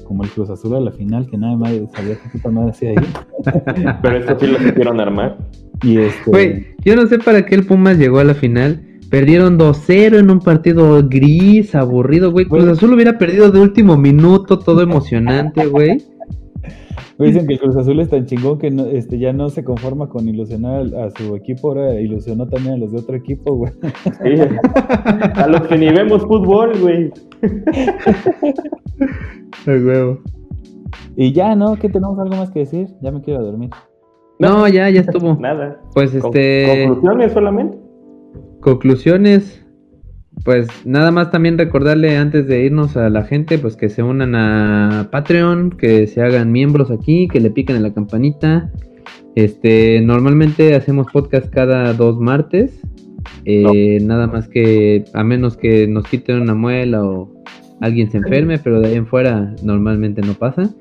como 0.06 0.24
el 0.24 0.30
Cruz 0.30 0.50
Azul 0.50 0.76
a 0.76 0.80
la 0.80 0.92
final, 0.92 1.28
que 1.28 1.38
nada 1.38 1.56
más 1.56 1.72
sabía 1.94 2.16
qué 2.16 2.30
puta 2.32 2.50
madre 2.50 2.72
hacía 2.72 2.90
ahí. 2.92 2.96
Pero 4.02 4.18
esto 4.18 4.40
sí 4.40 4.48
lo 4.48 4.60
supieron 4.60 5.00
armar. 5.00 5.38
Y 5.84 5.98
este... 5.98 6.32
Güey, 6.32 6.66
yo 6.84 6.96
no 6.96 7.06
sé 7.08 7.20
para 7.20 7.46
qué 7.46 7.56
el 7.56 7.66
Pumas 7.66 7.98
llegó 7.98 8.20
a 8.20 8.24
la 8.24 8.34
final. 8.34 8.88
Perdieron 9.10 9.60
2-0 9.60 10.20
en 10.20 10.32
un 10.32 10.40
partido 10.40 11.06
gris, 11.08 11.76
aburrido, 11.76 12.32
güey. 12.32 12.46
Cruz 12.46 12.66
Azul 12.66 12.94
hubiera 12.94 13.18
perdido 13.18 13.52
de 13.52 13.60
último 13.60 13.98
minuto, 13.98 14.58
todo 14.58 14.82
emocionante, 14.82 15.66
güey. 15.66 15.98
Dicen 17.18 17.46
que 17.46 17.54
el 17.54 17.60
Cruz 17.60 17.76
Azul 17.76 18.00
es 18.00 18.10
tan 18.10 18.26
chingón 18.26 18.58
que 18.58 18.68
este, 18.94 19.20
ya 19.20 19.32
no 19.32 19.50
se 19.50 19.64
conforma 19.64 20.10
con 20.10 20.28
ilusionar 20.28 20.86
a, 20.96 21.12
su 21.12 21.36
equipo, 21.36 21.70
ahora 21.70 22.00
ilusionó 22.00 22.48
también 22.48 22.76
a 22.76 22.78
los 22.78 22.92
de 22.92 23.00
otro 23.00 23.16
equipo, 23.16 23.54
güey. 23.56 23.72
A 25.36 25.48
los 25.48 25.62
que 25.68 25.78
ni 25.78 25.92
vemos 25.92 26.24
fútbol, 26.24 26.72
güey. 26.80 27.12
El 29.68 29.86
huevo. 29.86 30.20
Y 31.16 31.34
ya, 31.34 31.56
¿no? 31.56 31.76
¿Qué 31.76 31.90
tenemos 31.90 32.18
algo 32.18 32.36
más 32.36 32.52
que 32.52 32.60
decir? 32.60 32.88
Ya 33.02 33.12
me 33.12 33.22
quiero 33.22 33.44
dormir. 33.44 33.70
No, 34.40 34.68
ya, 34.68 34.90
ya 34.90 35.02
estuvo. 35.02 35.36
Nada. 35.40 35.80
Pues 35.94 36.14
este. 36.16 36.86
¿Conclusiones 36.88 37.32
solamente? 37.34 37.78
Conclusiones. 38.62 39.61
Pues 40.44 40.68
nada 40.86 41.12
más 41.12 41.30
también 41.32 41.58
recordarle 41.58 42.18
antes 42.18 42.48
de 42.48 42.66
irnos 42.66 42.98
a 42.98 43.10
la 43.10 43.24
gente, 43.24 43.60
pues 43.60 43.76
que 43.76 43.90
se 43.90 44.02
unan 44.02 44.34
a 44.36 45.10
Patreon, 45.12 45.72
que 45.72 46.08
se 46.08 46.22
hagan 46.22 46.52
miembros 46.52 46.90
aquí, 46.90 47.28
que 47.28 47.40
le 47.40 47.52
piquen 47.52 47.76
en 47.76 47.84
la 47.84 47.94
campanita. 47.94 48.72
Este, 49.36 50.02
normalmente 50.02 50.76
hacemos 50.76 51.08
podcast 51.12 51.50
cada 51.50 51.94
dos 51.94 52.20
martes. 52.20 52.80
Eh, 53.46 54.00
nada 54.02 54.28
más 54.28 54.48
que, 54.48 55.06
a 55.14 55.24
menos 55.24 55.58
que 55.58 55.88
nos 55.88 56.08
quiten 56.08 56.42
una 56.42 56.56
muela 56.56 57.04
o, 57.04 57.30
alguien 57.82 58.10
se 58.10 58.18
enferme, 58.18 58.60
pero 58.60 58.80
de 58.80 58.88
ahí 58.88 58.96
en 58.96 59.08
fuera 59.08 59.54
normalmente 59.64 60.22
no 60.22 60.34
pasa. 60.34 60.74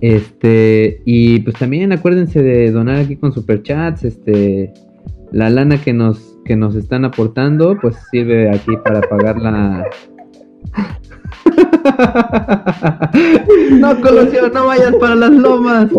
Este, 0.00 1.00
y 1.06 1.38
pues 1.40 1.56
también 1.56 1.92
acuérdense 1.92 2.42
de 2.42 2.70
donar 2.70 2.96
aquí 2.96 3.16
con 3.16 3.32
superchats, 3.32 4.04
este, 4.04 4.74
la 5.34 5.50
lana 5.50 5.82
que 5.82 5.92
nos, 5.92 6.38
que 6.44 6.54
nos 6.54 6.76
están 6.76 7.04
aportando, 7.04 7.76
pues 7.82 7.96
sirve 8.12 8.48
aquí 8.50 8.70
para 8.84 9.00
pagar 9.00 9.36
la... 9.36 9.84
no, 13.72 14.00
Colosio, 14.00 14.48
no 14.50 14.66
vayas 14.66 14.94
para 14.94 15.16
las 15.16 15.32
lomas. 15.32 15.90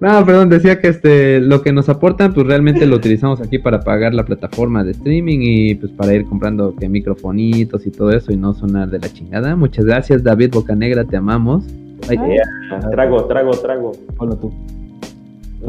No, 0.00 0.24
perdón, 0.24 0.48
decía 0.48 0.80
que 0.80 0.86
este 0.86 1.40
lo 1.40 1.60
que 1.60 1.72
nos 1.72 1.88
aportan, 1.88 2.32
pues 2.32 2.46
realmente 2.46 2.86
lo 2.86 2.94
utilizamos 2.94 3.40
aquí 3.40 3.58
para 3.58 3.80
pagar 3.80 4.14
la 4.14 4.24
plataforma 4.24 4.84
de 4.84 4.92
streaming 4.92 5.40
y 5.42 5.74
pues 5.74 5.90
para 5.90 6.14
ir 6.14 6.24
comprando 6.24 6.72
que 6.76 6.88
microfonitos 6.88 7.84
y 7.84 7.90
todo 7.90 8.12
eso 8.12 8.30
y 8.30 8.36
no 8.36 8.54
sonar 8.54 8.90
de 8.90 9.00
la 9.00 9.12
chingada. 9.12 9.56
Muchas 9.56 9.86
gracias, 9.86 10.22
David 10.22 10.52
Bocanegra, 10.52 11.02
te 11.02 11.16
amamos. 11.16 11.64
Ay, 12.08 12.16
trago, 12.92 13.24
trago, 13.24 13.50
trago. 13.50 13.90
Hola 14.18 14.36
tú. 14.36 14.52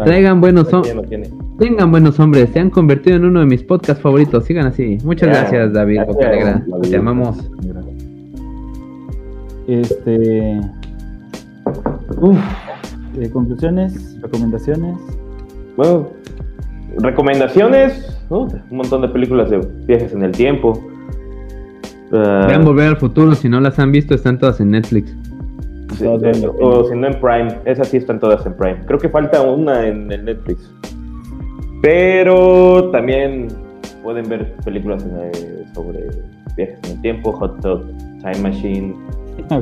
Traigan 0.03 0.41
buenos 0.41 0.73
hombres. 0.73 0.95
Tengan 1.59 1.91
buenos 1.91 2.19
hombres. 2.19 2.49
Se 2.51 2.59
han 2.59 2.69
convertido 2.69 3.17
en 3.17 3.25
uno 3.25 3.39
de 3.41 3.45
mis 3.45 3.63
podcasts 3.63 4.01
favoritos. 4.01 4.45
Sigan 4.45 4.67
así. 4.67 4.97
Muchas 5.03 5.29
gracias, 5.29 5.73
David. 5.73 6.01
Te 6.89 6.97
amamos. 6.97 7.49
Este. 9.67 10.59
Uf. 12.19 12.37
Eh, 13.17 13.29
conclusiones, 13.31 14.17
recomendaciones. 14.21 14.97
Bueno, 15.75 16.09
recomendaciones, 16.99 18.21
un 18.29 18.61
montón 18.69 19.01
de 19.01 19.09
películas 19.09 19.49
de 19.49 19.57
viajes 19.87 20.13
en 20.13 20.23
el 20.23 20.31
tiempo. 20.31 20.73
Uh, 22.11 22.47
Vean 22.47 22.63
Volver 22.63 22.87
al 22.87 22.97
Futuro, 22.97 23.33
si 23.35 23.49
no 23.49 23.59
las 23.59 23.77
han 23.79 23.91
visto, 23.91 24.13
están 24.13 24.39
todas 24.39 24.59
en 24.61 24.71
Netflix. 24.71 25.15
O 26.59 26.83
si 26.85 26.95
no 26.95 27.07
en 27.07 27.19
Prime, 27.19 27.59
esas 27.65 27.87
sí 27.87 27.97
están 27.97 28.19
todas 28.19 28.45
en 28.45 28.53
Prime. 28.53 28.79
Creo 28.85 28.99
que 28.99 29.09
falta 29.09 29.41
una 29.41 29.87
en 29.87 30.11
el 30.11 30.25
Netflix. 30.25 30.71
Pero 31.81 32.89
también 32.91 33.47
pueden 34.03 34.27
ver 34.27 34.55
películas 34.65 35.05
eh, 35.05 35.65
sobre 35.73 36.09
viajes 36.55 36.79
en 36.83 36.91
el 36.91 37.01
tiempo, 37.01 37.31
Hot 37.33 37.61
Tub, 37.61 37.85
Time 38.21 38.39
Machine. 38.41 38.95
Ah, 39.51 39.61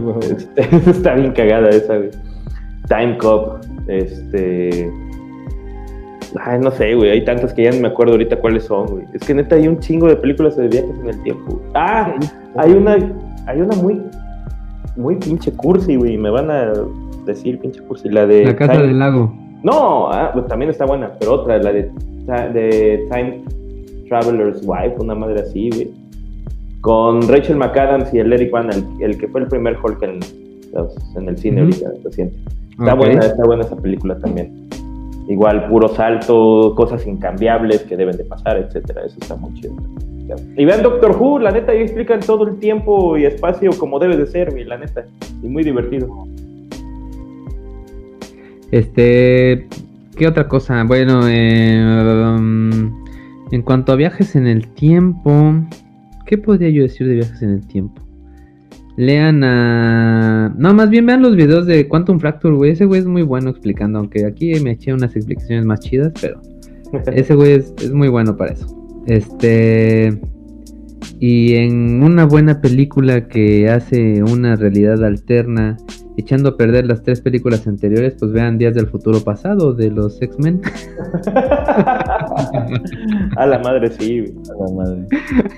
está 0.88 1.14
bien 1.14 1.32
cagada 1.34 1.70
esa, 1.70 1.98
güey. 1.98 2.10
Time 2.88 3.18
Cop, 3.20 3.64
este. 3.88 4.92
Ay, 6.40 6.60
no 6.60 6.72
sé, 6.72 6.96
güey, 6.96 7.12
hay 7.12 7.24
tantas 7.24 7.54
que 7.54 7.64
ya 7.64 7.72
no 7.72 7.82
me 7.82 7.88
acuerdo 7.88 8.14
ahorita 8.14 8.38
cuáles 8.38 8.64
son, 8.64 8.88
güey. 8.88 9.06
Es 9.14 9.26
que 9.26 9.36
neta 9.36 9.56
hay 9.56 9.68
un 9.68 9.80
chingo 9.80 10.08
de 10.08 10.16
películas 10.16 10.58
de 10.58 10.68
viajes 10.68 10.98
en 11.00 11.10
el 11.10 11.24
tiempo. 11.24 11.62
Ah, 11.76 12.14
hay 12.56 12.72
una, 12.72 12.98
hay 13.46 13.62
una 13.62 13.76
muy, 13.76 14.02
muy 14.98 15.16
pinche 15.16 15.52
cursi, 15.52 15.96
güey. 15.96 16.18
Me 16.18 16.30
van 16.30 16.50
a 16.50 16.74
decir 17.26 17.60
pinche 17.60 17.82
cursi, 17.82 18.10
la 18.10 18.26
de. 18.26 18.46
La 18.46 18.56
casa 18.56 18.82
del 18.82 18.98
lago. 18.98 19.34
No, 19.64 20.10
ah, 20.12 20.32
pues 20.34 20.46
también 20.48 20.72
está 20.72 20.86
buena, 20.86 21.12
pero 21.20 21.34
otra, 21.34 21.58
la 21.58 21.72
de, 21.72 21.92
de 22.54 23.08
Time 23.12 23.44
Traveler's 24.08 24.62
Wife, 24.66 24.96
una 25.00 25.16
madre 25.16 25.42
así, 25.42 25.70
güey. 25.70 25.92
Con 26.82 27.28
Rachel 27.28 27.58
McAdams 27.58 28.14
y 28.14 28.20
el 28.20 28.32
Eric 28.32 28.52
Van, 28.52 28.70
el, 29.00 29.18
que 29.18 29.28
fue 29.28 29.42
el 29.42 29.48
primer 29.48 29.78
Hulk 29.84 30.02
en, 30.04 30.20
en 31.16 31.28
el 31.28 31.38
cine 31.38 31.62
ahorita, 31.62 31.90
reciente. 32.04 32.38
Está 32.72 32.94
buena, 32.94 33.20
está 33.22 33.44
buena 33.44 33.64
esa 33.64 33.76
película 33.76 34.18
también. 34.20 34.67
Igual, 35.28 35.68
puro 35.68 35.90
salto, 35.90 36.74
cosas 36.76 37.06
incambiables 37.06 37.84
que 37.84 37.98
deben 37.98 38.16
de 38.16 38.24
pasar, 38.24 38.58
etcétera. 38.58 39.02
Eso 39.06 39.18
está 39.20 39.36
muy 39.36 39.54
chido. 39.56 39.76
Y 40.56 40.66
vean 40.66 40.84
Doctor 40.84 41.16
Who, 41.18 41.40
la 41.40 41.52
neta, 41.52 41.72
ahí 41.72 41.82
explican 41.82 42.20
todo 42.20 42.48
el 42.48 42.60
tiempo 42.60 43.18
y 43.18 43.26
espacio 43.26 43.72
como 43.78 44.00
debe 44.00 44.18
de 44.18 44.28
ser, 44.28 44.54
la 44.68 44.78
neta. 44.78 45.06
Y 45.42 45.48
muy 45.48 45.64
divertido. 45.64 46.08
Este, 48.72 49.68
¿qué 50.18 50.28
otra 50.28 50.48
cosa? 50.48 50.84
Bueno, 50.84 51.22
eh, 51.28 51.80
en 53.52 53.62
cuanto 53.64 53.94
a 53.94 53.96
viajes 53.96 54.36
en 54.36 54.48
el 54.48 54.68
tiempo, 54.68 55.54
¿qué 56.26 56.38
podría 56.38 56.70
yo 56.70 56.84
decir 56.84 57.08
de 57.08 57.16
viajes 57.16 57.42
en 57.42 57.52
el 57.52 57.68
tiempo? 57.68 58.07
Lean 58.98 59.44
a. 59.44 60.54
No, 60.58 60.74
más 60.74 60.90
bien 60.90 61.06
vean 61.06 61.22
los 61.22 61.36
videos 61.36 61.68
de 61.68 61.88
Quantum 61.88 62.20
Fracture, 62.20 62.56
güey. 62.56 62.72
Ese 62.72 62.86
güey 62.86 63.02
es 63.02 63.06
muy 63.06 63.22
bueno 63.22 63.52
explicando, 63.52 64.00
aunque 64.00 64.26
aquí 64.26 64.60
me 64.60 64.72
eché 64.72 64.92
unas 64.92 65.16
explicaciones 65.16 65.66
más 65.66 65.80
chidas, 65.82 66.14
pero 66.20 66.42
ese 67.14 67.36
güey 67.36 67.52
es, 67.54 67.92
muy 67.94 68.10
bueno 68.10 68.36
para 68.36 68.54
eso. 68.54 68.66
Este. 69.06 70.20
Y 71.20 71.56
en 71.56 72.04
una 72.04 72.26
buena 72.26 72.60
película 72.60 73.28
que 73.28 73.70
hace 73.70 74.24
una 74.24 74.56
realidad 74.56 75.04
alterna, 75.04 75.78
echando 76.18 76.50
a 76.50 76.58
perder 76.58 76.88
las 76.88 77.04
tres 77.04 77.22
películas 77.22 77.68
anteriores, 77.68 78.16
pues 78.20 78.32
vean 78.32 78.58
Días 78.58 78.74
del 78.74 78.88
Futuro 78.88 79.20
Pasado 79.22 79.74
de 79.74 79.92
los 79.92 80.20
X-Men. 80.22 80.62
a 83.36 83.46
la 83.46 83.60
madre, 83.60 83.92
sí, 83.92 84.26
a 84.50 84.54
la 84.64 84.76
madre. 84.76 85.06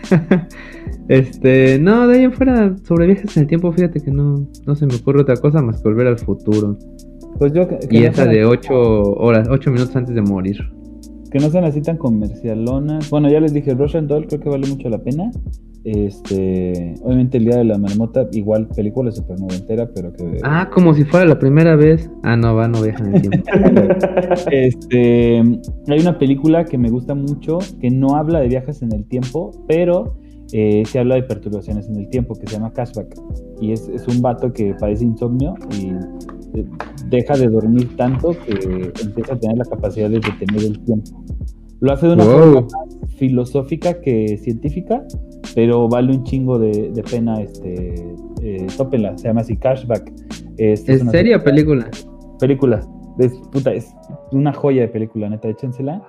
Este, 1.09 1.79
no, 1.79 2.07
de 2.07 2.17
ahí 2.17 2.23
en 2.23 2.31
fuera, 2.31 2.75
sobre 2.83 3.07
viajes 3.07 3.35
en 3.35 3.43
el 3.43 3.49
tiempo, 3.49 3.73
fíjate 3.73 3.99
que 3.99 4.11
no, 4.11 4.47
no 4.67 4.75
se 4.75 4.85
me 4.85 4.95
ocurre 4.95 5.21
otra 5.21 5.35
cosa 5.37 5.59
más 5.59 5.81
que 5.81 5.89
volver 5.89 6.05
al 6.05 6.19
futuro. 6.19 6.77
Pues 7.39 7.51
yo, 7.51 7.67
y 7.89 8.03
esa 8.03 8.25
de 8.25 8.45
8 8.45 8.73
horas, 8.73 9.47
8 9.49 9.71
minutos 9.71 9.95
antes 9.95 10.13
de 10.13 10.21
morir. 10.21 10.57
Que 11.31 11.39
no 11.39 11.49
sean 11.49 11.63
así 11.63 11.81
tan 11.81 11.97
comercialonas. 11.97 13.09
Bueno, 13.09 13.27
ya 13.29 13.39
les 13.39 13.53
dije, 13.53 13.73
Russian 13.73 14.07
Doll 14.07 14.27
creo 14.27 14.39
que 14.39 14.49
vale 14.49 14.67
mucho 14.67 14.87
la 14.87 14.99
pena. 14.99 15.31
Este, 15.83 16.93
obviamente 17.01 17.37
el 17.37 17.45
día 17.45 17.57
de 17.57 17.63
la 17.63 17.77
marmota, 17.77 18.27
igual 18.33 18.67
película 18.67 19.11
super 19.11 19.39
noventera, 19.39 19.89
pero 19.95 20.13
que. 20.13 20.39
Ah, 20.43 20.69
como 20.71 20.93
si 20.93 21.05
fuera 21.05 21.25
la 21.25 21.39
primera 21.39 21.75
vez. 21.75 22.11
Ah, 22.21 22.35
no, 22.35 22.53
va, 22.53 22.67
no 22.67 22.83
viaja 22.83 23.03
en 23.03 23.15
el 23.15 23.21
tiempo. 23.21 23.49
este, 24.51 25.37
hay 25.87 25.99
una 25.99 26.19
película 26.19 26.65
que 26.65 26.77
me 26.77 26.89
gusta 26.89 27.15
mucho 27.15 27.59
que 27.79 27.89
no 27.89 28.15
habla 28.15 28.41
de 28.41 28.49
viajes 28.49 28.81
en 28.83 28.93
el 28.93 29.05
tiempo, 29.05 29.51
pero 29.67 30.17
eh, 30.51 30.83
se 30.85 30.99
habla 30.99 31.15
de 31.15 31.23
perturbaciones 31.23 31.87
en 31.87 31.97
el 31.97 32.09
tiempo, 32.09 32.35
que 32.35 32.47
se 32.47 32.53
llama 32.53 32.73
cashback. 32.73 33.15
Y 33.61 33.71
es, 33.71 33.87
es 33.89 34.07
un 34.07 34.21
vato 34.21 34.51
que 34.51 34.73
padece 34.79 35.05
insomnio 35.05 35.55
y 35.77 35.89
eh, 36.57 36.65
deja 37.07 37.37
de 37.37 37.47
dormir 37.47 37.95
tanto 37.95 38.31
que 38.31 38.91
empieza 39.03 39.33
a 39.33 39.39
tener 39.39 39.57
la 39.57 39.65
capacidad 39.65 40.09
de 40.09 40.19
detener 40.19 40.63
el 40.65 40.79
tiempo. 40.85 41.23
Lo 41.81 41.93
hace 41.93 42.07
de 42.07 42.13
una 42.13 42.23
forma 42.23 42.61
más 42.61 42.73
filosófica 43.15 44.01
que 44.01 44.37
científica, 44.37 45.05
pero 45.55 45.87
vale 45.87 46.13
un 46.13 46.23
chingo 46.23 46.59
de, 46.59 47.03
pena. 47.09 47.41
Este, 47.41 47.93
eh, 48.41 48.67
tópenla, 48.77 49.17
se 49.17 49.27
llama 49.27 49.41
así 49.41 49.55
Cashback. 49.55 50.11
Este, 50.57 50.93
¿Es, 50.93 51.01
seria 51.09 51.43
película? 51.43 51.89
Película. 52.39 52.81
Es, 53.17 53.33
puta, 53.51 53.73
es 53.73 53.93
una 54.31 54.53
joya 54.53 54.81
de 54.83 54.87
película, 54.87 55.29
neta, 55.29 55.47
échensela. 55.49 56.01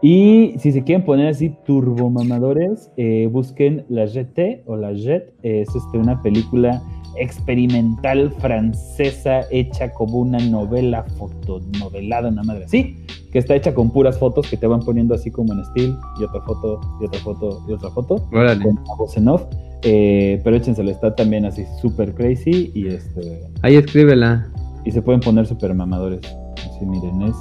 Y 0.00 0.54
si 0.58 0.72
se 0.72 0.84
quieren 0.84 1.04
poner 1.04 1.28
así 1.28 1.54
turbomamadores, 1.64 2.90
eh, 2.96 3.28
busquen 3.30 3.84
La 3.88 4.06
Jetée 4.06 4.62
o 4.66 4.76
La 4.76 4.92
Jet. 4.92 5.32
es 5.42 5.68
este, 5.74 5.98
una 5.98 6.22
película 6.22 6.82
experimental 7.16 8.32
francesa 8.38 9.40
hecha 9.50 9.92
como 9.92 10.18
una 10.18 10.38
novela 10.38 11.04
fotonovelada, 11.18 12.28
una 12.28 12.42
madre 12.44 12.64
así, 12.64 12.96
que 13.32 13.40
está 13.40 13.56
hecha 13.56 13.74
con 13.74 13.90
puras 13.90 14.18
fotos 14.18 14.48
que 14.48 14.56
te 14.56 14.66
van 14.66 14.80
poniendo 14.80 15.14
así 15.14 15.30
como 15.30 15.52
en 15.52 15.60
estilo, 15.60 15.98
y 16.20 16.24
otra 16.24 16.40
foto, 16.42 16.80
y 17.00 17.06
otra 17.06 17.20
foto, 17.20 17.64
y 17.68 17.72
otra 17.72 17.90
foto, 17.90 18.16
con 18.30 18.96
voz 18.98 19.16
en 19.16 19.28
off. 19.28 19.44
Eh, 19.82 20.40
pero 20.42 20.56
échensela, 20.56 20.90
está 20.90 21.14
también 21.14 21.44
así 21.44 21.64
súper 21.80 22.14
crazy 22.14 22.72
y 22.74 22.88
este... 22.88 23.42
Ahí 23.62 23.76
escríbela. 23.76 24.48
Y 24.84 24.90
se 24.90 25.02
pueden 25.02 25.20
poner 25.20 25.46
super 25.46 25.72
mamadores. 25.72 26.20
Así, 26.56 26.84
miren, 26.84 27.22
es 27.22 27.36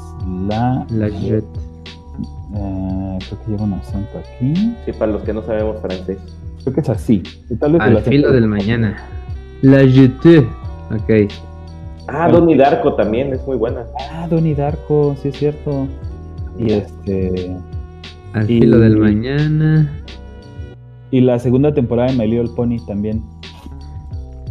La... 0.47 0.85
La 0.91 1.09
Jet. 1.09 1.45
Eh, 2.55 3.19
creo 3.27 3.43
que 3.43 3.51
lleva 3.51 3.63
un 3.63 3.73
acento 3.73 4.19
aquí. 4.19 4.75
Sí, 4.85 4.91
para 4.97 5.11
los 5.11 5.21
que 5.23 5.33
no 5.33 5.41
sabemos 5.43 5.81
francés. 5.81 6.17
Creo 6.63 6.73
que 6.73 6.81
es 6.81 6.89
así. 6.89 7.23
Al 7.79 8.01
filo 8.01 8.31
del 8.31 8.47
mañana. 8.47 8.97
La 9.61 9.79
Jetée. 9.79 10.47
Ok. 10.91 11.31
Ah, 12.07 12.29
Donnie 12.29 12.55
Darko 12.55 12.93
también 12.93 13.33
es 13.33 13.45
muy 13.45 13.57
buena. 13.57 13.85
Ah, 14.11 14.27
Donnie 14.29 14.55
Darko, 14.55 15.15
sí 15.21 15.29
es 15.29 15.37
cierto. 15.37 15.87
Y 16.57 16.71
este. 16.73 17.55
Al 18.33 18.45
filo 18.45 18.79
del 18.79 18.97
mañana. 18.97 19.91
Y 21.11 21.21
la 21.21 21.39
segunda 21.39 21.73
temporada 21.73 22.11
de 22.11 22.17
My 22.17 22.27
Little 22.27 22.51
Pony 22.55 22.77
también. 22.85 23.23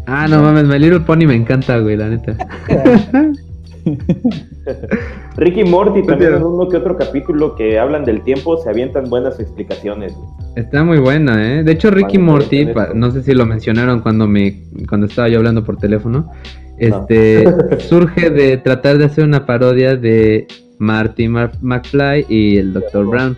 Ah, 0.06 0.26
no 0.28 0.42
mames, 0.42 0.64
My 0.64 0.78
Little 0.78 1.00
Pony 1.00 1.26
me 1.26 1.34
encanta, 1.34 1.78
güey, 1.78 1.96
la 1.96 2.08
neta. 2.08 2.36
Ricky 5.36 5.64
Morty 5.64 6.02
también 6.02 6.34
en 6.34 6.42
uno 6.42 6.68
que 6.68 6.76
otro 6.76 6.96
capítulo 6.96 7.54
que 7.54 7.78
hablan 7.78 8.04
del 8.04 8.22
tiempo 8.22 8.56
se 8.56 8.68
avientan 8.68 9.08
buenas 9.08 9.38
explicaciones. 9.38 10.12
Está 10.56 10.82
muy 10.84 10.98
buena, 10.98 11.58
¿eh? 11.58 11.62
De 11.62 11.72
hecho, 11.72 11.90
Ricky 11.90 12.18
Morty, 12.18 12.68
no 12.94 13.10
sé 13.10 13.22
si 13.22 13.32
lo 13.32 13.46
mencionaron 13.46 14.00
cuando 14.00 14.26
me 14.26 14.62
cuando 14.88 15.06
estaba 15.06 15.28
yo 15.28 15.38
hablando 15.38 15.64
por 15.64 15.76
teléfono, 15.76 16.30
este 16.78 17.44
surge 17.78 18.30
de 18.30 18.56
tratar 18.58 18.98
de 18.98 19.04
hacer 19.04 19.24
una 19.24 19.46
parodia 19.46 19.96
de 19.96 20.46
Marty 20.78 21.28
McFly 21.28 22.26
y 22.28 22.58
el 22.58 22.72
Dr. 22.72 23.06
Brown. 23.06 23.36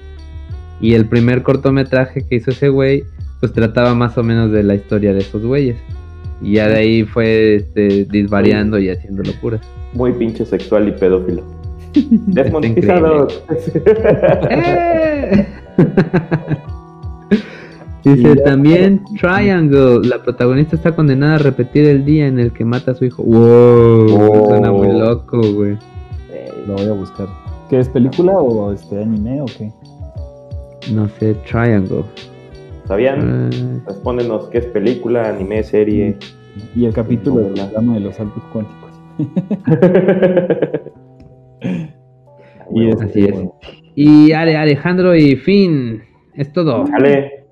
Y 0.81 0.95
el 0.95 1.07
primer 1.07 1.43
cortometraje 1.43 2.25
que 2.27 2.37
hizo 2.37 2.53
ese 2.53 2.69
güey 2.69 3.03
pues 3.41 3.53
trataba 3.53 3.95
más 3.95 4.19
o 4.19 4.23
menos 4.23 4.51
de 4.51 4.63
la 4.63 4.75
historia 4.75 5.13
de 5.13 5.21
esos 5.21 5.45
güeyes. 5.45 5.77
Y 6.41 6.53
ya 6.55 6.69
de 6.69 6.77
ahí 6.77 7.03
fue 7.05 7.57
este, 7.57 8.05
disvariando 8.05 8.79
y 8.79 8.89
haciendo 8.91 9.23
locuras. 9.23 9.61
Muy 9.95 10.13
pinche 10.13 10.45
sexual 10.45 10.89
y 10.89 10.93
pedófilo. 10.93 11.43
Está 11.95 12.43
Desmonetizados. 12.43 13.43
¡Eh! 14.51 15.47
Dice 18.05 18.37
también 18.37 19.03
Triangle, 19.21 20.01
la 20.07 20.23
protagonista 20.23 20.77
está 20.77 20.95
condenada 20.95 21.35
a 21.35 21.39
repetir 21.39 21.85
el 21.87 22.05
día 22.05 22.27
en 22.27 22.39
el 22.39 22.53
que 22.53 22.65
mata 22.65 22.93
a 22.93 22.95
su 22.95 23.05
hijo. 23.05 23.23
Wow, 23.23 24.07
Oh. 24.11 24.47
suena 24.49 24.71
muy 24.73 24.93
loco, 24.99 25.41
güey. 25.53 25.73
Eh, 26.33 26.49
Lo 26.67 26.75
voy 26.75 26.87
a 26.87 26.93
buscar. 26.93 27.27
¿Qué 27.69 27.81
es 27.81 27.89
película 27.89 28.33
o 28.39 28.73
este 28.73 29.03
anime 29.03 29.43
o 29.43 29.47
qué? 29.47 29.71
No 30.93 31.09
sé, 31.19 31.35
Triangle. 31.51 32.05
¿Sabían? 32.89 33.51
Eh, 33.53 33.81
Respóndenos 33.87 34.49
qué 34.49 34.59
es 34.59 34.67
película, 34.67 35.29
anime, 35.29 35.63
serie. 35.63 36.17
Y 36.75 36.87
el 36.87 36.93
capítulo 36.93 37.37
del 37.37 37.49
Novela. 37.51 37.65
programa 37.67 37.95
de 37.95 38.01
los 38.01 38.17
saltos 38.17 38.43
cuánticos. 38.53 38.89
Y 42.71 42.89
es- 42.89 43.01
Así 43.01 43.25
es. 43.25 43.35
Y 43.95 44.33
Ale, 44.33 44.57
Alejandro 44.57 45.15
y 45.17 45.37
Fin, 45.37 46.03
es 46.35 46.53
todo. 46.53 46.85
Dale. 46.85 47.47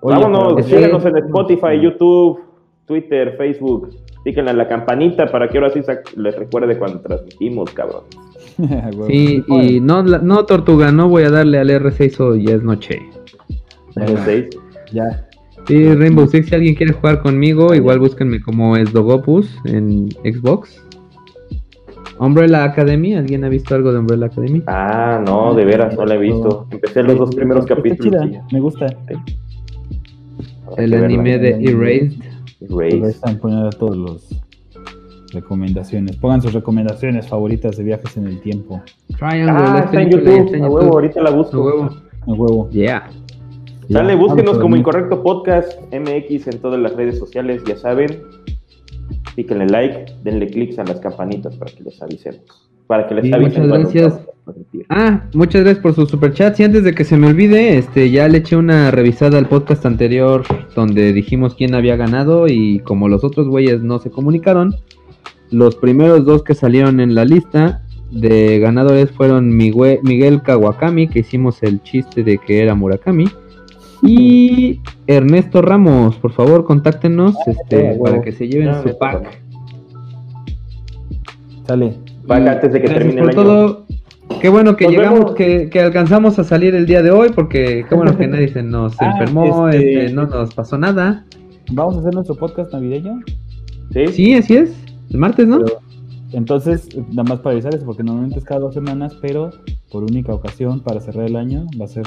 Oye, 0.00 0.16
Vámonos, 0.20 0.64
síganos 0.66 1.04
en 1.04 1.16
Spotify, 1.18 1.80
YouTube, 1.82 2.40
Twitter, 2.86 3.34
Facebook. 3.36 3.90
Píquenle 4.22 4.52
a 4.52 4.54
la 4.54 4.68
campanita 4.68 5.26
para 5.26 5.48
que 5.48 5.58
ahora 5.58 5.70
sí 5.70 5.80
les 6.16 6.36
recuerde 6.36 6.78
cuando 6.78 7.00
transmitimos, 7.00 7.70
cabrón. 7.72 8.04
Sí, 9.08 9.42
y 9.48 9.80
no, 9.80 10.02
la- 10.04 10.18
no, 10.18 10.46
Tortuga, 10.46 10.92
no 10.92 11.08
voy 11.08 11.24
a 11.24 11.30
darle 11.30 11.58
al 11.58 11.70
R6 11.70 12.20
hoy, 12.20 12.46
ya 12.46 12.54
es 12.54 12.62
noche. 12.62 13.00
bueno, 13.96 14.12
Seis. 14.24 14.48
Ya. 14.92 15.26
Sí, 15.66 15.94
Rainbow 15.94 16.26
Six, 16.26 16.48
si 16.48 16.54
alguien 16.54 16.74
quiere 16.74 16.92
jugar 16.92 17.22
conmigo, 17.22 17.74
igual 17.74 17.98
búsquenme 17.98 18.40
como 18.40 18.76
Esdogopus 18.76 19.48
en 19.64 20.10
Xbox. 20.24 20.82
Umbrella 22.18 22.64
Academy, 22.64 23.14
¿alguien 23.14 23.44
ha 23.44 23.48
visto 23.48 23.74
algo 23.74 23.92
de 23.92 23.98
Umbrella 23.98 24.26
Academy? 24.26 24.62
Ah, 24.66 25.22
no, 25.24 25.54
de 25.54 25.64
veras, 25.64 25.96
no 25.96 26.04
la 26.06 26.14
he 26.14 26.18
visto. 26.18 26.66
Empecé 26.70 27.02
los 27.02 27.18
dos 27.18 27.34
primeros 27.34 27.66
capítulos. 27.66 28.24
chida, 28.24 28.42
me 28.52 28.60
gusta. 28.60 28.86
Habrá 30.66 30.84
El 30.84 30.90
que 30.90 30.96
verla. 30.98 31.06
anime 31.06 31.38
de 31.38 31.48
Erased. 31.64 32.12
Ahí 32.80 32.90
Race. 33.00 33.10
están 33.10 33.38
poniendo 33.38 33.70
todos 33.70 33.96
los 33.96 34.42
recomendaciones. 35.32 36.16
Pongan 36.16 36.40
sus 36.40 36.52
recomendaciones 36.52 37.26
favoritas 37.28 37.76
de 37.76 37.84
viajes 37.84 38.16
en 38.16 38.26
el 38.28 38.40
tiempo. 38.40 38.80
Triangle, 39.18 39.50
Ah, 39.50 39.78
es 39.80 39.84
está 39.86 40.02
en 40.02 40.10
YouTube. 40.10 40.28
está 40.28 40.56
en 40.56 40.62
A 40.64 40.66
YouTube. 40.68 40.74
huevo, 40.80 40.92
ahorita 40.94 41.20
la 41.22 41.30
A 41.30 41.32
busco. 41.32 41.62
huevo. 41.62 41.84
A 42.26 42.32
huevo. 42.32 42.70
Yeah. 42.70 43.10
Dale, 43.88 44.14
búsquenos 44.14 44.58
como. 44.58 44.76
Incorrecto 44.76 45.22
Podcast 45.22 45.78
MX 45.92 46.48
en 46.48 46.58
todas 46.60 46.80
las 46.80 46.94
redes 46.94 47.18
sociales, 47.18 47.62
ya 47.66 47.76
saben. 47.76 48.22
Píquenle 49.36 49.66
like, 49.66 50.12
denle 50.22 50.48
clics 50.48 50.78
a 50.78 50.84
las 50.84 51.00
campanitas 51.00 51.56
para 51.56 51.72
que 51.72 51.82
les 51.82 52.00
avisemos. 52.00 52.70
Para 52.86 53.06
que 53.06 53.14
les 53.14 53.24
Sí, 53.24 53.32
avisen 53.32 53.68
muchas 53.68 53.82
gracias. 53.82 54.20
Ah, 54.90 55.24
muchas 55.34 55.62
gracias 55.62 55.82
por 55.82 55.94
sus 55.94 56.10
superchats. 56.10 56.60
Y 56.60 56.64
antes 56.64 56.84
de 56.84 56.94
que 56.94 57.04
se 57.04 57.16
me 57.16 57.28
olvide, 57.28 57.78
este, 57.78 58.10
ya 58.10 58.28
le 58.28 58.38
eché 58.38 58.56
una 58.56 58.90
revisada 58.90 59.38
al 59.38 59.48
podcast 59.48 59.86
anterior 59.86 60.44
donde 60.74 61.12
dijimos 61.12 61.54
quién 61.54 61.74
había 61.74 61.96
ganado 61.96 62.46
y 62.46 62.80
como 62.80 63.08
los 63.08 63.24
otros 63.24 63.48
güeyes 63.48 63.82
no 63.82 63.98
se 63.98 64.10
comunicaron, 64.10 64.74
los 65.50 65.76
primeros 65.76 66.24
dos 66.24 66.42
que 66.42 66.54
salieron 66.54 67.00
en 67.00 67.14
la 67.14 67.24
lista 67.24 67.82
de 68.10 68.58
ganadores 68.60 69.10
fueron 69.10 69.56
Miguel 69.56 70.42
Kawakami, 70.42 71.08
que 71.08 71.20
hicimos 71.20 71.62
el 71.62 71.82
chiste 71.82 72.22
de 72.22 72.38
que 72.38 72.62
era 72.62 72.74
Murakami, 72.74 73.26
y 74.02 74.80
Ernesto 75.06 75.62
Ramos. 75.62 76.16
Por 76.16 76.32
favor, 76.32 76.64
contáctenos 76.64 77.34
este, 77.46 77.82
huevo. 77.92 78.04
para 78.04 78.22
que 78.22 78.32
se 78.32 78.48
lleven 78.48 78.68
Ah, 78.68 78.82
su 78.82 78.96
pack. 78.98 79.40
Sale. 81.66 81.94
Pack 82.26 82.46
antes 82.48 82.72
de 82.72 82.80
que 82.80 82.86
Gracias 82.88 82.98
termine 82.98 83.20
el 83.22 83.34
por 83.34 83.38
año. 83.38 83.42
todo. 83.66 83.84
Qué 84.40 84.48
bueno 84.48 84.76
que 84.76 84.84
Nos 84.84 84.92
llegamos, 84.94 85.34
que, 85.34 85.68
que 85.70 85.80
alcanzamos 85.80 86.38
a 86.38 86.44
salir 86.44 86.74
el 86.74 86.86
día 86.86 87.02
de 87.02 87.10
hoy, 87.10 87.30
porque 87.34 87.84
qué 87.88 87.94
bueno 87.94 88.16
que 88.16 88.26
nadie 88.26 88.48
se 88.48 88.62
nos 88.62 88.94
Ah, 89.00 89.12
enfermó, 89.12 89.68
este- 89.68 90.04
este, 90.04 90.14
no 90.14 90.26
nos 90.26 90.54
pasó 90.54 90.76
nada. 90.78 91.24
Vamos 91.72 91.96
a 91.96 92.00
hacer 92.00 92.14
nuestro 92.14 92.34
podcast 92.34 92.72
navideño. 92.72 93.20
¿Sí? 93.92 94.06
Sí, 94.08 94.34
así 94.34 94.56
es. 94.56 94.74
El 95.10 95.18
martes, 95.18 95.46
¿no? 95.46 95.58
Pero- 95.60 95.78
Entonces, 96.32 96.88
nada 97.10 97.22
más 97.28 97.38
para 97.40 97.52
avisarles, 97.52 97.84
porque 97.84 98.02
normalmente 98.02 98.38
es 98.40 98.44
cada 98.44 98.60
dos 98.60 98.74
semanas, 98.74 99.16
pero 99.22 99.50
por 99.92 100.02
única 100.02 100.34
ocasión 100.34 100.80
para 100.80 101.00
cerrar 101.00 101.26
el 101.26 101.36
año 101.36 101.66
va 101.80 101.84
a 101.84 101.88
ser 101.88 102.04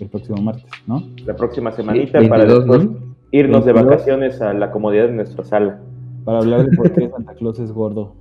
el 0.00 0.08
próximo 0.08 0.40
martes, 0.42 0.66
¿no? 0.86 1.02
La 1.26 1.34
próxima 1.34 1.72
semanita 1.72 2.20
para 2.28 2.44
después 2.44 2.88
irnos 3.32 3.64
de 3.64 3.72
vacaciones 3.72 4.40
a 4.40 4.52
la 4.52 4.70
comodidad 4.70 5.06
de 5.06 5.12
nuestra 5.12 5.44
sala. 5.44 5.80
Para 6.24 6.38
hablar 6.38 6.68
de 6.68 6.76
por 6.76 6.92
qué 6.92 7.08
Santa 7.16 7.34
Claus 7.34 7.58
es 7.58 7.72
gordo. 7.72 8.14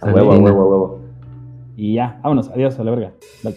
A 0.00 0.12
huevo, 0.12 0.32
a 0.32 0.38
huevo, 0.38 0.60
a 0.60 0.66
huevo. 0.66 1.00
Y 1.76 1.94
ya, 1.94 2.20
vámonos, 2.22 2.50
adiós, 2.50 2.78
a 2.78 2.84
la 2.84 2.90
verga. 2.90 3.12
Dale. 3.42 3.56